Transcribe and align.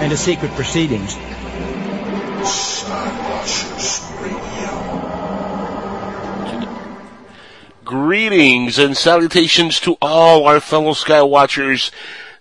and 0.00 0.10
to 0.10 0.16
secret 0.16 0.50
proceedings. 0.52 1.16
Greetings 7.84 8.78
and 8.78 8.96
salutations 8.96 9.78
to 9.80 9.98
all 10.00 10.46
our 10.46 10.60
fellow 10.60 10.92
Skywatchers. 10.92 11.90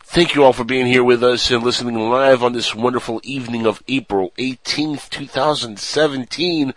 Thank 0.04 0.36
you 0.36 0.44
all 0.44 0.54
for 0.54 0.64
being 0.64 0.88
here 0.88 1.04
with 1.04 1.24
us 1.24 1.52
and 1.52 1.62
listening 1.62 2.00
live 2.00 2.44
on 2.44 2.54
this 2.54 2.74
wonderful 2.74 3.20
evening 3.24 3.68
of 3.68 3.84
April 3.88 4.32
18th, 4.38 5.10
2017. 5.10 6.74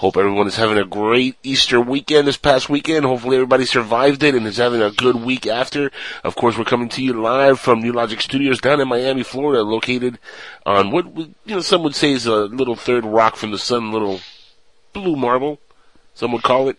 Hope 0.00 0.16
everyone 0.16 0.46
is 0.46 0.56
having 0.56 0.78
a 0.78 0.86
great 0.86 1.36
Easter 1.42 1.78
weekend 1.78 2.26
this 2.26 2.38
past 2.38 2.70
weekend. 2.70 3.04
Hopefully 3.04 3.36
everybody 3.36 3.66
survived 3.66 4.22
it 4.22 4.34
and 4.34 4.46
is 4.46 4.56
having 4.56 4.80
a 4.80 4.90
good 4.90 5.16
week 5.16 5.46
after. 5.46 5.90
Of 6.24 6.36
course, 6.36 6.56
we're 6.56 6.64
coming 6.64 6.88
to 6.88 7.04
you 7.04 7.12
live 7.12 7.60
from 7.60 7.82
New 7.82 7.92
Logic 7.92 8.18
Studios 8.18 8.62
down 8.62 8.80
in 8.80 8.88
Miami, 8.88 9.22
Florida, 9.22 9.62
located 9.62 10.18
on 10.64 10.90
what, 10.90 11.14
you 11.14 11.34
know, 11.44 11.60
some 11.60 11.82
would 11.82 11.94
say 11.94 12.12
is 12.12 12.24
a 12.24 12.34
little 12.34 12.76
third 12.76 13.04
rock 13.04 13.36
from 13.36 13.50
the 13.50 13.58
sun, 13.58 13.92
little 13.92 14.20
blue 14.94 15.16
marble. 15.16 15.60
Some 16.14 16.32
would 16.32 16.44
call 16.44 16.70
it. 16.70 16.78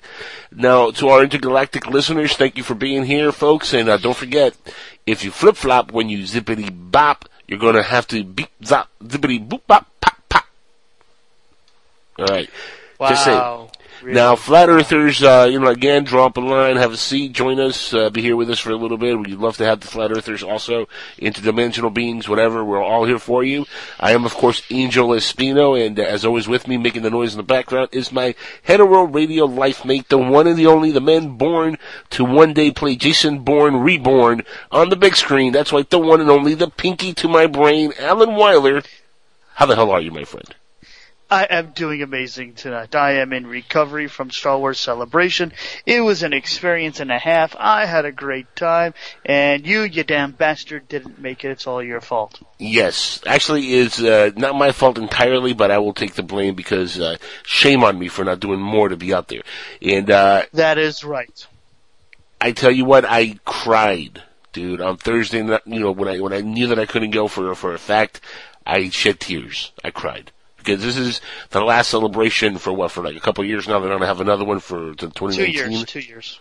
Now, 0.52 0.90
to 0.90 1.10
our 1.10 1.22
intergalactic 1.24 1.86
listeners, 1.86 2.36
thank 2.36 2.58
you 2.58 2.64
for 2.64 2.74
being 2.74 3.06
here, 3.06 3.32
folks. 3.32 3.72
And 3.72 3.88
uh, 3.88 3.98
don't 3.98 4.18
forget, 4.18 4.58
if 5.06 5.24
you 5.24 5.30
flip 5.30 5.58
flop 5.58 5.92
when 5.92 6.10
you 6.10 6.24
zippity 6.24 6.72
bop, 6.74 7.30
you're 7.48 7.60
going 7.60 7.76
to 7.76 7.84
have 7.84 8.08
to 8.08 8.24
beep 8.24 8.50
zop 8.64 8.88
zippity 9.04 9.48
boop 9.48 9.62
bop 9.68 9.86
pop 10.02 10.18
pop. 10.28 10.46
All 12.18 12.26
right. 12.26 12.50
Wow. 13.02 13.10
Just 13.10 13.26
say. 13.26 13.68
Really? 14.04 14.16
Now, 14.16 14.36
flat 14.36 14.70
earthers, 14.70 15.22
uh, 15.22 15.48
you 15.52 15.60
know, 15.60 15.70
again, 15.70 16.04
drop 16.04 16.38
a 16.38 16.40
line, 16.40 16.76
have 16.76 16.92
a 16.92 16.98
seat, 16.98 17.34
join 17.34 17.60
us, 17.60 17.94
uh, 17.94 18.10
be 18.10 18.22
here 18.22 18.36
with 18.36 18.50
us 18.50 18.60
for 18.60 18.72
a 18.72 18.76
little 18.76 18.98
bit. 18.98 19.18
We'd 19.18 19.38
love 19.38 19.58
to 19.58 19.66
have 19.66 19.80
the 19.80 19.88
flat 19.88 20.12
earthers 20.12 20.42
also, 20.42 20.88
interdimensional 21.20 21.94
beings, 21.94 22.28
whatever. 22.28 22.64
We're 22.64 22.84
all 22.84 23.06
here 23.06 23.20
for 23.20 23.44
you. 23.44 23.66
I 24.00 24.14
am, 24.14 24.26
of 24.26 24.34
course, 24.34 24.64
Angel 24.72 25.10
Espino, 25.10 25.84
and 25.84 26.00
uh, 26.00 26.04
as 26.04 26.26
always 26.26 26.48
with 26.48 26.68
me, 26.68 26.78
making 26.78 27.04
the 27.04 27.12
noise 27.12 27.34
in 27.34 27.38
the 27.38 27.44
background, 27.44 27.90
is 27.92 28.12
my 28.12 28.34
hetero 28.64 29.04
radio 29.04 29.46
life 29.46 29.86
mate, 29.86 30.10
the 30.10 30.18
one 30.18 30.48
and 30.48 30.58
the 30.58 30.68
only, 30.68 30.92
the 30.92 31.02
man 31.02 31.38
born 31.38 31.78
to 32.12 32.26
one 32.26 32.54
day 32.54 32.72
play 32.72 32.96
Jason 32.96 33.40
Bourne 33.40 33.78
Reborn 33.78 34.44
on 34.72 34.90
the 34.90 34.96
big 34.96 35.16
screen. 35.16 35.54
That's 35.54 35.74
right, 35.74 35.90
the 35.90 36.00
one 36.00 36.22
and 36.22 36.30
only, 36.30 36.54
the 36.54 36.70
pinky 36.70 37.14
to 37.16 37.28
my 37.28 37.48
brain, 37.48 37.94
Alan 38.00 38.36
Weiler. 38.36 38.82
How 39.56 39.66
the 39.66 39.76
hell 39.76 39.92
are 39.92 40.02
you, 40.02 40.12
my 40.12 40.24
friend? 40.24 40.56
I 41.32 41.46
am 41.46 41.72
doing 41.72 42.02
amazing 42.02 42.56
tonight. 42.56 42.94
I 42.94 43.14
am 43.14 43.32
in 43.32 43.48
recovery 43.48 44.10
from 44.10 44.32
Star 44.32 44.60
Wars 44.60 44.82
Celebration. 44.82 45.54
It 45.86 46.02
was 46.02 46.24
an 46.24 46.34
experience 46.34 47.00
and 47.00 47.10
a 47.10 47.18
half. 47.18 47.56
I 47.58 47.86
had 47.86 48.04
a 48.04 48.12
great 48.12 48.54
time, 48.54 48.94
and 49.24 49.66
you, 49.66 49.84
you 49.84 50.04
damn 50.04 50.32
bastard, 50.32 50.90
didn't 50.90 51.22
make 51.22 51.46
it. 51.46 51.52
It's 51.52 51.66
all 51.66 51.82
your 51.82 52.02
fault. 52.02 52.42
Yes, 52.60 53.22
actually, 53.26 53.76
it's 53.76 54.02
uh, 54.02 54.32
not 54.36 54.56
my 54.56 54.74
fault 54.74 54.98
entirely, 54.98 55.54
but 55.54 55.72
I 55.72 55.78
will 55.78 55.94
take 55.94 56.16
the 56.16 56.22
blame 56.22 56.54
because 56.54 57.00
uh, 57.00 57.16
shame 57.44 57.86
on 57.86 57.98
me 57.98 58.10
for 58.10 58.26
not 58.26 58.42
doing 58.42 58.60
more 58.60 58.90
to 58.90 58.98
be 58.98 59.14
out 59.14 59.30
there. 59.30 59.44
And 59.82 60.12
uh, 60.12 60.44
that 60.52 60.78
is 60.78 61.06
right. 61.06 61.48
I 62.42 62.52
tell 62.52 62.72
you 62.72 62.84
what, 62.84 63.06
I 63.06 63.40
cried, 63.46 64.22
dude, 64.52 64.82
on 64.82 64.98
Thursday. 64.98 65.38
You 65.38 65.60
know, 65.66 65.92
when 65.92 66.10
I 66.10 66.20
when 66.20 66.34
I 66.34 66.42
knew 66.42 66.68
that 66.68 66.80
I 66.80 66.86
couldn't 66.86 67.12
go 67.12 67.30
for 67.30 67.56
for 67.56 67.74
a 67.74 67.80
fact, 67.80 68.20
I 68.68 68.90
shed 68.90 69.22
tears. 69.22 69.72
I 69.82 69.92
cried 69.92 70.34
because 70.64 70.84
this 70.84 70.98
is 70.98 71.22
the 71.50 71.62
last 71.62 71.90
celebration 71.90 72.58
for 72.58 72.72
what 72.74 72.92
for 72.92 73.04
like 73.04 73.16
a 73.16 73.20
couple 73.20 73.44
of 73.44 73.50
years 73.50 73.68
now. 73.68 73.80
They're 73.80 73.98
to 73.98 74.06
have 74.06 74.22
another 74.22 74.46
one 74.46 74.60
for 74.60 74.94
2019. 74.94 75.46
Two 75.46 75.52
years. 75.52 75.86
Two 75.86 76.00
years. 76.00 76.40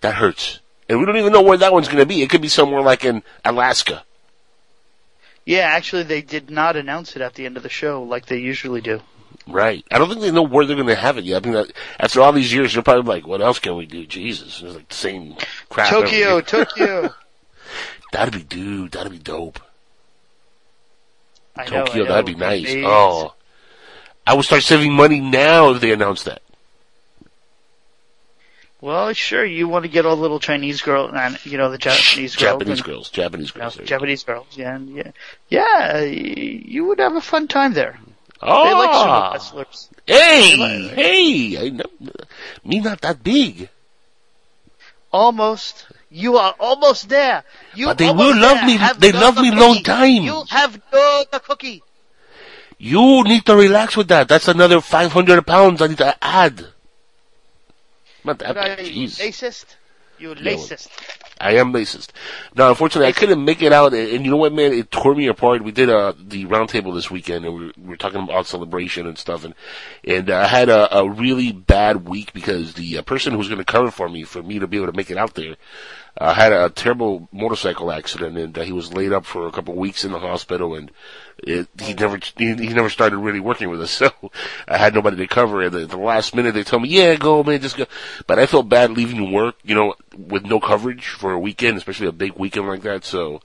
That 0.00 0.14
hurts, 0.14 0.60
and 0.88 0.98
we 0.98 1.06
don't 1.06 1.16
even 1.16 1.32
know 1.32 1.42
where 1.42 1.58
that 1.58 1.72
one's 1.72 1.88
going 1.88 1.98
to 1.98 2.06
be. 2.06 2.22
It 2.22 2.30
could 2.30 2.40
be 2.40 2.48
somewhere 2.48 2.80
like 2.80 3.04
in 3.04 3.22
Alaska. 3.44 4.04
Yeah, 5.44 5.60
actually, 5.60 6.04
they 6.04 6.22
did 6.22 6.50
not 6.50 6.76
announce 6.76 7.16
it 7.16 7.22
at 7.22 7.34
the 7.34 7.44
end 7.44 7.56
of 7.56 7.62
the 7.62 7.68
show 7.68 8.02
like 8.02 8.26
they 8.26 8.38
usually 8.38 8.80
do. 8.80 9.00
Right. 9.46 9.84
I 9.90 9.98
don't 9.98 10.08
think 10.08 10.20
they 10.20 10.30
know 10.30 10.42
where 10.42 10.64
they're 10.64 10.76
going 10.76 10.88
to 10.88 10.94
have 10.94 11.18
it 11.18 11.24
yet. 11.24 11.42
I 11.42 11.48
mean, 11.48 11.54
that, 11.54 11.72
after 11.98 12.20
all 12.20 12.32
these 12.32 12.52
years, 12.52 12.74
they're 12.74 12.82
probably 12.82 13.14
like, 13.14 13.26
"What 13.26 13.40
else 13.40 13.58
can 13.58 13.76
we 13.76 13.86
do?" 13.86 14.06
Jesus, 14.06 14.62
it's 14.62 14.74
like 14.74 14.88
the 14.88 14.94
same 14.94 15.36
crap. 15.68 15.90
Tokyo, 15.90 16.40
Tokyo. 16.40 17.14
that'd 18.12 18.34
be 18.34 18.42
dude. 18.42 18.92
That'd 18.92 19.12
be 19.12 19.18
dope. 19.18 19.60
I 21.60 21.64
Tokyo, 21.66 21.84
know, 21.84 21.92
I 21.92 21.96
know. 21.96 22.04
that'd 22.14 22.26
be 22.26 22.34
nice. 22.34 22.60
Amazing. 22.64 22.84
Oh, 22.86 23.34
I 24.26 24.34
would 24.34 24.44
start 24.44 24.62
saving 24.62 24.92
money 24.94 25.20
now 25.20 25.70
if 25.70 25.80
they 25.80 25.92
announced 25.92 26.24
that. 26.26 26.42
Well, 28.82 29.12
sure, 29.12 29.44
you 29.44 29.68
want 29.68 29.84
to 29.84 29.90
get 29.90 30.06
all 30.06 30.16
the 30.16 30.22
little 30.22 30.40
Chinese 30.40 30.80
girl, 30.80 31.10
and 31.14 31.38
you 31.44 31.58
know 31.58 31.70
the 31.70 31.76
Japanese 31.76 32.34
girls, 32.34 32.58
Japanese 32.60 32.78
and, 32.78 32.86
girls, 32.86 33.10
Japanese 33.10 33.50
girls. 33.50 33.76
you 33.76 33.82
know, 33.82 33.86
Japanese 33.86 34.24
girls, 34.24 34.46
yeah, 34.56 34.74
and 34.74 34.88
yeah, 34.96 35.10
yeah, 35.50 35.98
you 35.98 36.86
would 36.86 36.98
have 36.98 37.14
a 37.14 37.20
fun 37.20 37.46
time 37.46 37.74
there. 37.74 37.98
Oh, 38.40 38.64
They 38.64 38.72
like 38.72 38.90
ah. 38.90 39.32
sumo 39.34 39.34
wrestlers. 39.58 39.90
hey, 40.06 40.56
like- 40.56 40.92
hey, 40.92 41.66
I 41.66 41.68
know, 41.68 41.84
me 42.64 42.80
not 42.80 43.02
that 43.02 43.22
big, 43.22 43.68
Almost, 45.12 45.86
you 46.10 46.36
are 46.36 46.54
almost 46.58 47.08
there. 47.08 47.44
You 47.74 47.86
but 47.86 47.98
they 47.98 48.10
will 48.10 48.36
love 48.36 48.58
there. 48.58 48.66
me. 48.66 48.76
Have 48.76 49.00
They 49.00 49.12
love 49.12 49.36
the 49.36 49.42
me 49.42 49.50
long 49.52 49.82
time. 49.82 50.22
You 50.22 50.44
have 50.50 50.80
no 50.92 51.24
the 51.30 51.40
cookie. 51.40 51.82
You 52.78 53.22
need 53.24 53.44
to 53.46 53.54
relax 53.56 53.96
with 53.96 54.08
that. 54.08 54.28
That's 54.28 54.48
another 54.48 54.80
five 54.80 55.12
hundred 55.12 55.46
pounds 55.46 55.80
I 55.80 55.86
need 55.88 55.98
to 55.98 56.16
add. 56.24 56.66
Not 58.24 58.38
that 58.38 58.56
are 58.56 58.82
you, 58.82 59.06
racist? 59.06 59.76
You 60.18 60.30
Yeah, 60.30 60.52
racist. 60.52 60.88
I 61.40 61.52
am 61.52 61.72
racist. 61.72 62.08
Now, 62.54 62.68
unfortunately, 62.68 63.08
I 63.08 63.12
couldn't 63.12 63.42
make 63.42 63.62
it 63.62 63.72
out, 63.72 63.94
and, 63.94 64.08
and 64.10 64.24
you 64.24 64.30
know 64.30 64.36
what, 64.36 64.52
man? 64.52 64.74
It 64.74 64.90
tore 64.90 65.14
me 65.14 65.26
apart. 65.28 65.62
We 65.62 65.72
did 65.72 65.88
uh, 65.88 66.12
the 66.18 66.44
roundtable 66.44 66.94
this 66.94 67.10
weekend, 67.10 67.46
and 67.46 67.54
we 67.54 67.66
were, 67.66 67.72
we 67.78 67.88
were 67.88 67.96
talking 67.96 68.22
about 68.22 68.46
celebration 68.46 69.06
and 69.06 69.16
stuff, 69.16 69.44
and 69.44 69.54
and 70.04 70.28
uh, 70.28 70.36
I 70.36 70.46
had 70.46 70.68
a, 70.68 70.98
a 70.98 71.08
really 71.08 71.52
bad 71.52 72.06
week 72.06 72.34
because 72.34 72.74
the 72.74 72.98
uh, 72.98 73.02
person 73.02 73.32
who 73.32 73.38
was 73.38 73.48
going 73.48 73.58
to 73.58 73.64
cover 73.64 73.90
for 73.90 74.10
me, 74.10 74.24
for 74.24 74.42
me 74.42 74.58
to 74.58 74.66
be 74.66 74.76
able 74.76 74.88
to 74.88 74.96
make 74.96 75.10
it 75.10 75.16
out 75.16 75.34
there, 75.34 75.56
uh, 76.20 76.34
had 76.34 76.52
a 76.52 76.68
terrible 76.68 77.28
motorcycle 77.32 77.90
accident, 77.90 78.36
and 78.36 78.56
uh, 78.58 78.62
he 78.62 78.72
was 78.72 78.92
laid 78.92 79.12
up 79.12 79.24
for 79.24 79.46
a 79.46 79.50
couple 79.50 79.72
of 79.72 79.80
weeks 79.80 80.04
in 80.04 80.12
the 80.12 80.18
hospital, 80.18 80.74
and 80.74 80.90
it, 81.38 81.66
he 81.80 81.94
never 81.94 82.18
he, 82.36 82.54
he 82.54 82.68
never 82.74 82.90
started 82.90 83.16
really 83.16 83.40
working 83.40 83.70
with 83.70 83.80
us, 83.80 83.90
so 84.02 84.10
I 84.68 84.76
had 84.76 84.94
nobody 84.94 85.16
to 85.16 85.26
cover. 85.26 85.62
And 85.62 85.74
at 85.74 85.88
the 85.88 85.96
last 85.96 86.34
minute, 86.34 86.52
they 86.52 86.62
told 86.62 86.82
me, 86.82 86.90
"Yeah, 86.90 87.16
go, 87.16 87.42
man, 87.42 87.62
just 87.62 87.78
go." 87.78 87.86
But 88.26 88.38
I 88.38 88.44
felt 88.44 88.68
bad 88.68 88.90
leaving 88.90 89.32
work, 89.32 89.56
you 89.64 89.74
know, 89.74 89.94
with 90.14 90.44
no 90.44 90.60
coverage 90.60 91.08
for 91.08 91.32
a 91.32 91.38
weekend, 91.38 91.78
especially 91.78 92.08
a 92.08 92.12
big 92.12 92.34
weekend 92.34 92.68
like 92.68 92.82
that. 92.82 93.04
So, 93.04 93.40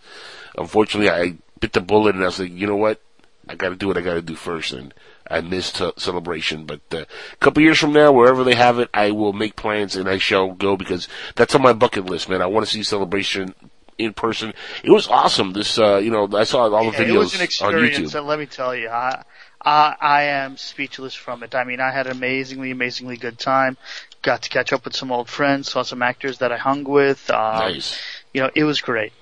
unfortunately, 0.58 1.10
I 1.10 1.38
bit 1.62 1.72
the 1.72 1.80
bullet, 1.80 2.16
and 2.16 2.24
I 2.24 2.28
was 2.28 2.40
like, 2.42 2.52
"You 2.52 2.68
know 2.68 2.76
what? 2.76 3.00
I 3.48 3.56
got 3.56 3.70
to 3.70 3.76
do 3.76 3.88
what 3.88 3.98
I 3.98 4.02
got 4.02 4.16
to 4.16 4.22
do 4.22 4.36
first. 4.36 4.74
And 4.74 4.94
I 5.30 5.42
missed 5.42 5.82
celebration, 5.98 6.66
but 6.66 6.82
uh, 6.92 6.98
a 7.34 7.36
couple 7.38 7.64
years 7.64 7.80
from 7.80 7.94
now, 7.94 8.12
wherever 8.12 8.44
they 8.44 8.56
have 8.56 8.80
it, 8.80 8.90
I 8.94 9.12
will 9.12 9.34
make 9.34 9.56
plans 9.56 9.96
and 9.96 10.08
I 10.08 10.18
shall 10.18 10.52
go 10.52 10.78
because 10.78 11.08
that's 11.36 11.56
on 11.56 11.62
my 11.62 11.74
bucket 11.74 12.06
list, 12.06 12.30
man. 12.30 12.42
I 12.42 12.46
want 12.46 12.66
to 12.66 12.72
see 12.72 12.84
celebration 12.84 13.56
in 13.98 14.14
person. 14.14 14.54
It 14.84 14.92
was 14.92 15.08
awesome. 15.08 15.54
This, 15.54 15.80
uh, 15.80 15.98
you 15.98 16.12
know, 16.12 16.30
I 16.34 16.44
saw 16.44 16.70
all 16.70 16.92
the 16.92 16.98
Yeah, 16.98 17.06
videos 17.06 17.14
it 17.14 17.18
was 17.18 17.34
an 17.36 17.40
on 17.40 17.46
experience, 17.46 18.12
YouTube. 18.12 18.18
and 18.20 18.28
let 18.28 18.40
me 18.40 18.46
tell 18.46 18.76
you, 18.76 18.90
I, 18.90 19.24
I, 19.64 19.96
I 20.00 20.24
am 20.24 20.58
speechless 20.58 21.16
from 21.16 21.44
it. 21.44 21.56
I 21.56 21.64
mean, 21.64 21.80
I 21.80 21.92
had 21.92 22.06
an 22.06 22.12
amazingly, 22.14 22.72
amazingly 22.72 23.18
good 23.18 23.40
time. 23.40 23.78
Got 24.22 24.44
to 24.44 24.50
catch 24.50 24.74
up 24.74 24.86
with 24.86 24.96
some 24.96 25.12
old 25.12 25.30
friends, 25.30 25.72
saw 25.72 25.82
some 25.84 26.02
actors 26.02 26.40
that 26.40 26.52
I 26.52 26.58
hung 26.58 26.84
with. 26.84 27.30
Um, 27.32 27.60
Nice. 27.60 28.00
You 28.34 28.42
know, 28.42 28.52
it 28.54 28.64
was 28.66 28.82
great. 28.82 29.14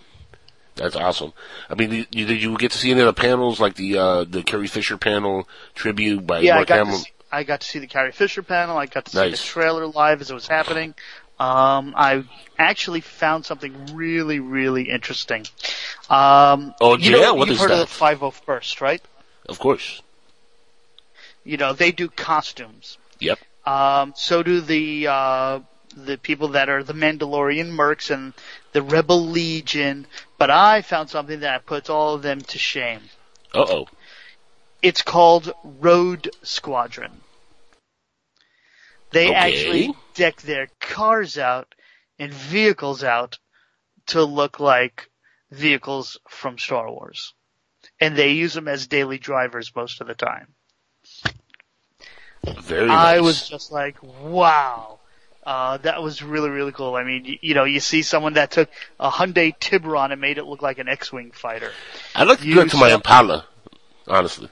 That's 0.75 0.95
awesome. 0.95 1.33
I 1.69 1.75
mean, 1.75 1.89
did 1.91 2.07
you, 2.11 2.25
did 2.25 2.41
you 2.41 2.57
get 2.57 2.71
to 2.71 2.77
see 2.77 2.91
any 2.91 3.01
of 3.01 3.05
the 3.05 3.13
panels, 3.13 3.59
like 3.59 3.75
the 3.75 3.97
uh, 3.97 4.23
the 4.23 4.41
Carrie 4.43 4.67
Fisher 4.67 4.97
panel 4.97 5.47
tribute 5.75 6.25
by 6.25 6.39
yeah, 6.39 6.53
I 6.53 6.55
Mark 6.57 6.67
got, 6.67 6.75
to 6.77 6.83
Hamill? 6.85 6.97
see, 6.99 7.11
I 7.31 7.43
got 7.43 7.61
to 7.61 7.67
see 7.67 7.79
the 7.79 7.87
Carrie 7.87 8.11
Fisher 8.11 8.41
panel. 8.43 8.77
I 8.77 8.87
got 8.87 9.05
to 9.05 9.11
see 9.11 9.29
the 9.31 9.37
trailer 9.37 9.85
live 9.87 10.21
as 10.21 10.31
it 10.31 10.33
was 10.33 10.47
happening. 10.47 10.95
Um, 11.39 11.93
I 11.97 12.23
actually 12.57 13.01
found 13.01 13.45
something 13.45 13.73
really, 13.93 14.39
really 14.39 14.89
interesting. 14.89 15.45
Um, 16.09 16.73
Oh, 16.79 16.95
you 16.97 17.11
yeah? 17.11 17.21
know, 17.23 17.33
What 17.35 17.47
you've 17.47 17.55
is 17.55 17.61
heard 17.61 17.71
that? 17.71 17.81
of 17.83 17.89
the 17.89 18.05
501st, 18.05 18.81
right? 18.81 19.01
Of 19.49 19.59
course. 19.59 20.01
You 21.43 21.57
know, 21.57 21.73
they 21.73 21.91
do 21.91 22.07
costumes. 22.07 22.97
Yep. 23.19 23.39
Um, 23.65 24.13
so 24.15 24.43
do 24.43 24.61
the 24.61 25.07
uh, 25.07 25.59
the 25.95 26.17
people 26.17 26.49
that 26.49 26.69
are 26.69 26.83
the 26.83 26.93
Mandalorian 26.93 27.71
mercs 27.71 28.09
and 28.11 28.33
the 28.71 28.81
Rebel 28.81 29.25
Legion. 29.25 30.05
But 30.37 30.49
I 30.51 30.81
found 30.81 31.09
something 31.09 31.41
that 31.41 31.65
puts 31.65 31.89
all 31.89 32.15
of 32.15 32.21
them 32.21 32.41
to 32.41 32.57
shame. 32.57 33.01
Uh 33.53 33.65
oh. 33.67 33.87
It's 34.81 35.01
called 35.01 35.53
Road 35.63 36.29
Squadron. 36.43 37.21
They 39.11 39.27
Okay. 39.27 39.35
actually 39.35 39.95
deck 40.15 40.41
their 40.41 40.67
cars 40.79 41.37
out 41.37 41.73
and 42.19 42.33
vehicles 42.33 43.03
out 43.03 43.37
to 44.07 44.23
look 44.23 44.59
like 44.59 45.09
vehicles 45.51 46.19
from 46.27 46.57
Star 46.57 46.89
Wars. 46.91 47.33
And 47.99 48.15
they 48.15 48.31
use 48.31 48.53
them 48.53 48.67
as 48.67 48.87
daily 48.87 49.19
drivers 49.19 49.71
most 49.75 50.01
of 50.01 50.07
the 50.07 50.15
time. 50.15 50.47
Very 52.43 52.89
I 52.89 53.15
nice. 53.15 53.21
was 53.21 53.47
just 53.47 53.71
like, 53.71 53.97
wow. 54.01 54.99
Uh, 55.45 55.77
that 55.77 56.01
was 56.01 56.23
really, 56.23 56.49
really 56.49 56.71
cool. 56.71 56.95
I 56.95 57.03
mean, 57.03 57.25
you, 57.25 57.37
you 57.41 57.53
know, 57.53 57.65
you 57.65 57.81
see 57.81 58.01
someone 58.01 58.33
that 58.33 58.51
took 58.51 58.69
a 58.99 59.09
Hyundai 59.09 59.53
Tiburon 59.59 60.11
and 60.13 60.21
made 60.21 60.37
it 60.37 60.45
look 60.45 60.61
like 60.61 60.79
an 60.79 60.87
X-Wing 60.87 61.31
fighter. 61.31 61.71
Like 62.17 62.39
to 62.39 62.47
you 62.47 62.55
go 62.55 62.65
to 62.65 62.77
my 62.77 62.93
Impala, 62.93 63.45
honestly. 64.07 64.49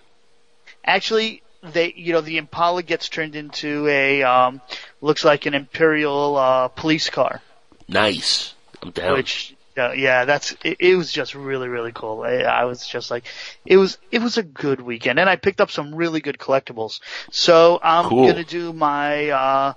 Actually, 0.84 1.44
they, 1.64 1.94
you 1.96 2.12
know, 2.12 2.20
the 2.20 2.38
Impala 2.38 2.84
gets 2.84 3.08
turned 3.08 3.38
into 3.38 3.88
a, 3.88 4.24
um, 4.24 4.60
looks 5.00 5.24
like 5.24 5.46
an 5.46 5.54
Imperial, 5.54 6.36
uh, 6.36 6.68
police 6.68 7.10
car. 7.10 7.42
Nice. 7.88 8.54
I'm 8.82 8.92
down. 8.92 9.14
Which, 9.14 9.56
uh, 9.78 9.92
yeah, 9.92 10.26
that's, 10.26 10.56
it, 10.64 10.78
it 10.80 10.96
was 10.98 11.10
just 11.12 11.36
really, 11.36 11.70
really 11.70 11.92
cool. 11.94 12.24
I, 12.24 12.40
I 12.40 12.66
was 12.66 12.86
just 12.86 13.12
like, 13.12 13.24
it 13.66 13.78
was, 13.78 13.98
it 14.12 14.22
was 14.22 14.38
a 14.38 14.44
good 14.44 14.82
weekend 14.82 15.20
and 15.20 15.30
I 15.30 15.38
picked 15.38 15.62
up 15.62 15.72
some 15.72 15.96
really 15.96 16.20
good 16.20 16.38
collectibles. 16.38 17.00
So 17.32 17.80
I'm 17.82 18.10
Cool. 18.10 18.28
gonna 18.28 18.44
do 18.44 18.74
my, 18.74 19.30
uh, 19.30 19.74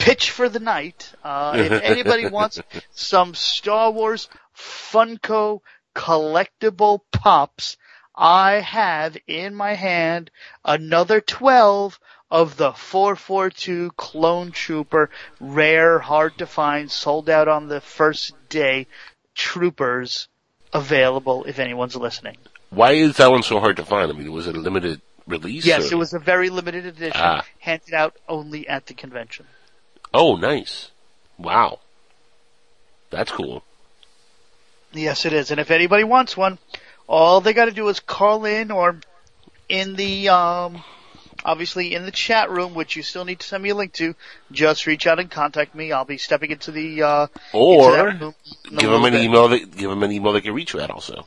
pitch 0.00 0.30
for 0.30 0.48
the 0.48 0.58
night. 0.58 1.12
Uh, 1.22 1.54
if 1.56 1.72
anybody 1.82 2.28
wants 2.28 2.60
some 2.90 3.34
Star 3.34 3.90
Wars 3.92 4.28
Funko 4.56 5.60
collectible 5.94 7.00
pops, 7.12 7.76
I 8.16 8.54
have 8.60 9.16
in 9.26 9.54
my 9.54 9.74
hand 9.74 10.30
another 10.64 11.20
12 11.20 11.98
of 12.30 12.56
the 12.56 12.72
442 12.72 13.90
Clone 13.96 14.52
Trooper, 14.52 15.10
rare, 15.40 15.98
hard 15.98 16.38
to 16.38 16.46
find, 16.46 16.90
sold 16.90 17.28
out 17.28 17.48
on 17.48 17.68
the 17.68 17.80
first 17.80 18.34
day, 18.48 18.86
troopers 19.34 20.28
available 20.72 21.44
if 21.44 21.58
anyone's 21.58 21.96
listening. 21.96 22.36
Why 22.70 22.92
is 22.92 23.16
that 23.16 23.30
one 23.32 23.42
so 23.42 23.58
hard 23.58 23.76
to 23.78 23.84
find? 23.84 24.10
I 24.12 24.14
mean, 24.14 24.30
was 24.30 24.46
it 24.46 24.54
a 24.56 24.60
limited 24.60 25.00
release? 25.26 25.66
Yes, 25.66 25.90
or- 25.90 25.94
it 25.94 25.98
was 25.98 26.12
a 26.14 26.20
very 26.20 26.50
limited 26.50 26.86
edition, 26.86 27.20
Ah. 27.20 27.44
handed 27.58 27.94
out 27.94 28.14
only 28.28 28.68
at 28.68 28.86
the 28.86 28.94
convention. 28.94 29.46
Oh, 30.12 30.36
nice. 30.36 30.90
Wow. 31.38 31.80
That's 33.10 33.32
cool. 33.32 33.62
Yes, 34.92 35.24
it 35.24 35.32
is. 35.32 35.50
And 35.50 35.60
if 35.60 35.70
anybody 35.70 36.04
wants 36.04 36.36
one, 36.36 36.58
all 37.06 37.40
they 37.40 37.52
got 37.52 37.66
to 37.66 37.72
do 37.72 37.88
is 37.88 38.00
call 38.00 38.44
in 38.44 38.70
or 38.70 38.98
in 39.68 39.94
the 39.96 40.28
um, 40.30 40.82
obviously 41.44 41.94
in 41.94 42.04
the 42.04 42.10
chat 42.10 42.50
room, 42.50 42.74
which 42.74 42.96
you 42.96 43.02
still 43.02 43.24
need 43.24 43.40
to 43.40 43.46
send 43.46 43.62
me 43.62 43.70
a 43.70 43.74
link 43.74 43.92
to. 43.94 44.14
Just 44.50 44.86
reach 44.86 45.06
out 45.06 45.18
and 45.20 45.30
contact 45.30 45.74
me. 45.74 45.92
I'll 45.92 46.04
be 46.04 46.18
stepping 46.18 46.50
into 46.50 46.72
the 46.72 47.02
uh, 47.02 47.22
into 47.22 47.40
Or 47.58 48.04
room 48.06 48.34
give 48.76 48.90
them 48.90 49.04
an 49.04 49.12
bit. 49.12 49.22
email. 49.22 49.48
That, 49.48 49.76
give 49.76 49.90
them 49.90 50.02
an 50.02 50.12
email 50.12 50.32
they 50.32 50.40
can 50.40 50.54
reach 50.54 50.74
you 50.74 50.80
at 50.80 50.90
also. 50.90 51.26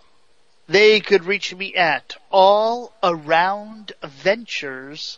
They 0.68 1.00
could 1.02 1.26
reach 1.26 1.54
me 1.56 1.76
at 1.76 2.16
allaroundventures 2.32 5.18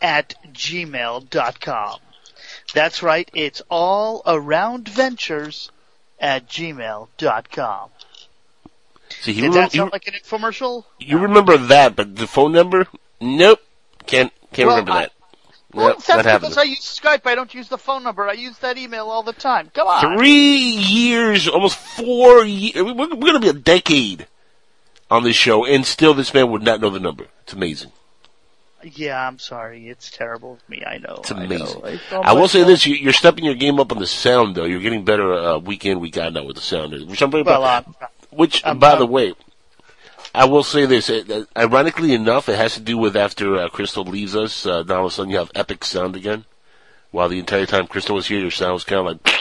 at 0.00 0.34
gmail.com. 0.52 1.98
That's 2.74 3.02
right, 3.02 3.30
it's 3.34 3.62
all 3.70 4.22
around 4.26 4.88
ventures 4.88 5.70
at 6.18 6.48
gmail.com. 6.48 7.90
You, 9.24 9.34
Did 9.34 9.36
remem- 9.44 9.54
that 9.54 9.74
you, 9.74 9.80
sound 9.80 9.92
like 9.92 10.06
an 10.08 10.14
infomercial? 10.14 10.84
you 10.98 11.18
remember 11.18 11.56
that, 11.58 11.94
but 11.96 12.16
the 12.16 12.26
phone 12.26 12.52
number? 12.52 12.86
Nope. 13.20 13.60
Can't 14.06 14.32
can't 14.52 14.66
Well, 14.68 14.76
remember 14.76 14.92
I- 14.92 15.00
that. 15.02 15.12
Well, 15.74 15.88
Nope, 15.88 16.04
that's 16.04 16.22
because. 16.40 16.58
I 16.58 16.64
use 16.64 16.80
Skype. 16.80 17.22
I 17.26 17.34
don't 17.34 17.54
use 17.54 17.68
the 17.70 17.78
phone 17.78 18.02
number. 18.02 18.28
I 18.28 18.32
use 18.34 18.58
that 18.58 18.76
email 18.76 19.08
all 19.08 19.22
the 19.22 19.32
time. 19.32 19.70
Come 19.72 19.88
on. 19.88 20.18
Three 20.18 20.28
years, 20.58 21.48
almost 21.48 21.78
four 21.78 22.44
years. 22.44 22.74
We're, 22.76 22.92
we're 22.94 23.06
going 23.06 23.34
to 23.34 23.40
be 23.40 23.48
a 23.48 23.54
decade 23.54 24.26
on 25.10 25.22
this 25.22 25.34
show, 25.36 25.64
and 25.64 25.86
still 25.86 26.12
this 26.12 26.34
man 26.34 26.50
would 26.50 26.62
not 26.62 26.82
know 26.82 26.90
the 26.90 27.00
number. 27.00 27.26
It's 27.44 27.54
amazing. 27.54 27.90
Yeah, 28.84 29.26
I'm 29.26 29.38
sorry. 29.38 29.88
It's 29.88 30.10
terrible 30.10 30.54
of 30.54 30.68
me. 30.68 30.82
I 30.86 30.98
know. 30.98 31.16
It's 31.18 31.32
I 31.32 31.46
know. 31.46 31.56
amazing. 31.56 32.00
I 32.12 32.32
will 32.32 32.48
say 32.48 32.64
this: 32.64 32.84
you, 32.86 32.94
you're 32.94 33.12
stepping 33.12 33.44
your 33.44 33.54
game 33.54 33.78
up 33.80 33.92
on 33.92 33.98
the 33.98 34.06
sound, 34.06 34.54
though. 34.56 34.64
You're 34.64 34.80
getting 34.80 35.04
better 35.04 35.32
uh, 35.32 35.58
week 35.58 35.84
in, 35.86 36.00
week 36.00 36.16
out 36.16 36.32
now 36.32 36.44
with 36.44 36.56
the 36.56 36.62
sound. 36.62 36.92
Which 37.08 37.22
I'm 37.22 37.30
very 37.30 37.42
Well, 37.44 37.62
uh, 37.64 37.82
Which, 38.30 38.62
by 38.64 38.96
the 38.96 39.06
way, 39.06 39.34
I 40.34 40.46
will 40.46 40.62
say 40.62 40.86
this. 40.86 41.10
uh, 41.10 41.22
uh, 41.30 41.44
ironically 41.58 42.12
enough, 42.14 42.48
it 42.48 42.56
has 42.56 42.74
to 42.74 42.80
do 42.80 42.96
with 42.98 43.16
after 43.16 43.56
uh, 43.56 43.68
Crystal 43.68 44.04
leaves 44.04 44.34
us. 44.34 44.66
Uh, 44.66 44.82
now 44.82 44.96
all 45.00 45.06
of 45.06 45.12
a 45.12 45.14
sudden, 45.14 45.30
you 45.30 45.38
have 45.38 45.50
epic 45.54 45.84
sound 45.84 46.16
again. 46.16 46.44
While 47.10 47.28
the 47.28 47.38
entire 47.38 47.66
time 47.66 47.86
Crystal 47.86 48.16
was 48.16 48.26
here, 48.28 48.40
your 48.40 48.50
sound 48.50 48.72
was 48.74 48.84
kind 48.84 49.00
of 49.00 49.06
like. 49.06 49.34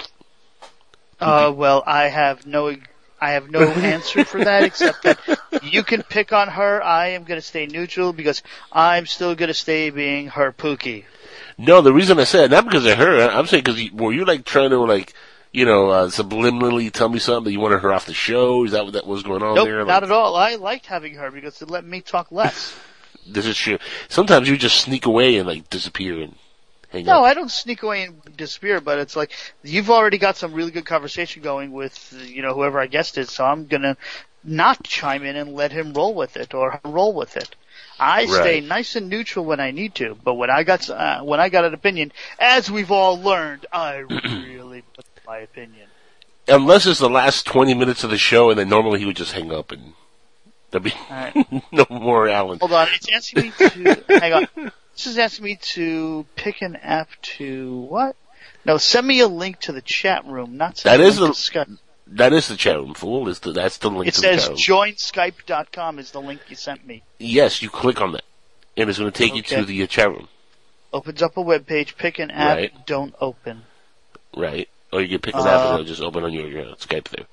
Uh, 1.21 1.53
well, 1.55 1.83
I 1.85 2.09
have 2.09 2.45
no, 2.45 2.75
I 3.21 3.31
have 3.33 3.51
no 3.51 3.61
answer 3.61 4.25
for 4.25 4.43
that 4.43 4.63
except 4.63 5.03
that 5.03 5.19
you 5.61 5.83
can 5.83 6.01
pick 6.01 6.33
on 6.33 6.47
her. 6.47 6.81
I 6.83 7.09
am 7.09 7.23
going 7.23 7.39
to 7.39 7.45
stay 7.45 7.67
neutral 7.67 8.13
because 8.13 8.41
I'm 8.71 9.05
still 9.05 9.35
going 9.35 9.49
to 9.49 9.53
stay 9.53 9.91
being 9.91 10.27
her 10.29 10.51
Pookie. 10.51 11.05
No, 11.57 11.81
the 11.81 11.93
reason 11.93 12.19
I 12.19 12.23
said 12.23 12.49
not 12.49 12.65
because 12.65 12.85
of 12.85 12.97
her. 12.97 13.29
I'm 13.29 13.45
saying 13.45 13.63
because 13.63 13.79
you, 13.81 13.95
were 13.95 14.11
you 14.11 14.25
like 14.25 14.43
trying 14.43 14.71
to 14.71 14.79
like, 14.79 15.13
you 15.51 15.65
know, 15.65 15.89
uh, 15.89 16.07
subliminally 16.07 16.91
tell 16.91 17.09
me 17.09 17.19
something 17.19 17.43
that 17.43 17.51
you 17.51 17.59
wanted 17.59 17.79
her 17.81 17.93
off 17.93 18.07
the 18.07 18.13
show? 18.13 18.65
Is 18.65 18.71
that 18.71 18.85
what 18.85 18.93
that 18.93 19.05
was 19.05 19.21
going 19.21 19.43
on 19.43 19.53
Nope, 19.55 19.65
there? 19.67 19.85
not 19.85 20.03
at 20.03 20.11
all. 20.11 20.35
I 20.35 20.55
liked 20.55 20.87
having 20.87 21.13
her 21.15 21.29
because 21.29 21.61
it 21.61 21.69
let 21.69 21.85
me 21.85 22.01
talk 22.01 22.31
less. 22.31 22.75
This 23.27 23.45
is 23.45 23.55
true. 23.55 23.77
Sometimes 24.09 24.49
you 24.49 24.57
just 24.57 24.81
sneak 24.81 25.05
away 25.05 25.37
and 25.37 25.47
like 25.47 25.69
disappear 25.69 26.21
and 26.21 26.33
hang 26.91 27.05
No. 27.05 27.23
I 27.23 27.33
don't 27.33 27.51
sneak 27.51 27.83
away 27.83 28.03
and 28.03 28.21
disappear, 28.37 28.81
but 28.81 28.99
it's 28.99 29.15
like 29.15 29.31
you've 29.63 29.89
already 29.89 30.17
got 30.17 30.37
some 30.37 30.53
really 30.53 30.71
good 30.71 30.85
conversation 30.85 31.41
going 31.43 31.71
with 31.71 32.13
you 32.27 32.41
know 32.41 32.53
whoever 32.53 32.79
I 32.79 32.87
guessed 32.87 33.17
it, 33.17 33.29
so 33.29 33.45
I'm 33.45 33.65
gonna 33.67 33.97
not 34.43 34.83
chime 34.83 35.23
in 35.23 35.35
and 35.35 35.53
let 35.53 35.71
him 35.71 35.93
roll 35.93 36.13
with 36.15 36.37
it 36.37 36.53
or 36.53 36.79
roll 36.83 37.13
with 37.13 37.37
it. 37.37 37.55
I 37.99 38.25
stay 38.25 38.59
Right. 38.59 38.63
nice 38.63 38.95
and 38.95 39.09
neutral 39.09 39.45
when 39.45 39.59
I 39.59 39.69
need 39.71 39.93
to, 39.95 40.17
but 40.23 40.33
when 40.33 40.49
I 40.49 40.63
got 40.63 40.89
uh, 40.89 41.21
when 41.21 41.39
I 41.39 41.49
got 41.49 41.65
an 41.65 41.73
opinion, 41.73 42.11
as 42.39 42.69
we've 42.71 42.91
all 42.91 43.21
learned, 43.21 43.65
I 43.71 43.97
really 44.47 44.83
put 44.93 45.05
my 45.27 45.37
opinion. 45.37 45.87
Unless 46.47 46.87
it's 46.87 46.99
the 46.99 47.09
last 47.09 47.45
20 47.45 47.75
minutes 47.75 48.03
of 48.03 48.09
the 48.09 48.17
show, 48.17 48.49
and 48.49 48.57
then 48.57 48.67
normally 48.67 48.99
he 48.99 49.05
would 49.05 49.15
just 49.15 49.31
hang 49.33 49.53
up 49.53 49.71
and 49.71 49.93
there'd 50.71 50.83
be 50.83 50.93
Alright. 51.09 51.35
no 51.71 51.85
more 51.89 52.27
Alan. 52.27 52.57
Hold 52.59 52.73
on, 52.73 52.87
it's 52.93 53.07
asking 53.11 53.43
me 53.43 53.51
to 53.57 54.03
hang 54.09 54.33
on. 54.33 54.47
This 55.01 55.13
is 55.13 55.17
asking 55.17 55.45
me 55.45 55.55
to 55.73 56.27
pick 56.35 56.61
an 56.61 56.75
app 56.75 57.09
to 57.39 57.75
what? 57.89 58.15
No, 58.65 58.77
send 58.77 59.07
me 59.07 59.19
a 59.21 59.27
link 59.27 59.59
to 59.61 59.71
the 59.71 59.81
chat 59.81 60.23
room, 60.25 60.57
not 60.57 60.77
send 60.77 61.01
That 61.01 61.03
is 61.03 61.17
the- 61.17 61.29
Skype. 61.29 61.79
That 62.05 62.33
is 62.33 62.47
the 62.49 62.55
chat 62.55 62.75
room, 62.75 62.93
fool. 62.93 63.27
Is 63.27 63.39
the, 63.39 63.51
that's 63.51 63.77
the 63.79 63.89
link 63.89 64.09
It 64.09 64.13
to 64.13 64.21
says 64.21 64.35
the 64.49 64.55
chat 64.55 64.69
room. 64.69 64.93
joinskype.com 64.93 65.97
is 65.97 66.11
the 66.11 66.21
link 66.21 66.41
you 66.49 66.55
sent 66.55 66.85
me. 66.85 67.01
Yes, 67.17 67.63
you 67.63 67.71
click 67.71 67.99
on 67.99 68.11
that, 68.11 68.21
and 68.77 68.91
it's 68.91 68.99
going 68.99 69.11
to 69.11 69.17
take 69.17 69.33
you 69.33 69.41
to 69.41 69.65
the 69.65 69.81
uh, 69.81 69.87
chat 69.87 70.09
room, 70.09 70.27
Opens 70.93 71.23
up 71.23 71.35
a 71.35 71.41
web 71.41 71.65
page, 71.65 71.97
pick 71.97 72.19
an 72.19 72.29
app, 72.29 72.57
Right. 72.57 72.85
don't 72.85 73.15
open. 73.19 73.63
right? 74.37 74.69
Or 74.93 75.01
you 75.01 75.07
can 75.07 75.19
pick 75.19 75.33
an 75.33 75.47
Uh, 75.47 75.49
app 75.49 75.61
and 75.63 75.73
it'll 75.73 75.83
just 75.83 76.03
open 76.03 76.23
on 76.25 76.31
your, 76.31 76.47
your 76.47 76.75
Skype 76.75 77.07
there. 77.09 77.25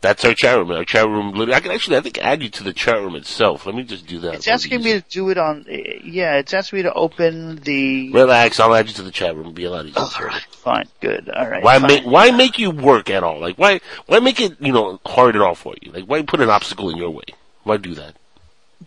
That's 0.00 0.24
our 0.24 0.34
chat 0.34 0.56
room. 0.56 0.70
Our 0.70 0.84
chat 0.84 1.06
room. 1.06 1.40
I 1.50 1.60
can 1.60 1.72
actually, 1.72 1.96
I 1.96 2.00
think, 2.00 2.18
add 2.18 2.42
you 2.42 2.48
to 2.50 2.62
the 2.62 2.72
chat 2.72 2.96
room 2.96 3.16
itself. 3.16 3.66
Let 3.66 3.74
me 3.74 3.82
just 3.82 4.06
do 4.06 4.20
that. 4.20 4.34
It's 4.34 4.48
asking 4.48 4.82
me 4.82 4.92
to 4.92 5.00
do 5.00 5.30
it 5.30 5.38
on, 5.38 5.64
eh, 5.68 6.00
yeah, 6.04 6.36
it's 6.36 6.52
asking 6.54 6.78
me 6.78 6.82
to 6.84 6.92
open 6.92 7.56
the, 7.56 8.12
Relax. 8.12 8.60
I'll 8.60 8.74
add 8.74 8.88
you 8.88 8.94
to 8.94 9.02
the 9.02 9.10
chat 9.10 9.34
room. 9.34 9.40
It'll 9.40 9.52
be 9.52 9.64
a 9.64 9.70
lot 9.70 9.86
easier. 9.86 10.02
alright, 10.02 10.46
fine, 10.50 10.88
good, 11.00 11.28
alright. 11.30 11.62
Why 11.62 11.78
fine. 11.78 11.88
make 11.88 12.04
why 12.04 12.30
make 12.30 12.58
you 12.58 12.70
work 12.70 13.10
at 13.10 13.22
all? 13.22 13.40
Like 13.40 13.56
why 13.56 13.80
why 14.06 14.20
make 14.20 14.40
it 14.40 14.56
you 14.60 14.72
know 14.72 15.00
hard 15.06 15.34
at 15.36 15.42
all 15.42 15.54
for 15.54 15.74
you? 15.80 15.92
Like 15.92 16.04
why 16.04 16.22
put 16.22 16.40
an 16.40 16.50
obstacle 16.50 16.90
in 16.90 16.96
your 16.96 17.10
way? 17.10 17.24
Why 17.64 17.76
do 17.76 17.94
that? 17.94 18.14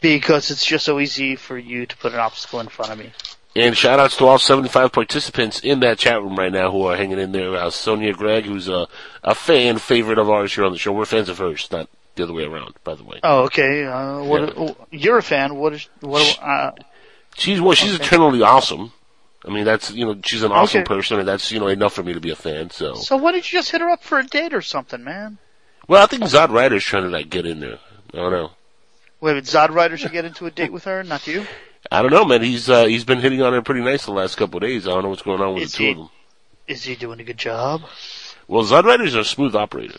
Because 0.02 0.52
it's 0.52 0.66
just 0.66 0.86
so 0.86 1.00
easy 1.00 1.36
for 1.36 1.58
you 1.58 1.86
to 1.86 1.98
put 1.98 2.14
an 2.14 2.20
obstacle 2.20 2.60
in 2.60 2.68
front 2.68 2.92
of 2.92 3.00
me. 3.00 3.12
And 3.56 3.76
shout 3.76 4.00
outs 4.00 4.16
to 4.18 4.26
all 4.26 4.38
75 4.38 4.92
participants 4.92 5.60
in 5.62 5.80
that 5.80 5.98
chat 5.98 6.22
room 6.22 6.36
right 6.38 6.52
now 6.52 6.72
who 6.72 6.84
are 6.84 6.96
hanging 6.96 7.20
in 7.20 7.32
there. 7.32 7.56
Uh, 7.56 7.70
Sonia 7.72 8.14
Gregg, 8.14 8.46
who's 8.46 8.68
a, 8.68 8.88
a 9.24 9.34
fan 9.34 9.80
favorite 9.80 10.20
of 10.20 10.30
ours 10.30 10.54
here 10.54 10.66
on 10.66 10.72
the 10.72 10.78
show. 10.78 10.92
We're 10.92 11.06
fans 11.06 11.30
of 11.30 11.40
hers, 11.40 11.68
not 11.72 11.90
the 12.16 12.24
other 12.24 12.34
way 12.34 12.44
around, 12.44 12.76
by 12.84 12.94
the 12.96 13.04
way. 13.04 13.20
Oh, 13.24 13.44
okay, 13.46 13.86
uh, 13.86 14.24
what, 14.24 14.56
Yeah. 14.56 14.74
you're 14.92 15.18
a 15.18 15.24
fan, 15.24 15.56
what 15.56 15.74
is, 15.74 15.90
what, 16.02 16.38
uh, 16.42 16.72
She's 17.36 17.60
well, 17.62 17.74
she's 17.74 17.96
Okay. 17.96 18.04
eternally 18.04 18.42
awesome. 18.42 18.92
I 19.46 19.50
mean, 19.50 19.64
that's 19.64 19.92
you 19.92 20.06
know, 20.06 20.20
she's 20.26 20.44
an 20.44 20.52
awesome 20.52 20.82
Okay. 20.82 20.88
person, 20.88 21.20
and 21.20 21.28
that's 21.28 21.52
you 21.52 21.60
know 21.60 21.68
enough 21.68 21.94
for 21.94 22.04
me 22.04 22.14
to 22.14 22.20
be 22.20 22.32
a 22.32 22.36
fan. 22.36 22.70
So, 22.70 22.96
So 22.96 23.16
why 23.18 23.32
didn't 23.32 23.52
you 23.52 23.60
just 23.60 23.72
hit 23.72 23.80
her 23.82 23.90
up 23.90 24.04
for 24.04 24.20
a 24.20 24.26
date 24.26 24.54
or 24.54 24.62
something, 24.62 25.04
man? 25.04 25.38
well, 25.88 26.04
I 26.04 26.06
think 26.08 26.24
Zod 26.24 26.50
Rider's 26.50 26.84
trying 26.84 27.04
to 27.04 27.10
like 27.10 27.30
get 27.30 27.46
in 27.46 27.62
there. 27.62 27.80
I 28.14 28.18
don't 28.18 28.32
know. 28.32 28.52
Wait, 29.22 29.42
Zod 29.46 29.70
Rider 29.70 29.96
should 29.98 30.12
get 30.12 30.26
into 30.26 30.46
a 30.46 30.52
date 30.52 30.74
with 30.74 30.84
her, 30.84 31.04
not 31.04 31.26
you? 31.28 31.46
I 31.92 32.02
don't 32.02 32.12
know, 32.12 32.26
man. 32.26 32.42
He's 32.44 32.70
uh, 32.70 32.86
he's 32.86 33.04
been 33.04 33.20
hitting 33.20 33.42
on 33.42 33.54
her 33.54 33.62
pretty 33.62 33.82
nice 33.82 34.06
the 34.06 34.12
last 34.12 34.36
couple 34.36 34.58
of 34.58 34.62
days. 34.64 34.88
I 34.88 34.92
don't 34.92 35.04
know 35.04 35.10
what's 35.10 35.22
going 35.24 35.42
on 35.42 35.56
with 35.56 35.64
Is 35.64 35.72
the 35.74 35.78
two 35.78 35.84
he- 35.86 35.92
of 35.92 35.98
them. 35.98 36.10
Is 36.68 36.84
he 36.84 36.96
doing 36.96 37.20
a 37.20 37.24
good 37.24 37.38
job? 37.38 37.82
Well, 38.48 38.64
Zod 38.64 38.84
Rider's 38.84 39.16
a 39.16 39.24
smooth 39.24 39.56
operator, 39.56 39.98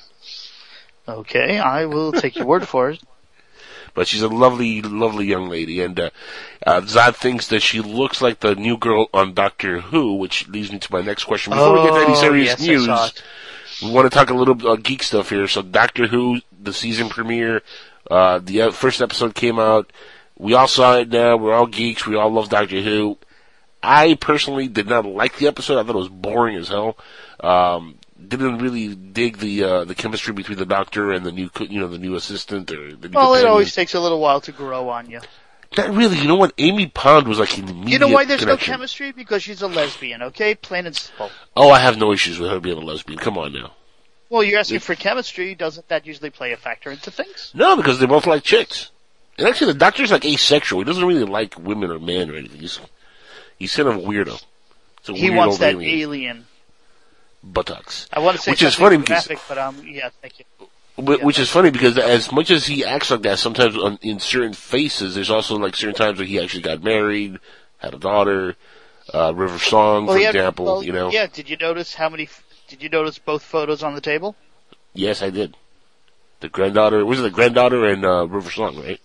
Okay, 1.09 1.59
I 1.59 1.87
will 1.87 2.12
take 2.12 2.37
your 2.37 2.47
word 2.47 2.66
for 2.68 2.90
it. 2.90 3.00
but 3.94 4.06
she's 4.06 4.23
a 4.23 4.28
lovely, 4.28 4.80
lovely 4.82 5.26
young 5.26 5.49
lady, 5.49 5.82
and 5.82 5.99
uh, 5.99 6.11
uh, 6.64 6.80
Zod 6.82 7.16
thinks 7.16 7.49
that 7.49 7.61
she 7.61 7.80
looks 7.80 8.23
like 8.23 8.38
the 8.40 8.54
new 8.54 8.76
girl 8.76 9.09
on 9.12 9.35
Doctor 9.35 9.80
Who, 9.80 10.14
which 10.14 10.47
leads 10.49 10.70
me 10.70 10.78
to 10.78 10.92
my 10.92 11.00
next 11.02 11.25
question. 11.25 11.52
Before 11.52 11.73
we 11.73 11.82
get 11.82 11.94
to 11.94 12.04
any 12.04 12.12
Oh, 12.12 12.20
serious 12.20 12.49
yes, 12.50 12.61
news, 12.61 13.23
we 13.82 13.90
want 13.90 14.11
to 14.11 14.16
talk 14.16 14.30
a 14.30 14.35
little 14.35 14.68
uh, 14.68 14.76
geek 14.76 15.02
stuff 15.02 15.30
here. 15.30 15.49
So, 15.49 15.62
Doctor 15.62 16.06
Who, 16.06 16.40
the 16.61 16.73
season 16.73 17.09
premiere, 17.09 17.62
uh, 18.09 18.38
the 18.38 18.62
uh, 18.62 18.70
first 18.70 19.00
episode 19.02 19.35
came 19.35 19.59
out. 19.59 19.92
We 20.40 20.54
all 20.54 20.68
saw 20.68 20.97
it 20.97 21.11
now. 21.11 21.37
We're 21.37 21.52
all 21.52 21.66
geeks. 21.66 22.06
We 22.06 22.16
all 22.16 22.30
love 22.30 22.49
Doctor 22.49 22.80
Who. 22.80 23.18
I 23.82 24.14
personally 24.14 24.68
did 24.68 24.87
not 24.88 25.04
like 25.04 25.37
the 25.37 25.49
episode. 25.49 25.78
I 25.78 25.82
thought 25.82 25.94
it 25.97 25.99
was 25.99 26.09
boring 26.09 26.56
as 26.56 26.68
hell. 26.68 26.97
Um, 27.40 27.99
didn't 28.26 28.59
really 28.59 28.94
dig 28.94 29.38
the 29.38 29.64
uh, 29.64 29.85
the 29.85 29.94
chemistry 29.94 30.32
between 30.32 30.59
the 30.59 30.64
Doctor 30.66 31.12
and 31.12 31.25
the 31.25 31.32
new, 31.32 31.50
co- 31.50 31.64
you 31.64 31.80
know, 31.80 31.88
the 31.88 31.99
new 31.99 32.14
assistant 32.14 32.70
or 32.70 32.94
the 32.97 33.09
new 33.09 33.14
Well, 33.16 33.35
it 33.35 33.44
always 33.44 33.75
takes 33.75 33.94
a 33.94 34.00
little 34.00 34.20
while 34.20 34.40
to 34.42 34.52
grow 34.52 34.88
on 34.88 35.11
you. 35.11 35.20
Not 35.76 35.90
really. 35.94 36.16
You 36.18 36.26
know 36.26 36.37
what? 36.37 36.52
Amy 36.59 36.87
Pond 36.87 37.28
was 37.28 37.38
like 37.38 37.56
immediate 37.59 37.88
You 37.90 37.99
know 37.99 38.09
why 38.09 38.25
there's 38.25 38.40
connection. 38.40 38.73
no 38.73 38.76
chemistry? 38.76 39.12
Because 39.12 39.42
she's 39.42 39.62
a 39.62 39.68
lesbian, 39.68 40.23
okay? 40.23 40.54
Plain 40.54 40.87
and 40.87 40.97
simple. 40.97 41.30
Oh, 41.56 41.70
I 41.70 41.78
have 41.78 41.97
no 41.99 42.12
issues 42.12 42.38
with 42.38 42.50
her 42.50 42.61
being 42.61 42.78
a 42.78 42.80
lesbian. 42.85 43.18
Come 43.18 43.38
on 43.38 43.52
now. 43.52 43.73
Well, 44.30 44.42
you're 44.42 44.59
asking 44.59 44.80
for 44.80 44.94
chemistry. 44.94 45.54
Doesn't 45.54 45.88
that 45.88 46.06
usually 46.06 46.30
play 46.30 46.52
a 46.52 46.56
factor 46.56 46.90
into 46.90 47.11
things? 47.11 47.52
No, 47.54 47.76
because 47.76 47.99
they 47.99 48.06
both 48.06 48.26
like 48.26 48.42
chicks. 48.42 48.90
And 49.40 49.49
actually, 49.49 49.73
the 49.73 49.78
doctor's 49.78 50.12
like 50.12 50.25
asexual. 50.25 50.80
He 50.80 50.85
doesn't 50.85 51.04
really 51.04 51.25
like 51.25 51.59
women 51.59 51.90
or 51.90 51.99
men 51.99 52.30
or 52.30 52.35
anything. 52.37 52.61
He's 52.61 52.78
he's 53.59 53.75
kind 53.75 53.88
of 53.88 53.97
a 53.97 53.99
weirdo. 53.99 54.40
A 55.09 55.12
He 55.14 55.30
wants 55.30 55.59
that 55.59 55.75
alien. 55.75 55.99
alien. 56.00 56.47
buttocks. 57.42 58.06
I 58.12 58.20
want 58.20 58.37
to 58.37 58.42
say 58.42 58.50
Which 58.52 58.62
is 58.62 58.75
funny 58.75 58.99
because- 58.99 59.28
but 59.49 59.59
um, 59.59 59.82
yeah, 59.85 60.11
thank 60.20 60.38
you. 60.40 60.44
Wh- 60.97 61.25
Which 61.25 61.38
is 61.38 61.49
funny 61.49 61.70
because 61.70 61.97
as 61.97 62.30
much 62.30 62.50
as 62.50 62.66
he 62.66 62.85
acts 62.85 63.11
like 63.11 63.23
that, 63.23 63.38
sometimes 63.38 63.76
on, 63.78 63.99
in 64.02 64.20
certain 64.20 64.52
faces, 64.52 65.14
there's 65.14 65.30
also 65.30 65.56
like 65.56 65.75
certain 65.75 65.94
times 65.94 66.18
where 66.18 66.26
he 66.26 66.38
actually 66.38 66.62
got 66.62 66.82
married, 66.82 67.38
had 67.78 67.94
a 67.94 67.99
daughter, 67.99 68.56
uh, 69.14 69.32
River 69.35 69.59
Song, 69.59 70.04
Well, 70.06 70.16
for 70.16 70.20
yeah, 70.20 70.28
example. 70.28 70.66
well, 70.66 70.82
you 70.85 70.92
know. 70.92 71.11
Yeah. 71.11 71.26
Did 71.32 71.49
you 71.49 71.56
notice 71.56 71.94
how 71.94 72.11
many? 72.11 72.28
Did 72.68 72.82
you 72.82 72.90
notice 72.90 73.18
both 73.18 73.42
photos 73.42 73.82
on 73.82 73.94
the 73.94 74.00
table? 74.02 74.37
Yes, 74.92 75.23
I 75.23 75.30
did. 75.30 75.56
The 76.40 76.49
granddaughter 76.50 77.04
was 77.06 77.18
it 77.20 77.23
the 77.23 77.30
granddaughter 77.30 77.87
and 77.87 78.04
uh, 78.04 78.26
River 78.26 78.50
Song, 78.50 78.76
right? 78.82 79.00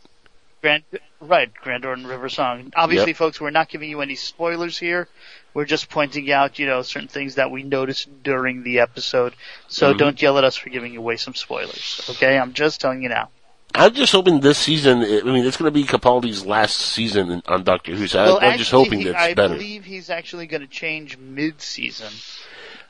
Grand, 0.65 0.83
right, 1.21 1.53
Granddaughter 1.53 1.93
and 1.93 2.07
River 2.07 2.27
Song. 2.27 2.73
Obviously, 2.75 3.13
folks, 3.13 3.39
we're 3.39 3.51
not 3.51 3.69
giving 3.69 3.87
you 3.87 4.01
any 4.01 4.15
spoilers 4.15 4.79
here. 4.79 5.07
We're 5.53 5.65
just 5.65 5.89
pointing 5.91 6.31
out, 6.31 6.57
you 6.57 6.65
know, 6.65 6.81
certain 6.81 7.07
things 7.07 7.35
that 7.35 7.51
we 7.51 7.61
noticed 7.61 8.23
during 8.23 8.63
the 8.63 8.79
episode. 8.79 9.35
So 9.67 9.93
Mhm. 9.93 9.97
don't 9.99 10.21
yell 10.21 10.39
at 10.39 10.43
us 10.43 10.55
for 10.55 10.71
giving 10.71 10.97
away 10.97 11.17
some 11.17 11.35
spoilers. 11.35 12.01
Okay, 12.09 12.35
I'm 12.35 12.53
just 12.53 12.81
telling 12.81 13.03
you 13.03 13.09
now. 13.09 13.29
I'm 13.75 13.93
just 13.93 14.11
hoping 14.11 14.39
this 14.39 14.57
season. 14.57 15.03
I 15.03 15.21
mean, 15.21 15.45
it's 15.45 15.57
going 15.57 15.71
to 15.71 15.79
be 15.79 15.83
Capaldi's 15.85 16.43
last 16.47 16.77
season 16.77 17.43
on 17.45 17.63
Doctor 17.63 17.93
Who, 17.93 18.07
so 18.07 18.23
well, 18.23 18.39
I, 18.41 18.47
I'm 18.47 18.57
just 18.57 18.71
hoping 18.71 18.99
he- 19.01 19.05
that's 19.05 19.21
I 19.23 19.33
better. 19.35 19.53
believe 19.53 19.85
he's 19.85 20.09
actually 20.09 20.47
going 20.47 20.61
to 20.61 20.67
change 20.67 21.17
mid-season. 21.19 22.11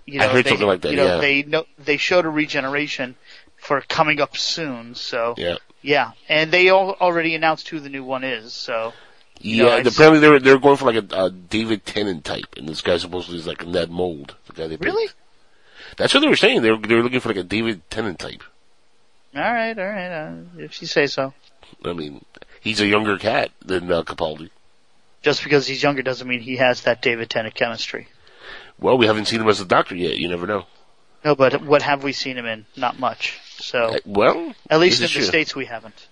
You 0.06 0.22
I 0.22 0.28
heard 0.28 0.46
they, 0.46 0.50
something 0.52 0.68
like 0.68 0.80
that, 0.82 0.92
You 0.92 0.98
know, 0.98 1.16
yeah. 1.16 1.18
they 1.18 1.44
know 1.44 1.66
they 1.78 1.98
showed 1.98 2.24
a 2.26 2.30
regeneration 2.30 3.16
for 3.58 3.82
coming 3.82 4.22
up 4.22 4.38
soon. 4.38 4.96
So 4.96 5.34
Yeah. 5.38 5.58
Yeah, 5.86 6.12
and 6.28 6.52
they 6.52 6.70
all 6.70 6.92
already 7.00 7.36
announced 7.36 7.70
who 7.70 7.80
the 7.80 7.90
new 7.90 8.04
one 8.04 8.24
is. 8.24 8.54
So 8.54 8.94
Yeah, 9.40 9.82
know, 9.82 9.90
apparently 9.90 10.20
they're 10.20 10.40
they're 10.40 10.60
going 10.60 10.78
for 10.78 10.92
like 10.92 11.12
a, 11.12 11.26
a 11.26 11.30
David 11.30 11.86
Tennant 11.86 12.26
type, 12.26 12.56
and 12.58 12.68
this 12.68 12.82
guy 12.82 12.98
supposedly 12.98 13.38
is 13.40 13.48
like 13.48 13.64
a 13.64 13.68
Ned 13.68 13.92
Mold, 13.92 14.36
the 14.48 14.54
guy 14.54 14.68
they 14.68 14.78
picked. 14.78 14.86
really, 14.86 15.10
That's 15.98 16.14
what 16.14 16.22
they 16.22 16.28
were 16.28 16.36
saying. 16.36 16.64
They 16.64 16.72
were 16.72 16.78
they 16.78 16.96
were 16.96 17.04
looking 17.04 17.20
for 17.20 17.30
like 17.30 17.38
a 17.38 17.44
David 17.44 17.88
Tennant 17.92 18.18
type. 18.18 18.44
all 19.36 19.42
right, 19.42 19.78
all 19.78 19.86
right, 19.86 20.10
uh, 20.10 20.34
if 20.58 20.82
you 20.82 20.88
say 20.88 21.06
so. 21.06 21.34
I 21.84 21.94
mean, 21.94 22.26
he's 22.62 22.82
a 22.82 22.88
younger 22.88 23.18
cat 23.18 23.52
than 23.64 23.92
uh, 23.92 24.02
Capaldi. 24.04 24.50
Just 25.22 25.44
because 25.44 25.68
he's 25.68 25.84
younger 25.84 26.02
doesn't 26.02 26.28
mean 26.28 26.40
he 26.40 26.58
has 26.58 26.82
that 26.82 27.02
David 27.02 27.30
Tennant 27.30 27.56
chemistry. 27.56 28.08
Well, 28.80 28.98
we 28.98 29.06
haven't 29.06 29.26
seen 29.26 29.42
him 29.42 29.48
as 29.48 29.62
a 29.62 29.66
doctor 29.66 29.96
yet. 29.96 30.18
You 30.18 30.30
never 30.30 30.48
know. 30.48 30.66
No, 31.24 31.36
but 31.36 31.64
what 31.64 31.82
have 31.82 32.04
we 32.04 32.12
seen 32.12 32.38
him 32.38 32.46
in? 32.46 32.66
Not 32.76 33.00
much. 33.00 33.40
So 33.58 33.96
Uh, 33.96 33.98
well, 34.06 34.54
at 34.70 34.80
least 34.80 35.00
in 35.00 35.04
the 35.04 35.10
true. 35.10 35.22
states 35.24 35.56
we 35.56 35.66
haven't. 35.66 36.08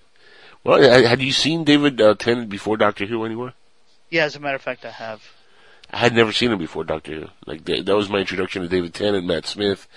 Well, 0.63 0.83
uh, 0.83 1.07
had 1.07 1.21
you 1.21 1.31
seen 1.31 1.63
David 1.63 1.99
uh, 2.01 2.15
Tennant 2.15 2.49
before 2.49 2.77
Doctor 2.77 3.05
Who 3.05 3.25
anywhere? 3.25 3.53
Yeah, 4.09 4.23
as 4.25 4.35
a 4.35 4.39
matter 4.39 4.55
of 4.55 4.61
fact, 4.61 4.85
I 4.85 4.91
have. 4.91 5.21
I 5.91 5.97
had 5.97 6.15
never 6.15 6.31
seen 6.31 6.51
him 6.51 6.57
before 6.59 6.83
Doctor 6.83 7.13
Who. 7.13 7.25
Like 7.45 7.65
that, 7.65 7.85
that 7.85 7.95
was 7.95 8.09
my 8.09 8.19
introduction 8.19 8.61
to 8.61 8.67
David 8.67 8.93
Tennant, 8.93 9.25
Matt 9.27 9.45
Smith. 9.45 9.87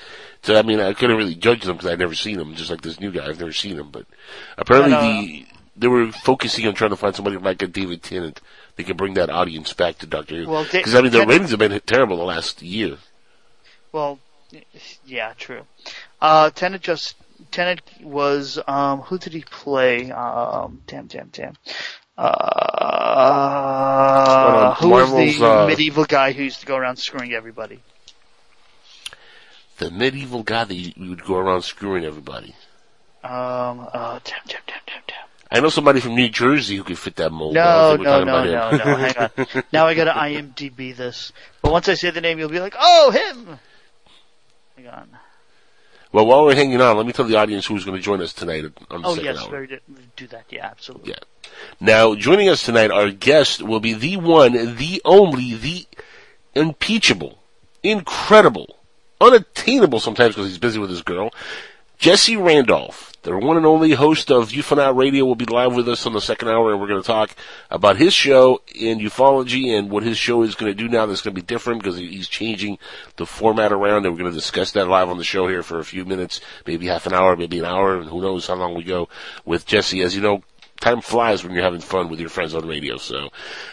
So 0.43 0.59
I 0.59 0.62
mean, 0.62 0.81
I 0.81 0.93
couldn't 0.93 1.17
really 1.17 1.35
judge 1.35 1.62
them 1.62 1.76
because 1.76 1.91
I'd 1.91 1.99
never 1.99 2.15
seen 2.15 2.38
them. 2.38 2.55
Just 2.55 2.71
like 2.71 2.83
this 2.83 3.00
new 3.00 3.11
guy, 3.12 3.26
I've 3.26 3.38
never 3.38 3.53
seen 3.53 3.79
him. 3.79 3.91
But 3.91 4.07
apparently, 4.59 4.91
No, 4.91 5.00
no, 5.00 5.21
the 5.23 5.47
they 5.79 5.88
were 5.88 6.11
focusing 6.11 6.67
on 6.67 6.75
trying 6.75 6.91
to 6.91 6.97
find 6.97 7.15
somebody 7.15 7.37
like 7.37 7.62
a 7.62 7.67
David 7.67 8.03
Tennant. 8.03 8.41
They 8.76 8.83
could 8.85 8.97
bring 8.97 9.15
that 9.15 9.31
audience 9.31 9.73
back 9.73 9.99
to 9.99 10.07
Doctor 10.07 10.37
Who. 10.37 10.50
Well, 10.50 10.67
Because 10.71 10.95
I 10.95 11.00
mean, 11.00 11.12
the 11.12 11.19
Tennant- 11.19 11.29
ratings 11.31 11.50
have 11.50 11.59
been 11.61 11.81
terrible 11.87 12.17
the 12.19 12.25
last 12.25 12.61
year. 12.62 12.99
Well, 13.93 14.19
yeah, 15.07 15.33
true. 15.38 15.62
Uh, 16.21 16.50
Tennant 16.50 16.83
just 16.83 17.15
Tennant 17.50 17.83
was 18.03 18.59
um, 18.67 19.00
who 19.00 19.19
did 19.19 19.33
he 19.33 19.43
play? 19.43 20.11
Um, 20.11 20.83
damn, 20.87 21.07
damn, 21.07 21.29
damn. 21.29 21.55
Uh, 22.19 23.45
who 24.76 24.88
was 24.88 25.12
the 25.12 25.45
uh, 25.47 25.67
medieval 25.67 26.05
guy 26.05 26.33
who 26.33 26.45
used 26.45 26.61
to 26.61 26.67
go 26.67 26.76
around 26.76 26.97
screwing 26.97 27.35
everybody? 27.35 27.81
The 29.79 29.91
medieval 29.91 30.43
guy 30.43 30.65
that 30.65 30.75
you, 30.75 30.93
you 30.97 31.11
would 31.11 31.23
go 31.25 31.37
around 31.37 31.62
screwing 31.62 32.05
everybody. 32.05 32.55
Um, 33.23 33.87
uh, 33.93 34.19
damn, 34.25 34.41
damn, 34.47 34.62
damn, 34.67 34.81
damn, 34.87 35.03
damn. 35.07 35.26
I 35.50 35.61
know 35.61 35.69
somebody 35.69 36.00
from 36.00 36.15
New 36.15 36.29
Jersey 36.29 36.76
who 36.76 36.85
could 36.85 36.99
fit 36.99 37.17
that 37.17 37.31
mold. 37.31 37.55
No, 37.55 37.97
no, 37.97 38.25
no, 38.25 38.45
no, 38.45 38.71
no. 38.71 38.79
Hang 38.79 39.17
on. 39.17 39.31
Now 39.73 39.87
I 39.87 39.95
gotta 39.95 40.12
IMDb 40.12 40.97
this. 40.97 41.33
But 41.62 41.73
once 41.73 41.88
I 41.88 41.95
say 41.95 42.11
the 42.11 42.21
name, 42.21 42.38
you'll 42.38 42.49
be 42.49 42.61
like, 42.61 42.75
oh, 42.79 43.11
him! 43.11 43.59
Hang 44.76 44.88
on. 44.88 45.09
Well, 46.17 46.25
while 46.25 46.47
we're 46.47 46.55
hanging 46.55 46.81
on, 46.81 46.97
let 46.97 47.05
me 47.05 47.13
tell 47.13 47.27
the 47.27 47.37
audience 47.37 47.67
who's 47.67 47.85
going 47.85 47.99
to 47.99 48.03
join 48.03 48.23
us 48.23 48.33
tonight 48.33 48.65
on 48.91 49.03
the 49.03 49.07
Oh, 49.09 49.17
second 49.17 49.25
yes, 49.35 49.39
hour. 49.39 49.51
very 49.51 49.67
good. 49.67 49.83
Do 50.17 50.27
that, 50.29 50.47
yeah, 50.49 50.65
absolutely. 50.65 51.11
Yeah. 51.11 51.51
Now, 51.79 52.15
joining 52.15 52.49
us 52.49 52.65
tonight, 52.65 52.91
our 52.91 53.11
guest 53.11 53.61
will 53.61 53.81
be 53.81 53.93
the 53.93 54.17
one, 54.17 54.77
the 54.77 55.03
only, 55.05 55.53
the 55.53 55.87
impeachable, 56.55 57.41
incredible, 57.83 58.79
unattainable 59.21 60.01
sometimes 60.01 60.35
because 60.35 60.49
he's 60.49 60.57
busy 60.57 60.79
with 60.79 60.89
his 60.89 61.03
girl, 61.03 61.35
Jesse 61.99 62.39
Randolph, 62.39 63.06
the 63.26 63.37
one 63.37 63.56
and 63.56 63.66
only 63.66 63.90
host 63.90 64.30
of 64.30 64.50
Ufanaut 64.50 64.97
Radio, 64.97 65.25
will 65.25 65.35
be 65.35 65.47
live 65.47 65.75
with 65.75 65.88
us 65.88 66.06
on 66.06 66.12
the 66.12 66.21
second 66.21 66.49
hour, 66.49 66.71
and 66.71 66.80
we're 66.80 66.87
going 66.87 67.02
to 67.02 67.06
talk 67.06 67.35
about 67.73 67.97
his 67.97 68.14
show 68.14 68.62
in 68.73 69.00
ufology 69.00 69.76
and 69.76 69.90
what 69.90 70.04
his 70.04 70.16
show 70.16 70.45
is 70.45 70.54
going 70.54 70.71
to 70.71 70.80
do 70.80 70.88
now 70.88 71.06
that's 71.06 71.23
going 71.23 71.35
to 71.35 71.40
be 71.40 71.45
different 71.45 71.83
because 71.83 71.99
he's 71.99 72.28
changing 72.28 72.78
the 73.16 73.26
format 73.26 73.73
around, 73.73 74.06
and 74.06 74.14
we're 74.14 74.21
going 74.21 74.30
to 74.30 74.38
discuss 74.38 74.71
that 74.73 74.87
live 74.87 75.09
on 75.09 75.18
the 75.18 75.25
show 75.25 75.49
here 75.49 75.64
for 75.64 75.80
a 75.80 75.85
few 75.85 76.04
minutes, 76.04 76.40
maybe 76.68 76.87
half 76.87 77.04
an 77.04 77.14
hour, 77.14 77.35
maybe 77.35 77.59
an 77.59 77.64
hour, 77.64 77.97
and 77.97 78.09
who 78.09 78.21
knows 78.21 78.47
how 78.47 78.54
long 78.54 78.76
we 78.76 78.85
go 78.85 79.09
with 79.45 79.66
Jesse. 79.66 80.02
As 80.02 80.14
you 80.14 80.23
know, 80.23 80.45
time 80.80 81.00
flies 81.00 81.42
when 81.42 81.52
you're 81.52 81.62
having 81.62 81.80
fun 81.80 82.09
with 82.09 82.21
your 82.21 82.28
friends 82.28 82.54
on 82.54 82.66
radio. 82.66 82.97
So 82.97 83.30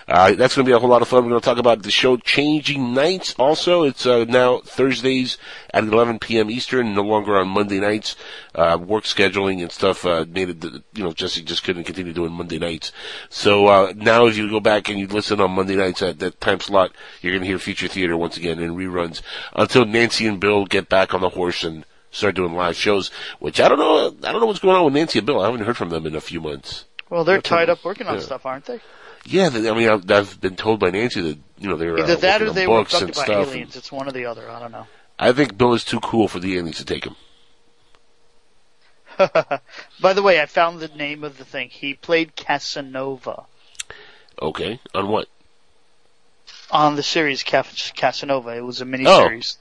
uh, 0.07 0.33
that's 0.33 0.55
going 0.55 0.65
to 0.65 0.69
be 0.69 0.75
a 0.75 0.79
whole 0.79 0.89
lot 0.89 1.01
of 1.01 1.07
fun. 1.07 1.23
We're 1.23 1.31
going 1.31 1.41
to 1.41 1.45
talk 1.45 1.57
about 1.57 1.83
the 1.83 1.91
show 1.91 2.17
changing 2.17 2.93
nights. 2.93 3.35
Also, 3.37 3.83
it's 3.83 4.05
uh, 4.05 4.25
now 4.25 4.59
Thursdays 4.59 5.37
at 5.73 5.83
11 5.83 6.19
p.m. 6.19 6.49
Eastern, 6.49 6.93
no 6.93 7.03
longer 7.03 7.37
on 7.37 7.47
Monday 7.47 7.79
nights. 7.79 8.15
Uh, 8.55 8.77
work 8.79 9.03
scheduling 9.03 9.61
and 9.61 9.71
stuff 9.71 10.05
uh, 10.05 10.25
made 10.29 10.49
it. 10.49 10.63
You 10.93 11.03
know, 11.03 11.13
Jesse 11.13 11.41
just 11.41 11.63
couldn't 11.63 11.85
continue 11.85 12.13
doing 12.13 12.31
Monday 12.31 12.59
nights. 12.59 12.91
So 13.29 13.67
uh, 13.67 13.93
now, 13.95 14.27
if 14.27 14.37
you 14.37 14.49
go 14.49 14.59
back 14.59 14.89
and 14.89 14.99
you 14.99 15.07
listen 15.07 15.41
on 15.41 15.51
Monday 15.51 15.75
nights 15.75 16.01
at 16.01 16.19
that 16.19 16.39
time 16.39 16.59
slot, 16.59 16.91
you're 17.21 17.33
going 17.33 17.41
to 17.41 17.47
hear 17.47 17.59
Future 17.59 17.87
Theater 17.87 18.15
once 18.15 18.37
again 18.37 18.59
in 18.59 18.75
reruns 18.75 19.21
until 19.53 19.85
Nancy 19.85 20.27
and 20.27 20.39
Bill 20.39 20.65
get 20.65 20.89
back 20.89 21.13
on 21.13 21.21
the 21.21 21.29
horse 21.29 21.63
and 21.63 21.85
start 22.11 22.35
doing 22.35 22.53
live 22.53 22.75
shows. 22.75 23.09
Which 23.39 23.59
I 23.59 23.67
don't 23.67 23.79
know. 23.79 24.15
I 24.27 24.31
don't 24.31 24.41
know 24.41 24.47
what's 24.47 24.59
going 24.59 24.75
on 24.75 24.85
with 24.85 24.93
Nancy 24.93 25.19
and 25.19 25.25
Bill. 25.25 25.41
I 25.41 25.45
haven't 25.45 25.65
heard 25.65 25.77
from 25.77 25.89
them 25.89 26.05
in 26.05 26.15
a 26.15 26.21
few 26.21 26.39
months. 26.39 26.85
Well, 27.13 27.25
they're 27.25 27.41
tied 27.41 27.69
up 27.69 27.85
working 27.85 28.07
on 28.07 28.15
yeah. 28.15 28.21
stuff, 28.21 28.43
aren't 28.43 28.65
they? 28.65 28.79
Yeah, 29.23 29.51
I 29.53 29.59
mean, 29.59 29.87
I've, 29.87 30.09
I've 30.09 30.41
been 30.41 30.55
told 30.55 30.79
by 30.79 30.89
Nancy 30.89 31.21
that 31.21 31.37
you 31.59 31.69
know 31.69 31.75
they're 31.75 31.99
Either 31.99 32.13
uh, 32.13 32.15
that 32.15 32.41
or 32.41 32.49
they 32.49 32.65
were 32.65 32.79
abducted 32.79 33.13
by 33.13 33.25
stuff. 33.25 33.49
aliens. 33.49 33.75
It's 33.75 33.91
one 33.91 34.07
or 34.07 34.11
the 34.11 34.25
other. 34.25 34.49
I 34.49 34.59
don't 34.59 34.71
know. 34.71 34.87
I 35.19 35.31
think 35.31 35.55
Bill 35.55 35.75
is 35.75 35.85
too 35.85 35.99
cool 35.99 36.27
for 36.27 36.39
the 36.39 36.57
aliens 36.57 36.77
to 36.77 36.85
take 36.85 37.05
him. 37.05 37.15
By 40.01 40.13
the 40.13 40.23
way, 40.23 40.41
I 40.41 40.47
found 40.47 40.79
the 40.79 40.87
name 40.87 41.23
of 41.23 41.37
the 41.37 41.45
thing. 41.45 41.69
He 41.69 41.93
played 41.93 42.35
Casanova. 42.35 43.43
Okay, 44.41 44.79
on 44.95 45.07
what? 45.07 45.27
on 46.71 46.95
the 46.95 47.03
series 47.03 47.43
Cas- 47.43 47.91
Casanova. 47.95 48.57
It 48.57 48.61
was 48.61 48.81
a 48.81 48.85
miniseries. 48.85 49.57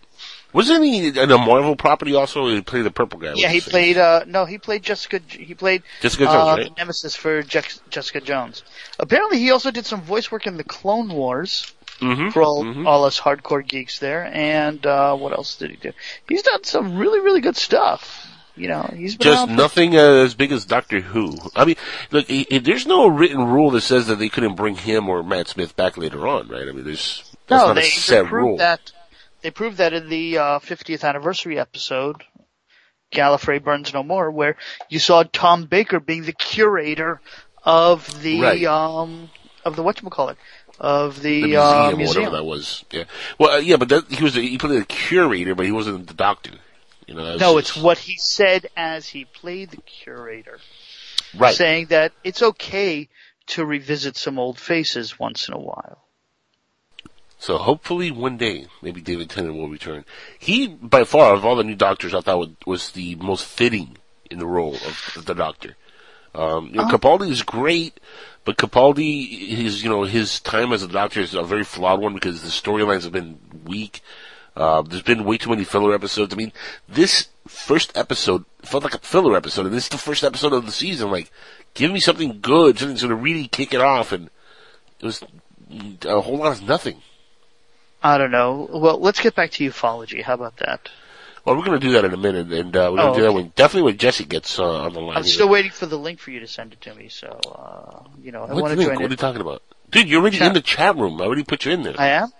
Wasn't 0.52 0.84
he 0.84 1.08
in 1.08 1.30
a 1.30 1.38
Marvel 1.38 1.76
property 1.76 2.14
also? 2.14 2.48
He 2.48 2.60
played 2.60 2.84
the 2.84 2.90
purple 2.90 3.18
guy. 3.18 3.32
Yeah, 3.34 3.48
he 3.48 3.60
played. 3.60 3.96
Uh, 3.98 4.24
no, 4.26 4.44
he 4.44 4.58
played 4.58 4.82
Jessica. 4.82 5.20
He 5.26 5.54
played 5.54 5.82
Jessica 6.00 6.28
uh, 6.28 6.32
Jones, 6.32 6.56
the 6.56 6.62
right? 6.70 6.78
nemesis 6.78 7.16
for 7.16 7.42
Jex- 7.42 7.80
Jessica 7.90 8.20
Jones. 8.20 8.62
Apparently, 8.98 9.38
he 9.38 9.50
also 9.50 9.70
did 9.70 9.86
some 9.86 10.02
voice 10.02 10.30
work 10.30 10.46
in 10.46 10.56
the 10.56 10.64
Clone 10.64 11.08
Wars 11.08 11.72
Mm-hmm. 12.00 12.30
for 12.30 12.42
all, 12.42 12.64
Mhm. 12.64 12.84
all 12.84 13.04
us 13.04 13.20
hardcore 13.20 13.64
geeks 13.64 14.00
there. 14.00 14.28
And 14.32 14.84
uh, 14.84 15.14
what 15.14 15.32
else 15.32 15.56
did 15.56 15.70
he 15.70 15.76
do? 15.76 15.92
He's 16.28 16.42
done 16.42 16.64
some 16.64 16.98
really, 16.98 17.20
really 17.20 17.40
good 17.40 17.54
stuff. 17.56 18.26
You 18.56 18.66
know, 18.68 18.92
he's 18.96 19.14
been 19.16 19.26
Just 19.26 19.48
nothing 19.50 19.96
uh, 19.96 20.00
as 20.24 20.34
big 20.34 20.50
as 20.50 20.64
Doctor 20.64 21.00
Who. 21.00 21.36
I 21.54 21.64
mean, 21.64 21.76
look, 22.10 22.26
he, 22.26 22.44
he- 22.50 22.58
there's 22.58 22.86
no 22.88 23.06
written 23.06 23.44
rule 23.46 23.70
that 23.70 23.82
says 23.82 24.08
that 24.08 24.16
they 24.18 24.28
couldn't 24.28 24.56
bring 24.56 24.74
him 24.74 25.08
or 25.08 25.22
Matt 25.22 25.46
Smith 25.48 25.76
back 25.76 25.96
later 25.96 26.26
on, 26.26 26.48
right? 26.48 26.68
I 26.68 26.72
mean, 26.72 26.84
there's 26.84 27.22
that's 27.46 27.60
no, 27.62 27.66
not 27.68 27.76
they, 27.76 27.82
a 27.82 27.90
set 27.90 28.32
rule. 28.32 28.56
that. 28.56 28.90
They 29.42 29.50
proved 29.50 29.78
that 29.78 29.92
in 29.92 30.08
the 30.08 30.38
uh, 30.38 30.58
50th 30.60 31.04
anniversary 31.06 31.58
episode, 31.58 32.22
Gallifrey 33.12 33.62
Burns 33.62 33.92
No 33.92 34.02
More, 34.02 34.30
where 34.30 34.56
you 34.88 34.98
saw 34.98 35.24
Tom 35.24 35.66
Baker 35.66 36.00
being 36.00 36.22
the 36.22 36.32
curator 36.32 37.20
of 37.64 38.22
the 38.22 38.40
Right. 38.40 38.64
um 38.64 39.30
of 39.64 39.76
the 39.76 39.82
whatchamacallit 39.84 40.36
of 40.80 41.22
the, 41.22 41.42
the 41.42 41.56
uh, 41.56 41.90
museum, 41.90 41.94
or 41.94 41.96
museum. 41.96 42.24
whatever 42.24 42.36
that 42.38 42.44
was. 42.44 42.84
Yeah. 42.90 43.04
Well, 43.38 43.50
uh, 43.50 43.58
yeah, 43.58 43.76
but 43.76 43.88
that, 43.90 44.10
he 44.10 44.24
was 44.24 44.36
a, 44.36 44.40
he 44.40 44.58
played 44.58 44.82
a 44.82 44.84
curator, 44.84 45.54
but 45.54 45.66
he 45.66 45.72
wasn't 45.72 46.08
the 46.08 46.14
doctor. 46.14 46.50
You 47.06 47.14
know. 47.14 47.36
No, 47.36 47.60
just- 47.60 47.76
it's 47.76 47.76
what 47.76 47.98
he 47.98 48.16
said 48.16 48.66
as 48.76 49.06
he 49.06 49.24
played 49.24 49.70
the 49.70 49.76
curator, 49.78 50.58
right. 51.36 51.54
saying 51.54 51.86
that 51.86 52.12
it's 52.24 52.42
okay 52.42 53.08
to 53.48 53.64
revisit 53.64 54.16
some 54.16 54.38
old 54.38 54.58
faces 54.58 55.18
once 55.18 55.48
in 55.48 55.54
a 55.54 55.58
while. 55.60 56.02
So 57.42 57.58
hopefully 57.58 58.12
one 58.12 58.36
day, 58.36 58.66
maybe 58.82 59.00
David 59.00 59.28
Tennant 59.28 59.56
will 59.56 59.68
return. 59.68 60.04
He, 60.38 60.68
by 60.68 61.02
far, 61.02 61.34
of 61.34 61.44
all 61.44 61.56
the 61.56 61.64
new 61.64 61.74
doctors, 61.74 62.14
I 62.14 62.20
thought 62.20 62.38
was, 62.38 62.50
was 62.66 62.90
the 62.92 63.16
most 63.16 63.44
fitting 63.44 63.96
in 64.30 64.38
the 64.38 64.46
role 64.46 64.76
of 64.76 65.24
the 65.26 65.34
doctor. 65.34 65.74
Um, 66.36 66.68
you 66.68 66.74
know, 66.74 66.84
Capaldi 66.84 67.28
is 67.28 67.42
great, 67.42 67.98
but 68.44 68.58
Capaldi, 68.58 69.48
his, 69.48 69.82
you 69.82 69.90
know, 69.90 70.04
his 70.04 70.38
time 70.38 70.72
as 70.72 70.84
a 70.84 70.88
doctor 70.88 71.18
is 71.18 71.34
a 71.34 71.42
very 71.42 71.64
flawed 71.64 72.00
one 72.00 72.14
because 72.14 72.42
the 72.42 72.48
storylines 72.48 73.02
have 73.02 73.10
been 73.10 73.40
weak. 73.64 74.02
Uh, 74.54 74.82
there's 74.82 75.02
been 75.02 75.24
way 75.24 75.36
too 75.36 75.50
many 75.50 75.64
filler 75.64 75.96
episodes. 75.96 76.32
I 76.32 76.36
mean, 76.36 76.52
this 76.88 77.28
first 77.48 77.98
episode 77.98 78.44
felt 78.62 78.84
like 78.84 78.94
a 78.94 78.98
filler 78.98 79.36
episode, 79.36 79.66
and 79.66 79.74
this 79.74 79.86
is 79.86 79.90
the 79.90 79.98
first 79.98 80.22
episode 80.22 80.52
of 80.52 80.64
the 80.64 80.70
season. 80.70 81.10
Like, 81.10 81.28
give 81.74 81.90
me 81.90 81.98
something 81.98 82.38
good, 82.40 82.78
something 82.78 82.94
that's 82.94 83.02
to 83.02 83.16
really 83.16 83.48
kick 83.48 83.74
it 83.74 83.80
off, 83.80 84.12
and 84.12 84.30
it 85.00 85.04
was 85.04 85.24
a 86.04 86.20
whole 86.20 86.36
lot 86.36 86.52
of 86.52 86.62
nothing. 86.62 87.02
I 88.02 88.18
don't 88.18 88.30
know. 88.30 88.68
Well, 88.72 88.98
let's 89.00 89.20
get 89.20 89.34
back 89.34 89.50
to 89.52 89.68
ufology. 89.68 90.22
How 90.22 90.34
about 90.34 90.56
that? 90.58 90.88
Well, 91.44 91.56
we're 91.56 91.64
going 91.64 91.80
to 91.80 91.84
do 91.86 91.92
that 91.94 92.04
in 92.04 92.12
a 92.14 92.16
minute, 92.16 92.52
and 92.52 92.76
uh, 92.76 92.88
we're 92.92 92.98
going 92.98 93.06
to 93.06 93.10
Oh, 93.12 93.14
do 93.16 93.22
that 93.22 93.32
when 93.32 93.52
definitely 93.56 93.82
when 93.90 93.98
Jesse 93.98 94.24
gets 94.24 94.58
uh, 94.58 94.84
on 94.84 94.92
the 94.92 95.00
line. 95.00 95.16
I'm 95.16 95.24
still 95.24 95.48
waiting 95.48 95.72
for 95.72 95.86
the 95.86 95.98
link 95.98 96.20
for 96.20 96.30
you 96.30 96.38
to 96.40 96.46
send 96.46 96.72
it 96.72 96.80
to 96.82 96.94
me. 96.94 97.08
So, 97.08 97.26
uh, 97.28 98.04
you 98.22 98.30
know, 98.30 98.42
I 98.44 98.52
want 98.54 98.78
to 98.78 98.84
join 98.84 98.94
What 98.94 99.06
are 99.06 99.08
you 99.08 99.16
talking 99.16 99.40
about, 99.40 99.62
dude? 99.90 100.08
You're 100.08 100.20
already 100.20 100.38
Chat. 100.38 100.48
in 100.48 100.52
the 100.54 100.60
chat 100.60 100.96
room. 100.96 101.20
I 101.20 101.24
already 101.24 101.42
put 101.44 101.64
you 101.64 101.72
in 101.72 101.82
there. 101.82 101.94
I 101.98 102.08
am. 102.08 102.32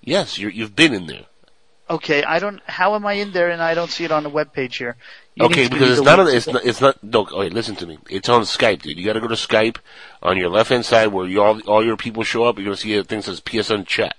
yes, 0.00 0.38
you're, 0.38 0.50
you've 0.50 0.74
been 0.74 0.94
in 0.94 1.06
there. 1.06 1.26
Okay, 1.88 2.24
I 2.24 2.38
don't. 2.40 2.60
How 2.66 2.94
am 2.96 3.06
I 3.06 3.12
in 3.14 3.30
there 3.32 3.50
and 3.50 3.62
I 3.62 3.74
don't 3.74 3.90
see 3.90 4.04
it 4.04 4.10
on 4.10 4.22
the 4.24 4.28
web 4.28 4.52
page 4.52 4.76
here? 4.76 4.96
You 5.36 5.44
okay, 5.46 5.68
because 5.68 5.98
it's 5.98 6.02
not. 6.06 6.18
On, 6.18 6.26
it's 6.26 6.46
not. 6.48 6.64
It's 6.64 6.80
not. 6.80 7.04
No, 7.04 7.26
okay, 7.26 7.50
listen 7.50 7.76
to 7.76 7.86
me. 7.86 7.98
It's 8.10 8.28
on 8.28 8.42
Skype, 8.42 8.82
dude. 8.82 8.98
You 8.98 9.04
got 9.04 9.12
to 9.12 9.20
go 9.20 9.28
to 9.28 9.34
Skype 9.34 9.76
on 10.22 10.36
your 10.36 10.48
left 10.48 10.70
hand 10.70 10.84
side 10.84 11.08
where 11.08 11.26
you, 11.26 11.42
all 11.42 11.60
all 11.68 11.84
your 11.84 11.96
people 11.96 12.24
show 12.24 12.42
up. 12.44 12.56
You're 12.56 12.64
going 12.64 12.76
to 12.76 12.80
see 12.82 12.96
a 12.96 13.04
thing 13.04 13.18
that 13.18 13.24
says 13.26 13.40
PSN 13.40 13.86
chat. 13.86 14.16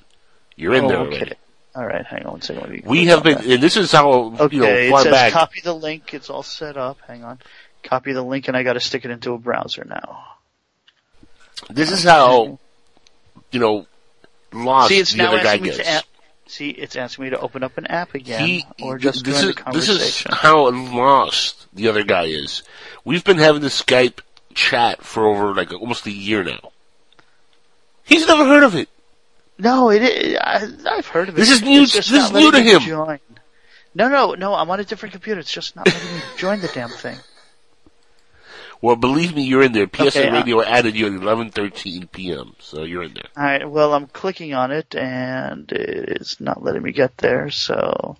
You're 0.58 0.74
in 0.74 0.84
Oh, 0.86 0.88
there 0.90 0.98
okay. 1.00 1.16
already. 1.18 1.34
All 1.76 1.86
right, 1.86 2.06
hang 2.06 2.26
on 2.26 2.32
one 2.34 2.42
second. 2.42 2.84
We 2.86 3.06
have 3.06 3.24
been, 3.24 3.36
that. 3.38 3.46
and 3.46 3.62
this 3.64 3.78
is 3.78 3.92
how 3.92 4.10
Okay, 4.40 4.56
you 4.56 4.62
know 4.64 4.68
it 5.00 5.04
says 5.04 5.12
back. 5.12 5.32
copy 5.32 5.62
the 5.62 5.74
link. 5.76 6.14
It's 6.14 6.30
all 6.30 6.42
set 6.44 6.76
up. 6.76 6.98
Hang 7.08 7.24
on. 7.24 7.40
Copy 7.84 8.12
the 8.14 8.24
link, 8.24 8.48
and 8.48 8.58
I 8.58 8.64
got 8.64 8.74
to 8.74 8.80
stick 8.80 9.06
it 9.06 9.12
into 9.12 9.34
a 9.34 9.38
browser 9.38 9.86
now. 9.88 10.24
This 11.70 11.92
is 11.92 12.04
how 12.04 12.60
you 13.52 13.60
know 13.60 13.86
lost 14.52 14.90
See, 14.90 15.00
it's 15.00 15.12
the 15.12 15.18
now 15.20 15.34
other 15.34 15.44
guy 15.44 15.58
gets. 15.58 16.04
see, 16.48 16.70
it's 16.70 16.96
asking 16.96 17.26
me 17.26 17.30
to 17.32 17.40
open 17.40 17.62
up 17.64 17.78
an 17.78 17.86
app 17.88 18.16
again, 18.16 18.46
He, 18.48 18.66
or 18.82 18.98
just 18.98 19.24
this 19.24 19.40
join 19.42 19.50
is 19.52 19.56
the 19.56 19.72
this 19.72 19.90
is 19.90 19.98
conversation. 19.98 20.32
how 20.34 20.70
lost 20.72 21.68
the 21.74 21.88
other 21.90 22.04
guy 22.04 22.24
is. 22.26 22.64
We've 23.06 23.24
been 23.24 23.38
having 23.38 23.62
this 23.62 23.80
Skype 23.80 24.20
chat 24.56 25.04
for 25.04 25.28
over 25.28 25.54
like 25.54 25.72
almost 25.72 26.08
a 26.08 26.12
year 26.12 26.44
now. 26.44 26.72
He's 28.04 28.26
never 28.28 28.46
heard 28.46 28.64
of 28.64 28.74
it. 28.76 28.90
No, 29.60 29.90
it 29.90 30.04
is. 30.04 30.38
I, 30.40 30.68
I've 30.90 31.08
heard 31.08 31.30
of 31.30 31.36
it. 31.36 31.38
This 31.38 31.52
is 31.52 31.62
new- 31.62 31.86
this 31.88 32.12
is 32.12 32.32
new 32.32 32.52
to 32.52 32.62
him. 32.62 32.82
Join. 32.82 33.20
No, 33.96 34.10
no, 34.10 34.34
no. 34.34 34.54
I'm 34.54 34.70
on 34.70 34.80
a 34.80 34.84
different 34.84 35.14
computer. 35.14 35.40
It's 35.40 35.52
just 35.52 35.76
not 35.76 35.88
letting 35.88 36.16
me 36.16 36.22
join 36.38 36.62
the 36.62 36.68
damn 36.68 36.90
thing. 36.90 37.18
Well, 38.80 38.96
believe 38.96 39.36
me, 39.36 39.44
you're 39.44 39.64
in 39.64 39.72
there. 39.72 39.88
PSN 39.88 40.08
Okay, 40.08 40.28
uh, 40.28 40.34
Radio 40.34 40.62
added 40.62 40.96
you 40.96 41.08
at 41.08 41.14
11:13 41.14 42.12
p.m., 42.12 42.54
so 42.60 42.84
you're 42.84 43.02
in 43.04 43.16
there. 43.16 43.26
All 43.36 43.44
right. 43.44 43.68
Well, 43.70 43.94
I'm 43.96 44.06
clicking 44.06 44.54
on 44.54 44.72
it, 44.72 44.94
and 44.96 45.72
it's 45.72 46.40
not 46.40 46.64
letting 46.64 46.84
me 46.84 46.92
get 46.92 47.18
there. 47.18 47.50
So, 47.50 48.18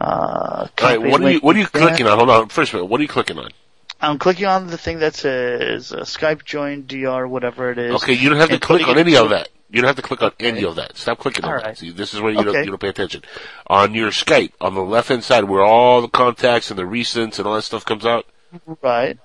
uh, 0.00 0.04
All 0.04 0.68
right, 0.80 1.02
what 1.02 1.20
are 1.20 1.30
you 1.32 1.40
what 1.40 1.56
are 1.56 1.58
you 1.58 1.66
clicking 1.66 2.06
on? 2.06 2.16
Hold 2.18 2.30
on, 2.30 2.48
first 2.48 2.72
of 2.72 2.80
all, 2.80 2.86
what 2.86 3.00
are 3.00 3.02
you 3.02 3.08
clicking 3.08 3.38
on? 3.38 3.50
I'm 4.00 4.18
clicking 4.18 4.46
on 4.46 4.68
the 4.68 4.78
thing 4.78 5.00
that 5.00 5.14
says 5.14 5.92
uh, 5.92 6.00
Skype 6.00 6.44
join 6.44 6.86
DR, 6.86 7.26
whatever 7.26 7.70
it 7.72 7.78
is. 7.78 7.94
Okay, 8.02 8.12
you 8.12 8.28
don't 8.28 8.38
have 8.38 8.50
to 8.50 8.60
click 8.60 8.86
on 8.86 8.98
any 8.98 9.16
of 9.16 9.30
that. 9.30 9.48
You 9.72 9.80
don't 9.80 9.88
have 9.88 9.96
to 9.96 10.02
click 10.02 10.20
on 10.22 10.28
Okay. 10.28 10.48
any 10.48 10.64
of 10.64 10.76
that. 10.76 10.98
Stop 10.98 11.18
clicking 11.18 11.44
on 11.46 11.54
All 11.54 11.60
that. 11.60 11.78
See, 11.78 11.90
this 11.90 12.12
is 12.12 12.20
where 12.20 12.30
you 12.30 12.44
don't 12.44 12.54
you 12.64 12.66
don't 12.70 12.80
pay 12.80 12.88
attention. 12.88 13.22
On 13.66 13.94
your 13.94 14.10
Skype, 14.10 14.52
on 14.60 14.74
the 14.74 14.82
left 14.82 15.08
hand 15.08 15.24
side, 15.24 15.44
where 15.44 15.62
all 15.62 16.02
the 16.02 16.08
contacts 16.08 16.70
and 16.70 16.78
the 16.78 16.82
recents 16.84 17.38
and 17.38 17.48
all 17.48 17.54
that 17.54 17.62
stuff 17.62 17.84
comes 17.84 18.04
out. 18.04 18.26
Right. 18.82 19.18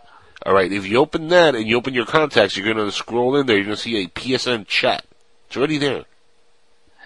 All 0.45 0.53
right, 0.53 0.71
if 0.71 0.87
you 0.87 0.99
open 0.99 1.27
that 1.29 1.53
and 1.55 1.67
you 1.67 1.75
open 1.75 1.93
your 1.93 2.05
contacts, 2.05 2.55
you're 2.55 2.71
going 2.73 2.85
to 2.85 2.91
scroll 2.93 3.35
in 3.35 3.45
there. 3.45 3.57
You're 3.57 3.65
going 3.65 3.75
to 3.75 3.81
see 3.81 4.01
a 4.03 4.07
PSN 4.07 4.67
chat. 4.67 5.03
It's 5.47 5.57
already 5.57 5.77
there. 5.79 6.05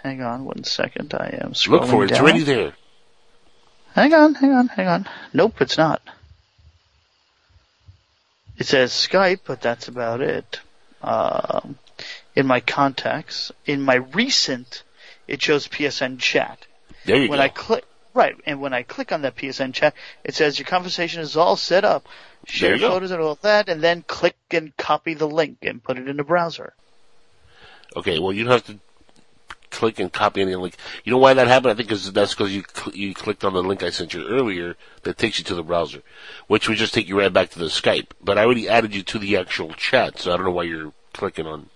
Hang 0.03 0.21
on 0.21 0.45
one 0.45 0.63
second. 0.63 1.13
I 1.15 1.39
am 1.41 1.53
scrolling 1.53 1.69
Look 1.71 1.85
for 1.85 2.03
it. 2.03 2.11
It's 2.11 2.19
already 2.19 2.43
there. 2.43 2.73
Hang 3.95 4.13
on, 4.13 4.35
hang 4.35 4.51
on, 4.51 4.67
hang 4.67 4.87
on. 4.87 5.07
Nope, 5.33 5.61
it's 5.61 5.77
not. 5.77 6.01
It 8.57 8.67
says 8.67 8.91
Skype, 8.91 9.39
but 9.45 9.61
that's 9.61 9.87
about 9.87 10.21
it. 10.21 10.59
Um, 11.01 11.79
in 12.35 12.47
my 12.47 12.59
contacts, 12.59 13.51
in 13.65 13.81
my 13.81 13.95
recent, 13.95 14.83
it 15.27 15.41
shows 15.41 15.67
PSN 15.67 16.19
chat. 16.19 16.65
There 17.05 17.17
you 17.17 17.29
when 17.29 17.39
go. 17.39 17.43
I 17.43 17.49
click, 17.49 17.85
right, 18.13 18.35
and 18.45 18.61
when 18.61 18.73
I 18.73 18.83
click 18.83 19.11
on 19.11 19.21
that 19.23 19.35
PSN 19.35 19.73
chat, 19.73 19.93
it 20.23 20.35
says 20.35 20.59
your 20.59 20.67
conversation 20.67 21.21
is 21.21 21.35
all 21.35 21.55
set 21.55 21.83
up. 21.83 22.07
Share 22.45 22.75
you 22.75 22.81
go. 22.81 22.89
photos 22.89 23.11
and 23.11 23.21
all 23.21 23.37
that, 23.41 23.69
and 23.69 23.81
then 23.81 24.03
click 24.07 24.35
and 24.51 24.75
copy 24.77 25.13
the 25.13 25.27
link 25.27 25.59
and 25.61 25.83
put 25.83 25.97
it 25.97 26.07
in 26.07 26.17
the 26.17 26.23
browser. 26.23 26.73
Okay, 27.95 28.19
well, 28.19 28.31
you 28.33 28.43
don't 28.43 28.53
have 28.53 28.65
to 28.67 28.79
click 29.69 29.99
and 29.99 30.11
copy 30.11 30.41
any 30.41 30.55
link. 30.55 30.75
You 31.03 31.11
know 31.11 31.17
why 31.17 31.33
that 31.33 31.47
happened? 31.47 31.71
I 31.71 31.75
think 31.75 31.89
'cause 31.89 32.11
that's 32.11 32.33
because 32.33 32.53
you 32.53 32.63
cl- 32.73 32.95
you 32.95 33.13
clicked 33.13 33.43
on 33.43 33.53
the 33.53 33.63
link 33.63 33.83
I 33.83 33.89
sent 33.89 34.13
you 34.13 34.27
earlier 34.27 34.75
that 35.03 35.17
takes 35.17 35.39
you 35.39 35.45
to 35.45 35.55
the 35.55 35.63
browser, 35.63 36.01
which 36.47 36.67
would 36.67 36.77
just 36.77 36.93
take 36.93 37.07
you 37.07 37.19
right 37.19 37.31
back 37.31 37.49
to 37.51 37.59
the 37.59 37.65
Skype. 37.65 38.07
But 38.21 38.37
I 38.37 38.43
already 38.45 38.67
added 38.69 38.93
you 38.93 39.01
to 39.03 39.19
the 39.19 39.37
actual 39.37 39.73
chat, 39.73 40.19
so 40.19 40.33
I 40.33 40.37
don't 40.37 40.45
know 40.45 40.51
why 40.51 40.63
you're 40.63 40.93
clicking 41.13 41.47
on 41.47 41.69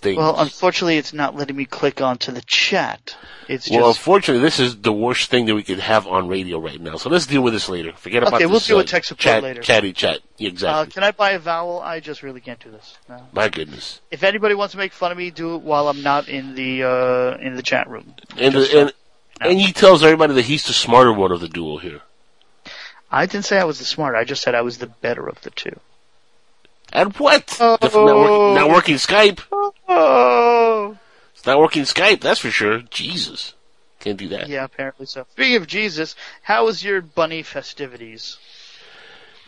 things. 0.00 0.18
Well, 0.18 0.38
unfortunately, 0.38 0.98
it's 0.98 1.12
not 1.12 1.34
letting 1.36 1.56
me 1.56 1.64
click 1.64 2.00
onto 2.00 2.32
the 2.32 2.42
chat. 2.42 3.16
It's 3.48 3.70
Well, 3.70 3.80
just 3.88 3.98
unfortunately, 4.00 4.42
this 4.42 4.58
is 4.58 4.76
the 4.80 4.92
worst 4.92 5.30
thing 5.30 5.46
that 5.46 5.54
we 5.54 5.62
could 5.62 5.78
have 5.78 6.06
on 6.06 6.28
radio 6.28 6.58
right 6.58 6.80
now. 6.80 6.96
So 6.96 7.08
let's 7.10 7.26
deal 7.26 7.42
with 7.42 7.52
this 7.52 7.68
later. 7.68 7.92
Forget 7.92 8.22
about 8.22 8.34
Okay, 8.34 8.44
this. 8.44 8.50
we'll 8.50 8.60
deal 8.60 8.76
uh, 8.76 8.80
with 8.80 8.88
tech 8.88 9.04
support 9.04 9.20
chat, 9.20 9.42
later. 9.42 9.62
Chatty 9.62 9.92
chat. 9.92 10.20
Yeah, 10.38 10.48
Uh, 10.48 10.52
exactly. 10.52 10.92
can 10.92 11.04
I 11.04 11.10
buy 11.12 11.30
a 11.32 11.38
vowel? 11.38 11.80
I 11.80 12.00
just 12.00 12.22
really 12.22 12.40
can't 12.40 12.58
do 12.60 12.70
this. 12.70 12.96
No. 13.08 13.20
My 13.32 13.48
goodness. 13.48 14.00
If 14.10 14.22
anybody 14.22 14.54
wants 14.54 14.72
to 14.72 14.78
make 14.78 14.92
fun 14.92 15.12
of 15.12 15.18
me, 15.18 15.30
do 15.30 15.54
it 15.54 15.62
while 15.62 15.88
I'm 15.88 16.02
not 16.02 16.28
in 16.28 16.54
the 16.54 16.82
uh, 16.84 17.36
in 17.38 17.54
the 17.54 17.62
chat 17.62 17.88
room. 17.88 18.14
And 18.36 18.52
Just, 18.54 18.72
and 18.72 18.88
uh, 18.90 18.92
and 19.48 19.60
he 19.60 19.72
tells 19.72 20.02
everybody 20.02 20.34
that 20.34 20.42
he's 20.46 20.66
the 20.66 20.72
smarter 20.72 21.12
one 21.12 21.30
of 21.30 21.40
the 21.40 21.48
duo 21.48 21.78
here. 21.78 22.00
I 23.10 23.26
didn't 23.26 23.44
say 23.44 23.58
I 23.58 23.64
was 23.64 23.78
the 23.78 23.84
smarter. 23.84 24.16
I 24.16 24.24
just 24.24 24.42
said 24.42 24.54
I 24.54 24.62
was 24.62 24.78
the 24.78 24.88
better 24.88 25.28
of 25.28 25.40
the 25.42 25.50
two. 25.50 25.78
And 26.92 27.14
what? 27.16 27.56
Oh. 27.60 27.76
Not, 27.82 27.92
working, 27.94 28.54
not 28.54 28.68
working 28.70 28.94
Skype. 28.96 29.40
Oh, 29.52 29.65
It's 29.88 31.46
not 31.46 31.58
working 31.58 31.82
Skype. 31.82 32.20
That's 32.20 32.40
for 32.40 32.50
sure. 32.50 32.80
Jesus, 32.90 33.54
can't 34.00 34.18
do 34.18 34.28
that. 34.28 34.48
yeah, 34.48 34.64
apparently 34.64 35.06
so. 35.06 35.26
Speaking 35.32 35.56
of 35.56 35.66
Jesus, 35.66 36.14
how 36.42 36.66
was 36.66 36.84
your 36.84 37.00
bunny 37.00 37.42
festivities? 37.42 38.38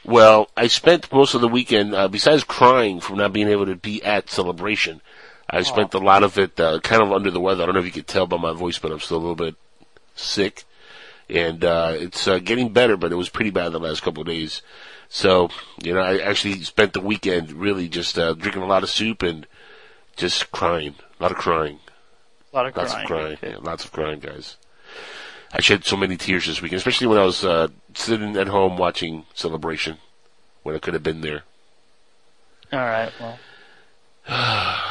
Well, 0.05 0.49
I 0.57 0.69
spent 0.69 1.13
most 1.13 1.35
of 1.35 1.41
the 1.41 1.49
weekend, 1.49 1.95
uh, 1.95 2.09
besides 2.09 2.45
crying 2.45 3.01
from 3.01 3.19
not 3.19 3.33
being 3.33 3.49
able 3.49 3.67
to 3.67 3.77
be 3.77 4.03
at 4.03 4.31
celebration, 4.31 5.03
I 5.51 5.63
spent 5.63 5.95
a 5.95 5.99
lot 5.99 6.23
of 6.23 6.39
it 6.39 6.59
uh, 6.61 6.81
kind 6.81 7.03
of 7.03 7.13
under 7.13 7.31
the 7.31 7.41
weather. 7.41 7.63
I 7.63 7.67
don't 7.67 7.75
know 7.75 7.81
if 7.81 7.87
you 7.87 7.93
could 7.93 8.07
tell 8.07 8.27
by 8.27 8.37
my 8.37 8.53
voice, 8.53 8.79
but 8.79 8.93
I'm 8.93 9.01
still 9.01 9.17
a 9.17 9.19
little 9.19 9.35
bit 9.35 9.57
sick, 10.15 10.65
and 11.29 11.65
uh, 11.65 11.93
it's 11.95 12.29
uh, 12.29 12.39
getting 12.39 12.73
better. 12.73 12.97
But 12.97 13.13
it 13.13 13.17
was 13.17 13.29
pretty 13.29 13.51
bad 13.51 13.73
the 13.73 13.81
last 13.81 14.03
couple 14.03 14.21
of 14.21 14.27
days. 14.27 14.63
So, 15.09 15.49
you 15.83 15.95
know, 15.95 16.01
I 16.01 16.19
actually 16.19 16.63
spent 16.63 16.93
the 16.93 17.01
weekend 17.01 17.53
really 17.53 17.89
just 17.89 18.19
uh, 18.19 18.35
drinking 18.35 18.63
a 18.63 18.67
lot 18.67 18.83
of 18.83 18.91
soup 18.91 19.23
and 19.23 19.47
just 20.19 20.51
crying, 20.53 20.95
a 21.19 21.23
lot 21.23 21.33
of 21.33 21.39
crying. 21.39 21.79
A 22.53 22.57
lot 22.57 22.67
of 22.67 22.77
Lots 22.77 22.93
crying. 22.93 23.05
of 23.05 23.09
crying. 23.09 23.39
Yeah, 23.43 23.57
lots 23.63 23.85
of 23.85 23.93
crying, 23.93 24.21
guys. 24.21 24.57
I 25.53 25.61
shed 25.63 25.85
so 25.85 25.97
many 25.97 26.17
tears 26.19 26.47
this 26.47 26.61
weekend, 26.61 26.79
especially 26.79 27.07
when 27.07 27.19
I 27.19 27.25
was 27.25 27.43
uh, 27.45 27.69
sitting 27.95 28.37
at 28.37 28.49
home 28.49 28.77
watching 28.77 29.25
Celebration, 29.35 29.97
when 30.63 30.75
I 30.75 30.79
could 30.79 30.93
have 30.95 31.03
been 31.03 31.23
there. 31.23 31.45
All 32.73 32.79
right. 32.81 33.13
Well. 33.19 33.39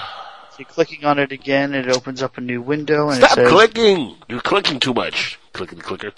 So 0.57 0.63
clicking 0.63 1.05
on 1.05 1.19
it 1.19 1.31
again, 1.31 1.75
it 1.75 1.87
opens 1.87 2.23
up 2.23 2.39
a 2.39 2.41
new 2.41 2.63
window 2.63 3.09
and 3.09 3.17
Stop 3.17 3.33
it 3.33 3.35
says, 3.35 3.51
clicking! 3.51 4.15
You're 4.27 4.41
clicking 4.41 4.79
too 4.79 4.91
much. 4.91 5.37
Clicking 5.53 5.77
the 5.77 5.83
clicker. 5.83 6.13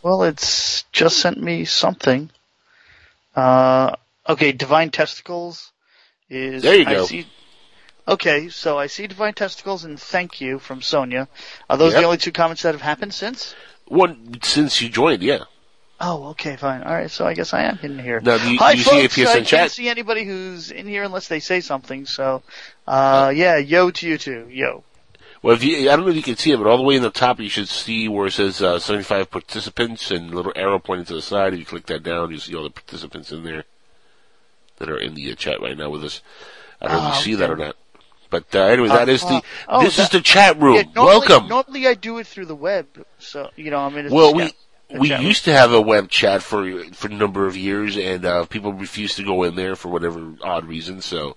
"Well, 0.00 0.22
it's 0.22 0.84
just 0.92 1.18
sent 1.18 1.42
me 1.42 1.64
something." 1.64 2.30
Uh, 3.34 3.96
okay, 4.28 4.52
divine 4.52 4.90
testicles 4.90 5.72
is. 6.28 6.62
There 6.62 6.76
you 6.76 6.86
I 6.86 6.92
go. 6.94 7.06
see, 7.06 7.26
okay, 8.10 8.48
so 8.48 8.78
I 8.78 8.86
see 8.88 9.06
divine 9.06 9.34
testicles 9.34 9.84
and 9.84 9.98
thank 9.98 10.40
you 10.40 10.58
from 10.58 10.82
Sonia. 10.82 11.28
Are 11.68 11.76
those 11.78 11.92
Yep. 11.92 12.00
the 12.00 12.04
only 12.06 12.18
two 12.18 12.32
comments 12.32 12.62
that 12.62 12.74
have 12.74 12.82
happened 12.82 13.14
since? 13.14 13.54
One 13.86 14.38
since 14.42 14.80
you 14.82 14.88
joined, 14.88 15.22
yeah. 15.22 15.44
Oh, 16.02 16.28
okay, 16.28 16.56
fine. 16.56 16.82
All 16.82 16.94
right, 16.94 17.10
so 17.10 17.26
I 17.26 17.34
guess 17.34 17.52
I 17.52 17.62
am 17.64 17.78
in 17.82 17.98
here. 17.98 18.20
Now, 18.20 18.38
do 18.38 18.50
you, 18.50 18.58
Hi, 18.58 18.72
you 18.72 18.82
see 18.82 19.06
folks. 19.06 19.14
APS 19.16 19.26
I 19.26 19.38
in 19.38 19.44
chat? 19.44 19.60
can't 19.60 19.72
see 19.72 19.88
anybody 19.88 20.24
who's 20.24 20.70
in 20.70 20.86
here 20.86 21.02
unless 21.04 21.28
they 21.28 21.40
say 21.40 21.60
something. 21.60 22.06
So, 22.06 22.42
uh, 22.86 23.32
yeah, 23.34 23.56
yo 23.58 23.90
to 23.90 24.08
you 24.08 24.16
too. 24.16 24.48
Yo. 24.50 24.84
Well, 25.42 25.54
if 25.54 25.62
you, 25.64 25.90
I 25.90 25.96
don't 25.96 26.04
know 26.04 26.10
if 26.10 26.16
you 26.16 26.22
can 26.22 26.36
see 26.36 26.52
it, 26.52 26.58
but 26.58 26.66
all 26.66 26.76
the 26.78 26.82
way 26.82 26.96
in 26.96 27.02
the 27.02 27.10
top, 27.10 27.40
you 27.40 27.48
should 27.48 27.68
see 27.68 28.08
where 28.08 28.26
it 28.26 28.32
says 28.32 28.62
uh, 28.62 28.78
75 28.78 29.30
participants 29.30 30.10
and 30.10 30.32
a 30.32 30.36
little 30.36 30.52
arrow 30.56 30.78
pointing 30.78 31.06
to 31.06 31.14
the 31.14 31.22
side. 31.22 31.52
If 31.54 31.58
you 31.60 31.64
click 31.66 31.86
that 31.86 32.02
down, 32.02 32.30
you 32.30 32.38
see 32.38 32.54
all 32.54 32.64
the 32.64 32.70
participants 32.70 33.32
in 33.32 33.42
there 33.44 33.64
that 34.78 34.88
are 34.90 34.98
in 34.98 35.14
the 35.14 35.32
uh, 35.32 35.34
chat 35.34 35.60
right 35.60 35.76
now 35.76 35.90
with 35.90 36.04
us. 36.04 36.22
I 36.80 36.88
don't 36.88 36.96
know 37.02 37.08
if 37.08 37.14
Oh, 37.14 37.16
you 37.18 37.22
see 37.24 37.34
okay. 37.34 37.40
that 37.40 37.50
or 37.50 37.56
not. 37.56 37.76
But 38.30 38.54
uh, 38.54 38.60
anyway, 38.60 38.88
that 38.88 39.08
is 39.08 39.22
the 39.22 39.34
Uh, 39.34 39.40
oh, 39.68 39.82
this 39.82 39.98
is 39.98 40.08
the 40.08 40.20
chat 40.20 40.58
room. 40.60 40.76
Yeah, 40.76 40.82
normally, 40.94 41.26
Welcome. 41.28 41.48
Normally 41.48 41.86
I 41.86 41.94
do 41.94 42.18
it 42.18 42.26
through 42.26 42.46
the 42.46 42.54
web, 42.54 42.86
so 43.18 43.50
you 43.56 43.70
know, 43.70 43.78
I 43.78 43.88
mean, 43.90 44.06
it's 44.06 44.14
well, 44.14 44.32
we 44.32 44.52
we 44.98 45.08
chat 45.08 45.18
room. 45.18 45.26
used 45.26 45.44
to 45.44 45.52
have 45.52 45.72
a 45.72 45.80
web 45.80 46.08
chat 46.08 46.42
for 46.42 46.84
for 46.92 47.08
a 47.08 47.14
number 47.14 47.46
of 47.46 47.56
years, 47.56 47.96
and 47.96 48.24
uh, 48.24 48.46
people 48.46 48.72
refused 48.72 49.16
to 49.16 49.24
go 49.24 49.42
in 49.42 49.56
there 49.56 49.76
for 49.76 49.88
whatever 49.88 50.32
odd 50.42 50.64
reason. 50.64 51.00
So 51.00 51.36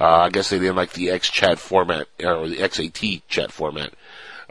uh, 0.00 0.20
I 0.22 0.30
guess 0.30 0.50
they 0.50 0.58
didn't 0.58 0.76
like 0.76 0.92
the 0.92 1.10
X 1.10 1.28
chat 1.30 1.58
format 1.58 2.08
or 2.24 2.48
the 2.48 2.56
XAT 2.56 3.22
chat 3.28 3.52
format. 3.52 3.92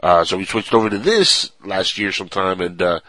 Uh, 0.02 0.24
so 0.24 0.36
we 0.36 0.44
switched 0.44 0.72
over 0.72 0.88
to 0.88 0.98
this 0.98 1.50
last 1.64 1.98
year 1.98 2.10
sometime, 2.12 2.60
and 2.60 2.80
uh, 2.80 3.00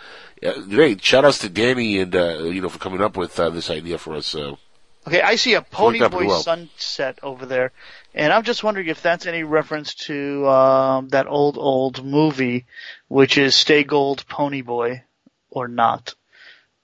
great. 0.70 1.04
Shout 1.04 1.24
outs 1.24 1.38
to 1.40 1.50
Danny 1.50 2.00
and 2.00 2.16
uh, 2.16 2.40
you 2.44 2.62
know 2.62 2.70
for 2.70 2.80
coming 2.80 3.02
up 3.02 3.16
with 3.16 3.40
uh, 3.40 3.50
this 3.50 3.70
idea 3.70 3.98
for 3.98 4.16
us. 4.16 4.28
So 4.28 4.58
Okay, 5.08 5.22
I 5.22 5.36
see 5.36 5.56
a 5.56 5.62
Pony 5.64 6.02
out 6.04 6.12
pretty 6.12 6.26
Boy 6.28 6.30
well. 6.30 6.42
sunset 6.44 7.18
over 7.24 7.48
there, 7.48 7.72
and 8.14 8.32
I'm 8.32 8.44
just 8.44 8.64
wondering 8.64 8.88
if 8.88 9.02
that's 9.02 9.26
any 9.26 9.44
reference 9.44 9.96
to 10.06 10.48
um, 10.48 11.10
that 11.10 11.26
old 11.28 11.58
old 11.58 12.06
movie, 12.06 12.66
which 13.08 13.38
is 13.38 13.56
Stay 13.56 13.84
Gold 13.84 14.26
Pony 14.28 14.62
Boy, 14.62 15.04
or 15.50 15.68
not. 15.68 16.14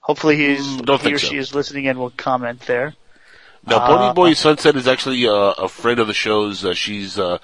Hopefully 0.00 0.36
he's 0.36 0.60
Mm, 0.66 1.00
he 1.02 1.14
or 1.14 1.18
so. 1.18 1.28
she 1.28 1.36
is 1.36 1.54
listening 1.54 1.86
and 1.86 1.98
will 1.98 2.10
comment 2.10 2.62
there. 2.62 2.94
now, 3.66 3.76
Uh, 3.76 3.86
Pony 3.86 4.14
Boy 4.14 4.32
Sunset 4.32 4.74
is 4.74 4.88
actually 4.88 5.28
uh, 5.28 5.32
a 5.56 5.68
friend 5.68 6.00
of 6.00 6.08
the 6.08 6.14
show's. 6.14 6.64
Uh, 6.64 6.74
she's 6.74 7.18
uh, 7.20 7.38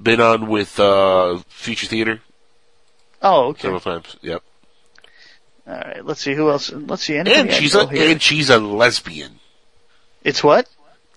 been 0.00 0.20
on 0.22 0.46
with 0.48 0.80
uh, 0.80 1.38
Future 1.48 1.86
Theater 1.86 2.20
Oh, 3.20 3.48
okay. 3.48 3.62
several 3.62 3.80
times. 3.80 4.16
Yep. 4.22 4.42
All 5.66 5.74
right. 5.74 6.04
Let's 6.04 6.20
see 6.22 6.34
who 6.34 6.50
else. 6.50 6.72
Let's 6.72 7.02
see. 7.02 7.16
Anybody 7.16 7.40
And 7.40 7.52
she's 7.52 7.74
a 7.74 7.80
and 7.88 8.22
she's 8.22 8.48
a 8.48 8.58
lesbian. 8.58 9.40
It's 10.24 10.42
what? 10.42 10.68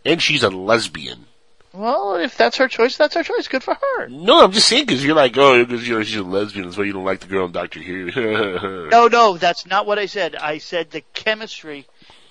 And 0.05 0.21
she's 0.21 0.43
a 0.43 0.49
lesbian. 0.49 1.25
Well, 1.73 2.15
if 2.15 2.37
that's 2.37 2.57
her 2.57 2.67
choice, 2.67 2.97
that's 2.97 3.15
her 3.15 3.23
choice. 3.23 3.47
Good 3.47 3.63
for 3.63 3.75
her. 3.75 4.07
No, 4.07 4.43
I'm 4.43 4.51
just 4.51 4.67
saying 4.67 4.85
because 4.85 5.05
you're 5.05 5.15
like, 5.15 5.37
oh, 5.37 5.63
because 5.63 5.87
you 5.87 5.95
know 5.95 6.03
she's 6.03 6.17
a 6.17 6.23
lesbian, 6.23 6.65
that's 6.65 6.77
why 6.77 6.85
you 6.85 6.93
don't 6.93 7.05
like 7.05 7.19
the 7.19 7.27
girl 7.27 7.45
in 7.45 7.51
Doctor 7.51 7.79
Who. 7.79 8.87
No, 8.89 9.07
no, 9.07 9.37
that's 9.37 9.65
not 9.65 9.85
what 9.85 9.99
I 9.99 10.07
said. 10.07 10.35
I 10.35 10.57
said 10.57 10.91
the 10.91 11.01
chemistry 11.13 11.85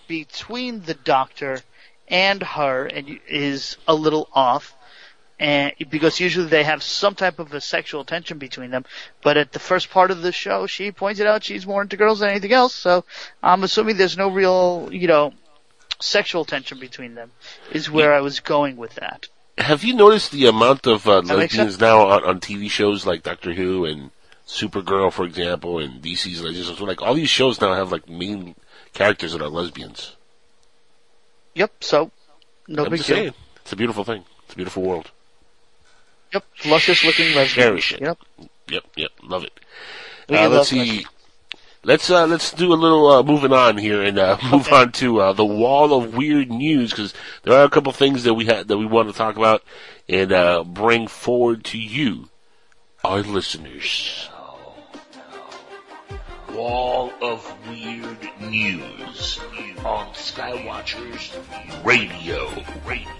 between 0.08 0.82
the 0.82 0.94
doctor 0.94 1.60
and 2.08 2.42
her 2.42 2.86
and 2.86 3.20
is 3.28 3.76
a 3.86 3.94
little 3.94 4.28
off. 4.32 4.74
And 5.38 5.74
because 5.90 6.18
usually 6.18 6.46
they 6.46 6.64
have 6.64 6.82
some 6.82 7.14
type 7.14 7.38
of 7.38 7.52
a 7.52 7.60
sexual 7.60 8.04
tension 8.04 8.38
between 8.38 8.70
them, 8.70 8.86
but 9.22 9.36
at 9.36 9.52
the 9.52 9.58
first 9.58 9.90
part 9.90 10.10
of 10.10 10.22
the 10.22 10.32
show, 10.32 10.66
she 10.66 10.92
pointed 10.92 11.26
out 11.26 11.44
she's 11.44 11.66
more 11.66 11.82
into 11.82 11.98
girls 11.98 12.20
than 12.20 12.30
anything 12.30 12.52
else. 12.52 12.74
So 12.74 13.04
I'm 13.42 13.62
assuming 13.62 13.96
there's 13.96 14.16
no 14.16 14.28
real, 14.28 14.88
you 14.90 15.06
know, 15.06 15.34
sexual 16.00 16.44
tension 16.44 16.78
between 16.78 17.14
them. 17.14 17.32
Is 17.72 17.90
where 17.90 18.12
I 18.14 18.20
was 18.20 18.40
going 18.40 18.76
with 18.76 18.94
that. 18.96 19.28
Have 19.58 19.84
you 19.84 19.94
noticed 19.94 20.32
the 20.32 20.46
amount 20.46 20.86
of 20.86 21.08
uh, 21.08 21.20
lesbians 21.20 21.80
now 21.80 22.08
on, 22.08 22.24
on 22.24 22.40
TV 22.40 22.70
shows 22.70 23.06
like 23.06 23.22
Doctor 23.22 23.54
Who 23.54 23.86
and 23.86 24.10
Supergirl, 24.46 25.12
for 25.12 25.24
example, 25.24 25.78
and 25.78 26.02
DC's 26.02 26.42
Legends? 26.42 26.78
Like 26.80 27.00
all 27.00 27.14
these 27.14 27.30
shows 27.30 27.60
now 27.60 27.72
have 27.74 27.90
like 27.90 28.08
main 28.08 28.54
characters 28.92 29.32
that 29.32 29.40
are 29.42 29.48
lesbians. 29.48 30.16
Yep. 31.54 31.72
So 31.80 32.10
no 32.68 32.84
I'm 32.84 32.90
big 32.90 32.98
deal. 33.00 33.16
saying, 33.16 33.34
it's 33.62 33.72
a 33.72 33.76
beautiful 33.76 34.04
thing. 34.04 34.24
It's 34.44 34.52
a 34.52 34.56
beautiful 34.56 34.82
world. 34.82 35.10
Yep. 36.34 36.44
Luscious 36.66 37.04
looking 37.04 37.34
lesbians. 37.34 37.52
Cherish 37.52 37.92
it. 37.92 38.00
Yep. 38.00 38.18
Yep, 38.68 38.84
yep, 38.96 39.10
love 39.22 39.44
it. 39.44 39.52
Uh, 40.28 40.34
love 40.34 40.52
let's 40.52 40.68
see. 40.68 41.06
Let's 41.86 42.10
uh, 42.10 42.26
let's 42.26 42.50
do 42.50 42.72
a 42.72 42.74
little 42.74 43.06
uh, 43.06 43.22
moving 43.22 43.52
on 43.52 43.78
here 43.78 44.02
and 44.02 44.18
uh, 44.18 44.36
move 44.50 44.72
on 44.72 44.90
to 44.92 45.20
uh, 45.20 45.32
the 45.32 45.44
wall 45.44 45.94
of 45.94 46.16
weird 46.16 46.50
news 46.50 46.90
because 46.90 47.14
there 47.44 47.56
are 47.56 47.64
a 47.64 47.70
couple 47.70 47.92
things 47.92 48.24
that 48.24 48.34
we 48.34 48.44
had 48.44 48.66
that 48.66 48.76
we 48.76 48.86
want 48.86 49.08
to 49.08 49.14
talk 49.14 49.36
about 49.36 49.62
and 50.08 50.32
uh, 50.32 50.64
bring 50.64 51.06
forward 51.06 51.62
to 51.66 51.78
you, 51.78 52.28
our 53.04 53.20
listeners. 53.20 54.28
Wall 56.52 57.12
of 57.22 57.56
weird 57.68 58.18
news 58.40 59.38
on 59.84 60.12
Skywatchers 60.12 61.36
Radio. 61.84 62.64
Radio. 62.84 63.10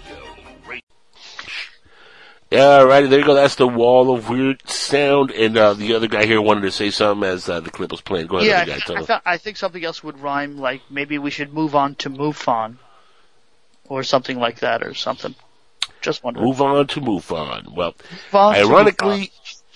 Alrighty, 2.51 3.09
there 3.09 3.19
you 3.19 3.25
go. 3.25 3.33
That's 3.33 3.55
the 3.55 3.67
wall 3.67 4.15
of 4.15 4.29
weird 4.29 4.67
sound. 4.69 5.31
And 5.31 5.57
uh, 5.57 5.73
the 5.73 5.93
other 5.93 6.07
guy 6.07 6.25
here 6.25 6.41
wanted 6.41 6.61
to 6.61 6.71
say 6.71 6.91
something 6.91 7.27
as 7.27 7.49
uh, 7.49 7.59
the 7.59 7.69
clip 7.69 7.91
was 7.91 8.01
playing. 8.01 8.27
Go 8.27 8.37
ahead, 8.37 8.47
Yeah, 8.47 8.61
other 8.61 8.71
guy. 8.71 8.79
Tell 8.79 8.97
I, 8.97 9.01
thought, 9.01 9.21
I 9.25 9.37
think 9.37 9.57
something 9.57 9.83
else 9.83 10.03
would 10.03 10.19
rhyme. 10.19 10.57
Like 10.57 10.81
maybe 10.89 11.17
we 11.17 11.29
should 11.29 11.53
move 11.53 11.75
on 11.75 11.95
to 11.95 12.09
MUFON, 12.09 12.77
or 13.89 14.03
something 14.03 14.39
like 14.39 14.59
that, 14.59 14.81
or 14.81 14.93
something. 14.93 15.35
Just 16.01 16.23
wondering. 16.23 16.45
Move 16.45 16.61
on 16.61 16.87
to 16.87 17.01
move 17.01 17.31
on. 17.31 17.73
Well, 17.75 17.95
Move 18.11 18.35
on 18.35 18.55
ironically 18.55 19.31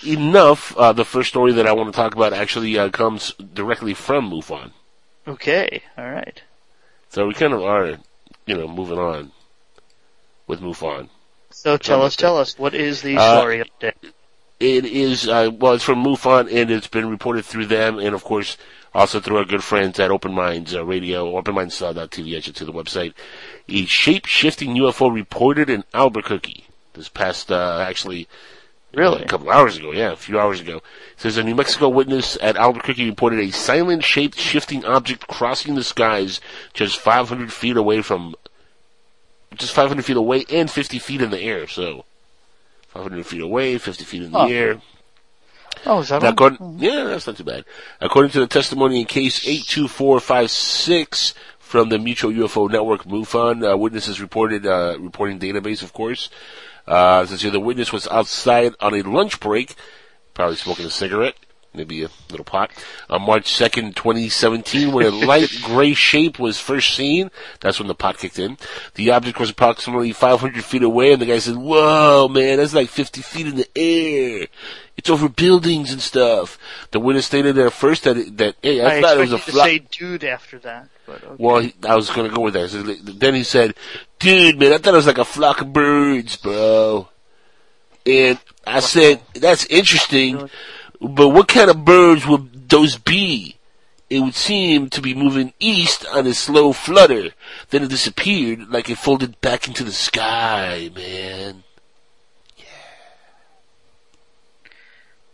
enough, 0.06 0.76
uh, 0.78 0.94
the 0.94 1.06
first 1.06 1.30
story 1.30 1.52
that 1.54 1.68
I 1.68 1.74
want 1.74 1.94
to 1.94 1.96
talk 1.96 2.16
about 2.16 2.34
actually 2.34 2.78
uh, 2.78 2.90
comes 2.90 3.34
directly 3.54 3.94
from 3.94 4.30
MUFON. 4.30 4.42
MUFON. 4.42 4.72
Okay, 5.28 5.84
all 5.98 6.10
right. 6.10 6.42
So 7.10 7.28
we 7.28 7.34
kind 7.34 7.54
of 7.54 7.62
are, 7.62 7.98
you 8.46 8.58
know, 8.58 8.68
moving 8.68 8.98
on 8.98 9.32
with 10.48 10.62
MUFON. 10.62 11.10
So 11.52 11.78
tell 11.78 12.02
us, 12.02 12.16
tell 12.16 12.38
us, 12.38 12.58
what 12.58 12.74
is 12.74 13.02
the 13.02 13.18
Uh, 13.18 13.38
story 13.40 13.64
update? 13.64 13.94
It 14.60 14.86
is, 14.86 15.28
uh, 15.28 15.50
well, 15.54 15.74
it's 15.74 15.84
from 15.84 16.04
MUFON, 16.04 16.48
and 16.54 16.70
it's 16.70 16.88
been 16.88 17.10
reported 17.10 17.46
through 17.46 17.66
them, 17.66 17.98
and 17.98 18.14
of 18.14 18.24
course, 18.24 18.58
also 18.94 19.20
through 19.20 19.38
our 19.38 19.46
good 19.46 19.64
friends 19.64 20.00
at 20.00 20.12
Open 20.12 20.34
Minds 20.34 20.76
uh, 20.76 20.84
Radio, 20.86 21.32
OpenMinds.tv, 21.42 22.38
I 22.38 22.40
should 22.42 22.58
say, 22.58 22.66
the 22.66 22.72
website. 22.74 23.14
A 23.70 23.86
shape-shifting 23.86 24.76
UFO 24.76 25.12
reported 25.14 25.70
in 25.70 25.84
Albuquerque 25.94 26.66
this 26.94 27.10
past, 27.10 27.52
uh, 27.52 27.84
actually, 27.88 28.28
Really? 28.94 29.24
a 29.24 29.28
couple 29.28 29.50
hours 29.50 29.78
ago, 29.78 29.94
yeah, 29.94 30.12
a 30.12 30.18
few 30.18 30.38
hours 30.38 30.60
ago. 30.60 30.78
It 30.78 30.84
says 31.22 31.38
a 31.38 31.44
New 31.44 31.56
Mexico 31.56 31.88
witness 31.88 32.38
at 32.42 32.58
Albuquerque 32.58 33.06
reported 33.10 33.40
a 33.40 33.50
silent 33.52 34.04
shaped 34.04 34.38
shifting 34.38 34.84
object 34.86 35.26
crossing 35.28 35.76
the 35.76 35.84
skies 35.84 36.42
just 36.74 37.00
500 37.00 37.54
feet 37.54 37.78
away 37.78 38.02
from, 38.02 38.36
just 39.56 39.74
500 39.74 40.04
feet 40.06 40.18
away 40.18 40.46
and 40.50 40.70
50 40.70 41.00
feet 41.00 41.22
in 41.22 41.30
the 41.30 41.40
air, 41.40 41.68
so 41.68 42.06
500 42.90 43.26
feet 43.26 43.42
away, 43.42 43.78
50 43.78 44.04
feet 44.04 44.24
in 44.24 44.32
the 44.32 44.40
Huh. 44.40 44.48
air. 44.48 44.82
Oh, 45.86 46.00
is 46.02 46.10
that 46.10 46.22
Now, 46.22 46.30
according, 46.30 46.78
yeah, 46.80 47.06
that's 47.06 47.26
not 47.26 47.38
too 47.38 47.44
bad. 47.44 47.66
According 48.00 48.32
to 48.32 48.40
the 48.40 48.48
testimony 48.48 49.00
in 49.00 49.06
case 49.08 49.48
82456 49.48 51.34
from 51.60 51.90
the 51.90 51.98
Mutual 51.98 52.32
UFO 52.32 52.70
Network 52.70 53.06
MUFON, 53.06 53.64
uh, 53.74 53.78
witnesses 53.78 54.20
reported, 54.22 54.66
uh, 54.66 54.98
reporting 55.00 55.40
database, 55.40 55.82
of 55.82 55.94
course. 55.94 56.30
Uh, 56.88 57.26
says 57.26 57.42
here 57.42 57.52
the 57.52 57.60
witness 57.60 57.92
was 57.94 58.08
outside 58.10 58.74
on 58.80 58.94
a 58.94 59.02
lunch 59.04 59.40
break, 59.40 59.76
probably 60.34 60.56
smoking 60.56 60.86
a 60.86 60.90
cigarette, 60.90 61.36
maybe 61.74 62.04
a 62.04 62.10
little 62.30 62.44
pot, 62.44 62.72
on 63.10 63.22
March 63.24 63.46
2nd, 63.54 63.96
2017, 63.96 64.92
when 64.92 65.06
a 65.06 65.10
light 65.26 65.50
gray 65.64 65.94
shape 65.94 66.38
was 66.40 66.60
first 66.60 66.94
seen. 66.96 67.32
That's 67.62 67.80
when 67.80 67.88
the 67.88 67.96
pot 67.96 68.18
kicked 68.18 68.40
in. 68.40 68.58
The 68.96 69.12
object 69.12 69.40
was 69.40 69.50
approximately 69.52 70.12
500 70.12 70.64
feet 70.64 70.84
away, 70.84 71.14
and 71.14 71.22
the 71.22 71.26
guy 71.26 71.40
said, 71.40 71.56
whoa, 71.56 72.28
man, 72.28 72.58
that's 72.58 72.74
like 72.74 72.90
50 72.90 73.22
feet 73.22 73.48
in 73.48 73.56
the 73.56 73.68
air. 73.76 74.48
It's 74.98 75.10
over 75.10 75.30
buildings 75.30 75.92
and 75.92 76.02
stuff. 76.02 76.60
The 76.92 77.00
witness 77.00 77.26
stated 77.26 77.58
at 77.58 77.74
first 77.74 78.04
that, 78.04 78.18
it- 78.18 78.38
that 78.38 78.56
hey, 78.62 78.82
I, 78.82 78.98
I 78.98 79.02
thought 79.02 79.18
it 79.18 79.22
was 79.22 79.32
a 79.32 79.36
expected 79.38 79.46
to 79.46 79.52
fly. 79.52 79.66
say 79.68 79.80
dude 79.92 80.24
after 80.26 80.60
that, 80.60 80.90
okay. 81.10 81.28
Well, 81.40 81.60
he, 81.62 81.74
I 81.88 81.96
was 81.96 82.10
going 82.12 82.30
to 82.30 82.36
go 82.36 82.42
with 82.42 82.54
that. 82.54 82.70
So 82.70 82.84
then 82.84 83.34
he 83.34 83.44
said, 83.44 83.74
"Dude, 84.20 84.60
man, 84.60 84.74
I 84.74 84.78
thought 84.78 84.94
it 84.94 84.98
was 84.98 85.08
like 85.08 85.18
a 85.18 85.26
flock 85.26 85.62
of 85.62 85.74
birds, 85.74 86.36
bro." 86.38 87.08
And 88.06 88.40
I 88.66 88.80
said, 88.80 89.22
that's 89.36 89.66
interesting, 89.66 90.50
but 91.02 91.30
what 91.30 91.48
kind 91.48 91.70
of 91.70 91.84
birds 91.84 92.26
would 92.28 92.70
those 92.70 92.98
be? 92.98 93.58
It 94.10 94.20
would 94.20 94.36
seem 94.36 94.90
to 94.90 95.02
be 95.02 95.14
moving 95.16 95.54
east 95.60 96.06
on 96.08 96.28
a 96.28 96.34
slow 96.34 96.74
flutter. 96.74 97.30
Then 97.70 97.84
it 97.84 97.90
disappeared 97.90 98.70
like 98.70 98.90
it 98.90 98.98
folded 98.98 99.40
back 99.40 99.68
into 99.70 99.84
the 99.86 99.94
sky, 99.94 100.90
man. 100.94 101.64
Yeah. 102.58 102.66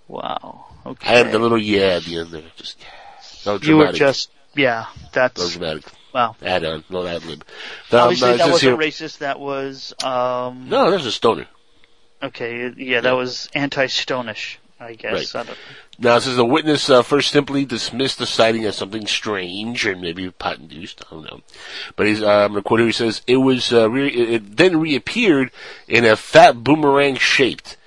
Wow. 0.07 0.65
Okay. 0.85 1.09
I 1.13 1.17
had 1.17 1.31
the 1.31 1.39
little 1.39 1.57
yeah 1.57 1.97
at 1.97 2.03
the 2.03 2.19
end 2.19 2.29
there. 2.31 2.43
Just, 2.55 2.79
yeah. 2.79 3.51
No 3.51 3.59
you 3.61 3.77
were 3.77 3.91
just 3.91 4.29
yeah. 4.55 4.85
No 4.95 5.09
That's 5.11 5.49
dramatic. 5.53 5.85
wow. 6.13 6.35
Add 6.41 6.63
on. 6.65 6.83
No 6.89 7.05
ad 7.05 7.25
lib. 7.25 7.43
Obviously, 7.91 8.29
Um, 8.29 8.33
uh, 8.35 8.37
that 8.37 8.51
wasn't 8.51 8.79
here- 8.79 8.91
racist. 8.91 9.17
That 9.19 9.39
was 9.39 9.93
um. 10.03 10.69
No, 10.69 10.89
that 10.89 10.97
was 10.97 11.05
a 11.05 11.11
stoner. 11.11 11.47
Okay. 12.21 12.71
Yeah, 12.77 13.01
that 13.01 13.11
was 13.11 13.49
anti-stonish. 13.53 14.57
I 14.79 14.93
guess. 14.93 15.33
I 15.35 15.43
don't- 15.43 15.57
Now, 15.99 16.19
says 16.19 16.35
the 16.35 16.45
witness 16.45 16.89
uh, 16.89 17.01
first 17.01 17.31
simply 17.31 17.65
dismissed 17.65 18.19
the 18.19 18.27
sighting 18.27 18.63
as 18.65 18.77
something 18.77 19.07
strange 19.07 19.85
or 19.87 19.95
maybe 19.95 20.29
pot 20.29 20.59
induced. 20.59 21.01
I 21.09 21.15
don't 21.15 21.23
know. 21.25 21.41
But 21.95 22.05
he's, 22.07 22.21
uh, 22.21 22.27
I'm 22.45 22.51
going 22.51 22.61
to 22.63 22.67
quote 22.67 22.79
here. 22.81 22.87
He 22.87 22.93
says, 22.93 23.21
it 23.25 23.37
was, 23.37 23.73
uh, 23.73 23.89
re- 23.89 24.07
it 24.09 24.57
then 24.57 24.79
reappeared 24.79 25.51
in 25.87 26.05
a 26.05 26.15
fat 26.15 26.63
boomerang 26.63 27.15
shaped. 27.15 27.77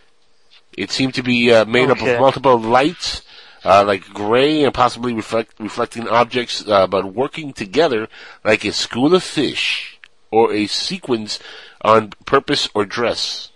It 0.76 0.90
seemed 0.90 1.14
to 1.14 1.22
be 1.22 1.52
uh, 1.52 1.64
made 1.64 1.90
up 1.90 1.98
of 1.98 2.20
multiple 2.20 2.58
lights, 2.58 3.22
uh, 3.64 3.84
like 3.84 4.08
gray 4.08 4.64
and 4.64 4.72
possibly 4.74 5.12
reflect, 5.14 5.52
reflecting 5.60 6.08
objects, 6.08 6.66
uh, 6.66 6.86
but 6.88 7.14
working 7.14 7.52
together 7.52 8.08
like 8.44 8.64
a 8.64 8.72
school 8.72 9.14
of 9.14 9.22
fish 9.22 9.98
or 10.32 10.52
a 10.52 10.66
sequence 10.66 11.38
on 11.82 12.10
purpose 12.26 12.68
or 12.74 12.84
dress. 12.84 13.50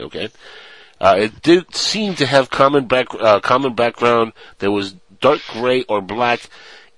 Okay. 0.00 0.30
Uh, 1.00 1.16
it 1.18 1.42
did 1.42 1.74
seem 1.74 2.14
to 2.16 2.26
have 2.26 2.50
common 2.50 2.86
back, 2.86 3.08
uh, 3.14 3.40
common 3.40 3.74
background 3.74 4.32
that 4.58 4.70
was 4.70 4.94
dark 5.20 5.40
gray 5.50 5.82
or 5.84 6.00
black. 6.00 6.48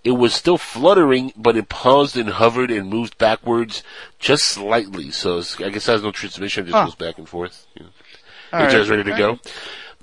It 0.05 0.13
was 0.13 0.35
still 0.35 0.59
fluttering, 0.59 1.33
but 1.37 1.57
it 1.57 1.69
paused 1.69 2.17
and 2.17 2.29
hovered 2.29 2.71
and 2.71 2.89
moved 2.89 3.19
backwards 3.19 3.83
just 4.21 4.45
slightly. 4.45 5.11
So 5.11 5.39
it's, 5.39 5.61
I 5.61 5.71
guess 5.71 5.87
has 5.87 6.03
no 6.03 6.13
transmission; 6.13 6.65
it 6.65 6.67
just 6.71 6.77
Huh. 6.77 6.85
goes 6.85 6.95
back 6.95 7.19
and 7.19 7.29
forth. 7.29 7.67
Yeah. 7.75 7.87
All 8.53 8.63
It's 8.65 8.75
right. 8.75 8.89
ready 8.89 9.03
to 9.11 9.17
go. 9.17 9.39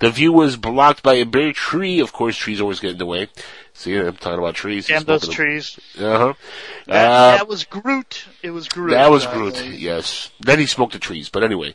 The 0.00 0.10
view 0.10 0.32
was 0.32 0.56
blocked 0.56 1.02
by 1.02 1.14
a 1.14 1.24
bare 1.24 1.52
tree. 1.52 2.00
Of 2.00 2.12
course, 2.12 2.36
trees 2.36 2.60
always 2.60 2.80
get 2.80 2.90
in 2.90 2.98
the 2.98 3.06
way. 3.06 3.28
See, 3.72 3.96
I'm 3.96 4.16
talking 4.16 4.38
about 4.40 4.56
trees. 4.56 4.88
Damn 4.88 5.04
those 5.04 5.26
trees. 5.28 5.78
Uh 5.98 6.18
huh. 6.18 6.32
That, 6.86 7.06
Uh, 7.06 7.36
that 7.38 7.48
was 7.48 7.64
Groot. 7.64 8.24
It 8.42 8.50
was 8.50 8.68
Groot. 8.68 8.90
that 8.90 9.10
was 9.10 9.24
Groot, 9.26 9.64
yes. 9.64 10.30
Then 10.40 10.58
he 10.58 10.66
smoked 10.66 10.92
the 10.92 10.98
trees, 10.98 11.28
but 11.30 11.42
anyway. 11.44 11.74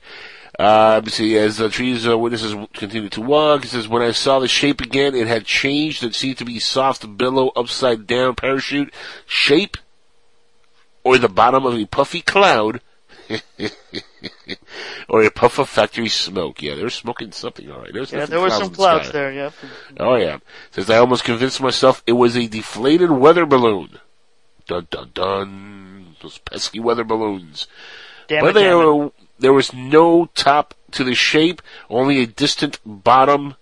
Uh, 0.60 0.96
let 0.96 1.06
me 1.06 1.12
see, 1.12 1.38
as 1.38 1.56
the 1.56 1.70
trees 1.70 2.06
uh, 2.06 2.18
witnesses 2.18 2.54
continued 2.74 3.14
to 3.14 3.22
walk, 3.22 3.62
he 3.64 3.70
says, 3.70 3.88
when 3.88 4.02
I 4.02 4.12
saw 4.12 4.40
the 4.40 4.48
shape 4.50 4.82
again, 4.82 5.16
it 5.16 5.26
had 5.26 5.46
changed. 5.46 6.04
It 6.04 6.14
seemed 6.14 6.38
to 6.40 6.46
be 6.46 6.60
soft 6.60 7.18
billow, 7.18 7.48
upside 7.56 8.06
down 8.06 8.36
parachute 8.36 8.94
shape, 9.26 9.78
or 11.06 11.18
the 11.18 11.30
bottom 11.30 11.66
of 11.66 11.76
a 11.76 11.86
puffy 11.86 12.22
cloud, 12.22 12.82
or 15.08 15.24
a 15.24 15.32
puff 15.32 15.60
of 15.60 15.70
factory 15.70 16.10
smoke. 16.10 16.62
Yeah, 16.62 16.76
they 16.76 16.84
were 16.84 16.90
smoking 16.90 17.32
something, 17.32 17.72
alright. 17.72 17.94
There 17.94 18.02
was, 18.02 18.12
Yeah, 18.12 18.26
there 18.26 18.42
were 18.42 18.50
some 18.50 18.64
in 18.64 18.70
the 18.72 18.76
clouds 18.76 19.12
there. 19.12 19.32
yeah. 19.32 19.52
Oh 19.98 20.16
yeah. 20.16 20.40
Says 20.72 20.90
I 20.90 20.98
almost 20.98 21.24
convinced 21.24 21.62
myself 21.62 22.04
it 22.06 22.14
was 22.14 22.36
a 22.36 22.48
deflated 22.48 23.12
weather 23.12 23.46
balloon. 23.46 24.00
Dun 24.68 24.88
dun 24.92 25.12
dun. 25.14 26.16
Those 26.22 26.38
pesky 26.40 26.80
weather 26.80 27.04
balloons. 27.04 27.68
Damn 28.28 28.44
but 28.44 28.58
it, 28.58 28.66
it. 28.66 28.76
were- 28.76 29.12
there 29.40 29.54
was 29.54 29.74
no 29.74 30.26
top 30.36 30.74
to 30.92 31.04
the 31.04 31.16
shape, 31.16 31.62
only 31.90 32.22
a 32.22 32.28
distant 32.28 32.80
bottom, 32.86 33.56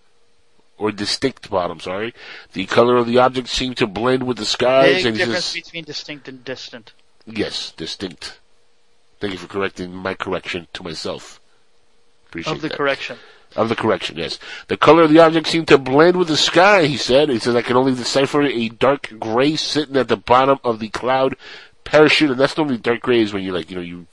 or 0.77 0.91
distinct 0.91 1.49
bottom, 1.49 1.79
sorry. 1.79 2.13
The 2.53 2.65
color 2.65 2.97
of 2.97 3.07
the 3.07 3.17
object 3.17 3.47
seemed 3.47 3.77
to 3.77 3.87
blend 3.87 4.23
with 4.23 4.37
the 4.37 4.45
skies, 4.45 4.97
Big 4.97 5.05
and 5.07 5.17
difference 5.17 5.45
says, 5.45 5.63
between 5.63 5.83
distinct 5.83 6.27
and 6.27 6.43
distant. 6.43 6.93
yes, 7.25 7.71
distinct. 7.71 8.39
Thank 9.19 9.33
you 9.33 9.39
for 9.39 9.47
correcting 9.47 9.93
my 9.93 10.13
correction 10.13 10.67
to 10.73 10.83
myself. 10.83 11.39
Appreciate 12.27 12.53
Of 12.53 12.61
the 12.61 12.69
that. 12.69 12.77
correction. 12.77 13.17
Of 13.55 13.69
the 13.69 13.75
correction, 13.75 14.17
yes. 14.17 14.37
The 14.67 14.77
color 14.77 15.03
of 15.03 15.09
the 15.09 15.19
object 15.19 15.47
seemed 15.47 15.67
to 15.69 15.77
blend 15.79 16.17
with 16.17 16.27
the 16.27 16.37
sky, 16.37 16.85
he 16.85 16.97
said. 16.97 17.29
He 17.29 17.39
says, 17.39 17.55
I 17.55 17.61
can 17.63 17.75
only 17.77 17.95
decipher 17.95 18.43
a 18.43 18.69
dark 18.69 19.11
gray 19.19 19.55
sitting 19.55 19.95
at 19.97 20.09
the 20.09 20.17
bottom 20.17 20.59
of 20.63 20.79
the 20.79 20.89
cloud 20.89 21.35
parachute, 21.83 22.29
and 22.29 22.39
that's 22.39 22.55
normally 22.57 22.77
dark 22.77 22.99
gray 23.01 23.21
is 23.21 23.33
when 23.33 23.43
you 23.43 23.53
like, 23.53 23.69
you 23.71 23.77
know, 23.77 23.81
you 23.81 24.05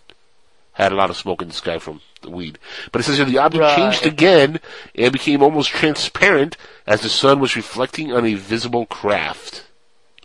had 0.75 0.93
a 0.93 0.97
lot 0.97 1.11
of 1.11 1.17
smoke 1.17 1.43
in 1.43 1.49
the 1.49 1.55
sky 1.55 1.79
from 1.79 2.01
the 2.23 2.31
weed. 2.31 2.59
But 2.93 3.01
it 3.01 3.05
says 3.05 3.17
here 3.17 3.27
the 3.27 3.39
object 3.39 3.63
Right. 3.63 3.77
changed 3.77 4.07
again 4.07 4.61
and 4.95 5.13
became 5.13 5.43
almost 5.43 5.71
transparent 5.71 6.57
as 6.87 7.01
the 7.01 7.09
sun 7.09 7.41
was 7.41 7.57
reflecting 7.57 8.13
on 8.13 8.25
a 8.27 8.35
visible 8.35 8.87
craft 8.87 9.65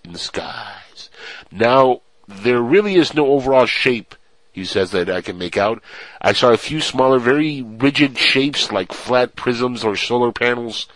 in 0.04 0.14
the 0.14 0.20
skies. 0.20 1.10
Now, 1.52 2.02
there 2.28 2.62
really 2.62 2.96
is 2.96 3.14
no 3.14 3.28
overall 3.28 3.66
shape, 3.66 4.16
he 4.52 4.66
says, 4.66 4.92
that 4.92 5.10
I 5.10 5.22
can 5.22 5.38
make 5.38 5.58
out. 5.58 5.82
I 6.22 6.34
saw 6.34 6.52
a 6.52 6.58
few 6.58 6.82
smaller, 6.82 7.20
very 7.20 7.62
rigid 7.62 8.18
shapes 8.18 8.72
like 8.72 8.92
flat 8.94 9.36
prisms 9.36 9.84
or 9.84 9.96
solar 9.96 10.32
panels, 10.32 10.88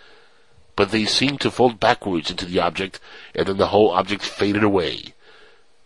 but 0.75 0.91
they 0.91 1.05
seemed 1.05 1.41
to 1.41 1.51
fold 1.51 1.79
backwards 1.79 2.31
into 2.31 2.45
the 2.45 2.59
object, 2.59 2.99
and 3.35 3.47
then 3.47 3.57
the 3.57 3.67
whole 3.67 3.91
object 3.91 4.23
faded 4.23 4.63
away. 4.63 5.13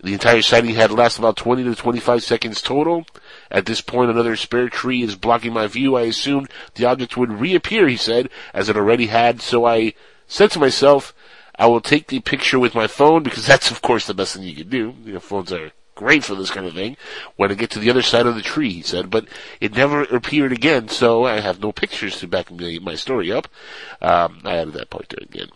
The 0.02 0.14
entire 0.14 0.42
sighting 0.42 0.76
had 0.76 0.92
lasted 0.92 1.22
about 1.22 1.38
20 1.38 1.64
to 1.64 1.76
25 1.76 2.24
seconds 2.24 2.62
total. 2.62 3.06
At 3.50 3.66
this 3.66 3.82
point, 3.82 4.12
another 4.12 4.36
spare 4.36 4.70
tree 4.70 5.02
is 5.02 5.16
blocking 5.16 5.54
my 5.54 5.68
view. 5.68 5.96
I 5.96 6.04
assumed 6.04 6.50
the 6.76 6.86
object 6.86 7.18
would 7.18 7.32
reappear, 7.32 7.88
he 7.88 7.98
said, 7.98 8.30
as 8.54 8.70
it 8.70 8.78
already 8.78 9.08
had, 9.08 9.42
so 9.42 9.66
I 9.66 9.94
said 10.28 10.52
to 10.52 10.60
myself, 10.60 11.14
I 11.58 11.66
will 11.68 11.82
take 11.82 12.08
the 12.08 12.20
picture 12.20 12.60
with 12.60 12.76
my 12.76 12.88
phone 12.88 13.24
because 13.24 13.46
that's 13.48 13.72
of 13.72 13.82
course 13.82 14.06
the 14.06 14.14
best 14.14 14.36
thing 14.36 14.44
you 14.44 14.56
can 14.56 14.70
do. 14.70 14.96
You 15.04 15.14
know, 15.14 15.20
phones 15.20 15.52
are 15.52 15.72
great 15.96 16.24
for 16.24 16.36
this 16.36 16.52
kind 16.52 16.68
of 16.68 16.74
thing. 16.74 16.96
When 17.36 17.52
I 17.52 17.56
get 17.56 17.72
to 17.72 17.80
the 17.80 17.90
other 17.90 18.04
side 18.04 18.28
of 18.28 18.36
the 18.36 18.42
tree, 18.42 18.72
he 18.72 18.82
said, 18.84 19.10
but 19.10 19.28
it 19.60 19.76
never 19.76 20.04
appeared 20.04 20.52
again, 20.52 20.88
so 20.90 21.26
I 21.26 21.40
have 21.40 21.60
no 21.60 21.72
pictures 21.72 22.20
to 22.20 22.28
back 22.28 22.52
me- 22.52 22.80
my 22.80 22.96
story 22.96 23.32
up. 23.32 23.48
Um, 24.02 24.42
I 24.46 24.58
added 24.58 24.76
that 24.76 24.90
part 24.90 25.10
there 25.10 25.24
again. 25.24 25.50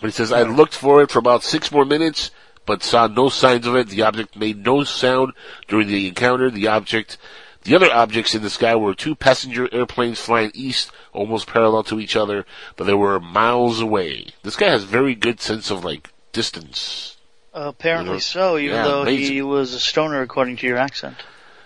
But 0.00 0.08
he 0.08 0.12
says, 0.12 0.32
I 0.32 0.42
looked 0.42 0.74
for 0.74 1.02
it 1.02 1.10
for 1.10 1.18
about 1.18 1.42
six 1.42 1.70
more 1.70 1.84
minutes, 1.84 2.30
but 2.66 2.82
saw 2.82 3.06
no 3.06 3.28
signs 3.28 3.66
of 3.66 3.76
it. 3.76 3.88
The 3.88 4.02
object 4.02 4.36
made 4.36 4.64
no 4.64 4.84
sound 4.84 5.32
during 5.68 5.88
the 5.88 6.08
encounter. 6.08 6.50
The 6.50 6.66
object, 6.66 7.16
the 7.62 7.74
other 7.74 7.90
objects 7.92 8.34
in 8.34 8.42
the 8.42 8.50
sky 8.50 8.74
were 8.76 8.94
two 8.94 9.14
passenger 9.14 9.72
airplanes 9.72 10.20
flying 10.20 10.50
east, 10.54 10.90
almost 11.12 11.46
parallel 11.46 11.84
to 11.84 12.00
each 12.00 12.16
other, 12.16 12.44
but 12.76 12.84
they 12.84 12.94
were 12.94 13.18
miles 13.20 13.80
away. 13.80 14.26
This 14.42 14.56
guy 14.56 14.68
has 14.68 14.84
very 14.84 15.14
good 15.14 15.40
sense 15.40 15.70
of 15.70 15.84
like 15.84 16.10
distance. 16.32 17.16
Apparently 17.54 18.08
You 18.08 18.14
know? 18.14 18.18
so, 18.18 18.58
even 18.58 18.76
Yeah, 18.76 18.84
though 18.84 19.04
he 19.04 19.40
was 19.40 19.72
a 19.72 19.80
stoner 19.80 20.20
according 20.20 20.56
to 20.58 20.66
your 20.66 20.76
accent. 20.76 21.16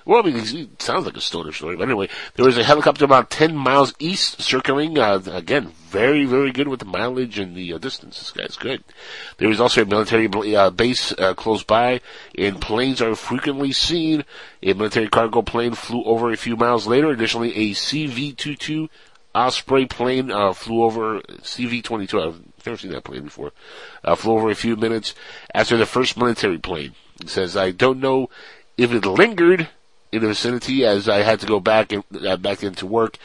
Well, 0.05 0.23
I 0.23 0.31
mean, 0.31 0.39
he 0.45 0.71
sounds 0.79 1.07
like 1.07 1.17
a 1.17 1.21
stoner 1.21 1.53
story, 1.53 1.77
but 1.77 1.85
anyway, 1.85 2.09
there 2.35 2.45
was 2.45 2.57
a 2.57 2.65
helicopter 2.65 3.05
about 3.05 3.31
10 3.31 3.57
miles 3.57 3.95
east 3.99 4.41
circling, 4.41 4.99
uh, 4.99 5.21
again, 5.27 5.73
very, 5.89 6.25
very 6.25 6.53
good 6.53 6.69
with 6.69 6.81
the 6.81 6.87
mileage 6.87 7.39
and 7.39 7.55
the 7.55 7.73
uh, 7.73 7.79
distance. 7.79 8.19
This 8.19 8.31
guy's 8.31 8.57
good. 8.57 8.83
There 9.39 9.49
was 9.49 9.61
also 9.61 9.83
a 9.83 9.87
military 9.87 10.57
uh, 10.57 10.71
base 10.71 11.13
uh, 11.13 11.35
close 11.35 11.63
by, 11.63 12.01
and 12.39 12.61
planes 12.61 13.03
are 13.03 13.15
frequently 13.15 13.73
seen. 13.73 14.25
A 14.63 14.73
military 14.73 15.09
cargo 15.09 15.43
plane 15.43 15.75
flew 15.75 16.05
over 16.05 16.31
a 16.31 16.37
few 16.37 16.57
miles 16.57 16.87
later. 16.87 17.11
Additionally, 17.11 17.55
a 17.57 17.75
CV-22 17.75 18.89
Osprey 19.35 19.87
plane 19.87 20.31
uh, 20.31 20.53
flew 20.53 20.83
over 20.83 21.21
CV-22. 21.21 22.27
I've 22.27 22.67
never 22.67 22.79
seen 22.79 22.93
that 22.93 23.05
plane 23.05 23.25
before. 23.25 23.53
Uh, 24.03 24.15
flew 24.15 24.33
over 24.33 24.51
a 24.51 24.55
few 24.55 24.77
minutes 24.77 25.15
after 25.55 25.77
the 25.77 25.87
first 25.87 26.17
military 26.17 26.59
plane. 26.59 26.95
It 27.21 27.29
says, 27.29 27.57
I 27.57 27.71
don't 27.71 28.01
know 28.01 28.31
if 28.77 28.93
it 28.93 29.05
lingered 29.05 29.69
in 30.13 30.23
the 30.23 30.29
vicinity 30.29 30.85
as 30.85 31.09
I 31.09 31.19
had 31.19 31.41
to 31.41 31.47
go 31.47 31.61
back 31.61 31.93
and 31.93 32.05
uh, 32.27 32.37
back 32.37 32.63
into 32.63 32.87
work. 32.87 33.19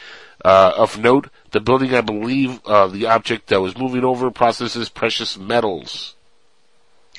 Uh, 0.44 0.72
of 0.76 0.98
note, 0.98 1.28
the 1.50 1.60
building, 1.60 1.94
I 1.94 2.02
believe, 2.02 2.64
uh, 2.66 2.86
the 2.86 3.06
object 3.06 3.48
that 3.48 3.60
was 3.60 3.76
moving 3.76 4.04
over 4.04 4.30
processes 4.30 4.88
precious 4.88 5.36
metals. 5.36 6.14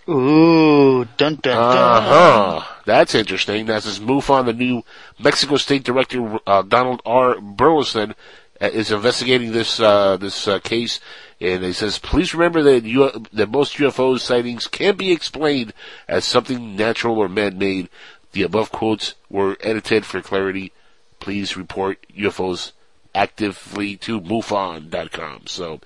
Ooh, 0.10 1.04
dun 1.18 1.36
dun 1.36 1.42
dun. 1.42 1.56
Uh 1.56 2.02
huh. 2.02 2.76
That's 2.86 3.14
interesting. 3.14 3.66
That's 3.66 3.86
this 3.86 4.30
on. 4.30 4.46
the 4.46 4.54
new 4.54 4.84
Mexico 5.20 5.58
State 5.58 5.84
Director 5.84 6.40
uh, 6.48 6.62
Donald 6.62 7.02
R. 7.06 7.42
Burleson 7.42 8.16
uh, 8.62 8.68
is 8.68 8.92
investigating 8.92 9.52
this 9.52 9.82
uh, 9.82 10.16
this 10.16 10.48
uh, 10.48 10.60
case, 10.60 11.02
and 11.42 11.64
he 11.64 11.74
says, 11.74 12.00
"Please 12.00 12.34
remember 12.34 12.64
that 12.64 12.86
U- 12.86 13.26
that 13.34 13.50
most 13.50 13.76
UFO 13.78 14.18
sightings 14.18 14.68
can 14.68 14.96
be 14.96 15.12
explained 15.12 15.74
as 16.08 16.24
something 16.24 16.78
natural 16.78 17.18
or 17.18 17.28
man-made. 17.28 17.90
The 18.38 18.44
above 18.44 18.72
quotes 18.72 19.16
were 19.32 19.58
edited 19.62 20.06
for 20.06 20.22
clarity. 20.22 20.72
Please 21.20 21.58
report 21.58 22.06
UFOs 22.16 22.72
actively 23.16 23.98
to 23.98 24.22
MUFON.com." 24.22 25.48
So. 25.48 25.82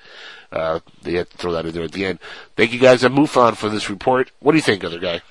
Uh, 0.51 0.81
they 1.03 1.13
had 1.13 1.29
to 1.29 1.37
throw 1.37 1.53
that 1.53 1.65
in 1.65 1.71
there 1.71 1.83
at 1.83 1.93
the 1.93 2.05
end. 2.05 2.19
Thank 2.57 2.73
you 2.73 2.79
guys 2.79 3.05
at 3.05 3.11
MUFON 3.13 3.55
for 3.55 3.69
this 3.69 3.89
report. 3.89 4.31
What 4.41 4.51
do 4.51 4.57
you 4.57 4.61
think, 4.61 4.83
other 4.83 4.99
guy? 4.99 5.21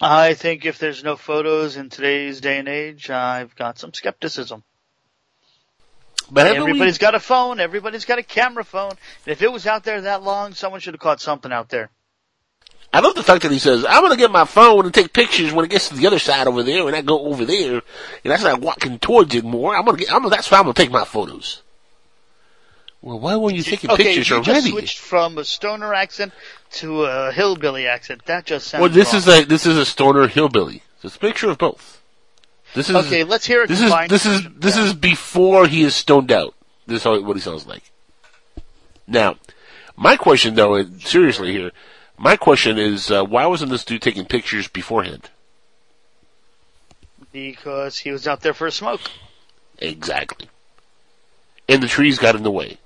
I 0.00 0.34
think 0.34 0.64
if 0.64 0.78
there's 0.78 1.02
no 1.02 1.16
photos 1.16 1.76
in 1.76 1.88
today's 1.88 2.40
day 2.40 2.58
and 2.58 2.68
age, 2.68 3.10
I've 3.10 3.56
got 3.56 3.80
some 3.80 3.92
skepticism. 3.92 4.62
But 6.30 6.46
haven't 6.46 6.62
we- 6.62 6.70
Everybody's 6.70 6.98
got 6.98 7.16
a 7.16 7.20
phone. 7.20 7.58
Everybody's 7.58 8.04
got 8.04 8.20
a 8.20 8.22
camera 8.22 8.62
phone. 8.62 8.92
And 8.92 9.32
if 9.32 9.42
it 9.42 9.50
was 9.50 9.66
out 9.66 9.82
there 9.82 10.02
that 10.02 10.22
long, 10.22 10.54
someone 10.54 10.80
should 10.80 10.94
have 10.94 11.00
caught 11.00 11.20
something 11.20 11.52
out 11.52 11.68
there. 11.68 11.90
I 12.96 13.00
love 13.00 13.14
the 13.14 13.22
fact 13.22 13.42
that 13.42 13.52
he 13.52 13.58
says, 13.58 13.84
I'm 13.86 14.02
gonna 14.02 14.16
get 14.16 14.30
my 14.30 14.46
phone 14.46 14.86
and 14.86 14.94
take 14.94 15.12
pictures 15.12 15.52
when 15.52 15.66
it 15.66 15.70
gets 15.70 15.90
to 15.90 15.94
the 15.94 16.06
other 16.06 16.18
side 16.18 16.46
over 16.46 16.62
there, 16.62 16.86
and 16.86 16.96
I 16.96 17.02
go 17.02 17.26
over 17.26 17.44
there, 17.44 17.82
and 18.24 18.32
I 18.32 18.36
start 18.38 18.60
walking 18.60 18.98
towards 18.98 19.34
it 19.34 19.44
more. 19.44 19.76
I'm 19.76 19.84
gonna 19.84 19.98
get, 19.98 20.10
I'm 20.10 20.20
gonna, 20.22 20.30
that's 20.30 20.50
why 20.50 20.56
I'm 20.56 20.64
gonna 20.64 20.72
take 20.72 20.90
my 20.90 21.04
photos. 21.04 21.60
Well, 23.02 23.20
why 23.20 23.36
weren't 23.36 23.54
you 23.56 23.62
taking 23.62 23.90
okay, 23.90 24.04
pictures 24.04 24.30
you 24.30 24.36
just 24.38 24.48
already? 24.48 24.70
switched 24.70 24.98
from 24.98 25.36
a 25.36 25.44
stoner 25.44 25.92
accent 25.92 26.32
to 26.72 27.04
a 27.04 27.32
hillbilly 27.32 27.86
accent. 27.86 28.24
That 28.24 28.46
just 28.46 28.68
sounds 28.68 28.80
Well, 28.80 28.90
this 28.90 29.12
wrong. 29.12 29.18
is 29.18 29.28
a, 29.28 29.44
this 29.44 29.66
is 29.66 29.76
a 29.76 29.84
stoner 29.84 30.26
hillbilly. 30.26 30.82
It's 31.02 31.16
a 31.16 31.18
picture 31.18 31.50
of 31.50 31.58
both. 31.58 32.00
This 32.74 32.88
is, 32.88 32.96
Okay, 32.96 33.24
let's 33.24 33.44
hear 33.44 33.62
it. 33.62 33.68
this 33.68 33.82
is, 33.82 33.92
this 34.08 34.24
is, 34.26 34.42
this 34.56 34.76
is 34.78 34.94
before 34.94 35.66
he 35.66 35.82
is 35.82 35.94
stoned 35.94 36.32
out. 36.32 36.54
This 36.86 37.04
is 37.04 37.22
what 37.22 37.36
he 37.36 37.42
sounds 37.42 37.66
like. 37.66 37.82
Now, 39.06 39.36
my 39.96 40.16
question 40.16 40.54
though, 40.54 40.82
seriously 40.98 41.52
here, 41.52 41.72
my 42.18 42.36
question 42.36 42.78
is, 42.78 43.10
uh, 43.10 43.24
why 43.24 43.46
wasn't 43.46 43.70
this 43.70 43.84
dude 43.84 44.02
taking 44.02 44.24
pictures 44.24 44.68
beforehand? 44.68 45.30
because 47.36 47.98
he 47.98 48.10
was 48.10 48.26
out 48.26 48.40
there 48.40 48.54
for 48.54 48.66
a 48.66 48.72
smoke. 48.72 49.02
Exactly. 49.78 50.48
And 51.68 51.82
the 51.82 51.86
trees 51.86 52.18
got 52.18 52.34
in 52.34 52.42
the 52.42 52.50
way. 52.50 52.78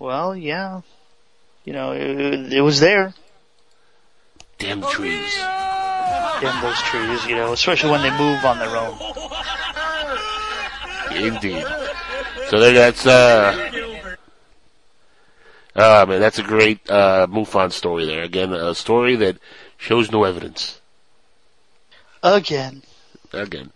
Well, 0.00 0.34
yeah, 0.34 0.80
you 1.64 1.72
know, 1.72 1.92
it, 1.92 2.52
it 2.52 2.60
was 2.62 2.80
there. 2.80 3.14
Damn 4.58 4.80
the 4.80 4.88
trees. 4.88 5.36
Damn 5.36 6.62
those 6.62 6.82
trees, 6.82 7.26
you 7.26 7.36
know, 7.36 7.52
especially 7.52 7.90
when 7.90 8.02
they 8.02 8.10
move 8.10 8.44
on 8.44 8.58
their 8.58 8.76
own. 8.76 8.98
Indeed. 11.14 11.64
So 12.48 12.58
there, 12.58 12.74
that's 12.74 13.06
uh, 13.06 13.87
ah 15.78 16.04
man, 16.06 16.20
that's 16.20 16.38
a 16.38 16.42
great 16.42 16.80
uh, 16.90 17.26
MUFON 17.28 17.72
story 17.72 18.04
there. 18.04 18.22
Again, 18.22 18.52
a 18.52 18.74
story 18.74 19.16
that 19.16 19.38
shows 19.78 20.10
no 20.10 20.24
evidence. 20.24 20.80
Again. 22.22 22.82
Again. 23.32 23.72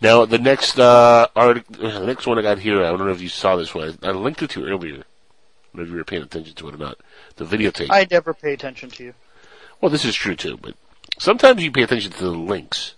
Now 0.00 0.26
the 0.26 0.38
next 0.38 0.78
uh, 0.78 1.28
article, 1.34 1.76
the 1.78 2.06
next 2.06 2.26
one 2.26 2.38
I 2.38 2.42
got 2.42 2.58
here. 2.58 2.82
I 2.84 2.88
don't 2.90 2.98
know 3.06 3.08
if 3.10 3.20
you 3.22 3.28
saw 3.28 3.56
this 3.56 3.74
one. 3.74 3.96
I, 4.02 4.10
linked 4.10 4.42
it 4.42 4.50
to 4.50 4.60
you 4.60 4.66
earlier. 4.66 4.94
I 4.94 4.98
don't 4.98 5.74
know 5.74 5.82
if 5.84 5.88
you 5.90 5.96
were 5.96 6.04
paying 6.04 6.22
attention 6.22 6.54
to 6.54 6.68
it 6.68 6.74
or 6.74 6.78
not. 6.78 6.98
The 7.36 7.44
videotape. 7.44 7.88
I 7.90 8.06
never 8.10 8.34
pay 8.34 8.52
attention 8.52 8.90
to 8.90 9.04
you. 9.04 9.14
well, 9.80 9.90
this 9.90 10.04
is 10.04 10.14
true 10.14 10.36
too, 10.36 10.56
but 10.60 10.74
sometimes 11.18 11.62
you 11.62 11.70
pay 11.70 11.82
attention 11.82 12.12
to 12.12 12.24
the 12.24 12.30
links. 12.30 12.94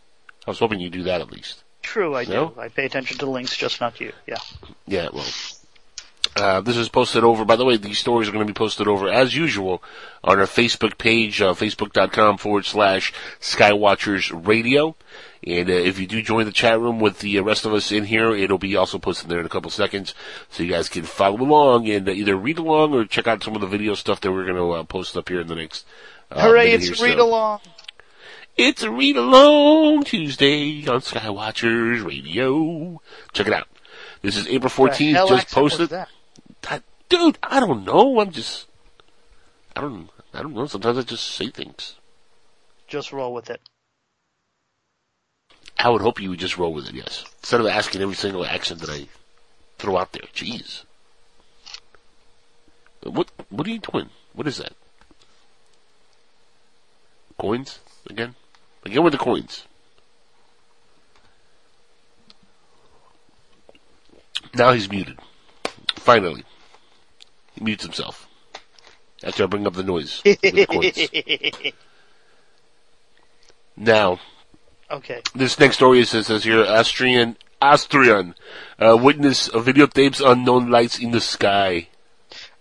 I 0.47 0.51
was 0.51 0.59
hoping 0.61 0.81
you'd 0.81 0.93
do 0.93 1.03
that 1.05 1.21
at 1.21 1.31
least. 1.31 1.63
True, 1.83 2.15
I 2.17 2.25
No? 2.25 2.49
do. 2.51 2.61
I 2.61 2.69
pay 2.69 2.87
attention 2.87 3.19
to 3.19 3.25
the 3.27 3.31
links, 3.31 3.57
just 3.57 3.81
not 3.81 4.01
you. 4.01 4.13
Yeah. 4.27 4.37
Yeah, 4.87 5.09
well, 5.13 5.27
uh, 6.37 6.61
this 6.61 6.77
is 6.77 6.89
posted 6.89 7.25
over, 7.25 7.45
by 7.45 7.57
the 7.57 7.65
way, 7.65 7.77
these 7.77 7.99
stories 7.99 8.29
are 8.29 8.33
going 8.33 8.47
to 8.47 8.53
be 8.53 8.57
posted 8.57 8.87
over, 8.87 9.09
as 9.09 9.35
usual, 9.35 9.83
on 10.23 10.39
our 10.39 10.47
Facebook 10.47 10.97
page, 10.99 11.43
uh, 11.43 11.53
facebook.com 11.53 12.39
forward 12.39 12.65
slash 12.65 13.13
Skywatchers 13.41 14.47
Radio. 14.47 14.95
And 15.45 15.69
uh, 15.69 15.73
if 15.73 15.99
you 15.99 16.07
do 16.07 16.23
join 16.23 16.45
the 16.45 16.53
chat 16.53 16.79
room 16.79 17.01
with 17.01 17.21
the 17.21 17.41
rest 17.41 17.65
of 17.65 17.73
us 17.73 17.91
in 17.91 18.05
here, 18.05 18.31
it'll 18.31 18.59
be 18.59 18.77
also 18.77 18.99
posted 18.99 19.29
there 19.29 19.41
in 19.41 19.47
a 19.47 19.51
couple 19.51 19.71
seconds, 19.71 20.15
so 20.51 20.63
you 20.63 20.71
guys 20.71 20.89
can 20.89 21.05
follow 21.05 21.41
along 21.41 21.89
and 21.89 22.09
uh, 22.09 22.13
either 22.13 22.37
read 22.37 22.59
along 22.59 22.95
or 22.95 23.05
check 23.05 23.27
out 23.27 23.43
some 23.43 23.55
of 23.55 23.61
the 23.61 23.67
video 23.67 23.95
stuff 23.95 24.21
that 24.21 24.33
we're 24.33 24.45
going 24.45 24.57
to 24.57 24.71
uh, 24.73 24.83
post 24.85 25.17
up 25.17 25.29
here 25.29 25.41
in 25.41 25.47
the 25.47 25.55
next. 25.55 25.87
Uh, 26.31 26.43
Hooray, 26.43 26.73
it's 26.73 26.89
or 26.89 27.05
read 27.05 27.19
so. 27.19 27.27
along. 27.27 27.61
It's 28.57 28.83
a 28.83 28.91
read 28.91 29.17
along 29.17 30.05
Tuesday 30.05 30.87
on 30.89 31.01
Skywatchers 31.01 32.05
Radio. 32.05 33.01
Check 33.33 33.47
it 33.47 33.53
out. 33.53 33.69
This 34.23 34.37
is 34.37 34.47
April 34.49 34.69
The 34.71 34.91
14th, 34.93 35.13
hell 35.13 35.29
just 35.29 35.51
posted. 35.51 35.91
that? 35.91 36.09
I, 36.69 36.81
dude, 37.09 37.39
I 37.43 37.61
don't 37.61 37.85
know. 37.85 38.21
I'm 38.21 38.31
just, 38.31 38.67
I 39.77 39.81
don't, 39.81 40.09
I 40.35 40.43
don't 40.43 40.55
know. 40.55 40.67
Sometimes 40.67 40.99
I 40.99 41.03
just 41.03 41.27
say 41.29 41.49
things. 41.51 41.95
Just 42.89 43.13
roll 43.13 43.33
with 43.33 43.49
it. 43.51 43.61
I 45.79 45.89
would 45.91 46.01
hope 46.03 46.21
you 46.21 46.31
would 46.31 46.41
just 46.41 46.59
roll 46.59 46.73
with 46.73 46.89
it, 46.89 46.95
yes. 46.95 47.25
Instead 47.41 47.61
of 47.61 47.67
asking 47.67 48.03
every 48.03 48.17
single 48.17 48.45
accent 48.45 48.81
that 48.81 48.91
I 48.91 49.07
throw 49.79 49.97
out 49.97 50.13
there. 50.13 50.25
Jeez. 50.35 50.83
What, 53.05 53.31
what 53.51 53.67
are 53.67 53.71
you 53.71 53.79
doing? 53.79 54.09
What 54.33 54.49
is 54.49 54.57
that? 54.57 54.73
Coins? 57.39 57.79
Again? 58.11 58.35
Again 58.85 59.05
with 59.05 59.13
the 59.13 59.19
coins. 59.19 59.65
Now 64.59 64.73
he's 64.73 64.91
muted. 64.91 65.19
Finally. 65.95 66.45
He 67.55 67.65
mutes 67.65 67.85
himself. 67.85 68.29
After 69.23 69.45
I 69.45 69.47
bring 69.47 69.67
up 69.67 69.75
the 69.75 69.85
noise. 69.85 70.21
the. 70.23 71.73
Now, 73.81 74.19
okay. 74.91 75.23
this 75.37 75.57
next 75.61 75.77
story 75.77 76.05
says, 76.05 76.27
says 76.27 76.43
here, 76.43 76.65
Austrian, 76.65 77.37
Austrian, 77.63 78.35
uh, 78.81 78.99
witness 79.01 79.49
uh, 79.49 79.61
videotapes 79.61 80.21
unknown 80.21 80.69
lights 80.69 80.99
in 80.99 81.13
the 81.13 81.21
sky. 81.21 81.87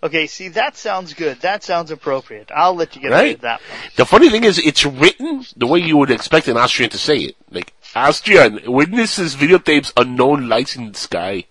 Okay, 0.00 0.28
see, 0.28 0.46
that 0.50 0.76
sounds 0.76 1.14
good. 1.14 1.40
That 1.40 1.64
sounds 1.64 1.90
appropriate. 1.90 2.52
I'll 2.54 2.76
let 2.76 2.94
you 2.94 3.02
get 3.02 3.10
away 3.10 3.32
with 3.32 3.40
that 3.40 3.60
one. 3.60 3.80
The 3.96 4.06
funny 4.06 4.30
thing 4.30 4.44
is, 4.44 4.60
it's 4.60 4.86
written 4.86 5.44
the 5.56 5.66
way 5.66 5.80
you 5.80 5.96
would 5.96 6.12
expect 6.12 6.46
an 6.46 6.56
Austrian 6.56 6.90
to 6.92 6.98
say 6.98 7.16
it. 7.16 7.36
Like, 7.50 7.72
Austrian, 7.96 8.60
witnesses 8.66 9.34
videotapes 9.34 9.92
unknown 9.96 10.48
lights 10.48 10.76
in 10.76 10.92
the 10.92 10.98
sky. 10.98 11.46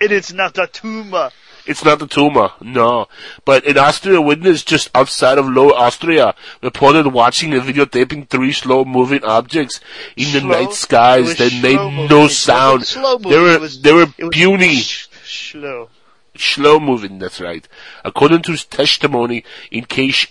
It 0.00 0.12
is 0.12 0.32
not 0.32 0.58
a 0.58 0.66
tumor. 0.66 1.30
It's 1.66 1.84
not 1.84 1.98
the 1.98 2.06
tumor, 2.06 2.50
no. 2.60 3.08
But 3.44 3.64
in 3.64 3.76
Austria, 3.76 4.20
witness 4.20 4.62
just 4.62 4.88
outside 4.94 5.36
of 5.38 5.48
Lower 5.48 5.74
Austria 5.74 6.34
reported 6.62 7.08
watching 7.08 7.52
and 7.52 7.62
videotaping 7.62 8.28
three 8.28 8.52
slow-moving 8.52 9.24
objects 9.24 9.80
in 10.16 10.32
the 10.32 10.42
night 10.46 10.72
skies 10.74 11.36
that 11.38 11.52
made 11.60 11.74
slow-moving. 11.76 12.08
no 12.08 12.28
sound. 12.28 12.82
They 12.82 13.38
were, 13.38 13.58
was- 13.58 13.80
they 13.82 13.92
were 13.92 14.06
puny. 14.30 14.76
sh- 14.76 15.08
slow. 15.24 15.88
slow 16.36 16.78
moving, 16.78 17.18
that's 17.18 17.40
right. 17.40 17.66
According 18.04 18.42
to 18.42 18.52
his 18.52 18.64
testimony 18.64 19.42
in 19.72 19.86
case 19.86 20.26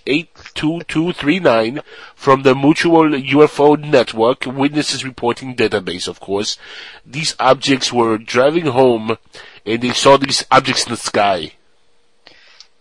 82239 0.56 1.82
from 2.16 2.44
the 2.44 2.56
Mutual 2.56 3.10
UFO 3.10 3.78
Network, 3.78 4.46
witnesses 4.46 5.04
reporting 5.04 5.56
database, 5.56 6.08
of 6.08 6.20
course, 6.22 6.58
these 7.06 7.36
objects 7.40 7.92
were 7.92 8.18
driving 8.18 8.68
home 8.68 9.18
and 9.66 9.82
they 9.82 9.92
saw 9.92 10.16
these 10.18 10.46
objects 10.50 10.86
in 10.86 10.92
the 10.92 10.98
sky. 10.98 11.52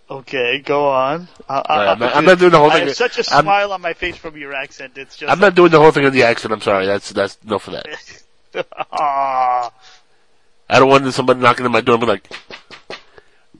Okay, 0.08 0.60
go 0.60 0.88
on. 0.90 1.28
I, 1.48 1.58
I, 1.66 1.87
I'm 1.92 1.98
not- 1.98 2.16
I'm 2.16 2.24
not 2.24 2.38
doing 2.38 2.52
the 2.52 2.58
whole 2.58 2.70
thing. 2.70 2.82
I 2.82 2.87
have 2.87 2.94
such 2.96 3.18
a 3.18 3.34
I'm- 3.34 3.44
smile 3.44 3.72
on 3.72 3.80
my 3.80 3.94
face 3.94 4.16
from 4.16 4.37
your 4.37 4.52
accent. 4.54 4.96
It's 4.96 5.16
just. 5.16 5.30
I'm 5.32 5.40
not 5.40 5.54
doing 5.54 5.70
the 5.70 5.80
whole 5.80 5.90
thing 5.90 6.04
on 6.06 6.12
the 6.12 6.22
accent, 6.22 6.52
I'm 6.52 6.60
sorry, 6.60 6.87
that's, 6.87 7.10
that's 7.10 7.38
enough 7.44 7.66
of 7.68 7.74
that. 7.74 7.87
Ah, 8.92 9.72
I 10.70 10.78
don't 10.78 10.88
want 10.88 11.12
somebody 11.12 11.40
knocking 11.40 11.66
on 11.66 11.72
my 11.72 11.80
door 11.80 11.96
and 11.96 12.02
be 12.02 12.06
like, 12.06 12.28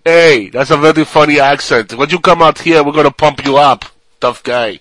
hey, 0.05 0.50
that's 0.50 0.70
a 0.70 0.77
very 0.77 1.05
funny 1.05 1.40
accent. 1.40 1.94
When 1.94 2.09
you 2.11 2.20
come 2.20 2.40
out 2.42 2.61
here, 2.61 2.85
we're 2.85 2.92
gonna 2.92 3.11
pump 3.11 3.44
you 3.44 3.57
up, 3.57 3.85
tough 4.20 4.42
guy. 4.42 4.81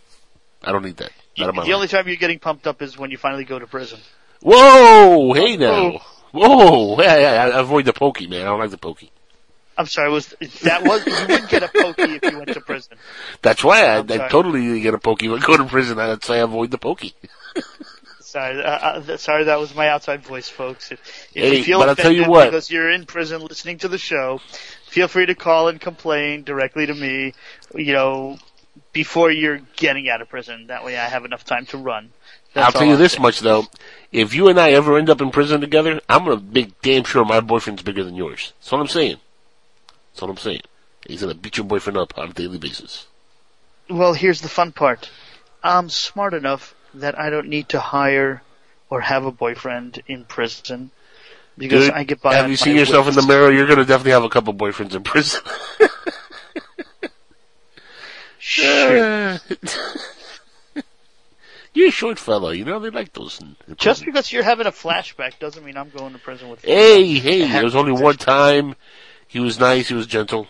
I 0.63 0.71
don't 0.71 0.83
need 0.83 0.97
that. 0.97 1.11
The 1.35 1.73
only 1.73 1.87
time 1.87 2.07
you're 2.07 2.15
getting 2.17 2.39
pumped 2.39 2.67
up 2.67 2.81
is 2.81 2.97
when 2.97 3.11
you 3.11 3.17
finally 3.17 3.43
go 3.43 3.57
to 3.59 3.65
prison. 3.67 3.99
Whoa! 4.41 5.33
Hey 5.33 5.57
now. 5.57 5.99
Whoa! 6.31 7.01
Yeah, 7.01 7.17
yeah, 7.17 7.55
I 7.55 7.59
avoid 7.59 7.85
the 7.85 7.93
pokey, 7.93 8.27
man. 8.27 8.41
I 8.41 8.45
don't 8.45 8.59
like 8.59 8.69
the 8.71 8.77
pokey. 8.77 9.11
I'm 9.77 9.87
sorry, 9.87 10.11
was 10.11 10.27
that 10.61 10.83
was 10.83 11.05
you 11.07 11.13
wouldn't 11.13 11.49
get 11.49 11.63
a 11.63 11.67
pokey 11.67 12.03
if 12.21 12.31
you 12.31 12.37
went 12.37 12.53
to 12.53 12.61
prison. 12.61 12.97
That's 13.41 13.63
why 13.63 13.83
I, 13.85 13.97
I 13.99 14.27
totally 14.29 14.79
get 14.81 14.93
a 14.93 14.99
pokey. 14.99 15.29
When 15.29 15.41
I 15.41 15.45
go 15.45 15.57
to 15.57 15.65
prison, 15.65 15.97
that's 15.97 16.29
why 16.29 16.35
I 16.35 16.39
avoid 16.39 16.69
the 16.69 16.77
pokey. 16.77 17.13
Sorry, 18.19 18.63
uh, 18.63 18.69
uh, 18.69 19.17
sorry, 19.17 19.43
that 19.45 19.59
was 19.59 19.75
my 19.75 19.89
outside 19.89 20.23
voice, 20.23 20.49
folks. 20.49 20.91
If, 20.91 20.99
if 21.35 21.43
Hey, 21.43 21.57
you 21.57 21.63
feel 21.63 21.79
but 21.79 21.89
I'll 21.89 21.95
tell 21.95 22.11
you 22.11 22.25
what. 22.25 22.45
because 22.45 22.69
you're 22.71 22.89
in 22.89 23.05
prison 23.05 23.41
listening 23.41 23.77
to 23.79 23.87
the 23.87 23.97
show, 23.99 24.39
feel 24.87 25.07
free 25.07 25.25
to 25.27 25.35
call 25.35 25.67
and 25.67 25.79
complain 25.79 26.43
directly 26.43 26.85
to 26.87 26.93
me. 26.95 27.33
You 27.75 27.93
know, 27.93 28.37
before 28.91 29.31
you're 29.31 29.61
getting 29.75 30.09
out 30.09 30.21
of 30.21 30.29
prison. 30.29 30.67
That 30.67 30.83
way, 30.83 30.97
I 30.97 31.05
have 31.05 31.25
enough 31.25 31.43
time 31.43 31.65
to 31.67 31.77
run. 31.77 32.11
That's 32.53 32.67
I'll 32.67 32.71
tell 32.71 32.87
you 32.87 32.93
I'm 32.93 32.99
this 32.99 33.13
saying. 33.13 33.21
much 33.21 33.39
though. 33.39 33.65
If 34.11 34.33
you 34.33 34.47
and 34.47 34.59
I 34.59 34.71
ever 34.71 34.97
end 34.97 35.09
up 35.09 35.21
in 35.21 35.31
prison 35.31 35.61
together, 35.61 35.99
I'm 36.07 36.25
gonna 36.25 36.41
make 36.41 36.81
damn 36.81 37.03
sure 37.03 37.25
my 37.25 37.39
boyfriend's 37.39 37.81
bigger 37.81 38.03
than 38.03 38.15
yours. 38.15 38.53
That's 38.59 38.71
what 38.71 38.81
I'm 38.81 38.87
saying. 38.87 39.17
That's 40.11 40.21
what 40.21 40.29
I'm 40.31 40.37
saying. 40.37 40.61
He's 41.07 41.21
gonna 41.21 41.33
beat 41.33 41.57
your 41.57 41.65
boyfriend 41.65 41.97
up 41.97 42.17
on 42.17 42.29
a 42.29 42.33
daily 42.33 42.57
basis. 42.59 43.07
Well, 43.89 44.13
here's 44.13 44.41
the 44.41 44.49
fun 44.49 44.71
part. 44.71 45.09
I'm 45.63 45.89
smart 45.89 46.33
enough 46.33 46.75
that 46.93 47.17
I 47.19 47.29
don't 47.29 47.47
need 47.49 47.69
to 47.69 47.79
hire 47.79 48.43
or 48.89 49.01
have 49.01 49.25
a 49.25 49.31
boyfriend 49.31 50.03
in 50.07 50.25
prison 50.25 50.91
because 51.57 51.85
Dude, 51.85 51.93
I 51.93 52.03
get 52.03 52.21
by. 52.21 52.35
have 52.35 52.49
you 52.49 52.55
seen 52.55 52.75
yourself 52.75 53.07
in 53.07 53.15
the 53.15 53.23
mirror? 53.23 53.51
You're 53.51 53.67
gonna 53.67 53.85
definitely 53.85 54.11
have 54.11 54.23
a 54.23 54.29
couple 54.29 54.53
boyfriends 54.53 54.93
in 54.95 55.03
prison. 55.03 55.41
Sure. 58.45 59.39
You're 61.73 61.87
a 61.87 61.91
short 61.91 62.19
fella, 62.19 62.53
you 62.53 62.65
know, 62.65 62.77
they 62.77 62.89
like 62.89 63.13
those. 63.13 63.39
Just 63.77 64.03
because 64.03 64.33
you're 64.33 64.43
having 64.43 64.67
a 64.67 64.71
flashback 64.71 65.39
doesn't 65.39 65.63
mean 65.63 65.77
I'm 65.77 65.89
going 65.89 66.11
to 66.11 66.19
prison 66.19 66.49
with 66.49 66.61
you. 66.63 66.69
Hey, 66.73 67.13
hey, 67.13 67.47
there 67.47 67.63
was 67.63 67.73
only 67.73 67.93
one 67.93 68.17
time. 68.17 68.75
He 69.29 69.39
was 69.39 69.59
nice, 69.59 69.87
he 69.87 69.93
was 69.93 70.07
gentle. 70.07 70.47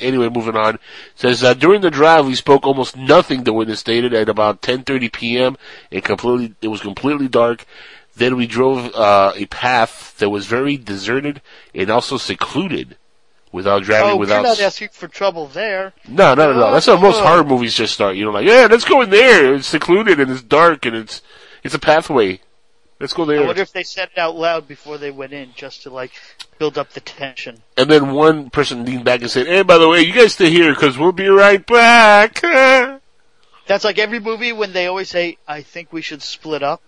Anyway, 0.00 0.30
moving 0.30 0.56
on. 0.56 0.78
Says, 1.16 1.44
uh, 1.44 1.52
during 1.52 1.82
the 1.82 1.90
drive, 1.90 2.26
we 2.26 2.34
spoke 2.34 2.64
almost 2.64 2.96
nothing, 2.96 3.44
the 3.44 3.52
witness 3.52 3.78
stated, 3.78 4.14
at 4.14 4.30
about 4.30 4.62
10.30 4.62 5.12
p.m. 5.12 5.56
It 5.90 6.02
completely, 6.02 6.54
it 6.62 6.68
was 6.68 6.80
completely 6.80 7.28
dark. 7.28 7.66
Then 8.16 8.36
we 8.36 8.46
drove, 8.46 8.92
uh, 8.94 9.32
a 9.36 9.44
path 9.46 10.16
that 10.16 10.30
was 10.30 10.46
very 10.46 10.78
deserted 10.78 11.42
and 11.74 11.90
also 11.90 12.16
secluded 12.16 12.96
without 13.54 13.84
driving 13.84 14.10
Oh, 14.10 14.16
without... 14.16 14.42
you're 14.42 14.50
not 14.50 14.60
asking 14.60 14.88
for 14.90 15.06
trouble 15.06 15.46
there. 15.46 15.92
No, 16.08 16.34
no, 16.34 16.52
no, 16.52 16.58
no. 16.58 16.72
That's 16.72 16.86
how 16.86 16.98
most 16.98 17.20
Oh. 17.20 17.26
horror 17.26 17.44
movies 17.44 17.74
just 17.74 17.94
start. 17.94 18.16
You 18.16 18.24
know, 18.24 18.32
like, 18.32 18.46
yeah, 18.46 18.66
let's 18.68 18.84
go 18.84 19.00
in 19.00 19.10
there. 19.10 19.54
It's 19.54 19.68
secluded 19.68 20.18
and 20.18 20.30
it's 20.30 20.42
dark 20.42 20.84
and 20.84 20.96
it's, 20.96 21.22
it's 21.62 21.74
a 21.74 21.78
pathway. 21.78 22.40
Let's 22.98 23.12
go 23.12 23.24
there. 23.24 23.42
I 23.42 23.46
wonder 23.46 23.62
if 23.62 23.72
they 23.72 23.84
said 23.84 24.10
it 24.14 24.18
out 24.18 24.36
loud 24.36 24.66
before 24.66 24.98
they 24.98 25.10
went 25.10 25.32
in, 25.32 25.52
just 25.54 25.82
to 25.82 25.90
like 25.90 26.12
build 26.58 26.78
up 26.78 26.90
the 26.90 27.00
tension. 27.00 27.62
And 27.76 27.90
then 27.90 28.12
one 28.12 28.50
person 28.50 28.84
leaned 28.84 29.04
back 29.04 29.20
and 29.20 29.30
said, 29.30 29.46
"Hey, 29.46 29.62
by 29.62 29.78
the 29.78 29.88
way, 29.88 30.00
you 30.02 30.12
guys 30.12 30.34
stay 30.34 30.48
here 30.48 30.72
because 30.72 30.96
we'll 30.96 31.12
be 31.12 31.28
right 31.28 31.64
back." 31.66 32.40
That's 33.66 33.84
like 33.84 33.98
every 33.98 34.20
movie 34.20 34.52
when 34.52 34.72
they 34.72 34.86
always 34.86 35.10
say, 35.10 35.38
"I 35.46 35.62
think 35.62 35.92
we 35.92 36.02
should 36.02 36.22
split 36.22 36.62
up." 36.62 36.82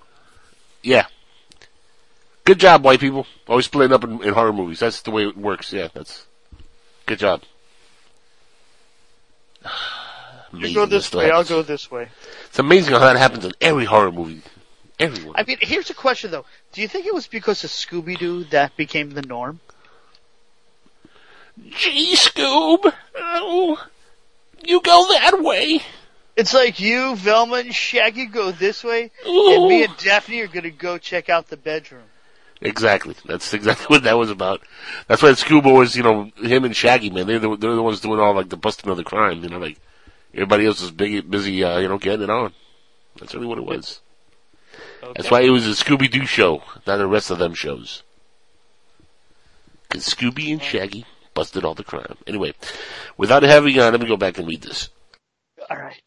yeah. 0.83 1.07
Good 2.45 2.61
job, 2.61 2.85
white 2.85 3.01
people. 3.01 3.27
Always 3.49 3.65
splitting 3.65 3.93
up 3.93 4.05
in, 4.05 4.23
in 4.23 4.33
horror 4.33 4.53
movies. 4.53 4.79
That's 4.79 5.03
the 5.03 5.11
way 5.11 5.27
it 5.27 5.37
works. 5.37 5.73
Yeah, 5.73 5.89
that's 5.93 6.27
good 7.07 7.19
job. 7.19 7.43
You 10.53 10.75
go 10.75 10.87
this 10.87 11.07
still 11.07 11.21
way, 11.21 11.31
I'll 11.31 11.45
go 11.45 11.61
this 11.61 11.91
way. 11.91 12.09
It's 12.47 12.59
amazing 12.59 12.95
how 12.95 13.01
that 13.01 13.17
happens 13.17 13.45
in 13.45 13.53
every 13.61 13.85
horror 13.85 14.13
movie. 14.13 14.41
Everyone. 14.99 15.35
I 15.37 15.43
mean, 15.43 15.59
here's 15.61 15.91
a 15.91 15.95
question 15.95 16.31
though: 16.31 16.47
Do 16.73 16.81
you 16.81 16.89
think 16.89 17.05
it 17.05 17.13
was 17.13 17.27
because 17.27 17.63
of 17.65 17.71
Scooby 17.71 18.17
Doo 18.17 18.45
that 18.45 18.75
became 18.77 19.11
the 19.11 19.21
norm? 19.21 19.61
Gee, 21.69 22.15
Scoob, 22.15 22.91
oh, 23.17 23.87
you 24.65 24.81
go 24.81 25.09
that 25.13 25.43
way. 25.43 25.83
It's 26.37 26.55
like 26.55 26.81
you, 26.81 27.17
Velma, 27.17 27.57
and 27.57 27.75
Shaggy 27.75 28.27
go 28.27 28.51
this 28.51 28.85
way, 28.85 29.11
Ooh. 29.27 29.55
and 29.55 29.69
me 29.69 29.85
and 29.85 29.97
Daphne 29.99 30.41
are 30.41 30.49
gonna 30.49 30.71
go 30.71 30.97
check 30.97 31.29
out 31.29 31.49
the 31.49 31.57
bedroom. 31.57 32.05
Exactly. 32.61 33.15
That's 33.27 33.53
exactly 33.53 33.87
what 33.89 34.03
that 34.05 34.19
was 34.19 34.31
about. 34.31 34.63
That's 35.09 35.23
why 35.23 35.31
Scooby 35.31 35.73
was, 35.73 35.97
you 35.97 36.03
know, 36.03 36.31
him 36.37 36.65
and 36.65 36.75
Shaggy, 36.75 37.11
man. 37.11 37.27
They're 37.27 37.39
the, 37.39 37.57
they're 37.57 37.75
the 37.75 37.83
ones 37.83 38.01
doing 38.01 38.21
all 38.21 38.35
like 38.35 38.49
the 38.49 38.57
busting 38.57 38.91
of 38.91 38.97
the 38.97 39.05
crime. 39.05 39.43
You 39.43 39.49
know, 39.49 39.59
like 39.59 39.79
everybody 40.33 40.67
else 40.67 40.81
is 40.81 40.91
big, 40.91 41.31
busy, 41.31 41.63
uh, 41.63 41.79
you 41.79 41.89
know, 41.89 41.99
getting 41.99 42.23
it 42.23 42.31
on. 42.31 42.53
That's 43.19 43.35
really 43.35 43.47
what 43.47 43.59
it 43.59 43.65
was. 43.65 44.01
That's 45.15 45.31
why 45.31 45.43
it 45.43 45.51
was 45.51 45.67
a 45.67 45.71
Scooby 45.71 46.11
Doo 46.11 46.27
show, 46.27 46.63
not 46.87 46.97
the 46.97 47.07
rest 47.07 47.31
of 47.31 47.39
them 47.39 47.55
shows. 47.55 48.03
Because 49.83 50.07
Scooby 50.07 50.53
and 50.53 50.63
Shaggy 50.63 51.07
busted 51.33 51.65
all 51.65 51.75
the 51.75 51.85
crime. 51.85 52.17
Anyway, 52.27 52.55
without 53.17 53.43
having, 53.43 53.79
uh, 53.79 53.91
let 53.91 54.01
me 54.01 54.09
go 54.09 54.17
back 54.17 54.39
and 54.39 54.49
read 54.49 54.63
this. 54.63 54.89
All 55.71 55.77
right. 55.77 56.01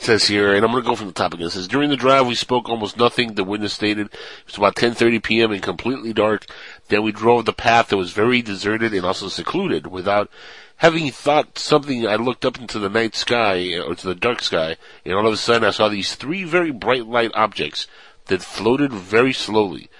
Says 0.00 0.26
here, 0.26 0.54
and 0.54 0.64
I'm 0.64 0.70
going 0.70 0.82
to 0.82 0.88
go 0.88 0.96
from 0.96 1.08
the 1.08 1.12
top 1.12 1.34
again. 1.34 1.48
It 1.48 1.50
says, 1.50 1.68
during 1.68 1.90
the 1.90 1.96
drive, 1.96 2.26
we 2.26 2.34
spoke 2.34 2.70
almost 2.70 2.96
nothing. 2.96 3.34
The 3.34 3.44
witness 3.44 3.74
stated 3.74 4.06
it 4.06 4.16
was 4.46 4.56
about 4.56 4.74
10:30 4.74 5.22
p.m. 5.22 5.52
and 5.52 5.62
completely 5.62 6.14
dark. 6.14 6.46
Then 6.88 7.02
we 7.02 7.12
drove 7.12 7.44
the 7.44 7.52
path 7.52 7.88
that 7.88 7.98
was 7.98 8.12
very 8.12 8.40
deserted 8.40 8.94
and 8.94 9.04
also 9.04 9.28
secluded. 9.28 9.88
Without 9.88 10.30
having 10.76 11.10
thought 11.10 11.58
something, 11.58 12.06
I 12.06 12.16
looked 12.16 12.46
up 12.46 12.58
into 12.58 12.78
the 12.78 12.88
night 12.88 13.14
sky 13.14 13.78
or 13.78 13.94
to 13.94 14.06
the 14.06 14.14
dark 14.14 14.40
sky, 14.40 14.78
and 15.04 15.12
all 15.12 15.26
of 15.26 15.34
a 15.34 15.36
sudden, 15.36 15.68
I 15.68 15.70
saw 15.70 15.90
these 15.90 16.14
three 16.14 16.44
very 16.44 16.70
bright 16.70 17.06
light 17.06 17.32
objects 17.34 17.86
that 18.28 18.42
floated 18.42 18.94
very 18.94 19.34
slowly, 19.34 19.90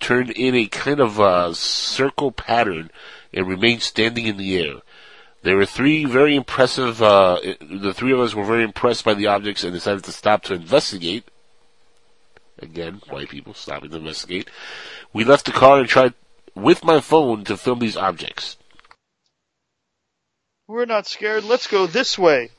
turned 0.00 0.32
in 0.32 0.54
a 0.54 0.66
kind 0.66 1.00
of 1.00 1.18
a 1.18 1.54
circle 1.54 2.30
pattern, 2.30 2.90
and 3.32 3.48
remained 3.48 3.80
standing 3.80 4.26
in 4.26 4.36
the 4.36 4.58
air. 4.58 4.82
There 5.42 5.56
were 5.56 5.66
three 5.66 6.04
very 6.04 6.36
impressive, 6.36 7.02
uh, 7.02 7.40
the 7.60 7.94
three 7.94 8.12
of 8.12 8.20
us 8.20 8.34
were 8.34 8.44
very 8.44 8.62
impressed 8.62 9.04
by 9.04 9.14
the 9.14 9.26
objects 9.26 9.64
and 9.64 9.72
decided 9.72 10.04
to 10.04 10.12
stop 10.12 10.42
to 10.44 10.54
investigate. 10.54 11.24
Again, 12.58 13.00
white 13.08 13.30
people 13.30 13.54
stopping 13.54 13.90
to 13.90 13.96
investigate. 13.96 14.50
We 15.14 15.24
left 15.24 15.46
the 15.46 15.52
car 15.52 15.78
and 15.78 15.88
tried 15.88 16.12
with 16.54 16.84
my 16.84 17.00
phone 17.00 17.44
to 17.44 17.56
film 17.56 17.78
these 17.78 17.96
objects. 17.96 18.58
We're 20.68 20.84
not 20.84 21.06
scared. 21.06 21.44
Let's 21.44 21.66
go 21.66 21.86
this 21.86 22.18
way. 22.18 22.50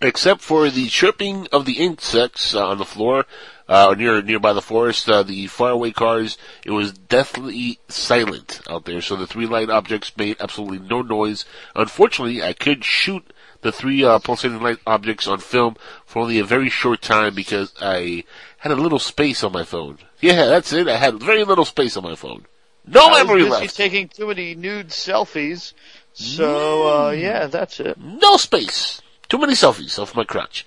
Except 0.00 0.40
for 0.40 0.70
the 0.70 0.88
chirping 0.88 1.46
of 1.52 1.66
the 1.66 1.78
insects 1.78 2.54
uh, 2.54 2.66
on 2.66 2.78
the 2.78 2.84
floor, 2.84 3.26
uh, 3.68 3.94
near 3.96 4.22
nearby 4.22 4.52
the 4.52 4.62
forest, 4.62 5.08
uh, 5.08 5.22
the 5.22 5.46
faraway 5.46 5.90
cars, 5.90 6.38
it 6.64 6.70
was 6.70 6.92
deathly 6.92 7.78
silent 7.88 8.60
out 8.68 8.84
there. 8.84 9.00
So 9.00 9.16
the 9.16 9.26
three 9.26 9.46
light 9.46 9.70
objects 9.70 10.16
made 10.16 10.36
absolutely 10.40 10.78
no 10.78 11.02
noise. 11.02 11.44
Unfortunately, 11.74 12.42
I 12.42 12.52
could 12.52 12.84
shoot 12.84 13.32
the 13.60 13.72
three 13.72 14.04
uh, 14.04 14.18
pulsating 14.20 14.60
light 14.62 14.78
objects 14.86 15.26
on 15.26 15.38
film 15.38 15.76
for 16.06 16.22
only 16.22 16.38
a 16.38 16.44
very 16.44 16.70
short 16.70 17.02
time 17.02 17.34
because 17.34 17.72
I 17.80 18.24
had 18.58 18.72
a 18.72 18.76
little 18.76 18.98
space 19.00 19.42
on 19.42 19.52
my 19.52 19.64
phone. 19.64 19.98
Yeah, 20.20 20.46
that's 20.46 20.72
it. 20.72 20.88
I 20.88 20.96
had 20.96 21.20
very 21.20 21.44
little 21.44 21.64
space 21.64 21.96
on 21.96 22.04
my 22.04 22.14
phone. 22.14 22.46
No 22.86 23.08
I 23.08 23.22
memory 23.22 23.42
was 23.44 23.52
busy 23.52 23.62
left. 23.64 23.76
taking 23.76 24.08
too 24.08 24.28
many 24.28 24.54
nude 24.54 24.88
selfies. 24.88 25.74
So 26.14 27.06
uh, 27.06 27.10
yeah, 27.10 27.46
that's 27.46 27.80
it. 27.80 27.98
no 27.98 28.36
space. 28.38 29.02
Too 29.28 29.38
many 29.38 29.52
selfies 29.52 29.98
off 29.98 30.16
my 30.16 30.24
crotch. 30.24 30.64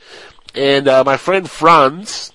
And 0.54 0.88
uh, 0.88 1.04
my 1.04 1.18
friend 1.18 1.50
Franz. 1.50 2.32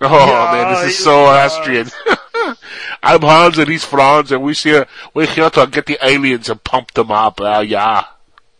Oh 0.00 0.26
Yeah, 0.26 0.52
man, 0.52 0.74
this 0.74 0.92
is 0.98 1.04
so. 1.04 1.24
Austrian. 1.24 1.88
I'm 3.02 3.22
Hans 3.22 3.58
and 3.58 3.68
he's 3.68 3.84
Franz, 3.84 4.32
and 4.32 4.42
we 4.42 4.52
here 4.54 4.86
we're 5.14 5.26
here 5.26 5.50
to 5.50 5.66
get 5.66 5.86
the 5.86 5.98
aliens 6.04 6.48
and 6.48 6.62
pump 6.62 6.92
them 6.92 7.10
up. 7.10 7.40
Uh, 7.40 7.64
yeah, 7.66 8.04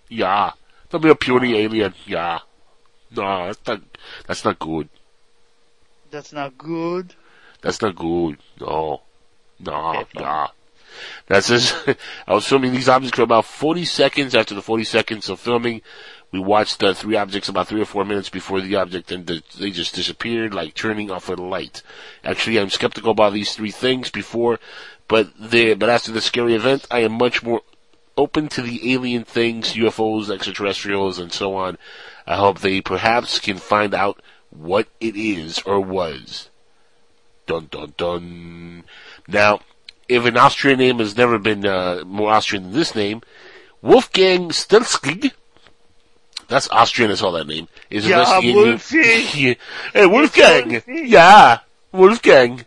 yeah. 0.09 0.53
There'll 0.89 1.03
be 1.03 1.11
a 1.11 1.14
puny 1.14 1.57
alien. 1.57 1.95
Yeah. 2.07 2.41
No, 3.14 3.47
that's 3.47 3.66
not. 3.66 3.82
That's 4.26 4.45
not 4.45 4.59
good. 4.59 4.89
That's 6.11 6.32
not 6.32 6.57
good. 6.57 7.14
That's 7.61 7.82
not 7.82 7.97
good. 7.97 8.39
No. 8.61 9.03
No. 9.59 9.74
Okay, 10.01 10.05
fine. 10.14 10.49
That's 11.27 11.49
just, 11.49 11.77
I 12.27 12.35
was 12.35 12.47
filming 12.47 12.73
these 12.73 12.89
objects 12.89 13.17
for 13.17 13.23
about 13.23 13.45
40 13.45 13.85
seconds. 13.85 14.35
After 14.35 14.55
the 14.55 14.63
40 14.63 14.85
seconds 14.85 15.29
of 15.29 15.41
filming, 15.41 15.83
we 16.33 16.41
watched 16.41 16.81
the 16.81 16.95
three 16.95 17.17
objects 17.17 17.49
about 17.49 17.69
three 17.69 17.81
or 17.81 17.87
four 17.87 18.05
minutes 18.05 18.29
before 18.29 18.61
the 18.61 18.77
object 18.77 19.13
and 19.13 19.27
the, 19.27 19.43
they 19.59 19.71
just 19.71 19.95
disappeared 19.95 20.53
like 20.53 20.75
turning 20.75 21.11
off 21.11 21.29
a 21.29 21.35
light. 21.35 21.83
Actually, 22.25 22.59
I'm 22.59 22.71
skeptical 22.71 23.13
about 23.13 23.33
these 23.33 23.55
three 23.55 23.71
things 23.71 24.11
before, 24.11 24.59
but 25.09 25.29
the, 25.39 25.75
but 25.75 25.89
after 25.89 26.13
the 26.13 26.21
scary 26.21 26.55
event, 26.55 26.87
I 26.91 27.01
am 27.01 27.13
much 27.13 27.43
more 27.43 27.63
open 28.17 28.49
to 28.49 28.63
the 28.63 28.93
alien 28.93 29.25
things, 29.25 29.75
UFOs, 29.75 30.31
extraterrestrials, 30.31 31.19
and 31.19 31.33
so 31.33 31.55
on. 31.55 31.79
I 32.27 32.37
hope 32.37 32.59
they 32.59 32.81
perhaps 32.81 33.39
can 33.39 33.59
find 33.59 33.95
out 33.95 34.21
what 34.51 34.89
it 35.01 35.17
is 35.17 35.61
or 35.61 35.81
was. 35.81 36.51
Dun 37.47 37.69
dun 37.71 37.95
dun. 37.97 38.85
Now, 39.29 39.61
if 40.09 40.25
an 40.25 40.37
Austrian 40.37 40.79
name 40.79 40.99
has 40.99 41.17
never 41.17 41.39
been 41.39 41.67
uh, 41.67 42.03
more 42.07 42.31
Austrian 42.31 42.65
than 42.65 42.73
this 42.73 42.95
name, 42.95 43.23
Wolfgang 43.83 44.51
Stelskig, 44.51 45.33
that's 46.49 46.69
Austrian 46.71 47.11
as 47.11 47.23
all 47.23 47.33
that 47.33 47.47
name, 47.47 47.69
is 47.91 48.07
Yeah, 48.07 48.21
investigating. 48.21 48.57
Wolfie. 48.57 49.59
hey, 49.93 50.07
Wolfgang! 50.07 50.71
Wolfie. 50.71 51.03
Yeah, 51.07 51.59
Wolfgang. 51.93 52.65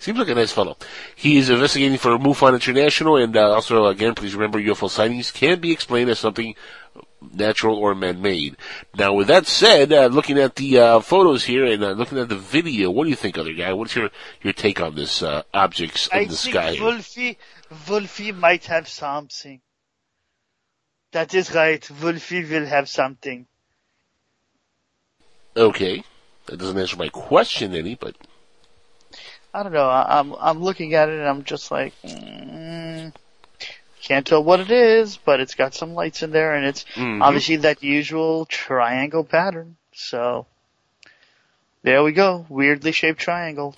Seems 0.00 0.18
like 0.18 0.28
a 0.28 0.34
nice 0.34 0.52
fellow. 0.52 0.76
He 1.16 1.38
is 1.38 1.50
investigating 1.50 1.98
for 1.98 2.16
MUFON 2.18 2.54
International, 2.54 3.16
and 3.16 3.36
uh, 3.36 3.50
also, 3.50 3.86
again, 3.86 4.14
please 4.14 4.34
remember 4.34 4.60
UFO 4.60 4.88
sightings 4.88 5.32
can 5.32 5.58
be 5.58 5.72
explained 5.72 6.08
as 6.08 6.20
something 6.20 6.54
natural 7.20 7.76
or 7.76 7.94
man-made. 7.94 8.56
Now, 8.96 9.12
with 9.14 9.28
that 9.28 9.46
said, 9.46 9.92
uh, 9.92 10.06
looking 10.06 10.38
at 10.38 10.56
the 10.56 10.78
uh, 10.78 11.00
photos 11.00 11.44
here 11.44 11.64
and 11.64 11.82
uh, 11.82 11.90
looking 11.92 12.18
at 12.18 12.28
the 12.28 12.36
video, 12.36 12.90
what 12.90 13.04
do 13.04 13.10
you 13.10 13.16
think, 13.16 13.36
other 13.36 13.52
guy? 13.52 13.72
What's 13.72 13.96
your 13.96 14.10
your 14.42 14.52
take 14.52 14.80
on 14.80 14.94
this 14.94 15.22
uh, 15.22 15.42
objects 15.52 16.08
in 16.08 16.18
I 16.18 16.24
the 16.24 16.36
think 16.36 16.54
sky? 16.54 16.72
here? 16.72 16.84
Wolfie, 16.84 17.38
Wolfie 17.88 18.32
might 18.32 18.66
have 18.66 18.88
something. 18.88 19.60
That 21.12 21.34
is 21.34 21.54
right. 21.54 21.88
Wolfie 22.02 22.44
will 22.44 22.66
have 22.66 22.88
something. 22.88 23.46
Okay, 25.56 26.04
that 26.46 26.58
doesn't 26.58 26.78
answer 26.78 26.96
my 26.96 27.08
question 27.08 27.74
any, 27.74 27.94
but 27.94 28.14
I 29.52 29.62
don't 29.62 29.72
know. 29.72 29.88
I, 29.88 30.18
I'm 30.20 30.34
I'm 30.38 30.62
looking 30.62 30.94
at 30.94 31.08
it 31.08 31.18
and 31.18 31.28
I'm 31.28 31.42
just 31.42 31.70
like, 31.70 31.94
mm, 32.04 33.12
can't 34.08 34.26
tell 34.26 34.42
what 34.42 34.58
it 34.60 34.70
is, 34.70 35.18
but 35.18 35.38
it's 35.40 35.54
got 35.54 35.74
some 35.74 35.94
lights 35.94 36.22
in 36.22 36.30
there 36.30 36.54
and 36.54 36.64
it's 36.66 36.84
Mhm. 36.94 37.22
obviously 37.22 37.56
that 37.56 37.82
usual 37.82 38.46
triangle 38.46 39.22
pattern. 39.22 39.76
So 39.92 40.46
there 41.82 42.02
we 42.02 42.12
go. 42.12 42.46
Weirdly 42.48 42.92
shaped 42.92 43.20
triangle. 43.20 43.76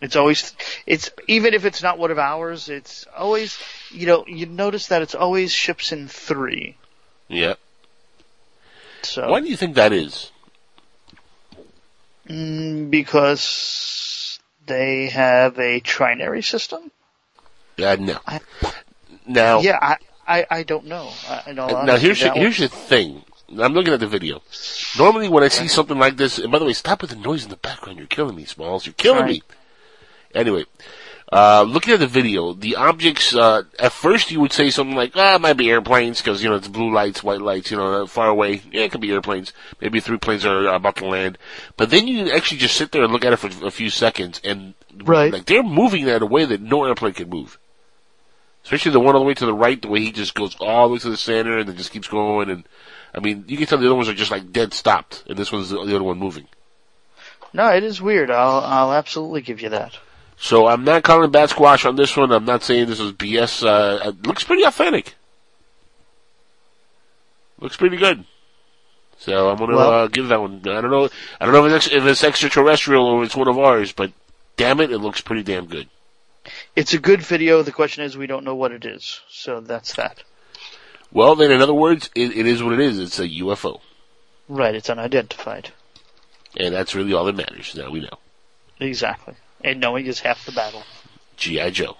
It's 0.00 0.16
always, 0.16 0.54
it's, 0.86 1.10
even 1.26 1.54
if 1.54 1.64
it's 1.64 1.82
not 1.82 1.98
one 1.98 2.10
of 2.10 2.18
ours, 2.18 2.68
it's 2.68 3.06
always, 3.16 3.58
you 3.90 4.06
know, 4.06 4.24
you 4.26 4.46
notice 4.46 4.88
that 4.88 5.02
it's 5.02 5.14
always 5.14 5.52
ships 5.52 5.92
in 5.92 6.08
three. 6.08 6.76
yeah. 7.28 7.54
So 9.02 9.30
Why 9.30 9.40
do 9.40 9.46
you 9.48 9.56
think 9.56 9.76
that 9.76 9.92
is? 9.92 10.32
Mm, 12.28 12.90
because 12.90 14.40
they 14.66 15.08
have 15.08 15.58
a 15.58 15.80
trinary 15.80 16.44
system. 16.44 16.90
Uh, 17.78 17.96
no. 17.98 18.18
I- 18.26 18.40
Now, 19.28 19.60
Yeah, 19.60 19.78
I, 19.80 19.96
I, 20.26 20.46
I 20.50 20.62
don't 20.64 20.86
know. 20.86 21.10
I, 21.28 21.42
in 21.50 21.58
all 21.58 21.84
now 21.84 21.96
here's 21.96 22.20
the, 22.20 22.32
here's 22.32 22.58
the 22.58 22.68
thing. 22.68 23.22
I'm 23.58 23.72
looking 23.72 23.92
at 23.94 24.00
the 24.00 24.06
video. 24.06 24.42
Normally, 24.98 25.28
when 25.28 25.42
I 25.42 25.48
see 25.48 25.68
something 25.68 25.98
like 25.98 26.16
this, 26.16 26.38
and 26.38 26.50
by 26.52 26.58
the 26.58 26.64
way, 26.66 26.72
stop 26.74 27.00
with 27.00 27.10
the 27.10 27.16
noise 27.16 27.44
in 27.44 27.50
the 27.50 27.56
background. 27.56 27.98
You're 27.98 28.06
killing 28.06 28.36
me, 28.36 28.44
Smalls. 28.44 28.84
You're 28.84 28.92
killing 28.94 29.20
Sorry. 29.20 29.32
me. 29.32 29.42
Anyway, 30.34 30.64
uh, 31.32 31.62
looking 31.62 31.94
at 31.94 32.00
the 32.00 32.06
video, 32.06 32.52
the 32.52 32.76
objects, 32.76 33.34
uh, 33.34 33.62
at 33.78 33.92
first 33.92 34.30
you 34.30 34.40
would 34.40 34.52
say 34.52 34.68
something 34.68 34.94
like, 34.94 35.12
ah, 35.14 35.36
it 35.36 35.40
might 35.40 35.54
be 35.54 35.70
airplanes, 35.70 36.20
because, 36.20 36.42
you 36.42 36.50
know, 36.50 36.56
it's 36.56 36.68
blue 36.68 36.92
lights, 36.92 37.22
white 37.22 37.40
lights, 37.40 37.70
you 37.70 37.78
know, 37.78 38.06
far 38.06 38.28
away. 38.28 38.60
Yeah, 38.70 38.82
it 38.82 38.92
could 38.92 39.00
be 39.00 39.10
airplanes. 39.12 39.54
Maybe 39.80 40.00
three 40.00 40.18
planes 40.18 40.44
are 40.44 40.66
about 40.66 40.96
to 40.96 41.06
land. 41.06 41.38
But 41.78 41.88
then 41.88 42.06
you 42.06 42.30
actually 42.30 42.58
just 42.58 42.76
sit 42.76 42.92
there 42.92 43.02
and 43.02 43.12
look 43.12 43.24
at 43.24 43.32
it 43.32 43.38
for 43.38 43.66
a 43.66 43.70
few 43.70 43.88
seconds, 43.88 44.42
and, 44.44 44.74
Right. 44.94 45.32
like, 45.32 45.46
they're 45.46 45.62
moving 45.62 46.04
that 46.04 46.20
a 46.20 46.26
way 46.26 46.44
that 46.44 46.60
no 46.60 46.84
airplane 46.84 47.14
can 47.14 47.30
move. 47.30 47.58
Especially 48.68 48.92
the 48.92 49.00
one 49.00 49.14
all 49.14 49.22
the 49.22 49.26
way 49.26 49.32
to 49.32 49.46
the 49.46 49.54
right, 49.54 49.80
the 49.80 49.88
way 49.88 50.00
he 50.00 50.12
just 50.12 50.34
goes 50.34 50.54
all 50.60 50.88
the 50.88 50.92
way 50.92 50.98
to 50.98 51.08
the 51.08 51.16
center 51.16 51.56
and 51.56 51.66
then 51.66 51.74
just 51.78 51.90
keeps 51.90 52.06
going, 52.06 52.50
and, 52.50 52.64
I 53.14 53.18
mean, 53.18 53.46
you 53.48 53.56
can 53.56 53.66
tell 53.66 53.78
the 53.78 53.86
other 53.86 53.94
ones 53.94 54.10
are 54.10 54.14
just 54.14 54.30
like 54.30 54.52
dead 54.52 54.74
stopped, 54.74 55.24
and 55.26 55.38
this 55.38 55.50
one's 55.50 55.70
the 55.70 55.76
the 55.86 55.94
other 55.94 56.04
one 56.04 56.18
moving. 56.18 56.46
No, 57.54 57.70
it 57.70 57.82
is 57.82 58.02
weird. 58.02 58.30
I'll, 58.30 58.60
I'll 58.60 58.92
absolutely 58.92 59.40
give 59.40 59.62
you 59.62 59.70
that. 59.70 59.96
So 60.36 60.66
I'm 60.66 60.84
not 60.84 61.02
calling 61.02 61.30
bad 61.30 61.48
squash 61.48 61.86
on 61.86 61.96
this 61.96 62.14
one. 62.14 62.30
I'm 62.30 62.44
not 62.44 62.62
saying 62.62 62.88
this 62.88 63.00
is 63.00 63.12
BS. 63.12 63.64
Uh, 63.66 64.10
it 64.10 64.26
looks 64.26 64.44
pretty 64.44 64.64
authentic. 64.64 65.14
Looks 67.58 67.78
pretty 67.78 67.96
good. 67.96 68.26
So 69.16 69.48
I'm 69.48 69.56
gonna 69.56 69.76
Well- 69.76 69.92
uh, 69.92 70.06
give 70.08 70.28
that 70.28 70.42
one. 70.42 70.60
I 70.66 70.82
don't 70.82 70.90
know. 70.90 71.08
I 71.40 71.46
don't 71.46 71.54
know 71.54 71.64
if 71.64 71.72
it's, 71.72 71.86
if 71.90 72.04
it's 72.04 72.22
extraterrestrial 72.22 73.06
or 73.06 73.24
it's 73.24 73.34
one 73.34 73.48
of 73.48 73.58
ours, 73.58 73.92
but 73.92 74.12
damn 74.58 74.78
it, 74.80 74.92
it 74.92 74.98
looks 74.98 75.22
pretty 75.22 75.42
damn 75.42 75.64
good. 75.64 75.88
It's 76.78 76.94
a 76.94 76.98
good 77.00 77.22
video. 77.22 77.62
The 77.62 77.72
question 77.72 78.04
is, 78.04 78.16
we 78.16 78.28
don't 78.28 78.44
know 78.44 78.54
what 78.54 78.70
it 78.70 78.84
is. 78.84 79.20
So 79.28 79.60
that's 79.60 79.94
that. 79.96 80.22
Well, 81.10 81.34
then, 81.34 81.50
in 81.50 81.60
other 81.60 81.74
words, 81.74 82.08
it, 82.14 82.36
it 82.36 82.46
is 82.46 82.62
what 82.62 82.72
it 82.72 82.78
is. 82.80 83.00
It's 83.00 83.18
a 83.18 83.28
UFO, 83.28 83.80
Right, 84.48 84.74
it's 84.76 84.88
unidentified. 84.88 85.72
and 86.56 86.72
that's 86.72 86.94
really 86.94 87.12
all 87.14 87.24
that 87.24 87.34
matters. 87.34 87.74
Now 87.74 87.90
we 87.90 88.00
know. 88.00 88.18
Exactly. 88.78 89.34
And 89.64 89.80
knowing 89.80 90.06
is 90.06 90.20
half 90.20 90.46
the 90.46 90.52
battle. 90.52 90.84
GI 91.36 91.72
Joe. 91.72 91.96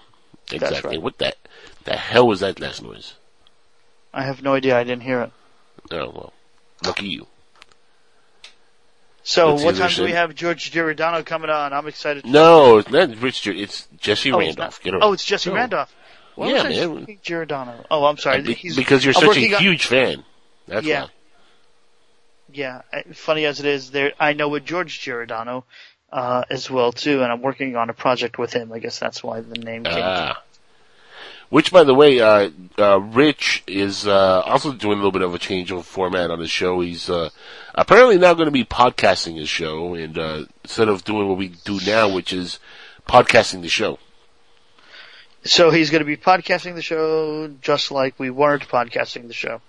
Exactly. 0.49 0.91
right. 0.91 1.01
What 1.01 1.17
that? 1.17 1.35
The 1.83 1.97
hell 1.97 2.25
was 2.25 2.39
that 2.39 2.61
last 2.61 2.81
noise? 2.81 3.15
I 4.13 4.23
have 4.23 4.41
no 4.41 4.53
idea. 4.53 4.77
I 4.77 4.83
didn't 4.85 5.03
hear 5.03 5.21
it. 5.21 5.31
Oh 5.91 6.09
well, 6.09 6.33
lucky 6.85 7.07
you. 7.07 7.27
So, 9.23 9.51
Let's 9.53 9.63
what 9.63 9.75
time 9.75 9.91
do 9.91 10.03
we 10.03 10.11
have 10.11 10.33
George 10.33 10.71
Giordano 10.71 11.23
coming 11.23 11.49
on? 11.49 11.73
I'm 11.73 11.87
excited. 11.87 12.23
To 12.23 12.29
No, 12.29 12.77
it's 12.77 12.89
not 12.89 13.15
Richard. 13.17 13.57
It's 13.57 13.87
Jesse 13.97 14.31
Oh, 14.31 14.39
it's 14.39 14.47
Randolph. 14.57 14.79
not- 14.79 14.83
Get 14.83 14.93
over. 14.95 15.03
Oh, 15.03 15.13
it's 15.13 15.25
Jesse 15.25 15.49
No. 15.49 15.55
Randolph. 15.57 15.93
Why 16.35 16.47
Yeah, 16.47 16.53
was 16.53 16.63
I 16.65 16.69
man. 16.85 16.95
thinking 16.97 17.19
Giordano? 17.21 17.85
Oh, 17.91 18.05
I'm 18.05 18.17
sorry. 18.17 18.41
Be- 18.41 18.53
He's- 18.53 18.75
because 18.75 19.03
you're 19.03 19.11
I'm 19.13 19.15
such 19.15 19.23
a 19.23 19.27
working 19.27 19.53
on- 19.55 19.61
huge 19.61 19.85
fan. 19.85 20.23
That's 20.67 20.85
Yeah. 20.85 21.03
why. 21.03 21.09
Yeah, 22.51 22.81
uh, 22.91 23.01
funny 23.13 23.45
as 23.45 23.59
it 23.59 23.65
is, 23.65 23.91
there 23.91 24.13
I 24.19 24.33
know 24.33 24.47
with 24.49 24.65
George 24.65 24.99
Giordano 25.01 25.65
uh, 26.11 26.43
as 26.49 26.69
well 26.71 26.91
too, 26.91 27.21
and 27.21 27.31
I'm 27.31 27.41
working 27.41 27.75
on 27.75 27.89
a 27.91 27.93
project 27.93 28.39
with 28.39 28.53
him. 28.53 28.71
I 28.73 28.79
guess 28.79 28.97
that's 28.97 29.21
why 29.23 29.41
the 29.41 29.55
name 29.59 29.83
came. 29.83 29.93
Ah. 30.03 30.41
Which, 31.49 31.71
by 31.71 31.83
the 31.83 31.95
way, 31.95 32.19
uh, 32.19 32.51
uh, 32.77 32.99
Rich 32.99 33.63
is 33.65 34.07
uh, 34.07 34.41
also 34.41 34.71
doing 34.71 34.93
a 34.93 34.95
little 34.97 35.11
bit 35.11 35.23
of 35.23 35.33
a 35.33 35.39
change 35.39 35.71
of 35.71 35.85
format 35.85 36.29
on 36.29 36.39
his 36.39 36.51
show. 36.51 36.79
He's 36.81 37.09
uh, 37.09 37.29
apparently 37.73 38.19
now 38.19 38.35
going 38.35 38.45
to 38.45 38.51
be 38.51 38.65
podcasting 38.65 39.35
his 39.37 39.49
show, 39.49 39.95
and 39.95 40.17
uh, 40.17 40.45
instead 40.63 40.89
of 40.89 41.03
doing 41.03 41.27
what 41.27 41.37
we 41.37 41.47
do 41.47 41.79
now, 41.85 42.07
which 42.07 42.33
is 42.33 42.59
podcasting 43.07 43.61
the 43.63 43.69
show. 43.69 43.97
so 45.43 45.71
he's 45.71 45.89
going 45.89 46.01
to 46.01 46.05
be 46.05 46.17
podcasting 46.17 46.75
the 46.75 46.83
show 46.83 47.47
just 47.61 47.89
like 47.89 48.19
we 48.19 48.29
weren't 48.29 48.67
podcasting 48.67 49.27
the 49.27 49.33
show. 49.33 49.61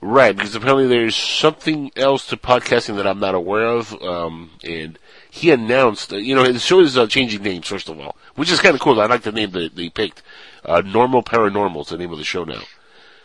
Right, 0.00 0.36
because 0.36 0.54
apparently 0.54 0.86
there's 0.86 1.16
something 1.16 1.90
else 1.96 2.26
to 2.26 2.36
podcasting 2.36 2.96
that 2.96 3.06
I'm 3.06 3.20
not 3.20 3.34
aware 3.34 3.66
of, 3.66 3.94
um, 4.02 4.50
and 4.62 4.98
he 5.30 5.50
announced, 5.50 6.12
uh, 6.12 6.16
you 6.16 6.34
know, 6.34 6.50
the 6.50 6.58
show 6.58 6.80
is 6.80 6.98
uh, 6.98 7.06
changing 7.06 7.42
names, 7.42 7.68
first 7.68 7.88
of 7.88 7.98
all, 7.98 8.16
which 8.34 8.50
is 8.50 8.60
kind 8.60 8.74
of 8.74 8.80
cool. 8.80 9.00
I 9.00 9.06
like 9.06 9.22
the 9.22 9.32
name 9.32 9.50
that 9.52 9.74
they 9.74 9.88
picked. 9.88 10.22
Uh, 10.64 10.80
Normal 10.84 11.22
Paranormal 11.22 11.82
is 11.82 11.88
the 11.88 11.98
name 11.98 12.12
of 12.12 12.18
the 12.18 12.24
show 12.24 12.44
now. 12.44 12.62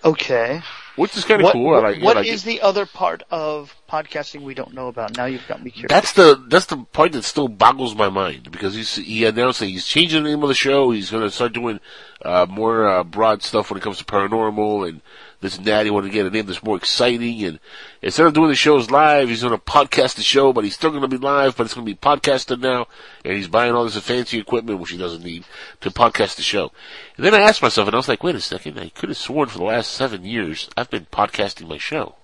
Okay. 0.03 0.61
Which 0.95 1.15
is 1.15 1.23
kind 1.23 1.39
of 1.41 1.45
What, 1.45 1.53
cool. 1.53 1.73
I 1.75 1.97
what 1.99 2.17
I 2.17 2.21
is 2.21 2.43
it. 2.43 2.45
the 2.45 2.61
other 2.61 2.85
part 2.85 3.23
of 3.31 3.73
podcasting 3.89 4.41
we 4.41 4.53
don't 4.53 4.73
know 4.73 4.87
about? 4.89 5.15
Now 5.15 5.25
you've 5.25 5.47
got 5.47 5.63
me 5.63 5.71
curious. 5.71 5.89
That's 5.89 6.11
the 6.13 6.43
that's 6.49 6.65
the 6.65 6.77
part 6.91 7.13
that 7.13 7.23
still 7.23 7.47
boggles 7.47 7.95
my 7.95 8.09
mind 8.09 8.51
because 8.51 8.75
he's, 8.75 8.95
he 8.95 9.23
announced 9.25 9.59
that 9.61 9.67
he's 9.67 9.85
changing 9.85 10.23
the 10.23 10.29
name 10.29 10.43
of 10.43 10.49
the 10.49 10.55
show. 10.55 10.91
He's 10.91 11.09
going 11.11 11.23
to 11.23 11.31
start 11.31 11.53
doing 11.53 11.79
uh, 12.23 12.45
more 12.49 12.85
uh, 12.87 13.03
broad 13.05 13.43
stuff 13.43 13.69
when 13.71 13.77
it 13.77 13.83
comes 13.83 13.97
to 13.99 14.05
paranormal 14.05 14.89
and 14.89 15.01
this 15.41 15.57
and 15.57 15.65
that. 15.65 15.85
He 15.85 15.91
wanted 15.91 16.07
to 16.07 16.13
get 16.13 16.25
a 16.25 16.29
name 16.29 16.45
that's 16.45 16.63
more 16.63 16.77
exciting. 16.77 17.43
And 17.43 17.59
instead 18.01 18.25
of 18.25 18.33
doing 18.33 18.49
the 18.49 18.55
shows 18.55 18.91
live, 18.91 19.29
he's 19.29 19.41
going 19.41 19.57
to 19.57 19.63
podcast 19.63 20.15
the 20.15 20.21
show, 20.21 20.53
but 20.53 20.63
he's 20.63 20.75
still 20.75 20.89
going 20.89 21.01
to 21.01 21.07
be 21.07 21.17
live, 21.17 21.55
but 21.55 21.65
it's 21.65 21.73
going 21.73 21.85
to 21.85 21.91
be 21.91 21.97
podcasted 21.97 22.59
now. 22.59 22.87
And 23.23 23.35
he's 23.35 23.47
buying 23.47 23.73
all 23.73 23.85
this 23.85 23.97
fancy 23.97 24.39
equipment, 24.39 24.79
which 24.79 24.91
he 24.91 24.97
doesn't 24.97 25.23
need, 25.23 25.45
to 25.81 25.91
podcast 25.91 26.35
the 26.35 26.41
show. 26.41 26.71
And 27.17 27.25
then 27.25 27.33
I 27.33 27.41
asked 27.41 27.61
myself, 27.61 27.87
and 27.87 27.95
I 27.95 27.99
was 27.99 28.09
like, 28.09 28.23
wait 28.23 28.35
a 28.35 28.41
second, 28.41 28.79
I 28.79 28.89
could 28.89 29.09
have 29.09 29.17
sworn 29.17 29.49
for 29.49 29.57
the 29.57 29.63
last 29.63 29.91
seven 29.91 30.25
years 30.25 30.69
I've 30.75 30.89
been 30.89 31.07
podcasting 31.11 31.67
my 31.67 31.77
show. 31.77 32.15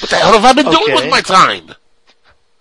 What 0.00 0.10
the 0.10 0.16
hell 0.16 0.38
have 0.38 0.44
I 0.44 0.52
been 0.52 0.70
doing 0.70 0.94
with 0.94 1.10
my 1.10 1.20
time? 1.20 1.74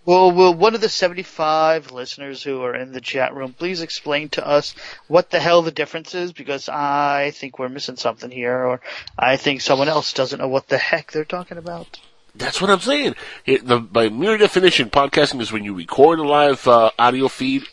Well, 0.03 0.31
will 0.31 0.53
one 0.53 0.73
of 0.73 0.81
the 0.81 0.89
75 0.89 1.91
listeners 1.91 2.41
who 2.41 2.63
are 2.63 2.75
in 2.75 2.91
the 2.91 3.01
chat 3.01 3.35
room 3.35 3.53
please 3.53 3.81
explain 3.81 4.29
to 4.29 4.45
us 4.47 4.73
what 5.07 5.29
the 5.29 5.39
hell 5.39 5.61
the 5.61 5.71
difference 5.71 6.15
is? 6.15 6.33
Because 6.33 6.67
I 6.69 7.31
think 7.35 7.59
we're 7.59 7.69
missing 7.69 7.97
something 7.97 8.31
here, 8.31 8.57
or 8.65 8.81
I 9.17 9.37
think 9.37 9.61
someone 9.61 9.89
else 9.89 10.13
doesn't 10.13 10.39
know 10.39 10.47
what 10.47 10.67
the 10.67 10.79
heck 10.79 11.11
they're 11.11 11.23
talking 11.23 11.57
about. 11.59 11.99
That's 12.33 12.59
what 12.61 12.69
I'm 12.71 12.79
saying. 12.79 13.15
It, 13.45 13.67
the, 13.67 13.79
by 13.79 14.09
mere 14.09 14.37
definition, 14.37 14.89
podcasting 14.89 15.41
is 15.41 15.51
when 15.51 15.63
you 15.65 15.75
record 15.75 16.17
a 16.17 16.23
live 16.23 16.67
uh, 16.67 16.89
audio 16.97 17.27
feed, 17.27 17.63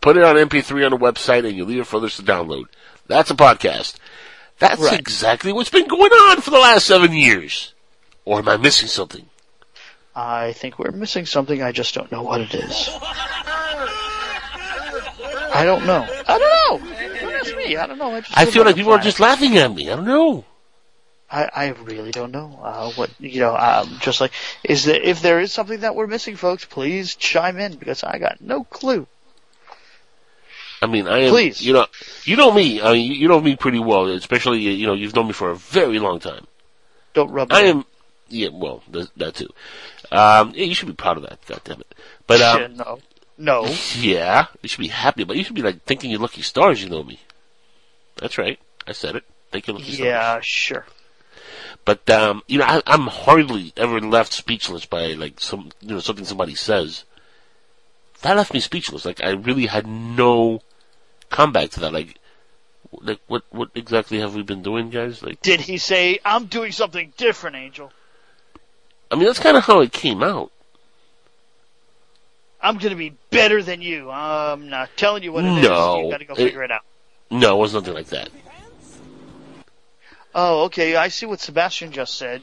put 0.00 0.16
it 0.16 0.22
on 0.22 0.36
MP3 0.36 0.84
on 0.86 0.92
the 0.92 0.96
website, 0.96 1.46
and 1.46 1.56
you 1.56 1.64
leave 1.64 1.80
it 1.80 1.86
for 1.86 1.96
others 1.96 2.16
to 2.16 2.22
download. 2.22 2.64
That's 3.08 3.30
a 3.30 3.34
podcast. 3.34 3.96
That's 4.58 4.80
Right. 4.80 4.98
exactly 4.98 5.52
what's 5.52 5.68
been 5.68 5.88
going 5.88 6.12
on 6.12 6.40
for 6.40 6.50
the 6.50 6.58
last 6.58 6.86
seven 6.86 7.12
years. 7.12 7.74
Or 8.24 8.38
am 8.38 8.48
I 8.48 8.56
missing 8.56 8.88
something? 8.88 9.28
I 10.16 10.52
think 10.52 10.78
we're 10.78 10.92
missing 10.92 11.26
something. 11.26 11.62
I 11.62 11.72
just 11.72 11.94
don't 11.94 12.10
know 12.12 12.22
what 12.22 12.40
it 12.40 12.54
is. 12.54 12.88
I 15.56 15.62
don't 15.64 15.86
know. 15.86 16.06
I 16.28 16.38
don't 16.38 16.82
know. 16.82 17.18
Don't 17.20 17.32
ask 17.34 17.56
me. 17.56 17.76
I 17.76 17.86
don't 17.86 17.98
know. 17.98 18.14
I, 18.14 18.22
I 18.34 18.44
feel 18.46 18.64
like 18.64 18.76
people 18.76 18.92
are 18.92 18.98
just 18.98 19.20
laughing 19.20 19.56
at 19.58 19.72
me. 19.72 19.90
I 19.90 19.96
don't 19.96 20.04
know. 20.06 20.44
I, 21.30 21.50
I 21.54 21.68
really 21.70 22.10
don't 22.12 22.30
know 22.32 22.58
uh, 22.62 22.90
what 22.92 23.10
you 23.18 23.40
know. 23.40 23.56
Um, 23.56 23.96
just 24.00 24.20
like 24.20 24.32
is 24.62 24.84
there 24.84 25.00
if 25.00 25.20
there 25.22 25.40
is 25.40 25.52
something 25.52 25.80
that 25.80 25.94
we're 25.96 26.06
missing, 26.06 26.36
folks, 26.36 26.64
please 26.64 27.14
chime 27.16 27.58
in 27.58 27.74
because 27.76 28.04
I 28.04 28.18
got 28.18 28.40
no 28.40 28.62
clue. 28.64 29.06
I 30.82 30.86
mean, 30.86 31.08
I 31.08 31.20
am. 31.20 31.30
Please. 31.30 31.64
You 31.64 31.72
know, 31.72 31.86
you 32.24 32.36
know 32.36 32.52
me. 32.52 32.80
I 32.82 32.92
mean, 32.92 33.10
you- 33.10 33.16
you 33.16 33.28
know 33.28 33.40
me 33.40 33.56
pretty 33.56 33.78
well. 33.78 34.06
Especially, 34.08 34.60
you 34.60 34.86
know, 34.86 34.92
you've 34.92 35.14
known 35.16 35.26
me 35.28 35.32
for 35.32 35.50
a 35.50 35.56
very 35.56 35.98
long 35.98 36.20
time. 36.20 36.46
Don't 37.14 37.30
rub. 37.30 37.52
I 37.52 37.62
in. 37.62 37.78
am. 37.78 37.84
Yeah, 38.28 38.48
well, 38.52 38.82
th- 38.92 39.08
that 39.16 39.34
too. 39.34 39.48
Um, 40.10 40.52
yeah, 40.54 40.64
you 40.64 40.74
should 40.74 40.88
be 40.88 40.94
proud 40.94 41.16
of 41.16 41.24
that. 41.24 41.44
God 41.46 41.60
damn 41.64 41.80
it. 41.80 41.94
But 42.26 42.40
um, 42.40 42.60
Yeah, 42.60 42.66
no, 42.68 42.98
no. 43.38 43.74
Yeah, 43.98 44.46
you 44.62 44.68
should 44.68 44.80
be 44.80 44.88
happy 44.88 45.24
but 45.24 45.36
You 45.36 45.44
should 45.44 45.54
be 45.54 45.62
like 45.62 45.82
thinking 45.84 46.10
you're 46.10 46.20
lucky 46.20 46.42
stars. 46.42 46.82
You 46.82 46.88
know 46.88 47.02
me. 47.02 47.20
That's 48.16 48.38
right. 48.38 48.58
I 48.86 48.92
said 48.92 49.16
it. 49.16 49.24
Thank 49.50 49.66
you, 49.66 49.74
lucky 49.74 49.92
stars. 49.92 50.00
Yeah, 50.00 50.40
sure. 50.40 50.86
But 51.84 52.08
um, 52.08 52.42
you 52.46 52.58
know, 52.58 52.64
I, 52.64 52.82
I'm 52.86 53.06
hardly 53.06 53.72
ever 53.76 54.00
left 54.00 54.32
speechless 54.32 54.86
by 54.86 55.08
like 55.12 55.40
some, 55.40 55.70
you 55.80 55.90
know, 55.90 56.00
something 56.00 56.24
somebody 56.24 56.54
says. 56.54 57.04
That 58.22 58.36
left 58.36 58.54
me 58.54 58.60
speechless. 58.60 59.04
Like 59.04 59.22
I 59.22 59.30
really 59.30 59.66
had 59.66 59.86
no 59.86 60.62
comeback 61.28 61.70
to 61.70 61.80
that. 61.80 61.92
Like, 61.92 62.18
like 62.92 63.20
what, 63.26 63.42
what 63.50 63.70
exactly 63.74 64.20
have 64.20 64.34
we 64.34 64.42
been 64.42 64.62
doing, 64.62 64.88
guys? 64.88 65.22
Like, 65.22 65.42
Did 65.42 65.60
he 65.60 65.78
say 65.78 66.20
I'm 66.24 66.46
doing 66.46 66.72
something 66.72 67.12
different, 67.16 67.56
Angel? 67.56 67.92
I 69.14 69.16
mean, 69.16 69.26
that's 69.26 69.38
kind 69.38 69.56
of 69.56 69.62
how 69.62 69.78
it 69.78 69.92
came 69.92 70.24
out. 70.24 70.50
I'm 72.60 72.78
gonna 72.78 72.96
be 72.96 73.14
better 73.30 73.62
than 73.62 73.80
you. 73.80 74.10
I'm 74.10 74.68
not 74.68 74.90
telling 74.96 75.22
you 75.22 75.30
what 75.30 75.44
it 75.44 75.58
is. 75.58 75.62
No. 75.62 76.06
You 76.06 76.10
gotta 76.10 76.24
go 76.24 76.34
It- 76.34 76.38
figure 76.38 76.64
it 76.64 76.72
out. 76.72 76.82
No, 77.30 77.56
it 77.56 77.60
was 77.60 77.74
nothing 77.74 77.94
like 77.94 78.08
that. 78.08 78.30
Oh, 80.34 80.64
okay. 80.64 80.96
I 80.96 81.08
see 81.08 81.26
what 81.26 81.38
Sebastian 81.38 81.92
just 81.92 82.16
said. 82.16 82.42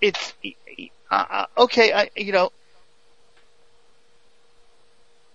It's 0.00 0.32
uh, 1.10 1.46
okay. 1.58 1.92
I 1.92 2.10
you 2.14 2.30
know. 2.30 2.52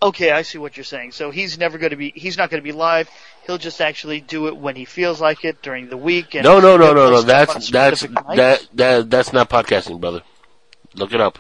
Okay, 0.02 0.32
I 0.32 0.44
see 0.44 0.58
what 0.60 0.78
you're 0.78 0.84
saying. 0.84 1.12
So 1.12 1.32
he's 1.32 1.58
never 1.58 1.78
going 1.80 1.90
to 1.90 1.96
be. 1.96 2.12
He's 2.16 2.38
not 2.38 2.50
going 2.52 2.62
to 2.62 2.64
be 2.64 2.72
live. 2.72 3.10
He'll 3.48 3.58
just 3.58 3.82
actually 3.82 4.22
do 4.22 4.48
it 4.48 4.56
when 4.56 4.76
he 4.76 4.86
feels 4.86 5.20
like 5.20 5.44
it 5.44 5.62
during 5.62 5.90
the 5.90 5.98
week. 5.98 6.36
And 6.36 6.44
No, 6.44 6.60
no, 6.60 6.78
no, 6.78 6.94
no, 6.94 7.10
no. 7.10 7.24
post 7.24 7.28
stuff 7.28 7.50
on 7.50 7.56
That's 7.56 7.70
that's 7.72 8.00
specific 8.02 8.28
nights. 8.28 8.38
that 8.38 8.68
that 8.78 9.10
that's 9.10 9.34
not 9.34 9.50
podcasting, 9.50 10.00
brother. 10.00 10.22
Look 10.96 11.14
it 11.14 11.22
up. 11.22 11.40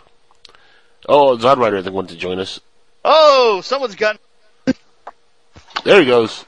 Oh, 1.07 1.37
Zodwriter, 1.37 1.79
I 1.79 1.83
think, 1.83 1.93
wanted 1.95 2.13
to 2.13 2.17
join 2.17 2.39
us. 2.39 2.59
Oh, 3.05 3.61
someone's 3.61 3.95
got 3.95 4.19
There 5.83 5.99
he 6.01 6.07
goes. 6.07 6.43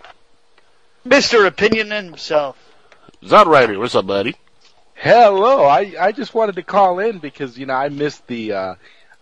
Mr. 1.07 1.45
Opinion 1.47 1.91
himself. 1.91 2.57
Zodwriter, 3.23 3.77
what's 3.79 3.95
up, 3.95 4.07
buddy? 4.07 4.35
Hello. 4.95 5.63
I, 5.63 5.95
I 5.99 6.11
just 6.11 6.33
wanted 6.33 6.55
to 6.55 6.63
call 6.63 6.99
in 6.99 7.19
because, 7.19 7.57
you 7.57 7.65
know, 7.67 7.73
I 7.73 7.87
missed 7.89 8.25
the, 8.27 8.51
uh, 8.53 8.75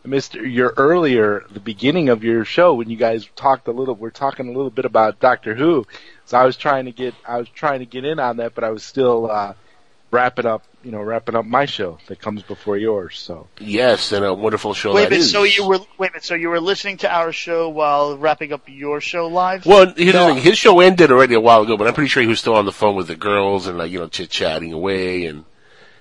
I 0.07 0.09
missed 0.09 0.35
your 0.35 0.73
earlier, 0.77 1.43
the 1.51 1.59
beginning 1.59 2.07
of 2.07 2.23
your 2.23 2.45
show 2.45 2.73
when 2.75 2.89
you 2.89 2.95
guys 2.95 3.27
talked 3.35 3.67
a 3.67 3.73
little, 3.73 3.93
we're 3.93 4.09
talking 4.09 4.47
a 4.47 4.51
little 4.53 4.69
bit 4.69 4.85
about 4.85 5.19
Doctor 5.19 5.53
Who. 5.53 5.85
So 6.23 6.37
I 6.37 6.45
was 6.45 6.55
trying 6.55 6.85
to 6.85 6.93
get, 6.93 7.13
I 7.27 7.37
was 7.39 7.49
trying 7.49 7.79
to 7.79 7.85
get 7.85 8.05
in 8.05 8.17
on 8.17 8.37
that, 8.37 8.55
but 8.55 8.63
I 8.63 8.69
was 8.69 8.83
still, 8.83 9.29
uh, 9.29 9.53
wrapping 10.09 10.45
up, 10.45 10.63
you 10.81 10.91
know, 10.91 11.01
wrapping 11.01 11.35
up 11.35 11.43
my 11.43 11.65
show 11.65 11.97
that 12.07 12.21
comes 12.21 12.41
before 12.41 12.77
yours. 12.77 13.19
So 13.19 13.47
Yes, 13.59 14.13
and 14.13 14.23
a 14.23 14.33
wonderful 14.33 14.73
show 14.73 14.93
Wait 14.93 15.01
a 15.01 15.03
that 15.03 15.09
minute, 15.09 15.23
is. 15.25 15.31
so 15.31 15.43
you 15.43 15.67
were 15.67 15.79
wait 15.97 16.11
a 16.11 16.13
minute, 16.13 16.23
so 16.23 16.35
you 16.35 16.47
were 16.47 16.61
listening 16.61 16.95
to 16.99 17.13
our 17.13 17.33
show 17.33 17.67
while 17.67 18.17
wrapping 18.17 18.53
up 18.53 18.61
your 18.67 19.01
show 19.01 19.27
live? 19.27 19.65
Well, 19.65 19.93
here's 19.97 20.13
No. 20.13 20.27
the 20.29 20.35
thing. 20.35 20.43
His 20.43 20.57
show 20.57 20.79
ended 20.79 21.11
already 21.11 21.33
a 21.33 21.41
while 21.41 21.63
ago, 21.63 21.75
but 21.75 21.85
I'm 21.85 21.93
pretty 21.93 22.07
sure 22.07 22.23
he 22.23 22.29
was 22.29 22.39
still 22.39 22.55
on 22.55 22.63
the 22.63 22.71
phone 22.71 22.95
with 22.95 23.07
the 23.07 23.17
girls 23.17 23.67
and 23.67 23.77
like, 23.77 23.91
you 23.91 23.99
know, 23.99 24.07
chit 24.07 24.29
chatting 24.29 24.71
away 24.71 25.25
and, 25.25 25.43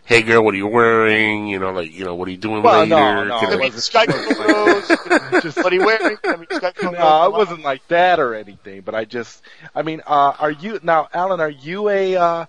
hey 0.07 0.23
girl, 0.23 0.43
what 0.45 0.55
are 0.55 0.57
you 0.57 0.67
wearing? 0.67 1.47
You 1.49 1.59
know, 1.59 1.71
like, 1.73 1.93
you 1.93 2.05
know, 2.05 2.15
what 2.15 2.29
are 2.29 2.31
you 2.31 2.37
doing 2.37 2.63
Well, 2.63 2.81
later? 2.81 2.91
no, 2.91 3.25
no, 3.25 3.41
Can 3.41 3.51
I 3.51 3.55
I- 3.55 3.57
mean, 3.59 3.73
Skype 3.73 4.13
photos. 4.37 5.43
just, 5.43 5.57
what 5.59 5.73
are 5.73 5.75
you 5.77 5.85
wearing? 5.85 6.17
I 6.25 6.37
mean, 6.37 6.47
Skype 6.47 6.77
photos. 6.77 6.99
no, 6.99 7.27
it 7.27 7.33
wasn't 7.33 7.63
like 7.63 7.87
that 7.89 8.19
or 8.21 8.35
anything, 8.35 8.81
but 8.83 8.95
I 8.95 9.05
just, 9.05 9.43
I 9.75 9.83
mean, 9.83 10.01
uh, 10.07 10.35
are 10.39 10.51
you, 10.51 10.81
now, 10.83 11.09
Alan, 11.13 11.41
are 11.41 11.51
you 11.51 11.89
a, 11.89 12.17
uh, 12.17 12.47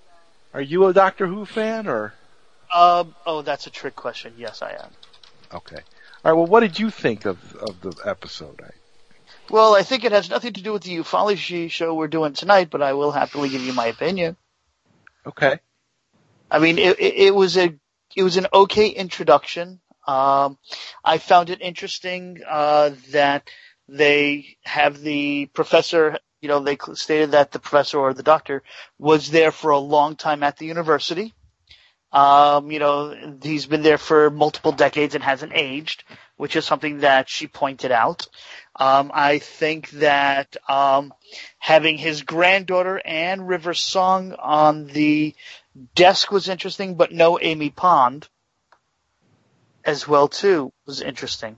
are 0.53 0.62
you 0.62 0.86
a 0.86 0.93
Doctor 0.93 1.28
Who 1.28 1.45
fan 1.45 1.88
or? 1.88 2.14
Um, 2.74 3.16
oh, 3.26 3.41
that's 3.43 3.66
a 3.68 3.70
trick 3.70 3.95
question. 3.95 4.34
Yes, 4.38 4.62
I 4.62 4.72
am. 4.72 4.89
Okay. 5.53 5.78
All 5.78 6.32
right. 6.32 6.34
Well, 6.34 6.47
what 6.47 6.60
did 6.62 6.78
you 6.80 6.89
think 6.89 7.26
of 7.26 7.38
of 7.55 7.80
the 7.82 7.95
episode? 8.05 8.60
I, 8.62 8.72
Well, 9.49 9.74
I 9.76 9.84
think 9.84 10.03
it 10.03 10.12
has 10.12 10.30
nothing 10.30 10.51
to 10.53 10.62
do 10.62 10.74
with 10.74 10.84
the 10.84 10.97
ufology 10.97 11.72
show 11.72 11.93
we're 11.93 12.08
doing 12.10 12.34
tonight, 12.34 12.70
but 12.70 12.82
I 12.82 12.91
will 12.93 13.12
happily 13.12 13.47
give 13.49 13.62
you 13.62 13.72
my 13.74 13.86
opinion. 13.86 14.36
okay. 15.26 15.60
I 16.50 16.60
mean, 16.60 16.78
it, 16.78 17.00
it, 17.00 17.36
was 17.36 17.58
a 17.58 17.76
it 18.16 18.24
was 18.24 18.38
an 18.38 18.48
okay 18.54 18.88
introduction. 18.88 19.80
Um, 20.08 20.58
I 21.04 21.18
found 21.18 21.50
it 21.50 21.62
interesting 21.62 22.41
uh, 22.48 22.91
that 23.12 23.50
they 23.88 24.58
have 24.64 25.00
the 25.00 25.48
professor. 25.48 26.20
You 26.41 26.50
know, 26.50 26.60
they 26.60 26.78
stated 26.93 27.32
that 27.32 27.52
the 27.52 27.60
professor 27.60 28.00
or 28.00 28.14
the 28.14 28.24
doctor 28.24 28.64
was 28.98 29.30
there 29.30 29.52
for 29.52 29.72
a 29.72 29.80
long 29.80 30.16
time 30.16 30.43
at 30.43 30.58
the 30.58 30.66
university. 30.66 31.34
Um, 32.12 32.72
you 32.72 32.80
know, 32.80 33.38
he's 33.43 33.66
been 33.66 33.84
there 33.84 33.98
for 33.98 34.30
multiple 34.30 34.72
decades 34.72 35.14
and 35.14 35.24
hasn't 35.24 35.52
aged, 35.54 36.06
which 36.38 36.56
is 36.56 36.64
something 36.64 37.00
that 37.00 37.28
she 37.28 37.48
pointed 37.48 37.91
out. 37.91 38.28
Um, 38.78 39.12
I 39.14 39.39
think 39.39 39.89
that 39.91 40.56
um, 40.70 41.14
having 41.60 41.98
his 41.98 42.22
granddaughter 42.22 43.02
Anne 43.04 43.41
River 43.41 43.74
Song 43.74 44.34
on 44.34 44.86
the 44.86 45.36
desk 45.95 46.32
was 46.32 46.49
interesting, 46.49 46.95
but 46.95 47.11
no 47.11 47.39
Amy 47.39 47.69
Pond 47.69 48.28
as 49.84 50.07
well 50.07 50.28
too 50.28 50.71
was 50.86 51.01
interesting. 51.01 51.57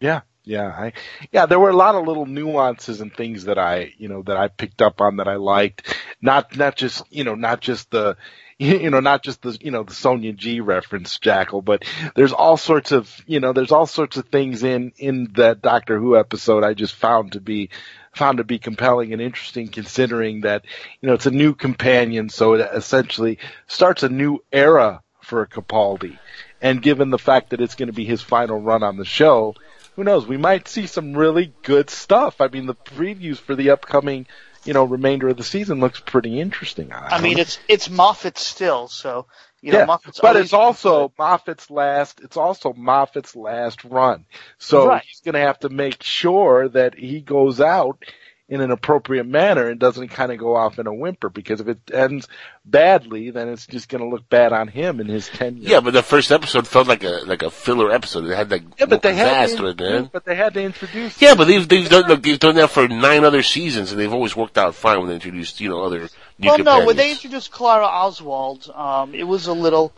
Yeah. 0.00 0.22
Yeah. 0.44 0.68
I, 0.68 0.92
yeah, 1.30 1.44
there 1.44 1.60
were 1.60 1.68
a 1.68 1.76
lot 1.76 1.94
of 1.94 2.06
little 2.06 2.24
nuances 2.24 3.02
and 3.02 3.12
things 3.12 3.44
that 3.44 3.58
I, 3.58 3.92
you 3.98 4.08
know, 4.08 4.22
that 4.22 4.38
I 4.38 4.48
picked 4.48 4.80
up 4.80 5.00
on 5.02 5.16
that 5.16 5.28
I 5.28 5.36
liked. 5.36 5.94
Not, 6.22 6.56
not 6.56 6.74
just, 6.76 7.02
you 7.10 7.24
know, 7.24 7.34
not 7.34 7.60
just 7.60 7.90
the, 7.90 8.16
you 8.60 8.90
know, 8.90 8.98
not 8.98 9.22
just 9.22 9.42
the, 9.42 9.56
you 9.60 9.70
know, 9.70 9.84
the 9.84 9.94
Sonia 9.94 10.32
G 10.32 10.60
reference, 10.60 11.18
Jackal, 11.20 11.62
but 11.62 11.84
there's 12.16 12.32
all 12.32 12.56
sorts 12.56 12.90
of, 12.90 13.08
you 13.24 13.38
know, 13.38 13.52
there's 13.52 13.70
all 13.70 13.86
sorts 13.86 14.16
of 14.16 14.26
things 14.26 14.64
in, 14.64 14.92
in 14.96 15.30
that 15.34 15.62
Doctor 15.62 15.98
Who 15.98 16.16
episode 16.16 16.64
I 16.64 16.74
just 16.74 16.96
found 16.96 17.32
to 17.32 17.40
be, 17.40 17.70
found 18.16 18.38
to 18.38 18.44
be 18.44 18.58
compelling 18.58 19.12
and 19.12 19.22
interesting 19.22 19.68
considering 19.68 20.40
that, 20.40 20.64
you 21.00 21.08
know, 21.08 21.14
it's 21.14 21.26
a 21.26 21.30
new 21.30 21.54
companion, 21.54 22.30
so 22.30 22.54
it 22.54 22.68
essentially 22.74 23.38
starts 23.68 24.02
a 24.02 24.08
new 24.08 24.42
era 24.52 25.02
for 25.20 25.46
Capaldi. 25.46 26.18
And 26.60 26.82
given 26.82 27.10
the 27.10 27.18
fact 27.18 27.50
that 27.50 27.60
it's 27.60 27.76
going 27.76 27.86
to 27.86 27.92
be 27.92 28.06
his 28.06 28.22
final 28.22 28.60
run 28.60 28.82
on 28.82 28.96
the 28.96 29.04
show, 29.04 29.54
who 29.94 30.02
knows? 30.02 30.26
We 30.26 30.36
might 30.36 30.66
see 30.66 30.86
some 30.86 31.16
really 31.16 31.52
good 31.62 31.90
stuff. 31.90 32.40
I 32.40 32.48
mean, 32.48 32.66
the 32.66 32.74
previews 32.74 33.38
for 33.38 33.54
the 33.54 33.70
upcoming, 33.70 34.26
you 34.64 34.72
know, 34.72 34.84
remainder 34.84 35.28
of 35.28 35.36
the 35.36 35.44
season 35.44 35.80
looks 35.80 36.00
pretty 36.00 36.40
interesting. 36.40 36.92
I 36.92 37.16
I 37.16 37.20
mean, 37.20 37.38
it's 37.38 37.58
it's 37.68 37.88
Moffat 37.90 38.38
still, 38.38 38.88
so 38.88 39.26
you 39.60 39.72
know, 39.72 39.80
yeah, 39.80 39.84
Moffat's 39.86 40.20
but 40.20 40.36
it's 40.36 40.52
also 40.52 41.12
Moffat's 41.18 41.70
last. 41.70 42.20
It's 42.20 42.36
also 42.36 42.72
Moffat's 42.72 43.34
last 43.34 43.84
run, 43.84 44.24
so 44.58 44.86
Right. 44.86 45.02
he's 45.06 45.20
going 45.20 45.34
to 45.34 45.40
have 45.40 45.58
to 45.60 45.68
make 45.68 46.02
sure 46.02 46.68
that 46.68 46.94
he 46.94 47.20
goes 47.20 47.60
out 47.60 48.04
in 48.48 48.62
an 48.62 48.70
appropriate 48.70 49.26
manner 49.26 49.68
and 49.68 49.78
doesn't 49.78 50.08
kind 50.08 50.32
of 50.32 50.38
go 50.38 50.56
off 50.56 50.78
in 50.78 50.86
a 50.86 50.92
whimper. 50.92 51.28
Because 51.28 51.60
if 51.60 51.68
it 51.68 51.78
ends 51.92 52.26
badly, 52.64 53.30
then 53.30 53.48
it's 53.48 53.66
just 53.66 53.88
going 53.90 54.02
to 54.02 54.08
look 54.08 54.28
bad 54.28 54.52
on 54.52 54.68
him 54.68 55.00
and 55.00 55.08
his 55.08 55.28
tenure. 55.28 55.68
yeah, 55.68 55.80
but 55.80 55.92
the 55.92 56.02
first 56.02 56.32
episode 56.32 56.66
felt 56.66 56.88
like 56.88 57.04
a 57.04 57.22
like 57.26 57.42
a 57.42 57.50
filler 57.50 57.92
episode. 57.92 58.24
It 58.24 58.34
had 58.34 58.50
like 58.50 58.62
yeah, 58.78 58.86
but 58.86 59.02
they 59.02 59.12
no 59.12 59.16
had 59.18 59.50
pizzazz 59.50 59.56
to 59.58 59.74
to 59.74 59.90
man. 59.90 60.10
but 60.12 60.24
they 60.24 60.34
had 60.34 60.54
to 60.54 60.62
introduce. 60.62 61.20
Yeah, 61.20 61.34
but 61.34 61.46
they've 61.46 61.68
they've 61.68 61.88
done 61.88 62.08
look, 62.08 62.22
they've 62.22 62.38
done 62.38 62.54
that 62.56 62.70
for 62.70 62.88
nine 62.88 63.24
other 63.24 63.42
seasons, 63.42 63.92
and 63.92 64.00
they've 64.00 64.12
always 64.12 64.34
worked 64.34 64.56
out 64.56 64.74
fine 64.74 64.98
when 64.98 65.08
they 65.08 65.14
introduced 65.14 65.60
you 65.60 65.68
know 65.68 65.82
other 65.82 66.08
new 66.38 66.48
Well, 66.48 66.58
no, 66.58 66.86
when 66.86 66.96
they 66.96 67.10
introduced 67.10 67.50
Clara 67.50 67.86
Oswald, 67.86 68.70
um, 68.74 69.14
it 69.14 69.24
was 69.24 69.46
a 69.46 69.52
little. 69.52 69.92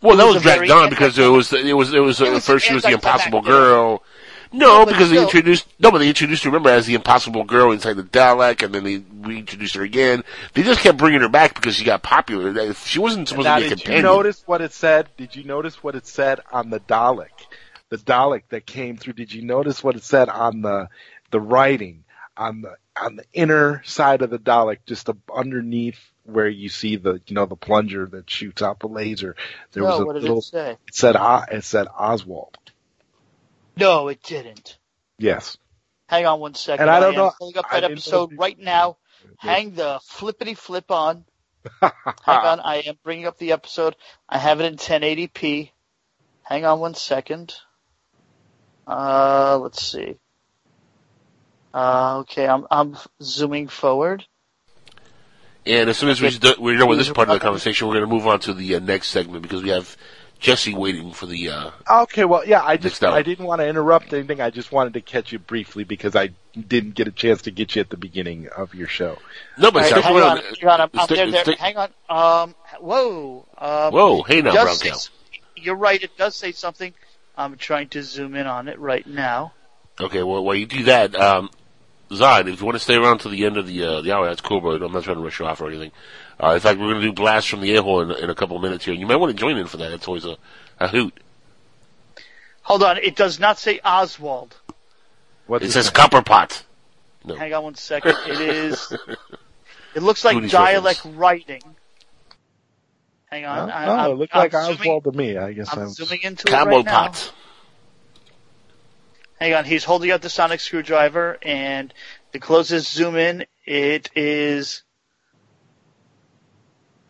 Well, 0.00 0.16
that 0.16 0.24
was 0.24 0.36
was 0.36 0.44
dragged 0.44 0.70
on 0.70 0.90
because 0.90 1.18
it 1.18 1.26
was 1.26 1.52
it 1.52 1.76
was 1.76 1.92
it 1.92 1.98
was, 1.98 2.20
It 2.20 2.32
was 2.32 2.46
first 2.46 2.66
she 2.66 2.72
was 2.72 2.84
the 2.84 2.92
impossible 2.92 3.42
girl. 3.42 4.02
No, 4.52 4.66
No, 4.80 4.84
but 4.84 4.92
because 4.92 5.10
they 5.10 5.16
still- 5.16 5.24
introduced 5.24 5.66
no, 5.78 5.90
but 5.90 5.98
they 5.98 6.08
introduced 6.08 6.42
her 6.44 6.50
remember 6.50 6.70
as 6.70 6.86
the 6.86 6.94
impossible 6.94 7.44
girl 7.44 7.70
inside 7.70 7.94
the 7.94 8.02
Dalek, 8.02 8.62
and 8.64 8.74
then 8.74 8.82
they 8.84 9.02
reintroduced 9.20 9.74
her 9.76 9.82
again. 9.82 10.24
They 10.54 10.62
just 10.62 10.80
kept 10.80 10.98
bringing 10.98 11.20
her 11.20 11.28
back 11.28 11.54
because 11.54 11.76
she 11.76 11.84
got 11.84 12.02
popular. 12.02 12.74
She 12.74 12.98
wasn't 12.98 13.28
supposed 13.28 13.44
Now, 13.44 13.56
to 13.56 13.60
be 13.60 13.66
a 13.66 13.76
did 13.76 13.86
you 13.88 14.02
notice 14.02 14.42
what 14.46 14.60
it 14.60 14.72
said? 14.72 15.08
Did 15.16 15.36
you 15.36 15.44
notice 15.44 15.82
what 15.84 15.94
it 15.94 16.06
said 16.06 16.40
on 16.52 16.70
the 16.70 16.80
Dalek? 16.80 17.28
The 17.90 17.98
Dalek 17.98 18.42
that 18.50 18.66
came 18.66 18.96
through. 18.96 19.14
Did 19.14 19.32
you 19.32 19.42
notice 19.42 19.82
what 19.84 19.96
it 19.96 20.04
said 20.04 20.28
on 20.28 20.62
the 20.62 20.88
the 21.30 21.40
writing 21.40 22.04
on 22.36 22.62
the 22.62 22.74
on 23.00 23.16
the 23.16 23.24
inner 23.32 23.82
side 23.84 24.22
of 24.22 24.30
the 24.30 24.38
Dalek, 24.38 24.78
just 24.86 25.08
ab- 25.08 25.20
underneath 25.34 25.98
where 26.24 26.48
you 26.48 26.68
see 26.68 26.96
the 26.96 27.20
you 27.26 27.34
know 27.34 27.46
the 27.46 27.56
plunger 27.56 28.06
that 28.06 28.28
shoots 28.28 28.62
out 28.62 28.80
the 28.80 28.88
laser? 28.88 29.36
There 29.72 29.82
was 29.84 30.00
a 30.00 30.04
what 30.04 30.14
did 30.14 30.22
little. 30.22 30.38
it 30.38 30.44
say? 30.44 30.70
It 30.72 30.78
said 30.94 31.16
O- 31.16 31.44
it 31.50 31.62
said 31.64 31.86
Oswald. 31.96 32.56
No, 33.76 34.08
it 34.08 34.22
didn't. 34.22 34.78
Yes. 35.18 35.56
Hang 36.08 36.26
on 36.26 36.40
one 36.40 36.54
second. 36.54 36.82
And 36.82 36.90
I 36.90 37.00
don't 37.00 37.14
am 37.14 37.18
know- 37.18 37.32
Pulling 37.38 37.56
up 37.58 37.66
I 37.70 37.80
that 37.80 37.88
didn't 37.88 38.06
know 38.12 38.22
episode 38.24 38.38
right 38.38 38.58
now. 38.58 38.96
Hang 39.38 39.74
the 39.74 40.00
flippity 40.04 40.54
flip 40.54 40.90
on. 40.90 41.24
Hang 41.82 41.92
on, 42.26 42.60
I 42.60 42.76
am 42.86 42.96
bringing 43.04 43.26
up 43.26 43.36
the 43.38 43.52
episode. 43.52 43.94
I 44.28 44.38
have 44.38 44.60
it 44.60 44.64
in 44.64 44.76
1080p. 44.76 45.70
Hang 46.42 46.64
on 46.64 46.80
one 46.80 46.94
second. 46.94 47.54
Uh, 48.86 49.58
let's 49.62 49.82
see. 49.86 50.16
Uh, 51.72 52.18
okay, 52.20 52.48
I'm 52.48 52.66
I'm 52.70 52.96
zooming 53.22 53.68
forward. 53.68 54.24
And 55.66 55.90
as 55.90 55.98
soon 55.98 56.08
as 56.08 56.20
we're, 56.20 56.30
do- 56.30 56.54
we're 56.58 56.76
done 56.78 56.88
with 56.88 56.98
this 56.98 57.10
part 57.10 57.28
of 57.28 57.34
the 57.34 57.40
conversation, 57.40 57.86
we're 57.86 57.94
going 57.94 58.08
to 58.08 58.12
move 58.14 58.26
on 58.26 58.40
to 58.40 58.54
the 58.54 58.76
uh, 58.76 58.78
next 58.80 59.08
segment 59.08 59.42
because 59.42 59.62
we 59.62 59.68
have 59.68 59.94
Jesse 60.40 60.74
waiting 60.74 61.12
for 61.12 61.26
the. 61.26 61.50
Uh, 61.50 61.70
Okay, 61.90 62.24
well, 62.24 62.44
yeah, 62.46 62.62
I 62.64 62.76
just 62.76 63.02
I 63.04 63.22
didn't 63.22 63.44
want 63.46 63.60
to 63.60 63.68
interrupt 63.68 64.12
anything. 64.12 64.40
I 64.40 64.50
just 64.50 64.72
wanted 64.72 64.94
to 64.94 65.00
catch 65.00 65.32
you 65.32 65.38
briefly 65.38 65.84
because 65.84 66.16
I 66.16 66.30
didn't 66.58 66.94
get 66.94 67.06
a 67.06 67.12
chance 67.12 67.42
to 67.42 67.50
get 67.50 67.74
you 67.76 67.80
at 67.80 67.90
the 67.90 67.96
beginning 67.96 68.48
of 68.48 68.74
your 68.74 68.88
show. 68.88 69.18
no, 69.58 69.70
but 69.70 69.76
All 69.76 69.80
right, 69.82 69.88
stop 69.90 70.04
hang 70.04 70.16
around. 70.16 70.38
on, 70.38 70.44
hang 70.60 70.68
on, 70.68 70.80
I'm, 70.80 70.90
I'm 70.94 71.06
there, 71.08 71.30
there. 71.30 71.54
Hang 71.56 71.76
on. 71.76 71.90
Um, 72.08 72.54
whoa. 72.80 73.46
Um, 73.58 73.92
Whoa, 73.92 74.22
hey 74.22 74.40
now, 74.42 74.52
does 74.52 74.82
brown 74.82 74.92
cow. 74.92 74.98
You're 75.56 75.76
right. 75.76 76.02
It 76.02 76.16
does 76.16 76.34
say 76.34 76.52
something. 76.52 76.94
I'm 77.36 77.56
trying 77.56 77.88
to 77.90 78.02
zoom 78.02 78.34
in 78.34 78.46
on 78.46 78.68
it 78.68 78.78
right 78.78 79.06
now. 79.06 79.52
Okay, 80.00 80.22
well, 80.22 80.42
while 80.42 80.54
you 80.54 80.66
do 80.66 80.84
that, 80.84 81.14
um, 81.14 81.50
Zod, 82.10 82.48
if 82.52 82.60
you 82.60 82.66
want 82.66 82.76
to 82.76 82.82
stay 82.82 82.96
around 82.96 83.18
to 83.18 83.28
the 83.28 83.44
end 83.44 83.56
of 83.58 83.66
the 83.66 83.84
uh, 83.84 84.00
the 84.00 84.12
hour, 84.12 84.26
that's 84.26 84.40
cool, 84.40 84.60
but 84.60 84.82
I'm 84.82 84.92
not 84.92 85.04
trying 85.04 85.16
to 85.18 85.22
rush 85.22 85.38
you 85.38 85.46
off 85.46 85.60
or 85.60 85.68
anything. 85.68 85.92
Uh, 86.42 86.54
in 86.54 86.60
fact, 86.60 86.78
we're 86.78 86.90
going 86.90 87.02
to 87.02 87.06
do 87.06 87.12
Blast 87.12 87.48
from 87.48 87.60
the 87.60 87.74
Air-Hole 87.74 88.02
in, 88.02 88.10
in 88.12 88.30
a 88.30 88.34
couple 88.34 88.56
of 88.56 88.62
minutes 88.62 88.84
here. 88.84 88.94
You 88.94 89.06
might 89.06 89.16
want 89.16 89.30
to 89.30 89.38
join 89.38 89.58
in 89.58 89.66
for 89.66 89.76
that. 89.78 89.92
It's 89.92 90.08
always 90.08 90.24
a, 90.24 90.36
a 90.78 90.88
hoot. 90.88 91.12
Hold 92.62 92.82
on. 92.82 92.98
It 92.98 93.16
does 93.16 93.38
not 93.38 93.58
say 93.58 93.80
Oswald. 93.84 94.56
What's 95.46 95.64
It 95.64 95.72
says 95.72 95.90
Copper 95.90 96.22
Pot. 96.22 96.64
No. 97.24 97.34
Hang 97.34 97.52
on 97.52 97.64
one 97.64 97.74
second. 97.74 98.16
It 98.26 98.40
is. 98.40 98.96
It 99.94 100.02
looks 100.02 100.24
like 100.24 100.36
Goonies 100.36 100.52
dialect 100.52 101.04
writing. 101.04 101.62
Hang 103.26 103.44
on. 103.44 103.70
I, 103.70 103.86
oh, 103.86 103.92
I'm, 103.92 104.10
it 104.12 104.14
looked 104.14 104.34
I'm 104.34 104.40
like 104.42 104.52
zooming, 104.52 104.78
Oswald 104.78 105.04
to 105.04 105.12
me. 105.12 105.36
I 105.36 105.52
guess 105.52 105.68
I'm 105.72 105.80
I'm. 105.80 105.88
zooming 105.88 106.20
into 106.22 106.46
it 106.46 106.50
Cabo 106.50 106.76
right 106.76 106.84
now. 106.84 107.08
Pot. 107.08 107.32
Hang 109.40 109.54
on. 109.54 109.64
He's 109.64 109.84
holding 109.84 110.10
out 110.10 110.22
the 110.22 110.30
sonic 110.30 110.60
screwdriver, 110.60 111.38
and 111.42 111.92
the 112.32 112.38
closest 112.38 112.92
zoom 112.92 113.16
in, 113.16 113.46
it 113.64 114.10
is. 114.14 114.82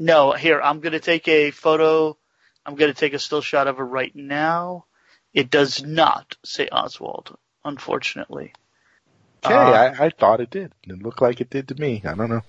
No, 0.00 0.32
here 0.32 0.60
I'm 0.60 0.80
going 0.80 0.92
to 0.92 1.00
take 1.00 1.28
a 1.28 1.50
photo. 1.50 2.16
I'm 2.66 2.74
going 2.74 2.92
to 2.92 2.98
take 2.98 3.12
a 3.14 3.18
still 3.18 3.42
shot 3.42 3.68
of 3.68 3.76
her 3.76 3.86
right 3.86 4.14
now, 4.14 4.86
It 5.32 5.50
does 5.50 5.82
not 5.84 6.36
say 6.44 6.68
Oswald, 6.72 7.36
unfortunately. 7.64 8.52
Okay, 9.44 9.54
Uh, 9.54 9.94
I, 10.00 10.06
I 10.06 10.10
thought 10.10 10.40
it 10.40 10.50
did. 10.50 10.72
It 10.82 11.02
looked 11.02 11.22
like 11.22 11.40
it 11.40 11.50
did 11.50 11.68
to 11.68 11.74
me. 11.74 12.02
I 12.04 12.14
don't 12.14 12.28
know. 12.30 12.42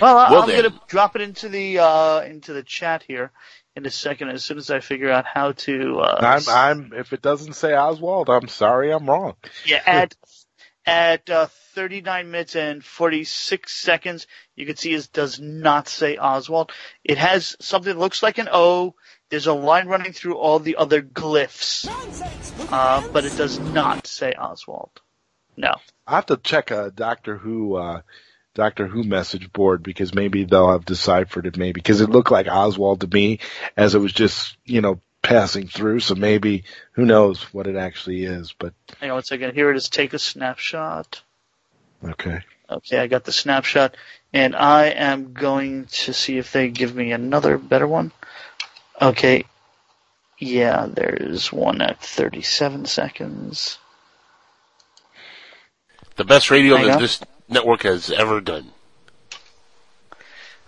Well, 0.00 0.18
I- 0.18 0.30
Well, 0.30 0.42
I'm 0.42 0.50
gonna 0.50 0.80
drop 0.88 1.16
it 1.16 1.22
into 1.22 1.48
the 1.48 1.78
uh, 1.78 2.20
into 2.20 2.52
the 2.52 2.62
chat 2.62 3.02
here 3.08 3.32
in 3.74 3.86
a 3.86 3.90
second 3.90 4.28
as 4.28 4.44
soon 4.44 4.58
as 4.58 4.70
I 4.70 4.80
figure 4.80 5.10
out 5.10 5.24
how 5.24 5.52
to. 5.52 6.00
Uh, 6.00 6.16
I'm, 6.20 6.42
I'm, 6.48 6.92
if 6.94 7.12
it 7.12 7.22
doesn't 7.22 7.54
say 7.54 7.74
Oswald, 7.74 8.28
I'm 8.28 8.46
sorry, 8.48 8.92
I'm 8.92 9.08
wrong. 9.08 9.34
Yeah, 9.64 9.82
at 9.86 10.14
at 10.86 11.28
uh, 11.30 11.48
39 11.78 12.32
minutes 12.32 12.56
and 12.56 12.84
46 12.84 13.72
seconds, 13.72 14.26
you 14.56 14.66
can 14.66 14.74
see 14.74 14.92
it 14.94 15.08
does 15.12 15.38
not 15.38 15.86
say 15.86 16.16
Oswald. 16.16 16.72
It 17.04 17.18
has 17.18 17.56
something 17.60 17.94
that 17.94 18.00
looks 18.00 18.20
like 18.20 18.38
an 18.38 18.48
O. 18.50 18.96
There's 19.30 19.46
a 19.46 19.52
line 19.52 19.86
running 19.86 20.12
through 20.12 20.38
all 20.38 20.58
the 20.58 20.74
other 20.74 21.00
glyphs, 21.00 21.86
uh, 22.72 23.08
but 23.12 23.24
it 23.24 23.36
does 23.36 23.60
not 23.60 24.08
say 24.08 24.32
Oswald. 24.32 24.90
No. 25.56 25.72
I 26.04 26.16
have 26.16 26.26
to 26.26 26.36
check 26.36 26.72
a 26.72 26.90
Doctor 26.90 27.36
Who, 27.36 27.76
uh, 27.76 28.00
Doctor 28.56 28.88
Who 28.88 29.04
message 29.04 29.52
board 29.52 29.84
because 29.84 30.12
maybe 30.12 30.42
they'll 30.42 30.72
have 30.72 30.84
deciphered 30.84 31.46
it 31.46 31.56
maybe 31.56 31.74
because 31.74 32.00
it 32.00 32.10
looked 32.10 32.32
like 32.32 32.48
Oswald 32.48 33.02
to 33.02 33.06
me 33.06 33.38
as 33.76 33.94
it 33.94 34.00
was 34.00 34.12
just, 34.12 34.56
you 34.64 34.80
know, 34.80 35.00
passing 35.22 35.68
through. 35.68 36.00
So 36.00 36.16
maybe, 36.16 36.64
who 36.94 37.06
knows 37.06 37.40
what 37.54 37.68
it 37.68 37.76
actually 37.76 38.24
is, 38.24 38.52
but 38.58 38.74
Hang 38.98 39.10
on 39.10 39.18
one 39.18 39.22
second. 39.22 39.54
Here 39.54 39.70
it 39.70 39.76
is. 39.76 39.88
Take 39.88 40.12
a 40.12 40.18
snapshot. 40.18 41.22
Okay. 42.04 42.40
Okay, 42.70 42.98
I 42.98 43.06
got 43.06 43.24
the 43.24 43.32
snapshot, 43.32 43.96
and 44.32 44.54
I 44.54 44.86
am 44.86 45.32
going 45.32 45.86
to 45.86 46.12
see 46.12 46.36
if 46.38 46.52
they 46.52 46.68
give 46.68 46.94
me 46.94 47.12
another 47.12 47.56
better 47.56 47.86
one. 47.86 48.12
Okay. 49.00 49.44
Yeah, 50.38 50.86
there's 50.88 51.52
one 51.52 51.80
at 51.80 52.00
37 52.00 52.86
seconds. 52.86 53.78
The 56.16 56.24
best 56.24 56.50
radio 56.50 56.76
Hang 56.76 56.86
that 56.86 56.96
on. 56.96 57.02
this 57.02 57.20
network 57.48 57.82
has 57.82 58.10
ever 58.10 58.40
done. 58.40 58.70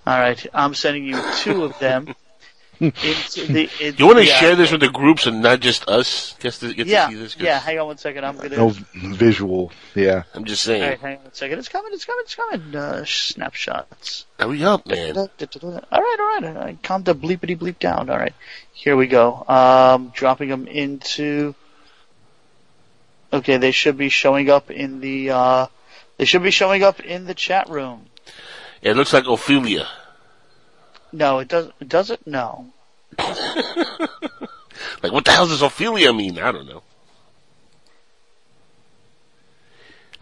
All 0.07 0.19
right, 0.19 0.45
I'm 0.55 0.75
sending 0.75 1.05
you 1.05 1.21
two 1.39 1.65
of 1.65 1.79
them. 1.79 2.15
into 2.81 3.47
the, 3.53 3.69
in- 3.81 3.97
You 3.99 4.07
want 4.07 4.19
to 4.19 4.25
yeah, 4.27 4.39
share 4.41 4.57
this 4.57 4.73
with 4.73 4.81
the 4.81 4.89
groups 4.89 5.27
and 5.27 5.43
not 5.43 5.61
just 5.61 5.89
us? 5.89 6.35
Get 6.41 6.55
to, 6.55 6.73
get 6.75 6.87
Yeah, 6.87 7.07
to 7.07 7.13
see 7.13 7.19
this? 7.19 7.35
'Cause 7.35 7.43
yeah. 7.45 7.59
Hang 7.61 7.79
on 7.79 7.87
one 7.87 7.99
second. 7.99 8.25
I'm 8.25 8.37
gonna. 8.37 8.57
No 8.57 8.73
visual. 8.95 9.71
Yeah. 9.95 10.23
I'm 10.35 10.45
just 10.45 10.63
saying. 10.63 10.83
right, 10.83 10.99
hang 11.01 11.17
on 11.19 11.23
one 11.25 11.35
second. 11.35 11.59
It's 11.59 11.69
coming. 11.69 11.93
It's 11.93 12.05
coming. 12.05 12.23
It's 12.25 12.35
coming. 12.35 12.75
Uh, 12.75 13.05
snapshots. 13.07 14.25
Hurry 14.39 14.65
up, 14.65 14.87
man. 14.87 15.17
All 15.17 15.29
right, 15.41 15.85
all 15.93 16.01
right. 16.01 16.41
all 16.45 16.53
right. 16.55 16.83
Calm 16.83 17.03
the 17.03 17.15
bleepity 17.15 17.57
bleep 17.59 17.79
down. 17.79 18.09
All 18.11 18.19
right, 18.19 18.35
here 18.73 18.97
we 18.97 19.07
go. 19.07 19.45
Um, 19.47 20.11
dropping 20.15 20.49
them 20.49 20.67
into. 20.67 21.55
Okay, 23.33 23.59
they 23.59 23.71
should 23.71 23.97
be 23.97 24.09
showing 24.09 24.51
up 24.51 24.71
in 24.71 25.01
the. 25.01 25.31
Uh, 25.31 25.67
they 26.17 26.25
should 26.25 26.43
be 26.43 26.51
showing 26.51 26.83
up 26.83 27.01
in 27.01 27.27
the 27.27 27.35
chat 27.35 27.69
room. 27.69 28.07
It 28.83 28.97
looks 28.97 29.13
like 29.13 29.27
Ophelia. 29.27 29.87
No, 31.13 31.39
it 31.41 31.49
doesn't. 31.49 31.89
Does 31.89 32.11
it? 32.11 32.27
No. 32.27 32.67
Like, 35.03 35.13
what 35.13 35.25
the 35.25 35.31
hell 35.33 35.47
does 35.47 35.63
Ophelia 35.63 36.13
mean? 36.13 36.39
I 36.39 36.53
don't 36.53 36.67
know. 36.69 36.83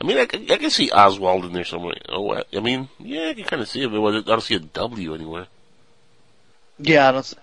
I 0.01 0.05
mean, 0.05 0.18
I, 0.18 0.26
can- 0.26 0.51
I 0.51 0.57
can 0.57 0.70
see 0.70 0.91
Oswald 0.91 1.45
in 1.45 1.53
there 1.53 1.64
somewhere. 1.64 1.97
Oh, 2.09 2.32
I- 2.34 2.45
I 2.57 2.61
mean, 2.61 2.89
yeah, 2.99 3.28
I 3.28 3.34
can 3.34 3.45
kind 3.45 3.62
of 3.62 3.68
see 3.68 3.82
it, 3.82 3.91
but 3.91 4.14
I 4.14 4.20
don't 4.20 4.41
see 4.43 4.55
a 4.55 4.61
W 4.61 5.14
anywhere. 5.14 5.47
Yeah, 6.78 7.09
I 7.09 7.12
don't. 7.12 7.34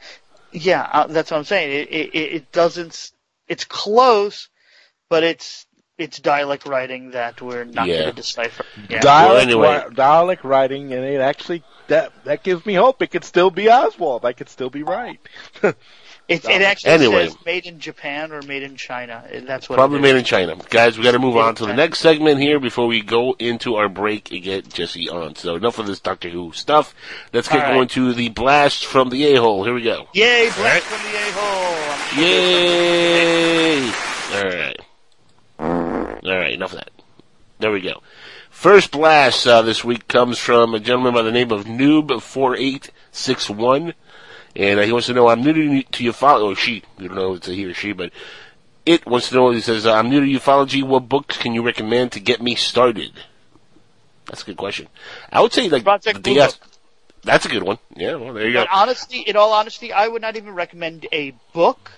Yeah, 0.54 0.90
uh, 0.92 1.08
that's 1.08 1.32
what 1.32 1.38
I'm 1.38 1.44
saying. 1.44 1.88
It 1.90 1.90
it 1.92 2.16
it 2.36 2.52
doesn't. 2.54 3.12
It's 3.50 3.66
close, 3.66 4.48
but 5.10 5.24
it's 5.24 5.66
it's 5.98 6.20
dialect 6.20 6.68
writing 6.68 7.12
that 7.12 7.42
we're 7.42 7.64
not 7.64 7.88
Yeah. 7.88 7.96
going 8.02 8.10
to 8.10 8.16
decipher. 8.16 8.66
Yeah. 8.90 9.00
Dialect, 9.00 9.44
anyway. 9.48 9.84
ri- 9.88 9.96
dialect 9.96 10.44
writing, 10.44 10.92
and 10.94 11.04
it 11.06 11.22
actually, 11.22 11.64
that, 11.88 12.12
that 12.26 12.44
gives 12.44 12.66
me 12.66 12.74
hope. 12.74 13.02
It 13.02 13.12
could 13.12 13.24
still 13.24 13.50
be 13.50 13.70
Oswald. 13.70 14.26
I 14.26 14.34
could 14.34 14.50
still 14.50 14.70
be 14.70 14.84
right. 14.84 15.20
It, 16.28 16.44
it 16.46 16.64
actually 16.64 16.90
Anyway. 16.90 17.28
says 17.28 17.38
made 17.46 17.68
in 17.68 17.78
Japan 17.80 18.32
or 18.32 18.42
made 18.42 18.64
in 18.64 18.78
China. 18.78 19.24
That's 19.46 19.70
what 19.70 19.76
Probably 19.76 20.00
it 20.00 20.02
made 20.02 20.16
in 20.16 20.24
China. 20.24 20.56
Guys, 20.72 20.98
we 20.98 21.04
gotta 21.04 21.20
move 21.20 21.38
on 21.38 21.54
to 21.54 21.68
the 21.68 21.74
next 21.76 22.00
segment 22.00 22.40
here 22.42 22.60
before 22.60 22.88
we 22.88 23.02
go 23.04 23.36
into 23.38 23.76
our 23.76 23.88
break 23.88 24.32
and 24.32 24.42
get 24.42 24.68
Jesse 24.74 25.08
on. 25.08 25.36
So 25.36 25.54
enough 25.56 25.78
of 25.78 25.86
this 25.86 26.00
Doctor 26.00 26.30
Who 26.30 26.52
stuff. 26.52 26.96
Let's 27.32 27.48
get 27.48 27.58
All 27.60 27.66
right. 27.66 27.74
going 27.76 27.90
to 27.90 28.14
the 28.16 28.30
blast 28.30 28.88
from 28.88 29.10
the 29.12 29.24
a-hole. 29.36 29.66
Here 29.66 29.76
we 29.76 29.84
go. 29.84 30.08
Yay, 30.16 30.50
blast 30.58 30.86
from 30.86 31.04
the 31.04 31.16
a-hole. 31.16 32.24
Yay! 34.64 34.72
Alright. 36.26 36.38
Alright, 36.38 36.54
enough 36.54 36.74
of 36.74 36.80
that. 36.80 36.92
There 37.60 37.72
we 37.72 37.82
go. 37.82 38.02
First 38.50 38.92
blast 38.92 39.46
uh, 39.48 39.62
this 39.62 39.84
week 39.84 40.08
comes 40.08 40.40
from 40.40 40.74
a 40.74 40.80
gentleman 40.80 41.14
by 41.14 41.22
the 41.22 41.32
name 41.32 41.52
of 41.52 41.66
Noob4861. 41.66 43.94
And 44.56 44.80
uh, 44.80 44.84
he 44.84 44.92
wants 44.92 45.08
to 45.08 45.14
know, 45.14 45.28
I'm 45.28 45.42
new 45.42 45.84
to, 45.84 46.04
ufology, 46.04 46.52
or 46.52 46.56
she, 46.56 46.84
you 46.98 47.10
don't 47.10 47.18
know 47.18 47.34
if 47.34 47.40
it's 47.40 47.50
a 47.50 47.54
he 47.54 47.66
or 47.66 47.74
she, 47.74 47.92
but 47.92 48.12
it 48.86 49.06
wants 49.06 49.30
to 49.30 49.36
know, 49.36 49.52
he 49.52 49.62
says, 49.62 49.86
I'm 49.86 50.10
new 50.10 50.22
to 50.22 50.40
ufology, 50.40 50.84
what 50.84 51.10
books 51.10 51.38
can 51.38 51.54
you 51.54 51.64
recommend 51.64 52.14
to 52.14 52.20
get 52.20 52.42
me 52.42 52.56
started? 52.56 53.12
That's 54.28 54.44
a 54.44 54.46
good 54.46 54.58
question. 54.58 54.88
I 55.32 55.42
would 55.42 55.54
say, 55.54 55.70
like, 55.70 55.84
Project 55.84 56.24
the 56.24 56.34
DS 56.34 56.60
That's 57.24 57.46
a 57.46 57.50
good 57.50 57.64
one. 57.64 57.78
Yeah, 57.96 58.16
well, 58.16 58.34
there 58.34 58.48
you 58.48 58.54
go. 58.54 58.64
But 58.64 58.70
honestly, 58.72 59.20
in 59.20 59.36
all 59.36 59.52
honesty, 59.52 59.92
I 59.92 60.08
would 60.08 60.22
not 60.22 60.36
even 60.36 60.54
recommend 60.54 61.08
a 61.12 61.32
book. 61.54 61.92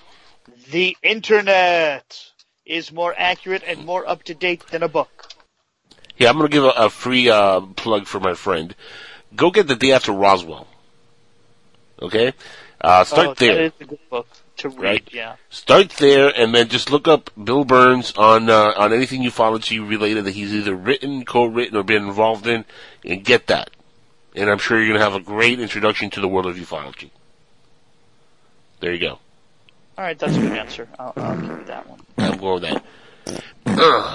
The 0.71 0.97
internet 1.03 2.32
is 2.68 2.91
more 2.91 3.13
accurate 3.18 3.63
and 3.65 3.86
more 3.86 4.07
up 4.07 4.24
to 4.24 4.34
date 4.34 4.68
than 4.68 4.84
a 4.84 4.88
book. 4.88 5.34
Yeah, 6.18 6.30
I'm 6.30 6.38
gonna 6.38 6.49
give 6.49 6.63
a, 6.63 6.74
a 6.76 6.89
free 6.89 7.30
uh, 7.30 7.61
plug 7.61 8.07
for 8.07 8.20
my 8.20 8.34
friend. 8.34 8.76
Go 9.36 9.51
get 9.51 9.68
the 9.68 9.76
day 9.76 9.91
after 9.91 10.11
Roswell. 10.11 10.68
Okay, 12.01 12.34
uh, 12.82 13.03
start 13.03 13.28
oh, 13.28 13.34
there. 13.36 13.55
That 13.55 13.63
is 13.63 13.72
a 13.82 13.86
good 13.86 14.09
book 14.09 14.28
to 14.57 14.70
read. 14.70 14.80
Right. 14.80 15.09
Yeah. 15.11 15.36
Start 15.49 15.89
there, 15.91 16.30
and 16.36 16.53
then 16.53 16.68
just 16.68 16.91
look 16.91 17.07
up 17.07 17.30
Bill 17.41 17.65
Birnes 17.65 18.18
on 18.18 18.49
uh, 18.49 18.74
on 18.78 18.93
anything 18.93 19.22
ufology 19.22 19.88
related 19.88 20.26
that 20.26 20.32
he's 20.32 20.53
either 20.53 20.76
written, 20.76 21.26
co-written, 21.26 21.78
or 21.78 21.84
been 21.84 22.05
involved 22.05 22.47
in, 22.47 22.65
and 23.05 23.24
get 23.24 23.47
that. 23.47 23.72
And 24.36 24.49
I'm 24.49 24.59
sure 24.59 24.80
you're 24.80 24.93
gonna 24.93 25.03
have 25.03 25.20
a 25.20 25.24
great 25.24 25.59
introduction 25.59 26.09
to 26.11 26.22
the 26.22 26.28
world 26.28 26.47
of 26.47 26.55
ufology. 26.55 27.11
There 28.80 28.93
you 28.93 28.99
go. 28.99 29.20
All 29.97 30.03
right, 30.03 30.18
that's 30.18 30.36
a 30.36 30.39
good 30.39 30.51
answer. 30.51 30.88
I'll, 30.99 31.13
I'll 31.15 31.36
give 31.36 31.49
you 31.49 31.63
that 31.65 31.89
one. 31.89 31.99
I'm 32.18 32.38
going 32.38 32.61
with 32.61 32.63
that. 32.63 32.84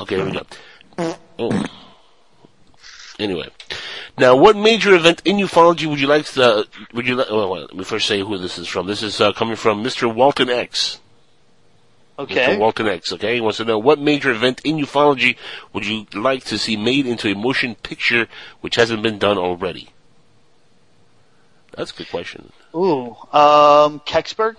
Okay, 0.03 0.17
here 0.17 0.25
we 0.25 0.33
go. 0.33 1.17
Oh. 1.39 1.65
Anyway, 3.19 3.49
now, 4.19 4.37
what 4.37 4.57
major 4.57 4.95
event 4.95 5.23
in 5.25 5.37
ufology 5.37 5.87
would 5.87 6.01
you 6.01 6.07
like 6.07 6.27
to? 6.27 6.67
Would 6.93 7.07
you? 7.07 7.17
Like, 7.17 7.29
oh, 7.31 7.51
well, 7.51 7.63
let 7.63 7.75
me 7.75 7.85
first 7.85 8.07
say 8.07 8.21
who 8.21 8.37
this 8.39 8.59
is 8.59 8.69
from. 8.69 8.87
This 8.87 9.03
is 9.03 9.21
uh, 9.21 9.33
coming 9.33 9.57
from 9.57 9.83
Mr. 9.83 10.13
Walton 10.13 10.51
X. 10.51 11.01
Okay. 12.19 12.55
Mr. 12.55 12.59
Walton 12.59 12.89
X. 12.89 13.13
Okay, 13.13 13.37
he 13.37 13.41
wants 13.41 13.59
to 13.59 13.65
know 13.65 13.79
what 13.79 13.99
major 13.99 14.31
event 14.31 14.61
in 14.65 14.77
ufology 14.77 15.37
would 15.73 15.87
you 15.87 16.07
like 16.15 16.45
to 16.45 16.59
see 16.59 16.77
made 16.77 17.07
into 17.07 17.31
a 17.31 17.35
motion 17.35 17.75
picture 17.75 18.29
which 18.61 18.75
hasn't 18.75 19.03
been 19.03 19.19
done 19.19 19.39
already. 19.39 19.89
That's 21.75 21.91
a 21.91 21.95
good 21.95 22.11
question. 22.11 22.53
Ooh, 22.75 23.17
um, 23.33 24.01
Kecksburg. 24.01 24.57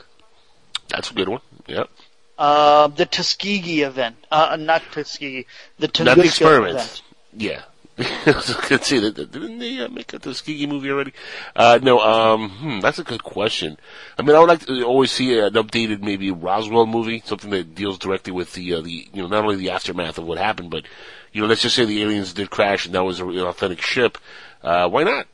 That's 0.90 1.12
a 1.12 1.14
good 1.14 1.30
one. 1.30 1.42
Yep. 1.68 1.90
Uh, 2.38 2.88
the 2.88 3.06
Tuskegee 3.06 3.82
event. 3.84 4.16
Uh, 4.32 4.58
not 4.60 4.82
Tuskegee. 4.92 5.46
The 5.80 5.88
Tunguska 5.88 6.06
Not 6.06 6.18
the 6.18 6.24
experiment. 6.24 6.76
event. 6.76 7.02
Yeah. 7.38 7.62
I 8.00 8.24
was 8.26 8.54
going 8.56 8.80
to 8.80 8.84
say. 8.84 9.00
Didn't 9.00 9.60
they 9.60 9.80
uh, 9.80 9.88
make 9.88 10.12
a 10.14 10.20
Tuskegee 10.20 10.66
movie 10.66 10.90
already? 10.90 11.14
Uh, 11.56 11.78
no, 11.84 12.00
um, 12.00 12.50
hmm, 12.50 12.80
that's 12.80 12.98
a 12.98 13.04
good 13.04 13.24
question. 13.24 13.78
I 14.18 14.24
mean, 14.24 14.36
I 14.36 14.40
would 14.40 14.50
like 14.50 14.66
to 14.66 14.84
always 14.84 15.12
see 15.12 15.38
an 15.38 15.54
updated, 15.54 16.02
maybe 16.02 16.32
Roswell 16.32 16.88
movie, 16.88 17.22
something 17.24 17.52
that 17.52 17.76
deals 17.76 18.00
directly 18.00 18.34
with 18.34 18.54
the, 18.54 18.74
uh, 18.74 18.82
the, 18.82 19.08
you 19.14 19.22
know, 19.22 19.28
not 19.28 19.44
only 19.44 19.58
the 19.58 19.70
aftermath 19.70 20.18
of 20.18 20.26
what 20.26 20.40
happened, 20.40 20.72
but, 20.72 20.86
you 21.34 21.42
know, 21.42 21.48
let's 21.48 21.62
just 21.62 21.76
say 21.76 21.86
the 21.86 22.02
aliens 22.02 22.34
did 22.34 22.50
crash 22.50 22.88
and 22.88 22.96
that 22.96 23.04
was 23.04 23.20
an 23.20 23.30
authentic 23.40 23.82
ship. 23.82 24.18
Uh, 24.64 24.90
why 24.90 25.04
not? 25.04 25.28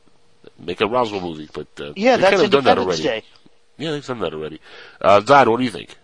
Make 0.58 0.82
a 0.82 0.86
Roswell 0.86 1.22
movie, 1.22 1.48
but, 1.50 1.66
uh, 1.80 1.94
Yeah, 1.96 2.16
they 2.16 2.22
that's 2.22 2.34
kind 2.36 2.44
of 2.44 2.50
done 2.50 2.64
that 2.64 2.76
already. 2.78 3.02
Day. 3.02 3.22
Yeah, 3.78 3.92
they've 3.92 4.06
done 4.06 4.20
that 4.20 4.34
already. 4.34 4.60
Uh, 5.00 5.22
Zod, 5.22 5.46
what 5.48 5.56
do 5.56 5.64
you 5.64 5.70
think? 5.70 5.96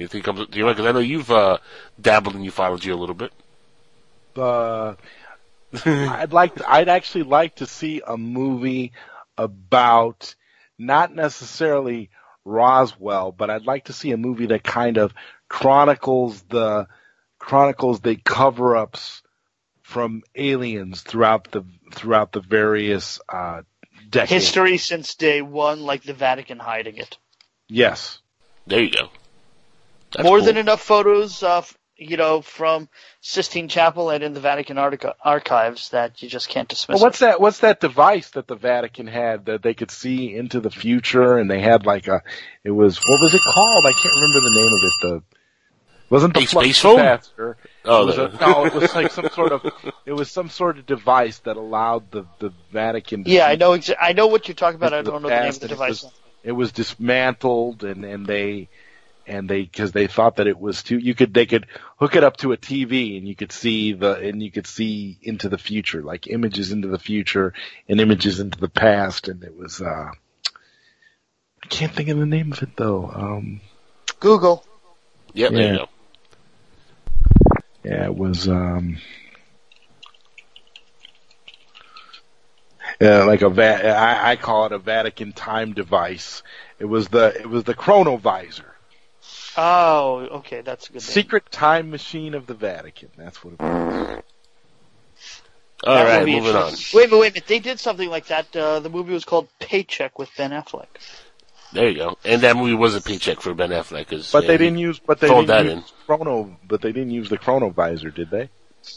You 0.00 0.08
think 0.08 0.24
comes 0.24 0.46
to 0.46 0.56
your 0.56 0.66
mind? 0.66 0.76
Because 0.76 0.88
I 0.88 0.92
know 0.92 1.00
you've, 1.00 1.30
uh, 1.30 1.58
dabbled 2.00 2.34
in 2.34 2.42
ufology 2.42 2.90
a 2.90 2.96
little 2.96 3.14
bit. 3.14 3.32
uh, 4.36 4.94
I'd 5.84 6.32
like 6.32 6.54
to, 6.56 6.70
I'd 6.70 6.88
actually 6.88 7.24
like 7.24 7.56
to 7.56 7.66
see 7.66 8.02
a 8.06 8.16
movie 8.16 8.92
about 9.36 10.34
not 10.78 11.14
necessarily 11.14 12.10
Roswell, 12.44 13.32
but 13.32 13.50
I'd 13.50 13.66
like 13.66 13.84
to 13.84 13.92
see 13.92 14.12
a 14.12 14.16
movie 14.16 14.46
that 14.46 14.64
kind 14.64 14.96
of 14.96 15.12
chronicles 15.48 16.42
the 16.42 16.88
chronicles 17.38 18.00
the 18.00 18.16
cover-ups 18.16 19.22
from 19.82 20.22
aliens 20.34 21.02
throughout 21.02 21.50
the 21.50 21.64
throughout 21.92 22.32
the 22.32 22.40
various 22.40 23.20
uh, 23.28 23.62
decades. 24.08 24.30
History 24.30 24.78
since 24.78 25.14
day 25.14 25.42
one, 25.42 25.82
like 25.82 26.02
the 26.02 26.14
Vatican 26.14 26.58
hiding 26.58 26.96
it. 26.96 27.18
Yes. 27.68 28.18
There 28.66 28.82
you 28.82 28.90
go. 28.90 29.10
That's 30.12 30.24
More 30.24 30.38
cool. 30.38 30.46
than 30.46 30.56
enough 30.56 30.80
photos, 30.82 31.42
uh, 31.42 31.62
you 31.96 32.16
know, 32.16 32.40
from 32.40 32.88
Sistine 33.20 33.68
Chapel 33.68 34.10
and 34.10 34.24
in 34.24 34.32
the 34.32 34.40
Vatican 34.40 34.78
artic- 34.78 35.04
archives 35.22 35.90
that 35.90 36.22
you 36.22 36.28
just 36.28 36.48
can't 36.48 36.68
dismiss. 36.68 36.96
Well, 36.96 37.06
what's 37.06 37.18
it. 37.22 37.26
that? 37.26 37.40
What's 37.40 37.58
that 37.60 37.80
device 37.80 38.30
that 38.30 38.46
the 38.48 38.56
Vatican 38.56 39.06
had 39.06 39.46
that 39.46 39.62
they 39.62 39.74
could 39.74 39.90
see 39.90 40.34
into 40.34 40.60
the 40.60 40.70
future? 40.70 41.36
And 41.38 41.50
they 41.50 41.60
had 41.60 41.84
like 41.86 42.08
a, 42.08 42.22
it 42.64 42.70
was 42.70 42.98
what 42.98 43.20
was 43.20 43.34
it 43.34 43.42
called? 43.42 43.84
I 43.86 43.92
can't 43.92 44.14
remember 44.14 44.40
the 44.40 44.54
name 44.56 44.72
of 44.72 44.82
it. 44.82 44.92
The 45.02 45.22
wasn't 46.08 46.34
the 46.34 46.40
A 46.40 46.46
space 46.46 46.80
phone? 46.80 46.96
capacitor. 46.98 47.54
Oh, 47.84 48.02
it 48.02 48.06
was 48.06 48.18
a, 48.18 48.38
no, 48.40 48.64
it 48.66 48.74
was 48.74 48.94
like 48.96 49.12
some 49.12 49.28
sort 49.28 49.52
of, 49.52 49.64
it 50.04 50.12
was 50.12 50.28
some 50.28 50.48
sort 50.48 50.78
of 50.78 50.86
device 50.86 51.38
that 51.40 51.56
allowed 51.56 52.10
the 52.10 52.24
the 52.40 52.52
Vatican. 52.72 53.22
To 53.24 53.30
Yeah, 53.30 53.46
I 53.46 53.54
know. 53.56 53.72
Exa- 53.72 53.94
I 54.00 54.12
know 54.14 54.26
what 54.26 54.48
you're 54.48 54.56
talking 54.56 54.74
about. 54.76 54.92
I 54.92 55.02
don't 55.02 55.22
know 55.22 55.28
the 55.28 55.38
name 55.38 55.48
of 55.50 55.60
the 55.60 55.64
and 55.66 55.70
it 55.70 55.74
device. 55.74 56.02
was- 56.02 56.12
It 56.42 56.52
was 56.52 56.72
dismantled, 56.72 57.84
and 57.84 58.04
and 58.04 58.26
they 58.26 58.70
and 59.30 59.48
they 59.48 59.62
because 59.62 59.92
they 59.92 60.08
thought 60.08 60.36
that 60.36 60.46
it 60.48 60.58
was 60.58 60.82
too. 60.82 60.98
You 60.98 61.14
could 61.14 61.32
they 61.32 61.46
could 61.46 61.66
hook 61.98 62.16
it 62.16 62.24
up 62.24 62.36
to 62.38 62.52
a 62.52 62.56
TV, 62.56 63.16
and 63.16 63.26
you 63.28 63.36
could 63.36 63.52
see 63.52 63.92
the 63.92 64.14
and 64.16 64.42
you 64.42 64.50
could 64.50 64.66
see 64.66 65.18
into 65.22 65.48
the 65.48 65.56
future, 65.58 66.02
like 66.02 66.26
images 66.26 66.72
into 66.72 66.88
the 66.88 66.98
future 66.98 67.54
and 67.88 68.00
images 68.00 68.40
into 68.40 68.58
the 68.58 68.68
past, 68.68 69.28
and 69.28 69.42
it 69.44 69.56
was. 69.56 69.80
uh 69.80 70.10
I 71.62 71.66
can't 71.68 71.92
think 71.92 72.08
of 72.08 72.18
the 72.18 72.26
name 72.26 72.52
of 72.52 72.62
it 72.62 72.76
though. 72.76 73.10
Um 73.14 73.60
Google. 74.18 74.64
Yep, 75.34 75.52
there 75.52 75.60
Yeah. 75.62 75.72
you 75.72 75.78
go. 75.78 75.88
Yeah, 77.84 78.04
it 78.06 78.14
was 78.16 78.48
um 78.48 78.98
yeah, 83.00 83.24
like 83.24 83.42
a 83.42 83.48
va- 83.48 83.96
I, 83.96 84.32
I 84.32 84.36
call 84.36 84.66
it 84.66 84.72
a 84.72 84.78
Vatican 84.78 85.32
time 85.32 85.72
device. 85.72 86.42
It 86.78 86.86
was 86.86 87.08
the 87.08 87.26
it 87.40 87.48
was 87.48 87.64
the 87.64 87.74
chronovisor. 87.74 88.64
Oh, 89.56 90.28
okay, 90.38 90.60
that's 90.60 90.88
a 90.88 90.92
good. 90.92 90.94
name. 90.96 91.00
Secret 91.00 91.50
time 91.50 91.90
machine 91.90 92.34
of 92.34 92.46
the 92.46 92.54
Vatican. 92.54 93.10
That's 93.16 93.44
what 93.44 93.54
it 93.54 93.60
was. 93.60 94.22
All 95.82 95.94
That 95.94 96.04
right, 96.04 96.26
moving 96.26 96.54
on. 96.54 96.72
Wait 96.92 97.06
a 97.06 97.08
minute, 97.08 97.20
wait 97.20 97.30
a 97.30 97.34
minute. 97.34 97.46
They 97.46 97.58
did 97.58 97.80
something 97.80 98.08
like 98.08 98.26
that. 98.26 98.54
Uh, 98.54 98.80
the 98.80 98.90
movie 98.90 99.12
was 99.12 99.24
called 99.24 99.48
Paycheck 99.58 100.18
with 100.18 100.28
Ben 100.36 100.50
Affleck. 100.50 100.88
There 101.72 101.88
you 101.88 101.96
go. 101.96 102.18
And 102.24 102.42
that 102.42 102.56
movie 102.56 102.74
was 102.74 102.94
a 102.96 103.00
paycheck 103.00 103.40
for 103.40 103.54
Ben 103.54 103.70
Affleck. 103.70 104.08
But 104.32 104.42
yeah, 104.42 104.48
they 104.48 104.58
didn't 104.58 104.78
use 104.78 104.98
but 104.98 105.20
they 105.20 105.28
didn't 105.28 105.46
that 105.46 105.64
use 105.66 105.92
chrono 106.06 106.56
but 106.66 106.80
they 106.82 106.92
didn't 106.92 107.12
use 107.12 107.28
the 107.28 107.38
chronovisor, 107.38 108.12
did 108.14 108.30
they? 108.30 108.50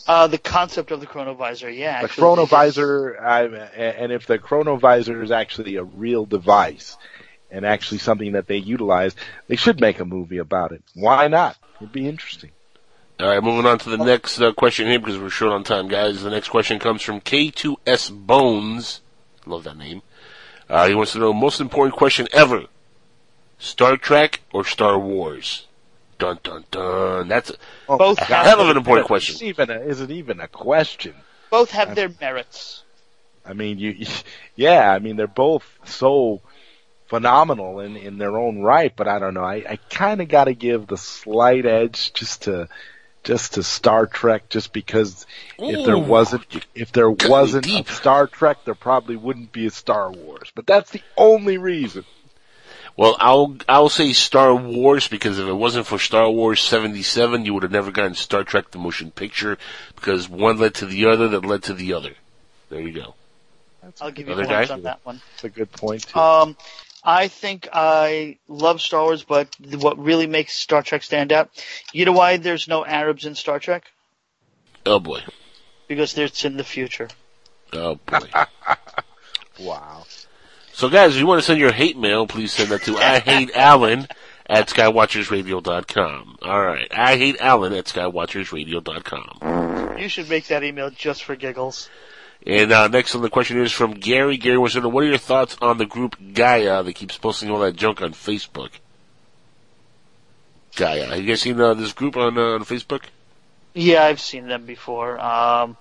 Uh, 0.07 0.27
the 0.27 0.37
concept 0.37 0.91
of 0.91 0.99
the 0.99 1.05
chronovisor, 1.05 1.75
yeah. 1.75 1.99
The 1.99 2.05
actually, 2.05 2.21
they 2.23 2.45
chronovisor, 2.47 3.21
I, 3.21 3.43
and 3.45 4.11
if 4.11 4.25
the 4.25 4.39
chronovisor 4.39 5.23
is 5.23 5.31
actually 5.31 5.75
a 5.75 5.83
real 5.83 6.25
device 6.25 6.97
and 7.53 7.65
actually 7.65 7.99
something 7.99 8.33
that 8.33 8.47
they 8.47 8.57
utilize, 8.57 9.15
they 9.47 9.55
should 9.55 9.79
make 9.79 9.99
a 9.99 10.05
movie 10.05 10.39
about 10.39 10.71
it. 10.73 10.83
Why 10.95 11.27
not? 11.29 11.55
It'd 11.77 11.93
be 11.93 12.07
interesting. 12.09 12.51
All 13.19 13.27
right, 13.27 13.43
moving 13.43 13.65
on 13.69 13.77
to 13.79 13.89
the 13.91 14.03
next 14.03 14.41
uh, 14.41 14.51
question 14.53 14.87
here 14.87 14.99
because 14.99 15.19
we're 15.19 15.29
short 15.29 15.53
on 15.53 15.63
time, 15.63 15.87
guys. 15.87 16.23
The 16.23 16.31
next 16.31 16.49
question 16.49 16.79
comes 16.79 17.03
from 17.03 17.21
K2S 17.21 18.11
Bones. 18.11 19.01
Love 19.45 19.63
that 19.65 19.77
name. 19.77 20.01
Uh, 20.67 20.87
he 20.87 20.95
wants 20.95 21.11
to 21.13 21.19
know 21.19 21.31
most 21.31 21.61
important 21.61 21.95
question 21.95 22.27
ever: 22.33 22.63
Star 23.59 23.97
Trek 23.97 24.41
or 24.51 24.65
Star 24.65 24.97
Wars? 24.97 25.67
Dun 26.17 26.39
dun 26.43 26.63
dun. 26.71 27.27
That's 27.27 27.51
a 27.51 27.55
Oh, 27.87 27.97
Both 27.97 28.17
God. 28.19 28.27
have- 28.27 28.45
hell 28.47 28.61
of 28.61 28.69
an 28.69 28.77
important 28.77 29.07
question. 29.07 29.35
Is 29.35 29.41
it 29.41 29.45
even 29.45 29.69
a, 29.69 29.79
is 29.79 30.01
it 30.01 30.09
even 30.11 30.39
a 30.39 30.47
question? 30.47 31.13
Both 31.51 31.71
have 31.71 31.93
their 31.95 32.09
merits. 32.19 32.83
I 33.45 33.53
mean, 33.53 33.77
you, 33.77 34.05
yeah, 34.55 34.91
I 34.91 34.99
mean, 34.99 35.17
they're 35.17 35.27
both 35.27 35.65
so 35.85 36.41
phenomenal 37.07 37.79
in, 37.79 37.95
in 37.95 38.17
their 38.17 38.37
own 38.37 38.61
right, 38.61 38.93
but 38.95 39.07
I 39.07 39.19
don't 39.19 39.33
know. 39.33 39.43
I, 39.43 39.63
I 39.69 39.79
kind 39.89 40.21
of 40.21 40.27
got 40.27 40.45
to 40.45 40.53
give 40.53 40.87
the 40.87 40.97
slight 40.97 41.65
edge 41.65 42.13
just 42.13 42.43
to, 42.43 42.67
just 43.23 43.53
to 43.55 43.63
Star 43.63 44.05
Trek, 44.05 44.49
just 44.49 44.73
because 44.73 45.25
if 45.57 45.85
there 45.85 45.97
wasn't, 45.97 46.45
if 46.75 46.91
there 46.91 47.11
got 47.11 47.29
wasn't 47.29 47.65
deep. 47.65 47.89
a 47.89 47.91
Star 47.93 48.27
Trek, 48.27 48.65
there 48.65 48.75
probably 48.75 49.15
wouldn't 49.15 49.51
be 49.51 49.65
a 49.65 49.71
Star 49.71 50.11
Wars. 50.11 50.51
But 50.55 50.67
that's 50.67 50.91
the 50.91 51.01
only 51.17 51.57
reason. 51.57 52.05
Well, 52.95 53.17
I'll 53.19 53.57
I'll 53.67 53.89
say 53.89 54.13
Star 54.13 54.53
Wars 54.53 55.07
because 55.07 55.39
if 55.39 55.47
it 55.47 55.53
wasn't 55.53 55.87
for 55.87 55.97
Star 55.97 56.29
Wars 56.29 56.61
seventy 56.61 57.01
seven, 57.01 57.43
you 57.43 57.53
would 57.53 57.63
have 57.63 57.71
never 57.71 57.91
gotten 57.91 58.13
Star 58.13 58.43
Trek 58.43 58.69
the 58.69 58.77
motion 58.77 59.09
picture 59.09 59.57
because 59.95 60.29
one 60.29 60.59
led 60.59 60.75
to 60.75 60.85
the 60.85 61.07
other 61.07 61.27
that 61.29 61.43
led 61.43 61.63
to 61.63 61.73
the 61.73 61.93
other. 61.93 62.13
There 62.69 62.81
you 62.81 62.91
go. 62.91 63.15
I'll 63.99 64.11
give 64.11 64.27
you 64.27 64.35
points 64.35 64.49
guy? 64.49 64.73
on 64.73 64.83
that 64.83 64.99
one. 65.03 65.21
That's 65.31 65.43
a 65.43 65.49
good 65.49 65.71
point 65.71 66.07
too. 66.07 66.19
Um, 66.19 66.55
I 67.03 67.27
think 67.27 67.67
I 67.73 68.37
love 68.47 68.81
Star 68.81 69.03
Wars, 69.03 69.23
but 69.23 69.49
what 69.59 69.99
really 69.99 70.27
makes 70.27 70.53
Star 70.53 70.81
Trek 70.81 71.03
stand 71.03 71.33
out, 71.33 71.49
you 71.91 72.05
know 72.05 72.13
why 72.13 72.37
there's 72.37 72.67
no 72.67 72.85
Arabs 72.85 73.25
in 73.25 73.35
Star 73.35 73.59
Trek? 73.59 73.83
Oh 74.85 74.99
boy. 74.99 75.19
Because 75.87 76.17
it's 76.17 76.45
in 76.45 76.57
the 76.57 76.63
future. 76.63 77.09
Oh 77.73 77.95
boy. 78.05 78.29
wow. 79.59 80.05
So 80.71 80.89
guys, 80.89 81.15
if 81.15 81.19
you 81.19 81.27
want 81.27 81.39
to 81.39 81.45
send 81.45 81.59
your 81.59 81.73
hate 81.73 81.97
mail, 81.97 82.25
please 82.25 82.53
send 82.53 82.69
that 82.69 82.83
to 82.83 82.97
I 82.97 83.19
hate 83.19 83.51
Alan 83.53 84.07
at 84.47 84.69
skywatchersradio.com. 84.69 86.37
Alright. 86.41 86.87
I 86.95 87.17
hate 87.17 87.41
Alan 87.41 87.73
at 87.73 87.85
skywatchersradio.com. 87.85 89.99
You 89.99 90.09
should 90.09 90.29
make 90.29 90.47
that 90.47 90.63
email 90.63 90.89
just 90.89 91.23
for 91.23 91.35
giggles. 91.35 91.89
And 92.45 92.71
uh, 92.71 92.87
next 92.89 93.15
on 93.15 93.21
the 93.21 93.29
question 93.29 93.57
is 93.61 93.71
from 93.71 93.93
Gary. 93.93 94.37
Gary 94.37 94.57
wants 94.57 94.73
to 94.75 94.81
know, 94.81 94.89
what 94.89 95.03
are 95.03 95.07
your 95.07 95.17
thoughts 95.17 95.55
on 95.61 95.77
the 95.77 95.85
group 95.85 96.17
Gaia 96.33 96.83
that 96.83 96.93
keeps 96.93 97.17
posting 97.17 97.49
all 97.49 97.59
that 97.59 97.75
junk 97.75 98.01
on 98.01 98.11
Facebook? 98.13 98.71
Gaia. 100.75 101.05
Have 101.05 101.21
you 101.21 101.27
guys 101.27 101.41
seen 101.41 101.59
uh, 101.61 101.73
this 101.73 101.93
group 101.93 102.17
on, 102.17 102.37
uh, 102.37 102.41
on 102.41 102.65
Facebook? 102.65 103.03
Yeah, 103.73 104.03
I've 104.03 104.19
seen 104.19 104.47
them 104.47 104.65
before. 104.65 105.19
Um, 105.19 105.77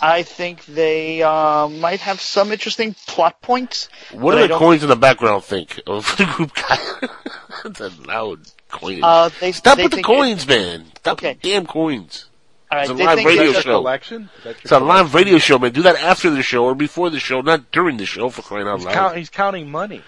I 0.00 0.22
think 0.22 0.64
they 0.64 1.22
uh, 1.22 1.68
might 1.68 2.00
have 2.00 2.20
some 2.20 2.52
interesting 2.52 2.94
plot 3.06 3.40
points. 3.42 3.88
What 4.12 4.36
do 4.36 4.48
the 4.48 4.56
coins 4.56 4.82
in 4.82 4.88
the 4.88 4.96
background 4.96 5.44
think 5.44 5.80
of 5.86 6.06
the 6.16 6.24
group 6.24 6.52
Gaia? 6.54 7.08
That's 7.64 7.80
a 7.80 8.02
loud 8.08 8.40
coin. 8.70 9.00
Uh, 9.02 9.30
they, 9.40 9.52
Stop 9.52 9.76
they 9.76 9.84
with 9.84 9.92
the 9.92 10.02
coins, 10.02 10.46
man. 10.46 10.86
Stop 10.96 11.18
Okay. 11.18 11.32
with 11.34 11.42
the 11.42 11.50
damn 11.50 11.66
coins. 11.66 12.26
All 12.72 12.78
right, 12.78 12.90
It's 12.90 13.00
a 13.00 13.04
live 13.04 13.18
radio 13.24 13.52
that- 13.52 13.62
show. 13.64 13.78
collection? 13.80 14.22
Is 14.38 14.44
that 14.44 14.48
your 14.50 14.56
It's 14.62 14.72
a 14.72 14.78
live 14.80 15.14
radio 15.14 15.36
show, 15.38 15.58
man. 15.58 15.72
Do 15.72 15.82
that 15.82 15.96
after 15.96 16.30
the 16.30 16.42
show 16.42 16.64
or 16.64 16.74
before 16.74 17.10
the 17.10 17.20
show, 17.20 17.42
not 17.42 17.70
during 17.70 17.98
the 17.98 18.06
show 18.06 18.30
for 18.30 18.40
crying 18.40 18.66
out 18.66 18.78
He's, 18.78 18.86
loud. 18.86 18.94
count, 18.94 19.16
he's 19.18 19.28
counting 19.28 19.70
money. 19.70 20.00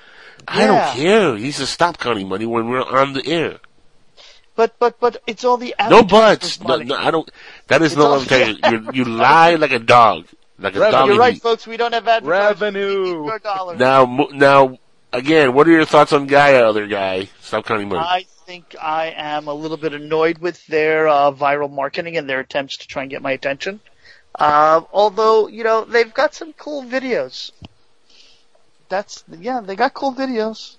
I 0.48 0.60
Yeah. 0.60 0.66
don't 0.68 0.96
care. 0.96 1.36
He 1.36 1.42
needs 1.44 1.58
to 1.58 1.66
stop 1.66 1.98
counting 1.98 2.26
money 2.28 2.46
when 2.46 2.68
we're 2.70 2.80
on 2.82 3.12
the 3.12 3.26
air. 3.26 3.58
But 4.56 4.78
but 4.78 4.98
but 4.98 5.20
it's 5.26 5.44
all 5.44 5.56
the 5.58 5.74
No 5.90 6.02
buts. 6.02 6.60
No, 6.60 6.76
no, 6.76 6.94
I 6.96 7.10
don't. 7.10 7.28
That 7.66 7.82
is 7.82 7.92
It's 7.92 7.98
no 7.98 8.06
all- 8.06 8.20
advertising. 8.22 8.58
You, 8.70 8.90
you 8.94 9.04
lie 9.04 9.56
like 9.56 9.72
a 9.72 9.78
dog. 9.78 10.26
Like 10.58 10.76
a 10.76 10.78
dog. 10.90 11.08
You're 11.08 11.18
right, 11.18 11.34
heat. 11.34 11.42
folks. 11.42 11.66
We 11.66 11.76
don't 11.76 11.92
have. 11.92 12.06
Revenue. 12.24 13.26
Your 13.26 13.38
dollars. 13.40 13.78
Now, 13.78 14.28
now, 14.32 14.78
again, 15.12 15.52
what 15.52 15.66
are 15.68 15.72
your 15.72 15.84
thoughts 15.84 16.12
on 16.12 16.26
Gaia, 16.28 16.66
other 16.68 16.86
guy? 16.86 17.28
Stop 17.42 17.66
counting 17.66 17.88
money. 17.88 18.00
I 18.06 18.26
think 18.47 18.76
I 18.80 19.14
am 19.16 19.49
a 19.49 19.55
little 19.55 19.76
bit 19.76 19.95
annoyed 19.95 20.38
with 20.38 20.66
their 20.66 21.09
uh, 21.09 21.32
viral 21.32 21.70
marketing 21.70 22.16
and 22.16 22.28
their 22.28 22.40
attempts 22.40 22.78
to 22.78 22.86
try 22.86 23.03
and 23.03 23.11
get 23.11 23.22
my 23.22 23.32
attention. 23.32 23.80
Uh, 24.34 24.82
although, 24.92 25.49
you 25.49 25.64
know, 25.64 25.84
they've 25.84 26.12
got 26.12 26.34
some 26.34 26.53
cool 26.53 26.82
videos. 26.82 27.53
That's, 28.88 29.24
yeah, 29.40 29.61
they 29.61 29.76
got 29.76 29.95
cool 29.95 30.12
videos. 30.12 30.76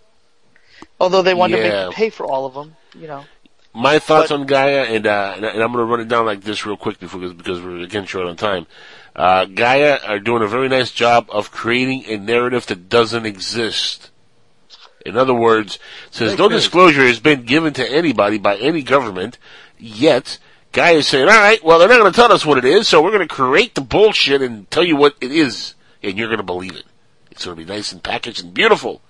Although 0.99 1.22
they 1.22 1.34
wanted 1.34 1.57
to 1.57 1.88
make 1.88 1.95
pay 1.95 2.09
for 2.09 2.26
all 2.26 2.45
of 2.45 2.53
them, 2.53 2.76
you 2.93 3.07
know. 3.07 3.26
My 3.74 3.99
thoughts 3.99 4.30
But- 4.30 4.39
on 4.39 4.45
Gaia, 4.45 4.84
and, 4.84 5.07
uh, 5.07 5.34
and, 5.36 5.45
and 5.45 5.61
I'm 5.63 5.74
going 5.74 5.86
to 5.86 5.91
run 5.91 5.99
it 6.01 6.07
down 6.07 6.26
like 6.26 6.41
this 6.41 6.66
real 6.66 6.78
quick 6.78 6.99
before, 6.99 7.20
because 7.30 7.61
we're 7.61 7.80
again 7.80 8.05
short 8.05 8.28
on 8.28 8.36
time. 8.36 8.68
Uh, 9.16 9.45
Gaia 9.45 9.99
are 10.05 10.20
doing 10.20 10.43
a 10.43 10.47
very 10.47 10.70
nice 10.70 10.91
job 10.91 11.28
of 11.30 11.51
creating 11.51 12.05
a 12.07 12.18
narrative 12.18 12.66
that 12.68 12.89
doesn't 12.89 13.26
exist. 13.26 14.11
In 15.06 15.16
other 15.16 15.36
words, 15.36 15.78
says 16.10 16.38
no 16.38 16.49
disclosure 16.49 17.06
has 17.06 17.20
been 17.20 17.43
given 17.43 17.74
to 17.74 17.88
anybody 17.88 18.39
by 18.39 18.58
any 18.58 18.82
government, 18.82 19.38
yet 19.78 20.39
Gaia 20.72 20.95
is 20.95 21.08
saying, 21.08 21.30
all 21.30 21.36
right, 21.36 21.64
well, 21.64 21.78
they're 21.78 21.88
not 21.88 21.99
going 21.99 22.12
to 22.12 22.16
tell 22.16 22.32
us 22.32 22.45
what 22.45 22.58
it 22.58 22.66
is, 22.66 22.88
so 22.88 23.01
we're 23.01 23.12
going 23.12 23.28
to 23.28 23.34
create 23.34 23.76
the 23.76 23.82
bullshit 23.82 24.41
and 24.41 24.70
tell 24.72 24.84
you 24.84 24.95
what 24.95 25.16
it 25.22 25.32
is, 25.32 25.76
and 26.01 26.18
you're 26.18 26.28
going 26.28 26.39
to 26.39 26.43
believe 26.43 26.76
it. 26.76 26.86
It's 27.30 27.45
going 27.45 27.56
to 27.56 27.64
be 27.64 27.72
nice 27.72 27.91
and 27.91 28.01
packaged 28.01 28.43
and 28.43 28.53
beautiful. 28.53 29.01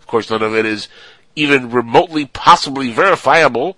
Of 0.00 0.06
course, 0.06 0.30
none 0.30 0.42
of 0.42 0.54
it 0.54 0.66
is 0.66 0.86
even 1.34 1.70
remotely 1.70 2.26
possibly 2.26 2.90
verifiable, 2.90 3.76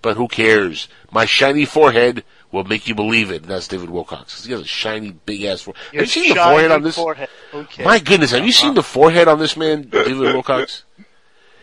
but 0.00 0.16
who 0.16 0.28
cares? 0.28 0.88
My 1.10 1.24
shiny 1.24 1.64
forehead 1.64 2.22
will 2.52 2.64
make 2.64 2.88
you 2.88 2.94
believe 2.94 3.30
it. 3.30 3.42
And 3.42 3.50
that's 3.50 3.68
David 3.68 3.88
Wilcock. 3.88 4.44
He 4.44 4.52
has 4.52 4.60
a 4.60 4.64
shiny, 4.64 5.10
big 5.10 5.44
ass 5.44 5.62
forehead. 5.62 5.84
Have 5.92 6.00
you 6.00 6.06
seen 6.06 6.34
the 6.34 6.40
forehead 6.40 6.70
on 6.70 6.82
this? 6.82 6.96
forehead. 6.96 7.28
Okay. 7.52 7.84
My 7.84 7.98
goodness, 7.98 8.30
have 8.32 8.44
you 8.44 8.52
seen 8.52 8.74
the 8.74 8.82
forehead 8.82 9.28
on 9.28 9.38
this 9.38 9.56
man, 9.56 9.82
David 9.90 10.34
Wilcock? 10.34 10.82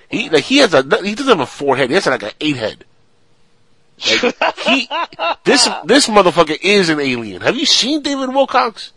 He 0.10 0.30
like 0.30 0.44
he 0.44 0.58
has 0.60 0.74
a 0.74 0.84
he 1.04 1.16
doesn't 1.16 1.28
have 1.28 1.40
a 1.40 1.46
forehead. 1.46 1.90
He 1.90 1.96
has 1.96 2.06
like 2.06 2.24
an 2.24 2.32
eight 2.40 2.58
head. 2.58 2.86
Like, 3.98 4.58
he 4.60 4.90
this 5.44 5.68
this 5.86 6.08
motherfucker 6.08 6.58
is 6.62 6.90
an 6.90 7.00
alien. 7.00 7.42
Have 7.42 7.56
you 7.56 7.66
seen 7.66 8.02
David 8.02 8.30
Wilcock? 8.30 8.92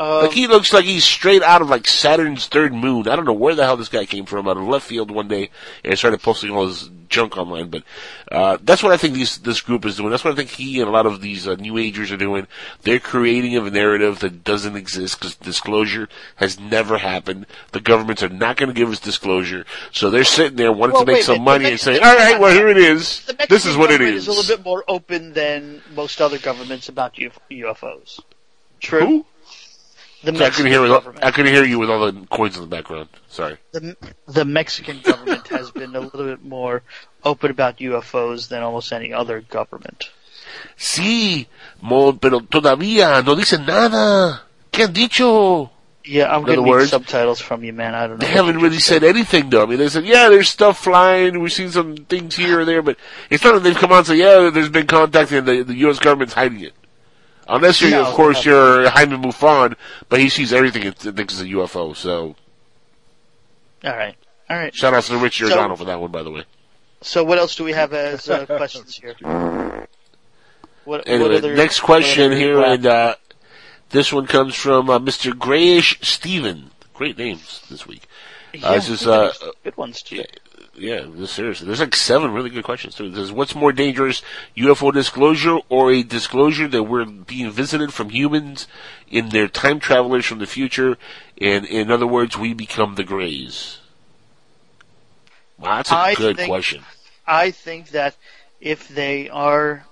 Um, 0.00 0.22
like 0.22 0.32
he 0.32 0.46
looks 0.46 0.72
like 0.72 0.86
he's 0.86 1.04
straight 1.04 1.42
out 1.42 1.60
of 1.60 1.68
like 1.68 1.86
Saturn's 1.86 2.46
third 2.46 2.72
moon. 2.72 3.06
I 3.06 3.16
don't 3.16 3.26
know 3.26 3.34
where 3.34 3.54
the 3.54 3.66
hell 3.66 3.76
this 3.76 3.90
guy 3.90 4.06
came 4.06 4.24
from 4.24 4.48
out 4.48 4.56
of 4.56 4.62
left 4.62 4.86
field 4.86 5.10
one 5.10 5.28
day 5.28 5.50
and 5.84 5.98
started 5.98 6.22
posting 6.22 6.50
all 6.50 6.66
his 6.66 6.88
junk 7.10 7.36
online. 7.36 7.68
But 7.68 7.82
uh, 8.32 8.56
that's 8.62 8.82
what 8.82 8.92
I 8.92 8.96
think 8.96 9.12
these, 9.12 9.36
this 9.36 9.60
group 9.60 9.84
is 9.84 9.98
doing. 9.98 10.08
That's 10.08 10.24
what 10.24 10.32
I 10.32 10.36
think 10.36 10.48
he 10.48 10.80
and 10.80 10.88
a 10.88 10.90
lot 10.90 11.04
of 11.04 11.20
these 11.20 11.46
uh, 11.46 11.56
new 11.56 11.76
agers 11.76 12.10
are 12.10 12.16
doing. 12.16 12.46
They're 12.80 12.98
creating 12.98 13.54
a 13.54 13.68
narrative 13.68 14.20
that 14.20 14.42
doesn't 14.42 14.74
exist 14.74 15.18
because 15.18 15.34
disclosure 15.36 16.08
has 16.36 16.58
never 16.58 16.96
happened. 16.96 17.44
The 17.72 17.80
governments 17.80 18.22
are 18.22 18.30
not 18.30 18.56
going 18.56 18.70
to 18.70 18.74
give 18.74 18.88
us 18.88 19.00
disclosure, 19.00 19.66
so 19.92 20.08
they're 20.08 20.24
sitting 20.24 20.56
there 20.56 20.72
wanting 20.72 20.94
Well, 20.94 21.04
to 21.04 21.12
make 21.12 21.24
some 21.24 21.44
minute. 21.44 21.44
Money 21.44 21.70
and 21.72 21.80
saying, 21.80 22.02
"All 22.02 22.16
right, 22.16 22.40
well 22.40 22.54
here 22.54 22.68
it 22.68 22.78
is. 22.78 23.30
This 23.50 23.66
is 23.66 23.76
what 23.76 23.90
it 23.90 23.98
government 23.98 24.16
is." 24.16 24.28
a 24.28 24.30
little 24.30 24.56
bit 24.56 24.64
more 24.64 24.82
open 24.88 25.34
than 25.34 25.82
most 25.94 26.22
other 26.22 26.38
governments 26.38 26.88
about 26.88 27.16
UFOs. 27.50 28.20
True. 28.80 29.00
Who? 29.00 29.26
The 30.22 30.32
I 30.44 30.50
couldn't 30.50 30.70
hear. 30.70 30.86
Government. 30.86 31.24
I 31.24 31.30
couldn't 31.30 31.52
hear 31.52 31.64
you 31.64 31.78
with 31.78 31.88
all 31.88 32.10
the 32.12 32.26
coins 32.26 32.56
in 32.56 32.62
the 32.62 32.68
background. 32.68 33.08
Sorry. 33.28 33.56
the, 33.72 33.96
the 34.26 34.44
Mexican 34.44 35.00
government 35.00 35.48
has 35.48 35.70
been 35.70 35.96
a 35.96 36.00
little 36.00 36.26
bit 36.26 36.44
more 36.44 36.82
open 37.24 37.50
about 37.50 37.78
UFOs 37.78 38.48
than 38.48 38.62
almost 38.62 38.92
any 38.92 39.12
other 39.12 39.40
government. 39.40 40.10
Sí, 40.76 41.46
mo, 41.80 42.12
pero 42.16 42.40
todavía 42.40 43.22
no 43.24 43.34
dicen 43.34 43.64
nada. 43.64 44.44
¿Qué 44.70 44.84
han 44.84 44.92
dicho? 44.92 45.70
Yeah, 46.04 46.34
I'm 46.34 46.40
In 46.48 46.56
gonna 46.56 46.70
other 46.70 46.86
subtitles 46.86 47.40
from 47.40 47.62
you, 47.62 47.72
man. 47.72 47.94
I 47.94 48.06
don't 48.06 48.18
know. 48.18 48.26
They 48.26 48.32
haven't 48.32 48.58
really 48.58 48.78
said 48.78 49.04
anything 49.04 49.50
though. 49.50 49.62
I 49.62 49.66
mean, 49.66 49.78
they 49.78 49.88
said, 49.88 50.04
yeah, 50.06 50.28
there's 50.28 50.48
stuff 50.48 50.82
flying. 50.82 51.40
We've 51.40 51.52
seen 51.52 51.70
some 51.70 51.96
things 51.96 52.36
here 52.36 52.60
or 52.60 52.64
there, 52.64 52.82
but 52.82 52.96
it's 53.28 53.44
not 53.44 53.52
that 53.54 53.62
they've 53.62 53.76
come 53.76 53.92
out 53.92 53.98
and 53.98 54.06
said, 54.06 54.18
yeah, 54.18 54.50
there's 54.50 54.70
been 54.70 54.86
contact 54.86 55.30
and 55.32 55.46
the, 55.46 55.62
the 55.62 55.74
U.S. 55.86 55.98
government's 55.98 56.34
hiding 56.34 56.60
it. 56.60 56.72
Unless 57.50 57.80
you're, 57.80 57.90
No, 57.90 58.02
of 58.06 58.14
course, 58.14 58.44
no. 58.46 58.52
you're 58.52 58.90
Jaime 58.90 59.16
Mufon, 59.16 59.74
but 60.08 60.20
he 60.20 60.28
sees 60.28 60.52
everything 60.52 60.84
and 60.84 60.96
thinks 60.96 61.34
it's 61.34 61.42
a 61.42 61.46
UFO. 61.46 61.94
So, 61.96 62.36
All 63.84 63.96
right, 63.96 64.16
all 64.48 64.56
right. 64.56 64.74
shout 64.74 64.94
out 64.94 65.02
to 65.04 65.16
Rich 65.18 65.38
So- 65.38 65.48
Giordano 65.48 65.76
for 65.76 65.84
that 65.84 66.00
one, 66.00 66.10
by 66.10 66.22
the 66.22 66.30
way. 66.30 66.44
So 67.02 67.24
what 67.24 67.38
else 67.38 67.56
do 67.56 67.64
we 67.64 67.72
have 67.72 67.92
as 67.94 68.28
uh, 68.28 68.44
questions 68.46 68.94
here? 68.96 69.14
What, 69.20 69.88
what 70.84 71.08
Anyway, 71.08 71.36
other- 71.38 71.54
next 71.56 71.80
question 71.80 72.30
what 72.30 72.38
here, 72.38 72.60
and 72.62 72.86
uh, 72.86 73.14
this 73.90 74.12
one 74.12 74.26
comes 74.26 74.54
from 74.54 74.90
uh, 74.90 74.98
Mr. 74.98 75.36
Grayish 75.36 75.98
Steven. 76.02 76.70
Great 76.94 77.16
names 77.16 77.62
this 77.70 77.86
week. 77.86 78.06
Yeah, 78.52 78.74
this 78.74 78.88
is, 78.88 79.06
uh, 79.06 79.32
good 79.64 79.76
ones 79.76 80.02
too. 80.02 80.24
Yeah, 80.74 81.06
seriously. 81.26 81.66
There's 81.66 81.80
like 81.80 81.96
seven 81.96 82.32
really 82.32 82.48
good 82.48 82.64
questions 82.64 82.94
too. 82.94 83.14
Says, 83.14 83.32
what's 83.32 83.54
more 83.54 83.72
dangerous, 83.72 84.22
UFO 84.56 84.92
disclosure 84.92 85.58
or 85.68 85.90
a 85.92 86.02
disclosure 86.02 86.68
that 86.68 86.84
we're 86.84 87.04
being 87.04 87.50
visited 87.50 87.92
from 87.92 88.10
humans 88.10 88.66
in 89.10 89.28
their 89.30 89.48
time 89.48 89.80
travelers 89.80 90.24
from 90.24 90.38
the 90.38 90.46
future? 90.46 90.96
And 91.40 91.66
in 91.66 91.90
other 91.90 92.06
words, 92.06 92.38
we 92.38 92.54
become 92.54 92.94
the 92.94 93.04
Greys. 93.04 93.78
Wow, 95.58 95.76
that's 95.76 95.90
a 95.90 95.96
I 95.96 96.14
good 96.14 96.36
think- 96.36 96.48
question. 96.48 96.84
I 97.26 97.50
think 97.50 97.90
that 97.90 98.16
if 98.60 98.88
they 98.88 99.28
are 99.28 99.84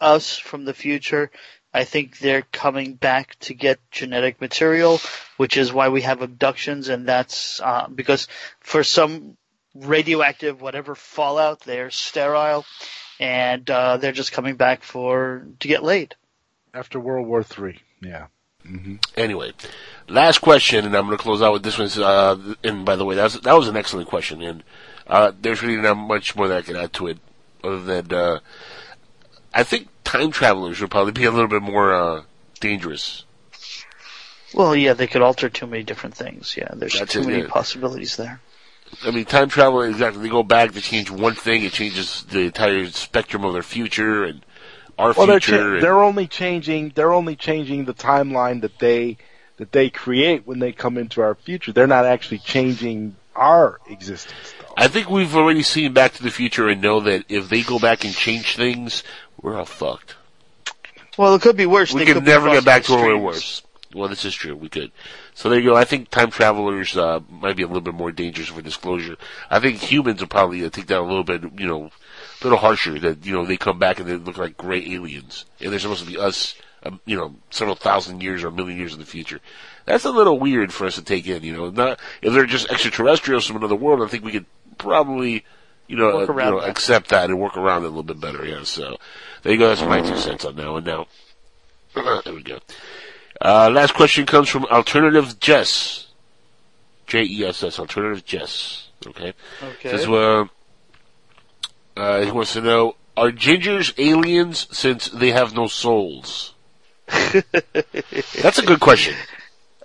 us 0.00 0.36
from 0.38 0.64
the 0.64 0.74
future, 0.74 1.30
I 1.74 1.84
think 1.84 2.18
they're 2.18 2.46
coming 2.52 2.94
back 2.94 3.38
to 3.40 3.54
get 3.54 3.78
genetic 3.90 4.40
material, 4.40 5.00
which 5.36 5.56
is 5.56 5.72
why 5.72 5.88
we 5.88 6.02
have 6.02 6.22
abductions, 6.22 6.88
and 6.88 7.06
that's 7.06 7.60
uh, 7.60 7.86
because 7.94 8.28
for 8.60 8.82
some 8.82 9.36
radioactive 9.80 10.60
whatever 10.60 10.94
fallout, 10.94 11.60
they're 11.60 11.90
sterile, 11.90 12.64
and 13.20 13.68
uh, 13.70 13.96
they're 13.96 14.12
just 14.12 14.32
coming 14.32 14.56
back 14.56 14.82
for 14.82 15.46
to 15.60 15.68
get 15.68 15.82
laid. 15.82 16.14
After 16.74 17.00
World 17.00 17.26
War 17.26 17.42
Three, 17.42 17.80
yeah. 18.00 18.26
Anyway, 19.16 19.52
last 20.08 20.40
question, 20.40 20.84
and 20.84 20.96
I'm 20.96 21.06
going 21.06 21.16
to 21.16 21.22
close 21.22 21.40
out 21.40 21.52
with 21.52 21.62
this 21.62 21.78
one. 21.78 21.88
Uh, 22.02 22.54
and 22.64 22.84
by 22.84 22.96
the 22.96 23.04
way, 23.04 23.14
that 23.14 23.24
was, 23.24 23.40
that 23.40 23.54
was 23.54 23.68
an 23.68 23.76
excellent 23.76 24.08
question, 24.08 24.42
and 24.42 24.64
uh, 25.06 25.30
there's 25.40 25.62
really 25.62 25.80
not 25.80 25.96
much 25.96 26.34
more 26.34 26.48
that 26.48 26.58
I 26.58 26.62
can 26.62 26.76
add 26.76 26.92
to 26.94 27.06
it, 27.06 27.18
other 27.62 27.80
than 27.80 28.12
uh, 28.12 28.40
I 29.54 29.62
think 29.62 29.88
time 30.02 30.32
travelers 30.32 30.80
would 30.80 30.90
probably 30.90 31.12
be 31.12 31.24
a 31.24 31.30
little 31.30 31.48
bit 31.48 31.62
more 31.62 31.94
uh, 31.94 32.22
dangerous. 32.60 33.24
Well, 34.52 34.74
yeah, 34.74 34.94
they 34.94 35.06
could 35.06 35.22
alter 35.22 35.48
too 35.48 35.66
many 35.66 35.82
different 35.82 36.16
things. 36.16 36.56
Yeah, 36.56 36.70
there's 36.74 36.98
That's 36.98 37.12
too 37.12 37.20
it, 37.20 37.26
many 37.26 37.42
yeah. 37.42 37.48
possibilities 37.48 38.16
there. 38.16 38.40
I 39.04 39.10
mean, 39.10 39.24
time 39.24 39.48
travel 39.48 39.82
exactly. 39.82 40.22
They 40.22 40.28
go 40.28 40.42
back, 40.42 40.72
they 40.72 40.80
change 40.80 41.10
one 41.10 41.34
thing, 41.34 41.62
it 41.64 41.72
changes 41.72 42.22
the 42.30 42.40
entire 42.40 42.86
spectrum 42.86 43.44
of 43.44 43.52
their 43.52 43.62
future 43.62 44.24
and 44.24 44.44
our 44.98 45.12
Well, 45.12 45.26
they're 45.26 45.40
future. 45.40 45.58
cha- 45.62 45.72
and- 45.74 45.82
they're 45.82 46.02
only 46.02 46.26
changing 46.26 46.92
they're 46.94 47.12
only 47.12 47.36
changing 47.36 47.84
the 47.84 47.94
timeline 47.94 48.62
that 48.62 48.78
they 48.78 49.18
that 49.58 49.72
they 49.72 49.90
create 49.90 50.46
when 50.46 50.58
they 50.58 50.72
come 50.72 50.96
into 50.98 51.20
our 51.22 51.34
future. 51.34 51.72
They're 51.72 51.86
not 51.86 52.04
actually 52.06 52.38
changing 52.38 53.16
our 53.34 53.80
existence. 53.90 54.54
Though. 54.60 54.74
I 54.78 54.88
think 54.88 55.10
we've 55.10 55.34
already 55.36 55.62
seen 55.62 55.92
Back 55.92 56.12
to 56.14 56.22
the 56.22 56.30
Future 56.30 56.68
and 56.68 56.80
know 56.80 57.00
that 57.00 57.24
if 57.28 57.48
they 57.48 57.62
go 57.62 57.78
back 57.78 58.04
and 58.04 58.14
change 58.14 58.56
things, 58.56 59.02
we're 59.40 59.56
all 59.58 59.64
fucked. 59.66 60.14
Well, 61.18 61.34
it 61.34 61.42
could 61.42 61.56
be 61.56 61.64
worse. 61.66 61.92
we 61.94 62.04
They 62.04 62.12
could 62.12 62.24
be 62.24 62.30
never 62.30 62.50
get 62.50 62.64
back 62.64 62.84
to 62.84 62.92
where 62.94 63.16
we 63.16 63.26
extremes. 63.26 63.62
were. 63.62 63.65
Well, 63.96 64.10
this 64.10 64.26
is 64.26 64.34
true. 64.34 64.54
We 64.54 64.68
could. 64.68 64.92
So 65.32 65.48
there 65.48 65.58
you 65.58 65.70
go. 65.70 65.76
I 65.76 65.84
think 65.84 66.10
time 66.10 66.30
travelers 66.30 66.98
uh, 66.98 67.20
might 67.30 67.56
be 67.56 67.62
a 67.62 67.66
little 67.66 67.80
bit 67.80 67.94
more 67.94 68.12
dangerous 68.12 68.48
for 68.48 68.60
disclosure. 68.60 69.16
I 69.48 69.58
think 69.58 69.78
humans 69.78 70.20
will 70.20 70.28
probably 70.28 70.62
uh, 70.62 70.68
take 70.68 70.88
that 70.88 71.00
a 71.00 71.02
little 71.02 71.24
bit, 71.24 71.42
you 71.58 71.66
know, 71.66 71.86
a 71.86 72.44
little 72.44 72.58
harsher. 72.58 72.98
That 72.98 73.24
you 73.24 73.32
know 73.32 73.46
they 73.46 73.56
come 73.56 73.78
back 73.78 73.98
and 73.98 74.06
they 74.06 74.16
look 74.16 74.36
like 74.36 74.58
gray 74.58 74.86
aliens, 74.92 75.46
and 75.60 75.72
they're 75.72 75.78
supposed 75.78 76.04
to 76.04 76.10
be 76.10 76.18
us, 76.18 76.56
um, 76.82 77.00
you 77.06 77.16
know, 77.16 77.36
several 77.48 77.74
thousand 77.74 78.22
years 78.22 78.44
or 78.44 78.48
a 78.48 78.52
million 78.52 78.76
years 78.76 78.92
in 78.92 79.00
the 79.00 79.06
future. 79.06 79.40
That's 79.86 80.04
a 80.04 80.10
little 80.10 80.38
weird 80.38 80.74
for 80.74 80.86
us 80.86 80.96
to 80.96 81.02
take 81.02 81.26
in. 81.26 81.42
You 81.42 81.56
know, 81.56 81.70
not 81.70 81.98
if 82.20 82.34
they're 82.34 82.44
just 82.44 82.70
extraterrestrials 82.70 83.46
from 83.46 83.56
another 83.56 83.76
world. 83.76 84.02
I 84.02 84.08
think 84.08 84.24
we 84.24 84.32
could 84.32 84.46
probably, 84.76 85.42
you 85.86 85.96
know, 85.96 86.18
uh, 86.18 86.20
you 86.20 86.34
know 86.34 86.60
that. 86.60 86.68
accept 86.68 87.08
that 87.08 87.30
and 87.30 87.40
work 87.40 87.56
around 87.56 87.84
it 87.84 87.86
a 87.86 87.88
little 87.88 88.02
bit 88.02 88.20
better. 88.20 88.44
Yeah. 88.44 88.64
So 88.64 88.98
there 89.42 89.52
you 89.52 89.58
go. 89.58 89.68
That's 89.68 89.80
my 89.80 90.02
two 90.02 90.18
cents 90.18 90.44
on 90.44 90.56
that 90.56 90.70
one. 90.70 90.84
Now. 90.84 91.06
there 92.24 92.34
we 92.34 92.42
go. 92.42 92.58
Uh, 93.40 93.70
last 93.70 93.94
question 93.94 94.26
comes 94.26 94.48
from 94.48 94.64
Alternative 94.66 95.38
Jess. 95.40 96.06
J-E-S-S, 97.06 97.78
Alternative 97.78 98.24
Jess. 98.24 98.88
Okay. 99.06 99.32
Okay. 99.62 99.90
Says, 99.90 100.06
uh, 100.08 100.46
uh, 101.96 102.20
he 102.22 102.30
wants 102.30 102.54
to 102.54 102.60
know, 102.60 102.96
are 103.16 103.30
gingers 103.30 103.92
aliens 103.98 104.66
since 104.70 105.08
they 105.08 105.30
have 105.30 105.54
no 105.54 105.66
souls? 105.66 106.54
That's 107.06 108.58
a 108.58 108.66
good 108.66 108.80
question. 108.80 109.14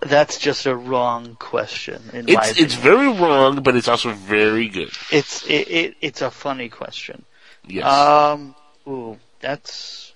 That's 0.01 0.39
just 0.39 0.65
a 0.65 0.75
wrong 0.75 1.35
question. 1.35 2.01
In 2.13 2.25
my 2.25 2.33
It's, 2.47 2.59
it's 2.59 2.73
very 2.73 3.07
wrong, 3.07 3.61
but 3.61 3.75
it's 3.75 3.87
also 3.87 4.11
very 4.11 4.67
good. 4.67 4.89
it's 5.11 5.45
it, 5.45 5.67
it 5.69 5.95
it's 6.01 6.23
a 6.23 6.31
funny 6.31 6.69
question. 6.69 7.23
Yes. 7.67 7.85
Um, 7.85 8.55
ooh, 8.87 9.19
that's 9.39 10.13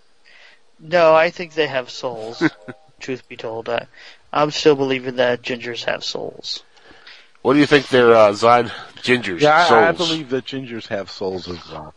no. 0.79 1.13
I 1.13 1.29
think 1.29 1.53
they 1.53 1.67
have 1.67 1.91
souls. 1.91 2.41
truth 3.05 3.29
be 3.29 3.37
told, 3.37 3.69
I, 3.69 3.87
I'm 4.33 4.51
still 4.51 4.75
believing 4.75 5.17
that 5.17 5.43
gingers 5.43 5.85
have 5.85 6.03
souls. 6.03 6.63
what 7.43 7.53
do 7.53 7.59
you 7.59 7.65
think 7.67 7.87
they're, 7.87 8.13
uh, 8.13 8.31
Zod 8.31 8.69
gingers? 8.97 9.41
Yeah, 9.41 9.67
I, 9.69 9.89
I 9.89 9.91
believe 9.91 10.29
that 10.31 10.45
gingers 10.45 10.87
have 10.87 11.09
souls 11.11 11.47
as 11.47 11.71
well. 11.71 11.93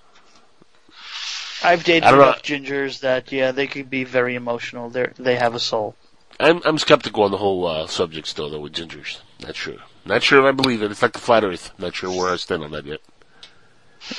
I've 1.65 1.83
dated 1.83 2.05
I 2.05 2.11
don't 2.11 2.21
know. 2.21 2.27
enough 2.27 2.43
gingers 2.43 3.01
that 3.01 3.33
yeah, 3.33 3.51
they 3.53 3.67
could 3.67 3.91
be 3.91 4.05
very 4.05 4.35
emotional. 4.37 4.91
They're, 4.91 5.13
they 5.19 5.37
have 5.37 5.55
a 5.55 5.61
soul. 5.61 5.97
I'm, 6.39 6.61
I'm 6.65 6.79
skeptical 6.79 7.25
on 7.25 7.33
the 7.33 7.39
whole, 7.39 7.67
uh, 7.67 7.87
subject 7.89 8.29
still, 8.29 8.49
though, 8.51 8.61
with 8.61 8.75
gingers. 8.75 9.21
Not 9.41 9.57
sure. 9.57 9.77
Not 10.05 10.23
sure 10.23 10.39
if 10.39 10.45
I 10.45 10.53
believe 10.53 10.83
it. 10.83 10.91
It's 10.91 11.03
like 11.03 11.15
the 11.15 11.19
flat 11.19 11.43
earth. 11.43 11.73
Not 11.79 11.97
sure 11.97 12.11
where 12.11 12.33
I 12.33 12.37
stand 12.37 12.63
on 12.63 12.71
that 12.73 12.85
yet. 12.85 13.01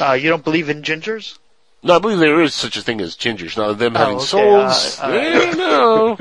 Uh, 0.01 0.13
you 0.13 0.29
don't 0.29 0.43
believe 0.43 0.69
in 0.69 0.81
gingers? 0.81 1.37
No, 1.81 1.95
I 1.95 1.99
believe 1.99 2.19
there 2.19 2.41
is 2.41 2.53
such 2.53 2.75
a 2.77 2.81
thing 2.81 2.99
as 3.01 3.15
gingers. 3.15 3.57
Now, 3.57 3.71
them 3.73 3.95
Oh, 3.95 3.99
having 3.99 4.15
okay, 4.17 4.25
souls, 4.25 4.99
uh, 4.99 5.03
uh, 5.03 5.07
I 5.07 5.39
don't 5.39 5.57
know. 5.57 6.17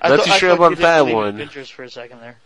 I 0.00 0.08
Not 0.08 0.18
thought- 0.20 0.24
too 0.26 0.38
sure 0.38 0.50
about 0.50 0.78
that 0.78 1.06
one. 1.06 1.38
Gingers 1.38 1.70
for 1.72 1.82
a 1.84 1.90
second 1.90 2.20
there. 2.20 2.38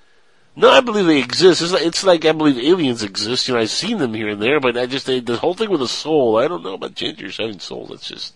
No, 0.59 0.71
I 0.71 0.81
believe 0.81 1.07
they 1.07 1.19
exist. 1.19 1.61
It's 1.61 1.73
like, 1.73 1.85
it's 1.85 2.03
like 2.05 2.25
I 2.25 2.33
believe 2.33 2.57
aliens 2.59 3.03
exist. 3.03 3.47
You 3.47 3.55
know, 3.55 3.61
I've 3.61 3.69
seen 3.71 3.99
them 3.99 4.15
here 4.15 4.29
and 4.31 4.41
there, 4.41 4.59
but 4.61 4.79
I 4.79 4.87
just, 4.87 5.05
they, 5.07 5.21
the 5.21 5.37
whole 5.37 5.53
thing 5.53 5.69
with 5.69 5.83
a 5.83 5.89
soul, 5.89 6.39
I 6.39 6.49
don't 6.49 6.65
know 6.65 6.73
about 6.75 6.95
gingers 6.95 7.37
having 7.37 7.61
souls. 7.61 7.91
It's 7.91 8.09
just, 8.09 8.35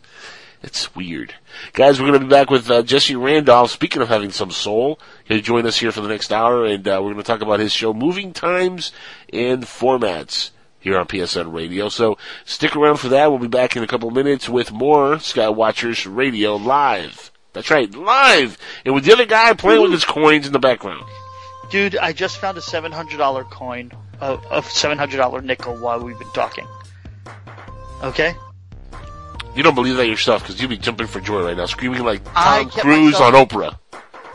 it's 0.63 0.95
weird. 0.95 1.33
Guys, 1.73 1.99
we're 1.99 2.09
going 2.09 2.21
to 2.21 2.27
be 2.27 2.31
back 2.31 2.51
with 2.51 2.71
uh, 2.71 2.83
Jesse 2.83 3.17
Randolph. 3.17 3.71
Speaking 3.71 4.03
of 4.03 4.09
having 4.09 4.31
some 4.33 4.51
soul, 4.51 5.01
he'll 5.25 5.41
join 5.41 5.65
us 5.65 5.79
here 5.79 5.93
for 5.93 6.03
the 6.03 6.09
next 6.09 6.31
hour, 6.31 6.67
and 6.67 6.87
uh, 6.87 7.01
we're 7.03 7.13
going 7.15 7.17
to 7.17 7.23
talk 7.23 7.41
about 7.41 7.61
his 7.61 7.73
show, 7.73 7.95
Moving 7.95 8.35
Times 8.35 8.93
and 9.33 9.63
Formats, 9.63 10.51
here 10.81 10.99
on 10.99 11.07
PSN 11.07 11.53
Radio. 11.53 11.89
So 11.89 12.19
stick 12.45 12.75
around 12.75 12.97
for 12.97 13.09
that. 13.09 13.31
We'll 13.31 13.39
be 13.39 13.47
back 13.49 13.77
in 13.77 13.83
a 13.83 13.87
couple 13.87 14.11
minutes 14.11 14.49
with 14.49 14.73
more 14.73 15.17
Skywatchers 15.17 16.07
Radio 16.13 16.57
live. 16.57 17.31
That's 17.53 17.71
right, 17.71 17.93
live! 17.95 18.57
And 18.85 18.95
with 18.95 19.05
the 19.05 19.13
other 19.13 19.27
guy 19.27 19.53
playing 19.55 19.83
with 19.83 19.93
his 19.93 20.05
coins 20.05 20.47
in 20.47 20.53
the 20.53 20.59
background. 20.61 21.05
Dude, 21.71 21.97
I 21.97 22.13
just 22.13 22.39
found 22.39 22.57
a 22.59 22.61
seven 22.63 22.93
hundred 22.93 23.19
dollar 23.19 23.45
coin, 23.45 23.91
a 24.21 24.63
seven 24.69 24.99
hundred 24.99 25.17
dollar 25.19 25.41
nickel 25.41 25.77
while 25.77 26.01
we've 26.01 26.19
been 26.19 26.31
talking. 26.31 26.67
Okay. 28.03 28.35
You 29.57 29.65
don't 29.65 29.75
believe 29.75 29.97
that 29.97 30.07
yourself 30.07 30.43
because 30.43 30.61
you'd 30.61 30.69
be 30.71 30.79
jumping 30.79 31.09
for 31.09 31.21
joy 31.21 31.45
right 31.45 31.57
now, 31.57 31.67
screaming 31.67 32.05
like 32.05 32.23
I 32.37 32.63
Tom 32.63 32.71
kept 32.71 32.83
Cruise 32.83 33.13
myself- 33.19 33.35
on 33.35 33.47
Oprah. 33.47 33.77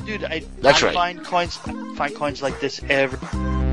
Dude, 0.06 0.26
I, 0.26 0.43
That's 0.60 0.84
I 0.84 0.88
right. 0.88 0.93
find 0.93 1.24
coins 1.24 1.56
find 1.96 2.14
coins 2.14 2.41
like 2.41 2.60
this 2.60 2.82
every 2.89 3.18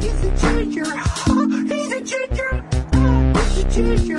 He's 0.00 0.14
a 0.44 1.51
ginger. 2.00 2.64
Ginger. 3.70 4.16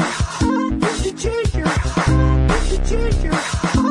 Ginger. 1.16 1.70
Ginger. 2.86 3.83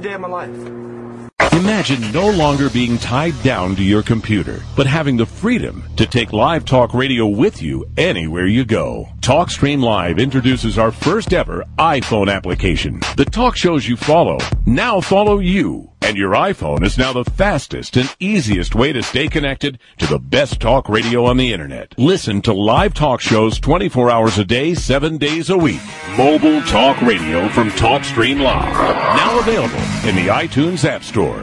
Day 0.00 0.14
of 0.14 0.20
my 0.20 0.28
life. 0.28 0.80
Imagine 1.52 2.12
no 2.12 2.30
longer 2.30 2.70
being 2.70 2.96
tied 2.96 3.34
down 3.42 3.76
to 3.76 3.82
your 3.82 4.02
computer, 4.02 4.62
but 4.76 4.86
having 4.86 5.16
the 5.18 5.26
freedom 5.26 5.84
to 5.96 6.06
take 6.06 6.32
live 6.32 6.64
talk 6.64 6.94
radio 6.94 7.26
with 7.26 7.60
you 7.60 7.84
anywhere 7.98 8.46
you 8.46 8.64
go. 8.64 9.08
TalkStream 9.20 9.82
Live 9.82 10.18
introduces 10.18 10.78
our 10.78 10.90
first 10.90 11.34
ever 11.34 11.66
iPhone 11.78 12.34
application. 12.34 13.00
The 13.18 13.26
talk 13.26 13.54
shows 13.54 13.86
you 13.86 13.96
follow 13.96 14.38
now 14.64 15.00
follow 15.00 15.40
you. 15.40 15.90
And 16.00 16.16
your 16.16 16.32
iPhone 16.32 16.82
is 16.82 16.96
now 16.96 17.12
the 17.12 17.24
fastest 17.24 17.98
and 17.98 18.14
easiest 18.18 18.74
way 18.74 18.92
to 18.92 19.02
stay 19.02 19.28
connected 19.28 19.78
to 19.98 20.06
the 20.06 20.18
best 20.18 20.58
talk 20.58 20.88
radio 20.88 21.26
on 21.26 21.36
the 21.36 21.52
internet. 21.52 21.94
Listen 21.98 22.40
to 22.42 22.54
live 22.54 22.94
talk 22.94 23.20
shows 23.20 23.60
24 23.60 24.10
hours 24.10 24.38
a 24.38 24.44
day, 24.44 24.72
7 24.72 25.18
days 25.18 25.50
a 25.50 25.58
week. 25.58 25.82
Mobile 26.16 26.62
talk 26.62 27.00
radio 27.02 27.46
from 27.50 27.68
TalkStream 27.72 28.40
Live. 28.40 28.74
Now 28.74 29.38
available 29.38 30.08
in 30.08 30.16
the 30.16 30.28
iTunes 30.32 30.84
App 30.88 31.04
Store. 31.04 31.42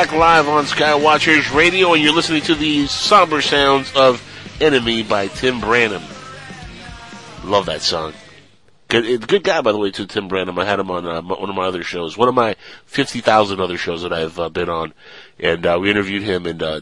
back 0.00 0.12
live 0.12 0.48
on 0.48 0.64
Skywatchers 0.64 1.54
Radio, 1.54 1.92
and 1.92 2.02
you're 2.02 2.14
listening 2.14 2.40
to 2.40 2.54
the 2.54 2.86
somber 2.86 3.42
sounds 3.42 3.92
of 3.94 4.26
Enemy 4.58 5.02
by 5.02 5.26
Tim 5.26 5.60
Branom. 5.60 6.00
Love 7.44 7.66
that 7.66 7.82
song. 7.82 8.14
Good, 8.88 9.04
eh, 9.04 9.18
good 9.18 9.44
guy, 9.44 9.60
by 9.60 9.72
the 9.72 9.78
way, 9.78 9.90
too, 9.90 10.06
Tim 10.06 10.26
Branom. 10.26 10.58
I 10.58 10.64
had 10.64 10.80
him 10.80 10.90
on 10.90 11.06
uh, 11.06 11.20
one 11.20 11.50
of 11.50 11.54
my 11.54 11.66
other 11.66 11.82
shows, 11.82 12.16
one 12.16 12.30
of 12.30 12.34
my 12.34 12.56
50,000 12.86 13.60
other 13.60 13.76
shows 13.76 14.00
that 14.00 14.10
I've 14.10 14.40
uh, 14.40 14.48
been 14.48 14.70
on. 14.70 14.94
And 15.38 15.66
uh, 15.66 15.76
we 15.78 15.90
interviewed 15.90 16.22
him 16.22 16.46
and 16.46 16.62
uh, 16.62 16.80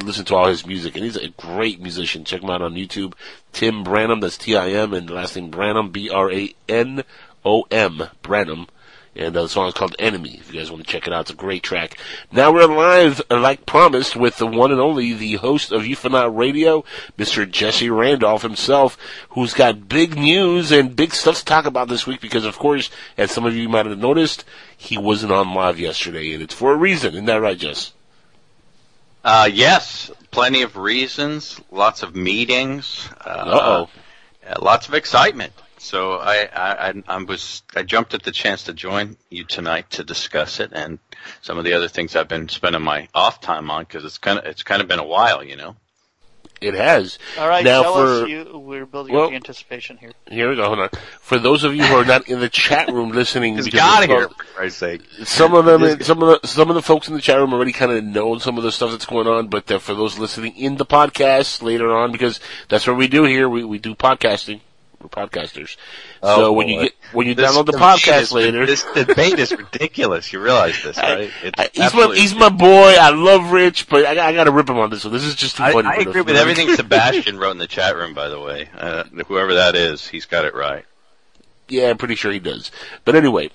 listened 0.00 0.28
to 0.28 0.36
all 0.36 0.46
his 0.46 0.64
music. 0.64 0.94
And 0.94 1.04
he's 1.04 1.16
a 1.16 1.30
great 1.30 1.80
musician. 1.80 2.22
Check 2.22 2.42
him 2.42 2.50
out 2.50 2.62
on 2.62 2.76
YouTube. 2.76 3.14
Tim 3.52 3.84
Branom, 3.84 4.20
that's 4.20 4.38
T-I-M, 4.38 4.94
and 4.94 5.10
last 5.10 5.34
name 5.34 5.50
Branom, 5.50 5.90
B-R-A-N-O-M, 5.90 7.02
Branham. 8.22 8.68
And 9.14 9.36
uh, 9.36 9.42
the 9.42 9.48
song 9.48 9.68
is 9.68 9.74
called 9.74 9.94
Enemy. 9.98 10.38
If 10.40 10.52
you 10.52 10.58
guys 10.58 10.70
want 10.70 10.86
to 10.86 10.90
check 10.90 11.06
it 11.06 11.12
out, 11.12 11.22
it's 11.22 11.30
a 11.30 11.34
great 11.34 11.62
track. 11.62 11.98
Now 12.30 12.50
we're 12.50 12.64
live, 12.66 13.20
uh, 13.30 13.38
like 13.38 13.66
promised, 13.66 14.16
with 14.16 14.38
the 14.38 14.46
one 14.46 14.72
and 14.72 14.80
only, 14.80 15.12
the 15.12 15.34
host 15.34 15.70
of 15.70 15.86
Euphonaut 15.86 16.34
Radio, 16.34 16.82
Mr. 17.18 17.48
Jesse 17.48 17.90
Randolph 17.90 18.40
himself, 18.40 18.96
who's 19.30 19.52
got 19.52 19.86
big 19.86 20.16
news 20.16 20.72
and 20.72 20.96
big 20.96 21.12
stuff 21.12 21.40
to 21.40 21.44
talk 21.44 21.66
about 21.66 21.88
this 21.88 22.06
week 22.06 22.22
because, 22.22 22.46
of 22.46 22.58
course, 22.58 22.90
as 23.18 23.30
some 23.30 23.44
of 23.44 23.54
you 23.54 23.68
might 23.68 23.84
have 23.84 23.98
noticed, 23.98 24.46
he 24.74 24.96
wasn't 24.96 25.32
on 25.32 25.52
live 25.52 25.78
yesterday, 25.78 26.32
and 26.32 26.42
it's 26.42 26.54
for 26.54 26.72
a 26.72 26.76
reason. 26.76 27.12
Isn't 27.12 27.26
that 27.26 27.42
right, 27.42 27.58
Jess? 27.58 27.92
Uh, 29.22 29.48
yes, 29.52 30.10
plenty 30.30 30.62
of 30.62 30.76
reasons, 30.78 31.60
lots 31.70 32.02
of 32.02 32.16
meetings, 32.16 33.08
uh, 33.24 33.28
Uh-oh. 33.28 33.88
uh, 34.48 34.54
lots 34.62 34.88
of 34.88 34.94
excitement. 34.94 35.52
So 35.82 36.12
I, 36.12 36.44
I, 36.44 36.88
I, 36.90 37.02
I 37.08 37.22
was, 37.24 37.64
I 37.74 37.82
jumped 37.82 38.14
at 38.14 38.22
the 38.22 38.30
chance 38.30 38.62
to 38.64 38.72
join 38.72 39.16
you 39.30 39.44
tonight 39.44 39.90
to 39.90 40.04
discuss 40.04 40.60
it 40.60 40.70
and 40.72 41.00
some 41.40 41.58
of 41.58 41.64
the 41.64 41.72
other 41.72 41.88
things 41.88 42.14
I've 42.14 42.28
been 42.28 42.48
spending 42.48 42.82
my 42.82 43.08
off 43.12 43.40
time 43.40 43.68
on 43.68 43.82
because 43.82 44.04
it's 44.04 44.16
kind 44.18 44.38
of, 44.38 44.44
it's 44.44 44.62
kind 44.62 44.80
of 44.80 44.86
been 44.86 45.00
a 45.00 45.04
while, 45.04 45.42
you 45.42 45.56
know. 45.56 45.74
It 46.60 46.74
has. 46.74 47.18
All 47.36 47.48
right, 47.48 47.64
now 47.64 47.82
tell 47.82 47.94
for 47.94 48.22
us. 48.22 48.28
You, 48.28 48.58
we're 48.58 48.86
building 48.86 49.12
well- 49.12 49.24
up 49.24 49.30
the 49.30 49.34
anticipation 49.36 49.96
here. 49.96 50.12
here 50.30 50.48
we 50.50 50.54
go. 50.54 50.66
Hold 50.66 50.78
on. 50.78 50.90
For 51.20 51.40
those 51.40 51.64
of 51.64 51.74
you 51.74 51.82
who 51.82 51.96
are 51.96 52.04
not 52.04 52.28
in 52.28 52.38
the 52.38 52.48
chat 52.48 52.88
room 52.88 53.10
listening, 53.12 53.56
Just 53.56 53.72
because 53.72 53.80
got 53.80 54.08
here, 54.08 54.28
for 54.28 54.34
Christ's 54.34 54.78
sake. 54.78 55.02
some 55.24 55.52
of 55.54 55.64
them, 55.64 56.00
some 56.00 56.22
of 56.22 56.40
the 56.40 56.46
some 56.46 56.68
of 56.68 56.76
the 56.76 56.82
folks 56.82 57.08
in 57.08 57.14
the 57.14 57.20
chat 57.20 57.38
room 57.38 57.52
already 57.52 57.72
kind 57.72 57.90
of 57.90 58.04
know 58.04 58.38
some 58.38 58.56
of 58.56 58.62
the 58.62 58.70
stuff 58.70 58.92
that's 58.92 59.06
going 59.06 59.26
on. 59.26 59.48
But 59.48 59.68
uh, 59.72 59.80
for 59.80 59.94
those 59.94 60.16
listening 60.16 60.56
in 60.56 60.76
the 60.76 60.86
podcast 60.86 61.60
later 61.60 61.92
on, 61.92 62.12
because 62.12 62.38
that's 62.68 62.86
what 62.86 62.96
we 62.96 63.08
do 63.08 63.24
here, 63.24 63.48
we 63.48 63.64
we 63.64 63.80
do 63.80 63.96
podcasting. 63.96 64.60
We're 65.02 65.08
podcasters. 65.08 65.76
Oh, 66.22 66.36
so 66.36 66.52
when 66.52 66.68
you 66.68 66.82
get 66.82 66.92
when 67.12 67.26
you 67.26 67.34
This 67.34 67.50
download 67.50 67.66
the 67.66 67.72
podcast 67.72 68.20
is- 68.22 68.32
later, 68.32 68.64
This 68.66 68.84
debate 68.94 69.38
is 69.38 69.50
ridiculous. 69.52 70.32
You 70.32 70.40
realize 70.40 70.80
this, 70.82 70.96
right? 70.98 71.30
It's 71.42 71.58
I- 71.60 71.70
he's 71.72 71.92
my 71.94 72.14
he's 72.14 72.34
my 72.34 72.48
boy. 72.48 72.94
I 73.00 73.10
love 73.10 73.50
Rich, 73.50 73.88
but 73.88 74.06
I, 74.06 74.28
I 74.28 74.32
got 74.32 74.44
to 74.44 74.52
rip 74.52 74.68
him 74.68 74.78
on 74.78 74.90
this 74.90 75.04
one. 75.04 75.12
This 75.12 75.24
is 75.24 75.34
just 75.34 75.56
too 75.56 75.64
I, 75.64 75.72
funny. 75.72 75.88
I 75.88 75.94
agree 75.96 76.12
the- 76.12 76.24
with 76.24 76.36
everything 76.36 76.72
Sebastian 76.76 77.38
wrote 77.38 77.50
in 77.50 77.58
the 77.58 77.66
chat 77.66 77.96
room, 77.96 78.14
by 78.14 78.28
the 78.28 78.40
way. 78.40 78.68
Uh, 78.76 79.04
whoever 79.26 79.54
that 79.54 79.74
is, 79.74 80.06
he's 80.06 80.26
got 80.26 80.44
it 80.44 80.54
right. 80.54 80.84
Yeah, 81.68 81.88
I'm 81.90 81.96
pretty 81.98 82.16
sure 82.16 82.30
he 82.30 82.38
does. 82.38 82.70
But 83.04 83.14
anyway, 83.16 83.50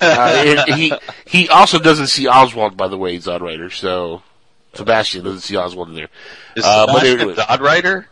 uh, 0.00 0.64
he 0.74 0.92
he 1.26 1.48
also 1.48 1.78
doesn't 1.78 2.08
see 2.08 2.28
Oswald, 2.28 2.76
by 2.76 2.88
the 2.88 2.98
way, 2.98 3.12
he's 3.14 3.26
on 3.28 3.42
writer. 3.42 3.70
So 3.70 4.22
Sebastian 4.74 5.24
doesn't 5.24 5.40
see 5.40 5.56
Oswald 5.56 5.88
in 5.88 5.94
there. 5.94 6.08
Is 6.54 6.64
Uh, 6.64 6.86
but 6.86 7.00
Sebastian 7.02 7.20
anyway- 7.20 7.34
Zodwriter? 7.42 8.04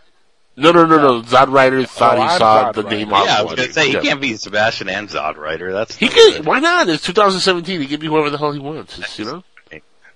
No, 0.61 0.73
no, 0.73 0.85
no, 0.87 0.99
no. 0.99 1.23
Zodwriter 1.23 1.87
thought 1.89 2.19
Oh, 2.19 2.21
he 2.21 2.27
I'm 2.29 2.39
saw 2.39 2.73
the 2.73 2.83
Zodwriter. 2.83 2.91
name 2.91 3.11
Yeah, 3.11 3.17
I 3.17 3.43
was 3.43 3.55
going 3.55 3.69
to 3.69 3.73
say, 3.73 3.87
he 3.89 3.93
Yeah. 3.95 4.01
can't 4.01 4.21
be 4.21 4.37
Sebastian 4.37 4.89
and 4.89 5.09
Zodwriter. 5.09 5.73
That's 5.73 5.97
He 5.97 6.09
could. 6.09 6.45
Why 6.45 6.61
not? 6.61 6.89
It's 6.89 7.05
2017. 7.05 7.81
He 7.81 7.87
can 7.87 8.01
be 8.01 8.07
whoever 8.07 8.31
the 8.31 8.39
hell 8.39 8.53
he 8.53 8.59
wants. 8.59 8.99
It's, 8.99 9.19
you 9.19 9.25
know. 9.25 9.45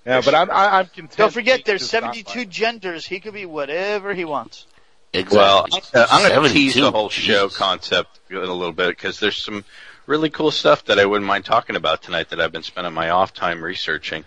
Yeah, 0.05 0.21
but 0.23 0.35
I'm 0.35 0.51
I, 0.51 0.79
I'm 0.79 0.85
content. 0.85 1.15
Don't 1.17 1.33
forget, 1.33 1.65
there's 1.65 1.89
72 1.89 2.45
genders. 2.45 3.07
He 3.07 3.19
could 3.19 3.33
be 3.33 3.47
whatever 3.47 4.13
he 4.13 4.23
wants. 4.23 4.67
Exactly. 5.13 5.37
Well, 5.37 5.67
uh, 5.95 6.07
I'm 6.11 6.29
going 6.31 6.47
to 6.47 6.53
tease 6.53 6.75
the 6.75 6.91
whole 6.91 7.09
show 7.09 7.49
concept 7.49 8.19
a 8.29 8.35
little 8.35 8.71
bit 8.71 8.89
because 8.89 9.19
there's 9.19 9.37
some 9.43 9.65
really 10.05 10.29
cool 10.29 10.51
stuff 10.51 10.85
that 10.85 10.99
I 10.99 11.05
wouldn't 11.05 11.25
mind 11.25 11.45
talking 11.45 11.75
about 11.75 12.03
tonight 12.03 12.29
that 12.29 12.39
I've 12.39 12.51
been 12.51 12.61
spending 12.61 12.93
my 12.93 13.09
off 13.09 13.33
time 13.33 13.63
researching. 13.63 14.25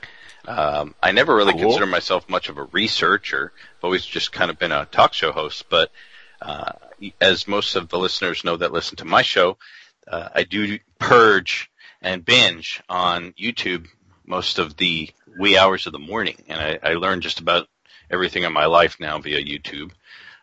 Um, 0.49 0.95
I 1.03 1.13
never 1.13 1.37
really 1.37 1.53
Cool. 1.53 1.61
consider 1.63 1.87
myself 1.87 2.29
much 2.29 2.49
of 2.49 2.57
a 2.59 2.65
researcher. 2.65 3.53
I've 3.79 3.85
always 3.85 4.05
just 4.05 4.33
kind 4.33 4.51
of 4.51 4.59
been 4.59 4.73
a 4.73 4.87
talk 4.87 5.13
show 5.13 5.31
host. 5.31 5.67
But 5.69 5.93
uh, 6.41 6.73
as 7.21 7.49
most 7.49 7.77
of 7.77 7.89
the 7.89 7.99
listeners 7.99 8.45
know 8.45 8.57
that 8.57 8.73
listen 8.73 8.97
to 8.97 9.05
my 9.05 9.23
show, 9.23 9.59
uh, 10.07 10.29
I 10.35 10.45
do 10.45 10.79
purge 10.99 11.71
and 12.01 12.25
binge 12.25 12.83
on 12.89 13.33
YouTube 13.33 13.87
most 14.25 14.59
of 14.59 14.77
the 14.77 15.11
wee 15.39 15.57
hours 15.57 15.87
of 15.87 15.93
the 15.93 15.99
morning, 15.99 16.37
and 16.49 16.61
I, 16.61 16.91
I 16.91 16.95
learn 16.95 17.21
just 17.21 17.41
about 17.41 17.69
everything 18.11 18.43
in 18.43 18.53
my 18.53 18.67
life 18.67 18.99
now 19.01 19.19
via 19.19 19.43
YouTube. 19.43 19.93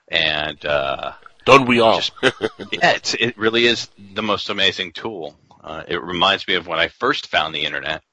And 0.08 0.64
uh, 0.66 1.14
don't 1.46 1.68
we 1.68 1.80
all? 1.80 2.02
yeah, 2.24 2.92
it's, 2.92 3.14
it 3.14 3.38
really 3.38 3.66
is 3.66 3.90
the 4.14 4.24
most 4.24 4.50
amazing 4.50 4.92
tool. 4.92 5.36
Uh, 5.64 5.84
it 5.88 6.02
reminds 6.02 6.48
me 6.48 6.56
of 6.56 6.68
when 6.68 6.80
I 6.80 6.90
first 6.90 7.28
found 7.28 7.54
the 7.54 7.66
internet 7.66 8.04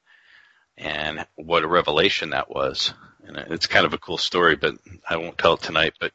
and 0.78 1.26
what 1.36 1.64
a 1.64 1.68
revelation 1.68 2.30
that 2.30 2.50
was. 2.50 2.94
And 3.24 3.36
it's 3.36 3.66
kind 3.66 3.86
of 3.86 3.92
a 3.92 3.98
cool 3.98 4.18
story, 4.18 4.56
but 4.56 4.74
I 5.08 5.16
won't 5.16 5.38
tell 5.38 5.54
it 5.54 5.62
tonight. 5.62 5.94
But 6.00 6.12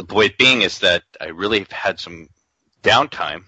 the 0.00 0.14
point 0.14 0.38
being 0.38 0.62
is 0.62 0.78
that 0.78 1.02
I 1.20 1.26
really 1.26 1.58
have 1.58 1.72
had 1.72 2.00
some 2.00 2.28
downtime, 2.82 3.44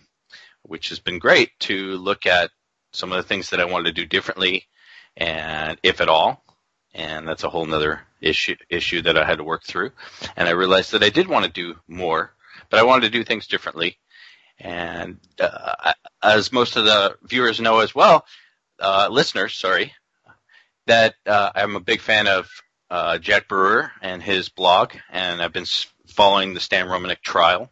which 0.63 0.91
has 0.91 0.99
been 0.99 1.19
great 1.19 1.51
to 1.61 1.97
look 1.97 2.27
at 2.27 2.51
some 2.93 3.11
of 3.11 3.17
the 3.17 3.27
things 3.27 3.51
that 3.51 3.61
I 3.61 3.65
wanted 3.65 3.95
to 3.95 4.03
do 4.03 4.07
differently, 4.07 4.67
and 5.17 5.79
if 5.83 6.01
at 6.01 6.11
all. 6.11 6.45
And 6.95 7.27
that's 7.27 7.45
a 7.45 7.49
whole 7.49 7.65
nother 7.65 8.03
issue 8.21 8.57
issue 8.69 9.01
that 9.03 9.17
I 9.17 9.25
had 9.25 9.39
to 9.39 9.45
work 9.45 9.65
through. 9.65 9.93
And 10.37 10.47
I 10.47 10.53
realized 10.53 10.93
that 10.93 11.03
I 11.03 11.09
did 11.09 11.27
want 11.27 11.47
to 11.47 11.51
do 11.51 11.77
more, 11.89 12.35
but 12.69 12.79
I 12.79 12.83
wanted 12.83 13.11
to 13.11 13.19
do 13.19 13.25
things 13.25 13.47
differently. 13.47 13.99
And 14.61 15.19
uh, 15.41 15.95
as 16.23 16.53
most 16.53 16.77
of 16.77 16.85
the 16.85 17.17
viewers 17.23 17.61
know 17.61 17.79
as 17.79 17.95
well, 17.95 18.27
uh, 18.79 19.09
listeners, 19.11 19.55
sorry, 19.55 19.95
that 20.87 21.15
uh, 21.25 21.51
I'm 21.55 21.77
a 21.77 21.81
big 21.81 22.03
fan 22.03 22.27
of 22.27 22.51
uh, 22.91 23.17
Jack 23.17 23.49
Brewer 23.49 23.91
and 24.03 24.23
his 24.23 24.51
blog, 24.51 24.93
and 25.11 25.41
I've 25.41 25.55
been 25.55 25.65
following 26.07 26.55
the 26.55 26.61
Stan 26.61 26.87
Romanek 26.87 27.21
trial 27.23 27.71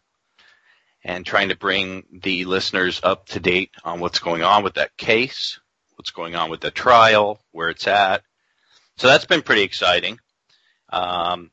and 1.03 1.25
trying 1.25 1.49
to 1.49 1.55
bring 1.55 2.03
the 2.11 2.45
listeners 2.45 2.99
up 3.03 3.27
to 3.27 3.39
date 3.39 3.71
on 3.83 3.99
what's 3.99 4.19
going 4.19 4.43
on 4.43 4.63
with 4.63 4.75
that 4.75 4.95
case, 4.97 5.59
what's 5.95 6.11
going 6.11 6.35
on 6.35 6.49
with 6.49 6.61
the 6.61 6.71
trial, 6.71 7.39
where 7.51 7.69
it's 7.69 7.87
at. 7.87 8.23
So 8.97 9.07
that's 9.07 9.25
been 9.25 9.41
pretty 9.41 9.63
exciting. 9.63 10.19
Um, 10.89 11.51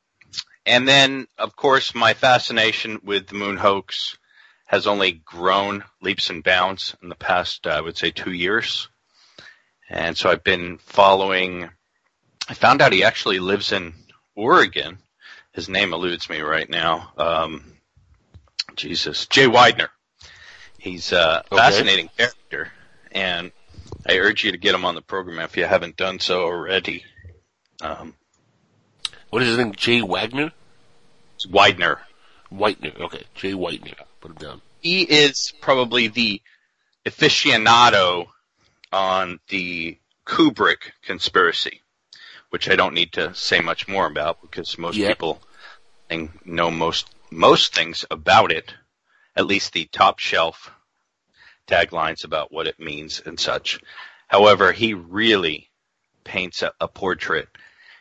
and 0.66 0.86
then, 0.86 1.26
of 1.38 1.56
course, 1.56 1.94
my 1.94 2.12
fascination 2.12 3.00
with 3.02 3.28
the 3.28 3.36
moon 3.36 3.56
hoax 3.56 4.18
has 4.66 4.86
only 4.86 5.12
grown 5.12 5.82
leaps 6.02 6.28
and 6.28 6.44
bounds 6.44 6.94
in 7.02 7.08
the 7.08 7.14
past, 7.14 7.66
I 7.66 7.80
would 7.80 7.96
say, 7.96 8.10
two 8.10 8.32
years. 8.32 8.88
And 9.88 10.14
so 10.14 10.28
I've 10.30 10.44
been 10.44 10.76
following. 10.76 11.70
I 12.48 12.54
found 12.54 12.82
out 12.82 12.92
he 12.92 13.02
actually 13.02 13.38
lives 13.38 13.72
in 13.72 13.94
Oregon. 14.36 14.98
His 15.58 15.68
name 15.68 15.92
eludes 15.92 16.30
me 16.30 16.38
right 16.40 16.70
now. 16.70 17.12
Um, 17.16 17.64
Jesus, 18.76 19.26
Jay 19.26 19.46
Weidner. 19.46 19.88
He's 20.78 21.10
a 21.10 21.40
Okay. 21.50 21.56
fascinating 21.56 22.08
character, 22.16 22.70
and 23.10 23.50
I 24.08 24.18
urge 24.18 24.44
you 24.44 24.52
to 24.52 24.56
get 24.56 24.72
him 24.76 24.84
on 24.84 24.94
the 24.94 25.02
program 25.02 25.40
if 25.40 25.56
you 25.56 25.64
haven't 25.64 25.96
done 25.96 26.20
so 26.20 26.42
already. 26.44 27.04
Um, 27.80 28.14
What 29.30 29.42
is 29.42 29.48
his 29.48 29.58
name? 29.58 29.74
Jay 29.74 30.00
Wagner? 30.00 30.52
it's 31.34 31.46
Weidner. 31.46 32.02
Whitener. 32.52 32.96
Okay. 33.00 33.24
Jay 33.34 33.50
Whitener. 33.52 33.96
Put 34.20 34.30
him 34.30 34.36
down. 34.36 34.62
he 34.80 35.02
is 35.02 35.52
probably 35.60 36.06
the 36.06 36.40
aficionado 37.04 38.28
on 38.92 39.40
the 39.48 39.98
Kubrick 40.24 40.92
conspiracy, 41.02 41.82
which 42.50 42.68
I 42.70 42.76
don't 42.76 42.94
need 42.94 43.12
to 43.14 43.34
say 43.34 43.58
much 43.58 43.88
more 43.88 44.06
about 44.06 44.40
because 44.40 44.78
most 44.78 44.94
Yep. 44.96 45.08
people 45.18 45.42
think- 46.08 46.46
know 46.46 46.70
most 46.70 47.08
most 47.30 47.74
things 47.74 48.04
about 48.10 48.50
it, 48.52 48.74
at 49.36 49.46
least 49.46 49.72
the 49.72 49.84
top 49.86 50.18
shelf 50.18 50.70
taglines 51.66 52.24
about 52.24 52.50
what 52.50 52.66
it 52.66 52.80
means 52.80 53.20
and 53.24 53.38
such. 53.38 53.78
However, 54.26 54.72
he 54.72 54.94
really 54.94 55.70
paints 56.24 56.62
a, 56.62 56.72
a 56.80 56.88
portrait 56.88 57.48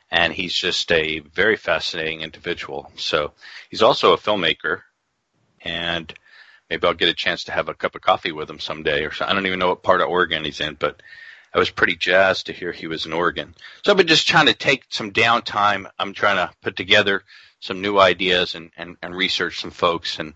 and 0.10 0.32
he's 0.32 0.54
just 0.54 0.92
a 0.92 1.20
very 1.20 1.58
fascinating 1.58 2.22
individual. 2.22 2.92
So 2.96 3.34
he's 3.70 3.82
also 3.82 4.14
a 4.14 4.18
filmmaker 4.18 4.82
and 5.62 6.14
maybe 6.70 6.88
I'll 6.88 6.94
get 6.94 7.10
a 7.10 7.14
chance 7.14 7.46
to 7.46 7.52
have 7.52 7.68
a 7.68 7.74
cup 7.74 7.96
of 7.96 8.02
coffee 8.02 8.32
with 8.32 8.50
him 8.50 8.60
someday 8.60 9.04
or 9.04 9.12
so. 9.12 9.26
I 9.26 9.34
don't 9.34 9.46
even 9.46 9.60
know 9.60 9.70
what 9.70 9.84
part 9.84 10.02
of 10.02 10.10
Oregon 10.10 10.46
he's 10.46 10.62
in, 10.62 10.76
but 10.76 11.02
I 11.54 11.60
was 11.60 11.70
pretty 11.70 11.96
jazzed 11.96 12.46
to 12.46 12.54
hear 12.54 12.72
he 12.72 12.88
was 12.88 13.06
in 13.06 13.14
Oregon. 13.14 13.56
So 13.84 13.92
I've 13.92 13.98
been 13.98 14.08
just 14.08 14.28
trying 14.28 14.46
to 14.48 14.54
take 14.54 14.86
some 14.90 15.12
downtime. 15.12 15.90
I'm 15.98 16.14
trying 16.14 16.38
to 16.38 16.54
put 16.62 16.76
together 16.76 17.24
some 17.60 17.82
new 17.82 17.98
ideas 18.00 18.56
and, 18.56 18.72
and, 18.78 18.98
and 19.02 19.16
research 19.16 19.60
some 19.60 19.72
folks. 19.72 20.20
And 20.20 20.34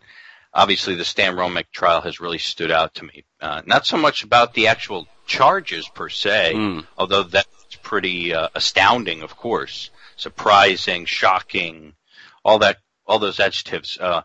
obviously 0.53 0.95
the 0.95 1.05
Stan 1.05 1.35
Romanek 1.35 1.71
trial 1.71 2.01
has 2.01 2.19
really 2.19 2.37
stood 2.37 2.71
out 2.71 2.95
to 2.95 3.05
me. 3.05 3.23
Uh, 3.39 3.61
not 3.65 3.85
so 3.85 3.97
much 3.97 4.23
about 4.23 4.53
the 4.53 4.67
actual 4.67 5.07
charges 5.25 5.87
per 5.87 6.09
se, 6.09 6.53
although 6.97 7.23
that's 7.23 7.75
pretty 7.83 8.33
uh, 8.33 8.49
astounding, 8.55 9.21
of 9.21 9.35
course, 9.37 9.89
surprising, 10.17 11.05
shocking, 11.05 11.93
all 12.43 12.59
that, 12.59 12.77
all 13.05 13.19
those 13.19 13.39
adjectives. 13.39 13.97
Uh, 13.99 14.21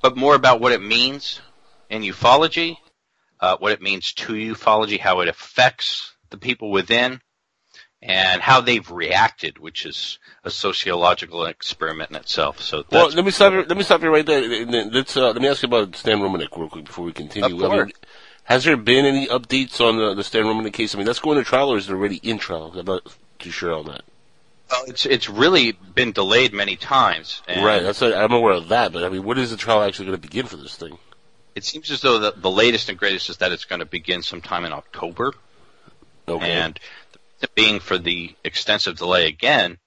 but 0.00 0.16
more 0.16 0.34
about 0.34 0.60
what 0.60 0.72
it 0.72 0.82
means 0.82 1.40
in 1.88 2.02
ufology, 2.02 2.76
uh, 3.40 3.56
what 3.58 3.72
it 3.72 3.82
means 3.82 4.12
to 4.12 4.32
ufology, 4.32 4.98
how 4.98 5.20
it 5.20 5.28
affects 5.28 6.12
the 6.30 6.38
people 6.38 6.70
within, 6.70 7.20
and 8.02 8.40
how 8.40 8.60
they've 8.60 8.90
reacted, 8.90 9.58
which 9.58 9.84
is 9.84 10.18
a 10.44 10.50
sociological 10.50 11.44
experiment 11.44 12.10
in 12.10 12.16
itself. 12.16 12.60
So 12.60 12.84
Well, 12.90 13.10
let 13.10 13.24
me 13.24 13.30
stop 13.30 13.52
you. 13.52 13.62
Let 13.64 13.76
me 13.76 13.82
stop 13.82 14.02
you 14.02 14.08
right 14.08 14.24
there. 14.24 14.66
Let's 14.66 15.16
uh, 15.16 15.32
let 15.32 15.42
me 15.42 15.48
ask 15.48 15.62
you 15.62 15.68
about 15.68 15.94
Stan 15.96 16.18
Romanek 16.18 16.56
real 16.56 16.68
quick 16.68 16.86
before 16.86 17.04
we 17.04 17.12
continue. 17.12 17.46
Of 17.46 17.52
I 17.52 17.68
mean, 17.68 17.70
course. 17.70 17.92
has 18.44 18.64
there 18.64 18.76
been 18.76 19.04
any 19.04 19.26
updates 19.26 19.80
on 19.80 19.98
the, 19.98 20.14
the 20.14 20.24
Stan 20.24 20.44
Romanek 20.44 20.72
case? 20.72 20.94
I 20.94 20.98
mean, 20.98 21.06
that's 21.06 21.20
going 21.20 21.38
to 21.38 21.44
trial, 21.44 21.72
or 21.72 21.76
is 21.76 21.88
it 21.88 21.92
already 21.92 22.16
in 22.16 22.38
trial? 22.38 22.72
I'm 22.74 22.86
not 22.86 23.14
too 23.38 23.50
sure 23.50 23.74
on 23.74 23.86
that. 23.86 24.02
Well, 24.70 24.84
it's 24.86 25.04
it's 25.04 25.28
really 25.28 25.72
been 25.72 26.12
delayed 26.12 26.54
many 26.54 26.76
times. 26.76 27.42
And 27.48 27.64
right. 27.64 27.82
That's 27.82 28.00
I'm 28.02 28.32
aware 28.32 28.54
of 28.54 28.68
that, 28.68 28.92
but 28.92 29.04
I 29.04 29.10
mean, 29.10 29.24
when 29.24 29.36
is 29.36 29.50
the 29.50 29.56
trial 29.56 29.82
actually 29.82 30.06
going 30.06 30.20
to 30.20 30.26
begin 30.26 30.46
for 30.46 30.56
this 30.56 30.76
thing? 30.76 30.96
It 31.54 31.64
seems 31.64 31.90
as 31.90 32.00
though 32.00 32.18
the, 32.18 32.32
the 32.36 32.50
latest 32.50 32.88
and 32.88 32.96
greatest 32.96 33.28
is 33.28 33.38
that 33.38 33.50
it's 33.50 33.64
going 33.64 33.80
to 33.80 33.86
begin 33.86 34.22
sometime 34.22 34.64
in 34.64 34.72
October. 34.72 35.32
Okay. 36.28 36.48
And 36.48 36.78
reason 37.40 37.52
being 37.54 37.80
for 37.80 37.98
the 37.98 38.34
extensive 38.44 38.96
delay 38.96 39.26
again 39.26 39.78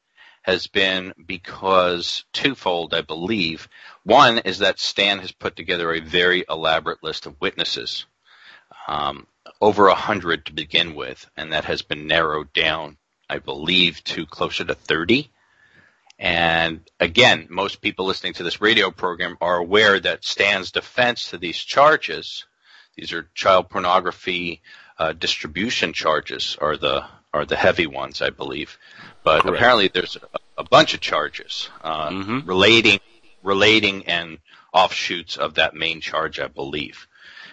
has 0.43 0.67
been 0.67 1.13
because 1.25 2.25
twofold, 2.33 2.93
I 2.93 3.01
believe. 3.01 3.69
One 4.03 4.39
is 4.39 4.59
that 4.59 4.79
Stan 4.79 5.19
has 5.19 5.31
put 5.31 5.55
together 5.55 5.93
a 5.93 6.01
very 6.01 6.43
elaborate 6.49 7.01
list 7.01 7.25
of 7.25 7.39
witnesses, 7.39 8.05
um, 8.87 9.25
over 9.61 9.87
a 9.87 9.95
hundred 9.95 10.45
to 10.45 10.53
begin 10.53 10.95
with, 10.95 11.29
and 11.37 11.53
that 11.53 11.65
has 11.65 11.81
been 11.81 12.07
narrowed 12.07 12.51
down, 12.53 12.97
I 13.29 13.39
believe, 13.39 14.03
to 14.05 14.25
closer 14.25 14.65
to 14.65 14.75
thirty. 14.75 15.29
And 16.19 16.81
again, 16.99 17.47
most 17.49 17.81
people 17.81 18.05
listening 18.05 18.33
to 18.33 18.43
this 18.43 18.61
radio 18.61 18.91
program 18.91 19.37
are 19.41 19.57
aware 19.57 19.99
that 19.99 20.25
Stan's 20.25 20.71
defense 20.71 21.29
to 21.29 21.37
these 21.37 21.57
charges, 21.57 22.45
these 22.95 23.13
are 23.13 23.29
child 23.33 23.69
pornography 23.69 24.61
uh, 24.99 25.13
distribution 25.13 25.93
charges, 25.93 26.57
are 26.61 26.77
the 26.77 27.05
are 27.33 27.45
the 27.45 27.55
heavy 27.55 27.87
ones, 27.87 28.21
I 28.21 28.29
believe. 28.29 28.77
But 29.23 29.41
Correct. 29.41 29.57
apparently, 29.57 29.87
there's 29.87 30.17
a, 30.17 30.39
a 30.59 30.63
bunch 30.63 30.93
of 30.93 31.01
charges 31.01 31.69
uh, 31.83 32.09
Mm-hmm. 32.09 32.47
relating 32.47 32.99
relating 33.43 34.05
and 34.05 34.37
offshoots 34.73 35.35
of 35.37 35.55
that 35.55 35.75
main 35.75 35.99
charge, 35.99 36.39
I 36.39 36.47
believe. 36.47 37.07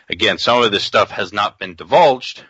Again, 0.08 0.38
some 0.38 0.62
of 0.62 0.70
this 0.70 0.84
stuff 0.84 1.10
has 1.10 1.32
not 1.32 1.58
been 1.58 1.74
divulged 1.74 2.44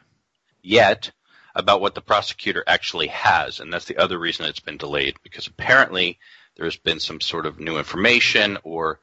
yet 0.63 1.11
about 1.55 1.81
what 1.81 1.95
the 1.95 2.01
prosecutor 2.03 2.63
actually 2.67 3.09
has, 3.09 3.61
and 3.61 3.73
that's 3.73 3.87
the 3.87 3.97
other 3.97 4.19
reason 4.19 4.45
it's 4.47 4.61
been 4.61 4.77
delayed 4.77 5.17
because 5.23 5.47
apparently 5.47 6.19
there's 6.57 6.77
been 6.77 7.01
some 7.01 7.21
sort 7.21 7.47
of 7.47 7.59
new 7.59 7.79
information 7.79 8.59
or 8.63 9.01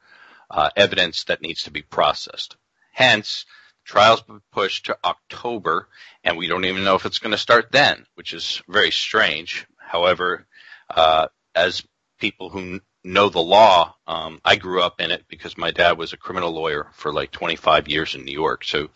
uh, 0.50 0.70
evidence 0.76 1.24
that 1.24 1.42
needs 1.42 1.64
to 1.64 1.70
be 1.70 1.82
processed. 1.82 2.56
Hence, 2.92 3.44
trial's 3.88 4.22
pushed 4.52 4.86
to 4.86 4.98
October, 5.02 5.88
and 6.22 6.36
we 6.36 6.46
don't 6.46 6.66
even 6.66 6.84
know 6.84 6.94
if 6.94 7.06
it's 7.06 7.18
going 7.18 7.32
to 7.32 7.38
start 7.38 7.72
then, 7.72 8.06
which 8.14 8.34
is 8.34 8.62
very 8.68 8.90
strange. 8.90 9.66
However, 9.78 10.46
uh, 10.94 11.28
as 11.54 11.82
people 12.20 12.50
who 12.50 12.80
know 13.02 13.30
the 13.30 13.40
law, 13.40 13.94
um, 14.06 14.40
I 14.44 14.56
grew 14.56 14.82
up 14.82 15.00
in 15.00 15.10
it 15.10 15.24
because 15.28 15.56
my 15.56 15.70
dad 15.70 15.96
was 15.96 16.12
a 16.12 16.18
criminal 16.18 16.52
lawyer 16.52 16.88
for 16.92 17.12
like 17.12 17.30
25 17.30 17.88
years 17.88 18.14
in 18.14 18.24
New 18.24 18.32
York. 18.32 18.62
So 18.64 18.90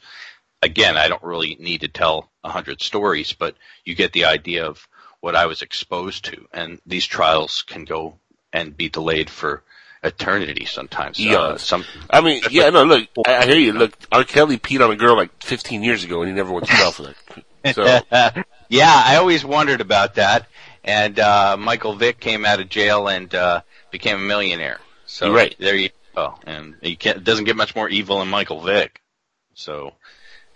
again, 0.61 0.99
I 0.99 1.09
don't 1.09 1.23
really 1.23 1.57
need 1.59 1.81
to 1.81 1.89
tell 1.89 2.31
a 2.45 2.51
hundred 2.51 2.83
stories, 2.83 3.33
but 3.33 3.57
you 3.85 3.95
get 3.95 4.13
the 4.13 4.27
idea 4.27 4.67
of 4.67 4.87
what 5.21 5.37
I 5.37 5.47
was 5.47 5.63
exposed 5.63 6.27
to. 6.27 6.47
And 6.53 6.81
these 6.85 7.07
trials 7.07 7.63
can 7.63 7.87
go 7.87 8.19
and 8.53 8.77
be 8.77 8.91
delayed 8.91 9.31
for 9.31 9.63
eternity 10.03 10.65
sometimes. 10.65 11.19
Uh, 11.19 11.23
Eons. 11.23 11.63
some, 11.63 11.85
I 12.11 12.21
mean, 12.21 12.43
yeah, 12.51 12.71
no, 12.71 12.85
look, 12.85 13.09
I, 13.27 13.37
I 13.37 13.47
hear 13.47 13.57
you. 13.57 13.73
Look, 13.73 13.97
R. 14.11 14.25
Kelly 14.25 14.59
peed 14.59 14.85
on 14.85 14.91
a 14.91 14.97
girl 14.97 15.17
like 15.17 15.31
15 15.43 15.83
years 15.83 16.05
ago, 16.05 16.23
and 16.23 16.29
he 16.29 16.35
never 16.35 16.53
went 16.53 16.67
to 16.67 16.73
jail 16.73 16.93
for 16.93 17.03
that. 17.03 17.17
So, 17.75 17.85
yeah, 18.69 19.03
I 19.07 19.15
always 19.19 19.45
wondered 19.45 19.81
about 19.81 20.17
that. 20.17 20.49
And 20.83 21.21
uh, 21.21 21.57
Michael 21.57 21.95
Vick 21.95 22.19
came 22.19 22.45
out 22.45 22.59
of 22.59 22.69
jail 22.69 23.07
and 23.07 23.33
uh, 23.33 23.61
became 23.93 24.17
a 24.17 24.21
millionaire. 24.21 24.81
So 25.07 25.27
You're 25.27 25.37
right. 25.37 25.55
there 25.61 25.77
you 25.77 25.91
go. 26.17 26.35
And 26.45 26.75
you 26.83 26.97
can't, 26.97 27.19
it 27.19 27.25
doesn't 27.25 27.45
get 27.45 27.55
much 27.55 27.77
more 27.77 27.89
evil 27.89 28.19
than 28.19 28.27
Michael 28.27 28.63
Vick. 28.63 29.01
So, 29.55 29.95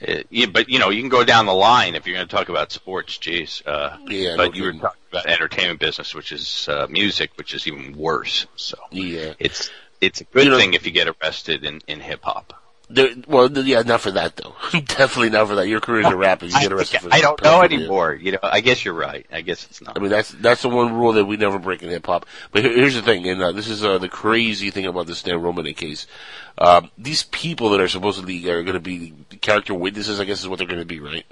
it, 0.01 0.27
yeah, 0.31 0.47
but 0.47 0.69
you 0.69 0.79
know, 0.79 0.91
you 0.91 1.01
can 1.01 1.09
go 1.09 1.25
down 1.25 1.47
the 1.47 1.55
line 1.55 1.95
if 1.95 2.07
you're 2.07 2.17
going 2.17 2.29
to 2.29 2.35
talk 2.37 2.49
about 2.49 2.73
sports. 2.73 3.17
Jeez. 3.19 3.67
Uh, 3.67 3.97
Yeah, 4.07 4.35
but 4.37 4.49
no 4.51 4.55
you 4.55 4.63
were 4.65 4.73
talking 4.73 5.01
about 5.11 5.27
entertainment 5.27 5.81
business, 5.81 6.15
which 6.15 6.33
is 6.33 6.69
uh, 6.69 6.87
music, 6.91 7.31
which 7.37 7.55
is 7.55 7.67
even 7.67 7.97
worse. 7.97 8.47
So 8.57 8.77
yeah. 8.91 9.35
it's 9.39 9.71
it's 10.01 10.21
a 10.21 10.25
good 10.25 10.45
You 10.45 10.51
know- 10.51 10.59
thing 10.59 10.75
if 10.75 10.85
you 10.87 10.93
get 10.93 11.09
arrested 11.09 11.65
in 11.65 11.81
in 11.87 12.01
hip 12.01 12.21
hop. 12.23 12.53
There, 12.89 13.09
well, 13.27 13.51
yeah, 13.51 13.83
not 13.83 14.01
for 14.01 14.13
that 14.13 14.37
though. 14.37 14.55
Definitely 14.73 15.31
not 15.31 15.49
for 15.49 15.57
that. 15.57 15.67
Your 15.67 15.81
career's 15.81 16.07
a 16.07 16.17
rapper. 16.17 16.47
You 16.47 16.53
get 16.53 16.71
arrested 16.71 17.01
for 17.01 17.13
I 17.13 17.21
don't 17.21 17.43
know 17.43 17.63
anymore. 17.63 18.15
You 18.15 18.33
know, 18.33 18.39
I 18.45 18.61
guess 18.61 18.85
you're 18.85 18.95
right. 18.95 19.27
I 19.33 19.41
guess 19.41 19.65
it's 19.65 19.83
not. 19.83 19.97
I 19.97 20.01
mean, 20.01 20.11
that's 20.11 20.31
that's 20.31 20.63
the 20.63 20.69
one 20.69 20.95
rule 20.95 21.15
that 21.15 21.25
we 21.25 21.37
never 21.37 21.59
break 21.59 21.83
in 21.83 21.89
hip 21.89 22.07
hop. 22.07 22.27
But 22.53 22.63
here, 22.63 22.73
here's 22.73 22.95
the 22.95 23.03
thing, 23.03 23.29
and 23.29 23.43
uh, 23.43 23.51
this 23.51 23.67
is 23.67 23.85
uh, 23.85 23.99
the 23.99 24.09
crazy 24.09 24.71
thing 24.71 24.87
about 24.87 25.09
the 25.09 25.17
Stan 25.17 25.41
Romanek 25.41 25.77
case. 25.77 26.07
Um, 26.59 26.91
these 26.97 27.25
people 27.25 27.71
that 27.71 27.81
are 27.81 27.89
supposedly 27.89 28.49
are 28.49 28.63
going 28.63 28.75
to 28.75 28.81
be 28.81 29.15
character 29.41 29.75
witnesses, 29.75 30.21
I 30.21 30.25
guess, 30.25 30.41
is 30.41 30.49
what 30.49 30.59
they're 30.59 30.69
going 30.69 30.79
to 30.79 30.87
be, 30.87 31.01
right? 31.01 31.27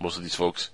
Most 0.00 0.16
of 0.16 0.24
these 0.24 0.34
folks 0.34 0.70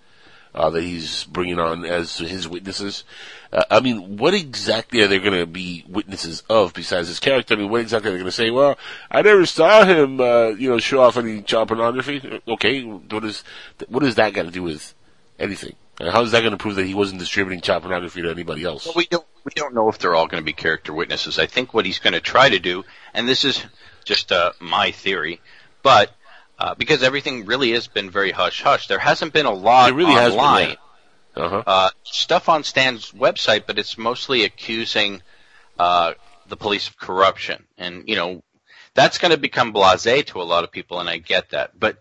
uh, 0.55 0.71
that 0.71 0.83
he's 0.83 1.25
bringing 1.25 1.59
on 1.59 1.85
as 1.85 2.19
his 2.19 2.49
witnesses. 2.49 3.05
Uh, 3.53 3.65
I 3.71 3.81
mean, 3.81 4.17
what 4.17 4.35
exactly 4.35 5.01
are 5.03 5.09
they 5.09 5.19
going 5.19 5.39
to 5.39 5.47
be 5.47 5.85
witnesses 5.89 6.43
of 6.49 6.75
besides 6.75 7.09
his 7.09 7.21
character? 7.21 7.55
I 7.55 7.57
mean, 7.57 7.71
what 7.71 7.81
exactly 7.81 8.11
are 8.11 8.13
they 8.13 8.19
going 8.19 8.27
to 8.27 8.33
say? 8.33 8.51
Well, 8.51 8.79
I 9.11 9.23
never 9.23 9.47
saw 9.47 9.85
him, 9.85 10.21
uh, 10.21 10.49
you 10.49 10.71
know, 10.71 10.79
show 10.79 11.03
off 11.03 11.17
any 11.17 11.43
child 11.43 11.69
pornography. 11.69 12.41
Okay, 12.47 12.83
what 12.83 13.25
is 13.25 13.43
what 13.89 14.01
does 14.01 14.15
that 14.17 14.33
got 14.33 14.45
to 14.45 14.51
do 14.51 14.63
with 14.63 14.95
anything? 15.39 15.75
Uh, 16.01 16.11
how 16.11 16.23
is 16.23 16.33
that 16.33 16.41
going 16.41 16.53
to 16.53 16.57
prove 16.57 16.77
that 16.77 16.87
he 16.87 16.95
wasn't 16.95 17.21
distributing 17.21 17.61
child 17.61 17.83
pornography 17.83 18.23
to 18.23 18.31
anybody 18.31 18.65
else? 18.65 18.87
Well, 18.87 18.95
we 18.97 19.07
don't 19.07 19.27
we 19.45 19.53
don't 19.55 19.75
know 19.75 19.89
if 19.89 19.99
they're 19.99 20.15
all 20.15 20.27
going 20.27 20.43
to 20.43 20.45
be 20.45 20.53
character 20.53 20.93
witnesses. 20.93 21.39
I 21.39 21.47
think 21.47 21.75
what 21.75 21.87
he's 21.87 21.99
going 21.99 22.15
to 22.15 22.21
try 22.21 22.49
to 22.49 22.59
do, 22.59 22.85
and 23.13 23.29
this 23.29 23.45
is 23.45 23.65
just 24.05 24.33
uh, 24.33 24.53
my 24.61 24.91
theory, 24.91 25.41
but 25.83 26.15
uh, 26.59 26.75
because 26.75 27.03
everything 27.03 27.45
really 27.47 27.73
has 27.73 27.87
been 27.89 28.11
very 28.11 28.31
hush 28.31 28.63
hush, 28.63 28.87
there 28.89 28.99
hasn't 28.99 29.33
been 29.33 29.47
a 29.47 29.53
lot 29.53 29.91
It 29.91 29.95
really 29.95 30.13
has 30.13 30.33
been, 30.33 30.39
online. 30.41 30.69
yeah. 30.71 30.77
Uh-huh. 31.37 31.63
Uh, 31.67 31.91
stuff 32.05 32.49
on 32.49 32.63
Stan's 32.63 33.11
website, 33.11 33.65
but 33.67 33.77
it's 33.79 33.99
mostly 33.99 34.45
accusing 34.45 35.21
uh, 35.81 36.15
the 36.47 36.57
police 36.57 36.87
of 36.89 36.97
corruption, 36.97 37.65
and 37.77 38.09
you 38.09 38.15
know 38.15 38.43
that's 38.95 39.19
going 39.19 39.33
to 39.33 39.37
become 39.39 39.73
blasé 39.73 40.25
to 40.27 40.41
a 40.41 40.45
lot 40.45 40.63
of 40.63 40.71
people, 40.71 41.01
and 41.01 41.11
I 41.11 41.17
get 41.19 41.51
that. 41.51 41.73
But 41.79 41.99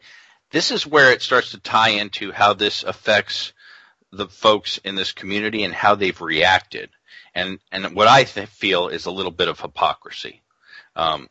this 0.52 0.70
is 0.70 0.86
where 0.86 1.12
it 1.12 1.24
starts 1.24 1.52
to 1.52 1.60
tie 1.60 1.90
into 1.90 2.32
how 2.32 2.54
this 2.54 2.84
affects 2.84 3.54
the 4.12 4.28
folks 4.28 4.78
in 4.84 4.94
this 4.94 5.12
community 5.12 5.64
and 5.64 5.74
how 5.74 5.96
they've 5.96 6.22
reacted, 6.22 6.92
and 7.34 7.58
and 7.72 7.96
what 7.96 8.08
I 8.08 8.26
th- 8.26 8.48
feel 8.50 8.90
is 8.90 9.08
a 9.08 9.12
little 9.12 9.32
bit 9.32 9.48
of 9.48 9.60
hypocrisy. 9.60 10.44
Um, 10.96 11.28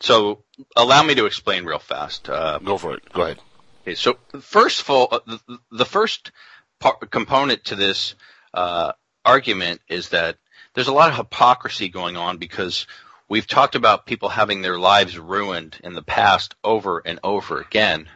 so 0.00 0.42
allow 0.76 1.02
me 1.02 1.14
to 1.14 1.26
explain 1.26 1.64
real 1.64 1.78
fast. 1.78 2.28
Uh, 2.28 2.58
Go 2.58 2.78
for 2.78 2.94
it. 2.94 3.12
Go 3.12 3.22
ahead. 3.22 3.38
Okay, 3.82 3.94
so 3.94 4.18
first 4.40 4.80
of 4.80 4.90
all, 4.90 5.22
the, 5.26 5.58
the 5.70 5.84
first 5.84 6.32
part, 6.80 7.10
component 7.10 7.64
to 7.64 7.76
this 7.76 8.14
uh, 8.52 8.92
argument 9.24 9.80
is 9.88 10.10
that 10.10 10.36
there's 10.74 10.88
a 10.88 10.92
lot 10.92 11.10
of 11.10 11.16
hypocrisy 11.16 11.88
going 11.88 12.16
on 12.16 12.38
because 12.38 12.86
we've 13.28 13.46
talked 13.46 13.74
about 13.74 14.06
people 14.06 14.28
having 14.28 14.62
their 14.62 14.78
lives 14.78 15.18
ruined 15.18 15.78
in 15.82 15.94
the 15.94 16.02
past 16.02 16.54
over 16.62 17.02
and 17.04 17.20
over 17.24 17.60
again 17.60 18.08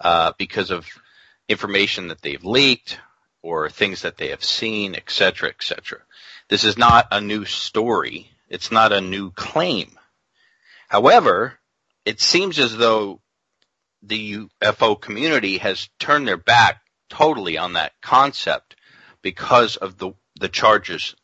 uh, 0.00 0.32
because 0.38 0.70
of 0.70 0.86
information 1.48 2.08
that 2.08 2.22
they've 2.22 2.44
leaked 2.44 2.98
or 3.42 3.68
things 3.68 4.02
that 4.02 4.16
they 4.16 4.28
have 4.28 4.42
seen, 4.42 4.94
et 4.94 5.10
cetera, 5.10 5.50
et 5.50 5.62
cetera. 5.62 6.00
This 6.48 6.64
is 6.64 6.78
not 6.78 7.08
a 7.10 7.20
new 7.20 7.44
story. 7.44 8.30
It's 8.48 8.72
not 8.72 8.92
a 8.92 9.00
new 9.00 9.30
claim. 9.30 9.98
However, 10.94 11.58
it 12.04 12.20
seems 12.20 12.56
as 12.60 12.76
though 12.76 13.20
the 14.00 14.46
UFO 14.62 15.00
community 15.00 15.58
has 15.58 15.88
turned 15.98 16.28
their 16.28 16.36
back 16.36 16.82
totally 17.08 17.58
on 17.58 17.72
that 17.72 17.94
concept 18.00 18.76
because 19.20 19.74
of 19.74 19.98
the 19.98 20.12
the 20.38 20.48
charges 20.48 21.16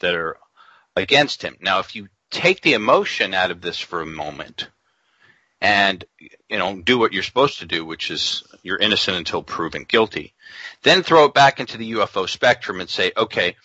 that 0.00 0.14
are 0.14 0.38
against 0.96 1.42
him. 1.42 1.58
Now, 1.60 1.80
if 1.80 1.94
you 1.94 2.08
take 2.30 2.62
the 2.62 2.72
emotion 2.72 3.34
out 3.34 3.50
of 3.50 3.60
this 3.60 3.78
for 3.78 4.00
a 4.00 4.06
moment 4.06 4.70
and 5.60 6.02
you 6.48 6.56
know 6.56 6.80
do 6.80 6.96
what 6.98 7.12
you're 7.12 7.22
supposed 7.22 7.58
to 7.58 7.66
do, 7.66 7.84
which 7.84 8.10
is 8.10 8.44
you're 8.62 8.78
innocent 8.78 9.18
until 9.18 9.42
proven 9.42 9.84
guilty, 9.84 10.32
then 10.84 11.02
throw 11.02 11.26
it 11.26 11.34
back 11.34 11.60
into 11.60 11.76
the 11.76 11.92
UFO 11.92 12.26
spectrum 12.26 12.80
and 12.80 12.88
say, 12.88 13.12
okay, 13.14 13.56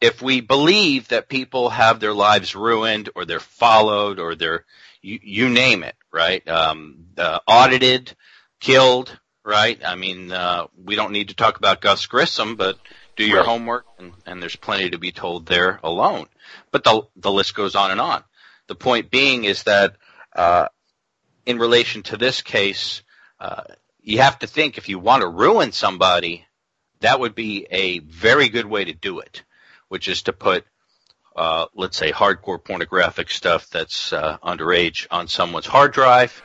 if 0.00 0.20
we 0.20 0.40
believe 0.40 1.06
that 1.08 1.28
people 1.28 1.70
have 1.70 2.00
their 2.00 2.12
lives 2.12 2.56
ruined 2.56 3.08
or 3.14 3.24
they're 3.24 3.38
followed 3.38 4.18
or 4.18 4.34
they're 4.34 4.64
you, 5.02 5.18
you 5.22 5.48
name 5.50 5.82
it, 5.82 5.96
right? 6.12 6.46
Um, 6.48 7.06
uh, 7.18 7.40
audited, 7.46 8.14
killed, 8.60 9.18
right? 9.44 9.78
I 9.84 9.96
mean, 9.96 10.32
uh, 10.32 10.66
we 10.82 10.94
don't 10.96 11.12
need 11.12 11.28
to 11.28 11.34
talk 11.34 11.58
about 11.58 11.80
Gus 11.80 12.06
Grissom, 12.06 12.56
but 12.56 12.78
do 13.16 13.24
your 13.24 13.38
Right. 13.38 13.46
homework, 13.46 13.86
and, 13.98 14.12
and 14.24 14.42
there's 14.42 14.56
plenty 14.56 14.90
to 14.90 14.98
be 14.98 15.12
told 15.12 15.46
there 15.46 15.80
alone. 15.82 16.26
But 16.70 16.84
the 16.84 17.02
the 17.16 17.30
list 17.32 17.54
goes 17.54 17.74
on 17.74 17.90
and 17.90 18.00
on. 18.00 18.24
The 18.68 18.74
point 18.74 19.10
being 19.10 19.44
is 19.44 19.64
that 19.64 19.96
uh, 20.34 20.68
in 21.44 21.58
relation 21.58 22.02
to 22.04 22.16
this 22.16 22.40
case, 22.40 23.02
uh, 23.40 23.64
you 24.00 24.18
have 24.18 24.38
to 24.38 24.46
think 24.46 24.78
if 24.78 24.88
you 24.88 24.98
want 24.98 25.22
to 25.22 25.28
ruin 25.28 25.72
somebody, 25.72 26.46
that 27.00 27.20
would 27.20 27.34
be 27.34 27.66
a 27.70 27.98
very 27.98 28.48
good 28.48 28.66
way 28.66 28.84
to 28.84 28.94
do 28.94 29.18
it, 29.18 29.42
which 29.88 30.08
is 30.08 30.22
to 30.22 30.32
put 30.32 30.64
uh, 31.36 31.66
let's 31.74 31.96
say 31.96 32.12
hardcore 32.12 32.62
pornographic 32.62 33.30
stuff 33.30 33.68
that's 33.70 34.12
uh, 34.12 34.38
underage 34.42 35.06
on 35.10 35.28
someone's 35.28 35.66
hard 35.66 35.92
drive, 35.92 36.42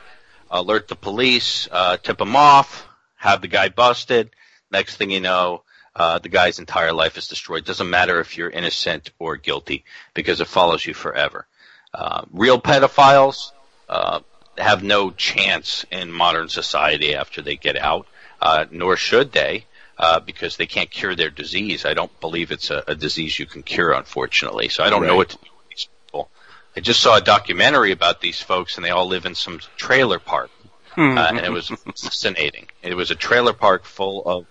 alert 0.50 0.88
the 0.88 0.96
police, 0.96 1.68
uh, 1.70 1.96
tip 1.98 2.18
them 2.18 2.36
off, 2.36 2.86
have 3.16 3.40
the 3.42 3.48
guy 3.48 3.68
busted. 3.68 4.30
Next 4.70 4.96
thing 4.96 5.10
you 5.10 5.20
know, 5.20 5.62
uh, 5.94 6.18
the 6.18 6.28
guy's 6.28 6.58
entire 6.58 6.92
life 6.92 7.18
is 7.18 7.28
destroyed. 7.28 7.64
Doesn't 7.64 7.90
matter 7.90 8.20
if 8.20 8.36
you're 8.36 8.50
innocent 8.50 9.10
or 9.18 9.36
guilty 9.36 9.84
because 10.14 10.40
it 10.40 10.46
follows 10.46 10.86
you 10.86 10.94
forever. 10.94 11.46
Uh, 11.92 12.24
real 12.32 12.60
pedophiles 12.60 13.52
uh, 13.88 14.20
have 14.56 14.82
no 14.82 15.10
chance 15.10 15.84
in 15.90 16.12
modern 16.12 16.48
society 16.48 17.14
after 17.14 17.42
they 17.42 17.56
get 17.56 17.76
out, 17.76 18.06
uh, 18.40 18.66
nor 18.70 18.96
should 18.96 19.32
they 19.32 19.66
uh, 19.98 20.20
because 20.20 20.56
they 20.56 20.66
can't 20.66 20.90
cure 20.90 21.14
their 21.14 21.30
disease. 21.30 21.84
I 21.84 21.94
don't 21.94 22.20
believe 22.20 22.52
it's 22.52 22.70
a, 22.70 22.84
a 22.86 22.94
disease 22.94 23.38
you 23.38 23.46
can 23.46 23.62
cure, 23.62 23.92
unfortunately. 23.92 24.68
So 24.68 24.84
I 24.84 24.90
don't 24.90 25.02
know 25.02 25.08
Right. 25.10 25.16
what 25.16 25.28
to 25.30 25.36
do 25.36 25.50
with 25.58 25.68
these 25.70 25.88
people. 26.06 26.30
I 26.76 26.80
just 26.80 27.00
saw 27.00 27.16
a 27.16 27.20
documentary 27.20 27.92
about 27.92 28.20
these 28.20 28.40
folks, 28.40 28.76
and 28.76 28.84
they 28.84 28.90
all 28.90 29.06
live 29.08 29.26
in 29.26 29.34
some 29.34 29.58
trailer 29.76 30.18
park, 30.18 30.50
uh, 30.96 31.00
and 31.00 31.38
it 31.40 31.50
was 31.50 31.68
fascinating. 32.00 32.68
It 32.82 32.94
was 32.94 33.10
a 33.10 33.14
trailer 33.16 33.52
park 33.52 33.84
full 33.84 34.22
of 34.24 34.46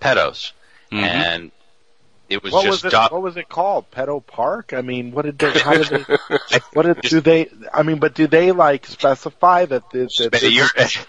pedos, 0.00 0.52
Mhm. 0.92 1.02
and 1.02 1.50
It 2.28 2.42
was 2.42 2.52
what 2.52 2.64
just 2.64 2.82
was 2.84 2.92
it? 2.92 2.96
doc- 2.96 3.12
What 3.12 3.22
was 3.22 3.36
it 3.36 3.48
called? 3.48 3.90
Pedo 3.90 4.24
Park? 4.24 4.72
I 4.72 4.80
mean, 4.80 5.12
what 5.12 5.24
did 5.26 5.38
they? 5.38 5.50
How 5.60 5.74
did 5.74 5.88
they? 5.88 6.58
what 6.72 6.82
did, 6.86 7.00
do 7.02 7.20
they? 7.20 7.48
I 7.72 7.82
mean, 7.84 7.98
but 7.98 8.14
do 8.14 8.26
they 8.26 8.50
like 8.52 8.86
specify 8.86 9.64
that 9.66 9.90
this? 9.90 10.16
That 10.18 10.32
this 10.32 10.42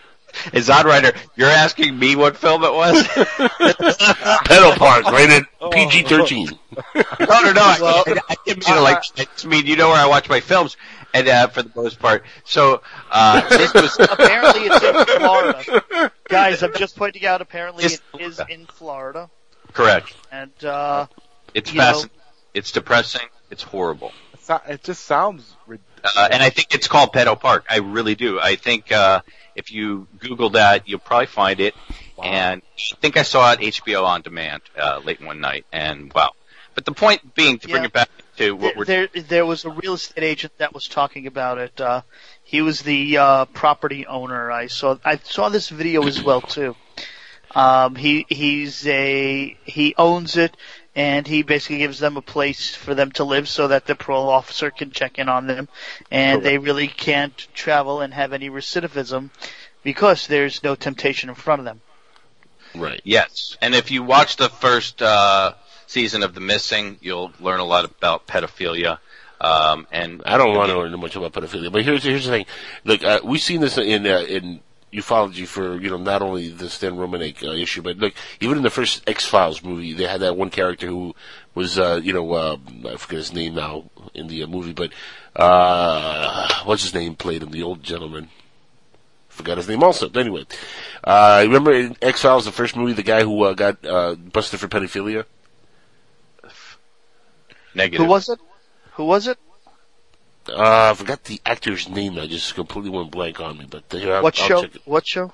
You're, 0.53 0.59
is 0.59 0.69
Rider, 0.69 1.11
you're 1.35 1.49
asking 1.49 1.97
me 1.97 2.15
what 2.15 2.37
film 2.37 2.63
it 2.63 2.73
was? 2.73 3.07
Pedal 4.45 4.71
Park, 4.73 5.09
rated 5.11 5.45
PG 5.71 6.03
thirteen. 6.03 6.49
no, 6.95 7.03
no, 7.19 7.51
no. 7.51 7.63
I, 7.65 8.03
I, 8.07 8.19
I 8.29 8.35
didn't 8.45 8.67
mean 8.67 8.83
like. 8.83 8.97
I 9.17 9.25
just 9.25 9.45
mean 9.45 9.65
you 9.65 9.75
know 9.75 9.89
where 9.89 9.97
I 9.97 10.05
watch 10.07 10.29
my 10.29 10.39
films, 10.39 10.77
and 11.13 11.27
uh, 11.27 11.47
for 11.47 11.63
the 11.63 11.71
most 11.75 11.99
part. 11.99 12.23
So 12.45 12.81
uh, 13.11 13.47
this 13.57 13.73
was 13.73 13.97
apparently 13.99 14.63
it's 14.65 14.83
in 14.83 15.19
Florida. 15.19 16.11
Guys, 16.29 16.63
I'm 16.63 16.73
just 16.75 16.95
pointing 16.95 17.25
out. 17.25 17.41
Apparently, 17.41 17.83
Just- 17.83 18.01
it 18.13 18.21
is 18.21 18.41
in 18.49 18.65
Florida, 18.65 19.29
correct. 19.73 20.13
and 20.31 20.51
uh, 20.63 21.07
It's 21.53 21.71
You 21.71 21.77
know- 21.79 21.83
fascinating. 21.85 22.11
It's 22.53 22.71
depressing. 22.71 23.27
It's 23.51 23.61
horrible. 23.63 24.11
so- 24.39 24.61
it 24.67 24.83
just 24.83 25.05
sounds. 25.05 25.55
rid- 25.67 25.79
Uh, 26.03 26.27
and 26.31 26.41
I 26.41 26.49
think 26.49 26.73
it's 26.73 26.87
called 26.87 27.11
Pedo 27.13 27.39
Park. 27.39 27.65
I 27.69 27.77
really 27.79 28.15
do. 28.15 28.39
I 28.39 28.55
think 28.55 28.91
uh, 28.91 29.21
if 29.57 29.71
you 29.71 30.07
Google 30.19 30.51
that, 30.51 30.87
you'll 30.87 30.99
probably 30.99 31.25
find 31.25 31.59
it. 31.59 31.75
And 32.23 32.61
I 32.93 32.95
think 33.01 33.17
I 33.17 33.23
saw 33.23 33.51
it 33.51 33.59
HBO 33.59 34.03
on 34.05 34.21
demand 34.21 34.61
uh, 34.79 35.01
late 35.03 35.21
one 35.21 35.39
night, 35.41 35.65
and 35.73 36.11
wow. 36.13 36.31
But 36.73 36.85
the 36.85 36.91
point 36.91 37.33
being 37.35 37.57
to 37.59 37.67
bring 37.67 37.81
Yeah. 37.83 37.87
it 37.87 37.93
back 37.93 38.09
to 38.37 38.55
what 38.55 38.75
we're 38.75 38.85
there 38.85 39.07
there 39.07 39.45
was 39.47 39.65
a 39.65 39.69
real 39.69 39.95
estate 39.95 40.23
agent 40.23 40.53
that 40.59 40.73
was 40.73 40.87
talking 40.87 41.25
about 41.27 41.57
it. 41.57 41.81
Uh, 41.81 42.03
he 42.43 42.61
was 42.61 42.81
the 42.81 43.17
uh, 43.17 43.45
property 43.45 44.05
owner. 44.05 44.51
I 44.51 44.67
saw 44.67 44.97
I 45.03 45.17
saw 45.17 45.49
this 45.49 45.69
video 45.69 46.05
as 46.05 46.21
well 46.21 46.41
too. 46.41 46.75
Um, 47.55 47.95
he 47.95 48.25
he's 48.29 48.85
a 48.87 49.57
he 49.63 49.95
owns 49.97 50.37
it, 50.37 50.55
and 50.97 51.27
he 51.27 51.43
basically 51.43 51.77
gives 51.77 51.99
them 51.99 52.17
a 52.17 52.23
place 52.23 52.73
for 52.73 52.95
them 52.95 53.11
to 53.11 53.23
live 53.23 53.47
so 53.47 53.67
that 53.67 53.85
the 53.85 53.93
parole 53.93 54.29
officer 54.29 54.71
can 54.71 54.89
check 54.89 55.19
in 55.19 55.29
on 55.29 55.45
them, 55.45 55.69
and 56.09 56.41
they 56.41 56.57
really 56.57 56.87
can't 56.87 57.47
travel 57.53 58.01
and 58.01 58.15
have 58.15 58.33
any 58.33 58.49
recidivism 58.49 59.29
because 59.83 60.25
there's 60.25 60.63
no 60.63 60.73
temptation 60.73 61.29
in 61.29 61.35
front 61.35 61.59
of 61.59 61.65
them. 61.65 61.81
Right. 62.75 62.99
Yes, 63.03 63.55
and 63.61 63.75
if 63.75 63.91
you 63.91 64.01
watch 64.01 64.37
the 64.37 64.49
first 64.49 65.03
uh, 65.03 65.53
season 65.85 66.23
of 66.23 66.33
The 66.33 66.41
Missing, 66.41 66.97
you'll 66.99 67.31
learn 67.39 67.59
a 67.59 67.65
lot 67.65 67.85
about 67.85 68.25
pedophilia. 68.25 68.97
Um, 69.39 69.85
and 69.91 70.23
I 70.25 70.37
don't 70.37 70.55
want 70.55 70.71
to 70.71 70.79
learn 70.79 70.99
much 70.99 71.15
about 71.15 71.31
pedophilia, 71.31 71.71
but 71.71 71.83
here's 71.83 72.03
here's 72.03 72.25
the 72.25 72.31
thing. 72.31 72.45
Look, 72.83 73.03
uh, 73.03 73.19
we've 73.23 73.39
seen 73.39 73.61
this 73.61 73.77
in 73.77 74.07
uh, 74.07 74.21
in 74.21 74.61
ufology 74.93 75.45
for 75.45 75.79
you 75.79 75.89
know 75.89 75.97
not 75.97 76.21
only 76.21 76.49
the 76.49 76.69
Stan 76.69 76.93
Romanek 76.93 77.43
uh, 77.43 77.51
issue, 77.51 77.81
but 77.81 77.97
look, 77.97 78.13
even 78.39 78.57
in 78.57 78.63
the 78.63 78.69
first 78.69 79.07
X 79.07 79.25
Files 79.25 79.63
movie, 79.63 79.93
they 79.93 80.05
had 80.05 80.21
that 80.21 80.37
one 80.37 80.49
character 80.49 80.87
who 80.87 81.15
was 81.55 81.77
uh, 81.77 81.99
you 82.01 82.13
know 82.13 82.31
uh, 82.33 82.57
I 82.85 82.97
forget 82.97 83.19
his 83.19 83.33
name 83.33 83.55
now 83.55 83.89
in 84.13 84.27
the 84.27 84.43
uh, 84.43 84.47
movie, 84.47 84.73
but 84.73 84.91
uh, 85.35 86.63
what's 86.65 86.83
his 86.83 86.93
name 86.93 87.15
played 87.15 87.43
him, 87.43 87.51
the 87.51 87.63
old 87.63 87.83
gentleman. 87.83 88.29
Forgot 89.29 89.57
his 89.57 89.67
name 89.67 89.83
also. 89.83 90.09
But 90.09 90.21
anyway, 90.21 90.45
uh, 91.03 91.41
remember 91.45 91.71
in 91.71 91.95
X 92.01 92.23
Files, 92.23 92.45
the 92.45 92.51
first 92.51 92.75
movie, 92.75 92.93
the 92.93 93.03
guy 93.03 93.21
who 93.21 93.43
uh, 93.43 93.53
got 93.53 93.85
uh, 93.85 94.15
busted 94.15 94.59
for 94.59 94.67
pedophilia. 94.67 95.25
Negative. 97.75 98.03
Who 98.03 98.09
was 98.09 98.29
it? 98.29 98.39
Who 98.93 99.05
was 99.05 99.27
it? 99.27 99.37
Uh, 100.49 100.91
I 100.91 100.93
forgot 100.93 101.23
the 101.25 101.41
actor's 101.45 101.89
name. 101.89 102.17
I 102.17 102.27
just 102.27 102.55
completely 102.55 102.89
went 102.89 103.11
blank 103.11 103.39
on 103.39 103.57
me. 103.57 103.65
But 103.69 103.83
here, 103.91 104.15
I'll, 104.15 104.23
What 104.23 104.39
I'll 104.39 104.47
show? 104.47 104.61
check 104.61 104.75
it. 104.75 104.81
What 104.85 105.05
show? 105.07 105.31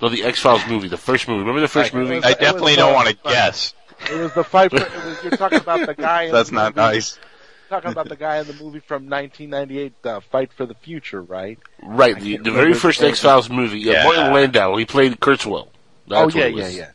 No, 0.00 0.08
the 0.08 0.22
X 0.24 0.40
Files 0.40 0.66
movie, 0.68 0.88
the 0.88 0.96
first 0.96 1.26
movie. 1.28 1.40
Remember 1.40 1.60
the 1.60 1.68
first 1.68 1.92
Right. 1.92 2.02
movie? 2.04 2.20
definitely 2.20 2.76
don't 2.76 2.94
want 2.94 3.08
to 3.08 3.14
guess. 3.24 3.74
It 4.10 4.16
was 4.16 4.32
the 4.32 4.44
fight. 4.44 4.70
For, 4.70 4.76
it 4.76 5.04
was, 5.04 5.22
you're 5.24 5.32
talking 5.36 5.58
about 5.60 5.86
the 5.86 5.94
guy. 5.94 6.24
In 6.24 6.32
That's 6.32 6.50
the 6.50 6.54
not 6.54 6.76
movie, 6.76 6.86
nice. 6.94 7.18
Talking 7.68 7.90
about 7.90 8.08
the 8.08 8.16
guy 8.16 8.38
in 8.38 8.46
the 8.46 8.54
movie 8.54 8.78
from 8.78 9.10
1998, 9.10 9.92
uh, 10.04 10.20
Fight 10.20 10.52
for 10.52 10.64
the 10.66 10.74
Future, 10.74 11.20
right? 11.20 11.58
Right, 11.82 12.16
I 12.16 12.20
the, 12.20 12.36
the 12.38 12.50
very 12.52 12.72
first. 12.74 13.02
X 13.02 13.20
Files 13.20 13.50
movie. 13.50 13.80
Yeah. 13.80 13.92
Yeah. 13.92 14.04
Martin 14.04 14.32
Landau. 14.32 14.76
He 14.76 14.84
played 14.86 15.18
Kurtzweil. 15.20 15.68
That's 16.06 16.20
Oh, 16.20 16.24
what 16.26 16.34
yeah, 16.36 16.44
it 16.44 16.54
yeah, 16.54 16.68
yeah. 16.68 16.90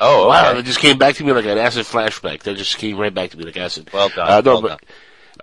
Oh, 0.00 0.28
wow! 0.28 0.48
okay. 0.50 0.56
That 0.58 0.64
just 0.66 0.78
came 0.80 0.98
back 0.98 1.14
to 1.16 1.24
me 1.24 1.32
like 1.32 1.44
an 1.46 1.58
acid 1.58 1.86
flashback. 1.86 2.42
That 2.42 2.56
just 2.56 2.76
came 2.76 2.98
right 2.98 3.12
back 3.14 3.30
to 3.30 3.36
me 3.38 3.44
like 3.44 3.56
acid. 3.56 3.88
Well 3.92 4.08
done. 4.10 4.28
Uh, 4.28 4.40
no, 4.42 4.52
well 4.54 4.62
but 4.62 4.68
done. 4.68 4.78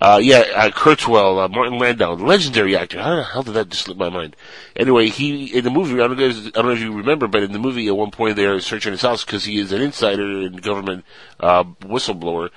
Uh, 0.06 0.20
yeah, 0.20 0.44
uh, 0.56 0.70
Kurtzweil, 0.70 1.44
uh, 1.44 1.48
Martin 1.48 1.80
Landau, 1.80 2.14
legendary 2.14 2.78
actor. 2.78 3.02
How 3.02 3.16
the 3.16 3.24
hell 3.24 3.42
did 3.42 3.56
that 3.56 3.70
just 3.70 3.86
slip 3.86 3.98
my 3.98 4.10
mind? 4.10 4.36
Anyway, 4.76 5.08
he, 5.08 5.46
in 5.46 5.64
the 5.64 5.72
movie, 5.72 5.96
I 5.96 6.06
don't, 6.08 6.20
know, 6.20 6.28
if- 6.28 6.46
I 6.46 6.50
don't 6.52 6.66
know 6.66 6.72
if 6.74 6.80
you 6.80 6.96
remember, 6.96 7.26
but 7.26 7.42
in 7.42 7.54
the 7.54 7.58
movie 7.58 7.88
at 7.88 7.98
one 7.98 8.12
point 8.12 8.36
they're 8.36 8.60
searching 8.60 8.92
his 8.92 9.02
house 9.02 9.26
because 9.26 9.46
he 9.46 9.58
is 9.58 9.72
an 9.72 9.82
insider 9.82 10.42
and 10.42 10.62
government, 10.62 11.06
uh, 11.40 11.64
whistleblower. 11.82 12.52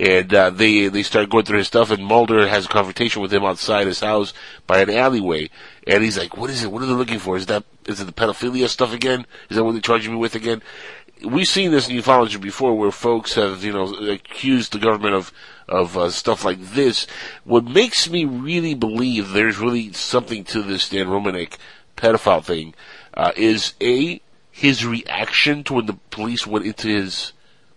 And, 0.00 0.32
uh, 0.32 0.48
they, 0.48 0.88
they 0.88 1.02
start 1.02 1.28
going 1.28 1.44
through 1.44 1.58
his 1.58 1.66
stuff 1.66 1.90
and 1.90 2.02
Mulder 2.02 2.48
has 2.48 2.64
a 2.64 2.68
confrontation 2.68 3.20
with 3.20 3.34
him 3.34 3.44
outside 3.44 3.86
his 3.86 4.00
house 4.00 4.32
by 4.66 4.80
an 4.80 4.88
alleyway. 4.88 5.50
And 5.86 6.02
he's 6.02 6.16
like, 6.16 6.38
what 6.38 6.48
is 6.48 6.64
it? 6.64 6.72
What 6.72 6.82
are 6.82 6.86
they 6.86 6.94
looking 6.94 7.18
for? 7.18 7.36
Is 7.36 7.44
that, 7.46 7.64
is 7.84 8.00
it 8.00 8.06
the 8.06 8.12
pedophilia 8.12 8.66
stuff 8.68 8.94
again? 8.94 9.26
Is 9.50 9.58
that 9.58 9.64
what 9.64 9.72
they're 9.72 9.82
charging 9.82 10.12
me 10.12 10.18
with 10.18 10.34
again? 10.34 10.62
We've 11.22 11.48
seen 11.48 11.70
this 11.70 11.88
in 11.88 11.96
ufology 11.96 12.40
before 12.40 12.74
where 12.74 12.90
folks 12.90 13.34
have, 13.34 13.62
you 13.62 13.72
know, 13.72 13.94
accused 14.10 14.72
the 14.72 14.78
government 14.78 15.14
of, 15.14 15.32
of 15.68 15.96
uh, 15.96 16.10
stuff 16.10 16.44
like 16.44 16.60
this. 16.60 17.06
What 17.44 17.64
makes 17.64 18.10
me 18.10 18.24
really 18.24 18.74
believe 18.74 19.30
there's 19.30 19.58
really 19.58 19.92
something 19.92 20.44
to 20.44 20.62
this 20.62 20.84
Stan 20.84 21.06
Romanek 21.06 21.56
pedophile 21.96 22.44
thing, 22.44 22.74
uh, 23.14 23.32
is 23.36 23.74
A, 23.80 24.20
his 24.50 24.84
reaction 24.84 25.64
to 25.64 25.74
when 25.74 25.86
the 25.86 25.98
police 26.10 26.46
went 26.46 26.66
into 26.66 26.88
his 26.88 27.32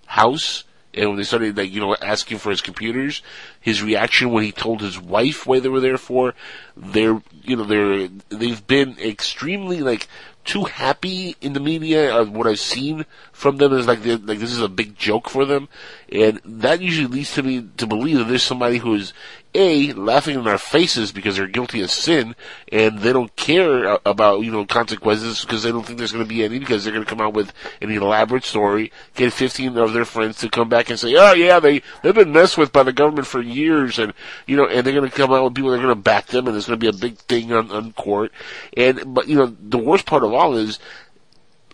house 0.07 0.63
and 0.93 1.09
when 1.09 1.17
they 1.17 1.23
started 1.23 1.55
like, 1.55 1.71
you 1.71 1.79
know, 1.79 1.95
asking 2.01 2.39
for 2.39 2.49
his 2.49 2.61
computers, 2.61 3.21
his 3.61 3.83
reaction 3.83 4.31
when 4.31 4.43
he 4.43 4.51
told 4.51 4.81
his 4.81 4.99
wife 4.99 5.45
why 5.45 5.59
they 5.59 5.69
were 5.69 5.79
there 5.79 5.97
for, 5.97 6.33
they're, 6.75 7.21
you 7.43 7.55
know, 7.55 7.63
they're, 7.63 8.09
they've 8.29 8.65
been 8.65 8.97
extremely 8.99 9.81
like, 9.81 10.07
too 10.47 10.63
happy 10.63 11.35
in 11.41 11.53
the 11.53 11.59
media. 11.59 12.15
Uh, 12.15 12.25
what 12.25 12.47
I've 12.47 12.59
seen 12.59 13.05
from 13.33 13.57
them 13.57 13.73
is 13.73 13.85
like 13.85 13.99
like 13.99 14.39
this 14.39 14.51
is 14.53 14.61
a 14.61 14.69
big 14.69 14.97
joke 14.97 15.29
for 15.29 15.45
them, 15.45 15.67
and 16.11 16.41
that 16.45 16.81
usually 16.81 17.07
leads 17.07 17.33
to 17.33 17.43
me 17.43 17.67
to 17.77 17.85
believe 17.85 18.17
that 18.17 18.29
there's 18.29 18.43
somebody 18.43 18.77
who 18.77 18.95
is 18.95 19.13
a 19.53 19.93
laughing 19.93 20.39
in 20.39 20.47
our 20.47 20.57
faces 20.57 21.11
because 21.11 21.37
they're 21.37 21.47
guilty 21.47 21.81
of 21.81 21.91
sin, 21.91 22.35
and 22.71 22.99
they 22.99 23.13
don't 23.13 23.35
care 23.35 23.97
about 24.05 24.41
you 24.41 24.51
know 24.51 24.65
consequences 24.65 25.41
because 25.41 25.63
they 25.63 25.71
don't 25.71 25.85
think 25.85 25.97
there's 25.97 26.11
going 26.11 26.23
to 26.23 26.29
be 26.29 26.43
any 26.43 26.59
because 26.59 26.83
they're 26.83 26.93
going 26.93 27.05
to 27.05 27.09
come 27.09 27.21
out 27.21 27.33
with 27.33 27.53
an 27.81 27.91
elaborate 27.91 28.43
story, 28.43 28.91
get 29.15 29.33
15 29.33 29.77
of 29.77 29.93
their 29.93 30.05
friends 30.05 30.37
to 30.39 30.49
come 30.49 30.69
back 30.69 30.89
and 30.89 30.99
say, 30.99 31.15
oh 31.15 31.33
yeah, 31.33 31.59
they 31.59 31.81
they've 32.03 32.15
been 32.15 32.33
messed 32.33 32.57
with 32.57 32.71
by 32.71 32.83
the 32.83 32.93
government 32.93 33.27
for 33.27 33.41
years, 33.41 33.99
and 33.99 34.13
you 34.45 34.55
know, 34.55 34.67
and 34.67 34.85
they're 34.85 34.93
going 34.93 35.09
to 35.09 35.15
come 35.15 35.31
out 35.31 35.43
with 35.43 35.55
people 35.55 35.71
that 35.71 35.77
are 35.77 35.83
going 35.83 35.95
to 35.95 36.01
back 36.01 36.27
them, 36.27 36.47
and 36.47 36.55
it's 36.55 36.67
going 36.67 36.79
to 36.79 36.91
be 36.91 36.95
a 36.95 36.99
big 36.99 37.17
thing 37.17 37.51
on, 37.51 37.71
on 37.71 37.93
court, 37.93 38.31
and 38.75 39.13
but 39.13 39.27
you 39.27 39.35
know 39.35 39.55
the 39.59 39.77
worst 39.77 40.05
part 40.05 40.23
of 40.23 40.33
all 40.33 40.55
is 40.55 40.79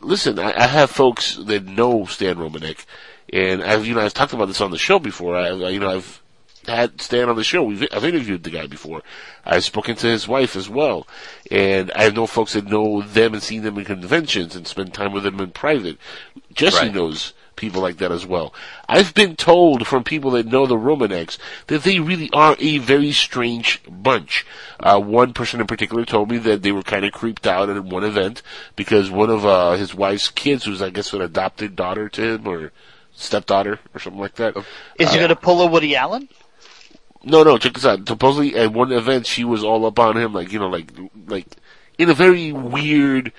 listen, 0.02 0.40
I, 0.40 0.54
I 0.58 0.68
have 0.68 0.90
folks 0.90 1.36
that 1.38 1.66
know 1.66 2.06
Stan 2.06 2.36
Romanek, 2.36 2.86
and 3.32 3.64
I've 3.64 3.86
you 3.86 3.95
know 3.95 4.02
I've 4.02 4.14
talked 4.14 4.34
about 4.34 4.45
this 4.45 4.62
on 4.62 4.72
the 4.72 4.78
show 4.78 5.00
before. 5.00 5.36
I 5.36 5.52
you 5.52 5.80
know 5.80 5.90
I've 5.90 6.23
had 6.68 7.02
Stan 7.02 7.30
on 7.30 7.35
the 7.35 7.44
show. 7.44 7.64
We've 7.64 7.88
I've 7.91 8.06
interviewed 8.06 8.44
the 8.44 8.49
guy 8.49 8.68
before. 8.68 9.02
I've 9.45 9.64
spoken 9.64 9.95
to 9.98 10.07
his 10.07 10.27
wife 10.27 10.56
as 10.56 10.69
well, 10.69 11.07
and 11.52 11.91
I 11.95 12.10
know 12.10 12.27
folks 12.27 12.53
that 12.53 12.68
know 12.68 13.02
them 13.02 13.34
and 13.34 13.44
seen 13.44 13.64
them 13.64 13.77
in 13.77 13.85
conventions 13.85 14.56
and 14.56 14.68
spend 14.68 14.94
time 14.94 15.11
with 15.11 15.23
them 15.23 15.40
in 15.40 15.52
private. 15.52 15.98
Jesse 16.53 16.77
Right. 16.77 16.94
knows 16.94 17.34
people 17.56 17.81
like 17.81 17.98
that 17.98 18.11
as 18.11 18.26
well. 18.26 18.53
I've 18.90 19.14
been 19.14 19.35
told 19.35 19.85
from 19.88 20.03
people 20.03 20.31
that 20.31 20.48
know 20.48 20.65
the 20.65 20.76
Romaneks 20.76 21.38
that 21.68 21.84
they 21.84 21.99
really 21.99 22.30
are 22.34 22.56
a 22.60 22.80
very 22.80 23.11
strange 23.11 23.81
bunch. 23.88 24.45
Uh, 24.80 24.99
one 24.99 25.34
person 25.34 25.61
in 25.61 25.68
particular 25.68 26.03
told 26.03 26.31
me 26.31 26.38
that 26.40 26.64
they 26.64 26.72
were 26.72 26.81
kind 26.81 27.06
of 27.06 27.11
creeped 27.11 27.45
out 27.45 27.69
at 27.69 27.84
one 27.84 28.03
event 28.03 28.41
because 28.76 29.11
one 29.11 29.30
of 29.30 29.45
uh, 29.45 29.73
his 29.73 29.94
wife's 29.94 30.30
kids, 30.30 30.65
who's 30.65 30.81
I 30.81 30.90
guess 30.90 31.14
an 31.14 31.22
adopted 31.22 31.76
daughter 31.76 32.10
to 32.10 32.34
him 32.34 32.48
or 32.48 32.72
stepdaughter 33.15 33.80
or 33.94 33.99
something 33.99 34.22
like 34.22 34.35
that. 34.35 34.57
Is 34.98 35.11
he 35.11 35.18
uh, 35.18 35.19
going 35.19 35.30
to 35.30 35.35
pull 35.35 35.61
a 35.61 35.68
Woody 35.68 35.95
Allen? 35.95 36.27
No, 37.24 37.44
no, 37.44 37.58
check 37.58 37.74
this 37.74 37.86
out. 37.86 38.08
Supposedly 38.08 38.56
at 38.56 38.72
one 38.74 38.91
event 38.91 39.26
she 39.26 39.44
was 39.44 39.64
all 39.64 39.86
up 39.86 40.00
on 40.00 40.18
him, 40.18 40.34
like, 40.34 40.52
you 40.52 40.60
know, 40.60 40.70
like, 40.70 40.91
like, 41.28 41.48
in 41.98 42.10
a 42.10 42.14
very 42.14 42.52
weird, 42.52 43.32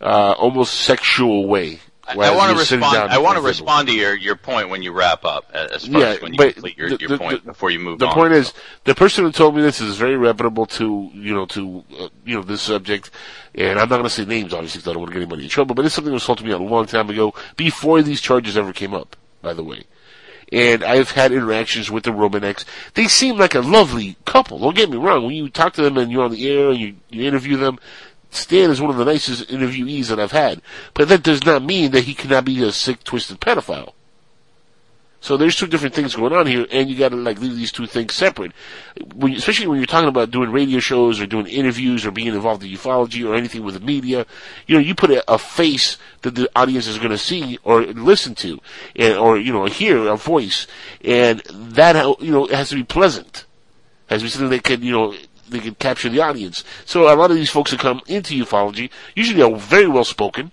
uh, 0.00 0.32
almost 0.38 0.74
sexual 0.74 1.46
way. 1.46 1.80
I, 2.10 2.16
Whereas 2.16 2.36
want 2.38 2.52
to 2.52 2.58
respond. 2.58 2.96
I 2.96 2.96
want 2.96 3.02
to 3.08 3.16
in 3.16 3.20
front 3.20 3.36
of 3.38 3.44
him. 3.44 3.48
respond 3.48 3.88
to 3.88 3.94
your, 3.94 4.16
your 4.16 4.34
point 4.36 4.70
when 4.70 4.82
you 4.82 4.92
wrap 4.92 5.26
up, 5.26 5.44
uh, 5.52 5.68
as 5.74 5.86
far 5.86 6.00
Yeah, 6.00 6.06
as 6.06 6.22
when 6.22 6.32
you 6.32 6.38
complete 6.52 6.78
your, 6.78 6.88
the- 6.88 6.96
your 7.00 7.18
point 7.18 7.44
the- 7.44 7.50
before 7.52 7.68
you 7.70 7.78
move 7.78 7.98
The 7.98 8.06
on. 8.06 8.14
point 8.14 8.32
is, 8.32 8.54
the 8.84 8.94
person 8.94 9.24
who 9.24 9.30
told 9.30 9.54
me 9.54 9.60
this 9.60 9.78
is 9.82 9.98
very 9.98 10.16
reputable 10.16 10.64
to, 10.66 11.10
you 11.12 11.34
know, 11.34 11.44
to, 11.46 11.84
uh, 12.00 12.08
you 12.24 12.34
know, 12.36 12.42
this 12.42 12.62
subject. 12.62 13.10
And 13.54 13.72
I'm 13.78 13.90
not 13.90 13.96
going 13.96 14.04
to 14.04 14.08
say 14.10 14.24
names, 14.24 14.54
obviously, 14.54 14.78
because 14.78 14.88
I 14.90 14.92
don't 14.94 15.02
want 15.02 15.10
to 15.12 15.18
get 15.18 15.22
anybody 15.22 15.42
in 15.44 15.50
trouble, 15.50 15.74
but 15.74 15.84
it's 15.84 15.94
something 15.94 16.10
that 16.10 16.14
was 16.14 16.24
told 16.24 16.38
to 16.38 16.44
me 16.44 16.52
a 16.52 16.56
long 16.58 16.86
time 16.86 17.10
ago, 17.10 17.34
before 17.58 18.00
these 18.00 18.22
charges 18.22 18.56
ever 18.56 18.72
came 18.72 18.94
up, 18.94 19.14
by 19.42 19.52
the 19.52 19.62
way. 19.62 19.84
And 20.50 20.82
I've 20.82 21.10
had 21.10 21.32
interactions 21.32 21.90
with 21.90 22.04
the 22.04 22.10
Romaneks. 22.10 22.64
They 22.94 23.06
seem 23.06 23.36
like 23.36 23.54
a 23.54 23.60
lovely 23.60 24.16
couple. 24.24 24.58
Don't 24.58 24.76
get 24.76 24.90
me 24.90 24.96
wrong. 24.96 25.24
When 25.24 25.34
you 25.34 25.50
talk 25.50 25.74
to 25.74 25.82
them 25.82 25.98
and 25.98 26.10
you're 26.10 26.24
on 26.24 26.32
the 26.32 26.48
air 26.48 26.70
and 26.70 26.78
you, 26.78 26.96
you 27.10 27.24
interview 27.24 27.56
them, 27.56 27.78
Stan 28.30 28.70
is 28.70 28.80
one 28.80 28.90
of 28.90 28.96
the 28.96 29.04
nicest 29.04 29.48
interviewees 29.48 30.08
that 30.08 30.20
I've 30.20 30.32
had. 30.32 30.62
But 30.94 31.08
that 31.08 31.22
does 31.22 31.44
not 31.44 31.62
mean 31.62 31.90
that 31.92 32.04
he 32.04 32.14
cannot 32.14 32.44
be 32.44 32.62
a 32.62 32.72
sick, 32.72 33.04
twisted 33.04 33.40
pedophile. 33.40 33.92
So 35.20 35.36
there's 35.36 35.56
two 35.56 35.66
different 35.66 35.94
things 35.94 36.14
going 36.14 36.32
on 36.32 36.46
here, 36.46 36.64
and 36.70 36.88
you 36.88 36.96
got 36.96 37.08
to 37.08 37.16
like 37.16 37.40
leave 37.40 37.56
these 37.56 37.72
two 37.72 37.86
things 37.86 38.14
separate. 38.14 38.52
When, 39.14 39.32
especially 39.34 39.66
when 39.66 39.78
you're 39.78 39.86
talking 39.86 40.08
about 40.08 40.30
doing 40.30 40.52
radio 40.52 40.78
shows 40.78 41.20
or 41.20 41.26
doing 41.26 41.46
interviews 41.46 42.06
or 42.06 42.12
being 42.12 42.28
involved 42.28 42.62
in 42.62 42.70
ufology 42.70 43.28
or 43.28 43.34
anything 43.34 43.64
with 43.64 43.74
the 43.74 43.80
media, 43.80 44.26
you 44.66 44.76
know, 44.76 44.80
you 44.80 44.94
put 44.94 45.10
a, 45.10 45.32
a 45.32 45.36
face 45.36 45.98
that 46.22 46.36
the 46.36 46.48
audience 46.54 46.86
is 46.86 46.98
going 46.98 47.10
to 47.10 47.18
see 47.18 47.58
or 47.64 47.82
listen 47.82 48.36
to, 48.36 48.60
and, 48.94 49.16
or 49.16 49.36
you 49.36 49.52
know, 49.52 49.64
hear 49.66 50.06
a 50.06 50.16
voice, 50.16 50.68
and 51.04 51.40
that 51.50 52.20
you 52.20 52.30
know 52.30 52.46
has 52.46 52.68
to 52.68 52.76
be 52.76 52.84
pleasant, 52.84 53.44
has 54.08 54.20
to 54.20 54.26
be 54.26 54.30
something 54.30 54.50
that 54.50 54.62
can 54.62 54.82
you 54.82 54.92
know 54.92 55.14
they 55.48 55.58
can 55.58 55.74
capture 55.74 56.08
the 56.08 56.20
audience. 56.20 56.62
So 56.84 57.12
a 57.12 57.16
lot 57.16 57.32
of 57.32 57.36
these 57.36 57.50
folks 57.50 57.72
that 57.72 57.80
come 57.80 58.02
into 58.06 58.34
ufology 58.34 58.90
usually 59.16 59.42
are 59.42 59.56
very 59.56 59.88
well 59.88 60.04
spoken. 60.04 60.52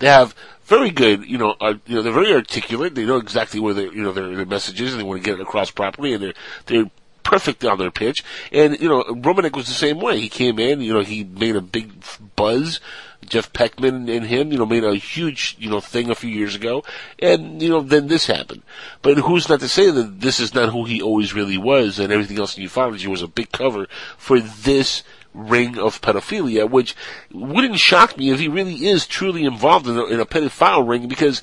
They 0.00 0.06
have 0.06 0.34
very 0.68 0.90
good, 0.90 1.24
you 1.24 1.38
know, 1.38 1.56
uh, 1.60 1.74
you 1.86 1.96
know, 1.96 2.02
they're 2.02 2.12
very 2.12 2.32
articulate. 2.32 2.94
They 2.94 3.06
know 3.06 3.16
exactly 3.16 3.58
where 3.58 3.72
their, 3.72 3.92
you 3.92 4.02
know, 4.02 4.12
their, 4.12 4.36
their 4.36 4.46
message 4.46 4.80
is 4.80 4.92
and 4.92 5.00
they 5.00 5.04
want 5.04 5.22
to 5.22 5.24
get 5.28 5.40
it 5.40 5.42
across 5.42 5.70
properly 5.70 6.12
and 6.12 6.22
they're, 6.22 6.34
they're 6.66 6.90
perfect 7.22 7.64
on 7.64 7.78
their 7.78 7.90
pitch. 7.90 8.22
And, 8.52 8.78
you 8.78 8.88
know, 8.88 9.02
Romanek 9.02 9.56
was 9.56 9.66
the 9.66 9.72
same 9.72 9.98
way. 9.98 10.20
He 10.20 10.28
came 10.28 10.58
in, 10.58 10.82
you 10.82 10.92
know, 10.92 11.00
he 11.00 11.24
made 11.24 11.56
a 11.56 11.62
big 11.62 11.92
buzz. 12.36 12.80
Jeff 13.24 13.52
Peckman 13.52 14.14
and 14.14 14.26
him, 14.26 14.52
you 14.52 14.58
know, 14.58 14.66
made 14.66 14.84
a 14.84 14.94
huge, 14.94 15.56
you 15.58 15.68
know, 15.70 15.80
thing 15.80 16.10
a 16.10 16.14
few 16.14 16.30
years 16.30 16.54
ago. 16.54 16.84
And, 17.18 17.60
you 17.60 17.68
know, 17.68 17.80
then 17.80 18.06
this 18.06 18.26
happened. 18.26 18.62
But 19.02 19.18
who's 19.18 19.48
not 19.48 19.60
to 19.60 19.68
say 19.68 19.90
that 19.90 20.20
this 20.20 20.38
is 20.38 20.54
not 20.54 20.70
who 20.70 20.84
he 20.84 21.02
always 21.02 21.34
really 21.34 21.58
was 21.58 21.98
and 21.98 22.12
everything 22.12 22.38
else 22.38 22.56
in 22.56 22.64
ufology 22.64 23.06
was 23.06 23.22
a 23.22 23.28
big 23.28 23.52
cover 23.52 23.86
for 24.16 24.38
this 24.38 25.02
ring 25.38 25.78
of 25.78 26.00
pedophilia, 26.00 26.68
which 26.68 26.96
wouldn't 27.32 27.78
shock 27.78 28.16
me 28.16 28.30
if 28.30 28.40
he 28.40 28.48
really 28.48 28.86
is 28.86 29.06
truly 29.06 29.44
involved 29.44 29.86
in 29.86 29.96
a, 29.96 30.04
in 30.06 30.20
a 30.20 30.26
pedophile 30.26 30.86
ring 30.86 31.08
because 31.08 31.42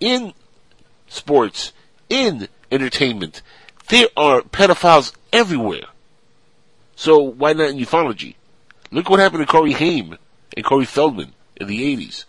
in 0.00 0.32
sports, 1.08 1.72
in 2.08 2.48
entertainment, 2.72 3.42
there 3.88 4.08
are 4.16 4.42
pedophiles 4.42 5.14
everywhere. 5.32 5.84
So 6.96 7.18
why 7.20 7.52
not 7.52 7.70
in 7.70 7.78
ufology? 7.78 8.34
Look 8.90 9.10
what 9.10 9.20
happened 9.20 9.46
to 9.46 9.46
Corey 9.46 9.72
Haim 9.72 10.16
and 10.56 10.64
Corey 10.64 10.84
Feldman 10.84 11.32
in 11.56 11.66
the 11.66 11.96
80s. 11.96 12.24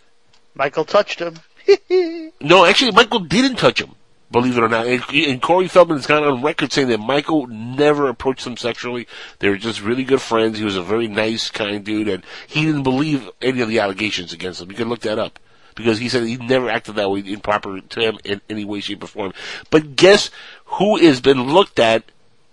Michael 0.54 0.84
touched 0.84 1.20
him. 1.20 1.36
No, 2.40 2.64
actually, 2.64 2.92
Michael 2.92 3.20
didn't 3.20 3.56
touch 3.56 3.80
him. 3.80 3.94
Believe 4.30 4.58
it 4.58 4.62
or 4.62 4.68
not, 4.68 4.88
and, 4.88 5.04
and 5.12 5.40
Corey 5.40 5.68
Feldman 5.68 5.98
has 5.98 6.06
gone 6.06 6.24
on 6.24 6.42
record 6.42 6.72
saying 6.72 6.88
that 6.88 6.98
Michael 6.98 7.46
never 7.46 8.08
approached 8.08 8.42
them 8.42 8.56
sexually. 8.56 9.06
They 9.38 9.48
were 9.48 9.56
just 9.56 9.80
really 9.80 10.02
good 10.02 10.20
friends. 10.20 10.58
He 10.58 10.64
was 10.64 10.74
a 10.74 10.82
very 10.82 11.06
nice, 11.06 11.48
kind 11.48 11.84
dude, 11.84 12.08
and 12.08 12.24
he 12.48 12.64
didn't 12.64 12.82
believe 12.82 13.30
any 13.40 13.60
of 13.60 13.68
the 13.68 13.78
allegations 13.78 14.32
against 14.32 14.60
him. 14.60 14.70
You 14.70 14.76
can 14.76 14.88
look 14.88 15.00
that 15.00 15.20
up 15.20 15.38
because 15.76 15.98
he 15.98 16.08
said 16.08 16.24
he 16.24 16.36
never 16.38 16.68
acted 16.68 16.96
that 16.96 17.08
way 17.08 17.22
improper 17.24 17.80
to 17.80 18.00
him 18.00 18.18
in 18.24 18.40
any 18.50 18.64
way, 18.64 18.80
shape, 18.80 19.04
or 19.04 19.06
form. 19.06 19.32
But 19.70 19.94
guess 19.94 20.30
who 20.64 20.96
has 20.96 21.20
been 21.20 21.52
looked 21.52 21.78
at 21.78 22.02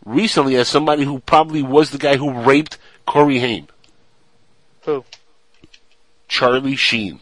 recently 0.05 0.55
as 0.57 0.67
somebody 0.67 1.03
who 1.03 1.19
probably 1.19 1.63
was 1.63 1.89
the 1.89 1.97
guy 1.97 2.17
who 2.17 2.43
raped 2.43 2.77
Corey 3.07 3.39
Haim? 3.39 3.67
Who? 4.81 5.05
Charlie 6.27 6.75
Sheen. 6.75 7.21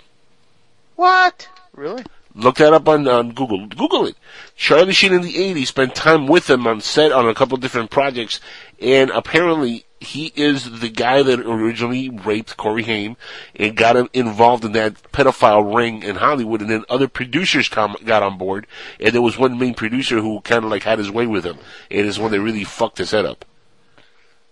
What? 0.95 1.47
Really? 1.73 2.03
Look 2.33 2.55
that 2.57 2.73
up 2.73 2.87
on, 2.87 3.07
on 3.07 3.31
Google. 3.31 3.67
Google 3.67 4.07
it. 4.07 4.15
Charlie 4.55 4.93
Sheen 4.93 5.13
in 5.13 5.21
the 5.21 5.33
80s 5.33 5.67
spent 5.67 5.95
time 5.95 6.27
with 6.27 6.49
him 6.49 6.65
on 6.65 6.79
set 6.81 7.11
on 7.11 7.27
a 7.27 7.33
couple 7.33 7.57
different 7.57 7.91
projects, 7.91 8.39
and 8.79 9.09
apparently 9.09 9.85
he 9.99 10.31
is 10.35 10.79
the 10.79 10.89
guy 10.89 11.21
that 11.21 11.39
originally 11.41 12.09
raped 12.09 12.57
Corey 12.57 12.83
Haim 12.83 13.17
and 13.55 13.75
got 13.75 13.95
him 13.95 14.09
involved 14.13 14.65
in 14.65 14.71
that 14.71 14.95
pedophile 15.11 15.75
ring 15.75 16.03
in 16.03 16.15
Hollywood, 16.15 16.61
and 16.61 16.69
then 16.69 16.85
other 16.89 17.07
producers 17.07 17.69
got 17.69 18.23
on 18.23 18.37
board, 18.37 18.65
and 18.99 19.13
there 19.13 19.21
was 19.21 19.37
one 19.37 19.59
main 19.59 19.73
producer 19.73 20.19
who 20.19 20.41
kind 20.41 20.63
of 20.63 20.71
like 20.71 20.83
had 20.83 20.99
his 20.99 21.11
way 21.11 21.27
with 21.27 21.45
him, 21.45 21.57
and 21.89 22.07
is 22.07 22.19
one 22.19 22.31
that 22.31 22.41
really 22.41 22.63
fucked 22.63 22.97
his 22.97 23.11
head 23.11 23.25
up. 23.25 23.45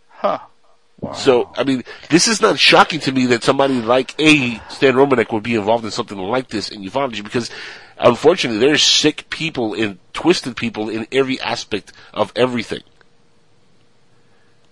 Huh. 0.09 0.39
So, 1.13 1.51
I 1.55 1.63
mean, 1.63 1.83
this 2.09 2.27
is 2.27 2.41
not 2.41 2.59
shocking 2.59 2.99
to 3.01 3.11
me 3.11 3.27
that 3.27 3.43
somebody 3.43 3.81
like 3.81 4.13
a 4.19 4.59
Stan 4.69 4.95
Romanek 4.95 5.31
would 5.31 5.43
be 5.43 5.55
involved 5.55 5.85
in 5.85 5.91
something 5.91 6.17
like 6.17 6.49
this 6.49 6.69
in 6.69 6.81
ufology 6.83 7.23
because, 7.23 7.49
unfortunately, 7.97 8.59
there's 8.59 8.83
sick 8.83 9.29
people 9.29 9.73
and 9.73 9.97
twisted 10.13 10.57
people 10.57 10.89
in 10.89 11.07
every 11.11 11.39
aspect 11.39 11.93
of 12.13 12.33
everything. 12.35 12.81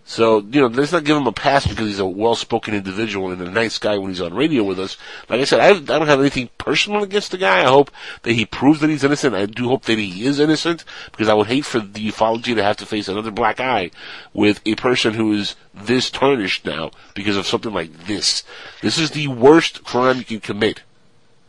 So, 0.10 0.40
you 0.40 0.62
know, 0.62 0.68
let's 0.68 0.94
not 0.94 1.04
give 1.04 1.18
him 1.18 1.28
a 1.28 1.34
pass 1.34 1.68
because 1.68 1.86
he's 1.86 2.00
a 2.00 2.06
well-spoken 2.06 2.74
individual 2.74 3.30
and 3.30 3.42
a 3.42 3.52
nice 3.52 3.78
guy 3.78 3.98
when 3.98 4.08
he's 4.08 4.22
on 4.22 4.34
radio 4.34 4.64
with 4.64 4.80
us. 4.80 4.96
Like 5.28 5.42
I 5.42 5.44
said, 5.44 5.60
I, 5.60 5.72
I 5.72 6.00
don't 6.00 6.08
have 6.08 6.22
anything 6.22 6.50
personal 6.58 7.04
against 7.04 7.32
the 7.32 7.38
guy. 7.38 7.60
I 7.60 7.68
hope 7.68 7.92
that 8.24 8.32
he 8.32 8.46
proves 8.46 8.80
that 8.80 8.90
he's 8.90 9.04
innocent. 9.04 9.36
I 9.36 9.48
do 9.48 9.68
hope 9.68 9.84
that 9.84 9.98
he 9.98 10.26
is 10.26 10.40
innocent 10.40 10.86
because 11.12 11.28
I 11.28 11.34
would 11.34 11.48
hate 11.48 11.66
for 11.66 11.82
the 11.82 12.10
ufology 12.10 12.56
to 12.56 12.64
have 12.64 12.78
to 12.78 12.86
face 12.86 13.10
another 13.10 13.32
black 13.32 13.60
eye 13.60 13.92
with 14.34 14.62
a 14.66 14.76
person 14.76 15.14
who 15.14 15.34
is 15.34 15.58
this 15.74 16.10
tarnished 16.10 16.66
now 16.66 16.92
because 17.14 17.36
of 17.36 17.46
something 17.46 17.74
like 17.74 18.06
this. 18.08 18.46
This 18.82 18.98
is 18.98 19.12
the 19.12 19.28
worst 19.28 19.84
crime 19.84 20.20
you 20.20 20.24
can 20.24 20.40
commit. 20.40 20.84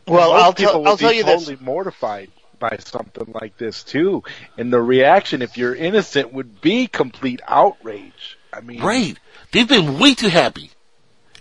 Well, 0.05 0.33
Most 0.33 0.43
I'll 0.43 0.53
people 0.53 0.71
tell 0.73 0.81
would 0.81 0.87
I'll 0.89 0.97
tell 0.97 1.13
you 1.13 1.23
this. 1.23 1.45
totally 1.45 1.65
mortified 1.65 2.29
by 2.59 2.75
something 2.83 3.31
like 3.39 3.57
this 3.57 3.85
too, 3.85 4.21
and 4.57 4.73
the 4.73 4.81
reaction, 4.81 5.41
if 5.41 5.57
you're 5.57 5.73
innocent, 5.73 6.33
would 6.33 6.59
be 6.59 6.87
complete 6.87 7.39
outrage. 7.47 8.35
I 8.53 8.61
mean, 8.61 8.81
Right. 8.81 9.17
They've 9.51 9.67
been 9.67 9.99
way 9.99 10.13
too 10.15 10.29
happy. 10.29 10.71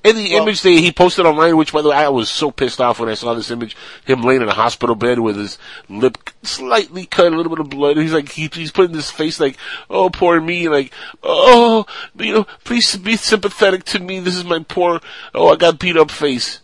And 0.05 0.17
the 0.17 0.33
Well- 0.33 0.43
image 0.45 0.63
that 0.63 0.71
he 0.71 0.93
posted 0.93 1.27
online, 1.27 1.57
which 1.57 1.73
by 1.73 1.83
the 1.83 1.89
way, 1.89 1.97
I 1.97 2.09
was 2.09 2.31
so 2.31 2.51
pissed 2.51 2.81
off 2.81 3.01
when 3.01 3.09
I 3.09 3.15
saw 3.15 3.35
this 3.35 3.51
image, 3.51 3.77
him 4.05 4.23
laying 4.23 4.43
in 4.43 4.49
a 4.49 4.55
hospital 4.55 4.95
bed 4.95 5.19
with 5.19 5.37
his 5.37 5.59
lip 5.89 6.31
slightly 6.43 7.05
cut, 7.05 7.33
a 7.33 7.37
little 7.37 7.51
bit 7.51 7.59
of 7.59 7.69
blood. 7.69 7.97
And 7.97 8.03
he's 8.03 8.13
like, 8.13 8.31
he, 8.31 8.49
he's 8.53 8.71
putting 8.71 8.95
this 8.95 9.11
face 9.11 9.41
like, 9.41 9.57
oh, 9.91 10.09
poor 10.09 10.41
me, 10.41 10.69
like, 10.69 10.93
oh, 11.23 11.85
you 12.17 12.33
know, 12.33 12.47
please 12.65 12.97
be 12.97 13.17
sympathetic 13.17 13.85
to 13.87 13.99
me. 13.99 14.21
This 14.21 14.37
is 14.37 14.45
my 14.45 14.61
poor, 14.61 15.01
oh, 15.35 15.49
I 15.53 15.57
got 15.57 15.79
beat 15.81 15.97
up 15.97 16.11
face. 16.11 16.61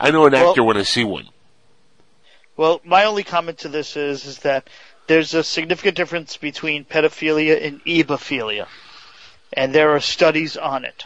I 0.00 0.10
know 0.10 0.26
an 0.26 0.32
Well- 0.32 0.50
actor 0.50 0.64
when 0.64 0.76
I 0.78 0.82
see 0.82 1.04
one. 1.04 1.28
Well, 2.56 2.80
my 2.84 3.04
only 3.04 3.22
comment 3.22 3.58
to 3.58 3.68
this 3.68 3.96
is 3.98 4.24
is 4.24 4.38
that 4.38 4.68
there's 5.08 5.34
a 5.34 5.44
significant 5.44 5.94
difference 5.96 6.38
between 6.38 6.84
pedophilia 6.86 7.62
and 7.64 7.84
ebophilia, 7.84 8.66
and 9.52 9.74
there 9.74 9.90
are 9.90 10.00
studies 10.00 10.56
on 10.56 10.84
it. 10.84 11.04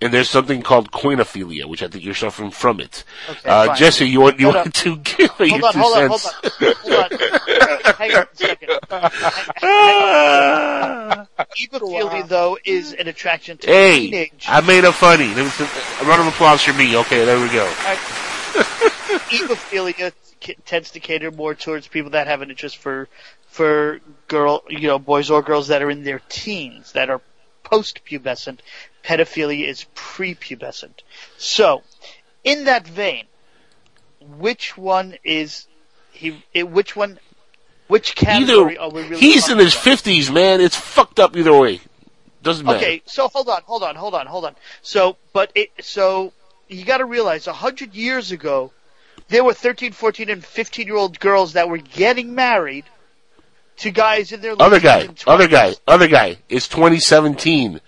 And 0.00 0.12
there's 0.12 0.28
something 0.28 0.60
called 0.62 0.90
coinophilia, 0.90 1.64
which 1.66 1.82
I 1.82 1.88
think 1.88 2.04
you're 2.04 2.14
suffering 2.14 2.50
from 2.50 2.80
it. 2.80 3.04
Okay, 3.30 3.48
uh. 3.48 3.74
Jesse, 3.74 4.06
you 4.06 4.20
want, 4.20 4.38
you 4.38 4.46
Hold 4.46 4.56
want 4.56 4.66
on. 4.66 4.72
to 4.72 4.96
give 4.98 5.18
your 5.40 5.48
Hold 5.60 5.64
on, 5.64 5.72
two 5.72 5.78
hold 5.78 5.96
on, 5.96 6.08
hold 6.08 6.20
on, 6.26 6.74
hold 6.82 7.12
on. 7.12 7.94
Hang 7.94 8.12
on 8.14 8.22
a 8.22 8.36
second. 8.36 8.68
Ebophilia, 11.58 12.28
though, 12.28 12.58
is 12.64 12.92
an 12.92 13.08
attraction 13.08 13.56
to 13.58 13.66
Hey, 13.66 14.00
teenage. 14.10 14.44
I 14.48 14.60
made 14.60 14.84
it 14.84 14.92
funny. 14.92 15.28
Let 15.34 15.44
me- 15.60 15.66
A 16.00 16.04
round 16.08 16.20
of 16.22 16.26
applause 16.28 16.62
for 16.62 16.72
me. 16.74 16.96
Okay, 16.98 17.24
there 17.24 17.40
we 17.40 17.48
go. 17.48 17.64
Ebophilia 19.30 20.12
c- 20.42 20.56
tends 20.66 20.90
to 20.92 21.00
cater 21.00 21.30
more 21.30 21.54
towards 21.54 21.86
people 21.88 22.10
that 22.10 22.26
have 22.26 22.42
an 22.42 22.50
interest 22.50 22.76
for 22.78 23.08
for 23.48 24.00
girl, 24.26 24.64
you 24.68 24.88
know, 24.88 24.98
boys 24.98 25.30
or 25.30 25.40
girls 25.42 25.68
that 25.68 25.80
are 25.82 25.90
in 25.90 26.02
their 26.02 26.20
teens, 26.28 26.92
that 26.92 27.08
are 27.08 27.20
post-pubescent. 27.64 28.60
Pedophilia 29.02 29.66
is 29.66 29.86
prepubescent. 29.94 31.00
So, 31.36 31.82
in 32.44 32.64
that 32.64 32.86
vein, 32.86 33.24
which 34.38 34.76
one 34.76 35.16
is 35.24 35.66
he? 36.12 36.42
eh, 36.54 36.62
Which 36.62 36.94
one? 36.96 37.18
Which 37.88 38.14
category 38.14 38.78
Either 38.78 38.80
are 38.80 38.90
we 38.90 39.02
really? 39.02 39.16
he's 39.20 39.50
in 39.50 39.58
his 39.58 39.74
fifties, 39.74 40.30
man. 40.30 40.60
It's 40.60 40.76
fucked 40.76 41.20
up 41.20 41.36
either 41.36 41.52
way. 41.58 41.80
Doesn't 42.42 42.64
matter. 42.64 42.78
Okay, 42.78 43.02
so 43.04 43.28
hold 43.28 43.48
on, 43.48 43.60
hold 43.66 43.82
on, 43.82 43.94
hold 43.94 44.14
on, 44.14 44.26
hold 44.26 44.44
on. 44.46 44.54
So, 44.82 45.16
but 45.32 45.52
it, 45.54 45.70
so 45.80 46.32
you 46.68 46.84
got 46.84 46.98
to 46.98 47.04
realize, 47.04 47.46
a 47.46 47.52
hundred 47.52 47.94
years 47.94 48.32
ago, 48.32 48.72
there 49.28 49.44
were 49.44 49.52
13, 49.54 49.92
14, 49.92 50.30
and 50.30 50.44
15 50.44 50.86
year 50.86 50.96
old 50.96 51.18
girls 51.20 51.54
that 51.54 51.68
were 51.68 51.78
getting 51.78 52.34
married 52.34 52.84
to 53.78 53.90
guys 53.90 54.32
in 54.32 54.40
their 54.40 54.54
Other 54.60 54.80
guy, 54.80 55.08
other 55.26 55.48
guy, 55.48 55.74
other 55.86 56.08
guy. 56.08 56.38
It's 56.48 56.68
2017. 56.68 57.80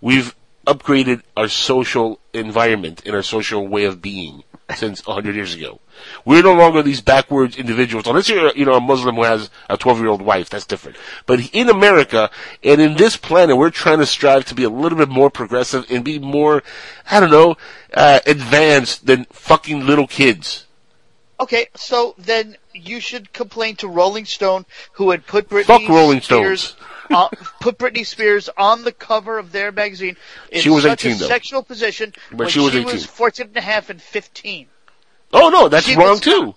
We've 0.00 0.34
upgraded 0.66 1.22
our 1.36 1.48
social 1.48 2.20
environment 2.32 3.02
and 3.04 3.14
our 3.14 3.22
social 3.22 3.66
way 3.66 3.84
of 3.84 4.00
being 4.00 4.44
since 4.74 5.06
100 5.06 5.34
years 5.34 5.54
ago. 5.54 5.80
We're 6.24 6.42
no 6.42 6.54
longer 6.54 6.82
these 6.82 7.00
backwards 7.00 7.56
individuals. 7.56 8.06
Unless 8.06 8.28
you're, 8.28 8.54
you 8.56 8.64
know, 8.64 8.74
a 8.74 8.80
Muslim 8.80 9.16
who 9.16 9.24
has 9.24 9.50
a 9.68 9.76
12 9.76 9.98
year 9.98 10.08
old 10.08 10.22
wife, 10.22 10.48
that's 10.48 10.64
different. 10.64 10.96
But 11.26 11.54
in 11.54 11.68
America 11.68 12.30
and 12.62 12.80
in 12.80 12.96
this 12.96 13.16
planet, 13.16 13.56
we're 13.56 13.70
trying 13.70 13.98
to 13.98 14.06
strive 14.06 14.46
to 14.46 14.54
be 14.54 14.64
a 14.64 14.70
little 14.70 14.98
bit 14.98 15.08
more 15.08 15.30
progressive 15.30 15.86
and 15.90 16.04
be 16.04 16.18
more, 16.18 16.62
I 17.10 17.20
don't 17.20 17.30
know, 17.30 17.56
uh, 17.92 18.20
advanced 18.26 19.06
than 19.06 19.26
fucking 19.26 19.86
little 19.86 20.06
kids. 20.06 20.66
Okay, 21.38 21.68
so 21.74 22.14
then 22.16 22.56
you 22.74 23.00
should 23.00 23.32
complain 23.32 23.76
to 23.76 23.88
Rolling 23.88 24.24
Stone, 24.24 24.66
who 24.92 25.10
had 25.10 25.26
put 25.26 25.48
Britney 25.48 25.64
Fuck 25.64 25.88
Rolling 25.88 26.20
Spears, 26.20 26.76
uh, 27.10 27.28
put 27.60 27.78
Britney 27.78 28.04
Spears 28.06 28.48
on 28.56 28.82
the 28.84 28.92
cover 28.92 29.38
of 29.38 29.52
their 29.52 29.72
magazine 29.72 30.16
in 30.50 30.60
She 30.60 30.70
was 30.70 30.82
such 30.84 31.04
18 31.06 31.12
a 31.12 31.20
though. 31.20 31.26
sexual 31.28 31.62
position 31.62 32.12
But 32.32 32.50
she 32.50 32.60
was 32.60 32.72
she 32.72 32.78
18. 32.80 32.92
was 32.92 33.06
14 33.06 33.46
and 33.48 33.56
a 33.56 33.60
half 33.60 33.90
and 33.90 34.00
15. 34.02 34.66
Oh 35.32 35.48
no, 35.50 35.68
that's 35.68 35.86
She 35.86 35.96
wrong 35.96 36.10
was- 36.10 36.20
too. 36.20 36.54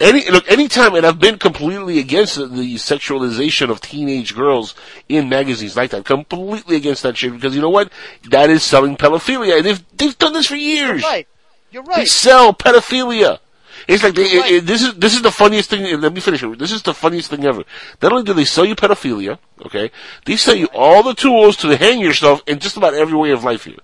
Any 0.00 0.30
look, 0.30 0.48
anytime, 0.48 0.94
and 0.94 1.04
I've 1.04 1.18
been 1.18 1.38
completely 1.38 1.98
against 1.98 2.36
the, 2.36 2.46
the 2.46 2.76
sexualization 2.76 3.68
of 3.68 3.80
teenage 3.80 4.32
girls 4.32 4.76
in 5.08 5.28
magazines 5.28 5.76
like 5.76 5.90
that. 5.90 6.04
Completely 6.04 6.76
against 6.76 7.02
that 7.02 7.16
shit 7.16 7.32
because 7.32 7.56
you 7.56 7.60
know 7.60 7.68
what? 7.70 7.90
That 8.30 8.48
is 8.48 8.62
selling 8.62 8.96
pedophilia. 8.96 9.60
They've 9.60 9.82
they've 9.96 10.16
done 10.16 10.34
this 10.34 10.46
for 10.46 10.54
years. 10.54 11.02
You're 11.02 11.10
right. 11.10 11.28
You're 11.72 11.82
They 11.96 12.04
sell 12.04 12.54
pedophilia. 12.54 13.40
It's 13.88 14.02
like 14.02 14.14
they, 14.14 14.24
it- 14.24 14.52
it- 14.52 14.66
this 14.66 14.82
is 14.82 14.94
this 14.94 15.14
is 15.14 15.22
the 15.22 15.30
funniest 15.32 15.70
thing. 15.70 16.00
Let 16.00 16.12
me 16.12 16.20
finish 16.20 16.42
it. 16.42 16.58
This 16.58 16.72
is 16.72 16.82
the 16.82 16.92
funniest 16.94 17.30
thing 17.30 17.44
ever. 17.46 17.64
Not 18.02 18.12
only 18.12 18.24
do 18.24 18.34
they 18.34 18.44
sell 18.44 18.64
you 18.66 18.76
pedophilia, 18.76 19.38
okay, 19.66 19.90
they 20.26 20.36
sell 20.36 20.54
you 20.54 20.68
all 20.74 21.02
the 21.02 21.14
tools 21.14 21.56
to 21.58 21.74
hang 21.76 21.98
yourself 22.00 22.42
in 22.46 22.58
just 22.58 22.76
about 22.76 22.94
every 22.94 23.16
way 23.16 23.30
of 23.30 23.44
life 23.44 23.64
here. 23.64 23.78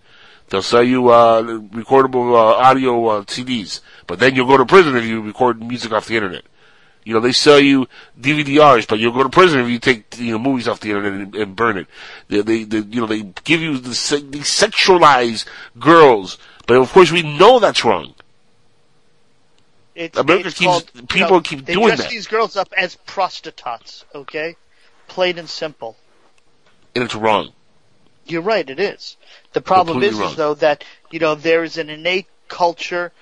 They'll 0.50 0.60
sell 0.62 0.82
you 0.82 1.08
uh, 1.08 1.42
recordable 1.42 2.34
uh, 2.34 2.56
audio 2.68 3.06
uh, 3.06 3.22
CDs, 3.22 3.80
but 4.06 4.18
then 4.18 4.34
you'll 4.34 4.46
go 4.46 4.58
to 4.58 4.66
prison 4.66 4.94
if 4.94 5.04
you 5.06 5.22
record 5.22 5.62
music 5.62 5.90
off 5.92 6.06
the 6.06 6.16
internet. 6.16 6.42
You 7.04 7.14
know, 7.14 7.20
they 7.20 7.32
sell 7.32 7.58
you 7.60 7.86
DVDRs, 8.20 8.86
but 8.86 8.98
you'll 8.98 9.12
go 9.12 9.22
to 9.22 9.28
prison 9.30 9.60
if 9.60 9.68
you 9.68 9.78
take 9.78 10.18
you 10.18 10.32
know 10.32 10.38
movies 10.38 10.68
off 10.68 10.80
the 10.80 10.90
internet 10.90 11.12
and, 11.14 11.34
and 11.34 11.56
burn 11.56 11.78
it. 11.78 11.86
They, 12.28 12.42
they, 12.42 12.64
they, 12.64 12.78
you 12.80 13.00
know, 13.00 13.06
they 13.06 13.22
give 13.44 13.62
you 13.62 13.78
the 13.78 13.88
they 13.90 14.40
sexualize 14.40 15.46
girls, 15.78 16.36
but 16.66 16.76
of 16.76 16.92
course 16.92 17.10
we 17.10 17.22
know 17.22 17.58
that's 17.58 17.84
wrong. 17.84 18.14
It's, 19.94 20.18
America 20.18 20.48
it's 20.48 20.58
keeps- 20.58 20.66
called, 20.66 20.90
you 20.94 21.02
people 21.02 21.30
know, 21.36 21.40
keep 21.40 21.64
they 21.64 21.74
doing 21.74 21.86
dress 21.86 22.00
that. 22.00 22.10
these 22.10 22.26
girls 22.26 22.56
up 22.56 22.72
as 22.76 22.96
prostitutes, 23.06 24.04
okay? 24.14 24.56
Plain 25.08 25.38
and 25.38 25.48
simple. 25.48 25.96
and 26.94 27.04
it's 27.04 27.14
wrong. 27.14 27.52
You're 28.26 28.42
right, 28.42 28.68
it 28.68 28.80
is. 28.80 29.16
The 29.52 29.60
problem 29.60 29.96
Completely 29.96 30.16
is, 30.16 30.20
wrong. 30.20 30.30
is 30.30 30.36
though 30.36 30.54
that 30.54 30.82
you 31.10 31.18
know 31.18 31.34
there 31.34 31.62
is 31.62 31.76
an 31.78 31.90
innate 31.90 32.26
culture, 32.48 33.12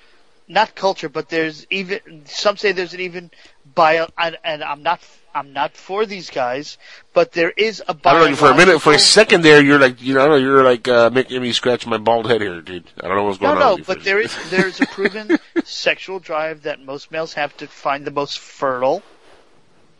not 0.47 0.75
culture, 0.75 1.09
but 1.09 1.27
there's 1.29 1.67
even 1.69 1.99
some 2.25 2.55
say 2.57 2.71
there's 2.71 2.93
an 2.93 3.01
even 3.01 3.29
bio, 3.75 4.07
and, 4.17 4.37
and 4.43 4.63
I'm 4.63 4.81
not 4.81 5.01
I'm 5.33 5.53
not 5.53 5.75
for 5.75 6.05
these 6.05 6.29
guys, 6.29 6.77
but 7.13 7.31
there 7.31 7.49
is 7.49 7.81
a 7.87 7.95
I 8.05 8.13
don't 8.13 8.29
know. 8.29 8.35
For 8.35 8.51
a 8.51 8.57
minute, 8.57 8.79
for 8.81 8.93
a 8.93 8.99
second 8.99 9.41
there, 9.41 9.61
you're 9.63 9.79
like, 9.79 10.01
you 10.01 10.13
know, 10.13 10.21
I 10.21 10.27
don't 10.27 10.39
know, 10.39 10.45
you're 10.45 10.63
like 10.63 10.87
uh, 10.87 11.09
making 11.11 11.41
me 11.41 11.51
scratch 11.53 11.87
my 11.87 11.97
bald 11.97 12.29
head 12.29 12.41
here, 12.41 12.61
dude. 12.61 12.85
I 13.01 13.07
don't 13.07 13.17
know 13.17 13.23
what's 13.23 13.39
going 13.39 13.55
No, 13.57 13.61
on. 13.61 13.69
no, 13.71 13.77
with 13.77 13.87
but 13.87 14.03
there 14.03 14.19
is 14.19 14.37
there 14.49 14.67
is 14.67 14.79
a 14.79 14.83
proven 14.83 15.39
sexual 15.63 16.19
drive 16.19 16.63
that 16.63 16.79
most 16.83 17.11
males 17.11 17.33
have 17.33 17.55
to 17.57 17.67
find 17.67 18.05
the 18.05 18.11
most 18.11 18.37
fertile, 18.39 19.01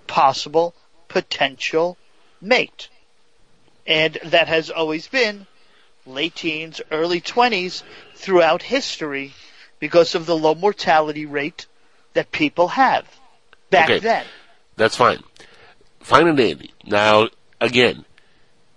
possible, 0.07 0.75
potential 1.07 1.97
mate, 2.41 2.89
and 3.87 4.19
that 4.25 4.47
has 4.47 4.69
always 4.69 5.07
been 5.07 5.47
late 6.05 6.35
teens, 6.35 6.81
early 6.91 7.21
twenties 7.21 7.83
throughout 8.15 8.61
history, 8.61 9.33
because 9.79 10.13
of 10.13 10.25
the 10.25 10.35
low 10.37 10.53
mortality 10.53 11.25
rate 11.25 11.65
that 12.13 12.31
people 12.31 12.67
have 12.67 13.07
back 13.71 13.89
Okay. 13.89 13.99
then. 13.99 14.25
That's 14.75 14.95
fine. 14.95 15.23
Fine 15.99 16.27
and 16.27 16.37
dandy. 16.37 16.71
Now, 16.85 17.29
again, 17.61 18.05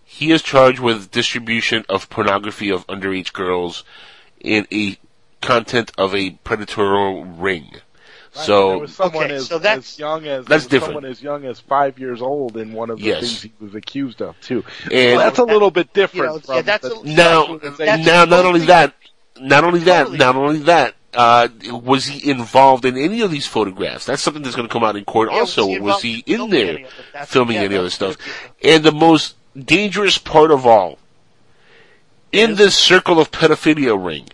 he 0.05 0.31
is 0.31 0.43
charged 0.43 0.79
with 0.79 1.11
distribution 1.11 1.85
of 1.89 2.09
pornography 2.11 2.71
of 2.71 2.87
underage 2.87 3.33
girls 3.33 3.85
in 4.41 4.67
a 4.73 4.97
content 5.41 5.93
of 5.99 6.15
a 6.15 6.31
predatory 6.45 7.23
ring. 7.25 7.71
There 7.73 8.45
So, 8.45 8.87
someone 8.87 9.25
Okay, 9.27 9.35
as, 9.37 9.47
so 9.49 9.59
that's- 9.59 9.95
as 9.95 9.99
young 9.99 10.27
as 10.27 10.45
That's 10.45 10.67
different. 10.67 10.89
someone 10.95 11.05
as 11.07 11.23
young 11.23 11.45
as 11.47 11.59
five 11.61 11.99
years 11.99 12.21
old 12.21 12.57
in 12.59 12.73
one 12.75 12.91
of 12.91 12.99
the 12.99 13.05
Yes. 13.07 13.21
things 13.21 13.43
he 13.43 13.53
was 13.61 13.75
accused 13.75 14.21
of 14.21 14.39
too. 14.43 14.63
And- 14.93 15.15
so 15.15 15.19
that's 15.19 15.39
a 15.39 15.45
little 15.45 15.71
bit 15.71 15.89
You 15.95 16.03
different. 16.03 16.47
know, 16.49 16.55
yeah, 16.57 16.63
that's 16.63 16.85
a- 16.85 17.03
now, 17.05 17.47
sexualization. 17.47 18.05
now, 18.05 18.25
not 18.27 18.45
only 18.45 18.61
that, 18.67 18.95
not 19.41 19.65
only 19.65 19.81
that, 19.81 19.99
totally- 20.05 20.19
not 20.19 20.37
only 20.37 20.59
that, 20.61 20.95
uh, 21.17 21.49
was 21.73 22.07
he 22.07 22.31
involved 22.31 22.85
in 22.85 22.97
any 22.97 23.21
of 23.23 23.31
these 23.31 23.47
photographs? 23.47 24.07
That's 24.07 24.23
something 24.23 24.43
that's 24.43 24.55
going 24.57 24.69
to 24.69 24.73
come 24.73 24.85
out 24.85 24.97
in 24.97 25.05
court 25.05 25.31
Yeah, 25.31 25.41
was 25.41 25.59
also. 25.59 25.69
he 25.71 25.81
Was 25.81 26.03
he 26.03 26.23
in 26.27 26.51
there 26.51 26.79
any 26.79 26.87
filming 27.27 27.57
yeah, 27.57 27.63
any 27.63 27.77
other 27.77 27.91
stuff? 27.91 28.17
And 28.63 28.85
the 28.85 28.93
most 28.93 29.35
dangerous 29.59 30.19
part 30.19 30.51
of 30.51 30.67
all, 30.67 30.99
in 32.33 32.51
Yes. 32.51 32.59
this 32.59 32.75
circle 32.77 33.19
of 33.19 33.31
pedophilia 33.31 33.97
ring, 33.97 34.29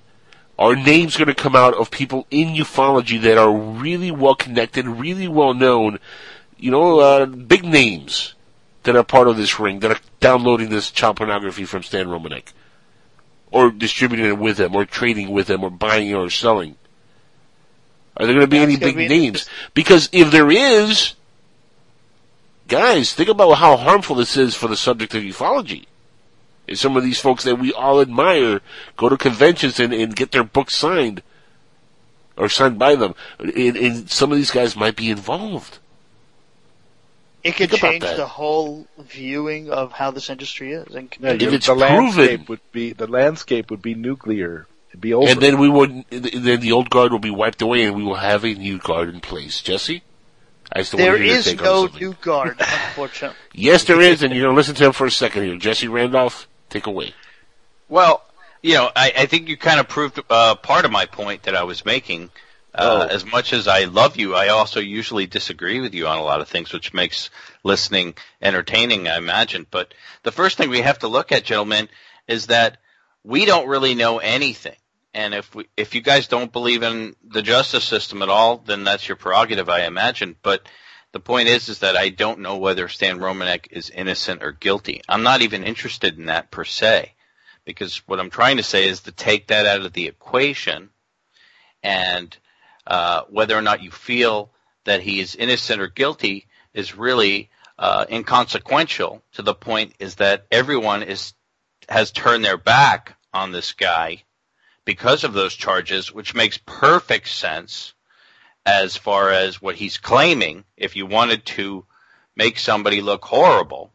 are 0.58 0.76
names 0.76 1.16
going 1.16 1.28
to 1.28 1.34
come 1.34 1.56
out 1.56 1.74
of 1.74 1.90
people 1.90 2.26
in 2.30 2.48
ufology 2.54 3.20
that 3.22 3.38
are 3.38 3.52
really 3.52 4.10
well 4.10 4.34
connected, 4.34 4.86
really 4.86 5.26
well 5.28 5.54
known, 5.54 5.98
you 6.58 6.70
know, 6.70 7.00
uh, 7.00 7.26
big 7.26 7.64
names 7.64 8.34
that 8.84 8.94
are 8.96 9.04
part 9.04 9.28
of 9.28 9.36
this 9.36 9.58
ring 9.58 9.80
that 9.80 9.90
are 9.90 10.00
downloading 10.20 10.68
this 10.68 10.90
child 10.90 11.16
pornography 11.16 11.64
from 11.64 11.82
Stan 11.82 12.06
Romanek, 12.06 12.52
or 13.52 13.70
distributing 13.70 14.26
it 14.26 14.38
with 14.38 14.58
him, 14.58 14.74
or 14.74 14.84
trading 14.84 15.30
with 15.30 15.48
him, 15.48 15.62
or 15.62 15.70
buying 15.70 16.08
it 16.08 16.14
or 16.14 16.30
selling. 16.30 16.76
Are 18.16 18.26
there 18.26 18.34
going 18.34 18.46
to 18.46 18.50
be 18.50 18.58
That's 18.58 18.72
any 18.72 18.80
big 18.80 18.96
be 18.96 19.08
names? 19.08 19.48
Because 19.74 20.08
if 20.12 20.30
there 20.30 20.50
is, 20.50 21.14
guys, 22.68 23.14
think 23.14 23.28
about 23.28 23.54
how 23.54 23.76
harmful 23.76 24.16
this 24.16 24.36
is 24.36 24.54
for 24.54 24.68
the 24.68 24.76
subject 24.76 25.14
of 25.14 25.22
ufology. 25.22 25.86
If 26.66 26.78
some 26.78 26.96
of 26.96 27.02
these 27.02 27.20
folks 27.20 27.44
that 27.44 27.58
we 27.58 27.72
all 27.72 28.00
admire 28.00 28.60
go 28.96 29.08
to 29.08 29.16
conventions 29.16 29.80
and, 29.80 29.92
and 29.92 30.16
get 30.16 30.32
their 30.32 30.44
books 30.44 30.76
signed, 30.76 31.22
or 32.36 32.48
signed 32.48 32.78
by 32.78 32.94
them, 32.94 33.14
and, 33.38 33.76
and 33.76 34.10
some 34.10 34.32
of 34.32 34.38
these 34.38 34.50
guys 34.50 34.76
might 34.76 34.96
be 34.96 35.10
involved. 35.10 35.78
It 37.44 37.56
could 37.56 37.70
Think 37.70 37.82
change 37.82 38.16
the 38.16 38.26
whole 38.26 38.86
viewing 38.98 39.70
of 39.70 39.92
how 39.92 40.10
this 40.12 40.30
industry 40.30 40.72
is. 40.72 40.94
And 40.94 41.12
Yeah, 41.20 41.30
If 41.32 41.42
you- 41.42 41.50
it's 41.52 41.66
the 41.66 41.74
landscape 41.74 42.28
proven- 42.28 42.46
would 42.48 42.72
be 42.72 42.92
the 42.92 43.06
landscape 43.08 43.70
would 43.70 43.82
be 43.82 43.94
nuclear. 43.94 44.66
It'd 44.90 45.00
be 45.00 45.12
over. 45.14 45.28
And 45.28 45.40
then 45.40 45.58
we 45.58 45.68
would, 45.68 46.04
then 46.10 46.60
the 46.60 46.72
old 46.72 46.90
guard 46.90 47.10
will 47.12 47.18
be 47.18 47.30
wiped 47.30 47.62
away, 47.62 47.82
and 47.84 47.96
we 47.96 48.02
will 48.04 48.16
have 48.16 48.44
a 48.44 48.54
new 48.54 48.78
guard 48.78 49.08
in 49.08 49.20
place. 49.20 49.60
Jesse, 49.62 50.02
I 50.70 50.82
still 50.82 50.98
there 50.98 51.12
want 51.12 51.18
to 51.18 51.24
hear 51.24 51.32
your 51.32 51.38
is 51.40 51.44
take 51.46 51.62
no 51.62 51.86
new 51.86 52.12
guard, 52.20 52.56
unfortunately. 52.60 53.36
Yes, 53.54 53.84
there 53.84 54.00
is, 54.00 54.22
and 54.22 54.32
you're 54.34 54.44
going 54.44 54.54
to 54.54 54.56
listen 54.56 54.74
to 54.76 54.84
him 54.86 54.92
for 54.92 55.06
a 55.06 55.10
second 55.10 55.44
here. 55.44 55.56
Jesse 55.56 55.88
Randolph, 55.88 56.46
take 56.70 56.86
away. 56.86 57.14
Well, 57.88 58.22
you 58.62 58.74
know, 58.74 58.90
I, 58.94 59.12
I 59.16 59.26
think 59.26 59.48
you 59.48 59.56
kind 59.56 59.80
of 59.80 59.88
proved 59.88 60.20
uh, 60.30 60.54
part 60.56 60.84
of 60.84 60.92
my 60.92 61.06
point 61.06 61.42
that 61.44 61.56
I 61.56 61.64
was 61.64 61.84
making. 61.84 62.30
Uh, 62.74 63.06
Oh. 63.08 63.14
As 63.14 63.24
much 63.24 63.52
as 63.52 63.68
I 63.68 63.84
love 63.84 64.16
you, 64.16 64.34
I 64.34 64.48
also 64.48 64.80
usually 64.80 65.26
disagree 65.26 65.80
with 65.80 65.94
you 65.94 66.06
on 66.06 66.18
a 66.18 66.22
lot 66.22 66.40
of 66.40 66.48
things, 66.48 66.72
which 66.72 66.94
makes 66.94 67.30
listening 67.62 68.14
entertaining, 68.40 69.08
I 69.08 69.18
imagine. 69.18 69.66
But 69.70 69.92
the 70.22 70.32
first 70.32 70.56
thing 70.56 70.70
we 70.70 70.80
have 70.80 71.00
to 71.00 71.08
look 71.08 71.32
at, 71.32 71.44
gentlemen, 71.44 71.88
is 72.26 72.46
that 72.46 72.78
we 73.24 73.44
don't 73.44 73.68
really 73.68 73.94
know 73.94 74.18
anything. 74.18 74.76
And 75.14 75.34
if 75.34 75.54
we, 75.54 75.68
if 75.76 75.94
you 75.94 76.00
guys 76.00 76.26
don't 76.28 76.52
believe 76.52 76.82
in 76.82 77.14
the 77.22 77.42
justice 77.42 77.84
system 77.84 78.22
at 78.22 78.30
all, 78.30 78.58
then 78.58 78.84
that's 78.84 79.06
your 79.06 79.16
prerogative, 79.16 79.68
I 79.68 79.84
imagine. 79.84 80.36
But 80.42 80.66
the 81.12 81.20
point 81.20 81.48
is, 81.48 81.68
is 81.68 81.80
that 81.80 81.96
I 81.96 82.08
don't 82.08 82.40
know 82.40 82.56
whether 82.56 82.88
Stan 82.88 83.18
Romanek 83.18 83.66
is 83.70 83.90
innocent 83.90 84.42
or 84.42 84.52
guilty. 84.52 85.02
I'm 85.06 85.22
not 85.22 85.42
even 85.42 85.64
interested 85.64 86.18
in 86.18 86.26
that 86.26 86.50
per 86.50 86.64
se 86.64 87.12
because 87.66 87.98
what 88.08 88.18
I'm 88.18 88.30
trying 88.30 88.56
to 88.56 88.62
say 88.62 88.88
is 88.88 89.00
to 89.00 89.12
take 89.12 89.48
that 89.48 89.66
out 89.66 89.84
of 89.84 89.92
the 89.92 90.06
equation 90.06 90.88
and 91.82 92.34
uh, 92.86 93.22
whether 93.30 93.56
or 93.56 93.62
not 93.62 93.82
you 93.82 93.90
feel 93.90 94.50
that 94.84 95.00
he 95.02 95.20
is 95.20 95.34
innocent 95.36 95.80
or 95.80 95.88
guilty 95.88 96.46
is 96.74 96.96
really 96.96 97.50
uh, 97.78 98.04
inconsequential 98.10 99.22
to 99.32 99.42
the 99.42 99.54
point 99.54 99.94
is 99.98 100.16
that 100.16 100.46
everyone 100.50 101.02
is 101.02 101.34
has 101.88 102.10
turned 102.10 102.44
their 102.44 102.56
back 102.56 103.16
on 103.34 103.52
this 103.52 103.72
guy 103.72 104.22
because 104.84 105.24
of 105.24 105.32
those 105.32 105.54
charges, 105.54 106.12
which 106.12 106.34
makes 106.34 106.58
perfect 106.58 107.28
sense 107.28 107.94
as 108.64 108.96
far 108.96 109.30
as 109.30 109.60
what 109.60 109.74
he's 109.76 109.98
claiming. 109.98 110.64
If 110.76 110.96
you 110.96 111.06
wanted 111.06 111.44
to 111.46 111.84
make 112.36 112.58
somebody 112.58 113.00
look 113.00 113.24
horrible, 113.24 113.92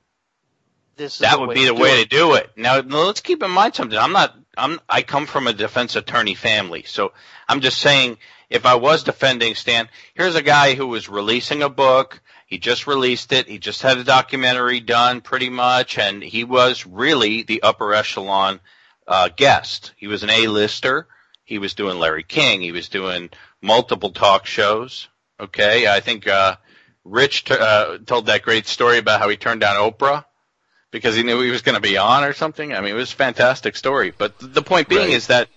This 0.95 1.15
is 1.15 1.19
that 1.19 1.39
would 1.39 1.53
be 1.53 1.65
the 1.65 1.73
way 1.73 2.01
it. 2.01 2.03
to 2.09 2.09
do 2.09 2.33
it. 2.35 2.51
Now, 2.57 2.81
now, 2.81 3.03
let's 3.05 3.21
keep 3.21 3.41
in 3.43 3.51
mind 3.51 3.75
something. 3.75 3.97
I'm 3.97 4.13
not. 4.13 4.35
I'm. 4.57 4.79
I 4.89 5.01
come 5.01 5.25
from 5.27 5.47
a 5.47 5.53
defense 5.53 5.95
attorney 5.95 6.35
family, 6.35 6.83
so 6.83 7.13
I'm 7.47 7.61
just 7.61 7.79
saying. 7.79 8.17
If 8.49 8.65
I 8.65 8.75
was 8.75 9.03
defending 9.03 9.55
Stan, 9.55 9.89
here's 10.13 10.35
a 10.35 10.41
guy 10.41 10.73
who 10.75 10.87
was 10.87 11.09
releasing 11.09 11.63
a 11.63 11.69
book. 11.69 12.21
He 12.45 12.57
just 12.57 12.87
released 12.87 13.33
it. 13.33 13.47
He 13.49 13.59
just 13.59 13.81
had 13.81 13.97
a 13.97 14.03
documentary 14.05 14.79
done, 14.79 15.19
pretty 15.21 15.49
much, 15.49 15.97
and 15.97 16.23
he 16.23 16.45
was 16.45 16.85
really 16.85 17.43
the 17.43 17.61
upper 17.63 17.93
echelon 17.93 18.61
uh, 19.05 19.29
guest. 19.35 19.91
He 19.97 20.07
was 20.07 20.23
an 20.23 20.29
A-lister. 20.29 21.07
He 21.43 21.57
was 21.59 21.73
doing 21.73 21.99
Larry 21.99 22.23
King. 22.23 22.61
He 22.61 22.71
was 22.71 22.87
doing 22.89 23.29
multiple 23.61 24.11
talk 24.11 24.45
shows. 24.45 25.09
Okay, 25.39 25.85
I 25.87 25.99
think 25.99 26.25
uh, 26.27 26.55
Rich 27.03 27.45
t- 27.45 27.53
uh, 27.59 27.97
told 28.05 28.25
that 28.27 28.43
great 28.43 28.65
story 28.67 28.97
about 28.97 29.19
how 29.19 29.27
he 29.29 29.35
turned 29.37 29.61
down 29.61 29.75
Oprah 29.75 30.23
because 30.91 31.15
he 31.15 31.23
knew 31.23 31.41
he 31.41 31.51
was 31.51 31.61
going 31.61 31.75
to 31.75 31.81
be 31.81 31.97
on 31.97 32.23
or 32.23 32.33
something. 32.33 32.73
I 32.73 32.79
mean, 32.81 32.91
it 32.91 32.97
was 32.97 33.11
a 33.11 33.15
fantastic 33.15 33.75
story. 33.75 34.13
But 34.17 34.39
th- 34.39 34.53
the 34.53 34.61
point 34.61 34.87
being 34.87 35.01
Right. 35.01 35.09
is 35.11 35.27
that 35.27 35.49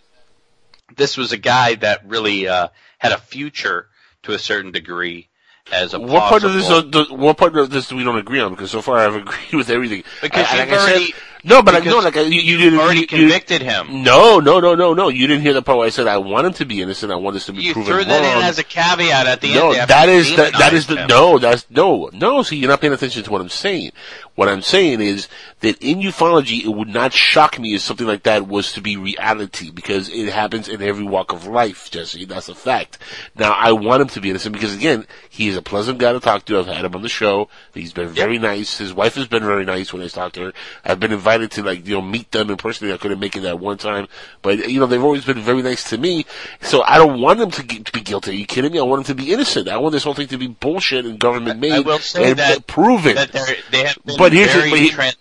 this 0.97 1.17
was 1.17 1.33
a 1.33 1.37
guy 1.37 1.75
that 1.77 2.07
really 2.07 2.49
uh, 2.49 2.69
had 2.99 3.13
a 3.13 3.19
future 3.19 3.89
to 4.23 4.33
a 4.33 4.39
certain 4.39 4.73
degree 4.73 5.29
as 5.73 5.95
a 5.95 6.01
What 6.01 6.29
part 6.29 6.45
of 6.45 6.53
this? 6.55 6.69
Uh, 6.69 6.83
the, 6.83 7.07
what 7.11 7.37
part 7.37 7.57
of 7.57 7.71
this 7.71 7.89
do 7.89 7.97
we 7.97 8.05
don't 8.05 8.19
agree 8.19 8.41
on? 8.41 8.51
Because 8.51 8.71
so 8.71 8.83
far 8.83 8.99
I've 8.99 9.15
agreed 9.27 9.55
with 9.55 9.71
everything. 9.71 10.05
Because 10.21 10.47
I- 10.51 10.63
I 10.65 10.87
said, 10.89 11.15
No, 11.45 11.63
but 11.63 11.75
I 11.75 11.79
know, 11.81 11.99
like, 11.99 12.17
I- 12.17 12.23
you, 12.23 12.41
you 12.41 12.57
didn't. 12.59 12.79
already 12.79 13.01
you- 13.01 13.07
you- 13.11 13.19
convicted 13.19 13.63
him. 13.63 14.03
No, 14.03 14.39
no, 14.41 14.61
no, 14.61 14.75
no, 14.75 14.95
no. 14.95 15.09
You 15.09 15.27
didn't 15.27 15.43
hear 15.43 15.53
the 15.53 15.63
part 15.63 15.79
where 15.79 15.87
I 15.87 15.91
said 15.91 16.07
I 16.07 16.19
want 16.19 16.47
him 16.47 16.53
to 16.55 16.65
be 16.67 16.83
innocent. 16.83 17.11
I 17.13 17.17
want 17.17 17.35
this 17.35 17.47
to 17.47 17.53
be 17.53 17.63
You 17.63 17.73
proven 17.73 17.93
threw 17.95 18.05
that 18.05 18.23
wrong. 18.23 18.43
in 18.43 18.45
as 18.49 18.59
a 18.59 18.65
caveat 18.65 19.27
at 19.27 19.41
the 19.41 19.55
no, 19.55 19.71
end. 19.73 19.81
after 19.81 19.95
that 19.95 20.07
the, 20.53 20.59
that 20.59 20.73
is 20.75 20.87
the 20.87 20.97
him. 20.97 21.07
no. 21.09 21.39
That's 21.39 21.67
no, 21.71 22.11
no. 22.13 22.43
See, 22.43 22.57
you're 22.57 22.69
not 22.69 22.81
paying 22.81 22.93
attention 22.93 23.23
to 23.23 23.31
what 23.31 23.41
I'm 23.41 23.49
saying. 23.49 23.93
What 24.35 24.49
I'm 24.49 24.63
saying 24.63 25.01
is 25.03 25.29
that 25.61 25.77
in 25.83 25.99
ufology, 26.01 26.65
it 26.65 26.69
would 26.69 26.89
not 26.89 27.13
shock 27.13 27.59
me 27.59 27.75
if 27.75 27.83
something 27.83 28.07
like 28.07 28.23
that 28.23 28.47
was 28.49 28.73
to 28.73 28.81
be 28.81 28.97
reality 28.97 29.71
because 29.71 30.09
it 30.09 30.33
happens 30.33 30.67
in 30.67 30.81
every 30.81 31.05
walk 31.05 31.33
of 31.33 31.47
life, 31.47 31.91
Jesse. 31.91 32.25
That's 32.25 32.49
a 32.49 32.55
fact. 32.55 32.97
Now, 33.37 33.53
I 33.53 33.73
want 33.73 34.01
him 34.03 34.09
to 34.09 34.21
be 34.21 34.31
innocent 34.31 34.55
because 34.55 34.75
again, 34.75 35.07
he 35.29 35.49
is 35.49 35.57
a 35.57 35.63
pleasant 35.63 35.99
guy 35.99 36.13
to 36.15 36.21
talk 36.21 36.45
to. 36.47 36.59
I've 36.59 36.67
had 36.69 36.85
him 36.87 36.95
on 36.95 37.03
the 37.03 37.09
show. 37.09 37.49
He's 37.75 37.93
been 37.93 38.09
very 38.09 38.39
nice. 38.39 38.79
His 38.79 38.95
wife 38.95 39.15
has 39.17 39.27
been 39.27 39.43
very 39.45 39.65
nice 39.67 39.93
when 39.93 40.01
I 40.03 40.09
talked 40.09 40.37
to 40.37 40.43
her. 40.47 40.53
I've 40.85 41.01
been 41.01 41.13
invited 41.13 41.30
to 41.39 41.63
like, 41.63 41.87
you 41.87 41.95
know, 41.95 42.03
meet 42.03 42.31
them 42.31 42.51
in 42.51 42.57
person. 42.57 42.91
I 42.91 42.97
couldn't 42.97 43.19
make 43.21 43.37
it 43.37 43.41
that 43.41 43.59
one 43.59 43.79
time, 43.79 44.09
but 44.43 44.69
you 44.69 44.81
know, 44.81 44.87
they've 44.87 45.03
always 45.03 45.25
been 45.25 45.41
very 45.41 45.63
nice 45.63 45.89
to 45.91 45.99
me. 45.99 46.27
So 46.61 46.83
I 46.83 46.99
don't 46.99 47.21
want 47.21 47.39
them 47.39 47.51
to, 47.51 47.63
ge- 47.63 47.85
to 47.85 47.93
be 47.93 48.01
guilty. 48.01 48.31
Are 48.31 48.35
you 48.35 48.47
kidding 48.47 48.73
me? 48.73 48.79
I 48.79 48.83
want 48.83 49.07
them 49.07 49.17
to 49.17 49.23
be 49.23 49.33
innocent. 49.33 49.69
I 49.69 49.77
want 49.79 49.93
this 49.93 50.05
whole 50.05 50.15
thing 50.15 50.29
to 50.29 50.39
be 50.39 50.47
bullshit 50.49 51.05
and 51.05 51.19
government 51.19 51.61
made 51.61 51.87
I 51.87 51.99
say 51.99 52.31
and 52.31 52.39
that 52.39 52.67
proven. 52.67 53.15
that 53.15 53.33
they're- 53.33 53.87
have 53.87 53.99
been 54.05 54.17
but 54.19 54.33
here's 54.33 54.53
very 54.53 54.65
the, 54.65 54.71
but, 54.71 54.79
he- 54.79 54.91
tran- 54.91 55.17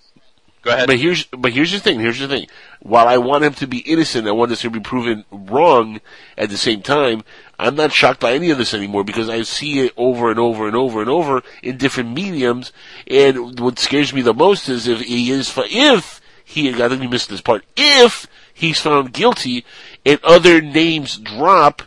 Go 0.61 0.71
ahead. 0.71 0.87
but 0.87 0.97
here's 0.97 1.23
but 1.25 1.53
here's 1.53 1.71
the 1.71 1.79
thing. 1.79 1.99
Here's 1.99 2.19
the 2.19 2.27
thing. 2.27 2.47
While 2.81 3.07
I 3.07 3.17
want 3.17 3.45
him 3.45 3.53
to 3.55 3.67
be 3.67 3.79
innocent, 3.79 4.27
I 4.27 4.31
want 4.31 4.49
this 4.49 4.61
to 4.61 4.69
be 4.69 4.79
proven 4.79 5.23
wrong. 5.31 6.01
At 6.37 6.49
the 6.49 6.57
same 6.57 6.81
time, 6.81 7.23
I'm 7.57 7.75
not 7.75 7.93
shocked 7.93 8.19
by 8.19 8.33
any 8.33 8.49
of 8.49 8.57
this 8.57 8.73
anymore 8.73 9.03
because 9.03 9.29
I 9.29 9.43
see 9.43 9.79
it 9.79 9.93
over 9.95 10.29
and 10.29 10.39
over 10.39 10.67
and 10.67 10.75
over 10.75 10.99
and 10.99 11.09
over 11.09 11.43
in 11.63 11.77
different 11.77 12.13
mediums. 12.13 12.73
And 13.07 13.59
what 13.59 13.79
scares 13.79 14.13
me 14.13 14.21
the 14.21 14.33
most 14.33 14.67
is 14.67 14.87
if 14.87 15.01
he 15.01 15.31
is 15.31 15.53
if 15.57 16.21
he 16.43 16.69
I 16.69 16.89
think 16.89 17.03
you 17.03 17.09
missed 17.09 17.29
this 17.29 17.41
part. 17.41 17.63
If 17.77 18.27
he's 18.53 18.79
found 18.79 19.13
guilty 19.13 19.65
and 20.05 20.19
other 20.23 20.61
names 20.61 21.17
drop 21.17 21.83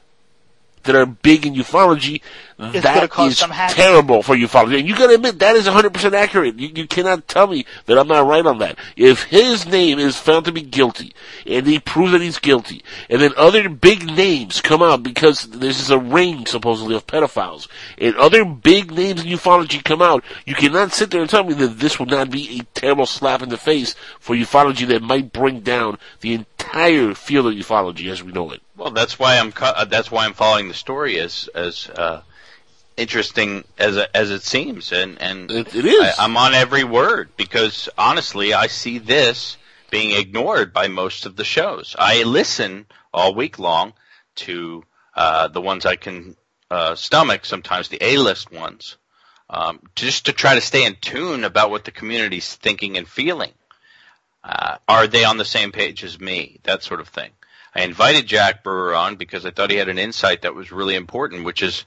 that 0.85 0.95
are 0.95 1.07
big 1.07 1.47
in 1.47 1.55
ufology, 1.55 2.21
It's 2.67 2.83
that 2.83 2.95
gonna 2.95 3.09
cause 3.09 3.33
is 3.33 3.39
some 3.39 3.51
terrible 3.51 4.23
for 4.23 4.37
ufology. 4.37 4.79
And 4.79 4.89
you 4.89 4.97
gotta 4.97 5.15
admit, 5.15 5.39
that 5.41 5.57
is 5.57 5.67
100% 5.67 6.13
accurate. 6.13 6.59
You, 6.59 6.69
you 6.75 6.87
cannot 6.87 7.29
tell 7.29 7.47
me 7.47 7.67
that 7.87 7.99
I'm 7.99 8.09
not 8.09 8.27
right 8.27 8.45
on 8.45 8.59
that. 8.59 8.79
If 8.97 9.25
his 9.25 9.67
name 9.67 9.99
is 9.99 10.17
found 10.17 10.45
to 10.47 10.53
be 10.53 10.63
guilty, 10.63 11.15
and 11.47 11.67
they 11.67 11.79
prove 11.79 12.13
that 12.13 12.21
he's 12.21 12.39
guilty, 12.39 12.83
and 13.11 13.21
then 13.21 13.33
other 13.37 13.69
big 13.69 14.07
names 14.07 14.61
come 14.61 14.83
out 14.83 15.03
because 15.03 15.49
this 15.49 15.81
is 15.81 15.91
a 15.91 15.99
ring, 15.99 16.47
supposedly, 16.47 16.95
of 16.95 17.07
pedophiles, 17.07 17.69
and 17.99 18.17
other 18.17 18.45
big 18.45 18.93
names 18.93 19.23
in 19.23 19.29
ufology 19.29 19.83
come 19.83 20.03
out, 20.03 20.25
you 20.47 20.55
cannot 20.55 20.93
sit 20.93 21.11
there 21.11 21.21
and 21.21 21.31
tell 21.31 21.45
me 21.45 21.55
that 21.55 21.79
this 21.79 21.99
would 21.99 22.11
not 22.11 22.31
be 22.31 22.61
a 22.61 22.79
terrible 22.79 23.07
slap 23.07 23.43
in 23.43 23.49
the 23.49 23.57
face 23.57 23.95
for 24.21 24.37
ufology 24.37 24.87
that 24.87 25.03
might 25.03 25.33
bring 25.33 25.61
down 25.61 25.99
the 26.21 26.35
entire 26.35 27.15
field 27.15 27.47
of 27.47 27.55
ufology 27.55 28.11
as 28.11 28.23
we 28.23 28.33
know 28.33 28.51
it. 28.51 28.63
Well, 28.77 28.91
that's 28.91 29.19
why 29.19 29.39
I'm 29.39 29.53
cu- 29.53 29.65
uh, 29.65 29.85
that's 29.85 30.11
why 30.11 30.25
I'm 30.25 30.33
following 30.33 30.69
the 30.69 30.75
story 30.75 31.19
as 31.19 31.49
as 31.55 31.89
uh, 31.95 32.23
interesting 32.97 33.65
as 33.79 33.97
as 34.15 34.31
it 34.31 34.43
seems, 34.43 34.93
and 34.93 35.21
and 35.21 35.51
it, 35.51 35.75
it 35.75 35.85
is. 35.85 36.15
I, 36.19 36.25
I'm 36.25 36.37
on 36.37 36.55
every 36.55 36.85
word 36.85 37.31
because 37.37 37.89
honestly, 37.97 38.55
I 38.55 38.67
see 38.67 38.99
this 38.99 39.57
being 39.91 40.19
ignored 40.19 40.73
by 40.73 40.89
most 40.89 41.27
of 41.27 41.37
the 41.37 41.45
shows. 41.45 41.95
I 41.99 42.23
listen 42.23 42.87
all 43.13 43.35
week 43.35 43.59
long 43.59 43.93
to 44.37 44.85
uh, 45.15 45.49
the 45.49 45.61
ones 45.61 45.85
I 45.85 45.97
can 45.97 46.37
uh, 46.71 46.95
stomach, 46.95 47.45
sometimes 47.45 47.89
the 47.89 47.99
A-list 48.01 48.51
ones, 48.51 48.97
um, 49.51 49.81
just 49.95 50.27
to 50.27 50.33
try 50.33 50.55
to 50.55 50.63
stay 50.63 50.87
in 50.87 50.97
tune 51.01 51.45
about 51.45 51.71
what 51.71 51.85
the 51.85 51.91
community's 51.91 52.55
thinking 52.55 52.97
and 52.97 53.07
feeling. 53.07 53.53
Uh, 54.43 54.79
are 54.89 55.07
they 55.07 55.25
on 55.25 55.37
the 55.37 55.45
same 55.45 55.71
page 55.71 56.03
as 56.03 56.19
me? 56.19 56.59
That 56.63 56.83
sort 56.83 57.01
of 57.01 57.09
thing. 57.09 57.31
I 57.75 57.83
invited 57.83 58.27
Jack 58.27 58.65
Brewer 58.65 58.95
on 58.95 59.17
because 59.17 59.47
I 59.47 59.51
thought 59.51 59.71
he 59.71 59.77
had 59.77 59.89
an 59.89 59.99
insight 59.99 60.43
that 60.43 60.55
was 60.55 60.73
really 60.73 60.95
important, 60.95 61.45
which 61.45 61.63
is 61.63 61.85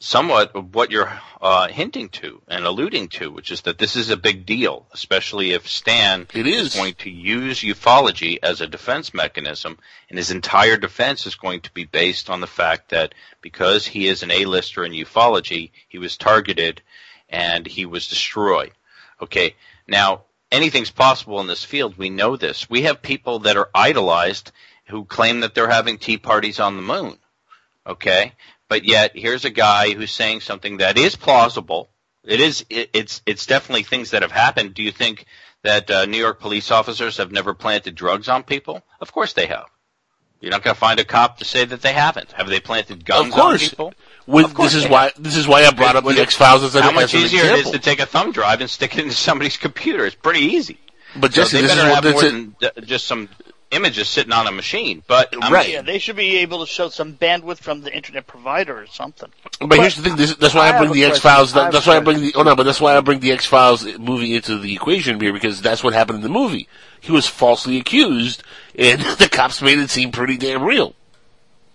somewhat 0.00 0.56
of 0.56 0.74
what 0.74 0.90
you're 0.90 1.12
uh, 1.42 1.68
hinting 1.68 2.08
to 2.08 2.40
and 2.48 2.64
alluding 2.64 3.08
to, 3.08 3.30
which 3.30 3.50
is 3.50 3.60
that 3.62 3.78
this 3.78 3.96
is 3.96 4.08
a 4.10 4.16
big 4.16 4.46
deal, 4.46 4.86
especially 4.92 5.52
if 5.52 5.68
Stan 5.68 6.26
it 6.34 6.46
is. 6.46 6.74
going 6.74 6.94
to 6.94 7.10
use 7.10 7.60
ufology 7.60 8.38
as 8.42 8.60
a 8.60 8.66
defense 8.66 9.12
mechanism, 9.14 9.78
and 10.08 10.18
his 10.18 10.30
entire 10.30 10.78
defense 10.78 11.26
is 11.26 11.34
going 11.34 11.60
to 11.60 11.72
be 11.72 11.84
based 11.84 12.30
on 12.30 12.40
the 12.40 12.46
fact 12.46 12.90
that 12.90 13.14
because 13.42 13.86
he 13.86 14.08
is 14.08 14.22
an 14.22 14.30
A-lister 14.30 14.84
in 14.84 14.92
ufology, 14.92 15.70
he 15.88 15.98
was 15.98 16.16
targeted 16.16 16.80
and 17.28 17.66
he 17.66 17.84
was 17.84 18.08
destroyed. 18.08 18.72
Okay, 19.20 19.54
now 19.86 20.22
anything's 20.50 20.90
possible 20.90 21.40
in 21.40 21.46
this 21.46 21.64
field. 21.64 21.98
We 21.98 22.08
know 22.08 22.36
this. 22.36 22.68
We 22.70 22.82
have 22.82 23.02
people 23.02 23.40
that 23.40 23.58
are 23.58 23.70
idolized 23.74 24.50
who 24.86 25.04
claim 25.04 25.40
that 25.40 25.54
they're 25.54 25.70
having 25.70 25.98
tea 25.98 26.16
parties 26.16 26.58
on 26.58 26.76
the 26.76 26.82
moon. 26.82 27.18
Okay, 27.86 28.32
but 28.70 28.84
yet 28.84 29.10
here's 29.14 29.44
a 29.44 29.50
guy 29.50 29.92
who's 29.92 30.12
saying 30.12 30.40
something 30.40 30.78
that 30.78 30.96
is 30.96 31.16
plausible. 31.16 31.90
It 32.24 32.40
is. 32.40 32.64
It, 32.70 32.90
it's. 32.94 33.20
It's 33.26 33.44
definitely 33.46 33.82
things 33.82 34.12
that 34.12 34.22
have 34.22 34.30
happened. 34.32 34.74
Do 34.74 34.82
you 34.82 34.92
think 34.92 35.26
that 35.62 35.90
uh, 35.90 36.06
New 36.06 36.18
York 36.18 36.38
police 36.40 36.70
officers 36.70 37.16
have 37.16 37.32
never 37.32 37.52
planted 37.52 37.94
drugs 37.94 38.28
on 38.28 38.42
people? 38.44 38.82
Of 39.00 39.12
course 39.12 39.32
they 39.32 39.46
have. 39.46 39.66
You're 40.40 40.52
not 40.52 40.62
going 40.62 40.74
to 40.74 40.80
find 40.80 40.98
a 41.00 41.04
cop 41.04 41.38
to 41.38 41.44
say 41.44 41.64
that 41.66 41.82
they 41.82 41.92
haven't. 41.92 42.32
Have 42.32 42.48
they 42.48 42.60
planted 42.60 43.04
guns 43.04 43.28
Of 43.28 43.32
course. 43.34 43.62
on 43.64 43.68
people? 43.70 43.94
With- 44.26 44.46
Of 44.46 44.54
course 44.54 44.72
this 44.72 44.84
is 44.84 44.90
why 44.90 45.04
have. 45.04 45.22
this 45.22 45.36
is 45.36 45.46
why 45.48 45.64
I 45.64 45.70
brought 45.70 45.96
up 45.96 46.04
the 46.04 46.20
X 46.20 46.34
Files 46.36 46.62
as, 46.62 46.72
How 46.74 46.92
much 46.92 47.12
as 47.12 47.14
an 47.14 47.20
easier 47.20 47.44
it 47.44 47.58
is 47.66 47.70
to 47.72 47.78
take 47.78 48.00
a 48.00 48.06
thumb 48.06 48.32
drive 48.32 48.60
and 48.60 48.70
stick 48.70 48.96
it 48.96 49.00
into 49.02 49.14
somebody's 49.16 49.56
computer? 49.58 50.06
It's 50.06 50.14
pretty 50.14 50.40
easy. 50.40 50.78
But 51.16 51.32
So 51.34 51.42
Jesse, 51.42 51.56
they 51.56 51.62
this 51.62 51.72
is 51.72 51.76
better 51.76 51.90
what 51.90 52.04
have 52.04 52.12
more 52.14 52.22
than 52.22 52.56
uh, 52.62 52.80
just 52.82 53.06
some 53.06 53.28
images 53.70 54.08
sitting 54.08 54.32
on 54.32 54.46
a 54.46 54.52
machine. 54.52 55.02
But 55.06 55.34
I'm- 55.40 55.70
Yeah, 55.70 55.82
they 55.82 55.98
should 55.98 56.16
be 56.16 56.38
able 56.38 56.60
to 56.60 56.70
show 56.70 56.88
some 56.88 57.14
bandwidth 57.14 57.58
from 57.58 57.82
the 57.82 57.94
internet 57.94 58.26
provider 58.26 58.78
or 58.80 58.86
something. 58.86 59.30
But, 59.60 59.78
here's 59.78 59.96
the 59.96 60.02
thing. 60.02 60.16
This, 60.16 60.34
that's 60.36 60.54
why 60.54 60.70
I, 60.70 60.76
I 60.76 60.78
bring 60.78 60.92
the 60.92 61.04
X 61.04 61.18
Files. 61.18 61.52
question. 61.52 61.60
I 61.60 61.64
have 61.64 61.72
That's 61.72 61.86
why 61.86 61.96
I 61.96 62.00
bring 62.00 62.20
the. 62.20 62.32
Oh 62.34 62.42
no, 62.42 62.56
but 62.56 62.64
that's 62.64 62.80
why 62.80 62.96
I 62.96 63.00
bring 63.00 63.20
the 63.20 63.32
X 63.32 63.46
Files 63.46 63.84
movie 63.98 64.34
into 64.34 64.58
the 64.58 64.72
equation 64.74 65.20
here 65.20 65.32
because 65.32 65.60
that's 65.60 65.84
what 65.84 65.92
happened 65.94 66.16
in 66.16 66.22
the 66.22 66.28
movie. 66.28 66.68
He 67.00 67.12
was 67.12 67.26
falsely 67.26 67.78
accused, 67.78 68.42
and 68.76 69.00
the 69.18 69.28
cops 69.28 69.62
made 69.62 69.78
it 69.78 69.90
seem 69.90 70.12
pretty 70.12 70.36
damn 70.36 70.62
real. 70.62 70.94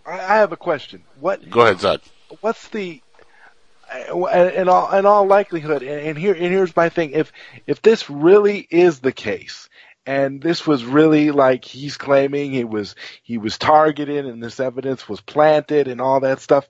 I, 0.06 0.14
I 0.14 0.36
have 0.38 0.52
a 0.52 0.58
question. 0.58 1.04
What? 1.20 1.50
Go 1.50 1.62
ahead, 1.62 1.78
Zod. 1.78 2.02
What's 2.42 2.68
the? 2.70 3.02
uh, 3.92 4.52
In 4.56 4.68
all, 4.68 4.92
in 4.94 5.06
all 5.06 5.26
likelihood, 5.26 5.82
and 5.84 6.08
and 6.08 6.18
here, 6.18 6.34
and 6.34 6.44
here's 6.44 6.76
my 6.76 6.90
thing: 6.90 7.12
if 7.12 7.32
if 7.68 7.82
this 7.82 8.10
really 8.10 8.68
is 8.70 9.00
the 9.00 9.12
case, 9.12 9.70
and 10.06 10.42
this 10.42 10.68
was 10.68 10.86
really 10.86 11.32
like 11.32 11.66
he's 11.66 11.98
claiming 11.98 12.52
he 12.52 12.64
was 12.64 12.96
he 13.24 13.38
was 13.38 13.58
targeted, 13.58 14.26
and 14.26 14.42
this 14.42 14.60
evidence 14.60 15.10
was 15.10 15.22
planted, 15.22 15.88
and 15.88 16.00
all 16.00 16.20
that 16.22 16.40
stuff, 16.40 16.68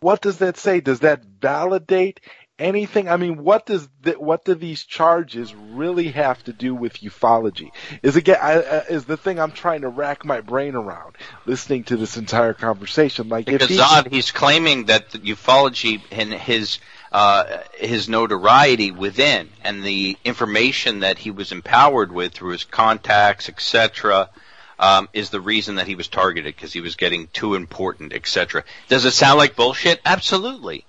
what 0.00 0.20
does 0.20 0.38
that 0.38 0.56
say? 0.56 0.80
Does 0.80 1.00
that 1.00 1.24
validate 1.24 2.20
anything? 2.58 3.08
I 3.08 3.16
mean, 3.16 3.42
what 3.42 3.66
does 3.66 3.88
what 4.18 4.44
do 4.44 4.54
these 4.54 4.84
charges 4.84 5.54
really 5.54 6.08
have 6.08 6.42
to 6.44 6.52
do 6.52 6.74
with 6.74 6.94
ufology? 7.00 7.70
Is 8.02 8.16
again 8.16 8.38
I, 8.40 8.54
uh, 8.56 8.84
is 8.88 9.04
the 9.04 9.16
thing 9.16 9.38
I'm 9.38 9.52
trying 9.52 9.82
to 9.82 9.88
rack 9.88 10.24
my 10.24 10.40
brain 10.40 10.74
around 10.74 11.16
listening 11.44 11.84
to 11.84 11.96
this 11.96 12.16
entire 12.16 12.54
conversation. 12.54 13.28
Like 13.28 13.48
if 13.48 13.60
Because 13.60 13.68
he, 13.68 13.76
Zod, 13.78 14.12
he's 14.12 14.30
claiming 14.30 14.86
that 14.86 15.10
the 15.10 15.18
ufology 15.18 16.00
and 16.10 16.32
his 16.32 16.78
uh, 17.16 17.62
his 17.78 18.10
notoriety 18.10 18.90
within 18.90 19.48
and 19.64 19.82
the 19.82 20.18
information 20.22 21.00
that 21.00 21.16
he 21.16 21.30
was 21.30 21.50
empowered 21.50 22.12
with 22.12 22.34
through 22.34 22.50
his 22.50 22.64
contacts, 22.64 23.48
etc., 23.48 24.28
um, 24.78 25.08
is 25.14 25.30
the 25.30 25.40
reason 25.40 25.76
that 25.76 25.86
he 25.86 25.94
was 25.94 26.08
targeted 26.08 26.54
because 26.54 26.74
he 26.74 26.82
was 26.82 26.94
getting 26.94 27.28
too 27.28 27.54
important, 27.54 28.12
etc. 28.12 28.64
Does 28.88 29.06
it 29.06 29.12
sound 29.12 29.38
like 29.38 29.56
bullshit? 29.56 29.98
Absolutely. 30.04 30.84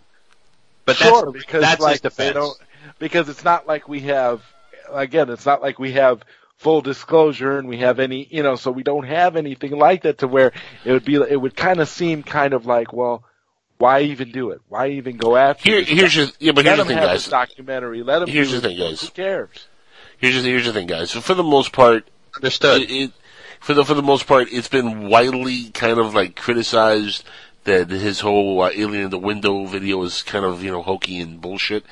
But 0.83 0.97
sure, 0.97 1.31
that's, 1.31 1.45
because 1.45 1.61
that's 1.61 1.81
like 1.81 1.91
his 1.93 2.01
defense. 2.01 2.59
because 2.99 3.29
it's 3.29 3.45
not 3.45 3.65
like 3.65 3.87
we 3.87 4.01
have 4.01 4.43
again, 4.91 5.29
it's 5.29 5.45
not 5.45 5.61
like 5.61 5.79
we 5.79 5.93
have 5.93 6.25
full 6.57 6.81
disclosure 6.81 7.57
and 7.57 7.69
we 7.69 7.77
have 7.77 8.01
any, 8.01 8.27
you 8.29 8.43
know, 8.43 8.57
so 8.57 8.69
we 8.69 8.83
don't 8.83 9.05
have 9.05 9.37
anything 9.37 9.71
like 9.71 10.01
that 10.01 10.17
to 10.17 10.27
where 10.27 10.51
it 10.83 10.91
would 10.91 11.05
be, 11.05 11.15
it 11.15 11.39
would 11.39 11.55
kind 11.55 11.79
of 11.79 11.87
seem 11.87 12.21
kind 12.21 12.53
of 12.53 12.65
like, 12.65 12.91
well, 12.91 13.23
why 13.77 14.01
even 14.01 14.31
do 14.31 14.51
it? 14.51 14.61
Why 14.69 14.89
even 14.89 15.17
go 15.17 15.35
after? 15.35 15.69
Here- 15.69 15.81
this 15.81 15.89
here's 15.89 16.15
guy? 16.15 16.21
your- 16.21 16.31
yeah, 16.39 16.51
but 16.51 16.65
Let 16.65 16.75
here's 16.75 16.77
the 16.77 16.81
him 16.83 16.87
thing, 16.87 16.97
have 16.97 17.07
guys. 17.07 17.23
his 17.23 17.31
documentary. 17.31 18.03
Let 18.03 18.21
him. 18.23 18.27
Here's 18.29 18.49
do 18.51 18.59
the 18.59 18.67
thing, 18.69 18.77
guys. 18.77 19.01
Who 19.01 19.07
cares? 19.09 19.67
Here's 20.17 20.35
the, 20.43 20.49
here's 20.49 20.65
the 20.65 20.73
thing, 20.73 20.87
guys. 20.87 21.11
So 21.11 21.21
for 21.21 21.33
the 21.35 21.43
most 21.43 21.71
part, 21.71 22.07
understood. 22.35 22.81
It, 22.83 22.91
it, 22.91 23.11
for 23.59 23.73
the 23.73 23.83
for 23.85 23.93
the 23.93 24.01
most 24.03 24.27
part, 24.27 24.47
it's 24.51 24.67
been 24.67 25.09
widely 25.09 25.69
kind 25.71 25.99
of 25.99 26.13
like 26.15 26.35
criticized 26.35 27.23
that 27.65 27.89
his 27.89 28.21
whole 28.21 28.61
uh, 28.61 28.69
alien 28.73 29.03
in 29.05 29.09
the 29.09 29.17
window 29.19 29.65
video 29.65 30.01
is 30.03 30.23
kind 30.23 30.45
of 30.45 30.63
you 30.63 30.71
know 30.71 30.81
hokey 30.81 31.19
and 31.19 31.41
bullshit, 31.41 31.83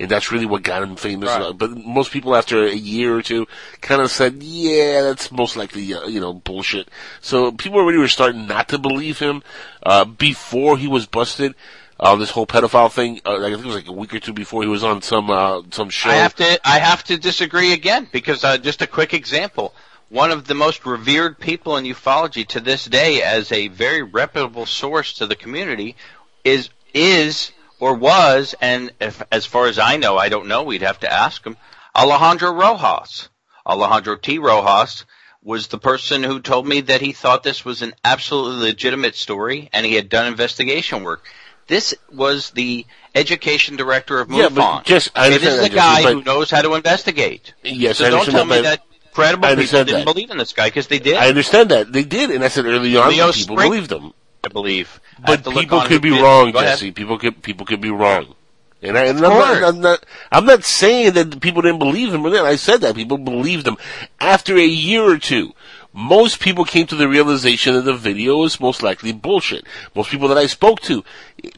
and 0.00 0.10
that's 0.10 0.32
really 0.32 0.46
what 0.46 0.62
got 0.62 0.82
him 0.82 0.96
famous. 0.96 1.28
Right. 1.28 1.56
But 1.56 1.76
most 1.76 2.10
people, 2.10 2.34
after 2.34 2.64
a 2.64 2.74
year 2.74 3.14
or 3.14 3.22
two, 3.22 3.46
kind 3.82 4.00
of 4.00 4.10
said, 4.10 4.42
"Yeah, 4.42 5.02
that's 5.02 5.30
most 5.30 5.56
likely 5.56 5.92
uh, 5.92 6.06
you 6.06 6.20
know 6.20 6.32
bullshit." 6.32 6.88
So 7.20 7.52
people 7.52 7.78
already 7.78 7.98
were 7.98 8.08
starting 8.08 8.46
not 8.46 8.70
to 8.70 8.78
believe 8.78 9.18
him 9.18 9.42
uh, 9.82 10.06
before 10.06 10.78
he 10.78 10.88
was 10.88 11.06
busted. 11.06 11.54
Uh, 11.98 12.16
this 12.16 12.30
whole 12.30 12.46
pedophile 12.46 12.90
thing, 12.90 13.20
uh, 13.26 13.36
I 13.36 13.50
think 13.50 13.62
it 13.62 13.66
was 13.66 13.76
like 13.76 13.88
a 13.88 13.92
week 13.92 14.14
or 14.14 14.20
two 14.20 14.32
before 14.32 14.62
he 14.62 14.68
was 14.68 14.82
on 14.82 15.02
some, 15.02 15.28
uh, 15.28 15.60
some 15.70 15.90
show. 15.90 16.08
I 16.08 16.14
have 16.14 16.34
to 16.36 16.58
I 16.66 16.78
have 16.78 17.04
to 17.04 17.18
disagree 17.18 17.74
again 17.74 18.08
because 18.10 18.42
uh, 18.42 18.56
just 18.56 18.80
a 18.80 18.86
quick 18.86 19.12
example. 19.12 19.74
One 20.08 20.30
of 20.30 20.46
the 20.46 20.54
most 20.54 20.86
revered 20.86 21.38
people 21.38 21.76
in 21.76 21.84
ufology 21.84 22.46
to 22.48 22.60
this 22.60 22.86
day, 22.86 23.22
as 23.22 23.52
a 23.52 23.68
very 23.68 24.02
reputable 24.02 24.64
source 24.64 25.12
to 25.14 25.26
the 25.26 25.36
community, 25.36 25.94
is 26.42 26.70
is 26.94 27.52
or 27.80 27.94
was, 27.94 28.54
and 28.60 28.92
if, 29.00 29.22
as 29.32 29.46
far 29.46 29.66
as 29.66 29.78
I 29.78 29.96
know, 29.96 30.16
I 30.18 30.28
don't 30.28 30.46
know. 30.48 30.62
We'd 30.62 30.82
have 30.82 31.00
to 31.00 31.12
ask 31.12 31.44
him. 31.44 31.56
Alejandro 31.96 32.52
Rojas, 32.52 33.28
Alejandro 33.66 34.16
T. 34.16 34.38
Rojas, 34.38 35.04
was 35.42 35.68
the 35.68 35.78
person 35.78 36.22
who 36.22 36.40
told 36.40 36.66
me 36.68 36.82
that 36.82 37.00
he 37.00 37.12
thought 37.12 37.42
this 37.42 37.64
was 37.64 37.82
an 37.82 37.94
absolutely 38.04 38.68
legitimate 38.68 39.16
story, 39.16 39.70
and 39.72 39.84
he 39.86 39.94
had 39.94 40.08
done 40.08 40.26
investigation 40.26 41.02
work. 41.02 41.24
This 41.66 41.94
was 42.12 42.50
the 42.50 42.84
education 43.14 43.76
director 43.76 44.20
of 44.20 44.30
Yeah, 44.30 44.48
but 44.50 44.60
MUFON. 44.82 44.84
just- 44.84 45.10
I 45.14 45.28
Okay, 45.28 45.38
this 45.38 45.42
is 45.54 45.58
understand 45.60 45.72
a 45.72 45.76
guy 45.76 46.02
but- 46.02 46.12
who 46.14 46.22
knows 46.24 46.50
how 46.50 46.62
to 46.62 46.74
investigate. 46.74 47.54
Yes, 47.62 47.98
so 47.98 48.06
I 48.06 48.10
don't 48.10 48.20
understand 48.20 48.48
tell 48.50 48.56
me 48.58 48.62
that, 48.62 48.80
that 48.90 49.12
credible 49.14 49.48
people 49.48 49.62
didn't 49.84 49.86
that. 49.94 50.04
believe 50.04 50.30
in 50.30 50.38
this 50.38 50.52
guy 50.52 50.66
because 50.66 50.88
they 50.88 50.98
did. 50.98 51.16
I 51.16 51.28
understand 51.28 51.70
that. 51.70 51.92
They 51.92 52.04
did, 52.04 52.30
and 52.30 52.44
I 52.44 52.48
said 52.48 52.66
early 52.66 52.96
on 52.96 53.08
Leo 53.08 53.32
people 53.32 53.54
Spring- 53.54 53.70
believed 53.70 53.90
them. 53.90 54.12
I 54.44 54.48
believe. 54.48 55.00
But 55.24 55.44
look 55.46 55.54
people 55.54 55.80
could 55.82 56.02
be 56.02 56.10
wrong. 56.10 56.52
Jesse. 56.52 56.92
People 56.92 57.18
could 57.18 57.42
people 57.42 57.66
could 57.66 57.80
be 57.80 57.90
wrong. 57.90 58.34
And, 58.82 58.96
I, 58.96 59.06
and 59.06 59.18
I'm, 59.18 59.22
not. 59.22 59.62
I'm 59.62 59.80
not 59.80 60.06
I'm 60.32 60.46
not 60.46 60.64
saying 60.64 61.12
that 61.12 61.40
people 61.40 61.60
didn't 61.60 61.80
believe 61.80 62.14
him. 62.14 62.24
I 62.24 62.56
said 62.56 62.80
that 62.80 62.94
people 62.94 63.18
believed 63.18 63.66
him 63.66 63.76
after 64.18 64.56
a 64.56 64.64
year 64.64 65.02
or 65.02 65.18
two. 65.18 65.52
Most 65.92 66.40
people 66.40 66.64
came 66.64 66.86
to 66.86 66.96
the 66.96 67.08
realization 67.08 67.74
that 67.74 67.82
the 67.82 67.94
video 67.94 68.38
was 68.38 68.60
most 68.60 68.82
likely 68.82 69.12
bullshit. 69.12 69.66
Most 69.94 70.10
people 70.10 70.28
that 70.28 70.38
I 70.38 70.46
spoke 70.46 70.80
to, 70.82 71.04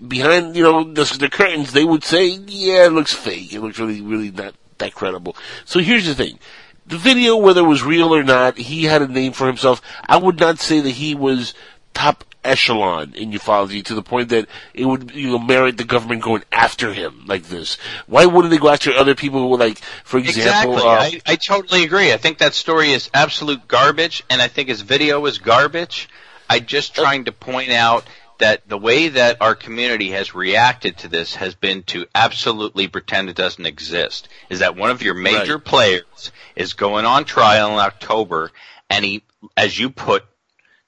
behind 0.09 0.57
you 0.57 0.63
know 0.63 0.85
the, 0.85 1.05
the 1.21 1.29
curtains, 1.29 1.73
they 1.73 1.85
would 1.85 2.03
say, 2.03 2.27
"Yeah, 2.27 2.87
it 2.87 2.93
looks 2.93 3.13
fake. 3.13 3.53
It 3.53 3.61
looks 3.61 3.79
really, 3.79 4.01
really 4.01 4.31
not 4.31 4.55
that 4.79 4.95
credible." 4.95 5.37
So 5.65 5.79
here's 5.81 6.07
the 6.07 6.15
thing: 6.15 6.39
the 6.87 6.97
video, 6.97 7.37
whether 7.37 7.61
it 7.61 7.69
was 7.69 7.83
real 7.83 8.13
or 8.15 8.25
not, 8.25 8.57
he 8.57 8.85
had 8.85 9.03
a 9.03 9.07
name 9.07 9.33
for 9.33 9.47
himself. 9.47 9.81
I 10.07 10.17
would 10.17 10.41
not 10.41 10.59
say 10.59 10.81
that 10.81 10.91
he 10.91 11.15
was 11.15 11.55
top 11.95 12.25
echelon 12.44 13.14
in 13.14 13.31
ufology 13.31 13.85
to 13.85 13.94
the 13.94 14.02
point 14.02 14.31
that 14.31 14.48
it 14.74 14.85
would 14.85 15.12
you 15.12 15.31
know 15.31 15.39
merit 15.39 15.77
the 15.77 15.85
government 15.85 16.23
going 16.23 16.43
after 16.51 16.93
him 16.93 17.24
like 17.27 17.44
this. 17.44 17.77
Why 18.06 18.27
wouldn't 18.27 18.51
they 18.51 18.59
go 18.59 18.69
after 18.69 18.93
other 18.93 19.14
people 19.14 19.40
who, 19.40 19.56
like, 19.56 19.78
for 20.05 20.19
example, 20.19 20.74
Exactly. 20.74 21.20
uh, 21.20 21.23
I, 21.27 21.32
I 21.32 21.36
totally 21.36 21.85
agree. 21.85 22.12
I 22.12 22.16
think 22.16 22.39
that 22.39 22.55
story 22.55 22.93
is 22.93 23.10
absolute 23.14 23.66
garbage, 23.69 24.24
and 24.28 24.43
I 24.43 24.48
think 24.48 24.69
his 24.69 24.81
video 24.81 25.24
is 25.27 25.39
garbage. 25.39 26.09
I'm 26.48 26.66
just 26.66 26.94
trying 26.94 27.24
to 27.27 27.32
point 27.32 27.70
out 27.70 28.05
that 28.39 28.69
the 28.69 28.78
way 28.78 29.09
that 29.09 29.36
our 29.40 29.55
community 29.55 30.10
has 30.10 30.35
reacted 30.35 30.98
to 30.98 31.09
this 31.09 31.36
has 31.36 31.55
been 31.55 31.82
to 31.85 32.06
absolutely 32.14 32.89
pretend 32.89 33.28
it 33.28 33.36
doesn't 33.36 33.66
exist. 33.66 34.28
Is 34.51 34.59
that 34.59 34.77
one 34.77 34.90
of 34.90 35.02
your 35.02 35.14
major 35.14 35.59
players 35.59 36.32
is 36.56 36.73
going 36.73 37.05
on 37.05 37.24
trial 37.24 37.73
in 37.73 37.78
October, 37.78 38.51
and 38.90 39.05
he, 39.05 39.23
as 39.56 39.78
you 39.78 39.90
put 39.90 40.24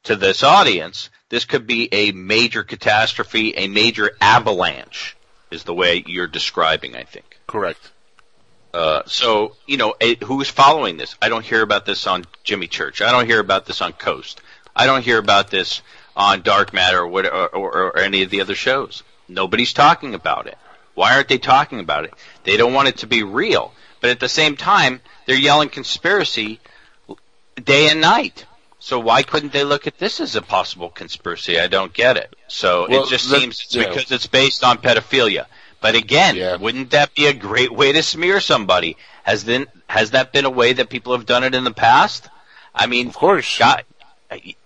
to 0.05 0.17
this 0.17 0.43
audience, 0.43 1.11
this 1.35 1.47
could 1.47 1.67
be 1.67 1.89
a 1.91 2.13
major 2.13 2.63
catastrophe, 2.63 3.57
a 3.57 3.67
major 3.67 4.13
avalanche, 4.21 5.17
is 5.51 5.65
the 5.65 5.75
way 5.75 6.05
you're 6.07 6.29
describing, 6.29 6.95
I 6.95 7.03
think. 7.03 7.41
correct. 7.49 7.91
Uh, 8.73 9.03
so, 9.07 9.57
you 9.67 9.77
know, 9.77 9.97
it, 9.99 10.23
who's 10.23 10.49
following 10.49 10.97
this? 10.97 11.17
I 11.21 11.29
don't 11.29 11.45
hear 11.45 11.61
about 11.63 11.87
this 11.87 12.07
on 12.07 12.25
Jimmy 12.45 12.69
Church. 12.69 13.03
I 13.03 13.11
don't 13.11 13.27
hear 13.27 13.41
about 13.41 13.67
this 13.67 13.83
on 13.83 13.95
Coast. 13.95 14.43
I 14.77 14.87
don't 14.87 15.03
hear 15.03 15.19
about 15.19 15.51
this 15.51 15.83
on 16.15 16.43
Dark 16.43 16.73
Matter 16.73 17.01
or, 17.01 17.09
what, 17.09 17.27
or, 17.27 17.49
or, 17.49 17.83
or 17.87 17.99
any 17.99 18.23
of 18.23 18.31
the 18.31 18.41
other 18.41 18.55
shows. 18.55 19.03
Nobody's 19.29 19.73
talking 19.73 20.15
about 20.15 20.47
it. 20.47 20.57
Why 20.95 21.17
aren't 21.17 21.27
they 21.27 21.39
talking 21.39 21.81
about 21.81 22.05
it? 22.05 22.15
They 22.45 22.57
don't 22.57 22.75
want 22.75 22.87
it 22.87 22.99
to 22.99 23.09
be 23.09 23.25
real. 23.25 23.73
But 24.01 24.11
at 24.11 24.21
the 24.21 24.29
same 24.29 24.57
time, 24.57 25.01
they're 25.27 25.35
yelling 25.35 25.69
conspiracy 25.69 26.61
day 27.57 27.89
and 27.91 28.01
night. 28.01 28.47
So 28.85 29.01
why 29.01 29.23
couldn't 29.23 29.55
they 29.55 29.65
look 29.65 29.87
at 29.87 29.97
this 29.97 30.21
as 30.21 30.37
a 30.37 30.43
possible 30.43 30.91
conspiracy? 30.91 31.59
I 31.59 31.69
don't 31.69 31.95
get 31.95 32.19
it. 32.19 32.37
So 32.49 32.87
Well, 32.87 33.05
it 33.05 33.09
just 33.09 33.31
seems 33.31 33.59
it's 33.63 33.75
yeah. 33.75 33.89
because 33.89 34.13
it's 34.13 34.27
based 34.27 34.63
on 34.63 34.77
pedophilia. 34.77 35.47
But 35.81 35.95
again, 35.95 36.61
wouldn't 36.61 36.91
that 36.91 37.15
be 37.15 37.25
a 37.25 37.33
great 37.33 37.73
way 37.73 37.93
to 37.93 38.03
smear 38.03 38.41
somebody? 38.41 38.99
Has 39.23 39.45
then 39.45 39.69
has 39.87 40.11
that 40.11 40.35
been 40.35 40.45
a 40.45 40.51
way 40.51 40.75
that 40.75 40.91
people 40.91 41.17
have 41.17 41.25
done 41.25 41.45
it 41.45 41.55
in 41.55 41.65
the 41.65 41.73
past? 41.73 42.29
I 42.75 42.87
mean, 42.87 43.09
of 43.09 43.15
course. 43.15 43.59
God, 43.59 43.85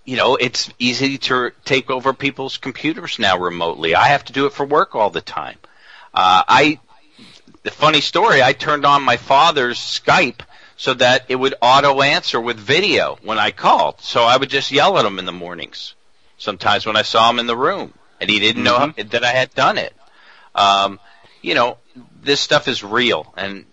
you 0.04 0.16
know, 0.16 0.34
it's 0.34 0.68
easy 0.80 1.18
to 1.18 1.52
take 1.64 1.88
over 1.88 2.12
people's 2.12 2.56
computers 2.56 3.20
now 3.20 3.38
remotely. 3.38 3.94
I 3.94 4.08
have 4.08 4.24
to 4.24 4.32
do 4.32 4.46
it 4.46 4.52
for 4.52 4.66
work 4.66 4.96
all 4.96 5.10
the 5.10 5.20
time. 5.20 5.58
Uh, 6.12 6.42
I, 6.48 6.80
the 7.62 7.70
funny 7.70 8.00
story, 8.00 8.42
I 8.42 8.52
turned 8.52 8.84
on 8.84 9.04
my 9.04 9.16
father's 9.16 9.78
Skype 9.78 10.40
so 10.78 10.94
that 10.94 11.24
it 11.28 11.34
would 11.34 11.56
auto 11.60 12.00
answer 12.00 12.40
with 12.40 12.56
video 12.56 13.18
when 13.22 13.36
I 13.36 13.50
called. 13.50 14.00
So 14.00 14.22
I 14.22 14.36
would 14.36 14.48
just 14.48 14.70
yell 14.70 14.96
at 14.96 15.04
him 15.04 15.18
in 15.18 15.26
the 15.26 15.32
mornings. 15.32 15.94
Sometimes 16.38 16.86
when 16.86 16.96
I 16.96 17.02
saw 17.02 17.28
him 17.28 17.40
in 17.40 17.48
the 17.48 17.56
room 17.56 17.92
and 18.20 18.30
he 18.30 18.38
didn't 18.38 18.62
know 18.62 18.94
that 18.96 19.24
I 19.24 19.32
had 19.32 19.52
done 19.54 19.76
it. 19.76 19.92
Um, 20.54 21.00
you 21.42 21.54
know, 21.54 21.78
this 22.22 22.40
stuff 22.40 22.68
is 22.68 22.84
real 22.84 23.34
and 23.36 23.66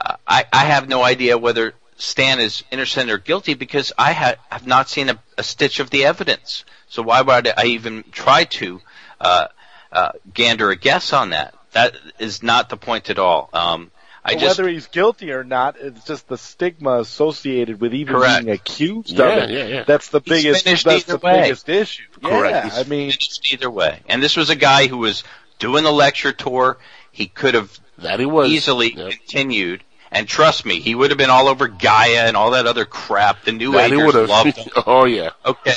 uh, 0.00 0.16
I, 0.26 0.46
I 0.50 0.64
have 0.64 0.88
no 0.88 1.02
idea 1.02 1.36
whether 1.36 1.74
Stan 1.98 2.40
is 2.40 2.64
innocent 2.70 3.10
or 3.10 3.18
guilty 3.18 3.52
because 3.52 3.92
I 3.98 4.14
ha- 4.14 4.36
have 4.48 4.66
not 4.66 4.88
seen 4.88 5.10
a, 5.10 5.18
a 5.36 5.42
stitch 5.42 5.78
of 5.78 5.90
the 5.90 6.06
evidence. 6.06 6.64
So 6.88 7.02
why 7.02 7.20
would 7.20 7.52
I 7.54 7.66
even 7.66 8.02
try 8.12 8.44
to 8.44 8.80
uh, 9.20 9.48
uh, 9.92 10.12
gander 10.32 10.70
a 10.70 10.76
guess 10.76 11.12
on 11.12 11.30
that? 11.30 11.54
That 11.72 11.96
is 12.18 12.42
not 12.42 12.70
the 12.70 12.78
point 12.78 13.10
at 13.10 13.18
all. 13.18 13.50
Um, 13.52 13.90
I 14.28 14.32
But 14.34 14.40
just 14.40 14.58
whether 14.58 14.68
he's 14.70 14.88
guilty 14.88 15.30
or 15.30 15.44
not, 15.44 15.76
it's 15.80 16.04
just 16.04 16.26
the 16.26 16.36
stigma 16.36 16.98
associated 16.98 17.80
with 17.80 17.94
even 17.94 18.16
Correct. 18.16 18.44
being 18.44 18.54
accused 18.54 19.12
Yeah, 19.12 19.24
of 19.26 19.42
it. 19.44 19.50
yeah, 19.50 19.64
yeah. 19.66 19.84
That's 19.84 20.08
the 20.08 20.20
He's 20.24 20.42
biggest. 20.42 20.64
finished 20.64 20.84
That's 20.84 21.04
the 21.04 21.18
way. 21.18 21.42
biggest 21.42 21.68
issue. 21.68 22.02
Correct. 22.22 22.52
Yeah, 22.54 22.64
He's 22.64 22.78
I 22.78 22.82
mean, 22.82 23.10
finished 23.10 23.52
either 23.52 23.70
way. 23.70 24.00
And 24.08 24.20
this 24.22 24.36
was 24.36 24.50
a 24.50 24.56
guy 24.56 24.88
who 24.88 24.98
was 24.98 25.22
doing 25.60 25.84
the 25.84 25.92
lecture 25.92 26.32
tour. 26.32 26.76
He 27.12 27.26
could 27.26 27.54
have 27.54 27.78
that 27.98 28.18
he 28.20 28.26
was 28.26 28.50
easily 28.50 28.90
continued. 28.90 29.84
And 30.10 30.26
trust 30.28 30.64
me, 30.66 30.80
he 30.80 30.94
would 30.94 31.10
have 31.10 31.18
been 31.18 31.30
all 31.30 31.48
over 31.48 31.68
Gaia 31.68 32.26
and 32.26 32.36
all 32.36 32.50
that 32.52 32.66
other 32.66 32.84
crap. 32.84 33.44
The 33.44 33.52
New 33.52 33.72
That 33.72 33.92
Agers 33.92 34.06
would've. 34.06 34.28
loved 34.28 34.56
him. 34.56 34.68
oh 34.86 35.04
yeah. 35.04 35.30
Okay. 35.44 35.74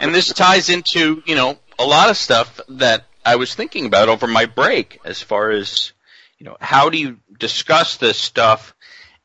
And 0.00 0.14
this 0.14 0.28
ties 0.32 0.70
into, 0.70 1.22
you 1.26 1.34
know, 1.36 1.58
a 1.78 1.84
lot 1.84 2.10
of 2.10 2.16
stuff 2.16 2.58
that 2.68 3.04
I 3.24 3.36
was 3.36 3.54
thinking 3.54 3.86
about 3.86 4.08
over 4.08 4.26
my 4.26 4.46
break 4.46 4.98
as 5.04 5.20
far 5.22 5.50
as, 5.50 5.92
you 6.42 6.48
know, 6.48 6.56
how 6.60 6.90
do 6.90 6.98
you 6.98 7.20
discuss 7.38 7.98
this 7.98 8.18
stuff 8.18 8.74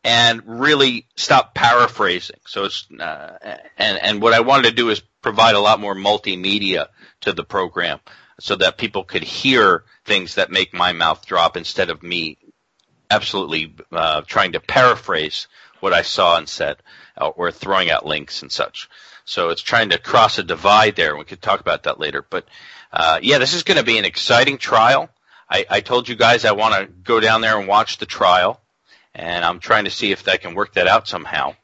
and 0.03 0.43
really 0.45 1.07
stop 1.15 1.55
paraphrasing? 1.55 2.39
So 2.45 2.65
it's, 2.65 2.85
uh, 2.91 3.57
and, 3.75 3.97
and 3.97 4.21
what 4.21 4.33
I 4.33 4.41
wanted 4.41 4.69
to 4.69 4.75
do 4.75 4.91
is 4.91 5.01
provide 5.23 5.55
a 5.55 5.59
lot 5.59 5.79
more 5.79 5.95
multimedia 5.95 6.89
to 7.21 7.33
the 7.33 7.43
program 7.43 8.01
so 8.39 8.55
that 8.57 8.77
people 8.77 9.03
could 9.03 9.23
hear 9.23 9.83
things 10.05 10.35
that 10.35 10.51
make 10.51 10.75
my 10.75 10.93
mouth 10.93 11.25
drop 11.25 11.57
instead 11.57 11.89
of 11.89 12.03
me 12.03 12.37
absolutely 13.09 13.73
uh, 13.91 14.21
trying 14.27 14.51
to 14.51 14.59
paraphrase 14.59 15.47
what 15.79 15.93
I 15.93 16.03
saw 16.03 16.37
and 16.37 16.47
said, 16.47 16.77
uh, 17.19 17.29
or 17.29 17.51
throwing 17.51 17.89
out 17.89 18.05
links 18.05 18.43
and 18.43 18.51
such. 18.51 18.89
So 19.25 19.49
it's 19.49 19.63
trying 19.63 19.89
to 19.89 19.97
cross 19.97 20.37
a 20.37 20.43
divide 20.43 20.95
there. 20.95 21.09
and 21.09 21.19
We 21.19 21.25
could 21.25 21.41
talk 21.41 21.61
about 21.61 21.81
that 21.83 21.99
later. 21.99 22.23
But 22.29 22.47
uh, 22.93 23.21
yeah, 23.23 23.39
this 23.39 23.55
is 23.55 23.63
going 23.63 23.79
to 23.79 23.83
be 23.83 23.97
an 23.97 24.05
exciting 24.05 24.59
trial. 24.59 25.09
I, 25.49 25.65
I 25.69 25.79
told 25.81 26.09
you 26.09 26.15
guys 26.15 26.45
I 26.45 26.51
want 26.51 26.75
to 26.75 26.85
go 26.87 27.19
down 27.19 27.41
there 27.41 27.57
and 27.57 27.67
watch 27.67 27.97
the 27.97 28.05
trial, 28.05 28.59
and 29.13 29.45
I'm 29.45 29.59
trying 29.59 29.85
to 29.85 29.91
see 29.91 30.11
if 30.11 30.27
I 30.27 30.37
can 30.37 30.55
work 30.55 30.73
that 30.73 30.87
out 30.87 31.07
somehow. 31.07 31.55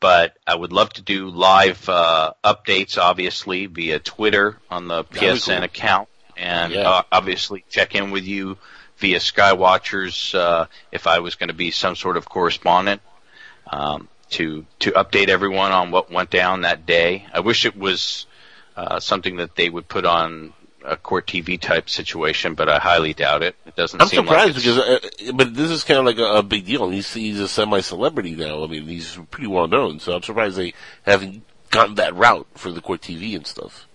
But 0.00 0.34
I 0.46 0.54
would 0.54 0.72
love 0.72 0.90
to 0.94 1.02
do 1.02 1.28
live 1.28 1.86
uh, 1.88 2.32
updates, 2.42 2.96
obviously 2.96 3.66
via 3.66 3.98
Twitter 3.98 4.56
on 4.70 4.88
the 4.88 5.04
PSN 5.04 5.56
cool. 5.56 5.64
account, 5.64 6.08
and 6.36 6.72
Yeah. 6.72 6.88
uh, 6.88 7.02
obviously 7.12 7.64
check 7.68 7.94
in 7.94 8.10
with 8.10 8.24
you 8.24 8.56
via 8.96 9.18
Skywatchers 9.18 10.34
uh, 10.34 10.66
if 10.90 11.06
I 11.06 11.18
was 11.18 11.34
going 11.34 11.48
to 11.48 11.54
be 11.54 11.70
some 11.70 11.96
sort 11.96 12.16
of 12.16 12.26
correspondent 12.26 13.02
um, 13.66 14.08
to 14.30 14.64
to 14.78 14.92
update 14.92 15.28
everyone 15.28 15.72
on 15.72 15.90
what 15.90 16.10
went 16.10 16.30
down 16.30 16.62
that 16.62 16.86
day. 16.86 17.26
I 17.34 17.40
wish 17.40 17.66
it 17.66 17.76
was 17.76 18.26
uh, 18.76 19.00
something 19.00 19.36
that 19.36 19.54
they 19.54 19.68
would 19.68 19.86
put 19.86 20.06
on 20.06 20.54
a 20.84 20.96
court 20.96 21.26
TV 21.26 21.60
type 21.60 21.90
situation, 21.90 22.54
but 22.54 22.68
I 22.68 22.78
highly 22.78 23.12
doubt 23.14 23.42
it. 23.42 23.54
It 23.66 23.76
doesn't 23.76 24.00
I'm 24.00 24.08
surprised 24.08 24.54
like 24.54 24.64
because, 24.64 24.78
uh, 24.78 25.32
but 25.34 25.54
this 25.54 25.70
is 25.70 25.84
kind 25.84 26.00
of 26.00 26.06
like 26.06 26.18
a, 26.18 26.38
a 26.38 26.42
big 26.42 26.66
deal. 26.66 26.88
He's 26.90 27.12
he's 27.12 27.38
a 27.40 27.48
semi-celebrity 27.48 28.34
now. 28.36 28.64
I 28.64 28.66
mean, 28.66 28.86
he's 28.86 29.18
pretty 29.30 29.46
well 29.48 29.68
known, 29.68 30.00
so 30.00 30.14
I'm 30.14 30.22
surprised 30.22 30.56
they 30.56 30.74
haven't 31.04 31.42
gotten 31.70 31.96
that 31.96 32.14
route 32.14 32.46
for 32.54 32.70
the 32.72 32.80
court 32.80 33.00
TV 33.02 33.36
and 33.36 33.46
stuff. 33.46 33.86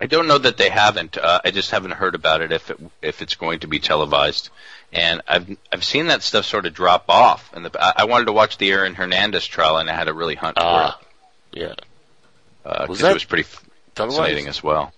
I 0.00 0.04
don't 0.06 0.28
know 0.28 0.36
that 0.36 0.58
they 0.58 0.68
haven't. 0.68 1.16
Uh, 1.16 1.40
I 1.42 1.50
just 1.50 1.70
haven't 1.70 1.92
heard 1.92 2.14
about 2.14 2.42
it 2.42 2.52
if 2.52 2.70
it 2.70 2.78
if 3.00 3.22
it's 3.22 3.34
going 3.36 3.60
to 3.60 3.66
be 3.66 3.78
televised. 3.78 4.50
And 4.92 5.22
I've 5.26 5.56
I've 5.72 5.84
seen 5.84 6.08
that 6.08 6.22
stuff 6.22 6.44
sort 6.44 6.66
of 6.66 6.74
drop 6.74 7.06
off. 7.08 7.50
And 7.54 7.66
I 7.80 7.92
I 7.98 8.04
wanted 8.04 8.26
to 8.26 8.32
watch 8.32 8.58
the 8.58 8.70
Aaron 8.72 8.94
Hernandez 8.94 9.46
trial, 9.46 9.78
and 9.78 9.88
I 9.88 9.94
had 9.94 10.04
to 10.04 10.12
really 10.12 10.34
hunt 10.34 10.56
for 10.58 10.64
Ah, 10.64 10.98
it. 11.52 11.60
Yeah. 11.60 11.74
Uh, 12.64 12.86
Was 12.88 13.00
'cause 13.00 13.10
it 13.10 13.14
was 13.14 13.24
pretty 13.24 13.48
televised? 13.94 14.18
fascinating 14.18 14.48
as 14.48 14.62
well. 14.62 14.92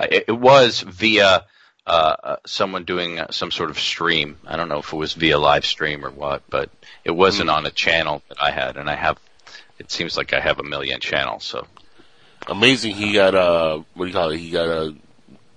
It, 0.00 0.24
it 0.28 0.32
was 0.38 0.80
via 0.80 1.44
uh, 1.86 1.90
uh, 2.22 2.36
someone 2.46 2.84
doing 2.84 3.18
uh, 3.18 3.28
some 3.30 3.50
sort 3.50 3.70
of 3.70 3.78
stream. 3.78 4.38
I 4.46 4.56
don't 4.56 4.68
know 4.68 4.78
if 4.78 4.92
it 4.92 4.96
was 4.96 5.14
via 5.14 5.38
live 5.38 5.64
stream 5.64 6.04
or 6.04 6.10
what, 6.10 6.42
but 6.50 6.70
it 7.04 7.10
wasn't 7.12 7.50
on 7.50 7.66
a 7.66 7.70
channel 7.70 8.22
that 8.28 8.42
I 8.42 8.50
had, 8.50 8.76
and 8.76 8.88
I 8.90 8.94
have. 8.94 9.18
It 9.78 9.90
seems 9.90 10.16
like 10.16 10.32
I 10.32 10.40
have 10.40 10.58
a 10.58 10.64
million 10.64 11.00
channels, 11.00 11.44
so 11.44 11.66
Amazing. 12.46 12.94
He 12.94 13.12
got 13.12 13.34
uh, 13.34 13.82
what 13.94 14.04
do 14.04 14.08
you 14.08 14.14
call 14.14 14.30
it? 14.30 14.38
He 14.38 14.50
got 14.50 14.68
uh, 14.68 14.92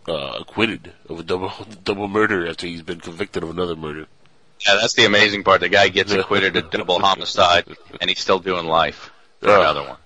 uh, 0.07 0.37
acquitted 0.41 0.91
of 1.09 1.19
a 1.19 1.23
double 1.23 1.51
double 1.83 2.07
murder 2.07 2.47
after 2.47 2.67
he's 2.67 2.81
been 2.81 2.99
convicted 2.99 3.43
of 3.43 3.49
another 3.49 3.75
murder. 3.75 4.07
Yeah, 4.67 4.77
that's 4.79 4.93
the 4.93 5.05
amazing 5.05 5.43
part. 5.43 5.61
The 5.61 5.69
guy 5.69 5.87
gets 5.89 6.11
acquitted 6.11 6.55
of 6.55 6.69
double 6.69 6.99
homicide, 6.99 7.65
and 7.99 8.09
he's 8.09 8.19
still 8.19 8.39
doing 8.39 8.65
life 8.65 9.11
for 9.39 9.49
Yeah. 9.49 9.59
another 9.59 9.81
one. 9.83 9.97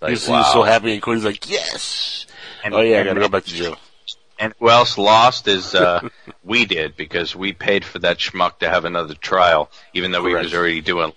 Like, 0.00 0.10
He's, 0.10 0.26
wow. 0.28 0.42
he's 0.42 0.52
so 0.52 0.62
happy 0.62 0.94
and. 0.94 1.04
He's 1.04 1.24
like, 1.24 1.48
yes. 1.50 2.26
Oh 2.72 2.80
yeah, 2.80 3.00
I 3.00 3.04
gotta 3.04 3.20
go 3.20 3.28
back 3.28 3.44
to 3.44 3.54
jail. 3.54 3.76
And 4.38 4.52
who 4.58 4.68
else 4.68 4.98
lost 4.98 5.46
is 5.46 5.74
uh, 5.74 6.08
we 6.44 6.64
did 6.64 6.96
because 6.96 7.36
we 7.36 7.52
paid 7.52 7.84
for 7.84 7.98
that 8.00 8.18
schmuck 8.18 8.58
to 8.60 8.68
have 8.68 8.84
another 8.84 9.14
trial, 9.14 9.70
even 9.92 10.12
though 10.12 10.24
he 10.26 10.34
was 10.34 10.54
already 10.54 10.80
doing. 10.80 11.12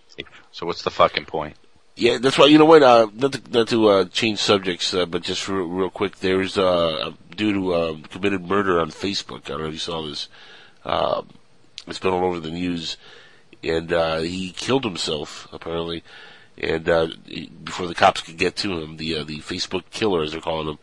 So 0.51 0.65
what's 0.65 0.83
the 0.83 0.91
fucking 0.91 1.25
point? 1.25 1.55
Yeah, 1.95 2.19
that's 2.19 2.37
why. 2.37 2.45
You 2.45 2.59
know 2.59 2.65
what? 2.65 2.83
Uh, 2.83 3.07
not 3.13 3.33
to, 3.33 3.41
not 3.49 3.67
to 3.69 3.87
uh, 3.87 4.05
change 4.05 4.39
subjects, 4.39 4.93
uh, 4.93 5.07
but 5.07 5.23
just 5.23 5.47
real, 5.47 5.65
real 5.65 5.89
quick, 5.89 6.17
there's 6.17 6.57
uh, 6.57 7.11
a 7.11 7.35
dude 7.35 7.55
who 7.55 7.73
uh, 7.73 7.97
committed 8.09 8.47
murder 8.47 8.79
on 8.79 8.91
Facebook. 8.91 9.45
I 9.45 9.49
don't 9.49 9.61
know 9.61 9.67
if 9.67 9.73
you 9.73 9.79
saw 9.79 10.07
this. 10.07 10.29
Um, 10.85 11.29
it's 11.87 11.97
been 11.97 12.13
all 12.13 12.23
over 12.23 12.39
the 12.39 12.51
news, 12.51 12.97
and 13.63 13.91
uh, 13.91 14.19
he 14.19 14.51
killed 14.51 14.83
himself 14.83 15.47
apparently. 15.51 16.03
And 16.59 16.87
uh, 16.89 17.07
before 17.63 17.87
the 17.87 17.95
cops 17.95 18.21
could 18.21 18.37
get 18.37 18.55
to 18.57 18.79
him, 18.79 18.97
the 18.97 19.17
uh, 19.17 19.23
the 19.23 19.39
Facebook 19.39 19.83
killer, 19.89 20.23
as 20.23 20.31
they're 20.31 20.41
calling 20.41 20.67
him. 20.67 20.79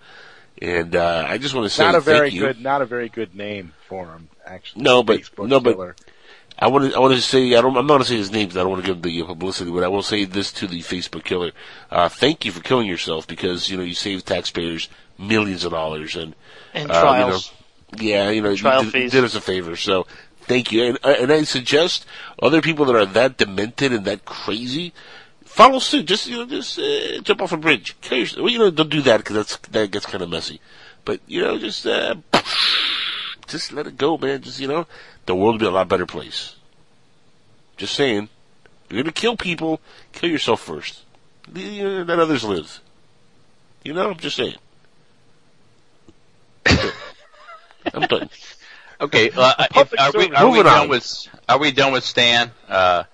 And 0.64 0.96
uh, 0.96 1.26
I 1.28 1.36
just 1.36 1.54
want 1.54 1.66
to 1.66 1.70
say 1.70 1.84
not 1.84 1.94
a 1.94 2.00
very 2.00 2.30
thank 2.30 2.34
you. 2.34 2.40
good, 2.40 2.60
not 2.60 2.80
a 2.80 2.86
very 2.86 3.08
good 3.10 3.34
name 3.34 3.74
for 3.86 4.06
him. 4.06 4.28
Actually, 4.46 4.82
No, 4.82 5.02
but 5.02 5.20
Facebook 5.20 5.48
no, 5.48 5.60
but 5.60 5.74
killer. 5.74 5.96
I 6.58 6.68
want 6.68 6.90
to. 6.90 6.96
I 6.96 7.00
want 7.00 7.14
to 7.14 7.20
say. 7.20 7.54
I 7.54 7.60
don't. 7.60 7.76
I'm 7.76 7.86
not 7.86 7.94
going 7.94 8.00
to 8.02 8.06
say 8.06 8.16
his 8.16 8.30
name. 8.30 8.48
'cause 8.48 8.56
I 8.56 8.60
don't 8.60 8.70
want 8.70 8.82
to 8.82 8.86
give 8.86 8.96
him 8.96 9.02
the 9.02 9.22
uh, 9.22 9.26
publicity. 9.26 9.70
But 9.70 9.84
I 9.84 9.88
will 9.88 10.02
say 10.02 10.24
this 10.24 10.52
to 10.52 10.66
the 10.66 10.80
Facebook 10.80 11.24
killer: 11.24 11.50
uh, 11.90 12.08
Thank 12.08 12.44
you 12.44 12.52
for 12.52 12.62
killing 12.62 12.86
yourself 12.86 13.26
because 13.26 13.68
you 13.68 13.76
know 13.76 13.82
you 13.82 13.94
saved 13.94 14.26
taxpayers 14.26 14.88
millions 15.18 15.64
of 15.64 15.72
dollars 15.72 16.16
and 16.16 16.34
And 16.72 16.90
uh, 16.90 17.00
trials. 17.00 17.52
You 17.98 18.08
know, 18.08 18.14
yeah, 18.14 18.30
you 18.30 18.40
know, 18.42 18.56
Trial 18.56 18.84
you 18.84 18.90
did, 18.90 19.10
did 19.10 19.24
us 19.24 19.34
a 19.34 19.40
favor. 19.40 19.76
So 19.76 20.06
thank 20.42 20.72
you. 20.72 20.84
And, 20.84 20.98
uh, 21.04 21.14
and 21.20 21.32
I 21.32 21.42
suggest 21.44 22.06
other 22.42 22.62
people 22.62 22.84
that 22.86 22.96
are 22.96 23.06
that 23.06 23.36
demented 23.36 23.92
and 23.92 24.04
that 24.06 24.24
crazy. 24.24 24.92
Follow 25.54 25.78
suit. 25.78 26.06
Just 26.06 26.26
you 26.26 26.38
know, 26.38 26.46
just 26.46 26.80
uh, 26.80 27.20
jump 27.20 27.40
off 27.40 27.52
a 27.52 27.56
bridge. 27.56 27.94
Kill. 28.00 28.26
Well, 28.38 28.48
you 28.48 28.58
know, 28.58 28.72
don't 28.72 28.90
do 28.90 29.02
that 29.02 29.18
because 29.18 29.36
that's 29.36 29.56
that 29.68 29.92
gets 29.92 30.04
kind 30.04 30.20
of 30.20 30.28
messy. 30.28 30.60
But 31.04 31.20
you 31.28 31.42
know, 31.42 31.56
just 31.58 31.86
uh, 31.86 32.16
just 33.46 33.72
let 33.72 33.86
it 33.86 33.96
go, 33.96 34.18
man. 34.18 34.42
Just 34.42 34.58
you 34.58 34.66
know, 34.66 34.88
the 35.26 35.34
world 35.36 35.54
would 35.54 35.60
be 35.60 35.66
a 35.66 35.70
lot 35.70 35.86
better 35.86 36.06
place. 36.06 36.56
Just 37.76 37.94
saying, 37.94 38.30
you're 38.90 39.04
gonna 39.04 39.12
kill 39.12 39.36
people. 39.36 39.80
Kill 40.10 40.28
yourself 40.28 40.60
first. 40.60 41.04
You 41.54 41.84
know, 41.84 42.02
Let 42.02 42.18
others 42.18 42.42
live. 42.42 42.80
You 43.84 43.92
know, 43.92 44.10
I'm 44.10 44.16
just 44.16 44.34
saying. 44.34 44.56
I'm 46.66 48.08
done. 48.08 48.28
Okay, 49.00 49.30
uh, 49.36 49.66
if, 49.76 49.92
are 50.00 50.10
we 50.18 50.32
are 50.32 50.50
we 50.50 50.64
done 50.64 50.88
with 50.88 51.28
are 51.48 51.60
we 51.60 51.70
done 51.70 51.92
with 51.92 52.02
Stan? 52.02 52.50
Uh, 52.68 53.04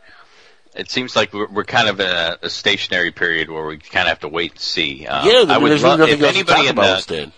it 0.74 0.90
seems 0.90 1.16
like 1.16 1.32
we're, 1.32 1.48
we're 1.48 1.64
kind 1.64 1.88
of 1.88 2.00
in 2.00 2.06
a, 2.08 2.38
a 2.42 2.50
stationary 2.50 3.10
period 3.10 3.50
where 3.50 3.66
we 3.66 3.78
kind 3.78 4.06
of 4.06 4.08
have 4.08 4.20
to 4.20 4.28
wait 4.28 4.52
and 4.52 4.60
see. 4.60 5.06
Um, 5.06 5.26
yeah, 5.26 5.44
I 5.48 5.58
would 5.58 5.70
there's 5.70 5.82
love 5.82 5.98
really 5.98 6.12
if 6.12 6.20
nothing 6.20 6.24
else 6.24 6.32
to 6.32 6.38
anybody 6.38 6.56
talk 6.56 6.64
in 6.64 6.70
about 6.70 6.86
the 6.86 6.94
with 6.94 7.02
Stan. 7.02 7.32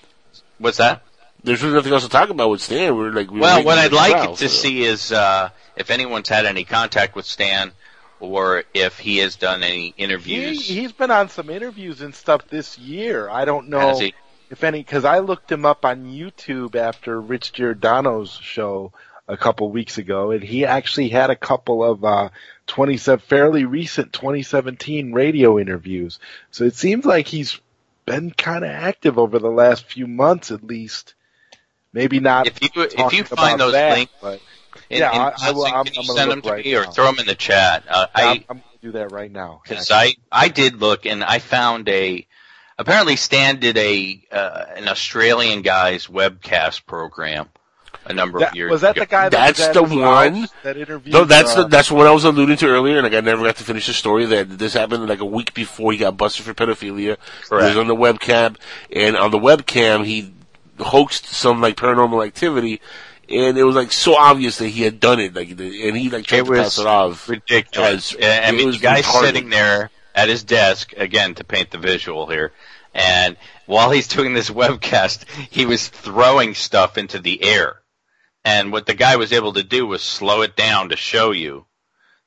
what's 0.58 0.76
that? 0.78 1.02
There's 1.44 1.62
really 1.62 1.74
nothing 1.74 1.92
else 1.92 2.04
to 2.04 2.08
talk 2.08 2.30
about 2.30 2.50
with 2.50 2.60
Stan. 2.60 2.96
We're 2.96 3.10
like, 3.10 3.30
we 3.30 3.38
were 3.38 3.42
Well, 3.42 3.64
what 3.64 3.78
I'd 3.78 3.92
like 3.92 4.12
trial, 4.12 4.36
to 4.36 4.48
so. 4.48 4.54
see 4.54 4.84
is 4.84 5.12
uh, 5.12 5.50
if 5.76 5.90
anyone's 5.90 6.28
had 6.28 6.46
any 6.46 6.64
contact 6.64 7.16
with 7.16 7.26
Stan, 7.26 7.72
or 8.20 8.62
if 8.72 8.98
he 8.98 9.18
has 9.18 9.34
done 9.34 9.64
any 9.64 9.92
interviews. 9.96 10.68
he's 10.68 10.92
been 10.92 11.10
on 11.10 11.28
some 11.28 11.50
interviews 11.50 12.00
and 12.00 12.14
stuff 12.14 12.46
this 12.48 12.78
year. 12.78 13.28
I 13.28 13.44
don't 13.44 13.68
know 13.68 13.98
he? 13.98 14.14
if 14.48 14.62
any, 14.62 14.78
because 14.78 15.04
I 15.04 15.18
looked 15.18 15.50
him 15.50 15.66
up 15.66 15.84
on 15.84 16.04
YouTube 16.04 16.76
after 16.76 17.20
Rich 17.20 17.54
Giordano's 17.54 18.30
show 18.30 18.92
a 19.26 19.36
couple 19.36 19.70
weeks 19.70 19.98
ago, 19.98 20.30
and 20.30 20.42
he 20.42 20.64
actually 20.64 21.08
had 21.08 21.30
a 21.30 21.36
couple 21.36 21.82
of 21.82 22.04
uh, 22.04 22.28
27 22.66 23.22
fairly 23.26 23.64
recent 23.64 24.12
2017 24.12 25.12
radio 25.12 25.58
interviews. 25.58 26.18
So 26.50 26.64
it 26.64 26.74
seems 26.74 27.04
like 27.04 27.26
he's 27.26 27.60
been 28.06 28.30
kind 28.30 28.64
of 28.64 28.70
active 28.70 29.18
over 29.18 29.38
the 29.38 29.50
last 29.50 29.84
few 29.84 30.06
months, 30.06 30.50
at 30.50 30.64
least. 30.64 31.14
Maybe 31.92 32.20
not. 32.20 32.46
If 32.46 32.62
you 32.62 32.70
if 32.74 33.12
you 33.12 33.24
find 33.24 33.60
those 33.60 33.72
that, 33.72 33.96
links, 33.96 34.12
but 34.20 34.40
in, 34.88 35.00
yeah, 35.00 35.14
in 35.14 35.20
I, 35.20 35.32
I 35.40 35.50
will. 35.52 35.66
I'm, 35.66 35.84
can 35.84 35.94
I'm 35.98 36.02
you 36.02 36.14
send 36.14 36.30
them 36.30 36.42
to 36.42 36.50
right 36.50 36.64
me 36.64 36.74
or 36.74 36.84
throw 36.84 37.06
them 37.06 37.18
in 37.18 37.26
the 37.26 37.34
chat. 37.34 37.84
Uh, 37.88 38.06
Yeah, 38.16 38.22
I 38.22 38.30
I'm, 38.30 38.44
I'm 38.48 38.56
gonna 38.58 38.62
do 38.80 38.92
that 38.92 39.12
right 39.12 39.30
now. 39.30 39.60
because 39.68 39.90
I 39.90 40.14
I 40.30 40.48
did 40.48 40.80
look 40.80 41.04
and 41.04 41.22
I 41.22 41.38
found 41.38 41.88
a 41.88 42.26
apparently 42.78 43.16
Stan 43.16 43.60
did 43.60 43.76
a 43.76 44.24
uh, 44.32 44.64
an 44.76 44.88
Australian 44.88 45.62
guy's 45.62 46.06
webcast 46.06 46.86
program 46.86 47.48
a 48.06 48.12
number 48.12 48.38
That- 48.40 48.50
of 48.50 48.56
years 48.56 48.70
was 48.70 48.80
that 48.82 48.92
ago. 48.96 49.00
the 49.00 49.06
guy 49.06 49.28
that 49.28 49.56
That's 49.56 49.68
the 49.68 49.82
one. 49.82 50.48
that 50.64 50.76
interviewed? 50.76 51.12
No, 51.14 51.24
that's 51.24 51.52
uh, 51.56 51.62
the, 51.62 51.68
that's 51.68 51.90
what 51.90 52.06
I 52.06 52.10
was 52.12 52.24
alluding 52.24 52.56
to 52.58 52.68
earlier, 52.68 52.96
and 52.98 53.04
like 53.04 53.14
I 53.14 53.20
never 53.20 53.44
got 53.44 53.56
to 53.56 53.64
finish 53.64 53.86
the 53.86 53.92
story. 53.92 54.26
That 54.26 54.58
this 54.58 54.74
happened 54.74 55.06
like 55.08 55.20
a 55.20 55.24
week 55.24 55.54
before 55.54 55.92
he 55.92 55.98
got 55.98 56.16
busted 56.16 56.44
for 56.44 56.54
pedophilia. 56.54 57.16
Correct. 57.48 57.62
He 57.62 57.68
was 57.68 57.76
on 57.76 57.86
the 57.86 57.94
webcam, 57.96 58.56
and 58.90 59.16
on 59.16 59.30
the 59.30 59.38
webcam 59.38 60.04
he 60.04 60.32
hoaxed 60.78 61.26
some 61.26 61.60
like 61.60 61.76
paranormal 61.76 62.26
activity, 62.26 62.80
and 63.28 63.56
it 63.56 63.64
was 63.64 63.76
like 63.76 63.92
so 63.92 64.16
obvious 64.16 64.58
that 64.58 64.68
he 64.68 64.82
had 64.82 64.98
done 65.00 65.20
it. 65.20 65.34
Like, 65.34 65.50
and 65.50 65.96
he 65.96 66.10
like 66.10 66.24
tried 66.26 66.40
It 66.40 66.44
to 66.46 66.52
pass 66.52 66.78
it 66.78 66.86
off. 66.86 67.28
ridiculous. 67.28 68.14
as- 68.14 68.46
I 68.46 68.48
it 68.48 68.52
mean, 68.54 68.66
was 68.68 68.76
the 68.78 68.82
guy's 68.82 69.04
retarded. 69.04 69.20
sitting 69.26 69.50
there 69.50 69.90
at 70.14 70.28
his 70.28 70.42
desk 70.42 70.92
again 70.96 71.34
to 71.36 71.44
paint 71.44 71.70
the 71.70 71.78
visual 71.78 72.26
here, 72.26 72.52
and 72.94 73.36
while 73.66 73.90
he's 73.90 74.08
doing 74.08 74.34
this 74.34 74.50
webcast, 74.62 75.24
he 75.50 75.66
was 75.66 75.88
throwing 75.88 76.54
stuff 76.54 76.98
into 76.98 77.18
the 77.20 77.42
air. 77.44 77.76
And 78.44 78.72
what 78.72 78.86
the 78.86 78.94
guy 78.94 79.16
was 79.16 79.32
able 79.32 79.52
to 79.54 79.62
do 79.62 79.86
was 79.86 80.02
slow 80.02 80.42
it 80.42 80.56
down 80.56 80.88
to 80.88 80.96
show 80.96 81.30
you 81.30 81.66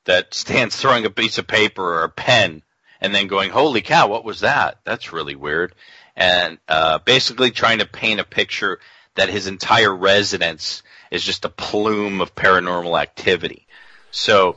that 0.04 0.34
Stan's 0.34 0.76
throwing 0.76 1.04
a 1.04 1.10
piece 1.10 1.38
of 1.38 1.46
paper 1.46 1.82
or 1.82 2.04
a 2.04 2.08
pen 2.08 2.62
and 3.00 3.14
then 3.14 3.26
going, 3.26 3.50
holy 3.50 3.82
cow, 3.82 4.08
what 4.08 4.24
was 4.24 4.40
that? 4.40 4.78
That's 4.84 5.12
really 5.12 5.36
weird. 5.36 5.74
And, 6.16 6.58
uh, 6.66 6.98
basically 6.98 7.50
trying 7.50 7.78
to 7.80 7.86
paint 7.86 8.20
a 8.20 8.24
picture 8.24 8.80
that 9.16 9.28
his 9.28 9.46
entire 9.46 9.94
residence 9.94 10.82
is 11.10 11.22
just 11.22 11.44
a 11.44 11.50
plume 11.50 12.20
of 12.20 12.34
paranormal 12.34 13.00
activity. 13.00 13.66
So, 14.10 14.56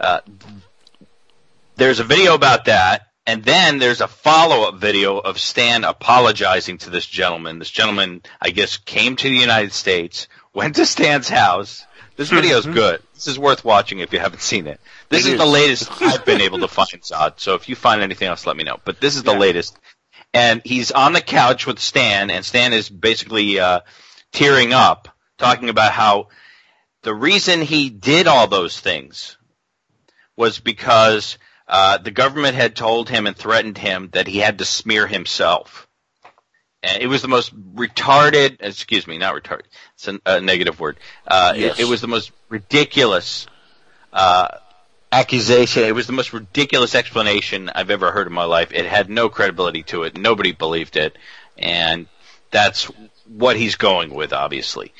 uh, 0.00 0.20
there's 1.76 2.00
a 2.00 2.04
video 2.04 2.34
about 2.34 2.66
that, 2.66 3.08
and 3.26 3.44
then 3.44 3.78
there's 3.78 4.00
a 4.00 4.08
follow-up 4.08 4.76
video 4.76 5.18
of 5.18 5.38
Stan 5.38 5.84
apologizing 5.84 6.78
to 6.78 6.90
this 6.90 7.04
gentleman. 7.04 7.58
This 7.58 7.70
gentleman, 7.70 8.22
I 8.40 8.50
guess, 8.50 8.78
came 8.78 9.16
to 9.16 9.28
the 9.28 9.36
United 9.36 9.72
States, 9.72 10.28
went 10.56 10.76
to 10.76 10.86
Stan's 10.86 11.28
house. 11.28 11.84
This 12.16 12.30
video's 12.30 12.64
good. 12.64 13.02
This 13.12 13.26
is 13.26 13.38
worth 13.38 13.62
watching 13.62 13.98
if 13.98 14.10
you 14.14 14.18
haven't 14.18 14.40
seen 14.40 14.66
it. 14.66 14.80
This 15.10 15.26
It 15.26 15.28
is, 15.28 15.32
is. 15.34 15.38
the 15.38 15.46
latest 15.46 15.90
I've 16.02 16.24
been 16.24 16.40
able 16.40 16.60
to 16.60 16.68
find, 16.68 17.02
Zod. 17.02 17.38
So 17.38 17.54
if 17.54 17.68
you 17.68 17.76
find 17.76 18.00
anything 18.00 18.26
else, 18.26 18.46
let 18.46 18.56
me 18.56 18.64
know. 18.64 18.78
But 18.82 18.98
this 18.98 19.16
is 19.16 19.22
the 19.22 19.34
latest. 19.34 19.78
And 20.32 20.62
he's 20.64 20.90
on 20.92 21.12
the 21.12 21.20
couch 21.20 21.66
with 21.66 21.78
Stan, 21.78 22.30
and 22.30 22.42
Stan 22.42 22.72
is 22.72 22.88
basically 22.88 23.60
uh, 23.60 23.80
tearing 24.32 24.72
up, 24.72 25.08
talking 25.36 25.68
about 25.68 25.92
how 25.92 26.28
the 27.02 27.14
reason 27.14 27.60
he 27.60 27.90
did 27.90 28.26
all 28.26 28.46
those 28.46 28.80
things 28.80 29.36
was 30.36 30.58
because 30.58 31.36
uh, 31.68 31.98
the 31.98 32.10
government 32.10 32.54
had 32.54 32.74
told 32.74 33.10
him 33.10 33.26
and 33.26 33.36
threatened 33.36 33.76
him 33.76 34.08
that 34.12 34.26
he 34.26 34.38
had 34.38 34.58
to 34.58 34.64
smear 34.64 35.06
himself. 35.06 35.85
And 36.86 37.02
it 37.02 37.08
was 37.08 37.20
the 37.20 37.28
most 37.28 37.52
retarded, 37.74 38.58
excuse 38.60 39.06
me, 39.08 39.18
not 39.18 39.34
retarded, 39.34 39.64
it's 39.94 40.06
a, 40.06 40.20
a 40.24 40.40
negative 40.40 40.78
word. 40.78 40.98
Uh, 41.26 41.52
Yes. 41.56 41.78
it, 41.78 41.82
it 41.82 41.88
was 41.88 42.00
the 42.00 42.06
most 42.06 42.30
ridiculous 42.48 43.48
uh, 44.12 44.48
accusation. 45.10 45.82
It 45.82 45.94
was 45.94 46.06
the 46.06 46.12
most 46.12 46.32
ridiculous 46.32 46.94
explanation 46.94 47.70
I've 47.74 47.90
ever 47.90 48.12
heard 48.12 48.28
in 48.28 48.32
my 48.32 48.44
life. 48.44 48.70
It 48.72 48.86
had 48.86 49.10
no 49.10 49.28
credibility 49.28 49.82
to 49.84 50.04
it. 50.04 50.16
Nobody 50.16 50.52
believed 50.52 50.96
it. 50.96 51.18
And 51.58 52.06
that's 52.52 52.84
what 53.26 53.56
he's 53.56 53.74
going 53.74 54.14
with, 54.14 54.32
obviously. 54.32 54.92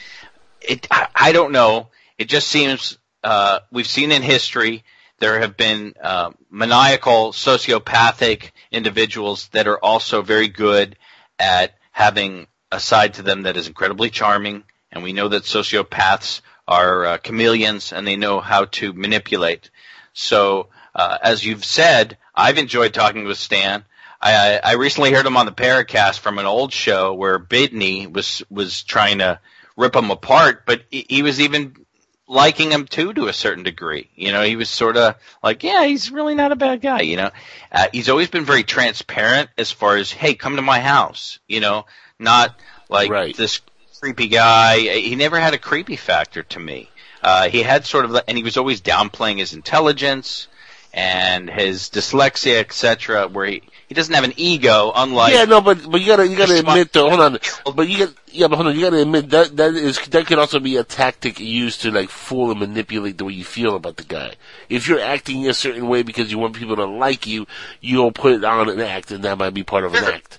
It, 0.61 0.89
I, 0.91 1.07
I 1.15 1.33
don't 1.33 1.53
know. 1.53 1.91
It 2.19 2.29
just 2.29 2.49
seems, 2.49 2.99
uh, 3.23 3.61
we've 3.71 3.87
seen 3.87 4.11
in 4.11 4.23
history, 4.23 4.83
there 5.21 5.39
have 5.39 5.57
been, 5.57 5.95
uh, 6.03 6.33
maniacal, 6.51 7.33
sociopathic 7.33 8.51
individuals 8.73 9.49
that 9.53 9.69
are 9.69 9.79
also 9.79 10.23
very 10.23 10.49
good 10.49 10.97
at 11.39 11.75
having 11.97 12.47
a 12.71 12.79
side 12.79 13.15
to 13.15 13.23
them 13.23 13.45
that 13.45 13.57
is 13.57 13.69
incredibly 13.69 14.11
charming. 14.11 14.63
And 14.93 15.03
we 15.03 15.15
know 15.15 15.29
that 15.29 15.45
sociopaths 15.45 16.43
are 16.69 17.07
uh, 17.07 17.17
chameleons 17.17 17.91
and 17.91 18.07
they 18.07 18.17
know 18.17 18.39
how 18.39 18.67
to 18.67 18.93
manipulate. 18.93 19.71
So, 20.13 20.69
uh, 20.95 21.17
as 21.23 21.43
you've 21.43 21.65
said, 21.65 22.19
I've 22.35 22.59
enjoyed 22.59 22.93
talking 22.93 23.25
with 23.25 23.39
Stan. 23.39 23.83
I, 24.21 24.61
I 24.63 24.75
recently 24.75 25.11
heard 25.11 25.25
him 25.25 25.39
on 25.39 25.47
the 25.47 25.53
Paracast 25.53 26.19
from 26.19 26.37
an 26.39 26.45
old 26.45 26.71
show 26.71 27.15
where 27.15 27.39
Biedny 27.39 28.13
was 28.13 28.43
was 28.51 28.83
trying 28.83 29.21
to 29.21 29.41
rip 29.75 29.97
him 29.97 30.11
apart, 30.11 30.67
but 30.67 30.83
he 30.91 31.23
was 31.23 31.41
even 31.41 31.86
liking 32.29 32.73
him 32.73 32.87
too 32.87 33.13
to 33.15 33.29
a 33.29 33.33
certain 33.33 33.65
degree. 33.65 34.09
You 34.17 34.33
know, 34.33 34.43
he 34.43 34.57
was 34.57 34.69
sort 34.69 34.97
of 34.97 35.17
like, 35.43 35.63
yeah, 35.63 35.85
he's 35.85 36.11
really 36.11 36.35
not 36.35 36.53
a 36.53 36.57
bad 36.57 36.81
guy. 36.81 37.03
You 37.03 37.17
know, 37.17 37.31
uh, 37.71 37.87
he's 37.93 38.09
always 38.09 38.31
been 38.31 38.45
very 38.45 38.65
transparent 38.65 39.51
as 39.57 39.71
far 39.71 39.97
as, 39.97 40.11
hey, 40.11 40.35
come 40.35 40.57
to 40.57 40.63
my 40.63 40.81
house. 40.81 41.39
You 41.47 41.61
know, 41.61 41.87
not 42.19 42.59
like 42.89 43.37
this 43.37 43.61
creepy 44.01 44.29
guy. 44.29 44.79
He 44.79 45.15
never 45.15 45.39
had 45.39 45.55
a 45.55 45.59
creepy 45.59 45.97
factor 45.97 46.43
to 46.43 46.59
me. 46.59 46.91
Uh, 47.23 47.49
he 47.49 47.63
had 47.63 47.85
sort 47.85 48.05
of, 48.05 48.17
and 48.29 48.37
he 48.37 48.45
was 48.45 48.57
always 48.57 48.81
downplaying 48.81 49.39
his 49.39 49.53
intelligence 49.53 50.49
and 50.93 51.51
his 51.51 51.91
dyslexia, 51.91 52.61
etc. 52.61 53.29
Where 53.29 53.47
he 53.47 53.63
he 53.89 53.95
doesn't 53.95 54.15
have 54.15 54.25
an 54.25 54.33
ego, 54.37 54.93
unlike 54.95 55.33
yeah, 55.33 55.45
no, 55.45 55.61
but 55.61 55.89
but 55.91 56.01
you 56.01 56.07
gotta 56.09 56.27
you 56.27 56.37
gotta 56.37 56.59
admit 56.59 56.93
though. 56.93 57.09
Hold 57.09 57.21
on, 57.21 57.39
but 57.75 57.89
you 57.89 57.99
got 57.99 58.15
yeah, 58.33 58.49
but 58.49 58.57
hold 58.57 58.69
on. 58.69 58.75
You 58.75 58.83
gotta 58.83 59.03
admit 59.03 59.31
that 59.31 59.57
that 59.57 59.75
is 59.75 59.99
that 60.09 60.27
could 60.27 60.39
also 60.39 60.59
be 60.59 60.77
a 60.77 60.85
tactic 60.85 61.39
used 61.39 61.83
to 61.83 61.91
like 61.91 62.09
fool 62.11 62.51
and 62.51 62.61
manipulate 62.61 63.19
the 63.19 63.25
way 63.25 63.33
you 63.33 63.45
feel 63.45 63.77
about 63.77 63.97
the 63.97 64.05
guy. 64.05 64.35
If 64.69 64.89
you're 64.89 65.01
acting 65.01 65.49
a 65.49 65.55
certain 65.55 65.87
way 65.89 66.03
because 66.03 66.31
you 66.31 66.39
want 66.39 66.57
people 66.57 66.77
to 66.77 66.85
like 66.85 67.27
you, 67.27 67.47
you'll 67.81 68.13
put 68.13 68.33
it 68.33 68.45
on 68.45 68.69
an 68.69 68.81
act, 68.81 69.11
and 69.13 69.23
that 69.25 69.39
might 69.39 69.55
be 69.55 69.63
part 69.63 69.85
of 69.85 69.95
an 69.95 70.05
act. 70.05 70.39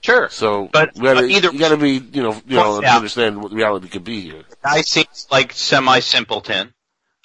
Sure. 0.00 0.28
So, 0.30 0.68
But- 0.72 0.96
you 0.96 1.02
gotta, 1.02 1.26
either- 1.26 1.50
you 1.52 1.58
gotta 1.58 1.76
be, 1.76 2.00
you 2.12 2.22
know, 2.22 2.40
you 2.46 2.56
know, 2.56 2.80
Yeah. 2.80 2.96
understand 2.96 3.42
what 3.42 3.52
reality 3.52 3.88
could 3.88 4.04
be 4.04 4.20
here. 4.20 4.44
guy 4.62 4.80
seems 4.82 5.26
like 5.30 5.52
semi 5.52 5.98
simpleton, 6.00 6.72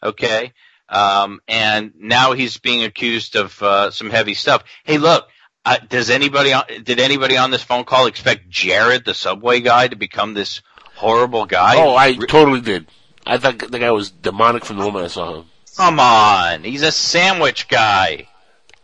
okay, 0.02 0.52
um, 0.90 1.40
and 1.48 1.94
now 2.00 2.34
he's 2.34 2.58
being 2.58 2.84
accused 2.84 3.36
of 3.36 3.62
uh, 3.62 3.92
some 3.92 4.10
heavy 4.10 4.34
stuff. 4.34 4.64
Hey, 4.84 4.98
look, 4.98 5.30
uh, 5.66 5.78
does 5.90 6.10
anybody 6.10 6.54
on, 6.54 6.64
did 6.84 7.00
anybody 7.00 7.38
on 7.38 7.52
this 7.52 7.64
phone 7.64 7.86
call 7.86 8.08
expect 8.08 8.50
Jared, 8.50 9.06
the 9.06 9.14
subway 9.14 9.62
guy, 9.62 9.88
to 9.88 9.96
become 9.96 10.34
this 10.34 10.62
horrible 10.96 11.46
guy? 11.46 11.76
oh, 11.78 11.96
I 11.96 12.16
totally 12.16 12.62
did. 12.62 12.88
I 13.26 13.38
thought 13.38 13.60
the 13.60 13.80
guy 13.80 13.92
was 13.92 14.12
demonic 14.12 14.66
from 14.66 14.78
the 14.78 14.84
moment 14.84 15.06
I 15.06 15.08
saw 15.08 15.40
him. 15.40 15.46
Come 15.78 16.00
on, 16.00 16.64
he's 16.64 16.82
a 16.84 16.92
sandwich 16.92 17.68
guy. 17.68 18.28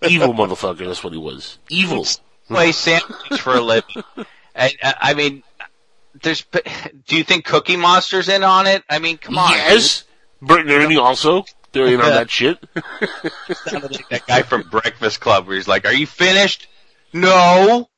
Evil 0.07 0.33
motherfucker. 0.33 0.87
That's 0.87 1.03
what 1.03 1.13
he 1.13 1.19
was. 1.19 1.57
Evil. 1.69 2.05
Play 2.47 2.71
sandwich 2.71 3.41
for 3.41 3.55
a 3.55 3.61
living. 3.61 4.03
I, 4.55 4.71
I 4.81 4.93
I 5.01 5.13
mean, 5.13 5.43
there's. 6.21 6.45
Do 7.07 7.17
you 7.17 7.23
think 7.23 7.45
Cookie 7.45 7.75
Monster's 7.75 8.29
in 8.29 8.43
on 8.43 8.65
it? 8.65 8.83
I 8.89 8.99
mean, 8.99 9.17
come 9.17 9.37
on. 9.37 9.51
Yes. 9.51 10.05
Bert 10.41 10.67
Ernie 10.67 10.97
also. 10.97 11.45
They're 11.71 11.87
in 11.87 12.01
on 12.01 12.09
that 12.09 12.29
shit. 12.31 12.57
sounded 13.65 13.91
like 13.91 14.09
that 14.09 14.27
guy 14.27 14.41
from 14.43 14.63
Breakfast 14.69 15.19
Club 15.21 15.47
where 15.47 15.55
he's 15.55 15.67
like, 15.67 15.85
"Are 15.85 15.93
you 15.93 16.07
finished?" 16.07 16.67
No. 17.13 17.89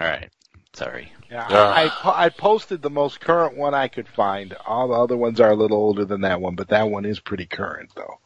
All 0.00 0.06
right. 0.06 0.30
Sorry. 0.72 1.12
Yeah, 1.30 1.46
Ah. 1.50 1.72
I, 1.72 1.84
I 1.84 1.88
po- 1.88 2.14
I 2.14 2.28
posted 2.28 2.82
the 2.82 2.90
most 2.90 3.20
current 3.20 3.56
one 3.56 3.74
I 3.74 3.88
could 3.88 4.08
find. 4.08 4.54
All 4.66 4.88
the 4.88 4.94
other 4.94 5.16
ones 5.16 5.40
are 5.40 5.50
a 5.50 5.56
little 5.56 5.76
older 5.78 6.04
than 6.04 6.22
that 6.22 6.40
one, 6.40 6.54
but 6.56 6.68
that 6.68 6.88
one 6.90 7.04
is 7.04 7.20
pretty 7.20 7.46
current 7.46 7.90
though. 7.94 8.18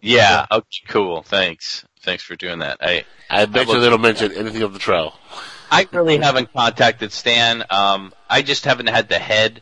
Yeah. 0.00 0.46
Okay. 0.50 0.66
Cool. 0.88 1.22
Thanks. 1.22 1.84
Thanks 2.02 2.22
for 2.22 2.36
doing 2.36 2.60
that. 2.60 2.78
I 2.80 3.04
I 3.28 3.46
bet 3.46 3.66
you 3.66 3.72
looked- 3.72 3.82
they 3.82 3.90
don't 3.90 4.00
mention 4.00 4.32
anything 4.32 4.62
of 4.62 4.72
the 4.72 4.78
trial. 4.78 5.18
I 5.70 5.86
really 5.92 6.16
haven't 6.18 6.52
contacted 6.52 7.12
Stan. 7.12 7.62
Um, 7.68 8.12
I 8.30 8.42
just 8.42 8.64
haven't 8.64 8.86
had 8.86 9.08
the 9.08 9.18
head 9.18 9.60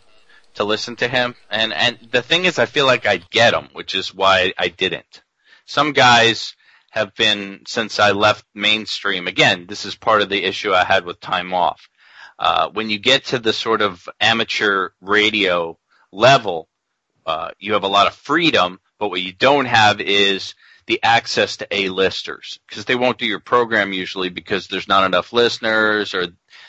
to 0.57 0.65
listen 0.65 0.97
to 0.97 1.09
him. 1.09 1.35
And 1.51 1.73
and 1.73 1.99
the 2.11 2.23
thing 2.23 2.45
is, 2.45 2.59
I 2.59 2.67
feel 2.67 2.87
like 2.87 3.07
I'd 3.07 3.31
get 3.31 3.55
him, 3.55 3.69
which 3.73 3.95
is 3.95 4.15
why 4.15 4.53
I 4.59 4.69
didn't. 4.69 5.23
Some 5.65 5.93
guys 5.93 6.55
have 6.91 7.15
been 7.15 7.63
since 7.67 7.99
I 8.01 8.13
left 8.13 8.45
mainstream. 8.55 9.27
Again, 9.27 9.67
this 9.69 9.85
is 9.85 9.95
part 9.95 10.23
of 10.23 10.29
the 10.29 10.45
issue 10.45 10.73
I 10.73 10.85
had 10.85 11.05
with 11.05 11.21
time 11.21 11.53
off. 11.53 11.89
Uh, 12.39 12.69
when 12.71 12.91
you 12.91 12.99
get 12.99 13.27
to 13.27 13.39
the 13.39 13.53
sort 13.53 13.83
of 13.83 14.09
amateur 14.21 14.91
radio 15.01 15.79
level, 16.13 16.69
uh, 17.25 17.51
you 17.59 17.73
have 17.73 17.83
a 17.83 17.89
lot 17.89 18.07
of 18.07 18.15
freedom, 18.15 18.79
but 18.99 19.09
what 19.09 19.23
you 19.23 19.33
don't 19.33 19.67
have 19.67 20.01
is 20.01 20.55
the 20.87 21.03
access 21.03 21.57
to 21.57 21.67
A-listers 21.71 22.61
because 22.69 22.85
they 22.85 22.95
won't 22.95 23.19
do 23.19 23.27
your 23.27 23.41
program 23.41 23.93
usually 23.93 24.29
because 24.29 24.69
there's 24.69 24.89
not 24.89 25.05
enough 25.05 25.33
listeners 25.33 26.15
or 26.15 26.29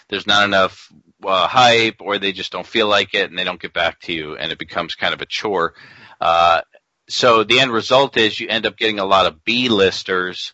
there's 0.09 0.25
not 0.27 0.43
enough 0.43 0.91
uh, 1.23 1.47
hype 1.47 1.95
or 1.99 2.17
they 2.17 2.31
just 2.31 2.51
don't 2.51 2.65
feel 2.65 2.87
like 2.87 3.13
it 3.13 3.29
and 3.29 3.37
they 3.37 3.43
don't 3.43 3.61
get 3.61 3.73
back 3.73 3.99
to 4.01 4.13
you 4.13 4.35
and 4.35 4.51
it 4.51 4.57
becomes 4.57 4.95
kind 4.95 5.13
of 5.13 5.21
a 5.21 5.25
chore. 5.25 5.73
Uh, 6.19 6.61
so 7.09 7.43
the 7.43 7.59
end 7.59 7.71
result 7.71 8.17
is 8.17 8.39
you 8.39 8.47
end 8.47 8.65
up 8.65 8.77
getting 8.77 8.99
a 8.99 9.05
lot 9.05 9.25
of 9.25 9.43
B-listers 9.43 10.53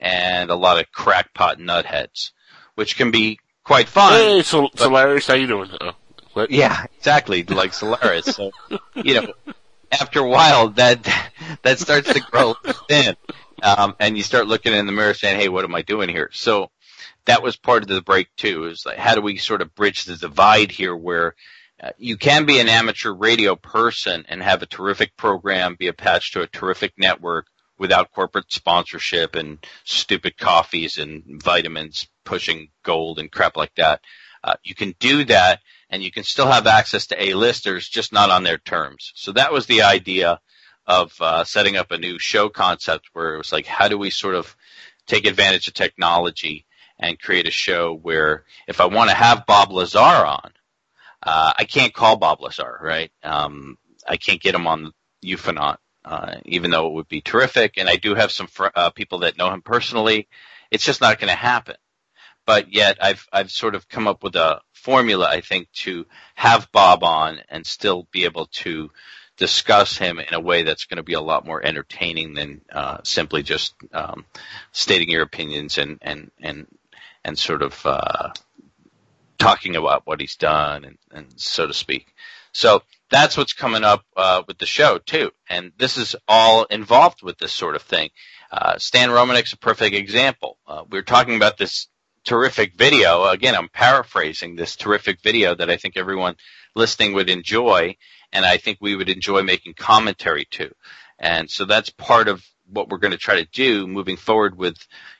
and 0.00 0.50
a 0.50 0.54
lot 0.54 0.78
of 0.78 0.90
crackpot 0.92 1.58
nutheads, 1.58 2.30
which 2.74 2.96
can 2.96 3.10
be 3.10 3.38
quite 3.64 3.88
fun. 3.88 4.12
Hey, 4.12 4.42
Sol- 4.42 4.70
Solaris, 4.74 5.26
how 5.26 5.34
you 5.34 5.46
doing? 5.46 5.70
Oh, 5.80 5.92
what? 6.32 6.50
Yeah, 6.50 6.86
exactly, 6.96 7.42
like 7.42 7.74
Solaris. 7.74 8.26
so, 8.26 8.52
you 8.94 9.14
know, 9.14 9.32
after 9.90 10.20
a 10.20 10.28
while, 10.28 10.68
that 10.70 11.02
that 11.62 11.78
starts 11.78 12.12
to 12.12 12.20
grow 12.20 12.54
thin, 12.88 13.16
um, 13.62 13.96
and 13.98 14.16
you 14.16 14.22
start 14.22 14.46
looking 14.46 14.72
in 14.72 14.86
the 14.86 14.92
mirror 14.92 15.14
saying, 15.14 15.40
"Hey, 15.40 15.48
what 15.48 15.64
am 15.64 15.74
I 15.74 15.82
doing 15.82 16.08
here?" 16.08 16.30
So 16.32 16.70
that 17.28 17.42
was 17.42 17.56
part 17.56 17.82
of 17.82 17.88
the 17.88 18.02
break 18.02 18.34
too. 18.36 18.64
Is 18.64 18.84
like, 18.86 18.98
how 18.98 19.14
do 19.14 19.20
we 19.20 19.36
sort 19.36 19.62
of 19.62 19.74
bridge 19.74 20.04
the 20.04 20.16
divide 20.16 20.72
here, 20.72 20.96
where 20.96 21.34
uh, 21.80 21.90
you 21.98 22.16
can 22.16 22.46
be 22.46 22.58
an 22.58 22.68
amateur 22.68 23.12
radio 23.12 23.54
person 23.54 24.24
and 24.28 24.42
have 24.42 24.62
a 24.62 24.66
terrific 24.66 25.16
program, 25.16 25.76
be 25.78 25.88
attached 25.88 26.32
to 26.32 26.42
a 26.42 26.46
terrific 26.48 26.94
network 26.96 27.46
without 27.78 28.10
corporate 28.12 28.50
sponsorship 28.50 29.36
and 29.36 29.64
stupid 29.84 30.36
coffees 30.38 30.98
and 30.98 31.22
vitamins 31.42 32.08
pushing 32.24 32.70
gold 32.82 33.18
and 33.18 33.30
crap 33.30 33.56
like 33.56 33.74
that. 33.76 34.00
Uh, 34.42 34.54
you 34.64 34.74
can 34.74 34.94
do 34.98 35.24
that 35.24 35.60
and 35.90 36.02
you 36.02 36.10
can 36.10 36.24
still 36.24 36.48
have 36.50 36.66
access 36.66 37.06
to 37.08 37.22
A-listers, 37.22 37.88
just 37.88 38.12
not 38.12 38.30
on 38.30 38.42
their 38.42 38.58
terms. 38.58 39.12
So 39.14 39.32
that 39.32 39.52
was 39.52 39.66
the 39.66 39.82
idea 39.82 40.40
of 40.86 41.12
uh, 41.20 41.44
setting 41.44 41.76
up 41.76 41.90
a 41.90 41.98
new 41.98 42.18
show 42.18 42.48
concept 42.48 43.10
where 43.12 43.34
it 43.34 43.38
was 43.38 43.52
like, 43.52 43.66
how 43.66 43.88
do 43.88 43.98
we 43.98 44.10
sort 44.10 44.34
of 44.34 44.56
take 45.06 45.26
advantage 45.26 45.68
of 45.68 45.74
technology 45.74 46.64
and 46.98 47.20
create 47.20 47.46
a 47.46 47.52
show 47.52 47.94
where 47.94 48.44
if 48.66 48.80
I 48.80 48.86
want 48.86 49.10
to 49.10 49.16
have 49.16 49.46
Bob 49.46 49.70
Lazar 49.70 49.98
on, 49.98 50.52
uh, 51.22 51.52
I 51.56 51.64
can't 51.64 51.94
call 51.94 52.16
Bob 52.16 52.40
Lazar, 52.40 52.78
right? 52.80 53.10
Um, 53.22 53.78
I 54.06 54.16
can't 54.16 54.40
get 54.40 54.54
him 54.54 54.66
on 54.66 54.92
Ufonaut, 55.24 55.78
uh, 56.04 56.36
even 56.44 56.70
though 56.70 56.86
it 56.88 56.94
would 56.94 57.08
be 57.08 57.20
terrific. 57.20 57.74
And 57.76 57.88
I 57.88 57.96
do 57.96 58.14
have 58.14 58.32
some 58.32 58.46
fr- 58.46 58.66
uh, 58.74 58.90
people 58.90 59.20
that 59.20 59.36
know 59.36 59.52
him 59.52 59.62
personally. 59.62 60.28
It's 60.70 60.84
just 60.84 61.00
not 61.00 61.18
going 61.18 61.30
to 61.30 61.36
happen. 61.36 61.76
But 62.46 62.72
yet 62.72 62.98
I've, 63.02 63.26
I've 63.32 63.50
sort 63.50 63.74
of 63.74 63.88
come 63.88 64.08
up 64.08 64.22
with 64.22 64.34
a 64.36 64.60
formula, 64.72 65.28
I 65.28 65.42
think, 65.42 65.70
to 65.84 66.06
have 66.34 66.72
Bob 66.72 67.04
on 67.04 67.40
and 67.50 67.66
still 67.66 68.08
be 68.10 68.24
able 68.24 68.46
to 68.46 68.90
discuss 69.38 69.96
him 69.96 70.18
in 70.18 70.34
a 70.34 70.40
way 70.40 70.62
that's 70.62 70.84
going 70.84 70.96
to 70.96 71.02
be 71.02 71.14
a 71.14 71.20
lot 71.20 71.46
more 71.46 71.64
entertaining 71.64 72.34
than 72.34 72.60
uh, 72.72 72.98
simply 73.04 73.42
just 73.42 73.74
um, 73.92 74.24
stating 74.72 75.10
your 75.10 75.22
opinions 75.22 75.78
and 75.78 75.98
and 76.02 76.30
and 76.40 76.66
and 77.28 77.38
sort 77.38 77.62
of 77.62 77.84
uh, 77.84 78.30
talking 79.38 79.76
about 79.76 80.06
what 80.06 80.20
he's 80.20 80.36
done 80.36 80.84
and, 80.84 80.98
and 81.12 81.26
so 81.36 81.66
to 81.66 81.74
speak. 81.74 82.06
So 82.52 82.82
that's 83.10 83.36
what's 83.36 83.52
coming 83.52 83.84
up 83.84 84.02
uh, 84.16 84.42
with 84.48 84.58
the 84.58 84.66
show 84.66 84.98
too, 84.98 85.30
and 85.48 85.72
this 85.78 85.98
is 85.98 86.16
all 86.26 86.64
involved 86.64 87.22
with 87.22 87.38
this 87.38 87.52
sort 87.52 87.76
of 87.76 87.82
thing. 87.82 88.08
Uh, 88.50 88.78
Stan 88.78 89.10
Romanek's 89.10 89.52
a 89.52 89.58
perfect 89.58 89.94
example. 89.94 90.58
Uh, 90.66 90.84
We're 90.90 91.02
talking 91.02 91.36
about 91.36 91.58
this 91.58 91.88
terrific 92.24 92.74
video. 92.76 93.24
Again, 93.24 93.54
I'm 93.54 93.68
paraphrasing 93.68 94.56
this 94.56 94.76
terrific 94.76 95.20
video 95.22 95.54
that 95.54 95.70
I 95.70 95.76
think 95.76 95.96
everyone 95.96 96.36
listening 96.74 97.12
would 97.12 97.28
enjoy, 97.28 97.96
and 98.32 98.44
I 98.46 98.56
think 98.56 98.78
we 98.80 98.96
would 98.96 99.10
enjoy 99.10 99.42
making 99.42 99.74
commentary 99.74 100.46
to. 100.52 100.72
And 101.18 101.50
so 101.50 101.66
that's 101.66 101.90
part 101.90 102.28
of 102.28 102.42
what 102.66 102.88
we're 102.88 102.98
going 102.98 103.12
to 103.12 103.18
try 103.18 103.36
to 103.36 103.48
do 103.52 103.86
moving 103.86 104.16
forward 104.16 104.56
with 104.56 104.76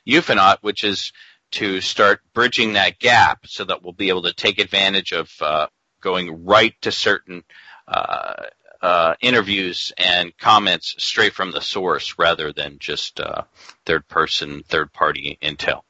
Ufonaut, 0.07 0.59
which 0.63 0.85
is 0.85 1.13
to 1.53 1.81
start 1.81 2.21
bridging 2.35 2.75
that 2.75 2.99
gap 2.99 3.47
so 3.47 3.65
that 3.65 3.83
we'll 3.83 3.93
be 3.93 4.09
able 4.09 4.23
to 4.23 4.33
take 4.33 4.59
advantage 4.59 5.13
of 5.13 5.31
uh, 5.41 5.67
going 6.01 6.45
right 6.45 6.75
to 6.83 6.93
certain 6.93 7.43
uh, 7.87 8.35
uh, 8.81 9.15
interviews 9.21 9.93
and 9.99 10.37
comments 10.39 10.95
straight 10.99 11.33
from 11.33 11.51
the 11.51 11.61
source 11.61 12.19
rather 12.19 12.53
than 12.53 12.79
just 12.79 13.21
uh, 13.21 13.43
third 13.85 14.07
person, 14.09 14.63
third 14.69 14.93
party 14.93 15.39
intel. 15.43 15.83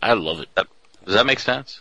I 0.00 0.14
love 0.14 0.40
it. 0.40 0.48
Does 0.54 1.14
that 1.14 1.26
make 1.26 1.40
sense? 1.40 1.80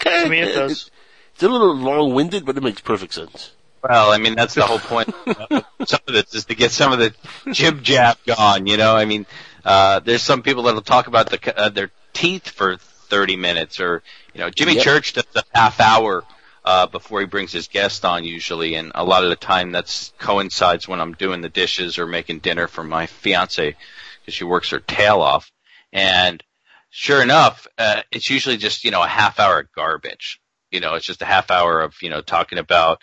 To 0.00 0.28
me, 0.28 0.40
it 0.40 0.54
does. 0.54 0.90
It's 1.34 1.42
a 1.42 1.48
little 1.48 1.74
long-winded, 1.74 2.44
but 2.44 2.56
it 2.56 2.62
makes 2.62 2.80
perfect 2.80 3.14
sense. 3.14 3.52
Well, 3.82 4.10
I 4.10 4.18
mean, 4.18 4.34
that's 4.34 4.54
the 4.54 4.62
whole 4.62 4.78
point. 4.78 5.14
some 5.86 6.00
of 6.06 6.14
this 6.14 6.34
is 6.34 6.46
to 6.46 6.54
get 6.54 6.72
some 6.72 6.92
of 6.92 6.98
the 6.98 7.14
jib 7.52 7.82
jab 7.82 8.16
gone. 8.26 8.66
You 8.66 8.76
know, 8.76 8.96
I 8.96 9.04
mean, 9.04 9.24
uh, 9.64 10.00
there's 10.00 10.22
some 10.22 10.42
people 10.42 10.64
that'll 10.64 10.80
talk 10.82 11.06
about 11.06 11.30
the, 11.30 11.58
uh, 11.58 11.68
their 11.68 11.90
teeth 12.12 12.48
for 12.48 12.76
30 12.76 13.36
minutes, 13.36 13.80
or 13.80 14.02
you 14.34 14.40
know, 14.40 14.50
Jimmy 14.50 14.74
Yep. 14.74 14.84
Church 14.84 15.12
does 15.14 15.24
a 15.34 15.42
half 15.54 15.80
hour 15.80 16.24
uh, 16.64 16.86
before 16.86 17.20
he 17.20 17.26
brings 17.26 17.52
his 17.52 17.68
guest 17.68 18.04
on 18.04 18.24
usually, 18.24 18.74
and 18.74 18.92
a 18.94 19.04
lot 19.04 19.24
of 19.24 19.30
the 19.30 19.36
time 19.36 19.72
that's 19.72 20.12
coincides 20.18 20.86
when 20.86 21.00
I'm 21.00 21.14
doing 21.14 21.40
the 21.40 21.48
dishes 21.48 21.98
or 21.98 22.06
making 22.06 22.40
dinner 22.40 22.68
for 22.68 22.84
my 22.84 23.06
fiance 23.06 23.76
because 24.20 24.34
she 24.34 24.44
works 24.44 24.70
her 24.70 24.80
tail 24.80 25.20
off, 25.20 25.50
and 25.92 26.42
sure 26.90 27.22
enough, 27.22 27.66
uh, 27.78 28.02
it's 28.10 28.30
usually 28.30 28.56
just 28.56 28.84
you 28.84 28.90
know 28.90 29.02
a 29.02 29.08
half 29.08 29.40
hour 29.40 29.60
of 29.60 29.72
garbage. 29.72 30.40
You 30.70 30.80
know, 30.80 30.94
it's 30.94 31.06
just 31.06 31.22
a 31.22 31.26
half 31.26 31.50
hour 31.50 31.80
of 31.80 31.94
you 32.02 32.10
know 32.10 32.20
talking 32.20 32.58
about 32.58 33.00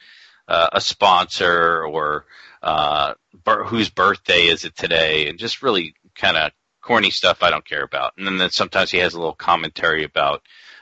uh, 0.47 0.69
a 0.73 0.81
sponsor 0.81 1.83
or 1.83 2.25
uh, 2.61 3.13
whose 3.65 3.89
birthday 3.89 4.47
is 4.47 4.65
it 4.65 4.75
today, 4.75 5.27
and 5.27 5.39
just 5.39 5.61
really 5.61 5.95
kind 6.15 6.37
of 6.37 6.51
corny 6.81 7.09
stuff 7.09 7.43
I 7.43 7.49
don't 7.49 7.65
care 7.65 7.83
about. 7.83 8.13
And 8.17 8.25
then, 8.25 8.37
then 8.37 8.51
sometimes 8.51 8.91
he 8.91 8.99
has 8.99 9.13
a 9.13 9.19
little 9.19 9.33
commentary 9.33 10.03
about 10.03 10.41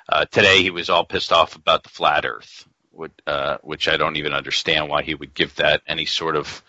uh, 0.10 0.26
today 0.26 0.62
he 0.62 0.70
was 0.70 0.90
all 0.90 1.06
pissed 1.06 1.32
off 1.32 1.56
about 1.56 1.84
the 1.84 1.90
flat 1.90 2.26
Earth, 2.26 2.68
which, 2.92 3.12
uh, 3.26 3.58
which 3.62 3.88
I 3.88 3.98
don't 3.98 4.18
even 4.18 4.34
understand 4.34 4.90
why 4.90 5.04
he 5.04 5.16
would 5.16 5.34
give 5.34 5.56
that 5.56 5.82
any 5.88 6.06
sort 6.06 6.36
of 6.36 6.62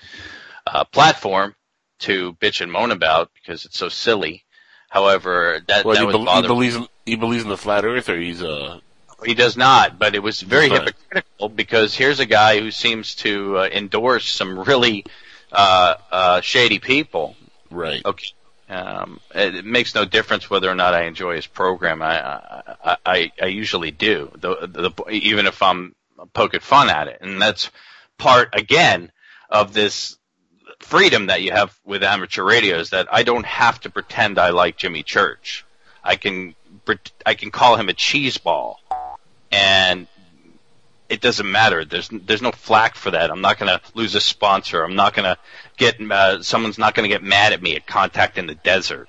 uh, 0.66 0.85
platform 0.85 1.55
to 2.01 2.35
bitch 2.35 2.61
and 2.61 2.70
moan 2.70 2.91
about 2.91 3.31
because 3.35 3.65
it's 3.65 3.78
so 3.78 3.89
silly. 3.89 4.45
However, 4.89 5.61
that, 5.66 5.85
Well, 5.85 5.95
that 5.95 6.07
he, 6.07 6.24
bel 6.24 6.36
he 6.36 6.47
believes 6.47 6.77
in, 6.77 6.86
he 7.05 7.16
believes 7.16 7.43
in 7.43 7.51
the 7.51 7.57
flat 7.57 7.85
Earth, 7.85 8.09
or 8.09 8.19
he's 8.19 8.43
uh 8.43 8.81
he 9.24 9.35
does 9.35 9.57
not, 9.57 9.99
but 9.99 10.15
it 10.15 10.23
was 10.23 10.41
very 10.41 10.69
hypocritical 10.69 11.49
because 11.49 11.95
here's 11.95 12.20
a 12.20 12.27
guy 12.27 12.61
who 12.61 12.70
seems 12.70 13.15
to 13.16 13.59
uh, 13.59 13.69
endorse 13.73 14.31
some 14.31 14.59
really 14.59 15.05
uh, 15.51 15.95
uh, 16.11 16.41
shady 16.41 16.78
people. 16.78 17.36
Right. 17.70 18.05
Okay. 18.05 18.27
Um, 18.69 19.20
it, 19.35 19.57
it 19.57 19.65
makes 19.65 19.95
no 19.95 20.05
difference 20.05 20.49
whether 20.49 20.70
or 20.70 20.74
not 20.74 20.95
I 20.95 21.05
enjoy 21.05 21.36
his 21.36 21.47
program. 21.47 22.03
I 22.03 22.41
I, 22.82 22.97
I, 23.05 23.32
I 23.43 23.47
usually 23.47 23.91
do, 23.91 24.31
the, 24.35 24.66
the, 24.66 25.11
even 25.11 25.47
if 25.47 25.62
I'm 25.62 25.95
poking 26.32 26.61
fun 26.61 26.89
at 26.89 27.09
it, 27.09 27.19
and 27.20 27.41
that's 27.41 27.70
part 28.19 28.55
again 28.55 29.12
of 29.51 29.74
this 29.74 30.16
freedom 30.81 31.27
that 31.27 31.43
you 31.43 31.53
have 31.53 31.78
with 31.85 32.03
amateur 32.03 32.43
radio 32.43 32.78
is 32.78 32.91
that 32.91 33.12
I 33.12 33.23
don't 33.23 33.47
have 33.47 33.81
to 33.81 33.91
pretend 33.91 34.39
I 34.39 34.51
like 34.51 34.77
Jimmy 34.77 35.03
Church. 35.03 35.65
I 36.03 36.16
can 36.16 36.55
I 37.24 37.35
can 37.35 37.51
call 37.51 37.77
him 37.77 37.89
a 37.89 37.95
cheese 37.95 38.39
ball, 38.39 38.81
and 39.51 40.07
it 41.09 41.21
doesn't 41.21 41.51
matter. 41.51 41.85
There's 41.85 42.09
there's 42.09 42.43
no 42.43 42.53
flack 42.53 42.95
for 42.95 43.11
that. 43.11 43.31
I'm 43.31 43.41
not 43.41 43.59
going 43.59 43.71
to 43.71 43.81
lose 43.95 44.15
a 44.15 44.21
sponsor. 44.21 44.83
I'm 44.83 44.97
not 44.97 45.15
going 45.15 45.25
to 45.25 45.39
get 45.77 46.01
uh, 46.01 46.43
someone's 46.43 46.79
not 46.79 46.95
going 46.95 47.09
to 47.09 47.15
get 47.15 47.23
mad 47.23 47.53
at 47.53 47.63
me 47.63 47.77
at 47.77 47.87
Contact 47.87 48.39
in 48.39 48.47
the 48.47 48.55
Desert, 48.55 49.09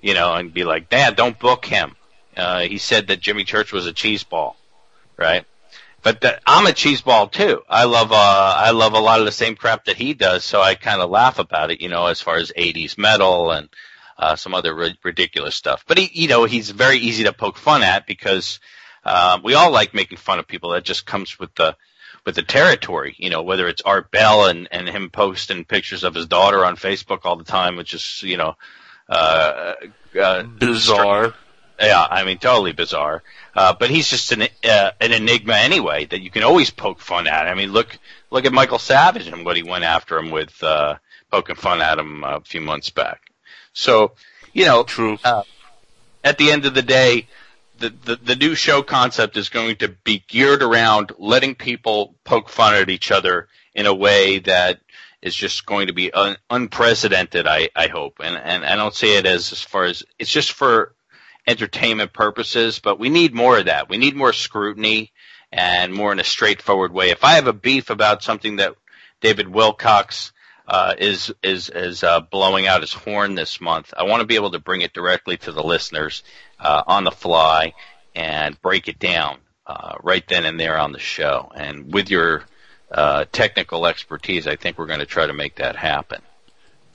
you 0.00 0.14
know, 0.14 0.34
and 0.34 0.54
be 0.54 0.64
like, 0.64 0.88
Dad, 0.88 1.16
don't 1.16 1.38
book 1.38 1.64
him. 1.64 1.96
Uh, 2.36 2.60
he 2.60 2.78
said 2.78 3.08
that 3.08 3.20
Jimmy 3.20 3.44
Church 3.44 3.72
was 3.72 3.86
a 3.86 3.92
cheese 3.92 4.24
ball, 4.24 4.56
right? 5.16 5.44
But 6.02 6.20
that, 6.20 6.42
I'm 6.46 6.66
a 6.66 6.72
cheese 6.72 7.00
ball 7.00 7.28
too. 7.28 7.62
I 7.68 7.84
love 7.84 8.12
uh, 8.12 8.54
I 8.58 8.70
love 8.70 8.92
a 8.92 9.00
lot 9.00 9.20
of 9.20 9.26
the 9.26 9.32
same 9.32 9.56
crap 9.56 9.86
that 9.86 9.96
he 9.96 10.14
does, 10.14 10.44
so 10.44 10.60
I 10.60 10.74
kind 10.74 11.00
of 11.00 11.10
laugh 11.10 11.38
about 11.38 11.70
it, 11.70 11.80
you 11.80 11.88
know, 11.88 12.06
as 12.06 12.20
far 12.20 12.36
as 12.36 12.52
80s 12.56 12.98
metal 12.98 13.50
and 13.50 13.68
uh, 14.18 14.36
some 14.36 14.54
other 14.54 14.74
ri- 14.74 14.98
ridiculous 15.02 15.54
stuff. 15.54 15.84
But 15.86 15.98
he, 15.98 16.10
you 16.12 16.28
know, 16.28 16.44
he's 16.44 16.70
very 16.70 16.98
easy 16.98 17.24
to 17.24 17.32
poke 17.32 17.56
fun 17.56 17.82
at 17.82 18.06
because 18.06 18.60
um, 19.04 19.42
we 19.42 19.54
all 19.54 19.70
like 19.70 19.94
making 19.94 20.18
fun 20.18 20.38
of 20.38 20.46
people. 20.46 20.70
That 20.70 20.84
just 20.84 21.06
comes 21.06 21.38
with 21.38 21.54
the 21.54 21.76
with 22.24 22.36
the 22.36 22.42
territory, 22.42 23.14
you 23.18 23.28
know, 23.28 23.42
whether 23.42 23.68
it's 23.68 23.82
Art 23.82 24.10
Bell 24.10 24.46
and 24.46 24.68
and 24.70 24.88
him 24.88 25.10
posting 25.10 25.64
pictures 25.64 26.04
of 26.04 26.14
his 26.14 26.26
daughter 26.26 26.64
on 26.64 26.76
Facebook 26.76 27.20
all 27.24 27.36
the 27.36 27.44
time, 27.44 27.76
which 27.76 27.94
is 27.94 28.22
you 28.22 28.36
know 28.36 28.56
uh, 29.08 29.74
uh, 30.20 30.42
bizarre. 30.42 31.34
Yeah, 31.80 32.06
I 32.08 32.24
mean, 32.24 32.38
totally 32.38 32.72
bizarre. 32.72 33.24
Uh, 33.54 33.74
but 33.78 33.90
he's 33.90 34.08
just 34.08 34.32
an 34.32 34.42
uh, 34.42 34.90
an 35.00 35.12
enigma 35.12 35.54
anyway 35.54 36.06
that 36.06 36.20
you 36.20 36.30
can 36.30 36.44
always 36.44 36.70
poke 36.70 37.00
fun 37.00 37.26
at. 37.26 37.48
I 37.48 37.54
mean, 37.54 37.72
look 37.72 37.98
look 38.30 38.44
at 38.44 38.52
Michael 38.52 38.78
Savage 38.78 39.26
and 39.26 39.44
what 39.44 39.56
he 39.56 39.62
went 39.62 39.84
after 39.84 40.18
him 40.18 40.30
with 40.30 40.62
uh, 40.62 40.96
poking 41.30 41.56
fun 41.56 41.82
at 41.82 41.98
him 41.98 42.24
a 42.24 42.40
few 42.40 42.60
months 42.60 42.90
back. 42.90 43.20
So, 43.72 44.12
you 44.52 44.64
know, 44.64 44.84
True. 44.84 45.18
Uh, 45.24 45.42
at 46.22 46.38
the 46.38 46.52
end 46.52 46.64
of 46.64 46.74
the 46.74 46.82
day, 46.82 47.26
the, 47.78 47.90
the 47.90 48.16
the 48.16 48.36
new 48.36 48.54
show 48.54 48.82
concept 48.82 49.36
is 49.36 49.48
going 49.48 49.76
to 49.76 49.88
be 49.88 50.24
geared 50.28 50.62
around 50.62 51.12
letting 51.18 51.54
people 51.54 52.14
poke 52.24 52.48
fun 52.48 52.74
at 52.74 52.90
each 52.90 53.10
other 53.10 53.48
in 53.74 53.86
a 53.86 53.94
way 53.94 54.38
that 54.40 54.80
is 55.22 55.34
just 55.34 55.66
going 55.66 55.88
to 55.88 55.92
be 55.92 56.12
un- 56.12 56.36
unprecedented. 56.50 57.46
I 57.46 57.70
I 57.74 57.88
hope, 57.88 58.20
and 58.22 58.36
and 58.36 58.64
I 58.64 58.76
don't 58.76 58.94
see 58.94 59.16
it 59.16 59.26
as 59.26 59.52
as 59.52 59.60
far 59.62 59.84
as 59.84 60.04
it's 60.18 60.30
just 60.30 60.52
for 60.52 60.94
entertainment 61.46 62.12
purposes, 62.12 62.78
but 62.78 62.98
we 62.98 63.08
need 63.08 63.34
more 63.34 63.58
of 63.58 63.66
that. 63.66 63.88
We 63.88 63.98
need 63.98 64.16
more 64.16 64.32
scrutiny 64.32 65.12
and 65.52 65.92
more 65.92 66.12
in 66.12 66.20
a 66.20 66.24
straightforward 66.24 66.92
way. 66.92 67.10
If 67.10 67.24
I 67.24 67.34
have 67.34 67.46
a 67.46 67.52
beef 67.52 67.90
about 67.90 68.22
something 68.22 68.56
that 68.56 68.74
David 69.20 69.46
Wilcock 69.46 70.32
uh, 70.66 70.94
is 70.98 71.32
is 71.42 71.68
is 71.68 72.02
uh, 72.02 72.20
blowing 72.20 72.66
out 72.66 72.80
his 72.80 72.92
horn 72.92 73.34
this 73.34 73.60
month, 73.60 73.92
I 73.96 74.04
want 74.04 74.20
to 74.20 74.26
be 74.26 74.36
able 74.36 74.52
to 74.52 74.58
bring 74.58 74.80
it 74.80 74.92
directly 74.92 75.36
to 75.38 75.52
the 75.52 75.62
listeners 75.62 76.22
uh, 76.58 76.82
on 76.86 77.04
the 77.04 77.10
fly 77.10 77.74
and 78.14 78.60
break 78.62 78.88
it 78.88 78.98
down 78.98 79.38
uh, 79.66 79.96
right 80.02 80.26
then 80.26 80.44
and 80.44 80.58
there 80.58 80.78
on 80.78 80.92
the 80.92 80.98
show. 80.98 81.50
And 81.54 81.92
with 81.92 82.10
your 82.10 82.44
uh, 82.90 83.26
technical 83.32 83.86
expertise, 83.86 84.46
I 84.46 84.56
think 84.56 84.78
we're 84.78 84.86
going 84.86 85.00
to 85.00 85.06
try 85.06 85.26
to 85.26 85.32
make 85.32 85.56
that 85.56 85.76
happen. 85.76 86.22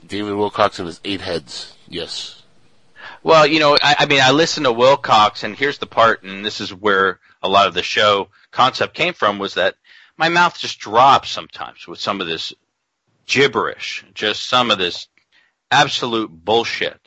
David 0.06 0.34
Wilcock 0.34 0.80
and 0.80 0.88
his 0.88 1.02
eight 1.04 1.22
heads. 1.22 1.76
Yes. 1.88 2.42
Well, 3.22 3.46
you 3.46 3.60
know, 3.60 3.78
I, 3.82 3.96
I 4.00 4.06
mean, 4.06 4.22
I 4.22 4.32
listen 4.32 4.64
to 4.64 4.72
Wilcock, 4.72 5.44
and 5.44 5.56
here's 5.56 5.78
the 5.78 5.86
part, 5.86 6.24
and 6.24 6.46
this 6.46 6.62
is 6.62 6.74
where 6.74 7.20
a 7.44 7.50
lot 7.50 7.68
of 7.68 7.74
the 7.74 7.84
show 7.84 8.30
concept 8.52 8.94
came 8.94 9.14
from, 9.14 9.40
was 9.40 9.56
that 9.56 9.76
my 10.18 10.30
mouth 10.30 10.58
just 10.58 10.80
drops 10.80 11.30
sometimes 11.30 11.86
with 11.88 12.00
some 12.00 12.22
of 12.22 12.28
this 12.28 12.54
gibberish, 13.30 14.04
just 14.14 14.50
some 14.50 14.72
of 14.72 14.78
this 14.78 15.08
absolute 15.72 16.30
bullshit. 16.30 17.00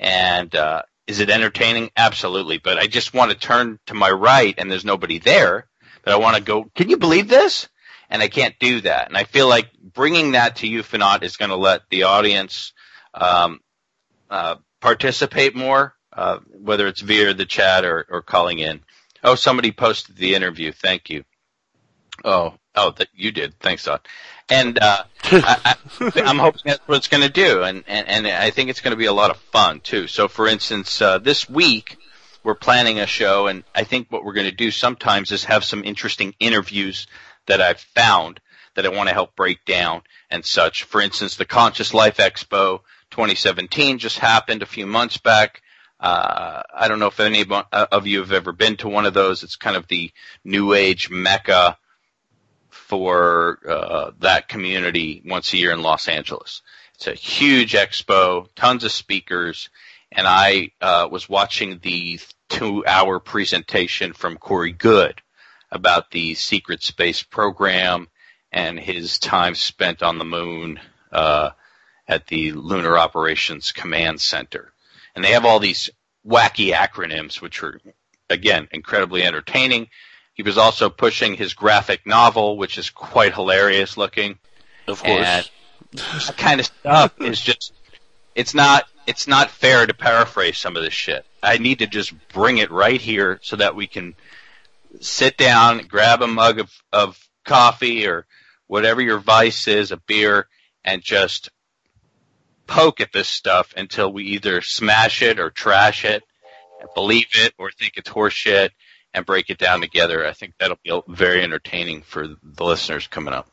And 0.00 0.54
uh, 0.56 0.82
is 1.06 1.20
it 1.20 1.30
entertaining? 1.30 1.90
Absolutely. 1.96 2.58
But 2.58 2.78
I 2.78 2.86
just 2.86 3.14
want 3.14 3.30
to 3.30 3.36
turn 3.36 3.78
to 3.86 3.94
my 3.94 4.10
right, 4.10 4.54
and 4.58 4.70
there's 4.70 4.84
nobody 4.84 5.18
there. 5.18 5.68
But 6.04 6.14
I 6.14 6.16
want 6.16 6.36
to 6.36 6.42
go. 6.42 6.64
Can 6.74 6.88
you 6.88 6.96
believe 6.96 7.28
this? 7.28 7.68
And 8.10 8.22
I 8.22 8.28
can't 8.28 8.54
do 8.58 8.80
that. 8.82 9.08
And 9.08 9.16
I 9.18 9.24
feel 9.24 9.48
like 9.48 9.70
bringing 9.78 10.32
that 10.32 10.56
to 10.56 10.66
Ufonaut 10.66 11.22
is 11.22 11.36
going 11.36 11.50
to 11.50 11.56
let 11.56 11.82
the 11.90 12.04
audience 12.04 12.72
um, 13.12 13.60
uh, 14.30 14.56
participate 14.80 15.54
more, 15.54 15.94
uh, 16.14 16.38
whether 16.50 16.86
it's 16.86 17.02
via 17.02 17.34
the 17.34 17.44
chat 17.44 17.84
or, 17.84 18.06
or 18.08 18.22
calling 18.22 18.60
in. 18.60 18.80
Oh, 19.22 19.34
somebody 19.34 19.72
posted 19.72 20.16
the 20.16 20.34
interview. 20.34 20.72
Thank 20.72 21.10
you. 21.10 21.24
Oh, 22.24 22.54
oh, 22.74 22.92
that 22.92 23.08
you 23.14 23.30
did. 23.30 23.58
Thanks, 23.60 23.84
Don. 23.84 23.98
And 24.50 24.78
uh, 24.78 25.04
I, 25.24 25.76
I'm 26.16 26.38
hoping 26.38 26.62
that's 26.64 26.86
what 26.86 26.96
it's 26.96 27.08
going 27.08 27.22
to 27.22 27.28
do, 27.28 27.62
and, 27.62 27.84
and 27.86 28.08
and 28.08 28.26
I 28.26 28.50
think 28.50 28.70
it's 28.70 28.80
going 28.80 28.92
to 28.92 28.96
be 28.96 29.06
a 29.06 29.12
lot 29.12 29.30
of 29.30 29.36
fun 29.36 29.80
too. 29.80 30.06
So, 30.06 30.28
for 30.28 30.48
instance, 30.48 31.02
uh, 31.02 31.18
this 31.18 31.48
week 31.48 31.98
we're 32.42 32.54
planning 32.54 32.98
a 32.98 33.06
show, 33.06 33.46
and 33.46 33.62
I 33.74 33.84
think 33.84 34.10
what 34.10 34.24
we're 34.24 34.32
going 34.32 34.50
to 34.50 34.56
do 34.56 34.70
sometimes 34.70 35.32
is 35.32 35.44
have 35.44 35.64
some 35.64 35.84
interesting 35.84 36.34
interviews 36.40 37.06
that 37.46 37.60
I've 37.60 37.80
found 37.80 38.40
that 38.74 38.86
I 38.86 38.90
want 38.90 39.08
to 39.08 39.14
help 39.14 39.36
break 39.36 39.64
down 39.64 40.02
and 40.30 40.44
such. 40.44 40.84
For 40.84 41.00
instance, 41.00 41.36
the 41.36 41.44
Conscious 41.44 41.92
Life 41.92 42.18
Expo 42.18 42.80
2017 43.10 43.98
just 43.98 44.18
happened 44.18 44.62
a 44.62 44.66
few 44.66 44.86
months 44.86 45.18
back. 45.18 45.62
Uh, 46.00 46.62
I 46.72 46.86
don't 46.88 47.00
know 47.00 47.08
if 47.08 47.18
any 47.18 47.42
of- 47.42 47.52
of 47.72 48.06
you 48.06 48.20
have 48.20 48.32
ever 48.32 48.52
been 48.52 48.76
to 48.78 48.88
one 48.88 49.04
of 49.04 49.14
those. 49.14 49.42
It's 49.42 49.56
kind 49.56 49.76
of 49.76 49.88
the 49.88 50.12
new 50.44 50.74
age 50.74 51.10
mecca 51.10 51.76
for 52.88 53.60
uh, 53.68 54.10
that 54.20 54.48
community 54.48 55.22
once 55.26 55.52
a 55.52 55.58
year 55.58 55.72
in 55.72 55.82
Los 55.82 56.08
Angeles. 56.08 56.62
It's 56.94 57.06
a 57.06 57.14
huge 57.14 57.74
expo, 57.74 58.48
tons 58.56 58.82
of 58.82 58.92
speakers, 58.92 59.68
and 60.10 60.26
I 60.26 60.70
uh, 60.80 61.06
was 61.10 61.28
watching 61.28 61.80
the 61.82 62.18
two-hour 62.48 63.20
presentation 63.20 64.14
from 64.14 64.38
Corey 64.38 64.72
Goode 64.72 65.20
about 65.70 66.10
the 66.10 66.34
secret 66.34 66.82
space 66.82 67.22
program 67.22 68.08
and 68.50 68.80
his 68.80 69.18
time 69.18 69.54
spent 69.54 70.02
on 70.02 70.16
the 70.16 70.24
moon 70.24 70.80
uh, 71.12 71.50
at 72.06 72.26
the 72.26 72.52
Lunar 72.52 72.96
Operations 72.96 73.70
Command 73.70 74.18
Center. 74.18 74.72
And 75.14 75.22
they 75.22 75.32
have 75.32 75.44
all 75.44 75.58
these 75.58 75.90
wacky 76.26 76.72
acronyms, 76.72 77.42
which 77.42 77.62
are, 77.62 77.78
again, 78.30 78.66
incredibly 78.72 79.24
entertaining. 79.24 79.88
He 80.38 80.44
was 80.44 80.56
also 80.56 80.88
pushing 80.88 81.34
his 81.34 81.52
graphic 81.52 82.06
novel, 82.06 82.56
which 82.56 82.78
is 82.78 82.90
quite 82.90 83.34
hilarious 83.34 83.96
looking. 83.96 84.38
Of 84.86 85.02
course. 85.02 85.50
That 85.92 86.34
kind 86.36 86.60
of 86.60 86.66
stuff 86.66 87.20
is 87.20 87.40
just, 87.40 87.72
it's 88.36 88.54
not, 88.54 88.84
it's 89.08 89.26
not 89.26 89.50
fair 89.50 89.84
to 89.84 89.92
paraphrase 89.92 90.56
some 90.56 90.76
of 90.76 90.84
this 90.84 90.94
shit. 90.94 91.26
I 91.42 91.58
need 91.58 91.80
to 91.80 91.88
just 91.88 92.14
bring 92.28 92.58
it 92.58 92.70
right 92.70 93.00
here 93.00 93.40
so 93.42 93.56
that 93.56 93.74
we 93.74 93.88
can 93.88 94.14
sit 95.00 95.36
down, 95.36 95.78
grab 95.88 96.22
a 96.22 96.28
mug 96.28 96.60
of, 96.60 96.72
of 96.92 97.18
coffee 97.44 98.06
or 98.06 98.24
whatever 98.68 99.02
your 99.02 99.18
vice 99.18 99.66
is, 99.66 99.90
a 99.90 99.96
beer, 99.96 100.46
and 100.84 101.02
just 101.02 101.50
poke 102.68 103.00
at 103.00 103.12
this 103.12 103.28
stuff 103.28 103.74
until 103.76 104.12
we 104.12 104.22
either 104.22 104.62
smash 104.62 105.20
it 105.20 105.40
or 105.40 105.50
trash 105.50 106.04
it, 106.04 106.22
believe 106.94 107.26
it 107.32 107.54
or 107.58 107.72
think 107.72 107.94
it's 107.96 108.08
horseshit, 108.08 108.70
and 109.14 109.24
break 109.26 109.50
it 109.50 109.58
down 109.58 109.80
together. 109.80 110.26
I 110.26 110.32
think 110.32 110.54
that'll 110.58 110.78
be 110.84 111.00
very 111.08 111.42
entertaining 111.42 112.02
for 112.02 112.26
the 112.28 112.64
listeners 112.64 113.06
coming 113.06 113.34
up. 113.34 113.48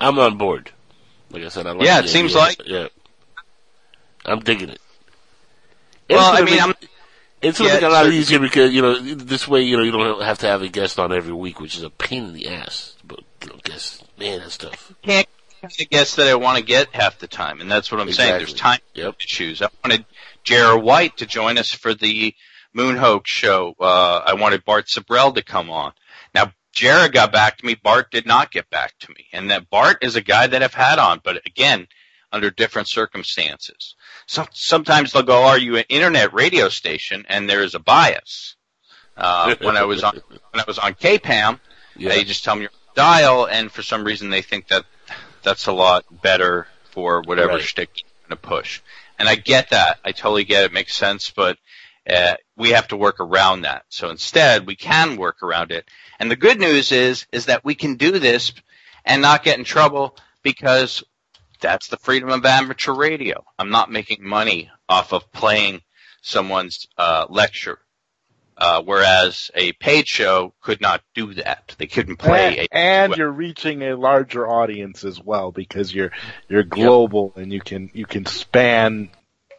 I'm 0.00 0.18
on 0.18 0.36
board. 0.36 0.70
Like 1.30 1.42
I 1.44 1.48
said, 1.48 1.66
I 1.66 1.72
like 1.72 1.86
Yeah, 1.86 2.00
it 2.00 2.08
seems 2.08 2.34
idea. 2.36 2.40
like- 2.42 2.68
yeah. 2.68 2.88
I'm 4.26 4.40
digging 4.40 4.70
it. 4.70 4.80
Well, 6.08 6.18
It's 6.20 6.28
I 6.28 6.32
gonna 6.40 6.44
mean, 6.44 6.54
be- 6.54 6.60
I'm, 6.60 6.74
It's 7.42 7.60
Yeah, 7.60 7.78
yeah, 7.78 7.88
a 7.88 7.90
lot 7.90 8.04
so- 8.06 8.10
easier 8.10 8.38
because 8.38 8.72
you 8.72 8.80
know 8.80 8.98
this 8.98 9.46
way 9.46 9.60
you 9.62 9.76
know 9.76 9.82
you 9.82 9.90
don't 9.90 10.22
have 10.22 10.38
to 10.38 10.46
have 10.46 10.62
a 10.62 10.68
guest 10.68 10.98
on 10.98 11.12
every 11.12 11.34
week, 11.34 11.60
which 11.60 11.76
is 11.76 11.82
a 11.82 11.90
pain 11.90 12.24
in 12.24 12.32
the 12.32 12.48
ass. 12.48 12.94
But 13.04 13.20
you 13.42 13.48
know, 13.48 13.56
guess 13.64 14.02
man, 14.18 14.38
that's 14.38 14.56
tough. 14.56 14.94
can't 15.02 15.26
get 15.60 15.72
the 15.76 15.84
guests 15.84 16.16
that 16.16 16.26
I 16.26 16.36
want 16.36 16.56
to 16.56 16.64
get 16.64 16.94
half 16.94 17.18
the 17.18 17.26
time, 17.26 17.60
and 17.60 17.70
that's 17.70 17.92
what 17.92 18.00
I'm 18.00 18.10
saying. 18.12 18.38
There's 18.38 18.54
time 18.54 18.78
issues. 18.94 19.60
I 19.60 19.68
wanted 19.82 20.06
Jared 20.42 20.82
White 20.82 21.18
to 21.18 21.26
join 21.26 21.58
us 21.58 21.70
for 21.70 21.92
the 21.92 22.34
Moonhoax 22.76 23.26
show. 23.26 23.74
Uh, 23.78 24.22
I 24.26 24.34
wanted 24.34 24.64
Bart 24.64 24.86
Sibrel 24.86 25.34
to 25.34 25.42
come 25.42 25.70
on. 25.70 25.92
Now, 26.34 26.52
Jared 26.72 27.12
got 27.12 27.32
back 27.32 27.58
to 27.58 27.66
me. 27.66 27.74
Bart 27.74 28.10
did 28.10 28.26
not 28.26 28.50
get 28.50 28.68
back 28.70 28.94
to 29.00 29.10
me, 29.12 29.26
and 29.32 29.50
that 29.50 29.70
Bart 29.70 29.98
is 30.02 30.16
a 30.16 30.20
guy 30.20 30.46
that 30.46 30.62
I've 30.62 30.74
had 30.74 30.98
on, 30.98 31.20
but 31.22 31.40
again, 31.46 31.86
under 32.32 32.50
different 32.50 32.88
circumstances. 32.88 33.94
So 34.26 34.44
sometimes 34.52 35.12
they'll 35.12 35.22
go, 35.22 35.44
"Are 35.44 35.58
you 35.58 35.76
an 35.76 35.84
internet 35.88 36.34
radio 36.34 36.68
station?" 36.68 37.24
And 37.28 37.48
there 37.48 37.62
is 37.62 37.74
a 37.76 37.78
bias. 37.78 38.56
Uh, 39.16 39.54
when 39.60 39.76
I 39.76 39.84
was 39.84 40.02
on 40.02 40.20
when 40.28 40.60
I 40.60 40.64
was 40.66 40.78
on 40.80 40.94
KPAM, 40.94 41.60
they 41.96 42.24
just 42.24 42.42
tell 42.42 42.56
me 42.56 42.62
your 42.62 42.70
dial, 42.96 43.44
and 43.46 43.70
for 43.70 43.82
some 43.82 44.02
reason 44.02 44.30
they 44.30 44.42
think 44.42 44.66
that 44.68 44.84
that's 45.42 45.66
a 45.66 45.72
lot 45.72 46.04
better 46.22 46.66
for 46.90 47.22
whatever 47.22 47.52
Right. 47.54 47.62
shtick 47.62 47.90
you're 48.00 48.28
going 48.28 48.30
to 48.30 48.48
push. 48.48 48.80
And 49.18 49.28
I 49.28 49.36
get 49.36 49.70
that. 49.70 50.00
I 50.04 50.10
totally 50.10 50.42
get 50.44 50.64
it. 50.64 50.72
Makes 50.72 50.96
sense, 50.96 51.30
but 51.30 51.58
uh, 52.10 52.34
we 52.56 52.70
have 52.70 52.88
to 52.88 52.96
work 52.96 53.20
around 53.20 53.62
that. 53.62 53.84
So 53.88 54.10
instead, 54.10 54.66
we 54.66 54.76
can 54.76 55.16
work 55.16 55.42
around 55.42 55.72
it. 55.72 55.88
And 56.18 56.30
the 56.30 56.36
good 56.36 56.60
news 56.60 56.92
is, 56.92 57.26
is 57.32 57.46
that 57.46 57.64
we 57.64 57.74
can 57.74 57.96
do 57.96 58.18
this 58.18 58.52
and 59.04 59.22
not 59.22 59.42
get 59.42 59.58
in 59.58 59.64
trouble 59.64 60.16
because 60.42 61.02
that's 61.60 61.88
the 61.88 61.96
freedom 61.96 62.28
of 62.28 62.44
amateur 62.44 62.92
radio. 62.92 63.44
I'm 63.58 63.70
not 63.70 63.90
making 63.90 64.26
money 64.26 64.70
off 64.88 65.12
of 65.12 65.32
playing 65.32 65.82
someone's 66.22 66.86
uh, 66.96 67.26
lecture. 67.28 67.78
Uh, 68.56 68.80
whereas 68.82 69.50
a 69.56 69.72
paid 69.72 70.06
show 70.06 70.54
could 70.60 70.80
not 70.80 71.02
do 71.12 71.34
that. 71.34 71.74
They 71.76 71.88
couldn't 71.88 72.18
play 72.18 72.58
a 72.58 72.68
and, 72.70 73.12
and 73.12 73.16
you're 73.16 73.32
reaching 73.32 73.82
a 73.82 73.96
larger 73.96 74.46
audience 74.46 75.02
as 75.02 75.20
well 75.20 75.50
because 75.50 75.92
you're 75.92 76.12
you're 76.48 76.62
global 76.62 77.32
and 77.34 77.52
you 77.52 77.60
can 77.60 77.90
you 77.94 78.06
can 78.06 78.26
span 78.26 79.10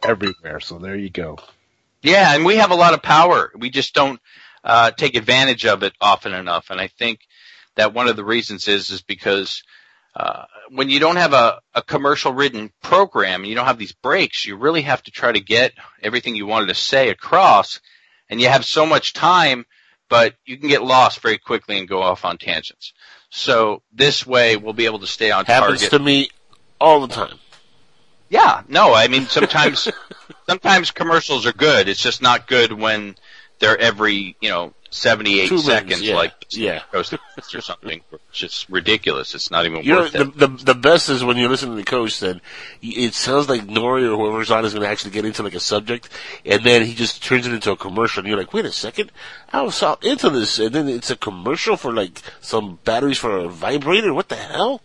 everywhere. 0.02 0.60
So 0.60 0.78
there 0.78 0.96
you 0.96 1.10
go. 1.10 1.36
Yeah, 2.06 2.36
and 2.36 2.44
we 2.44 2.56
have 2.56 2.70
a 2.70 2.76
lot 2.76 2.94
of 2.94 3.02
power. 3.02 3.50
We 3.58 3.68
just 3.68 3.92
don't 3.92 4.20
uh, 4.62 4.92
take 4.92 5.16
advantage 5.16 5.66
of 5.66 5.82
it 5.82 5.92
often 6.00 6.34
enough. 6.34 6.70
And 6.70 6.80
I 6.80 6.86
think 6.86 7.18
that 7.74 7.94
one 7.94 8.06
of 8.06 8.14
the 8.14 8.24
reasons 8.24 8.68
is 8.68 8.90
is 8.90 9.02
because 9.02 9.64
uh, 10.14 10.44
when 10.70 10.88
you 10.88 11.00
don't 11.00 11.16
have 11.16 11.32
a, 11.32 11.60
a 11.74 11.82
commercial 11.82 12.32
ridden 12.32 12.70
program 12.80 13.40
and 13.40 13.48
you 13.48 13.56
don't 13.56 13.66
have 13.66 13.76
these 13.78 13.92
breaks, 13.92 14.46
you 14.46 14.56
really 14.56 14.82
have 14.82 15.02
to 15.02 15.10
try 15.10 15.32
to 15.32 15.40
get 15.40 15.72
everything 16.00 16.36
you 16.36 16.46
wanted 16.46 16.68
to 16.68 16.74
say 16.76 17.10
across. 17.10 17.80
And 18.30 18.40
you 18.40 18.48
have 18.48 18.64
so 18.64 18.86
much 18.86 19.12
time, 19.12 19.66
but 20.08 20.36
you 20.44 20.58
can 20.58 20.68
get 20.68 20.84
lost 20.84 21.18
very 21.18 21.38
quickly 21.38 21.76
and 21.76 21.88
go 21.88 22.02
off 22.02 22.24
on 22.24 22.38
tangents. 22.38 22.92
So 23.30 23.82
this 23.92 24.24
way, 24.24 24.56
we'll 24.56 24.74
be 24.74 24.86
able 24.86 25.00
to 25.00 25.08
stay 25.08 25.32
on 25.32 25.44
Happens 25.44 25.80
target. 25.80 25.90
to 25.90 25.98
me 25.98 26.30
all 26.80 27.04
the 27.04 27.12
time. 27.12 27.38
Yeah, 28.28 28.62
no, 28.68 28.94
I 28.94 29.08
mean 29.08 29.26
sometimes 29.26 29.88
sometimes 30.48 30.90
commercials 30.90 31.46
are 31.46 31.52
good. 31.52 31.88
It's 31.88 32.02
just 32.02 32.22
not 32.22 32.46
good 32.48 32.72
when 32.72 33.16
they're 33.58 33.78
every, 33.78 34.36
you 34.40 34.50
know, 34.50 34.74
78 34.90 35.48
Two 35.48 35.58
seconds 35.58 36.00
yeah, 36.00 36.14
like 36.14 36.32
yeah. 36.50 36.80
Coast 36.90 37.14
or 37.54 37.60
something. 37.60 38.00
It's 38.12 38.38
just 38.38 38.68
ridiculous. 38.68 39.34
It's 39.34 39.50
not 39.50 39.66
even 39.66 39.82
You 39.82 39.96
worth 39.96 40.12
the, 40.12 40.22
it. 40.22 40.38
the 40.38 40.46
the 40.46 40.74
best 40.74 41.10
is 41.10 41.22
when 41.22 41.36
you 41.36 41.48
listen 41.48 41.68
to 41.70 41.74
the 41.76 41.84
coach. 41.84 42.18
Then 42.20 42.40
it 42.80 43.12
sounds 43.12 43.48
like 43.48 43.62
Noory 43.62 44.04
or 44.04 44.16
whoever's 44.16 44.50
on 44.50 44.64
is 44.64 44.72
going 44.72 44.84
to 44.84 44.88
actually 44.88 45.10
get 45.10 45.24
into 45.24 45.42
like 45.42 45.54
a 45.54 45.60
subject, 45.60 46.08
and 46.44 46.62
then 46.62 46.82
he 46.86 46.94
just 46.94 47.22
turns 47.22 47.46
it 47.46 47.52
into 47.52 47.72
a 47.72 47.76
commercial. 47.76 48.20
And 48.20 48.28
you're 48.28 48.38
like, 48.38 48.54
wait 48.54 48.64
a 48.64 48.72
second, 48.72 49.12
I 49.52 49.62
was 49.62 49.82
into 50.02 50.30
this, 50.30 50.58
and 50.58 50.74
then 50.74 50.88
it's 50.88 51.10
a 51.10 51.16
commercial 51.16 51.76
for 51.76 51.92
like 51.92 52.22
some 52.40 52.78
batteries 52.84 53.18
for 53.18 53.36
a 53.36 53.48
vibrator. 53.48 54.14
What 54.14 54.28
the 54.28 54.36
hell? 54.36 54.80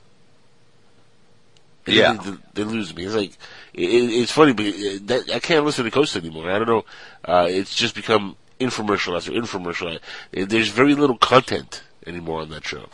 And 1.87 1.95
Yeah. 1.95 2.13
they, 2.13 2.31
they, 2.53 2.63
lose 2.63 2.95
me. 2.95 3.05
It's 3.05 3.15
like 3.15 3.31
it, 3.73 3.85
it's 3.87 4.31
funny, 4.31 4.53
but 4.53 4.65
that, 5.07 5.31
I 5.33 5.39
can't 5.39 5.65
listen 5.65 5.85
to 5.85 5.91
Coast 5.91 6.15
anymore. 6.15 6.49
I 6.51 6.59
don't 6.59 6.67
know. 6.67 6.85
Uh, 7.25 7.47
it's 7.49 7.73
just 7.75 7.95
become 7.95 8.35
infomercial 8.59 9.15
after 9.17 9.31
infomercial. 9.31 9.99
There's 10.31 10.69
very 10.69 10.93
little 10.95 11.17
content 11.17 11.81
anymore 12.05 12.41
on 12.41 12.49
that 12.49 12.65
show. 12.65 12.85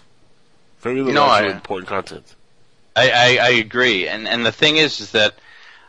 Very 0.80 0.98
little 1.02 1.14
No, 1.14 1.24
I- 1.26 1.48
important 1.48 1.90
content. 1.90 2.36
I, 2.96 3.10
I, 3.12 3.46
I 3.46 3.50
agree. 3.50 4.08
And 4.08 4.28
and 4.28 4.46
the 4.46 4.52
thing 4.52 4.78
is, 4.78 5.00
is 5.02 5.12
that 5.12 5.36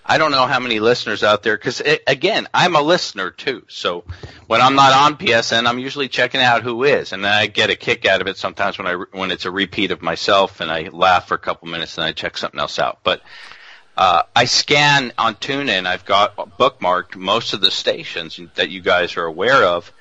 I 0.09 0.17
don't 0.17 0.31
know 0.31 0.47
how 0.47 0.59
many 0.59 0.81
listeners 0.81 1.23
out 1.23 1.43
there 1.43 1.57
because 1.57 1.83
again, 2.07 2.49
I'm 2.55 2.75
a 2.75 2.81
listener 2.81 3.31
too. 3.31 3.65
So 3.69 4.05
when 4.47 4.63
I'm 4.63 4.75
not 4.75 4.95
on 4.95 5.19
PSN, 5.19 5.67
I'm 5.67 5.79
usually 5.79 6.09
checking 6.09 6.41
out 6.41 6.63
who 6.63 6.85
is, 6.85 7.13
and 7.13 7.23
then 7.23 7.33
I 7.33 7.47
get 7.47 7.69
a 7.69 7.77
kick 7.77 8.07
out 8.07 8.23
of 8.23 8.27
it 8.27 8.39
sometimes 8.39 8.79
when 8.79 8.87
I 8.87 8.95
when 9.13 9.31
it's 9.31 9.45
a 9.45 9.51
repeat 9.51 9.91
of 9.91 10.01
myself, 10.01 10.61
and 10.63 10.71
I 10.71 10.89
laugh 10.89 11.29
for 11.29 11.35
a 11.35 11.39
couple 11.39 11.69
minutes, 11.69 11.99
and 11.99 12.07
I 12.07 12.13
check 12.13 12.39
something 12.39 12.59
else 12.59 12.79
out. 12.79 13.01
But 13.03 13.21
uh, 13.99 14.23
I 14.35 14.47
scan 14.47 15.13
on 15.19 15.35
TuneIn. 15.35 15.87
I've 15.87 16.07
got 16.07 16.37
bookmarked 16.37 17.15
most 17.17 17.53
of 17.53 17.61
the 17.61 17.71
stations 17.71 18.41
that 18.55 18.71
you 18.71 18.81
guys 18.81 19.17
are 19.19 19.25
aware 19.25 19.63
of, 19.65 19.93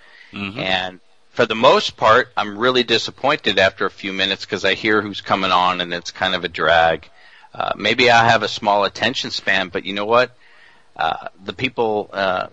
and 0.59 0.99
for 1.31 1.45
the 1.45 1.55
most 1.55 1.97
part, 1.97 2.29
I'm 2.37 2.57
really 2.57 2.83
disappointed 2.83 3.59
after 3.59 3.85
a 3.85 3.91
few 3.91 4.13
minutes 4.13 4.45
because 4.45 4.63
I 4.65 4.73
hear 4.73 5.01
who's 5.01 5.21
coming 5.21 5.51
on, 5.51 5.81
and 5.81 5.93
it's 5.93 6.11
kind 6.11 6.33
of 6.33 6.43
a 6.45 6.47
drag. 6.47 7.09
Uh, 7.57 7.73
maybe 7.75 8.11
I 8.11 8.29
have 8.29 8.43
a 8.43 8.47
small 8.47 8.83
attention 8.83 9.31
span, 9.31 9.69
but 9.69 9.83
you 9.83 9.93
know 9.93 10.05
what? 10.05 10.31
Uh, 10.95 11.29
the 11.43 11.53
people, 11.53 12.07
uh, 12.13 12.47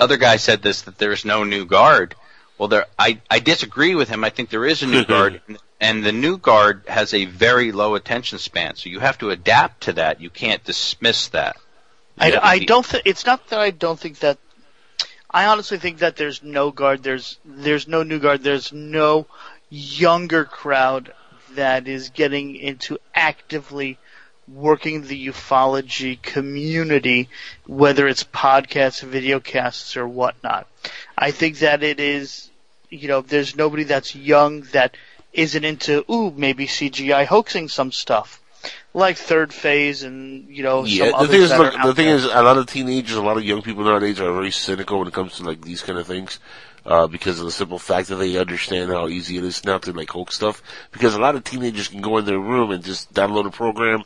other 0.00 0.16
guy 0.16 0.36
said 0.36 0.60
this 0.60 0.82
that 0.82 0.98
there's 0.98 1.24
no 1.24 1.44
new 1.44 1.64
guard. 1.64 2.16
Well, 2.58 2.68
there, 2.68 2.86
I, 2.98 3.20
I 3.30 3.38
disagree 3.38 3.94
with 3.94 4.08
him. 4.08 4.24
I 4.24 4.30
think 4.30 4.50
there 4.50 4.66
is 4.66 4.82
a 4.82 4.88
new 4.88 5.04
guard, 5.14 5.40
and 5.80 6.04
the 6.04 6.10
new 6.10 6.36
guard 6.36 6.82
has 6.88 7.14
a 7.14 7.26
very 7.26 7.70
low 7.70 7.94
attention 7.94 8.38
span. 8.38 8.74
So 8.74 8.88
you 8.88 8.98
have 8.98 9.18
to 9.18 9.30
adapt 9.30 9.82
to 9.82 9.92
that. 9.94 10.20
You 10.20 10.30
can't 10.30 10.64
dismiss 10.64 11.28
that. 11.28 11.56
You 12.20 12.34
I, 12.34 12.54
I 12.54 12.58
be- 12.58 12.66
don't 12.66 12.84
think 12.84 13.04
it's 13.06 13.26
not 13.26 13.46
that 13.48 13.60
I 13.60 13.70
don't 13.70 13.98
think 13.98 14.18
that. 14.18 14.38
I 15.30 15.46
honestly 15.46 15.78
think 15.78 15.98
that 15.98 16.16
there's 16.16 16.42
no 16.42 16.72
guard. 16.72 17.04
There's 17.04 17.38
there's 17.44 17.86
no 17.86 18.02
new 18.02 18.18
guard. 18.18 18.42
There's 18.42 18.72
no 18.72 19.26
younger 19.70 20.44
crowd 20.44 21.12
that 21.54 21.86
is 21.86 22.10
getting 22.10 22.56
into 22.56 22.98
actively 23.14 23.98
working 24.52 25.02
the 25.02 25.28
ufology 25.28 26.20
community, 26.20 27.28
whether 27.66 28.06
it's 28.06 28.24
podcasts, 28.24 29.04
videocasts, 29.04 29.96
or 29.96 30.06
whatnot. 30.06 30.66
I 31.16 31.30
think 31.30 31.58
that 31.58 31.82
it 31.82 32.00
is, 32.00 32.50
you 32.90 33.08
know, 33.08 33.22
there's 33.22 33.56
nobody 33.56 33.84
that's 33.84 34.14
young 34.14 34.62
that 34.72 34.96
isn't 35.32 35.64
into, 35.64 36.04
ooh, 36.12 36.30
maybe 36.30 36.66
CGI 36.66 37.26
hoaxing 37.26 37.68
some 37.68 37.92
stuff. 37.92 38.40
Like 38.94 39.16
third 39.16 39.52
phase 39.52 40.04
and, 40.04 40.48
you 40.48 40.62
know, 40.62 40.84
Yeah, 40.84 41.10
some 41.10 41.22
the 41.22 41.28
thing 41.28 41.42
is, 41.42 41.50
look, 41.50 41.74
the 41.74 41.94
thing 41.94 42.06
there. 42.06 42.16
is, 42.16 42.24
a 42.24 42.42
lot 42.42 42.56
of 42.56 42.66
teenagers, 42.66 43.16
a 43.16 43.22
lot 43.22 43.36
of 43.36 43.44
young 43.44 43.62
people 43.62 43.84
nowadays 43.84 44.20
are 44.20 44.32
very 44.32 44.52
cynical 44.52 44.98
when 44.98 45.08
it 45.08 45.14
comes 45.14 45.36
to 45.36 45.42
like 45.44 45.60
these 45.60 45.82
kind 45.82 45.98
of 45.98 46.06
things, 46.06 46.38
uh, 46.86 47.06
because 47.06 47.40
of 47.40 47.46
the 47.46 47.52
simple 47.52 47.78
fact 47.78 48.08
that 48.08 48.16
they 48.16 48.36
understand 48.38 48.90
how 48.90 49.08
easy 49.08 49.36
it 49.36 49.44
is 49.44 49.64
now 49.64 49.78
to 49.78 49.92
like 49.92 50.10
hoax 50.10 50.36
stuff. 50.36 50.62
Because 50.92 51.14
a 51.14 51.20
lot 51.20 51.34
of 51.34 51.44
teenagers 51.44 51.88
can 51.88 52.00
go 52.00 52.18
in 52.18 52.24
their 52.24 52.38
room 52.38 52.70
and 52.70 52.84
just 52.84 53.12
download 53.12 53.46
a 53.46 53.50
program 53.50 54.04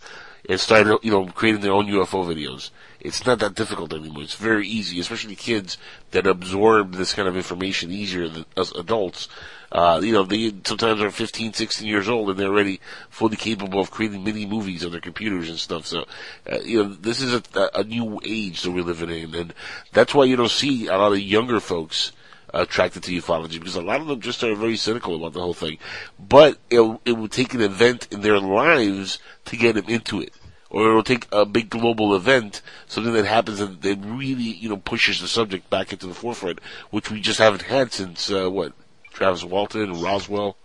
and 0.48 0.58
start, 0.58 1.04
you 1.04 1.10
know, 1.10 1.26
creating 1.26 1.60
their 1.60 1.72
own 1.72 1.86
UFO 1.86 2.24
videos. 2.26 2.70
It's 3.00 3.26
not 3.26 3.38
that 3.40 3.54
difficult 3.54 3.92
anymore. 3.92 4.22
It's 4.22 4.34
very 4.34 4.66
easy, 4.66 4.98
especially 4.98 5.36
kids 5.36 5.76
that 6.10 6.26
absorb 6.26 6.94
this 6.94 7.12
kind 7.12 7.28
of 7.28 7.36
information 7.36 7.92
easier 7.92 8.28
than 8.28 8.46
us 8.56 8.72
adults. 8.72 9.28
Uh, 9.70 10.00
you 10.02 10.12
know, 10.12 10.24
they 10.24 10.54
sometimes 10.64 11.02
are 11.02 11.10
15, 11.10 11.52
16 11.52 11.86
years 11.86 12.08
old 12.08 12.30
and 12.30 12.38
they're 12.38 12.48
already 12.48 12.80
fully 13.10 13.36
capable 13.36 13.78
of 13.78 13.90
creating 13.90 14.24
mini 14.24 14.46
movies 14.46 14.84
on 14.84 14.90
their 14.90 15.00
computers 15.00 15.50
and 15.50 15.58
stuff. 15.58 15.84
So, 15.86 16.06
uh, 16.50 16.60
you 16.60 16.82
know, 16.82 16.88
this 16.94 17.20
is 17.20 17.34
a, 17.34 17.70
a 17.74 17.84
new 17.84 18.18
age 18.24 18.62
that 18.62 18.70
we're 18.70 18.82
living 18.82 19.10
in 19.10 19.34
and 19.34 19.54
that's 19.92 20.14
why 20.14 20.24
you 20.24 20.36
don't 20.36 20.50
see 20.50 20.86
a 20.86 20.96
lot 20.96 21.12
of 21.12 21.20
younger 21.20 21.60
folks 21.60 22.12
attracted 22.54 23.02
to 23.04 23.12
ufology 23.12 23.58
because 23.58 23.76
a 23.76 23.82
lot 23.82 24.00
of 24.00 24.06
them 24.06 24.20
just 24.20 24.42
are 24.42 24.54
very 24.54 24.76
cynical 24.76 25.14
about 25.16 25.32
the 25.34 25.40
whole 25.40 25.54
thing. 25.54 25.78
But 26.18 26.58
it, 26.70 26.80
it 27.04 27.12
will 27.12 27.28
take 27.28 27.54
an 27.54 27.60
event 27.60 28.08
in 28.10 28.20
their 28.22 28.38
lives 28.38 29.18
to 29.46 29.56
get 29.56 29.74
them 29.74 29.84
into 29.88 30.20
it. 30.20 30.32
Or 30.70 30.88
it'll 30.88 31.02
take 31.02 31.26
a 31.32 31.46
big 31.46 31.70
global 31.70 32.14
event, 32.14 32.60
something 32.86 33.14
that 33.14 33.24
happens 33.24 33.58
and 33.60 33.80
that 33.80 33.98
really, 34.02 34.42
you 34.42 34.68
know, 34.68 34.76
pushes 34.76 35.20
the 35.20 35.28
subject 35.28 35.70
back 35.70 35.92
into 35.92 36.06
the 36.06 36.14
forefront, 36.14 36.60
which 36.90 37.10
we 37.10 37.20
just 37.22 37.38
haven't 37.38 37.62
had 37.62 37.90
since, 37.92 38.30
uh, 38.30 38.50
what, 38.50 38.74
Travis 39.10 39.42
Walton, 39.44 40.00
Roswell. 40.00 40.56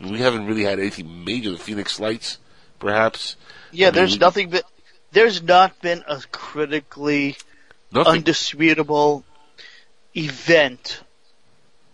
We 0.00 0.18
haven't 0.18 0.46
really 0.46 0.64
had 0.64 0.80
anything 0.80 1.24
major. 1.24 1.50
The 1.50 1.58
Phoenix 1.58 2.00
Lights, 2.00 2.38
perhaps. 2.78 3.36
Yeah, 3.70 3.88
I 3.88 3.90
mean, 3.90 3.94
there's 3.96 4.12
we- 4.14 4.18
nothing 4.18 4.50
but 4.50 4.64
there's 5.12 5.42
not 5.42 5.78
been 5.82 6.02
a 6.08 6.20
critically 6.32 7.36
Nothing. 7.92 8.14
undisputable 8.14 9.24
event 10.16 11.02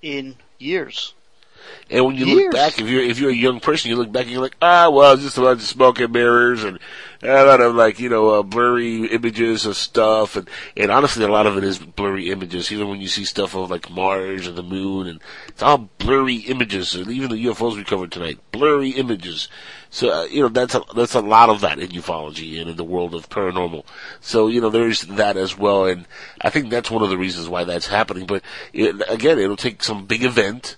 in 0.02 0.36
years. 0.58 1.14
And 1.90 2.04
when 2.04 2.16
you 2.16 2.26
Years. 2.26 2.44
look 2.44 2.52
back, 2.52 2.80
if 2.80 2.88
you're 2.88 3.02
if 3.02 3.18
you're 3.18 3.30
a 3.30 3.34
young 3.34 3.60
person, 3.60 3.90
you 3.90 3.96
look 3.96 4.12
back 4.12 4.22
and 4.22 4.32
you're 4.32 4.42
like, 4.42 4.56
ah, 4.62 4.88
well, 4.90 5.12
it's 5.12 5.22
just 5.22 5.38
a 5.38 5.40
bunch 5.40 5.60
of 5.60 5.66
smoke 5.66 6.00
and 6.00 6.12
mirrors 6.12 6.64
and 6.64 6.78
a 7.22 7.44
lot 7.44 7.60
of 7.60 7.74
like 7.74 7.98
you 7.98 8.08
know 8.08 8.30
uh, 8.30 8.42
blurry 8.42 9.06
images 9.06 9.66
of 9.66 9.76
stuff, 9.76 10.36
and 10.36 10.48
and 10.76 10.90
honestly, 10.90 11.24
a 11.24 11.28
lot 11.28 11.46
of 11.46 11.56
it 11.56 11.64
is 11.64 11.78
blurry 11.78 12.30
images. 12.30 12.70
Even 12.72 12.88
when 12.88 13.00
you 13.00 13.08
see 13.08 13.24
stuff 13.24 13.54
of 13.54 13.70
like 13.70 13.90
Mars 13.90 14.46
and 14.46 14.56
the 14.56 14.62
Moon, 14.62 15.06
and 15.06 15.20
it's 15.48 15.62
all 15.62 15.90
blurry 15.98 16.36
images. 16.36 16.94
And 16.94 17.10
even 17.10 17.30
the 17.30 17.44
UFOs 17.46 17.76
we 17.76 17.84
covered 17.84 18.12
tonight, 18.12 18.38
blurry 18.52 18.90
images. 18.90 19.48
So 19.92 20.10
uh, 20.10 20.24
you 20.24 20.40
know 20.42 20.48
that's 20.48 20.74
a, 20.76 20.82
that's 20.94 21.14
a 21.14 21.20
lot 21.20 21.48
of 21.48 21.60
that 21.62 21.78
in 21.80 21.88
ufology 21.90 22.60
and 22.60 22.70
in 22.70 22.76
the 22.76 22.84
world 22.84 23.12
of 23.14 23.28
paranormal. 23.28 23.84
So 24.20 24.46
you 24.46 24.60
know 24.60 24.70
there's 24.70 25.02
that 25.02 25.36
as 25.36 25.58
well, 25.58 25.84
and 25.86 26.06
I 26.40 26.50
think 26.50 26.70
that's 26.70 26.90
one 26.90 27.02
of 27.02 27.10
the 27.10 27.18
reasons 27.18 27.48
why 27.48 27.64
that's 27.64 27.88
happening. 27.88 28.26
But 28.26 28.42
it, 28.72 29.02
again, 29.08 29.38
it'll 29.38 29.56
take 29.56 29.82
some 29.82 30.06
big 30.06 30.22
event 30.22 30.76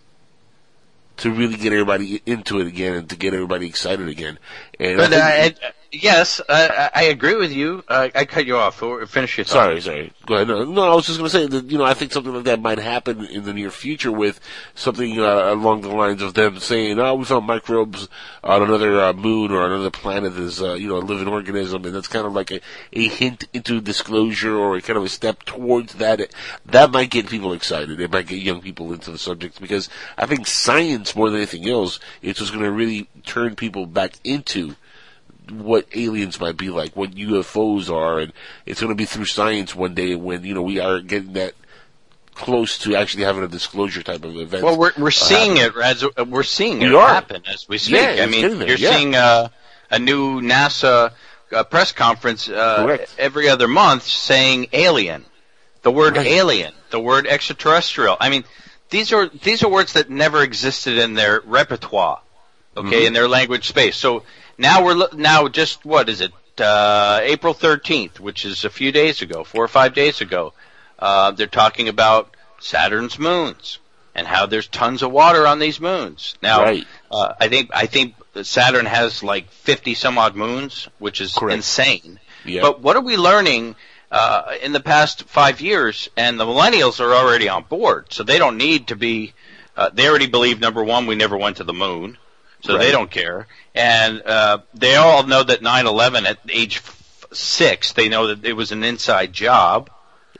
to 1.18 1.30
really 1.30 1.58
get 1.58 1.72
everybody 1.74 2.22
into 2.24 2.58
it 2.58 2.66
again 2.66 2.94
and 2.94 3.08
to 3.10 3.16
get 3.16 3.34
everybody 3.34 3.66
excited 3.66 4.08
again. 4.08 4.38
And 4.80 4.96
But 4.96 5.12
I 5.12 5.16
uh, 5.16 5.42
think- 5.42 5.58
and, 5.62 5.74
yes, 5.92 6.40
I, 6.48 6.90
I 6.94 7.02
agree 7.04 7.36
with 7.36 7.52
you. 7.52 7.84
Uh, 7.86 8.08
I 8.14 8.24
cut 8.24 8.46
you 8.46 8.56
off. 8.56 8.78
Finish 9.08 9.38
your 9.38 9.44
thought. 9.44 9.52
Sorry, 9.52 9.80
sorry. 9.80 10.12
Go 10.26 10.34
ahead. 10.34 10.48
No, 10.48 10.64
no, 10.64 10.90
I 10.90 10.94
was 10.94 11.06
just 11.06 11.18
going 11.18 11.30
to 11.30 11.36
say 11.36 11.46
that, 11.46 11.70
you 11.70 11.78
know, 11.78 11.84
I 11.84 11.94
think 11.94 12.12
something 12.12 12.32
like 12.32 12.44
that 12.44 12.60
might 12.60 12.78
happen 12.78 13.24
in 13.26 13.44
the 13.44 13.52
near 13.52 13.70
future 13.70 14.10
with 14.10 14.40
something 14.74 15.20
uh, 15.20 15.52
along 15.52 15.82
the 15.82 15.88
lines 15.88 16.22
of 16.22 16.34
them 16.34 16.58
saying, 16.58 16.98
oh, 16.98 17.14
we 17.14 17.24
found 17.24 17.46
microbes 17.46 18.08
on 18.42 18.62
another 18.62 19.00
uh, 19.00 19.12
moon 19.12 19.52
or 19.52 19.66
another 19.66 19.90
planet 19.90 20.34
that 20.34 20.42
is 20.42 20.62
uh, 20.62 20.74
you 20.74 20.88
know, 20.88 20.96
a 20.96 20.98
living 20.98 21.28
organism. 21.28 21.84
And 21.84 21.94
that's 21.94 22.08
kind 22.08 22.26
of 22.26 22.32
like 22.32 22.50
a, 22.50 22.60
a 22.92 23.08
hint 23.08 23.44
into 23.52 23.80
disclosure 23.80 24.56
or 24.56 24.76
a 24.76 24.82
kind 24.82 24.96
of 24.96 25.04
a 25.04 25.08
step 25.08 25.42
towards 25.42 25.94
that. 25.94 26.20
That 26.66 26.90
might 26.90 27.10
get 27.10 27.28
people 27.28 27.52
excited. 27.52 28.00
It 28.00 28.10
might 28.10 28.26
get 28.26 28.42
young 28.42 28.62
people 28.62 28.92
into 28.92 29.10
the 29.10 29.18
subject 29.18 29.60
because 29.60 29.88
I 30.16 30.26
think 30.26 30.46
science, 30.46 31.14
more 31.14 31.28
than 31.28 31.38
anything 31.38 31.68
else, 31.68 32.00
is 32.22 32.36
just 32.36 32.52
going 32.52 32.64
to 32.64 32.72
really 32.72 33.08
turn 33.24 33.54
people 33.54 33.86
back 33.86 34.14
into 34.24 34.74
what 35.60 35.86
aliens 35.94 36.40
might 36.40 36.56
be 36.56 36.70
like, 36.70 36.94
what 36.96 37.12
UFOs 37.12 37.90
are, 37.90 38.18
and 38.20 38.32
it's 38.66 38.80
going 38.80 38.90
to 38.92 38.96
be 38.96 39.04
through 39.04 39.26
science 39.26 39.74
one 39.74 39.94
day 39.94 40.14
when 40.14 40.44
you 40.44 40.54
know 40.54 40.62
we 40.62 40.80
are 40.80 41.00
getting 41.00 41.34
that 41.34 41.54
close 42.34 42.78
to 42.78 42.96
actually 42.96 43.24
having 43.24 43.44
a 43.44 43.48
disclosure 43.48 44.02
type 44.02 44.24
of 44.24 44.36
event. 44.36 44.64
Well, 44.64 44.78
we're 44.78 44.92
we're 44.96 45.08
uh, 45.08 45.10
seeing 45.10 45.56
happen. 45.56 45.80
it 45.82 45.84
as 45.84 46.26
we're 46.28 46.42
seeing 46.42 46.78
We 46.78 46.86
it 46.86 46.94
are. 46.94 47.08
happen 47.08 47.42
as 47.46 47.68
we 47.68 47.78
speak. 47.78 47.96
Yeah, 47.96 48.22
I 48.22 48.26
mean, 48.26 48.60
you're 48.60 48.76
yeah. 48.78 48.96
seeing 48.96 49.14
uh, 49.14 49.48
a 49.90 49.98
new 49.98 50.40
NASA 50.40 51.12
uh, 51.52 51.64
press 51.64 51.92
conference 51.92 52.48
uh, 52.48 52.98
every 53.18 53.48
other 53.48 53.68
month 53.68 54.04
saying 54.04 54.68
alien, 54.72 55.24
the 55.82 55.90
word 55.90 56.16
alien, 56.16 56.72
the 56.90 57.00
word 57.00 57.26
extraterrestrial. 57.26 58.16
I 58.18 58.30
mean, 58.30 58.44
these 58.90 59.12
are 59.12 59.28
these 59.28 59.62
are 59.62 59.68
words 59.68 59.92
that 59.94 60.08
never 60.10 60.42
existed 60.42 60.98
in 60.98 61.14
their 61.14 61.40
repertoire. 61.44 62.20
Okay, 62.74 63.02
Mhm. 63.02 63.06
in 63.08 63.12
their 63.12 63.28
language 63.28 63.68
space. 63.68 63.96
So 63.96 64.22
now 64.58 64.84
we're 64.84 65.08
now 65.14 65.48
just 65.48 65.84
what 65.84 66.08
is 66.08 66.20
it? 66.20 66.32
Uh, 66.60 67.20
April 67.22 67.54
13th, 67.54 68.20
which 68.20 68.44
is 68.44 68.64
a 68.64 68.70
few 68.70 68.92
days 68.92 69.22
ago, 69.22 69.42
four 69.44 69.64
or 69.64 69.68
five 69.68 69.94
days 69.94 70.20
ago. 70.20 70.52
Uh, 70.98 71.30
they're 71.30 71.46
talking 71.46 71.88
about 71.88 72.36
Saturn's 72.60 73.18
moons 73.18 73.78
and 74.14 74.26
how 74.26 74.44
there's 74.46 74.68
tons 74.68 75.02
of 75.02 75.10
water 75.10 75.46
on 75.46 75.58
these 75.58 75.80
moons. 75.80 76.34
Now, 76.42 76.62
Right. 76.62 76.86
uh, 77.10 77.32
I 77.40 77.48
think 77.48 77.70
I 77.72 77.86
think 77.86 78.14
Saturn 78.42 78.86
has 78.86 79.22
like 79.22 79.50
50 79.50 79.94
some 79.94 80.18
odd 80.18 80.36
moons, 80.36 80.88
which 80.98 81.20
is 81.20 81.36
insane. 81.40 82.20
Yeah. 82.44 82.60
But 82.62 82.80
what 82.80 82.96
are 82.96 83.00
we 83.02 83.16
learning 83.16 83.74
uh, 84.10 84.52
in 84.62 84.72
the 84.72 84.80
past 84.80 85.24
five 85.24 85.60
years? 85.60 86.08
And 86.16 86.38
the 86.38 86.44
millennials 86.44 87.00
are 87.00 87.14
already 87.14 87.48
on 87.48 87.64
board, 87.64 88.06
so 88.12 88.22
they 88.22 88.38
don't 88.38 88.58
need 88.58 88.88
to 88.88 88.96
be. 88.96 89.32
Uh, 89.76 89.88
they 89.92 90.06
already 90.06 90.26
believe 90.26 90.60
number 90.60 90.84
one, 90.84 91.06
we 91.06 91.14
never 91.14 91.36
went 91.36 91.56
to 91.56 91.64
the 91.64 91.72
moon, 91.72 92.18
so 92.62 92.78
they 92.78 92.90
don't 92.90 93.10
care. 93.10 93.46
And 93.74 94.22
uh, 94.22 94.58
they 94.74 94.96
all 94.96 95.26
know 95.26 95.42
that 95.42 95.60
9/11 95.60 96.24
at 96.26 96.38
age 96.48 96.78
f- 96.78 97.26
six, 97.32 97.92
they 97.92 98.08
know 98.08 98.28
that 98.28 98.44
it 98.44 98.54
was 98.54 98.72
an 98.72 98.84
inside 98.84 99.32
job. 99.32 99.90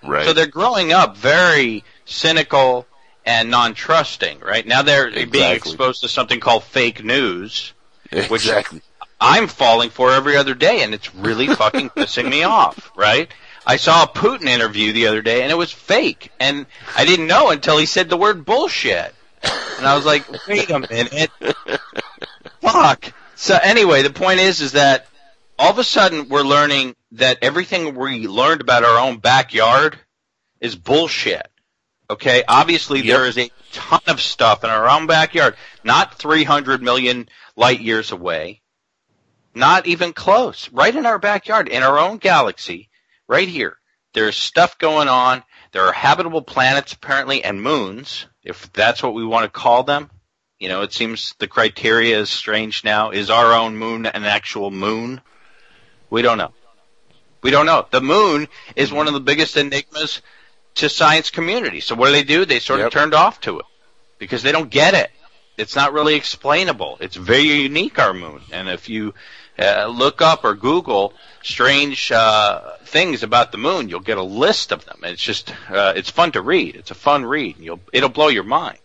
Right. 0.02 0.26
So 0.26 0.32
they're 0.32 0.46
growing 0.46 0.92
up 0.92 1.16
very 1.16 1.84
cynical 2.04 2.86
and 3.24 3.50
non-trusting. 3.50 4.40
Right 4.40 4.66
now, 4.66 4.82
they're 4.82 5.10
being 5.26 5.52
exposed 5.52 6.00
to 6.02 6.08
something 6.08 6.40
called 6.40 6.64
fake 6.64 7.04
news, 7.04 7.72
which 8.10 8.30
Exactly. 8.30 8.82
I'm 9.20 9.46
falling 9.46 9.90
for 9.90 10.12
every 10.12 10.36
other 10.36 10.54
day, 10.54 10.82
and 10.82 10.92
it's 10.92 11.14
really 11.14 11.46
fucking 11.46 11.90
pissing 11.96 12.28
me 12.28 12.42
off. 12.42 12.90
Right? 12.96 13.30
I 13.64 13.76
saw 13.76 14.02
a 14.02 14.08
Putin 14.08 14.46
interview 14.46 14.92
the 14.92 15.06
other 15.06 15.22
day, 15.22 15.42
and 15.42 15.52
it 15.52 15.56
was 15.56 15.70
fake, 15.70 16.32
and 16.40 16.66
I 16.96 17.04
didn't 17.04 17.28
know 17.28 17.50
until 17.50 17.78
he 17.78 17.86
said 17.86 18.08
the 18.08 18.16
word 18.16 18.44
bullshit, 18.44 19.14
and 19.42 19.86
I 19.86 19.96
was 19.96 20.04
like, 20.04 20.24
wait 20.46 20.70
a 20.70 20.80
minute, 20.80 21.30
fuck. 22.60 23.12
So 23.34 23.58
anyway, 23.60 24.02
the 24.02 24.10
point 24.10 24.40
is, 24.40 24.60
is 24.60 24.72
that 24.72 25.06
all 25.58 25.70
of 25.70 25.78
a 25.78 25.84
sudden 25.84 26.28
we're 26.28 26.42
learning 26.42 26.94
that 27.12 27.38
everything 27.42 27.94
we 27.94 28.26
learned 28.26 28.60
about 28.60 28.84
our 28.84 28.98
own 28.98 29.18
backyard 29.18 29.98
is 30.60 30.76
bullshit. 30.76 31.46
Okay, 32.08 32.44
obviously 32.46 33.02
there 33.02 33.26
is 33.26 33.38
a 33.38 33.50
ton 33.72 34.00
of 34.06 34.20
stuff 34.20 34.64
in 34.64 34.70
our 34.70 34.88
own 34.88 35.06
backyard, 35.06 35.56
not 35.82 36.18
300 36.18 36.82
million 36.82 37.28
light 37.56 37.80
years 37.80 38.12
away, 38.12 38.60
not 39.54 39.86
even 39.86 40.12
close, 40.12 40.68
right 40.72 40.94
in 40.94 41.06
our 41.06 41.18
backyard, 41.18 41.68
in 41.68 41.82
our 41.82 41.98
own 41.98 42.18
galaxy, 42.18 42.90
right 43.28 43.48
here. 43.48 43.78
There's 44.14 44.36
stuff 44.36 44.78
going 44.78 45.08
on. 45.08 45.42
There 45.72 45.84
are 45.84 45.92
habitable 45.92 46.42
planets 46.42 46.92
apparently 46.92 47.42
and 47.42 47.62
moons, 47.62 48.26
if 48.44 48.72
that's 48.72 49.02
what 49.02 49.14
we 49.14 49.24
want 49.24 49.44
to 49.44 49.50
call 49.50 49.82
them. 49.82 50.10
You 50.58 50.68
know, 50.68 50.82
it 50.82 50.92
seems 50.92 51.34
the 51.38 51.48
criteria 51.48 52.20
is 52.20 52.30
strange 52.30 52.84
now. 52.84 53.10
Is 53.10 53.30
our 53.30 53.52
own 53.52 53.76
moon 53.76 54.06
an 54.06 54.24
actual 54.24 54.70
moon? 54.70 55.20
We 56.08 56.22
don't 56.22 56.38
know. 56.38 56.52
We 57.42 57.50
don't 57.50 57.66
know. 57.66 57.86
The 57.90 58.00
moon 58.00 58.46
is 58.76 58.92
one 58.92 59.08
of 59.08 59.14
the 59.14 59.20
biggest 59.20 59.56
enigmas 59.56 60.22
to 60.76 60.88
science 60.88 61.30
community. 61.30 61.80
So 61.80 61.96
what 61.96 62.06
do 62.06 62.12
they 62.12 62.22
do? 62.22 62.44
They 62.44 62.60
sort 62.60 62.80
of 62.80 62.92
turned 62.92 63.14
off 63.14 63.40
to 63.42 63.58
it 63.58 63.66
because 64.18 64.42
they 64.42 64.52
don't 64.52 64.70
get 64.70 64.94
it. 64.94 65.10
It's 65.58 65.76
not 65.76 65.92
really 65.92 66.14
explainable. 66.14 66.96
It's 67.00 67.16
very 67.16 67.42
unique, 67.42 67.98
our 67.98 68.14
moon. 68.14 68.40
And 68.52 68.68
if 68.68 68.88
you 68.88 69.14
uh, 69.58 69.86
look 69.86 70.22
up 70.22 70.44
or 70.44 70.54
Google 70.54 71.14
strange 71.42 72.10
uh, 72.12 72.76
things 72.84 73.22
about 73.22 73.52
the 73.52 73.58
moon, 73.58 73.88
you'll 73.88 74.00
get 74.00 74.18
a 74.18 74.22
list 74.22 74.72
of 74.72 74.84
them. 74.84 75.00
It's 75.02 75.22
just 75.22 75.52
uh, 75.70 75.92
it's 75.96 76.10
fun 76.10 76.32
to 76.32 76.42
read. 76.42 76.76
It's 76.76 76.90
a 76.90 76.94
fun 76.94 77.24
read. 77.24 77.58
You'll 77.58 77.80
it'll 77.92 78.08
blow 78.08 78.28
your 78.28 78.44
mind. 78.44 78.78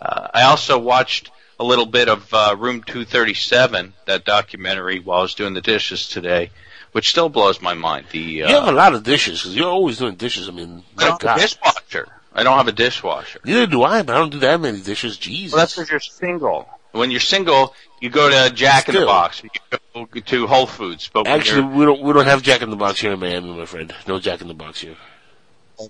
Uh, 0.00 0.28
I 0.32 0.42
also 0.42 0.78
watched 0.78 1.30
a 1.58 1.64
little 1.64 1.86
bit 1.86 2.08
of 2.08 2.32
uh, 2.32 2.54
Room 2.56 2.82
237, 2.82 3.92
that 4.06 4.24
documentary, 4.24 5.00
while 5.00 5.18
I 5.18 5.22
was 5.22 5.34
doing 5.34 5.54
the 5.54 5.60
dishes 5.60 6.08
today, 6.08 6.50
which 6.92 7.10
still 7.10 7.28
blows 7.28 7.60
my 7.60 7.74
mind. 7.74 8.06
The 8.12 8.44
uh, 8.44 8.48
you 8.48 8.54
have 8.54 8.68
a 8.68 8.72
lot 8.72 8.94
of 8.94 9.02
dishes 9.02 9.42
because 9.42 9.56
you're 9.56 9.68
always 9.68 9.98
doing 9.98 10.14
dishes. 10.14 10.48
I 10.48 10.52
mean, 10.52 10.84
I 10.96 11.04
don't 11.08 11.22
have 11.22 11.36
a 11.36 11.40
dishwasher. 11.40 12.08
I 12.32 12.44
don't 12.44 12.56
have 12.56 12.68
a 12.68 12.72
dishwasher. 12.72 13.40
Neither 13.44 13.66
do 13.66 13.82
I, 13.82 14.02
but 14.02 14.14
I 14.14 14.18
don't 14.18 14.30
do 14.30 14.38
that 14.40 14.60
many 14.60 14.80
dishes. 14.80 15.16
Jesus. 15.16 15.52
Well, 15.52 15.62
that's 15.62 15.74
because 15.74 15.90
you're 15.90 16.00
single. 16.00 16.68
When 16.92 17.10
you're 17.10 17.20
single, 17.20 17.74
you 18.00 18.10
go 18.10 18.30
to 18.30 18.54
Jack 18.54 18.88
in 18.88 18.94
the 18.94 19.06
Box. 19.06 19.42
you 19.42 19.50
go 19.70 19.77
to 20.06 20.46
Whole 20.46 20.66
Foods. 20.66 21.10
But 21.12 21.26
Actually, 21.26 21.74
we 21.74 21.84
don't 21.84 22.02
we 22.02 22.12
don't 22.12 22.26
have 22.26 22.42
Jack 22.42 22.62
in 22.62 22.70
the 22.70 22.76
Box 22.76 23.00
here 23.00 23.12
in 23.12 23.20
Miami, 23.20 23.52
my 23.52 23.66
friend. 23.66 23.94
No 24.06 24.18
Jack 24.18 24.40
in 24.40 24.48
the 24.48 24.54
Box 24.54 24.80
here. 24.80 24.96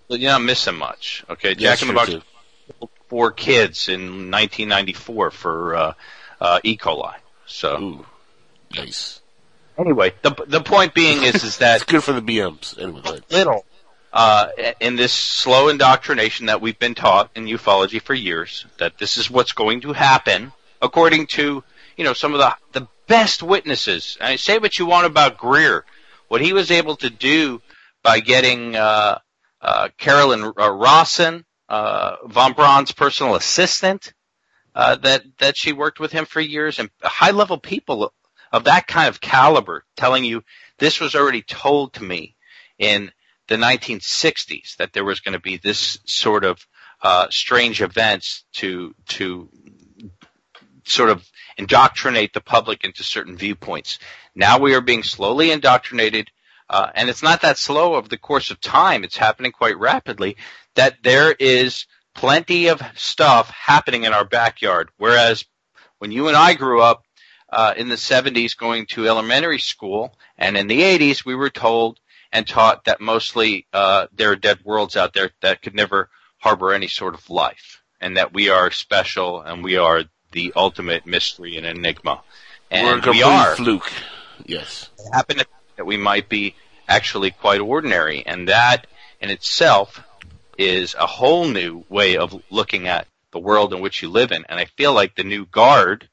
you're 0.08 0.30
not 0.30 0.42
missing 0.42 0.76
much. 0.76 1.24
Okay, 1.28 1.54
Jack 1.54 1.82
in 1.82 1.88
the 1.88 1.94
Box 1.94 2.10
too. 2.10 2.22
for 3.08 3.30
kids 3.30 3.88
in 3.88 4.30
1994 4.30 5.30
for 5.30 5.76
uh, 5.76 5.92
uh, 6.40 6.60
E. 6.62 6.76
coli. 6.76 7.14
So 7.46 8.04
nice. 8.74 9.20
Anyway, 9.78 10.12
the 10.22 10.34
the 10.46 10.60
point 10.60 10.94
being 10.94 11.22
is 11.22 11.44
is 11.44 11.58
that 11.58 11.76
it's 11.82 11.84
good 11.84 12.02
for 12.02 12.12
the 12.12 12.22
BMs. 12.22 12.80
Anyway, 12.80 13.20
little 13.30 13.64
uh, 14.12 14.48
in 14.80 14.96
this 14.96 15.12
slow 15.12 15.68
indoctrination 15.68 16.46
that 16.46 16.60
we've 16.60 16.78
been 16.78 16.94
taught 16.94 17.30
in 17.34 17.44
ufology 17.44 18.00
for 18.00 18.14
years 18.14 18.66
that 18.78 18.98
this 18.98 19.16
is 19.16 19.30
what's 19.30 19.52
going 19.52 19.82
to 19.82 19.92
happen 19.92 20.52
according 20.80 21.26
to 21.26 21.62
you 21.96 22.04
know 22.04 22.12
some 22.12 22.34
of 22.34 22.40
the 22.40 22.54
the 22.72 22.88
best 23.08 23.42
witnesses. 23.42 24.16
And 24.20 24.38
say 24.38 24.58
what 24.58 24.78
you 24.78 24.86
want 24.86 25.06
about 25.06 25.38
Greer, 25.38 25.84
what 26.28 26.40
he 26.40 26.52
was 26.52 26.70
able 26.70 26.96
to 26.96 27.10
do 27.10 27.60
by 28.02 28.20
getting 28.20 28.76
uh, 28.76 29.18
uh, 29.60 29.88
Carolyn 29.98 30.44
uh, 30.44 30.70
Rosin, 30.70 31.44
uh, 31.68 32.16
von 32.26 32.52
Braun's 32.52 32.92
personal 32.92 33.34
assistant, 33.34 34.12
uh, 34.74 34.96
that 34.96 35.24
that 35.38 35.56
she 35.56 35.72
worked 35.72 35.98
with 35.98 36.12
him 36.12 36.24
for 36.24 36.40
years, 36.40 36.78
and 36.78 36.90
high 37.02 37.32
level 37.32 37.58
people 37.58 38.12
of 38.52 38.64
that 38.64 38.86
kind 38.86 39.08
of 39.08 39.20
caliber 39.20 39.84
telling 39.96 40.24
you 40.24 40.42
this 40.78 41.00
was 41.00 41.14
already 41.14 41.42
told 41.42 41.94
to 41.94 42.04
me 42.04 42.36
in 42.78 43.10
the 43.48 43.56
1960s 43.56 44.76
that 44.76 44.92
there 44.92 45.04
was 45.04 45.20
going 45.20 45.32
to 45.32 45.40
be 45.40 45.56
this 45.56 45.98
sort 46.04 46.44
of 46.44 46.64
uh, 47.02 47.26
strange 47.30 47.82
events 47.82 48.44
to 48.52 48.94
to 49.06 49.48
sort 50.90 51.10
of 51.10 51.28
indoctrinate 51.56 52.32
the 52.32 52.40
public 52.40 52.84
into 52.84 53.02
certain 53.02 53.36
viewpoints. 53.36 53.98
Now 54.34 54.58
we 54.58 54.74
are 54.74 54.80
being 54.80 55.02
slowly 55.02 55.50
indoctrinated, 55.50 56.30
uh, 56.70 56.90
and 56.94 57.10
it's 57.10 57.22
not 57.22 57.42
that 57.42 57.58
slow 57.58 57.94
over 57.94 58.08
the 58.08 58.18
course 58.18 58.50
of 58.50 58.60
time. 58.60 59.04
It's 59.04 59.16
happening 59.16 59.52
quite 59.52 59.78
rapidly. 59.78 60.36
That 60.74 60.98
there 61.02 61.32
is 61.32 61.86
plenty 62.14 62.68
of 62.68 62.82
stuff 62.94 63.50
happening 63.50 64.04
in 64.04 64.12
our 64.12 64.24
backyard. 64.24 64.90
Whereas 64.96 65.44
when 65.98 66.12
you 66.12 66.28
and 66.28 66.36
I 66.36 66.54
grew 66.54 66.80
up 66.80 67.04
uh, 67.50 67.74
in 67.76 67.88
the 67.88 67.96
70s 67.96 68.56
going 68.56 68.86
to 68.86 69.08
elementary 69.08 69.58
school, 69.58 70.16
and 70.36 70.56
in 70.56 70.66
the 70.66 70.82
80s 70.82 71.24
we 71.24 71.34
were 71.34 71.50
told 71.50 71.98
and 72.32 72.46
taught 72.46 72.84
that 72.84 73.00
mostly 73.00 73.66
uh, 73.72 74.06
there 74.12 74.32
are 74.32 74.36
dead 74.36 74.60
worlds 74.64 74.96
out 74.96 75.14
there 75.14 75.30
that 75.40 75.62
could 75.62 75.74
never 75.74 76.10
harbor 76.38 76.72
any 76.72 76.88
sort 76.88 77.14
of 77.14 77.30
life, 77.30 77.82
and 78.00 78.16
that 78.16 78.34
we 78.34 78.50
are 78.50 78.70
special 78.70 79.40
and 79.40 79.64
we 79.64 79.76
are 79.76 80.04
the 80.32 80.52
ultimate 80.56 81.06
mystery 81.06 81.56
and 81.56 81.66
enigma. 81.66 82.22
And 82.70 83.02
We're 83.02 83.10
a 83.10 83.12
we 83.12 83.22
are. 83.22 83.56
fluke. 83.56 83.90
Yes. 84.44 84.90
It 84.98 85.14
happened 85.14 85.44
that 85.76 85.86
we 85.86 85.96
might 85.96 86.28
be 86.28 86.54
actually 86.86 87.30
quite 87.30 87.60
ordinary, 87.60 88.24
and 88.24 88.48
that 88.48 88.86
in 89.20 89.30
itself 89.30 90.02
is 90.56 90.94
a 90.94 91.06
whole 91.06 91.46
new 91.46 91.84
way 91.88 92.16
of 92.16 92.42
looking 92.50 92.88
at 92.88 93.06
the 93.32 93.38
world 93.38 93.72
in 93.72 93.80
which 93.80 94.02
you 94.02 94.08
live 94.08 94.32
in. 94.32 94.44
And 94.48 94.58
I 94.58 94.64
feel 94.64 94.92
like 94.92 95.14
the 95.14 95.24
new 95.24 95.46
guard 95.46 96.08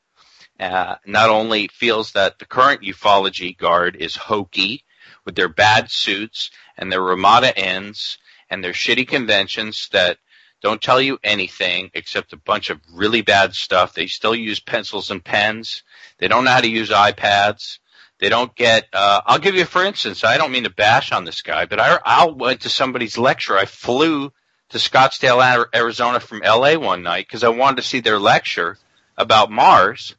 uh, 0.59 0.95
not 1.05 1.29
only 1.29 1.67
feels 1.67 2.13
that 2.13 2.39
the 2.39 2.45
current 2.45 2.81
ufology 2.81 3.57
guard 3.57 3.95
is 3.95 4.15
hokey 4.15 4.83
with 5.25 5.35
their 5.35 5.49
bad 5.49 5.91
suits 5.91 6.51
and 6.77 6.91
their 6.91 7.01
Ramada 7.01 7.57
Inns 7.57 8.17
and 8.49 8.63
their 8.63 8.73
shitty 8.73 9.07
conventions 9.07 9.89
that 9.91 10.17
don't 10.61 10.81
tell 10.81 11.01
you 11.01 11.19
anything 11.23 11.91
except 11.93 12.33
a 12.33 12.37
bunch 12.37 12.69
of 12.69 12.79
really 12.93 13.21
bad 13.21 13.53
stuff. 13.53 13.93
They 13.93 14.07
still 14.07 14.35
use 14.35 14.59
pencils 14.59 15.11
and 15.11 15.23
pens. 15.23 15.83
They 16.17 16.27
don't 16.27 16.43
know 16.43 16.51
how 16.51 16.61
to 16.61 16.69
use 16.69 16.89
iPads. 16.89 17.79
They 18.19 18.29
don't 18.29 18.55
get. 18.55 18.85
Uh, 18.93 19.21
I'll 19.25 19.39
give 19.39 19.55
you, 19.55 19.65
for 19.65 19.83
instance, 19.83 20.23
I 20.23 20.37
don't 20.37 20.51
mean 20.51 20.63
to 20.63 20.69
bash 20.69 21.11
on 21.11 21.25
this 21.25 21.41
guy, 21.41 21.65
but 21.65 21.79
I, 21.79 21.99
I 22.03 22.25
went 22.25 22.61
to 22.61 22.69
somebody's 22.69 23.17
lecture. 23.17 23.57
I 23.57 23.65
flew 23.65 24.31
to 24.69 24.77
Scottsdale, 24.77 25.65
Arizona 25.75 26.19
from 26.19 26.39
LA 26.39 26.75
one 26.77 27.03
night 27.03 27.27
because 27.27 27.43
I 27.43 27.49
wanted 27.49 27.77
to 27.77 27.87
see 27.87 27.99
their 27.99 28.19
lecture 28.19 28.77
about 29.17 29.51
Mars, 29.51 30.15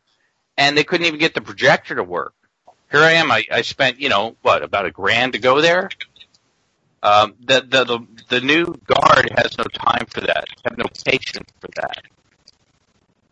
and 0.57 0.77
they 0.77 0.85
couldn't 0.85 1.07
even 1.07 1.19
get 1.19 1.35
the 1.35 1.41
projector 1.41 1.95
to 1.95 2.05
work. 2.05 2.35
Here 2.91 3.01
I 3.01 3.13
am. 3.13 3.31
I, 3.31 3.45
I 3.51 3.63
spent, 3.63 4.01
you 4.01 4.09
know, 4.09 4.37
what 4.43 4.63
about 4.63 4.87
a 4.87 4.91
grand 4.91 5.33
to 5.33 5.39
go 5.39 5.61
there? 5.61 5.89
Um, 7.07 7.35
the, 7.41 7.61
the 7.61 7.85
the 7.85 8.01
the 8.29 8.41
new 8.41 8.65
guard 8.85 9.31
has 9.37 9.57
no 9.59 9.65
time 9.65 10.07
for 10.07 10.23
that. 10.23 10.47
Have 10.65 10.77
no 10.77 10.87
patience 11.05 11.49
for 11.61 11.69
that. 11.77 12.03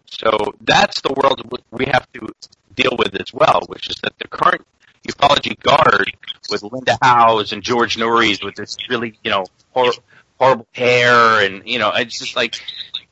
So 0.07 0.55
that's 0.61 1.01
the 1.01 1.13
world 1.13 1.43
we 1.73 1.87
have 1.87 2.07
to 2.13 2.29
deal 2.75 2.97
with 2.97 3.21
as 3.21 3.33
well, 3.33 3.63
which 3.67 3.89
is 3.91 3.97
that 4.05 4.17
the 4.21 4.29
current 4.29 4.65
ufology 5.09 5.59
guard 5.61 6.13
with 6.51 6.63
Linda 6.63 6.97
Howes 7.03 7.53
and 7.53 7.63
George 7.63 7.97
Noorys 7.97 8.45
with 8.45 8.55
this 8.55 8.77
really, 8.89 9.19
you 9.25 9.31
know, 9.33 9.45
hor- 9.73 9.93
horrible 10.39 10.69
hair 10.73 11.45
and, 11.45 11.67
you 11.69 11.81
know, 11.81 11.91
it's 11.95 12.19
just 12.19 12.37
like, 12.37 12.55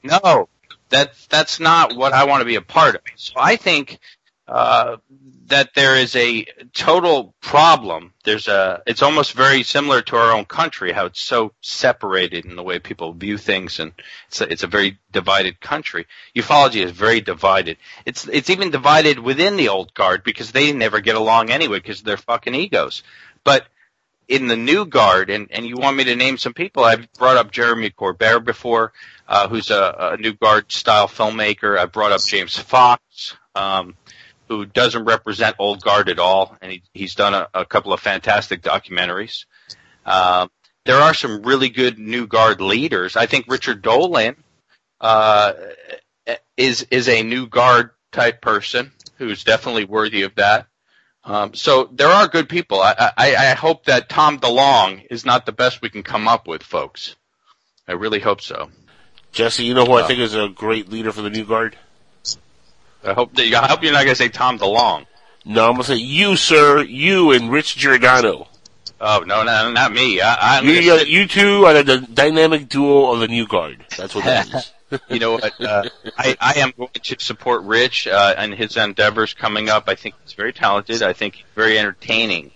no, 0.04 0.48
that's, 0.90 1.26
that's 1.26 1.58
not 1.60 1.96
what 1.96 2.12
I 2.12 2.24
want 2.26 2.40
to 2.40 2.44
be 2.46 2.54
a 2.56 2.62
part 2.62 2.94
of. 2.94 3.00
So 3.16 3.34
I 3.36 3.56
think, 3.56 3.98
uh, 4.48 4.96
that 5.46 5.74
there 5.74 5.96
is 5.96 6.16
a 6.16 6.44
total 6.72 7.34
problem. 7.40 8.12
There's 8.24 8.48
a, 8.48 8.82
it's 8.86 9.02
almost 9.02 9.34
very 9.34 9.62
similar 9.62 10.02
to 10.02 10.16
our 10.16 10.32
own 10.32 10.44
country, 10.44 10.92
how 10.92 11.06
it's 11.06 11.20
so 11.20 11.52
separated 11.60 12.44
in 12.44 12.56
the 12.56 12.62
way 12.62 12.78
people 12.78 13.12
view 13.12 13.38
things 13.38 13.78
and 13.78 13.92
it's 14.28 14.40
a, 14.40 14.52
it's 14.52 14.62
a 14.62 14.68
very 14.68 14.98
divided 15.12 15.60
country. 15.60 16.06
Ufology 16.34 16.84
is 16.84 16.90
very 16.90 17.20
divided. 17.20 17.76
It's, 18.04 18.26
it's 18.28 18.50
even 18.50 18.70
divided 18.70 19.18
within 19.18 19.56
the 19.56 19.68
old 19.68 19.94
guard 19.94 20.24
because 20.24 20.52
they 20.52 20.72
never 20.72 21.00
get 21.00 21.16
along 21.16 21.50
anyway 21.50 21.78
because 21.78 22.00
of 22.00 22.06
their 22.06 22.16
fucking 22.16 22.54
egos. 22.54 23.02
But 23.44 23.66
in 24.28 24.46
the 24.46 24.56
new 24.56 24.86
guard, 24.86 25.30
and, 25.30 25.48
and 25.50 25.66
you 25.66 25.76
want 25.76 25.96
me 25.96 26.04
to 26.04 26.16
name 26.16 26.38
some 26.38 26.54
people, 26.54 26.84
I've 26.84 27.12
brought 27.12 27.36
up 27.36 27.50
Jeremy 27.50 27.90
Corbell 27.90 28.42
before, 28.42 28.92
uh, 29.28 29.48
who's 29.48 29.70
a, 29.70 30.14
a 30.14 30.16
new 30.16 30.32
guard 30.32 30.72
style 30.72 31.08
filmmaker. 31.08 31.78
I've 31.78 31.92
brought 31.92 32.12
up 32.12 32.24
James 32.24 32.56
Fox, 32.56 33.36
um, 33.54 33.94
who 34.52 34.66
doesn't 34.66 35.06
represent 35.06 35.56
old 35.58 35.80
guard 35.82 36.10
at 36.10 36.18
all, 36.18 36.54
and 36.60 36.72
he, 36.72 36.82
he's 36.92 37.14
done 37.14 37.32
a, 37.32 37.48
a 37.54 37.64
couple 37.64 37.92
of 37.94 38.00
fantastic 38.00 38.60
documentaries. 38.60 39.46
Uh, 40.04 40.46
there 40.84 40.98
are 40.98 41.14
some 41.14 41.42
really 41.42 41.70
good 41.70 41.98
new 41.98 42.26
guard 42.26 42.60
leaders. 42.60 43.16
I 43.16 43.24
think 43.26 43.46
Richard 43.48 43.80
Dolan 43.80 44.36
uh, 45.00 45.52
is 46.56 46.86
is 46.90 47.08
a 47.08 47.22
new 47.22 47.46
guard 47.46 47.90
type 48.10 48.42
person 48.42 48.92
who's 49.16 49.42
definitely 49.42 49.86
worthy 49.86 50.22
of 50.22 50.34
that. 50.34 50.66
Um, 51.24 51.54
so 51.54 51.88
there 51.92 52.08
are 52.08 52.28
good 52.28 52.48
people. 52.48 52.80
I, 52.80 53.12
I, 53.16 53.36
I 53.36 53.54
hope 53.54 53.86
that 53.86 54.08
Tom 54.08 54.38
DeLonge 54.38 55.06
is 55.08 55.24
not 55.24 55.46
the 55.46 55.52
best 55.52 55.80
we 55.80 55.88
can 55.88 56.02
come 56.02 56.28
up 56.28 56.46
with, 56.46 56.62
folks. 56.62 57.16
I 57.88 57.92
really 57.92 58.20
hope 58.20 58.42
so. 58.42 58.70
Jesse, 59.30 59.64
you 59.64 59.72
know 59.72 59.86
who 59.86 59.94
I 59.94 60.02
Uh, 60.02 60.06
think 60.08 60.20
is 60.20 60.34
a 60.34 60.48
great 60.48 60.90
leader 60.90 61.10
for 61.12 61.22
the 61.22 61.30
new 61.30 61.46
guard? 61.46 61.78
I 63.04 63.12
hope 63.12 63.34
that, 63.34 63.52
I 63.52 63.66
hope 63.68 63.82
you're 63.82 63.92
not 63.92 64.04
going 64.04 64.14
to 64.14 64.22
say 64.22 64.28
Tom 64.28 64.58
DeLonge. 64.58 65.06
No, 65.44 65.66
I'm 65.66 65.72
gonna 65.72 65.84
say 65.84 65.96
you, 65.96 66.36
sir, 66.36 66.82
you 66.82 67.32
and 67.32 67.50
Rich 67.50 67.76
Giordano. 67.76 68.46
Oh 69.00 69.24
no, 69.26 69.42
no, 69.42 69.72
not 69.72 69.92
me. 69.92 70.20
I, 70.20 70.58
I'm 70.58 70.64
You, 70.64 70.74
gonna 70.86 71.02
you, 71.02 71.22
you 71.22 71.26
two 71.26 71.64
are 71.64 71.82
the 71.82 71.98
dynamic 71.98 72.68
duo 72.68 73.12
of 73.12 73.18
the 73.18 73.26
new 73.26 73.48
guard. 73.48 73.84
That's 73.96 74.14
what 74.14 74.24
that 74.24 74.46
is. 74.54 74.72
you 75.08 75.18
know 75.18 75.32
what? 75.32 75.58
Uh, 75.60 75.88
I, 76.18 76.36
I 76.38 76.52
am 76.58 76.72
going 76.76 76.90
to 76.92 77.16
support 77.18 77.62
Rich 77.62 78.06
uh, 78.06 78.34
and 78.36 78.52
his 78.54 78.76
endeavors 78.76 79.32
coming 79.32 79.70
up. 79.70 79.88
I 79.88 79.94
think 79.94 80.14
he's 80.22 80.34
very 80.34 80.52
talented. 80.52 81.02
I 81.02 81.14
think 81.14 81.36
he's 81.36 81.46
very 81.54 81.78
entertaining. 81.78 82.50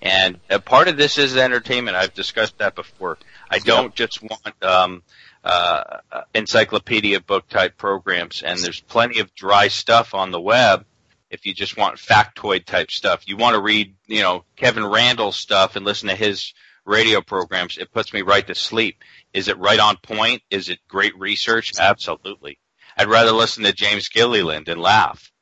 And 0.00 0.40
a 0.48 0.58
part 0.58 0.88
of 0.88 0.96
this 0.96 1.18
is 1.18 1.36
entertainment. 1.36 1.96
I've 1.96 2.14
discussed 2.14 2.58
that 2.58 2.74
before. 2.74 3.18
I 3.50 3.58
don't 3.58 3.94
just 3.94 4.22
want 4.22 4.62
um, 4.64 5.02
uh, 5.44 5.98
encyclopedia 6.34 7.20
book 7.20 7.48
type 7.48 7.76
programs, 7.76 8.42
and 8.42 8.58
there's 8.60 8.80
plenty 8.80 9.20
of 9.20 9.34
dry 9.34 9.68
stuff 9.68 10.14
on 10.14 10.30
the 10.30 10.40
web. 10.40 10.84
If 11.30 11.46
you 11.46 11.54
just 11.54 11.76
want 11.76 11.96
factoid 11.96 12.66
type 12.66 12.90
stuff, 12.90 13.26
you 13.26 13.36
want 13.36 13.54
to 13.54 13.60
read, 13.60 13.94
you 14.06 14.20
know, 14.20 14.44
Kevin 14.54 14.84
Randle's 14.84 15.36
stuff 15.36 15.76
and 15.76 15.84
listen 15.84 16.08
to 16.08 16.14
his 16.14 16.52
radio 16.84 17.20
programs. 17.22 17.78
It 17.78 17.92
puts 17.92 18.12
me 18.12 18.22
right 18.22 18.46
to 18.46 18.54
sleep. 18.54 19.02
Is 19.32 19.48
it 19.48 19.58
right 19.58 19.80
on 19.80 19.96
point? 19.96 20.42
Is 20.50 20.68
it 20.68 20.78
great 20.88 21.18
research? 21.18 21.72
Absolutely. 21.78 22.58
I'd 22.96 23.08
rather 23.08 23.32
listen 23.32 23.64
to 23.64 23.72
James 23.72 24.08
Gilliland 24.08 24.68
and 24.68 24.80
laugh. 24.80 25.32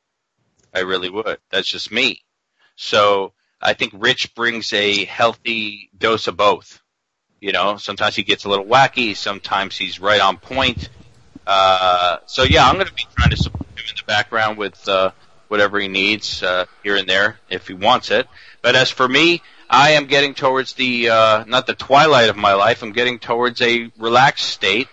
I 0.73 0.79
really 0.79 1.09
would. 1.09 1.37
That's 1.49 1.69
just 1.69 1.91
me. 1.91 2.23
So 2.75 3.33
I 3.61 3.73
think 3.73 3.93
Rich 3.95 4.33
brings 4.33 4.71
a 4.73 5.05
healthy 5.05 5.89
dose 5.97 6.27
of 6.27 6.37
both. 6.37 6.81
You 7.41 7.51
know, 7.51 7.77
sometimes 7.77 8.15
he 8.15 8.21
gets 8.21 8.45
a 8.45 8.49
little 8.49 8.65
wacky, 8.65 9.17
sometimes 9.17 9.75
he's 9.75 9.99
right 9.99 10.21
on 10.21 10.37
point. 10.37 10.89
Uh, 11.47 12.17
so 12.27 12.43
yeah, 12.43 12.67
I'm 12.67 12.75
going 12.75 12.85
to 12.85 12.93
be 12.93 13.07
trying 13.17 13.31
to 13.31 13.37
support 13.37 13.67
him 13.67 13.85
in 13.89 13.95
the 13.97 14.03
background 14.05 14.59
with 14.59 14.87
uh, 14.87 15.09
whatever 15.47 15.79
he 15.79 15.87
needs 15.87 16.43
uh, 16.43 16.65
here 16.83 16.97
and 16.97 17.09
there 17.09 17.39
if 17.49 17.67
he 17.67 17.73
wants 17.73 18.11
it. 18.11 18.27
But 18.61 18.75
as 18.75 18.91
for 18.91 19.07
me, 19.07 19.41
I 19.67 19.93
am 19.93 20.05
getting 20.05 20.35
towards 20.35 20.73
the 20.73 21.09
uh, 21.09 21.43
not 21.45 21.65
the 21.65 21.73
twilight 21.73 22.29
of 22.29 22.37
my 22.37 22.53
life. 22.53 22.83
I'm 22.83 22.91
getting 22.91 23.17
towards 23.17 23.59
a 23.63 23.91
relaxed 23.97 24.47
state 24.47 24.87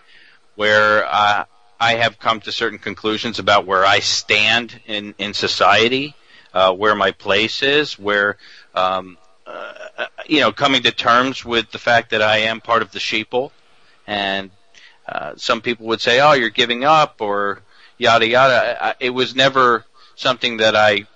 where 0.54 1.04
uh, 1.04 1.44
I 1.78 1.96
have 1.96 2.18
come 2.18 2.40
to 2.40 2.50
certain 2.50 2.78
conclusions 2.78 3.38
about 3.38 3.66
where 3.66 3.84
I 3.84 3.98
stand 3.98 4.80
in 4.86 5.14
in 5.18 5.34
society, 5.34 6.14
uh, 6.54 6.72
where 6.72 6.94
my 6.94 7.10
place 7.10 7.62
is, 7.62 7.98
where 7.98 8.38
um, 8.74 9.18
uh, 9.48 10.06
you 10.26 10.40
know, 10.40 10.52
coming 10.52 10.82
to 10.82 10.92
terms 10.92 11.44
with 11.44 11.70
the 11.70 11.78
fact 11.78 12.10
that 12.10 12.22
I 12.22 12.38
am 12.38 12.60
part 12.60 12.82
of 12.82 12.92
the 12.92 12.98
sheeple, 12.98 13.50
and 14.06 14.50
uh, 15.08 15.32
some 15.36 15.60
people 15.60 15.86
would 15.86 16.00
say, 16.00 16.20
"Oh, 16.20 16.32
you're 16.32 16.50
giving 16.50 16.84
up," 16.84 17.20
or 17.20 17.62
yada 17.96 18.26
yada. 18.26 18.84
I, 18.84 18.94
it 19.00 19.10
was 19.10 19.34
never 19.34 19.84
something 20.16 20.58
that 20.58 20.76
I 20.76 21.06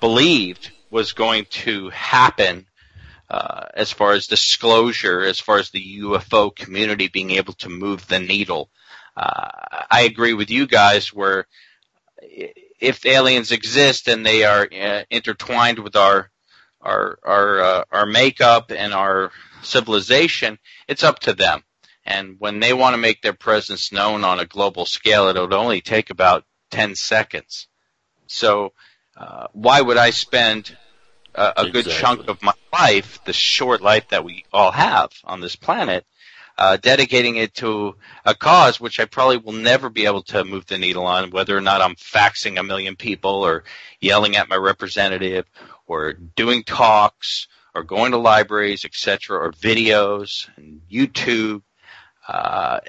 believed 0.00 0.70
was 0.90 1.12
going 1.12 1.46
to 1.50 1.90
happen 1.90 2.66
uh, 3.30 3.66
as 3.74 3.92
far 3.92 4.12
as 4.12 4.26
disclosure, 4.26 5.20
as 5.22 5.40
far 5.40 5.58
as 5.58 5.70
the 5.70 6.00
UFO 6.00 6.54
community 6.54 7.08
being 7.08 7.32
able 7.32 7.54
to 7.54 7.68
move 7.68 8.06
the 8.06 8.18
needle. 8.18 8.68
Uh, 9.16 9.48
I 9.90 10.02
agree 10.02 10.34
with 10.34 10.50
you 10.50 10.66
guys 10.66 11.12
where 11.12 11.46
if 12.80 13.04
aliens 13.06 13.52
exist 13.52 14.08
and 14.08 14.24
they 14.24 14.44
are 14.44 14.68
uh, 14.72 15.04
intertwined 15.10 15.78
with 15.78 15.96
our 15.96 16.30
our 16.82 17.18
our 17.22 17.60
uh, 17.60 17.84
our 17.90 18.06
makeup 18.06 18.70
and 18.70 18.92
our 18.92 19.30
civilization, 19.62 20.58
it's 20.88 21.04
up 21.04 21.20
to 21.20 21.32
them. 21.32 21.62
And 22.04 22.36
when 22.38 22.60
they 22.60 22.72
want 22.72 22.94
to 22.94 22.98
make 22.98 23.22
their 23.22 23.32
presence 23.32 23.92
known 23.92 24.24
on 24.24 24.40
a 24.40 24.46
global 24.46 24.86
scale, 24.86 25.28
it 25.28 25.38
would 25.38 25.52
only 25.52 25.80
take 25.80 26.10
about 26.10 26.44
10 26.72 26.96
seconds. 26.96 27.68
So, 28.26 28.72
uh, 29.16 29.46
why 29.52 29.80
would 29.80 29.96
I 29.96 30.10
spend 30.10 30.76
a, 31.34 31.52
a 31.58 31.70
good 31.70 31.86
chunk 31.86 32.28
of 32.28 32.42
my 32.42 32.54
life, 32.72 33.20
the 33.24 33.32
short 33.32 33.82
life 33.82 34.08
that 34.08 34.24
we 34.24 34.44
all 34.52 34.72
have 34.72 35.12
on 35.24 35.40
this 35.40 35.54
planet, 35.54 36.04
uh, 36.58 36.76
dedicating 36.76 37.36
it 37.36 37.54
to 37.54 37.96
a 38.24 38.34
cause 38.34 38.80
which 38.80 39.00
I 39.00 39.04
probably 39.04 39.38
will 39.38 39.52
never 39.52 39.88
be 39.88 40.06
able 40.06 40.22
to 40.24 40.44
move 40.44 40.66
the 40.66 40.78
needle 40.78 41.06
on, 41.06 41.30
whether 41.30 41.56
or 41.56 41.60
not 41.60 41.80
I'm 41.80 41.94
faxing 41.94 42.58
a 42.58 42.62
million 42.62 42.96
people 42.96 43.44
or 43.44 43.64
yelling 44.00 44.36
at 44.36 44.48
my 44.48 44.56
representative 44.56 45.46
or 45.86 46.12
doing 46.12 46.64
talks 46.64 47.48
or 47.74 47.82
going 47.82 48.12
to 48.12 48.18
libraries, 48.18 48.84
etc., 48.84 49.38
or 49.38 49.52
videos 49.52 50.48
and 50.56 50.82
YouTube. 50.90 51.62
Uh, 52.28 52.80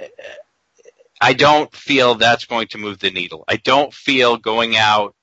I 1.21 1.33
don't 1.33 1.73
feel 1.73 2.15
that's 2.15 2.45
going 2.45 2.67
to 2.69 2.77
move 2.77 2.99
the 2.99 3.11
needle. 3.11 3.45
I 3.47 3.55
don't 3.55 3.93
feel 3.93 4.37
going 4.37 4.75
out 4.75 5.15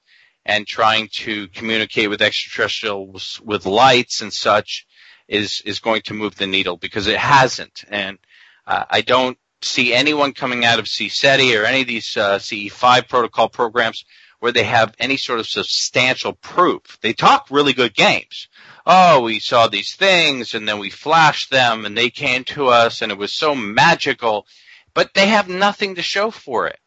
and 0.47 0.67
trying 0.67 1.09
to 1.09 1.49
communicate 1.49 2.09
with 2.09 2.23
extraterrestrials 2.23 3.41
with 3.45 3.67
lights 3.67 4.23
and 4.23 4.33
such 4.33 4.87
is 5.29 5.63
is 5.65 5.79
going 5.79 6.03
to 6.03 6.15
move 6.15 6.35
the 6.37 6.47
needle 6.47 6.77
because 6.77 7.07
it 7.07 7.19
hasn't. 7.19 7.85
And 7.89 8.19
uh, 8.67 8.85
I 8.91 9.03
don't 9.03 9.39
see 9.63 9.93
anyone 9.93 10.33
coming 10.33 10.65
out 10.65 10.79
of 10.79 10.87
CSETI 10.87 11.61
or 11.61 11.65
any 11.65 11.83
of 11.83 11.87
these 11.87 12.17
uh, 12.17 12.39
CE5 12.39 13.09
protocol 13.09 13.49
programs 13.49 14.05
where 14.41 14.53
they 14.53 14.65
have 14.65 14.95
any 14.99 15.17
sort 15.17 15.39
of 15.39 15.47
substantial 15.47 16.33
proof. 16.33 16.99
They 17.01 17.13
talk 17.13 17.47
really 17.51 17.73
good 17.73 17.95
games. 17.95 18.49
Oh, 18.85 19.21
we 19.21 19.39
saw 19.39 19.69
these 19.69 19.95
things 19.95 20.55
and 20.55 20.67
then 20.67 20.79
we 20.79 20.91
flashed 20.91 21.51
them 21.51 21.85
and 21.85 21.97
they 21.97 22.11
came 22.11 22.45
to 22.45 22.69
us 22.69 23.03
and 23.03 23.13
it 23.13 23.19
was 23.19 23.33
so 23.33 23.55
magical, 23.55 24.47
but 24.95 25.15
they 25.15 25.29
have 25.29 25.49
nothing 25.49 25.95
to 25.95 26.03
show 26.03 26.31
for 26.31 26.67
it. 26.67 26.79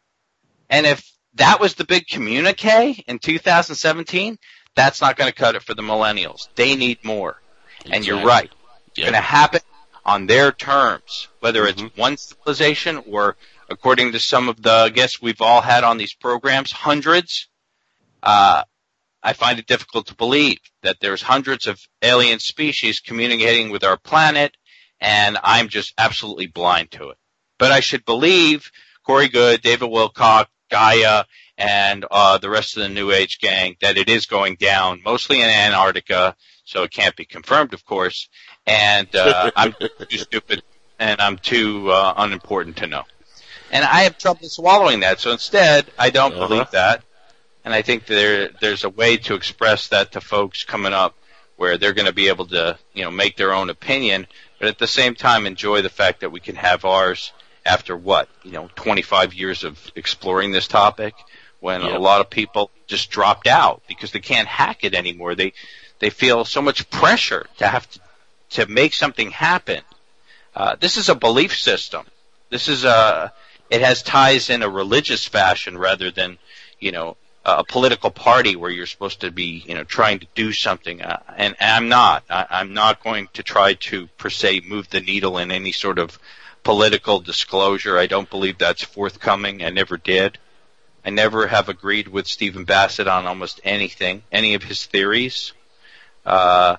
And 0.68 0.84
if 0.84 1.10
that 1.34 1.60
was 1.60 1.74
the 1.74 1.84
big 1.84 2.06
communique 2.08 3.04
in 3.06 3.18
2017, 3.18 4.38
that's 4.74 5.00
not 5.00 5.16
going 5.16 5.30
to 5.30 5.36
cut 5.36 5.54
it 5.54 5.62
for 5.62 5.74
the 5.74 5.82
millennials. 5.82 6.48
They 6.56 6.74
need 6.74 7.04
more. 7.04 7.40
And 7.90 8.04
you're 8.06 8.24
right. 8.24 8.50
It's 8.88 9.00
going 9.00 9.12
to 9.12 9.20
happen 9.20 9.60
on 10.04 10.26
their 10.26 10.52
terms, 10.52 11.28
whether 11.40 11.66
it's 11.66 11.80
mm-hmm. 11.80 12.00
one 12.00 12.16
civilization 12.16 13.02
or 13.08 13.36
according 13.68 14.12
to 14.12 14.20
some 14.20 14.48
of 14.48 14.62
the 14.62 14.90
guests 14.94 15.20
we've 15.20 15.40
all 15.40 15.60
had 15.60 15.84
on 15.84 15.98
these 15.98 16.14
programs, 16.14 16.72
hundreds. 16.72 17.48
Uh, 18.22 18.62
I 19.22 19.32
find 19.32 19.58
it 19.58 19.66
difficult 19.66 20.06
to 20.08 20.14
believe 20.14 20.58
that 20.82 20.98
there's 21.00 21.22
hundreds 21.22 21.66
of 21.66 21.80
alien 22.02 22.38
species 22.38 23.00
communicating 23.00 23.70
with 23.70 23.84
our 23.84 23.96
planet, 23.96 24.56
and 25.00 25.38
I'm 25.42 25.68
just 25.68 25.94
absolutely 25.96 26.46
blind 26.46 26.90
to 26.92 27.10
it. 27.10 27.16
But 27.58 27.72
I 27.72 27.80
should 27.80 28.04
believe 28.04 28.70
Corey 29.04 29.28
Goode, 29.28 29.62
David 29.62 29.88
Wilcock, 29.88 30.46
Gaia, 30.70 31.24
and 31.56 32.04
uh, 32.10 32.38
the 32.38 32.50
rest 32.50 32.76
of 32.76 32.82
the 32.82 32.88
New 32.88 33.12
Age 33.12 33.38
gang 33.38 33.76
that 33.80 33.96
it 33.96 34.08
is 34.08 34.26
going 34.26 34.56
down, 34.56 35.00
mostly 35.04 35.40
in 35.40 35.48
Antarctica, 35.48 36.36
so 36.64 36.82
it 36.82 36.90
can't 36.90 37.16
be 37.16 37.24
confirmed, 37.24 37.72
of 37.72 37.84
course. 37.84 38.28
And 38.66 39.14
uh, 39.14 39.50
I'm 39.56 39.74
too 39.74 40.18
stupid 40.18 40.62
and 40.98 41.20
I'm 41.20 41.38
too 41.38 41.90
uh, 41.90 42.14
unimportant 42.16 42.78
to 42.78 42.86
know. 42.86 43.04
And 43.74 43.84
I 43.84 44.02
have 44.04 44.16
trouble 44.16 44.48
swallowing 44.48 45.00
that, 45.00 45.18
so 45.20 45.32
instead, 45.32 45.86
I 45.98 46.10
don't 46.10 46.32
Uh-huh. 46.34 46.46
believe 46.46 46.70
that. 46.70 47.02
And 47.64 47.74
I 47.74 47.82
think 47.82 48.06
there 48.06 48.48
there's 48.60 48.84
a 48.84 48.88
way 48.88 49.16
to 49.26 49.34
express 49.34 49.88
that 49.88 50.12
to 50.12 50.20
folks 50.20 50.62
coming 50.64 50.92
up 50.92 51.14
where 51.56 51.76
they're 51.76 51.92
going 51.92 52.06
to 52.06 52.12
be 52.12 52.28
able 52.28 52.46
to, 52.46 52.78
you 52.94 53.02
know, 53.04 53.10
make 53.10 53.36
their 53.36 53.52
own 53.52 53.70
opinion, 53.70 54.26
but 54.60 54.68
at 54.68 54.78
the 54.78 54.86
same 54.86 55.14
time 55.14 55.44
enjoy 55.46 55.82
the 55.82 55.88
fact 55.90 56.20
that 56.20 56.30
we 56.30 56.40
can 56.40 56.54
have 56.56 56.84
ours 56.84 57.32
after 57.66 57.96
what, 57.96 58.28
you 58.44 58.52
know, 58.52 58.68
25 58.76 59.34
years 59.34 59.64
of 59.64 59.78
exploring 59.96 60.52
this 60.52 60.68
topic 60.68 61.14
when 61.60 61.80
Yep. 61.82 61.92
a 61.94 61.98
lot 61.98 62.20
of 62.20 62.30
people 62.30 62.70
just 62.86 63.10
dropped 63.10 63.46
out 63.48 63.82
because 63.88 64.12
they 64.12 64.20
can't 64.20 64.46
hack 64.46 64.84
it 64.84 64.94
anymore. 64.94 65.34
They 65.34 65.52
they 65.98 66.10
feel 66.10 66.44
so 66.44 66.62
much 66.62 66.88
pressure 66.90 67.46
to 67.58 67.66
have 67.66 67.90
to 67.90 67.98
to 68.50 68.66
make 68.66 68.94
something 68.94 69.32
happen. 69.32 69.82
Uh, 70.54 70.76
this 70.78 70.96
is 70.96 71.08
a 71.08 71.14
belief 71.16 71.58
system. 71.58 72.04
This 72.50 72.68
is 72.68 72.84
a 72.84 73.32
it 73.70 73.80
has 73.80 74.02
ties 74.02 74.50
in 74.50 74.62
a 74.62 74.68
religious 74.68 75.24
fashion 75.24 75.78
rather 75.78 76.10
than 76.10 76.38
you 76.78 76.92
know 76.92 77.16
a 77.44 77.64
political 77.64 78.10
party 78.10 78.56
where 78.56 78.70
you're 78.70 78.86
supposed 78.86 79.20
to 79.20 79.30
be 79.30 79.62
you 79.66 79.74
know 79.74 79.84
trying 79.84 80.18
to 80.20 80.26
do 80.34 80.52
something. 80.52 81.02
Uh, 81.02 81.20
and, 81.36 81.56
and 81.60 81.70
I'm 81.70 81.88
not. 81.88 82.24
I, 82.30 82.46
I'm 82.50 82.74
not 82.74 83.02
going 83.02 83.28
to 83.34 83.42
try 83.42 83.74
to 83.74 84.06
per 84.18 84.30
se 84.30 84.62
move 84.66 84.88
the 84.90 85.00
needle 85.00 85.38
in 85.38 85.50
any 85.50 85.72
sort 85.72 85.98
of 85.98 86.18
political 86.62 87.20
disclosure. 87.20 87.98
I 87.98 88.06
don't 88.06 88.30
believe 88.30 88.58
that's 88.58 88.82
forthcoming. 88.82 89.62
I 89.62 89.70
never 89.70 89.96
did. 89.96 90.38
I 91.04 91.10
never 91.10 91.46
have 91.46 91.68
agreed 91.68 92.08
with 92.08 92.26
Stephen 92.26 92.64
Bassett 92.64 93.06
on 93.06 93.26
almost 93.26 93.60
anything, 93.62 94.22
any 94.32 94.54
of 94.54 94.62
his 94.62 94.86
theories. 94.86 95.52
Uh, 96.24 96.76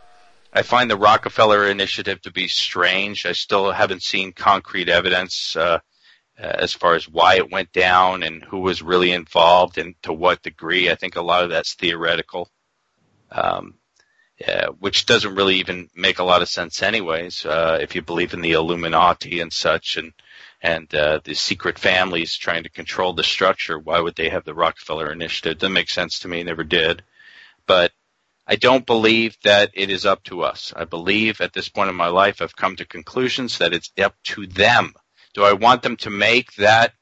I 0.52 0.64
find 0.64 0.90
the 0.90 0.98
Rockefeller 0.98 1.68
Initiative 1.68 2.22
to 2.24 2.32
be 2.32 2.48
strange. 2.48 3.28
I 3.28 3.34
still 3.34 3.72
haven't 3.72 4.02
seen 4.02 4.32
concrete 4.32 4.90
evidence 4.90 5.56
uh, 5.56 5.80
as 6.38 6.74
far 6.74 6.96
as 6.96 7.08
why 7.08 7.36
it 7.36 7.52
went 7.52 7.72
down 7.72 8.24
and 8.24 8.44
who 8.44 8.60
was 8.60 8.82
really 8.82 9.12
involved 9.12 9.78
and 9.78 9.96
to 10.04 10.12
what 10.12 10.44
degree. 10.44 10.90
I 10.90 10.96
think 10.96 11.16
a 11.16 11.22
lot 11.22 11.44
of 11.44 11.50
that's 11.50 11.76
theoretical, 11.76 12.50
um, 13.32 13.76
yeah, 14.40 14.68
which 14.80 15.06
doesn't 15.06 15.36
really 15.36 15.56
even 15.56 15.90
make 15.96 16.20
a 16.20 16.24
lot 16.24 16.42
of 16.42 16.50
sense, 16.50 16.84
anyways. 16.84 17.46
Uh, 17.46 17.78
if 17.82 17.96
you 17.96 18.02
believe 18.02 18.34
in 18.34 18.42
the 18.42 18.52
Illuminati 18.52 19.40
and 19.40 19.52
such, 19.52 19.96
and 19.98 20.12
and 20.62 20.94
uh, 20.94 21.20
the 21.24 21.36
secret 21.36 21.80
families 21.80 22.36
trying 22.36 22.64
to 22.64 22.70
control 22.70 23.14
the 23.14 23.24
structure, 23.24 23.80
why 23.80 24.00
would 24.00 24.16
they 24.16 24.30
have 24.30 24.44
the 24.44 24.54
Rockefeller 24.54 25.12
Initiative? 25.12 25.58
Doesn't 25.58 25.74
make 25.74 25.90
sense 25.90 26.20
to 26.20 26.28
me. 26.28 26.44
Never 26.44 26.64
did, 26.64 27.04
but 27.66 27.92
I 28.48 28.58
don't 28.58 28.86
believe 28.86 29.38
that 29.44 29.72
it 29.74 29.90
is 29.90 30.06
up 30.06 30.24
to 30.26 30.44
us. 30.44 30.74
I 30.76 30.86
believe 30.86 31.40
at 31.40 31.54
this 31.54 31.70
point 31.70 31.90
in 31.90 31.96
my 31.96 32.08
life 32.08 32.42
I've 32.42 32.56
come 32.56 32.76
to 32.76 32.86
conclusions 32.86 33.58
that 33.60 33.74
it's 33.74 33.92
up 33.98 34.16
to 34.26 34.48
them. 34.48 34.94
Do 35.36 35.44
I 35.44 35.54
want 35.54 35.84
them 35.84 35.98
to 35.98 36.10
make 36.10 36.54
that 36.56 36.94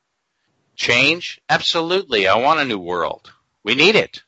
change? 0.76 1.40
Absolutely. 1.48 2.28
I 2.28 2.36
want 2.36 2.60
a 2.60 2.66
new 2.66 2.80
world. 2.80 3.32
We 3.64 3.76
need 3.76 3.95
it. 3.95 4.24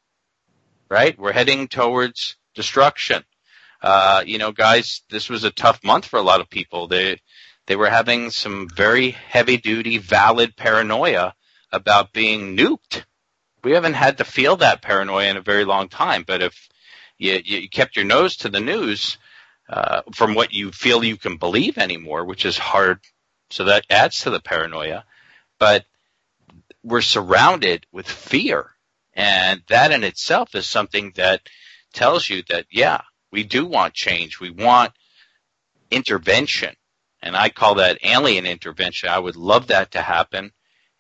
Right? 0.90 1.20
We're 1.20 1.34
heading 1.34 1.68
towards 1.68 2.38
destruction. 2.54 3.26
Uh, 3.82 4.24
you 4.26 4.38
know, 4.38 4.52
guys, 4.52 5.02
this 5.10 5.28
was 5.28 5.44
a 5.44 5.52
tough 5.52 5.84
month 5.84 6.06
for 6.06 6.18
a 6.18 6.24
lot 6.24 6.40
of 6.40 6.50
people. 6.50 6.88
They 6.88 7.20
they 7.68 7.76
were 7.76 7.90
having 7.90 8.30
some 8.30 8.70
very 8.70 9.10
heavy 9.10 9.58
duty, 9.58 9.98
valid 9.98 10.56
paranoia 10.56 11.34
about 11.72 12.14
being 12.14 12.56
nuked. 12.56 13.04
We 13.64 13.72
haven't 13.72 13.96
had 13.96 14.20
to 14.20 14.24
feel 14.24 14.58
that 14.58 14.84
paranoia 14.84 15.30
in 15.30 15.38
a 15.38 15.42
very 15.42 15.66
long 15.66 15.90
time, 15.90 16.24
but 16.28 16.44
if 16.44 16.70
you, 17.18 17.42
you 17.44 17.70
kept 17.70 17.96
your 17.96 18.06
nose 18.06 18.38
to 18.38 18.50
the 18.50 18.60
news 18.60 19.18
uh, 19.68 20.04
from 20.14 20.36
what 20.36 20.54
you 20.54 20.72
feel 20.72 21.04
you 21.04 21.18
can 21.18 21.38
believe 21.38 21.80
anymore, 21.80 22.24
which 22.24 22.46
is 22.46 22.58
hard. 22.58 23.00
So 23.50 23.66
that 23.66 23.86
adds 23.90 24.22
to 24.22 24.30
the 24.30 24.40
paranoia. 24.40 25.06
But 25.60 25.86
we're 26.84 27.02
surrounded 27.02 27.86
with 27.92 28.08
fear, 28.08 28.72
and 29.14 29.62
that 29.70 29.92
in 29.92 30.04
itself 30.04 30.54
is 30.56 30.68
something 30.68 31.14
that 31.16 31.42
tells 31.94 32.30
you 32.30 32.44
that 32.50 32.66
yeah, 32.70 33.02
we 33.32 33.44
do 33.44 33.66
want 33.66 33.94
change. 33.94 34.40
We 34.40 34.52
want 34.52 34.92
intervention, 35.90 36.76
and 37.22 37.36
I 37.36 37.50
call 37.50 37.76
that 37.76 38.00
alien 38.04 38.46
intervention. 38.46 39.10
I 39.10 39.20
would 39.20 39.36
love 39.36 39.68
that 39.68 39.92
to 39.92 40.02
happen. 40.02 40.52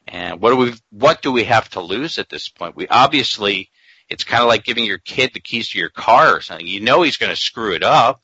And 0.07 0.39
what 0.39 0.51
do 0.51 0.57
we 0.57 0.73
what 0.91 1.21
do 1.21 1.31
we 1.31 1.43
have 1.45 1.69
to 1.71 1.81
lose 1.81 2.19
at 2.19 2.29
this 2.29 2.49
point? 2.49 2.75
We 2.75 2.87
obviously 2.87 3.69
it's 4.09 4.23
kind 4.23 4.41
of 4.41 4.47
like 4.47 4.63
giving 4.63 4.85
your 4.85 4.99
kid 4.99 5.31
the 5.33 5.39
keys 5.39 5.69
to 5.69 5.79
your 5.79 5.89
car 5.89 6.35
or 6.35 6.41
something. 6.41 6.67
You 6.67 6.79
know 6.79 7.01
he's 7.01 7.17
going 7.17 7.33
to 7.33 7.41
screw 7.41 7.73
it 7.73 7.83
up. 7.83 8.21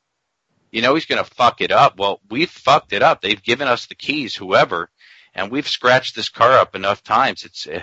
You 0.71 0.81
know 0.81 0.95
he's 0.95 1.05
going 1.05 1.23
to 1.23 1.29
fuck 1.29 1.61
it 1.61 1.71
up. 1.71 1.99
Well, 1.99 2.21
we've 2.29 2.49
fucked 2.49 2.93
it 2.93 3.03
up. 3.03 3.21
They've 3.21 3.41
given 3.41 3.67
us 3.67 3.85
the 3.85 3.95
keys, 3.95 4.35
whoever, 4.35 4.89
and 5.35 5.51
we've 5.51 5.67
scratched 5.67 6.15
this 6.15 6.29
car 6.29 6.53
up 6.53 6.75
enough 6.75 7.03
times. 7.03 7.43
It's 7.43 7.67
uh, 7.67 7.81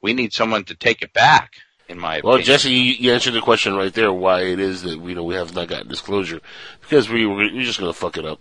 we 0.00 0.14
need 0.14 0.32
someone 0.32 0.64
to 0.64 0.74
take 0.74 1.02
it 1.02 1.12
back. 1.12 1.54
In 1.88 1.98
my 1.98 2.16
opinion. 2.16 2.26
Well, 2.26 2.34
opinion. 2.36 2.46
Jesse, 2.46 2.72
you, 2.72 2.92
you 2.94 3.12
answered 3.12 3.34
the 3.34 3.40
question 3.40 3.74
right 3.74 3.92
there. 3.92 4.12
Why 4.12 4.42
it 4.42 4.60
is 4.60 4.82
that 4.82 4.98
you 4.98 5.14
know 5.14 5.24
we 5.24 5.34
have 5.34 5.54
not 5.54 5.68
gotten 5.68 5.88
disclosure 5.88 6.40
because 6.80 7.08
we 7.08 7.26
were 7.26 7.36
we're 7.36 7.64
just 7.64 7.78
gonna 7.78 7.92
fuck 7.92 8.16
it 8.16 8.24
up. 8.24 8.40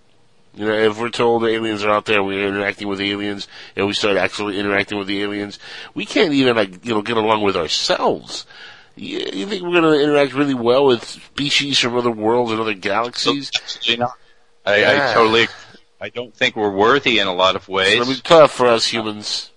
You 0.54 0.66
know, 0.66 0.74
if 0.74 1.00
we're 1.00 1.10
told 1.10 1.44
the 1.44 1.48
aliens 1.48 1.84
are 1.84 1.92
out 1.92 2.06
there, 2.06 2.24
we're 2.24 2.48
interacting 2.48 2.88
with 2.88 3.00
aliens, 3.00 3.48
and 3.76 3.88
we 3.88 3.94
start 3.94 4.18
actually 4.18 4.60
interacting 4.60 4.98
with 4.98 5.08
the 5.08 5.22
aliens, 5.22 5.60
we 5.94 6.06
can't 6.06 6.34
even 6.34 6.56
like 6.56 6.86
you 6.86 6.94
know 6.94 7.02
get 7.02 7.18
along 7.18 7.42
with 7.42 7.56
ourselves. 7.56 8.46
You, 8.96 9.20
you 9.34 9.46
think 9.48 9.64
we're 9.64 9.74
gonna 9.74 9.94
interact 9.94 10.34
really 10.34 10.54
well 10.54 10.86
with 10.86 11.04
species 11.04 11.80
from 11.80 11.96
other 11.98 12.12
worlds 12.12 12.52
and 12.52 12.60
other 12.60 12.74
galaxies? 12.74 13.52
You 13.84 13.98
know, 13.98 14.14
I, 14.66 14.82
Yeah. 14.82 15.10
I 15.10 15.14
totally. 15.14 15.48
I 16.00 16.10
don't 16.10 16.34
think 16.36 16.56
we're 16.56 16.72
worthy 16.72 17.20
in 17.20 17.28
a 17.28 17.34
lot 17.34 17.56
of 17.56 17.68
ways. 17.70 17.94
It's 17.94 18.06
gonna 18.06 18.16
be 18.16 18.22
tough 18.22 18.52
for 18.52 18.68
us 18.68 18.88
humans. 18.88 19.52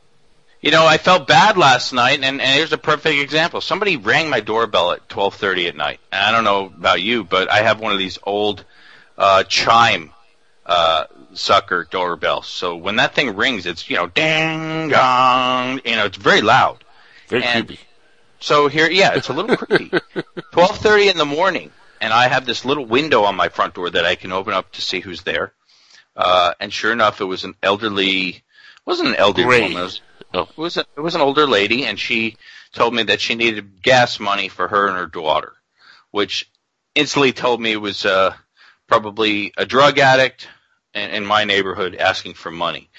You 0.61 0.71
know, 0.71 0.87
I 0.87 0.97
felt 0.97 1.27
bad 1.27 1.59
last 1.59 1.93
night, 1.93 2.23
and, 2.23 2.41
and 2.41 2.41
here's 2.41 2.73
a 2.73 2.79
perfect 2.79 3.21
example. 3.21 3.61
Somebody 3.61 3.99
rang 3.99 4.31
my 4.31 4.41
doorbell 4.41 4.93
at 4.93 5.09
12:30 5.09 5.69
at 5.69 5.77
night. 5.77 6.01
And 6.11 6.23
I 6.23 6.33
don't 6.33 6.45
know 6.45 6.67
about 6.67 7.03
you, 7.03 7.23
but 7.25 7.51
I 7.51 7.63
have 7.63 7.81
one 7.81 7.93
of 7.93 7.99
these 7.99 8.19
old 8.23 8.65
uh, 9.19 9.45
chime 9.45 10.11
uh, 10.65 11.05
sucker 11.35 11.87
doorbells. 11.91 12.47
So 12.47 12.77
when 12.77 12.97
that 12.97 13.15
thing 13.15 13.37
rings, 13.37 13.67
it's 13.67 13.89
you 13.91 13.97
know 13.97 14.07
ding 14.07 14.89
dong. 14.89 15.81
You 15.85 15.97
know, 15.97 16.07
it's 16.07 16.17
very 16.17 16.41
loud. 16.41 16.83
Very 17.29 17.45
And 17.45 17.67
creepy. 17.67 17.83
So 18.45 18.69
here, 18.69 18.91
yeah, 18.91 19.15
it's 19.15 19.31
a 19.31 19.33
little 19.33 19.57
creepy. 19.57 19.89
12:30 20.53 21.11
in 21.11 21.17
the 21.17 21.25
morning, 21.25 21.73
and 22.03 22.13
I 22.13 22.29
have 22.29 22.45
this 22.45 22.67
little 22.67 22.85
window 22.85 23.23
on 23.25 23.35
my 23.37 23.49
front 23.49 23.73
door 23.73 23.89
that 23.89 24.05
I 24.05 24.17
can 24.17 24.33
open 24.33 24.53
up 24.53 24.71
to 24.73 24.83
see 24.83 25.01
who's 25.01 25.23
there. 25.23 25.55
Uh, 26.15 26.53
and 26.61 26.71
sure 26.71 26.93
enough, 26.93 27.23
it 27.23 27.25
was 27.25 27.45
an 27.45 27.55
elderly. 27.63 28.43
Wasn't 28.85 29.09
an 29.09 29.17
elderly 29.17 29.47
Gray. 29.49 29.63
woman. 29.63 29.79
It 29.79 29.83
was, 29.83 30.01
Oh. 30.35 30.43
it 30.43 30.59
was 30.59 30.77
a, 30.77 30.85
it 30.95 31.01
was 31.01 31.15
an 31.15 31.23
older 31.23 31.47
lady, 31.47 31.87
and 31.87 31.99
she 31.99 32.37
told 32.75 32.93
me 32.95 33.05
that 33.05 33.23
she 33.23 33.35
needed 33.35 33.81
gas 33.83 34.21
money 34.21 34.49
for 34.51 34.69
her 34.69 34.89
and 34.89 34.97
her 34.99 35.07
daughter, 35.07 35.55
which 36.11 36.51
instantly 36.95 37.33
told 37.33 37.63
me 37.63 37.73
it 37.73 37.81
was 37.81 38.05
uh, 38.05 38.35
probably 38.89 39.55
a 39.57 39.65
drug 39.65 39.99
addict 39.99 40.49
in, 40.93 41.11
in 41.13 41.25
my 41.25 41.45
neighborhood 41.45 41.95
asking 41.95 42.35
for 42.35 42.51
money. 42.51 42.91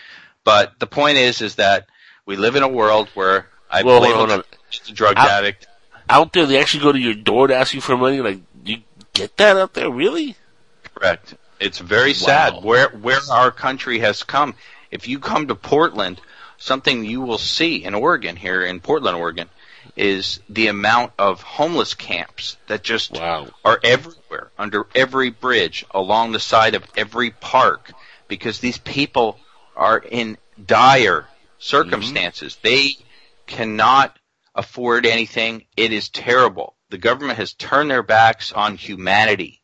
But 0.44 0.80
the 0.80 0.88
point 0.88 1.18
is, 1.20 1.42
is 1.42 1.56
that 1.56 1.86
We 2.26 2.36
live 2.36 2.56
in 2.56 2.64
a 2.64 2.68
world 2.68 3.10
where 3.14 3.48
I 3.70 3.84
Well, 3.84 4.00
believe. 4.02 4.44
Just 4.78 4.90
a 4.90 4.94
drug 4.94 5.18
Out- 5.18 5.30
addict. 5.30 5.68
Out 6.08 6.34
there, 6.34 6.45
they 6.45 6.60
actually 6.60 6.84
go 6.84 6.92
to 6.92 7.00
your 7.00 7.16
door 7.16 7.48
to 7.48 7.56
ask 7.56 7.74
you 7.74 7.82
for 7.82 7.98
money. 7.98 8.22
Like, 8.22 8.40
you 8.64 8.78
get 9.14 9.38
that 9.38 9.58
out 9.58 9.74
there, 9.74 9.90
really? 9.90 10.36
Correct. 10.94 11.34
It's 11.60 11.80
very 11.80 12.14
sad 12.14 12.64
where 12.64 12.90
where 12.90 13.20
our 13.32 13.50
country 13.50 14.00
has 14.00 14.22
come. 14.24 14.54
If 14.92 15.08
you 15.08 15.20
come 15.20 15.48
to 15.48 15.56
Portland, 15.56 16.22
something 16.58 17.06
you 17.06 17.22
will 17.22 17.38
see 17.38 17.84
in 17.84 17.95
Oregon 17.95 18.36
here 18.36 18.64
in 18.64 18.82
Portland, 18.82 19.18
Oregon, 19.18 19.50
is 19.95 20.42
the 20.50 20.68
amount 20.68 21.14
of 21.18 21.42
homeless 21.42 21.94
camps 21.94 22.58
that 22.68 22.84
just 22.84 23.18
are 23.18 23.80
everywhere, 23.84 24.52
under 24.58 24.86
every 24.94 25.30
bridge, 25.30 25.86
along 25.92 26.32
the 26.32 26.40
side 26.40 26.76
of 26.76 26.84
every 26.98 27.32
park, 27.32 27.92
because 28.28 28.60
these 28.60 28.78
people 28.78 29.40
are 29.76 29.98
in 29.98 30.38
dire 30.64 31.22
mm-hmm. 31.22 31.30
circumstances. 31.60 32.58
They 32.62 32.98
cannot 33.48 34.18
afford 34.56 35.06
anything. 35.06 35.66
It 35.75 35.92
is 35.92 36.09
terrible. 36.09 36.75
The 36.90 36.98
government 36.98 37.38
has 37.38 37.53
turned 37.53 37.92
their 37.92 38.03
backs 38.03 38.51
on 38.51 38.77
humanity. 38.77 39.61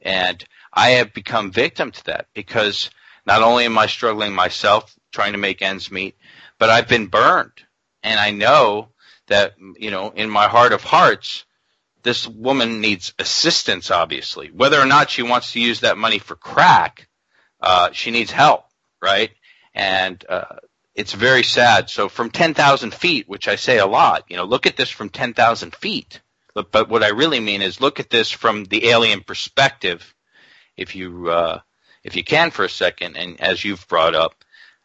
And 0.00 0.44
I 0.72 0.90
have 0.90 1.14
become 1.14 1.50
victim 1.50 1.90
to 1.90 2.04
that 2.04 2.26
because 2.34 2.90
not 3.24 3.42
only 3.42 3.64
am 3.64 3.78
I 3.78 3.86
struggling 3.86 4.34
myself 4.34 4.94
trying 5.10 5.32
to 5.32 5.38
make 5.38 5.62
ends 5.62 5.90
meet, 5.90 6.16
but 6.58 6.70
I've 6.70 6.88
been 6.88 7.06
burned. 7.06 7.64
And 8.02 8.20
I 8.20 8.30
know 8.30 8.90
that, 9.26 9.54
you 9.78 9.90
know, 9.90 10.10
in 10.10 10.30
my 10.30 10.46
heart 10.48 10.72
of 10.72 10.84
hearts, 10.84 11.44
this 12.02 12.28
woman 12.28 12.80
needs 12.80 13.14
assistance, 13.18 13.90
obviously. 13.90 14.48
Whether 14.48 14.80
or 14.80 14.86
not 14.86 15.10
she 15.10 15.22
wants 15.22 15.52
to 15.52 15.60
use 15.60 15.80
that 15.80 15.98
money 15.98 16.18
for 16.18 16.36
crack, 16.36 17.08
uh, 17.60 17.90
she 17.92 18.12
needs 18.12 18.30
help, 18.30 18.66
right? 19.02 19.30
And, 19.74 20.24
uh, 20.28 20.56
it's 20.96 21.12
very 21.12 21.44
sad. 21.44 21.90
So 21.90 22.08
from 22.08 22.30
10,000 22.30 22.92
feet, 22.92 23.28
which 23.28 23.48
I 23.48 23.56
say 23.56 23.78
a 23.78 23.86
lot, 23.86 24.24
you 24.28 24.36
know, 24.36 24.44
look 24.44 24.66
at 24.66 24.76
this 24.76 24.88
from 24.88 25.10
10,000 25.10 25.74
feet. 25.76 26.20
But, 26.54 26.72
but 26.72 26.88
what 26.88 27.02
I 27.02 27.08
really 27.08 27.38
mean 27.38 27.60
is 27.60 27.82
look 27.82 28.00
at 28.00 28.08
this 28.08 28.30
from 28.30 28.64
the 28.64 28.88
alien 28.88 29.20
perspective, 29.20 30.14
if 30.76 30.96
you, 30.96 31.30
uh, 31.30 31.60
if 32.02 32.16
you 32.16 32.24
can 32.24 32.50
for 32.50 32.64
a 32.64 32.70
second. 32.70 33.16
And 33.18 33.38
as 33.42 33.62
you've 33.62 33.86
brought 33.88 34.14
up, 34.14 34.42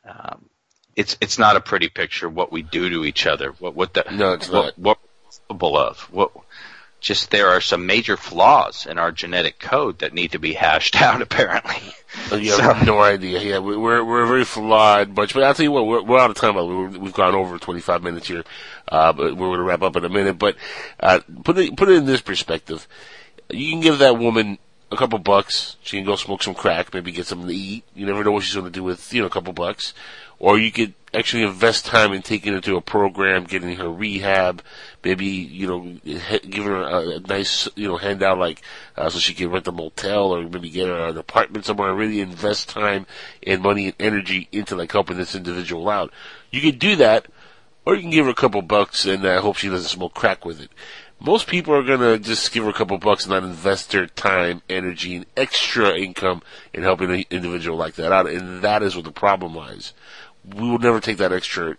um, 0.07 0.49
it's, 0.98 1.15
it's 1.22 1.40
not 1.40 1.56
a 1.56 1.61
pretty 1.61 1.88
picture 1.88 2.27
what 2.27 2.51
we 2.51 2.61
do 2.61 2.90
to 2.90 3.06
each 3.06 3.25
other. 3.25 3.51
What, 3.51 3.73
what 3.73 3.93
the, 3.93 4.03
No, 4.11 4.33
it's 4.33 4.49
what, 4.49 4.77
not. 4.77 4.80
what 4.80 4.98
we're 5.01 5.31
capable 5.31 5.77
of. 5.77 5.99
What, 6.11 6.31
just 7.01 7.31
there 7.31 7.49
are 7.49 7.59
some 7.59 7.85
major 7.85 8.15
flaws 8.15 8.85
in 8.85 8.97
our 8.99 9.11
genetic 9.11 9.59
code 9.59 9.99
that 9.99 10.13
need 10.13 10.31
to 10.31 10.39
be 10.39 10.53
hashed 10.53 10.95
out 11.01 11.21
apparently. 11.21 11.81
You 12.31 12.51
have 12.59 12.85
no 12.85 13.01
idea. 13.01 13.41
Yeah, 13.41 13.59
we- 13.59 13.75
we're 13.75 14.03
we're 14.03 14.23
a 14.23 14.27
very 14.27 14.45
flawed 14.45 15.13
bunch. 15.15 15.33
But 15.33 15.43
I'll 15.43 15.53
tell 15.53 15.63
you 15.63 15.71
what, 15.71 15.88
we're, 15.88 16.03
we're 16.03 16.19
out 16.19 16.30
of 16.30 16.35
time. 16.38 16.55
We're, 16.55 16.89
we've 16.89 17.13
gone 17.13 17.33
over 17.35 17.57
25 17.57 18.03
minutes 18.03 18.27
here, 18.27 18.43
uh, 18.88 19.11
but 19.13 19.35
we're 19.35 19.47
going 19.47 19.57
to 19.59 19.63
wrap 19.63 19.81
up 19.81 19.95
in 19.95 20.05
a 20.05 20.09
minute. 20.09 20.38
But 20.38 20.55
uh, 20.99 21.19
put 21.43 21.57
it 21.57 21.75
put 21.75 21.89
it 21.89 21.95
in 21.97 22.05
this 22.05 22.21
perspective. 22.21 22.88
You 23.49 23.71
can 23.71 23.81
give 23.81 23.99
that 23.99 24.17
woman 24.17 24.59
a 24.91 24.97
couple 24.97 25.17
bucks. 25.19 25.77
She 25.83 25.97
can 25.97 26.05
go 26.05 26.15
smoke 26.15 26.43
some 26.43 26.53
crack, 26.53 26.93
maybe 26.93 27.11
get 27.11 27.25
something 27.27 27.47
to 27.47 27.55
eat. 27.55 27.83
You 27.95 28.05
never 28.05 28.23
know 28.23 28.31
what 28.31 28.43
she's 28.43 28.53
going 28.55 28.65
to 28.67 28.71
do 28.71 28.83
with 28.83 29.11
you 29.13 29.21
know 29.21 29.27
a 29.27 29.31
couple 29.31 29.53
bucks. 29.53 29.93
Or 30.38 30.57
you 30.59 30.71
could 30.71 30.93
actually 31.14 31.43
invest 31.43 31.85
time 31.85 32.14
in 32.14 32.22
taking 32.22 32.53
her 32.53 32.61
to 32.61 32.77
a 32.77 32.81
program, 32.81 33.43
getting 33.43 33.75
her 33.75 33.90
rehab, 33.90 34.61
maybe 35.03 35.25
you 35.25 35.67
know 35.67 35.98
give 36.49 36.64
her 36.64 36.81
a, 36.81 37.09
a 37.17 37.19
nice 37.19 37.67
you 37.75 37.88
know 37.88 37.98
handout 37.98 38.38
like 38.38 38.61
uh, 38.98 39.09
so 39.09 39.19
she 39.19 39.33
can 39.33 39.49
rent 39.49 39.67
a 39.67 39.72
motel 39.72 40.33
or 40.33 40.43
maybe 40.43 40.69
get 40.69 40.88
her 40.88 41.07
an 41.07 41.17
apartment 41.17 41.65
somewhere. 41.65 41.90
and 41.90 41.99
Really 41.99 42.22
invest 42.22 42.69
time 42.69 43.06
and 43.45 43.61
money 43.61 43.88
and 43.88 43.95
energy 43.99 44.48
into 44.51 44.75
like 44.75 44.91
helping 44.91 45.17
this 45.17 45.35
individual 45.35 45.90
out. 45.90 46.11
You 46.49 46.61
can 46.61 46.77
do 46.77 46.95
that, 46.98 47.27
or 47.85 47.95
you 47.95 48.01
can 48.01 48.11
give 48.11 48.25
her 48.25 48.31
a 48.31 48.35
couple 48.35 48.61
bucks 48.61 49.06
and 49.06 49.25
uh, 49.25 49.41
hope 49.41 49.57
she 49.57 49.69
doesn't 49.69 49.90
smoke 49.90 50.14
crack 50.14 50.45
with 50.45 50.61
it. 50.61 50.72
Most 51.23 51.45
people 51.45 51.75
are 51.75 51.83
gonna 51.83 52.17
just 52.17 52.51
give 52.51 52.64
her 52.64 52.72
a 52.72 52.73
couple 52.73 52.98
bucks 52.98 53.25
and 53.25 53.31
not 53.31 53.43
invest 53.43 53.91
their 53.91 54.07
time, 54.07 54.64
energy, 54.67 55.15
and 55.15 55.27
extra 55.38 55.95
income 55.95 56.41
in 56.73 56.81
helping 56.81 57.11
an 57.11 57.25
individual 57.30 57.77
like 57.77 57.93
that 57.95 58.11
out, 58.11 58.27
and 58.27 58.64
that 58.64 58.81
is 58.81 58.95
what 58.95 59.06
the 59.06 59.11
problem 59.11 59.53
lies. 59.53 59.93
We 60.45 60.70
will 60.70 60.80
never 60.80 61.00
take 61.00 61.18
that 61.18 61.32
extra 61.32 61.78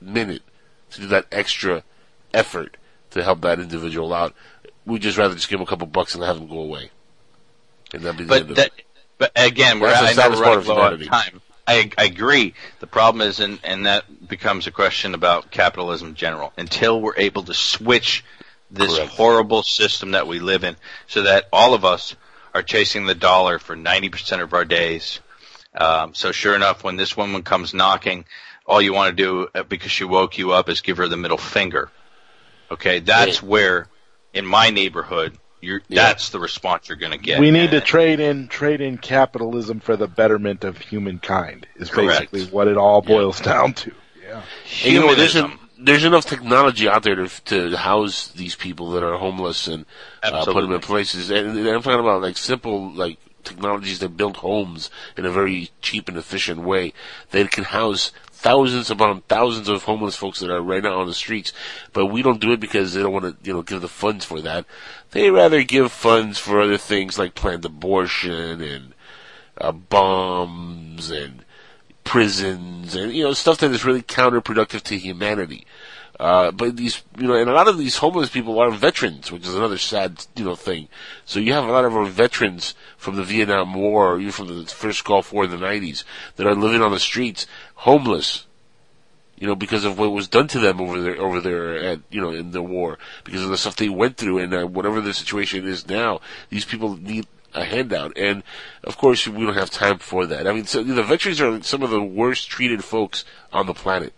minute 0.00 0.42
to 0.90 1.00
do 1.00 1.06
that 1.08 1.26
extra 1.30 1.84
effort 2.34 2.76
to 3.10 3.22
help 3.22 3.40
that 3.42 3.60
individual 3.60 4.12
out. 4.12 4.34
We'd 4.84 5.02
just 5.02 5.18
rather 5.18 5.34
just 5.34 5.48
give 5.48 5.58
them 5.58 5.66
a 5.66 5.70
couple 5.70 5.86
bucks 5.86 6.14
and 6.14 6.24
have 6.24 6.36
them 6.36 6.48
go 6.48 6.58
away. 6.60 6.90
And 7.94 8.02
that'd 8.02 8.18
be 8.18 8.24
the 8.24 8.28
But 8.28 8.40
end 8.42 8.50
of 8.52 8.58
it. 8.58 8.72
but 9.18 9.32
again, 9.36 9.78
we're 9.80 9.90
That's 9.90 10.18
I 10.18 10.22
know 10.28 10.30
we're 10.36 10.42
part 10.42 10.46
running 10.46 10.58
of 10.58 10.66
low 10.68 10.74
on 10.74 10.80
humanity. 10.98 11.06
time. 11.06 11.40
I, 11.68 11.90
I 11.96 12.04
agree. 12.06 12.54
The 12.80 12.88
problem 12.88 13.26
is, 13.26 13.38
and, 13.38 13.60
and 13.62 13.86
that 13.86 14.28
becomes 14.28 14.66
a 14.66 14.72
question 14.72 15.14
about 15.14 15.50
capitalism 15.52 16.08
in 16.08 16.14
general. 16.16 16.52
Until 16.56 17.00
we're 17.00 17.16
able 17.16 17.44
to 17.44 17.54
switch 17.54 18.24
this 18.70 18.96
Correct. 18.96 19.12
horrible 19.12 19.62
system 19.62 20.10
that 20.12 20.26
we 20.26 20.40
live 20.40 20.64
in, 20.64 20.76
so 21.06 21.22
that 21.22 21.48
all 21.52 21.74
of 21.74 21.84
us 21.84 22.16
are 22.54 22.62
chasing 22.62 23.06
the 23.06 23.14
dollar 23.14 23.58
for 23.60 23.76
90% 23.76 24.42
of 24.42 24.52
our 24.54 24.64
days. 24.64 25.20
Um, 25.74 26.14
so 26.14 26.32
sure 26.32 26.54
enough, 26.54 26.84
when 26.84 26.96
this 26.96 27.16
woman 27.16 27.42
comes 27.42 27.72
knocking, 27.72 28.24
all 28.66 28.80
you 28.80 28.92
want 28.92 29.16
to 29.16 29.22
do 29.22 29.48
uh, 29.54 29.62
because 29.62 29.90
she 29.90 30.04
woke 30.04 30.38
you 30.38 30.52
up 30.52 30.68
is 30.68 30.80
give 30.80 30.98
her 30.98 31.08
the 31.08 31.16
middle 31.16 31.38
finger. 31.38 31.90
Okay, 32.70 33.00
that's 33.00 33.42
where 33.42 33.88
in 34.32 34.46
my 34.46 34.70
neighborhood, 34.70 35.36
you're 35.60 35.82
that's 35.88 36.30
the 36.30 36.40
response 36.40 36.88
you're 36.88 36.96
going 36.96 37.12
to 37.12 37.18
get. 37.18 37.38
we 37.38 37.50
need 37.50 37.70
to 37.70 37.80
trade 37.80 38.18
in 38.18 38.48
trade 38.48 38.80
in 38.80 38.98
capitalism 38.98 39.80
for 39.80 39.96
the 39.96 40.08
betterment 40.08 40.64
of 40.64 40.78
humankind. 40.78 41.66
Is 41.76 41.90
Correct. 41.90 42.32
basically 42.32 42.52
what 42.52 42.68
it 42.68 42.76
all 42.76 43.02
boils 43.02 43.40
down 43.40 43.74
to. 43.74 43.92
And, 44.32 44.92
you 44.92 45.00
know, 45.00 45.14
there's, 45.14 45.34
Humanism. 45.34 45.68
there's 45.78 46.04
enough 46.04 46.24
technology 46.24 46.88
out 46.88 47.02
there 47.02 47.16
to, 47.16 47.28
to 47.28 47.76
house 47.76 48.28
these 48.28 48.54
people 48.54 48.92
that 48.92 49.02
are 49.02 49.18
homeless 49.18 49.68
and 49.68 49.84
uh, 50.22 50.44
put 50.46 50.62
them 50.62 50.72
in 50.72 50.80
places. 50.80 51.30
And, 51.30 51.56
and 51.58 51.68
I'm 51.68 51.82
talking 51.82 52.00
about 52.00 52.22
like 52.22 52.38
simple 52.38 52.90
like 52.92 53.18
technologies 53.44 53.98
that 54.00 54.16
build 54.16 54.38
homes 54.38 54.90
in 55.16 55.24
a 55.24 55.30
very 55.30 55.70
cheap 55.80 56.08
and 56.08 56.16
efficient 56.16 56.60
way 56.60 56.92
that 57.30 57.50
can 57.50 57.64
house 57.64 58.12
thousands 58.30 58.90
upon 58.90 59.20
thousands 59.22 59.68
of 59.68 59.84
homeless 59.84 60.16
folks 60.16 60.40
that 60.40 60.50
are 60.50 60.60
right 60.60 60.82
now 60.82 61.00
on 61.00 61.06
the 61.06 61.14
streets. 61.14 61.52
But 61.92 62.06
we 62.06 62.22
don't 62.22 62.40
do 62.40 62.52
it 62.52 62.60
because 62.60 62.92
they 62.92 63.02
don't 63.02 63.12
want 63.12 63.24
to, 63.24 63.36
you 63.46 63.54
know, 63.54 63.62
give 63.62 63.80
the 63.80 63.88
funds 63.88 64.24
for 64.24 64.40
that. 64.40 64.64
They 65.12 65.30
rather 65.30 65.62
give 65.62 65.92
funds 65.92 66.38
for 66.38 66.60
other 66.60 66.78
things 66.78 67.18
like 67.18 67.34
planned 67.34 67.64
abortion 67.64 68.60
and 68.60 68.94
uh, 69.58 69.72
bombs 69.72 71.10
and 71.10 71.44
prisons 72.04 72.96
and 72.96 73.12
you 73.12 73.22
know 73.22 73.32
stuff 73.32 73.58
that 73.58 73.70
is 73.70 73.84
really 73.84 74.02
counterproductive 74.02 74.82
to 74.82 74.98
humanity. 74.98 75.64
Uh, 76.20 76.50
but 76.50 76.76
these, 76.76 77.02
you 77.18 77.26
know, 77.26 77.34
and 77.34 77.48
a 77.48 77.54
lot 77.54 77.68
of 77.68 77.78
these 77.78 77.96
homeless 77.96 78.30
people 78.30 78.58
are 78.58 78.70
veterans, 78.70 79.32
which 79.32 79.46
is 79.46 79.54
another 79.54 79.78
sad, 79.78 80.24
you 80.36 80.44
know, 80.44 80.54
thing. 80.54 80.88
So 81.24 81.40
you 81.40 81.52
have 81.52 81.64
a 81.64 81.72
lot 81.72 81.84
of 81.84 81.96
our 81.96 82.04
veterans 82.04 82.74
from 82.96 83.16
the 83.16 83.24
Vietnam 83.24 83.74
War, 83.74 84.14
or 84.14 84.20
even 84.20 84.32
from 84.32 84.48
the 84.48 84.66
first 84.66 85.04
Gulf 85.04 85.32
War 85.32 85.44
in 85.44 85.50
the 85.50 85.56
'90s, 85.56 86.04
that 86.36 86.46
are 86.46 86.54
living 86.54 86.82
on 86.82 86.92
the 86.92 87.00
streets, 87.00 87.46
homeless. 87.76 88.46
You 89.38 89.48
know, 89.48 89.56
because 89.56 89.84
of 89.84 89.98
what 89.98 90.12
was 90.12 90.28
done 90.28 90.46
to 90.48 90.60
them 90.60 90.80
over 90.80 91.00
there, 91.00 91.20
over 91.20 91.40
there 91.40 91.76
at, 91.76 92.00
you 92.10 92.20
know, 92.20 92.30
in 92.30 92.52
the 92.52 92.62
war, 92.62 92.96
because 93.24 93.42
of 93.42 93.48
the 93.48 93.58
stuff 93.58 93.74
they 93.74 93.88
went 93.88 94.16
through, 94.16 94.38
and 94.38 94.54
uh, 94.54 94.64
whatever 94.66 95.00
the 95.00 95.12
situation 95.12 95.66
is 95.66 95.88
now, 95.88 96.20
these 96.48 96.64
people 96.64 96.96
need 96.96 97.26
a 97.54 97.64
handout. 97.64 98.16
And 98.16 98.44
of 98.84 98.96
course, 98.96 99.26
we 99.26 99.44
don't 99.44 99.54
have 99.54 99.70
time 99.70 99.98
for 99.98 100.26
that. 100.26 100.46
I 100.46 100.52
mean, 100.52 100.66
so 100.66 100.84
the 100.84 101.02
veterans 101.02 101.40
are 101.40 101.60
some 101.62 101.82
of 101.82 101.90
the 101.90 102.02
worst 102.02 102.48
treated 102.48 102.84
folks 102.84 103.24
on 103.52 103.66
the 103.66 103.74
planet. 103.74 104.12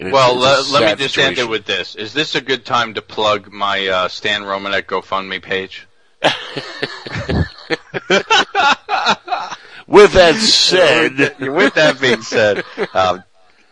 And 0.00 0.12
Well, 0.12 0.36
it's 0.36 0.72
let, 0.72 0.82
let 0.82 0.98
me 0.98 1.04
just 1.04 1.18
end 1.18 1.38
it 1.38 1.48
with 1.48 1.66
this. 1.66 1.94
Is 1.94 2.12
this 2.12 2.34
a 2.34 2.40
good 2.40 2.64
time 2.64 2.94
to 2.94 3.02
plug 3.02 3.52
my 3.52 3.86
uh, 3.86 4.08
Stan 4.08 4.42
Romanek 4.42 4.86
GoFundMe 4.86 5.40
page? 5.40 5.86
With 9.86 10.14
that 10.14 10.36
said, 10.36 11.36
with 11.38 11.74
that 11.74 12.00
being 12.00 12.22
said, 12.22 12.64
um, 12.94 13.22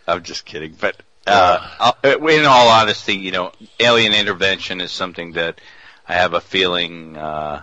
I'm 0.06 0.22
just 0.22 0.44
kidding. 0.44 0.76
But 0.78 0.96
uh, 1.26 1.92
in 2.04 2.44
all 2.44 2.68
honesty, 2.68 3.16
you 3.16 3.32
know, 3.32 3.52
alien 3.80 4.12
intervention 4.12 4.80
is 4.80 4.92
something 4.92 5.32
that 5.32 5.60
I 6.06 6.14
have 6.14 6.34
a 6.34 6.40
feeling 6.40 7.16
uh, 7.16 7.62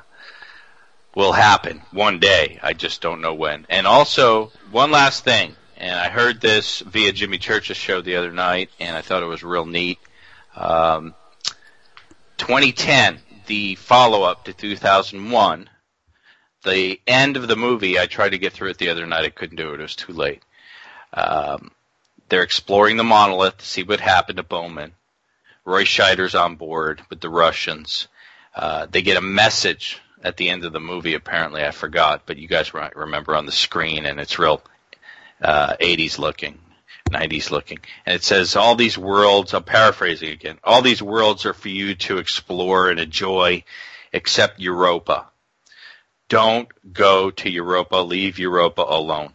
will 1.14 1.32
happen 1.32 1.82
one 1.92 2.20
day. 2.20 2.60
I 2.64 2.74
just 2.74 3.02
don't 3.02 3.22
know 3.22 3.36
when. 3.36 3.68
And 3.70 3.86
also, 3.86 4.52
one 4.72 4.92
last 4.92 5.24
thing. 5.24 5.56
And 5.80 5.96
I 5.98 6.10
heard 6.10 6.42
this 6.42 6.82
via 6.82 7.14
Jimmy 7.14 7.38
Church's 7.38 7.78
show 7.78 8.02
the 8.02 8.18
other 8.18 8.34
night, 8.34 8.70
and 8.82 8.98
I 8.98 9.02
thought 9.02 9.24
it 9.24 9.28
was 9.28 9.44
real 9.44 9.66
neat. 9.66 9.98
Um, 10.54 11.16
2010, 12.38 13.20
the 13.48 13.76
follow-up 13.76 14.44
to 14.46 14.54
2001, 14.54 15.70
the 16.66 17.00
end 17.08 17.38
of 17.38 17.48
the 17.48 17.56
movie, 17.56 17.98
I 17.98 18.08
tried 18.08 18.32
to 18.32 18.38
get 18.38 18.52
through 18.52 18.72
it 18.72 18.78
the 18.78 18.90
other 18.90 19.06
night. 19.08 19.24
I 19.24 19.30
couldn't 19.30 19.56
do 19.56 19.74
it. 19.74 19.80
It 19.80 19.84
was 19.84 19.96
too 19.96 20.12
late. 20.12 20.44
Um, 21.14 21.72
they're 22.28 22.44
exploring 22.44 22.98
the 22.98 23.06
monolith 23.06 23.60
to 23.60 23.66
see 23.66 23.84
what 23.84 24.02
happened 24.02 24.38
to 24.38 24.44
Bowman. 24.44 24.92
Roy 25.64 25.86
Scheider's 25.86 26.36
on 26.36 26.58
board 26.58 27.02
with 27.10 27.22
the 27.22 27.30
Russians. 27.30 28.10
Uh, 28.54 28.86
they 28.92 29.02
get 29.02 29.16
a 29.18 29.22
message 29.22 30.02
at 30.24 30.36
the 30.36 30.50
end 30.50 30.66
of 30.66 30.74
the 30.74 30.80
movie. 30.82 31.14
Apparently, 31.14 31.64
I 31.64 31.72
forgot, 31.72 32.24
but 32.26 32.38
you 32.38 32.50
guys 32.50 32.74
remember 32.74 33.34
on 33.34 33.46
the 33.46 33.52
screen, 33.54 34.06
and 34.06 34.20
it's 34.20 34.38
real 34.38 34.62
uh, 35.42 35.76
80s 35.78 36.20
looking. 36.20 36.60
90s 37.10 37.50
looking. 37.50 37.80
And 38.06 38.16
it 38.16 38.24
says 38.24 38.56
all 38.56 38.76
these 38.76 38.98
worlds, 38.98 39.54
I'm 39.54 39.64
paraphrasing 39.64 40.30
again, 40.30 40.60
all 40.64 40.82
these 40.82 41.02
worlds 41.02 41.46
are 41.46 41.54
for 41.54 41.70
you 41.70 41.96
to 41.96 42.20
explore 42.20 42.90
and 42.90 43.00
enjoy 43.00 43.64
except 44.14 44.60
Europa. 44.60 45.28
Don't 46.28 46.68
go 46.94 47.32
to 47.32 47.50
Europa, 47.50 47.98
leave 47.98 48.38
Europa 48.38 48.86
alone. 48.88 49.34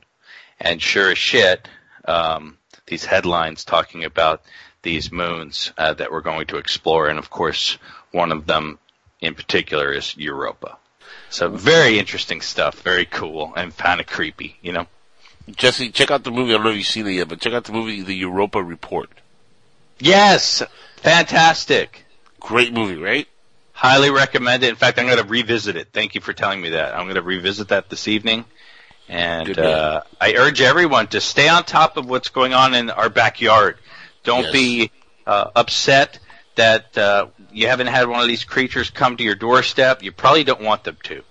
And 0.61 0.81
sure 0.81 1.11
as 1.11 1.19
shit, 1.19 1.69
um, 2.05 2.59
these 2.87 3.05
headlines 3.05 3.65
talking 3.65 4.05
about 4.05 4.43
these 4.83 5.11
moons 5.11 5.73
uh, 5.77 5.95
that 5.95 6.13
we're 6.13 6.21
going 6.21 6.47
to 6.47 6.59
explore, 6.59 7.09
and 7.09 7.19
of 7.19 7.31
course, 7.31 7.79
one 8.13 8.31
of 8.31 8.47
them 8.47 8.79
in 9.21 9.35
particular 9.35 9.93
is 9.93 10.17
Europa. 10.17 10.77
So 11.31 11.49
very 11.49 11.99
interesting 11.99 12.43
stuff, 12.43 12.83
very 12.83 13.07
cool, 13.07 13.53
and 13.57 13.77
kind 13.77 14.01
of 14.01 14.07
creepy, 14.07 14.57
you 14.63 14.73
know. 14.73 14.87
Jesse, 15.51 15.91
check 15.91 16.11
out 16.11 16.25
the 16.25 16.31
movie. 16.31 16.53
I 16.53 16.57
don't 16.57 16.65
know 16.65 16.71
if 16.71 16.77
you've 16.77 16.87
seen 16.87 17.07
it 17.07 17.13
yet, 17.13 17.29
but 17.29 17.41
check 17.41 17.53
out 17.53 17.65
the 17.65 17.73
movie, 17.73 18.01
The 18.03 18.15
Europa 18.15 18.63
Report. 18.63 19.11
Yes, 19.99 20.63
fantastic. 20.97 22.05
Great 22.41 22.73
movie, 22.73 22.97
right? 22.97 23.29
Highly 23.73 24.11
recommend 24.11 24.63
it. 24.63 24.71
In 24.71 24.77
fact, 24.77 24.99
I'm 24.99 25.07
going 25.07 25.19
to 25.19 25.25
revisit 25.25 25.77
it. 25.77 25.89
Thank 25.93 26.15
you 26.15 26.21
for 26.21 26.33
telling 26.33 26.61
me 26.61 26.71
that. 26.71 26.95
I'm 26.95 27.05
going 27.05 27.17
to 27.17 27.23
revisit 27.23 27.69
that 27.69 27.91
this 27.91 28.09
evening. 28.09 28.45
And 29.09 29.59
uh, 29.59 30.03
I 30.21 30.35
urge 30.35 30.61
everyone 30.61 31.09
to 31.09 31.21
stay 31.21 31.49
on 31.49 31.65
top 31.65 31.97
of 31.99 32.09
what's 32.09 32.29
going 32.31 32.55
on 32.55 32.73
in 32.75 32.89
our 32.91 33.11
backyard. 33.11 33.77
Don't 34.23 34.45
Yes. 34.45 34.53
be 34.53 34.91
uh, 35.27 35.51
upset 35.55 36.19
that 36.55 36.97
uh, 36.97 37.27
you 37.53 37.67
haven't 37.69 37.89
had 37.89 38.09
one 38.09 38.21
of 38.21 38.29
these 38.29 38.45
creatures 38.45 38.89
come 38.91 39.17
to 39.19 39.25
your 39.25 39.35
doorstep. 39.35 40.03
You 40.03 40.13
probably 40.13 40.45
don't 40.45 40.63
want 40.63 40.85
them 40.85 40.97
to. 41.05 41.23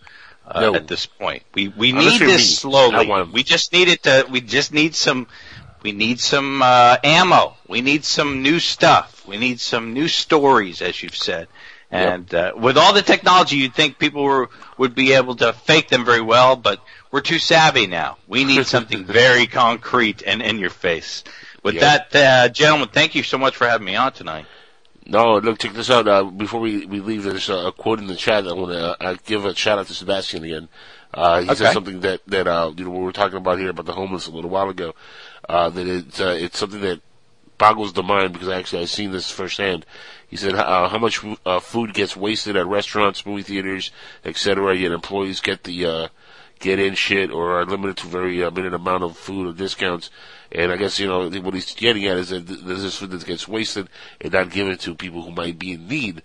Uh, 0.45 0.59
No. 0.61 0.75
At 0.75 0.87
this 0.87 1.05
point, 1.05 1.43
we 1.53 1.69
we 1.69 1.91
Unless 1.91 2.19
need 2.19 2.27
this 2.29 2.59
slowly. 2.59 3.09
'em. 3.09 3.31
We 3.31 3.43
just 3.43 3.71
need 3.71 3.87
it 3.87 4.03
to. 4.03 4.25
We 4.29 4.41
just 4.41 4.73
need 4.73 4.93
some. 4.95 5.27
We 5.83 5.91
need 5.91 6.19
some 6.19 6.61
uh, 6.61 6.97
ammo. 7.03 7.55
We 7.67 7.81
need 7.81 8.05
some 8.05 8.41
new 8.41 8.59
stuff. 8.59 9.25
We 9.27 9.37
need 9.37 9.59
some 9.59 9.93
new 9.93 10.07
stories, 10.07 10.81
as 10.81 11.01
you've 11.01 11.15
said. 11.15 11.47
And 11.91 12.33
uh, 12.33 12.53
with 12.55 12.77
all 12.77 12.93
the 12.93 13.01
technology, 13.03 13.57
you'd 13.57 13.75
think 13.75 13.99
people 13.99 14.23
were, 14.23 14.49
would 14.79 14.95
be 14.95 15.13
able 15.13 15.35
to 15.35 15.53
fake 15.53 15.89
them 15.89 16.03
very 16.05 16.21
well, 16.21 16.55
but 16.55 16.79
we're 17.11 17.21
too 17.21 17.37
savvy 17.37 17.85
now. 17.85 18.17
We 18.27 18.45
need 18.45 18.65
something 18.75 19.05
very 19.05 19.45
concrete 19.45 20.23
and 20.25 20.41
in 20.41 20.57
your 20.57 20.71
face. 20.71 21.23
With 21.61 21.75
Yeah. 21.75 21.81
that, 22.09 22.15
uh, 22.15 22.49
gentlemen, 22.49 22.89
thank 22.91 23.13
you 23.13 23.21
so 23.21 23.37
much 23.37 23.55
for 23.55 23.67
having 23.67 23.85
me 23.85 23.95
on 23.95 24.11
tonight. 24.11 24.45
No, 25.05 25.37
look, 25.37 25.59
check 25.59 25.73
this 25.73 25.89
out. 25.89 26.07
Uh, 26.07 26.23
before 26.23 26.61
we, 26.61 26.85
we 26.85 26.99
leave, 27.01 27.23
there's 27.23 27.49
a, 27.49 27.55
a 27.67 27.71
quote 27.71 27.99
in 27.99 28.07
the 28.07 28.15
chat. 28.15 28.47
I 28.47 28.53
want 28.53 28.71
to 28.71 29.03
uh, 29.03 29.17
give 29.25 29.45
a 29.45 29.53
shout 29.53 29.79
out 29.79 29.87
to 29.87 29.93
Sebastian 29.93 30.43
again. 30.43 30.69
Uh, 31.13 31.41
he 31.41 31.47
Okay. 31.49 31.55
said 31.55 31.73
something 31.73 31.99
that 32.01 32.21
that 32.27 32.47
uh, 32.47 32.71
you 32.75 32.85
know 32.85 32.91
we 32.91 32.99
were 33.03 33.11
talking 33.11 33.37
about 33.37 33.59
here 33.59 33.69
about 33.69 33.85
the 33.85 33.93
homeless 33.93 34.27
a 34.27 34.31
little 34.31 34.49
while 34.49 34.69
ago. 34.69 34.95
Uh, 35.47 35.69
that 35.69 35.87
it's 35.87 36.21
uh, 36.21 36.35
it's 36.39 36.57
something 36.57 36.81
that 36.81 37.01
boggles 37.57 37.93
the 37.93 38.01
mind 38.03 38.33
because 38.33 38.49
actually 38.49 38.81
I've 38.81 38.89
seen 38.89 39.11
this 39.11 39.29
firsthand. 39.29 39.85
He 40.27 40.37
said 40.37 40.55
uh, 40.55 40.87
how 40.89 40.97
much 40.97 41.23
uh, 41.45 41.59
food 41.59 41.93
gets 41.93 42.15
wasted 42.15 42.55
at 42.55 42.65
restaurants, 42.65 43.25
movie 43.25 43.43
theaters, 43.43 43.91
etc. 44.25 44.75
Yet 44.75 44.91
employees 44.91 45.41
get 45.41 45.63
the 45.63 45.85
uh, 45.85 46.07
get 46.63 46.79
in 46.79 46.95
shit 46.95 47.29
or 47.29 47.59
are 47.59 47.65
limited 47.65 47.97
to 47.97 48.07
very 48.07 48.41
uh, 48.43 48.49
limited 48.49 48.73
amount 48.73 49.03
of 49.03 49.17
food 49.17 49.47
or 49.47 49.53
discounts. 49.53 50.09
And 50.51 50.71
I 50.71 50.77
guess 50.77 50.99
you 50.99 51.07
know 51.07 51.29
what 51.29 51.53
he's 51.53 51.73
getting 51.75 52.05
at 52.05 52.17
is 52.17 52.29
that 52.29 52.47
there's 52.47 52.83
this 52.83 52.97
food 52.97 53.11
that 53.11 53.25
gets 53.25 53.47
wasted 53.47 53.89
and 54.21 54.31
not 54.33 54.49
given 54.51 54.77
to 54.77 54.95
people 54.95 55.21
who 55.23 55.31
might 55.31 55.57
be 55.59 55.73
in 55.73 55.87
need. 55.87 56.21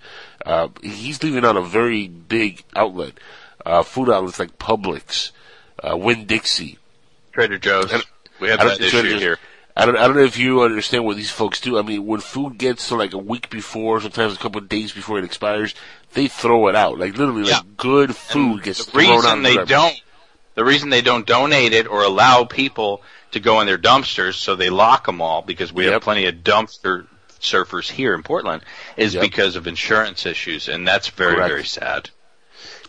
Uh, 0.47 0.68
he's 0.83 1.23
leaving 1.23 1.44
out 1.44 1.57
a 1.57 1.62
very 1.62 2.08
big 2.08 2.62
outlet, 2.76 3.15
uh, 3.67 3.83
food 3.83 4.10
outlets 4.10 4.39
like 4.39 4.58
Publix, 4.58 5.33
uh, 5.83 5.97
Winn 5.97 6.26
Dixie, 6.26 6.78
Trader 7.33 7.58
Joe's. 7.58 7.91
We 8.41 8.49
have 8.49 8.60
that 8.60 8.81
issue 8.81 9.02
Joe's. 9.02 9.20
here. 9.20 9.39
I 9.76 9.86
don't, 9.86 9.97
I 9.97 10.07
don't 10.08 10.17
know 10.17 10.25
if 10.25 10.36
you 10.39 10.62
understand 10.62 11.05
what 11.05 11.17
these 11.17 11.31
folks 11.31 11.60
do. 11.60 11.78
I 11.78 11.83
mean, 11.83 12.05
when 12.05 12.20
food 12.20 12.58
gets 12.58 12.89
to 12.89 12.97
like 12.97 13.12
a 13.15 13.18
week 13.18 13.49
before, 13.49 14.00
sometimes 14.00 14.34
a 14.34 14.39
couple 14.39 14.60
of 14.60 14.68
days 14.68 14.92
before 14.92 15.18
it 15.18 15.25
expires, 15.25 15.73
they 16.15 16.26
throw 16.26 16.67
it 16.68 16.75
out. 16.75 16.99
Like 16.99 17.17
literally, 17.17 17.49
Yeah. 17.49 17.58
like 17.58 17.76
good 17.76 18.17
food 18.17 18.65
gets 18.65 18.84
the 18.84 18.91
thrown 18.91 19.07
out. 19.25 19.36
The 19.36 19.36
reason 19.36 19.42
they 19.44 19.65
don't 19.65 20.00
the 20.59 20.65
reason 20.65 20.91
they 20.91 21.03
don't 21.03 21.25
donate 21.25 21.73
it 21.73 21.87
or 21.87 22.03
allow 22.03 22.43
people 22.43 23.01
to 23.31 23.39
go 23.39 23.61
in 23.61 23.69
their 23.69 23.78
dumpsters 23.78 24.35
so 24.35 24.57
they 24.57 24.70
lock 24.70 25.07
them 25.07 25.23
all 25.23 25.41
because 25.41 25.73
we 25.73 25.85
have 25.85 26.03
plenty 26.03 26.27
of 26.27 26.35
dumpster 26.43 27.07
surfers 27.41 27.89
here 27.89 28.12
in 28.12 28.25
Portland 28.25 28.65
is 28.97 29.15
Yep. 29.15 29.23
because 29.23 29.55
of 29.55 29.69
insurance 29.69 30.27
issues 30.27 30.69
and 30.69 30.87
that's 30.87 31.11
very 31.11 31.37
Correct. 31.37 31.49
very 31.49 31.65
sad. 31.65 32.11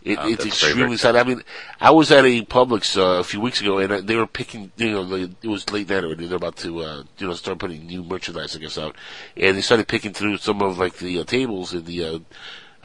It, 0.03 0.17
Uh, 0.17 0.29
it's 0.29 0.37
very, 0.37 0.47
extremely 0.47 0.83
very 0.83 0.97
sad. 0.97 1.15
I 1.15 1.23
mean, 1.23 1.43
I 1.79 1.91
was 1.91 2.11
at 2.11 2.25
a 2.25 2.41
Publix 2.43 2.97
uh, 2.97 3.19
a 3.19 3.23
few 3.23 3.39
weeks 3.39 3.61
ago, 3.61 3.77
and 3.77 3.91
uh, 3.91 4.01
they 4.01 4.15
were 4.15 4.25
picking. 4.25 4.71
You 4.77 4.91
know, 4.91 5.03
they, 5.03 5.23
it 5.43 5.47
was 5.47 5.69
late 5.69 5.89
night 5.89 6.05
already. 6.05 6.25
They're 6.25 6.37
about 6.37 6.55
to, 6.57 6.79
uh, 6.79 7.03
you 7.17 7.27
know, 7.27 7.33
start 7.33 7.59
putting 7.59 7.85
new 7.85 8.01
merchandise, 8.01 8.55
I 8.55 8.59
guess, 8.59 8.77
out, 8.77 8.95
and 9.35 9.57
they 9.57 9.61
started 9.61 9.89
picking 9.89 10.13
through 10.13 10.37
some 10.37 10.61
of 10.61 10.77
like 10.79 10.95
the 10.99 11.19
uh, 11.19 11.25
tables 11.25 11.73
in 11.73 11.83
the 11.83 12.05
uh, 12.05 12.19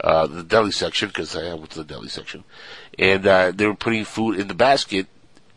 uh, 0.01 0.27
the 0.27 0.43
deli 0.43 0.71
section 0.71 1.07
because 1.07 1.35
I 1.35 1.53
went 1.53 1.69
to 1.71 1.79
the 1.79 1.85
deli 1.85 2.09
section, 2.09 2.43
and 2.99 3.25
uh, 3.27 3.51
they 3.53 3.65
were 3.67 3.75
putting 3.75 4.05
food 4.05 4.39
in 4.39 4.47
the 4.47 4.53
basket 4.53 5.07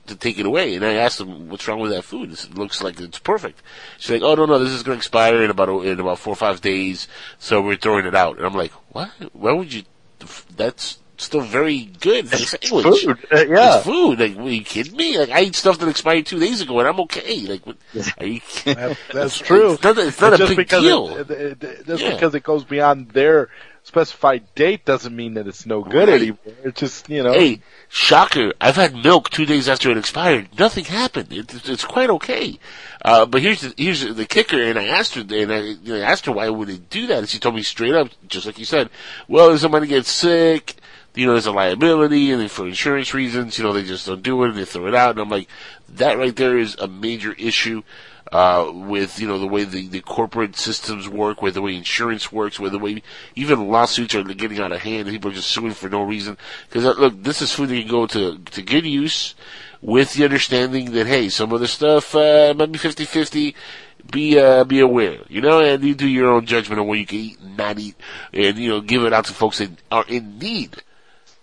to 0.06 0.16
take 0.16 0.38
it 0.38 0.46
away. 0.46 0.74
And 0.74 0.84
I 0.84 0.94
asked 0.94 1.18
them, 1.18 1.48
"What's 1.48 1.66
wrong 1.68 1.80
with 1.80 1.90
that 1.92 2.04
food? 2.04 2.30
This 2.30 2.48
looks 2.50 2.82
like 2.82 2.98
it's 3.00 3.18
perfect." 3.18 3.60
She's 3.98 4.10
like, 4.10 4.22
"Oh 4.22 4.34
no, 4.34 4.46
no, 4.46 4.58
this 4.58 4.72
is 4.72 4.82
going 4.82 4.96
to 4.96 5.00
expire 5.00 5.42
in 5.42 5.50
about 5.50 5.68
in 5.84 6.00
about 6.00 6.18
four 6.18 6.32
or 6.32 6.36
five 6.36 6.60
days, 6.60 7.08
so 7.38 7.60
we're 7.60 7.76
throwing 7.76 8.06
it 8.06 8.14
out." 8.14 8.36
And 8.38 8.46
I'm 8.46 8.54
like, 8.54 8.72
"What? 8.92 9.10
Why 9.32 9.52
would 9.52 9.72
you? 9.72 9.82
That's 10.56 10.98
still 11.16 11.40
very 11.40 11.84
good 12.00 12.28
for 12.28 12.36
the 12.36 12.44
sandwich. 12.44 13.02
food. 13.04 13.18
Uh, 13.32 13.44
yeah. 13.48 13.76
It's 13.76 13.84
food. 13.84 14.20
Like, 14.20 14.36
are 14.36 14.48
you 14.48 14.62
kidding 14.64 14.96
me? 14.96 15.18
Like, 15.18 15.30
I 15.30 15.40
ate 15.40 15.54
stuff 15.56 15.78
that 15.78 15.88
expired 15.88 16.26
two 16.26 16.38
days 16.38 16.60
ago, 16.60 16.78
and 16.78 16.88
I'm 16.88 17.00
okay. 17.00 17.40
Like, 17.40 17.66
what, 17.66 17.76
are 18.18 18.26
you? 18.26 18.40
That- 18.64 18.96
that's 19.12 19.36
it's- 19.36 19.38
true. 19.38 19.72
It's 19.74 19.82
not, 19.82 19.98
it's 19.98 20.20
not 20.20 20.32
And 20.34 20.42
a 20.42 20.46
just 20.46 20.56
big 20.56 20.68
deal. 20.68 21.16
It, 21.16 21.30
it, 21.30 21.62
it- 21.64 21.86
just 21.86 22.02
Yeah. 22.02 22.14
because 22.14 22.34
it 22.34 22.42
goes 22.44 22.64
beyond 22.64 23.10
their 23.10 23.48
specified 23.88 24.42
date 24.54 24.84
doesn't 24.84 25.16
mean 25.16 25.34
that 25.34 25.48
it's 25.48 25.66
no 25.66 25.82
good 25.82 26.08
Right. 26.08 26.20
anymore. 26.20 26.38
It's 26.64 26.78
just 26.80 27.08
you 27.08 27.22
know. 27.22 27.32
Hey, 27.32 27.60
shocker! 27.88 28.52
I've 28.60 28.76
had 28.76 28.94
milk 28.94 29.30
two 29.30 29.46
days 29.46 29.68
after 29.68 29.90
it 29.90 29.96
expired. 29.96 30.48
Nothing 30.58 30.84
happened. 30.84 31.32
It, 31.32 31.52
it's- 31.54 31.68
it's 31.68 31.84
quite 31.84 32.10
okay. 32.10 32.58
Uh, 33.04 33.26
but 33.26 33.42
here's 33.42 33.62
the, 33.62 33.74
here's 33.76 34.02
the 34.14 34.26
kicker. 34.26 34.62
And 34.62 34.78
I 34.78 34.86
asked 34.86 35.14
her, 35.16 35.22
and 35.22 35.52
I 35.52 35.58
you 35.60 35.94
know, 35.94 36.00
asked 36.02 36.26
her 36.26 36.32
why 36.32 36.48
would 36.48 36.68
they 36.68 36.76
do 36.78 37.06
that, 37.08 37.18
and 37.18 37.28
she 37.28 37.38
told 37.38 37.54
me 37.56 37.62
straight 37.62 37.94
up, 37.94 38.08
just 38.28 38.46
like 38.46 38.58
you 38.58 38.64
said. 38.64 38.90
Well, 39.26 39.50
if 39.54 39.60
somebody 39.60 39.86
gets 39.86 40.10
sick, 40.10 40.76
you 41.14 41.26
know, 41.26 41.32
there's 41.32 41.46
a 41.46 41.52
liability, 41.52 42.30
and 42.30 42.50
for 42.50 42.66
insurance 42.68 43.14
reasons, 43.14 43.56
you 43.58 43.64
know, 43.64 43.72
they 43.72 43.82
just 43.84 44.06
don't 44.06 44.22
do 44.22 44.44
it 44.44 44.50
and 44.50 44.58
they 44.58 44.64
throw 44.64 44.86
it 44.86 44.94
out. 44.94 45.10
And 45.12 45.20
I'm 45.20 45.30
like, 45.30 45.48
that 45.88 46.18
right 46.18 46.36
there 46.36 46.58
is 46.58 46.76
a 46.76 46.86
major 46.86 47.32
issue. 47.32 47.82
Uh, 48.30 48.70
with, 48.74 49.18
you 49.18 49.26
know, 49.26 49.38
the 49.38 49.46
way 49.46 49.64
the, 49.64 49.88
the 49.88 50.02
corporate 50.02 50.54
systems 50.54 51.08
work, 51.08 51.40
with 51.40 51.54
the 51.54 51.62
way 51.62 51.74
insurance 51.74 52.30
works, 52.30 52.60
with 52.60 52.72
the 52.72 52.78
way 52.78 53.02
even 53.34 53.68
lawsuits 53.68 54.14
are 54.14 54.22
getting 54.22 54.58
out 54.58 54.70
of 54.70 54.80
hand, 54.80 55.08
and 55.08 55.14
people 55.14 55.30
are 55.30 55.34
just 55.34 55.48
suing 55.50 55.72
for 55.72 55.88
no 55.88 56.02
reason. 56.02 56.36
Because, 56.68 56.84
uh, 56.84 56.92
look, 56.98 57.22
this 57.22 57.40
is 57.40 57.54
food 57.54 57.70
that 57.70 57.80
can 57.80 57.88
go 57.88 58.06
to, 58.06 58.36
to 58.36 58.62
good 58.62 58.84
use 58.84 59.34
with 59.80 60.12
the 60.12 60.24
understanding 60.24 60.92
that, 60.92 61.06
hey, 61.06 61.30
some 61.30 61.52
of 61.52 61.60
the 61.60 61.68
stuff, 61.68 62.14
uh, 62.14 62.52
might 62.54 62.70
be 62.70 62.78
50-50, 62.78 63.54
be, 64.10 64.38
uh, 64.38 64.64
be 64.64 64.80
aware, 64.80 65.20
you 65.28 65.40
know, 65.40 65.60
and 65.60 65.82
you 65.82 65.94
do 65.94 66.06
your 66.06 66.28
own 66.30 66.44
judgment 66.44 66.80
on 66.80 66.86
what 66.86 66.98
you 66.98 67.06
can 67.06 67.18
eat 67.18 67.40
and 67.40 67.56
not 67.56 67.78
eat, 67.78 67.94
and, 68.34 68.58
you 68.58 68.68
know, 68.68 68.82
give 68.82 69.04
it 69.04 69.12
out 69.14 69.24
to 69.24 69.32
folks 69.32 69.56
that 69.56 69.70
are 69.90 70.04
in 70.06 70.38
need. 70.38 70.82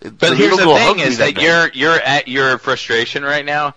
But 0.02 0.20
they 0.20 0.36
here's 0.36 0.58
the 0.58 0.66
thing 0.66 1.00
is 1.00 1.18
that 1.18 1.42
you're 1.42 1.70
you're 1.74 2.00
at 2.00 2.28
your 2.28 2.58
frustration 2.60 3.24
right 3.24 3.46
now. 3.46 3.74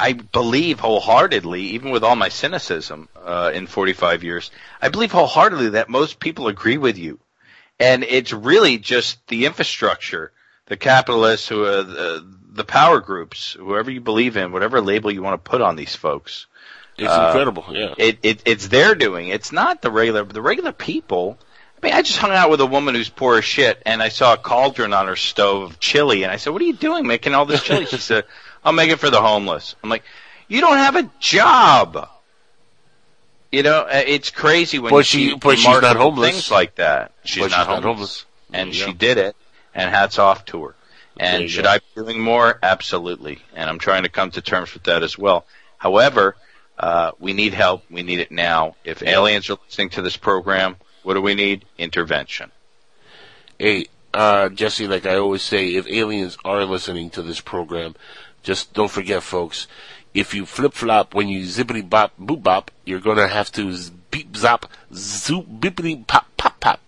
I 0.00 0.14
believe 0.14 0.80
wholeheartedly, 0.80 1.60
even 1.60 1.90
with 1.90 2.02
all 2.02 2.16
my 2.16 2.30
cynicism 2.30 3.08
uh, 3.22 3.50
in 3.54 3.66
45 3.66 4.24
years, 4.24 4.50
I 4.80 4.88
believe 4.88 5.12
wholeheartedly 5.12 5.70
that 5.70 5.90
most 5.90 6.18
people 6.18 6.48
agree 6.48 6.78
with 6.78 6.96
you, 6.96 7.20
and 7.78 8.02
it's 8.02 8.32
really 8.32 8.78
just 8.78 9.18
the 9.28 9.44
infrastructure, 9.44 10.32
the 10.66 10.78
capitalists, 10.78 11.48
who 11.48 11.64
are 11.64 11.82
the, 11.82 12.26
the 12.52 12.64
power 12.64 13.00
groups, 13.00 13.52
whoever 13.52 13.90
you 13.90 14.00
believe 14.00 14.38
in, 14.38 14.52
whatever 14.52 14.80
label 14.80 15.10
you 15.10 15.22
want 15.22 15.42
to 15.44 15.50
put 15.50 15.60
on 15.60 15.76
these 15.76 15.94
folks. 15.94 16.46
It's 16.96 17.10
Uh, 17.10 17.26
incredible, 17.26 17.66
yeah. 17.70 17.94
It, 17.98 18.18
it 18.22 18.42
it's 18.46 18.68
their 18.68 18.94
doing. 18.94 19.28
It's 19.28 19.52
not 19.52 19.82
the 19.82 19.90
regular 19.90 20.24
the 20.24 20.42
regular 20.42 20.72
people. 20.72 21.38
I 21.82 21.86
mean, 21.86 21.94
I 21.94 22.02
just 22.02 22.18
hung 22.18 22.32
out 22.32 22.50
with 22.50 22.60
a 22.60 22.66
woman 22.66 22.94
who's 22.94 23.08
poor 23.08 23.38
as 23.38 23.44
shit, 23.44 23.82
and 23.86 24.02
I 24.02 24.10
saw 24.10 24.34
a 24.34 24.36
cauldron 24.36 24.92
on 24.92 25.06
her 25.06 25.16
stove 25.16 25.62
of 25.62 25.80
chili, 25.80 26.24
and 26.24 26.32
I 26.32 26.36
said, 26.36 26.52
"What 26.52 26.60
are 26.62 26.66
you 26.66 26.74
doing, 26.74 27.06
making 27.06 27.34
all 27.34 27.46
this 27.46 27.62
chili?" 27.62 27.86
she 27.86 27.96
said, 27.96 28.24
"I'll 28.64 28.72
make 28.72 28.90
it 28.90 28.98
for 28.98 29.10
the 29.10 29.20
homeless." 29.20 29.74
I'm 29.82 29.90
like, 29.90 30.04
"You 30.48 30.60
don't 30.60 30.76
have 30.78 30.96
a 30.96 31.10
job." 31.20 32.08
You 33.52 33.62
know, 33.64 33.80
uh, 33.80 34.02
it's 34.06 34.30
crazy 34.30 34.78
when 34.78 34.90
But 34.90 34.98
you 34.98 35.02
she- 35.04 35.28
see 35.30 35.34
but 35.34 35.58
she's 35.58 35.66
not 35.66 35.96
homeless. 35.96 36.30
things 36.30 36.50
like 36.50 36.76
that. 36.76 37.12
She's, 37.24 37.38
not, 37.38 37.44
she's 37.50 37.56
not 37.56 37.66
homeless. 37.66 37.84
homeless. 37.84 38.24
and 38.52 38.74
she 38.74 38.86
go. 38.86 38.92
did 38.92 39.18
it. 39.18 39.36
And 39.74 39.90
hats 39.90 40.18
off 40.18 40.44
to 40.46 40.64
her. 40.64 40.74
And 41.16 41.50
should 41.50 41.64
go. 41.64 41.70
I 41.70 41.78
be 41.78 41.84
doing 41.96 42.20
more? 42.20 42.58
Absolutely. 42.62 43.40
And 43.54 43.68
I'm 43.68 43.78
trying 43.78 44.04
to 44.04 44.08
come 44.08 44.30
to 44.32 44.40
terms 44.40 44.72
with 44.74 44.84
that 44.84 45.02
as 45.02 45.18
well. 45.18 45.46
However, 45.78 46.36
uh, 46.78 47.10
we 47.18 47.32
need 47.32 47.52
help. 47.54 47.84
We 47.90 48.02
need 48.02 48.20
it 48.20 48.30
now. 48.30 48.76
If 48.84 49.02
aliens 49.02 49.50
are 49.50 49.58
listening 49.66 49.90
to 49.90 50.02
this 50.02 50.16
program, 50.16 50.76
what 51.02 51.14
do 51.14 51.20
we 51.20 51.34
need? 51.34 51.64
Intervention. 51.76 52.50
Hey, 53.58 53.86
uh, 54.14 54.48
Jesse, 54.48 54.86
like 54.86 55.06
I 55.06 55.16
always 55.16 55.42
say, 55.42 55.74
if 55.74 55.86
aliens 55.88 56.36
are 56.44 56.64
listening 56.64 57.10
to 57.10 57.22
this 57.22 57.40
program, 57.40 57.94
just 58.42 58.72
don't 58.72 58.90
forget, 58.90 59.22
folks, 59.22 59.66
if 60.14 60.34
you 60.34 60.46
flip 60.46 60.72
flop 60.72 61.14
when 61.14 61.28
you 61.28 61.42
zippity 61.44 61.88
bop 61.88 62.12
boop 62.20 62.42
bop, 62.42 62.70
you're 62.84 63.00
gonna 63.00 63.28
have 63.28 63.50
to 63.52 63.72
z- 63.72 63.92
beep 64.10 64.32
zop 64.32 64.64
zoop 64.92 65.46
bippity 65.46 66.06
pop 66.06 66.26
pop 66.36 66.58
pop. 66.60 66.80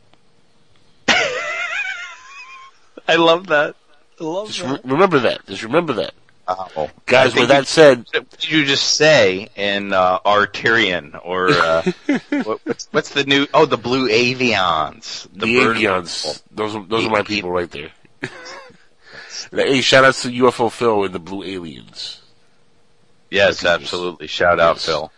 I 3.08 3.16
love 3.16 3.48
that. 3.48 3.74
I 4.20 4.24
love 4.24 4.48
Just 4.50 4.62
re- 4.62 4.80
remember 4.84 5.18
that. 5.20 5.44
Just 5.46 5.62
remember 5.62 5.92
that. 5.94 6.14
Oh. 6.48 6.90
Guys, 7.06 7.34
with 7.34 7.48
that 7.48 7.60
you- 7.60 7.64
said, 7.66 8.04
what 8.12 8.30
did 8.30 8.50
you 8.50 8.64
just 8.64 8.94
say 8.96 9.48
in 9.56 9.92
uh, 9.92 10.18
Arcturian 10.20 11.18
or 11.24 11.50
uh, 11.50 11.82
what, 12.44 12.60
what's, 12.64 12.88
what's 12.90 13.10
the 13.10 13.24
new? 13.24 13.46
Oh, 13.54 13.64
the 13.66 13.76
blue 13.76 14.08
Avians. 14.08 15.28
the, 15.32 15.46
bird- 15.58 15.76
avians, 15.76 16.42
those 16.50 16.74
are, 16.74 16.84
those 16.84 17.06
are 17.06 17.10
my 17.10 17.22
people 17.22 17.50
right 17.50 17.70
there. 17.70 17.90
Hey, 19.50 19.80
shout 19.80 20.04
outs 20.04 20.22
to 20.22 20.28
UFO 20.28 20.70
Phil 20.70 21.04
and 21.04 21.14
the 21.14 21.18
Blue 21.18 21.42
Aliens. 21.42 22.20
Yes, 23.30 23.64
absolutely. 23.64 24.26
Shout 24.26 24.60
out, 24.60 24.78
Phil. 24.78 25.10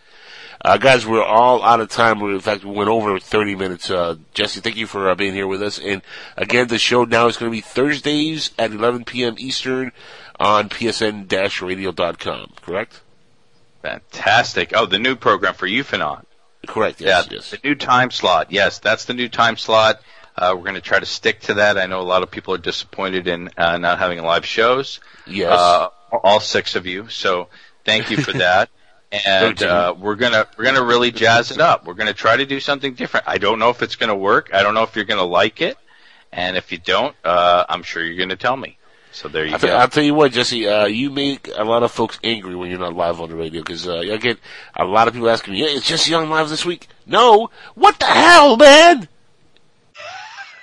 Uh, 0.64 0.78
guys, 0.78 1.06
we're 1.06 1.22
all 1.22 1.62
out 1.62 1.80
of 1.80 1.90
time. 1.90 2.20
We, 2.20 2.32
in 2.32 2.40
fact, 2.40 2.64
we 2.64 2.70
went 2.70 2.88
over 2.88 3.18
30 3.18 3.54
minutes. 3.54 3.90
Uh, 3.90 4.16
Jesse, 4.32 4.60
thank 4.60 4.76
you 4.76 4.86
for 4.86 5.10
uh, 5.10 5.14
being 5.14 5.34
here 5.34 5.46
with 5.46 5.62
us. 5.62 5.78
And 5.78 6.00
again, 6.36 6.68
the 6.68 6.78
show 6.78 7.04
now 7.04 7.26
is 7.26 7.36
going 7.36 7.50
to 7.52 7.56
be 7.56 7.60
Thursdays 7.60 8.50
at 8.58 8.70
11 8.70 9.04
p.m. 9.04 9.34
Eastern 9.36 9.92
on 10.40 10.70
psn-radio.com, 10.70 12.52
correct? 12.62 13.02
Fantastic. 13.82 14.72
Oh, 14.74 14.86
the 14.86 14.98
new 14.98 15.16
program 15.16 15.52
for 15.52 15.68
Ufonaut. 15.68 16.24
Correct, 16.66 17.00
yes, 17.00 17.28
yeah, 17.30 17.40
the 17.40 17.58
new 17.62 17.74
time 17.74 18.10
slot. 18.10 18.50
Yes, 18.50 18.78
that's 18.78 19.04
the 19.04 19.12
new 19.12 19.28
time 19.28 19.58
slot. 19.58 20.00
Uh, 20.36 20.54
we're 20.56 20.62
going 20.64 20.74
to 20.74 20.80
try 20.80 20.98
to 20.98 21.06
stick 21.06 21.40
to 21.40 21.54
that. 21.54 21.78
I 21.78 21.86
know 21.86 22.00
a 22.00 22.02
lot 22.02 22.22
of 22.22 22.30
people 22.30 22.54
are 22.54 22.58
disappointed 22.58 23.28
in 23.28 23.50
uh, 23.56 23.78
not 23.78 23.98
having 23.98 24.22
live 24.22 24.44
shows. 24.44 25.00
Yes. 25.26 25.52
Uh, 25.52 25.88
all 26.22 26.40
six 26.40 26.76
of 26.76 26.86
you. 26.86 27.08
So 27.08 27.48
thank 27.84 28.10
you 28.10 28.16
for 28.16 28.32
that. 28.38 28.70
And 29.26 29.62
uh, 29.62 29.94
we're 29.96 30.16
gonna 30.16 30.48
we're 30.58 30.64
gonna 30.64 30.82
really 30.82 31.12
jazz 31.12 31.52
it 31.52 31.60
up. 31.60 31.86
We're 31.86 31.94
gonna 31.94 32.14
try 32.14 32.36
to 32.36 32.46
do 32.46 32.58
something 32.58 32.94
different. 32.94 33.28
I 33.28 33.38
don't 33.38 33.60
know 33.60 33.70
if 33.70 33.80
it's 33.80 33.94
gonna 33.94 34.16
work. 34.16 34.50
I 34.52 34.64
don't 34.64 34.74
know 34.74 34.82
if 34.82 34.96
you're 34.96 35.04
gonna 35.04 35.22
like 35.22 35.60
it. 35.60 35.76
And 36.32 36.56
if 36.56 36.72
you 36.72 36.78
don't, 36.78 37.14
uh, 37.22 37.64
I'm 37.68 37.84
sure 37.84 38.04
you're 38.04 38.18
gonna 38.18 38.34
tell 38.34 38.56
me. 38.56 38.76
So 39.12 39.28
there 39.28 39.46
you 39.46 39.52
I'll, 39.52 39.60
go. 39.60 39.68
I'll 39.68 39.88
tell 39.88 40.02
you 40.02 40.14
what, 40.14 40.32
Jesse, 40.32 40.66
uh, 40.66 40.86
you 40.86 41.10
make 41.10 41.48
a 41.54 41.62
lot 41.62 41.84
of 41.84 41.92
folks 41.92 42.18
angry 42.24 42.56
when 42.56 42.70
you're 42.70 42.80
not 42.80 42.96
live 42.96 43.20
on 43.20 43.28
the 43.28 43.36
radio 43.36 43.60
because 43.60 43.86
uh, 43.86 43.98
I 43.98 44.16
get 44.16 44.40
a 44.74 44.84
lot 44.84 45.06
of 45.06 45.14
people 45.14 45.30
asking 45.30 45.54
me, 45.54 45.60
"Yeah, 45.60 45.76
it's 45.76 45.86
Jesse 45.86 46.10
Young 46.10 46.28
live 46.28 46.48
this 46.48 46.64
week." 46.64 46.88
No, 47.06 47.50
what 47.76 48.00
the 48.00 48.06
hell, 48.06 48.56
man? 48.56 49.08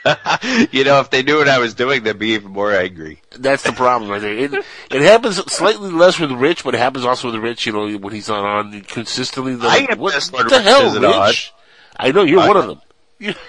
you 0.71 0.83
know, 0.83 0.99
if 0.99 1.09
they 1.09 1.23
knew 1.23 1.37
what 1.37 1.47
I 1.47 1.59
was 1.59 1.73
doing, 1.73 2.03
they'd 2.03 2.17
be 2.17 2.29
even 2.33 2.51
more 2.51 2.73
angry. 2.73 3.21
That's 3.37 3.63
the 3.63 3.71
problem 3.71 4.09
right 4.09 4.21
there. 4.21 4.35
It, 4.35 4.53
it 4.91 5.01
happens 5.01 5.37
slightly 5.51 5.91
less 5.91 6.19
with 6.19 6.31
Rich, 6.31 6.63
but 6.63 6.73
it 6.75 6.79
happens 6.79 7.05
also 7.05 7.31
with 7.31 7.41
Rich. 7.41 7.65
You 7.67 7.73
know, 7.73 7.97
when 7.97 8.13
he's 8.13 8.27
not 8.29 8.43
on 8.43 8.81
consistently. 8.81 9.55
they're 9.55 9.69
I 9.69 9.77
like, 9.79 9.91
am 9.91 9.99
what, 9.99 10.13
pissed 10.13 10.33
what 10.33 10.49
the 10.49 10.55
Rich 10.55 10.63
hell, 10.65 10.85
isn't 10.87 11.05
on. 11.05 11.27
Rich? 11.27 11.53
I 11.97 12.11
know 12.11 12.23
you're 12.23 12.39
I- 12.39 12.47
one 12.47 12.57
of 12.57 12.67
them. 12.67 12.81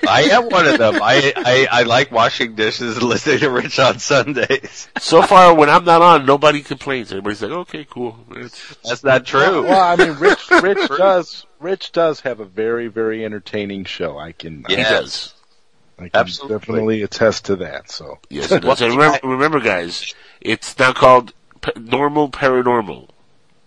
I 0.06 0.24
am 0.32 0.44
one 0.50 0.66
of 0.66 0.76
them. 0.76 0.96
I, 1.02 1.32
I 1.34 1.66
I 1.80 1.82
like 1.84 2.12
washing 2.12 2.54
dishes 2.56 2.98
and 2.98 3.06
listening 3.08 3.38
to 3.38 3.48
Rich 3.50 3.78
on 3.78 3.98
Sundays. 3.98 4.88
So 5.00 5.22
far, 5.22 5.54
when 5.54 5.70
I'm 5.70 5.86
not 5.86 6.02
on, 6.02 6.26
nobody 6.26 6.60
complains. 6.60 7.10
Everybody's 7.10 7.40
like, 7.40 7.52
"Okay, 7.52 7.86
cool." 7.88 8.18
It's, 8.36 8.76
That's 8.84 9.02
not 9.02 9.24
true. 9.24 9.62
Well, 9.62 9.80
I 9.80 9.96
mean, 9.96 10.18
Rich, 10.18 10.50
Rich 10.50 10.88
does, 10.98 11.46
Rich 11.58 11.92
does 11.92 12.20
have 12.20 12.40
a 12.40 12.44
very, 12.44 12.88
very 12.88 13.24
entertaining 13.24 13.86
show. 13.86 14.18
I 14.18 14.32
can, 14.32 14.62
He 14.68 14.76
does. 14.76 15.32
I 16.02 16.08
can 16.08 16.20
Absolutely. 16.20 16.58
definitely 16.58 17.02
attest 17.02 17.44
to 17.46 17.56
that. 17.56 17.90
So, 17.90 18.18
Yes, 18.30 18.50
it 18.52 18.60
does. 18.62 18.80
And 18.80 18.92
remember, 18.96 19.18
remember, 19.26 19.60
guys, 19.60 20.14
it's 20.40 20.78
now 20.78 20.92
called 20.92 21.32
P- 21.60 21.72
Normal 21.78 22.30
Paranormal 22.30 23.08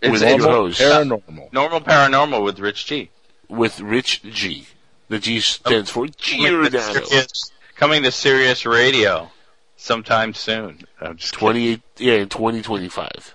It's 0.01 0.11
with 0.11 0.22
Normal 0.22 0.39
your 0.39 0.49
host, 0.51 0.81
paranormal. 0.81 1.53
Normal 1.53 1.81
paranormal 1.81 2.43
with 2.43 2.59
Rich 2.59 2.85
G. 2.85 3.09
with 3.49 3.80
Rich 3.81 4.23
G. 4.23 4.67
The 5.09 5.19
G 5.19 5.38
Oh, 5.38 5.39
stands 5.39 5.89
for 5.91 6.07
Coming 6.07 6.64
to 6.64 6.69
Giordano. 6.72 7.25
Coming 7.75 8.03
to 8.03 8.11
Sirius 8.11 8.65
Radio 8.65 9.30
sometime 9.77 10.33
soon. 10.33 10.80
I'm 10.99 11.17
just 11.17 11.33
kidding. 11.33 11.39
Twenty 11.45 11.67
eight, 11.67 11.81
yeah, 11.97 12.14
in 12.14 12.30
twenty 12.30 12.61
twenty 12.64 12.89
five. 12.89 13.34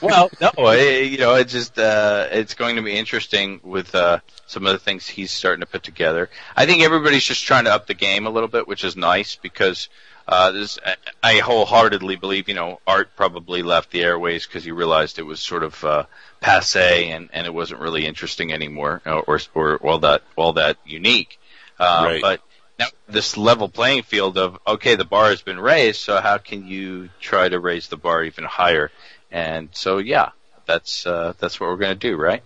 Well, 0.00 0.30
no, 0.40 0.50
it, 0.70 1.12
you 1.12 1.18
know, 1.18 1.34
it's 1.34 1.52
just 1.52 1.78
uh, 1.78 2.28
it's 2.30 2.54
going 2.54 2.76
to 2.76 2.82
be 2.82 2.96
interesting 2.96 3.60
with 3.62 3.94
uh, 3.94 4.20
some 4.46 4.66
of 4.66 4.72
the 4.72 4.78
things 4.78 5.06
he's 5.06 5.30
starting 5.30 5.60
to 5.60 5.66
put 5.66 5.82
together. 5.82 6.30
I 6.56 6.66
think 6.66 6.82
everybody's 6.82 7.24
just 7.24 7.44
trying 7.44 7.64
to 7.64 7.72
up 7.72 7.86
the 7.86 7.94
game 7.94 8.26
a 8.26 8.30
little 8.30 8.48
bit, 8.48 8.66
which 8.68 8.84
is 8.84 8.96
nice 8.96 9.36
because 9.36 9.88
uh, 10.28 10.52
this 10.52 10.78
I, 11.22 11.38
wholeheartedly 11.38 12.16
believe. 12.16 12.48
You 12.48 12.54
know, 12.54 12.80
Art 12.86 13.10
probably 13.16 13.62
left 13.62 13.90
the 13.90 14.02
airways 14.02 14.46
because 14.46 14.64
he 14.64 14.70
realized 14.70 15.18
it 15.18 15.22
was 15.22 15.40
sort 15.40 15.64
of 15.64 15.84
uh, 15.84 16.04
passe 16.40 17.10
and, 17.10 17.28
and 17.32 17.46
it 17.46 17.54
wasn't 17.54 17.80
really 17.80 18.06
interesting 18.06 18.52
anymore, 18.52 19.02
or 19.04 19.40
or, 19.54 19.72
or 19.72 19.76
all 19.78 19.98
that 20.00 20.22
all 20.36 20.54
that 20.54 20.76
unique. 20.84 21.38
Uh, 21.78 22.02
Right. 22.04 22.22
But 22.22 22.40
now 22.78 22.86
this 23.08 23.36
level 23.36 23.68
playing 23.68 24.02
field 24.02 24.38
of 24.38 24.58
okay, 24.66 24.94
the 24.94 25.04
bar 25.04 25.30
has 25.30 25.42
been 25.42 25.60
raised, 25.60 26.00
so 26.00 26.20
how 26.20 26.38
can 26.38 26.66
you 26.66 27.10
try 27.20 27.48
to 27.48 27.58
raise 27.58 27.88
the 27.88 27.96
bar 27.96 28.22
even 28.24 28.44
higher? 28.44 28.90
And 29.30 29.68
so 29.72 29.98
yeah, 29.98 30.30
that's 30.66 31.06
uh, 31.06 31.34
that's 31.38 31.60
what 31.60 31.68
we're 31.70 31.76
gonna 31.76 31.94
do, 31.94 32.16
right? 32.16 32.42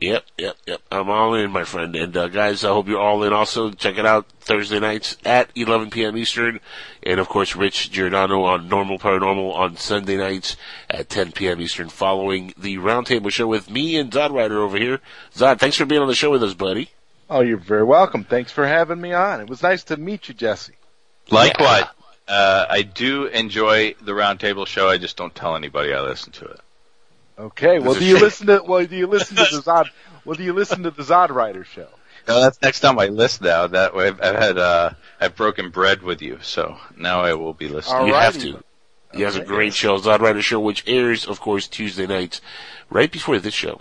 Yep, 0.00 0.24
yep, 0.36 0.56
yep. 0.66 0.82
I'm 0.90 1.08
all 1.08 1.34
in, 1.34 1.50
my 1.50 1.64
friend. 1.64 1.94
And 1.96 2.14
uh, 2.16 2.28
guys, 2.28 2.64
I 2.64 2.68
hope 2.68 2.88
you're 2.88 3.00
all 3.00 3.22
in. 3.22 3.32
Also, 3.32 3.70
check 3.70 3.96
it 3.96 4.04
out 4.04 4.26
Thursday 4.40 4.78
nights 4.80 5.16
at 5.24 5.48
11 5.54 5.90
p.m. 5.90 6.16
Eastern, 6.18 6.60
and 7.02 7.20
of 7.20 7.28
course, 7.28 7.56
Rich 7.56 7.90
Giordano 7.92 8.42
on 8.42 8.68
Normal 8.68 8.98
Paranormal 8.98 9.54
on 9.54 9.76
Sunday 9.76 10.16
nights 10.16 10.56
at 10.90 11.08
10 11.08 11.32
p.m. 11.32 11.60
Eastern, 11.60 11.88
following 11.88 12.52
the 12.58 12.76
Roundtable 12.78 13.30
Show 13.30 13.46
with 13.46 13.70
me 13.70 13.96
and 13.96 14.10
Zod 14.10 14.32
Ryder 14.32 14.60
over 14.60 14.76
here. 14.76 15.00
Zod, 15.34 15.58
thanks 15.58 15.76
for 15.76 15.86
being 15.86 16.02
on 16.02 16.08
the 16.08 16.14
show 16.14 16.32
with 16.32 16.42
us, 16.42 16.54
buddy. 16.54 16.90
oh, 17.30 17.40
you're 17.40 17.56
very 17.56 17.84
welcome. 17.84 18.24
Thanks 18.24 18.52
for 18.52 18.66
having 18.66 19.00
me 19.00 19.12
on. 19.14 19.40
It 19.40 19.48
was 19.48 19.62
nice 19.62 19.84
to 19.84 19.96
meet 19.96 20.28
you, 20.28 20.34
Jesse. 20.34 20.74
Likewise, 21.30 21.84
uh, 22.28 22.66
I 22.68 22.82
do 22.82 23.26
enjoy 23.26 23.94
the 24.00 24.12
roundtable 24.12 24.66
show. 24.66 24.88
I 24.88 24.98
just 24.98 25.16
don't 25.16 25.34
tell 25.34 25.56
anybody 25.56 25.92
I 25.92 26.00
listen 26.00 26.32
to 26.32 26.46
it. 26.46 26.60
Okay. 27.38 27.78
Well, 27.78 27.94
do 27.94 28.04
you 28.04 28.18
listen 28.18 28.46
to? 28.46 28.62
Well, 28.66 28.86
do 28.86 28.96
you 28.96 29.06
listen 29.06 29.36
to 29.36 29.42
the 29.44 29.62
Zod? 29.64 29.88
Well, 30.24 30.36
do 30.36 30.42
you 30.42 30.52
listen 30.52 30.84
to 30.84 30.90
the 30.90 31.02
Zod 31.02 31.30
Ryder 31.30 31.64
show? 31.64 31.88
No, 32.26 32.40
that's 32.40 32.60
next 32.62 32.84
on 32.84 32.94
my 32.94 33.06
list 33.06 33.42
now. 33.42 33.66
That 33.66 33.94
way 33.94 34.06
I've, 34.06 34.22
I've 34.22 34.36
had 34.36 34.58
uh, 34.58 34.90
I've 35.20 35.36
broken 35.36 35.70
bread 35.70 36.02
with 36.02 36.22
you, 36.22 36.38
so 36.42 36.78
now 36.96 37.20
I 37.20 37.34
will 37.34 37.52
be 37.52 37.68
listening. 37.68 38.06
you 38.06 38.14
have 38.14 38.38
to. 38.38 38.62
He 39.12 39.22
has 39.22 39.36
a 39.36 39.44
great 39.44 39.74
show, 39.74 39.96
Zod 39.98 40.20
Ryder 40.20 40.42
Show, 40.42 40.58
which 40.58 40.82
airs, 40.88 41.24
of 41.24 41.40
course, 41.40 41.68
Tuesday 41.68 42.06
nights, 42.06 42.40
right 42.90 43.10
before 43.12 43.38
this 43.38 43.54
show. 43.54 43.80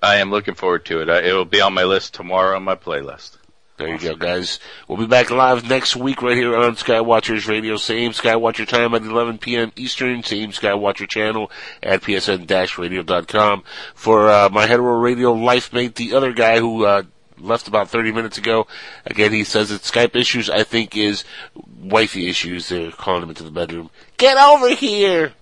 I 0.00 0.16
am 0.16 0.30
looking 0.30 0.54
forward 0.54 0.84
to 0.84 1.00
it. 1.00 1.08
I, 1.08 1.22
it 1.22 1.32
will 1.32 1.44
be 1.44 1.60
on 1.60 1.74
my 1.74 1.82
list 1.82 2.14
tomorrow 2.14 2.54
on 2.54 2.62
my 2.62 2.76
playlist. 2.76 3.38
There 3.78 3.88
you 3.88 3.98
go, 3.98 4.16
guys. 4.16 4.58
We'll 4.88 4.96
be 4.96 5.06
back 5.06 5.30
live 5.30 5.68
next 5.68 5.96
week 5.96 6.22
right 6.22 6.36
here 6.36 6.56
on 6.56 6.76
Skywatchers 6.76 7.46
Radio. 7.46 7.76
Same 7.76 8.12
Skywatcher 8.12 8.66
time 8.66 8.94
at 8.94 9.02
11 9.02 9.36
p.m. 9.36 9.70
Eastern. 9.76 10.22
Same 10.22 10.50
Skywatcher 10.50 11.06
channel 11.06 11.50
at 11.82 12.00
psn-radio.com. 12.00 13.64
For 13.94 14.30
uh, 14.30 14.48
my 14.48 14.66
hetero 14.66 14.98
radio 14.98 15.32
life 15.32 15.74
mate, 15.74 15.96
the 15.96 16.14
other 16.14 16.32
guy 16.32 16.58
who 16.58 16.86
uh, 16.86 17.02
left 17.38 17.68
about 17.68 17.90
30 17.90 18.12
minutes 18.12 18.38
ago, 18.38 18.66
again, 19.04 19.32
he 19.32 19.44
says 19.44 19.68
that 19.68 19.82
Skype 19.82 20.16
issues, 20.16 20.48
I 20.48 20.62
think, 20.62 20.96
is 20.96 21.24
wifey 21.78 22.30
issues. 22.30 22.70
They're 22.70 22.92
calling 22.92 23.24
him 23.24 23.28
into 23.28 23.44
the 23.44 23.50
bedroom. 23.50 23.90
Get 24.16 24.38
over 24.38 24.70
here! 24.70 25.34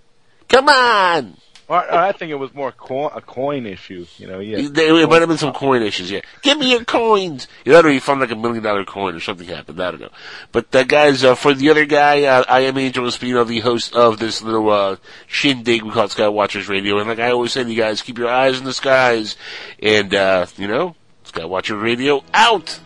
Come 0.49 0.69
on! 0.69 1.37
Well, 1.67 1.85
I 1.91 2.13
think 2.13 2.31
it 2.31 2.35
was 2.35 2.53
more 2.53 2.73
co- 2.73 3.09
a 3.09 3.21
coin 3.23 3.65
issue. 3.65 4.07
You 4.19 4.27
know, 4.27 4.39
yeah. 4.39 4.69
There 4.71 5.07
might 5.07 5.23
have 5.23 5.29
been 5.29 5.39
some 5.39 5.55
coin 5.55 5.83
issues, 5.83 6.11
yeah. 6.11 6.21
Give 6.43 6.59
me 6.59 6.71
your 6.71 6.85
coins! 6.85 7.49
You 7.65 7.73
know, 7.73 7.89
he 7.89 8.01
found 8.01 8.21
like 8.21 8.31
a 8.31 8.37
million 8.37 8.63
dollar 8.63 8.85
coin 8.85 9.15
or 9.15 9.21
something 9.21 9.49
happened, 9.49 9.81
I 9.81 9.91
don't 9.91 10.01
know. 10.01 10.11
But 10.53 10.75
uh, 10.75 10.85
guys, 10.85 11.25
uh, 11.25 11.35
for 11.35 11.55
the 11.55 11.71
other 11.71 11.87
guy, 11.87 12.25
uh, 12.25 12.45
I 12.49 12.61
am 12.61 12.77
Angel 12.77 13.05
Espino, 13.05 13.47
the 13.47 13.61
host 13.61 13.95
of 13.95 14.19
this 14.19 14.43
little, 14.43 14.69
uh, 14.71 14.97
shindig 15.27 15.83
we 15.83 15.91
call 15.91 16.05
it 16.05 16.11
Skywatchers 16.11 16.69
Radio. 16.69 16.99
And 16.99 17.09
like 17.09 17.19
I 17.19 17.31
always 17.31 17.53
say 17.53 17.65
to 17.65 17.71
you 17.71 17.81
guys, 17.81 18.03
keep 18.03 18.19
your 18.19 18.29
eyes 18.29 18.59
in 18.59 18.65
the 18.65 18.75
skies. 18.75 19.37
And, 19.83 20.15
uh, 20.15 20.47
you 20.59 20.69
know, 20.69 20.97
Skywatcher 21.25 21.81
Radio 21.83 22.23
out! 22.35 22.79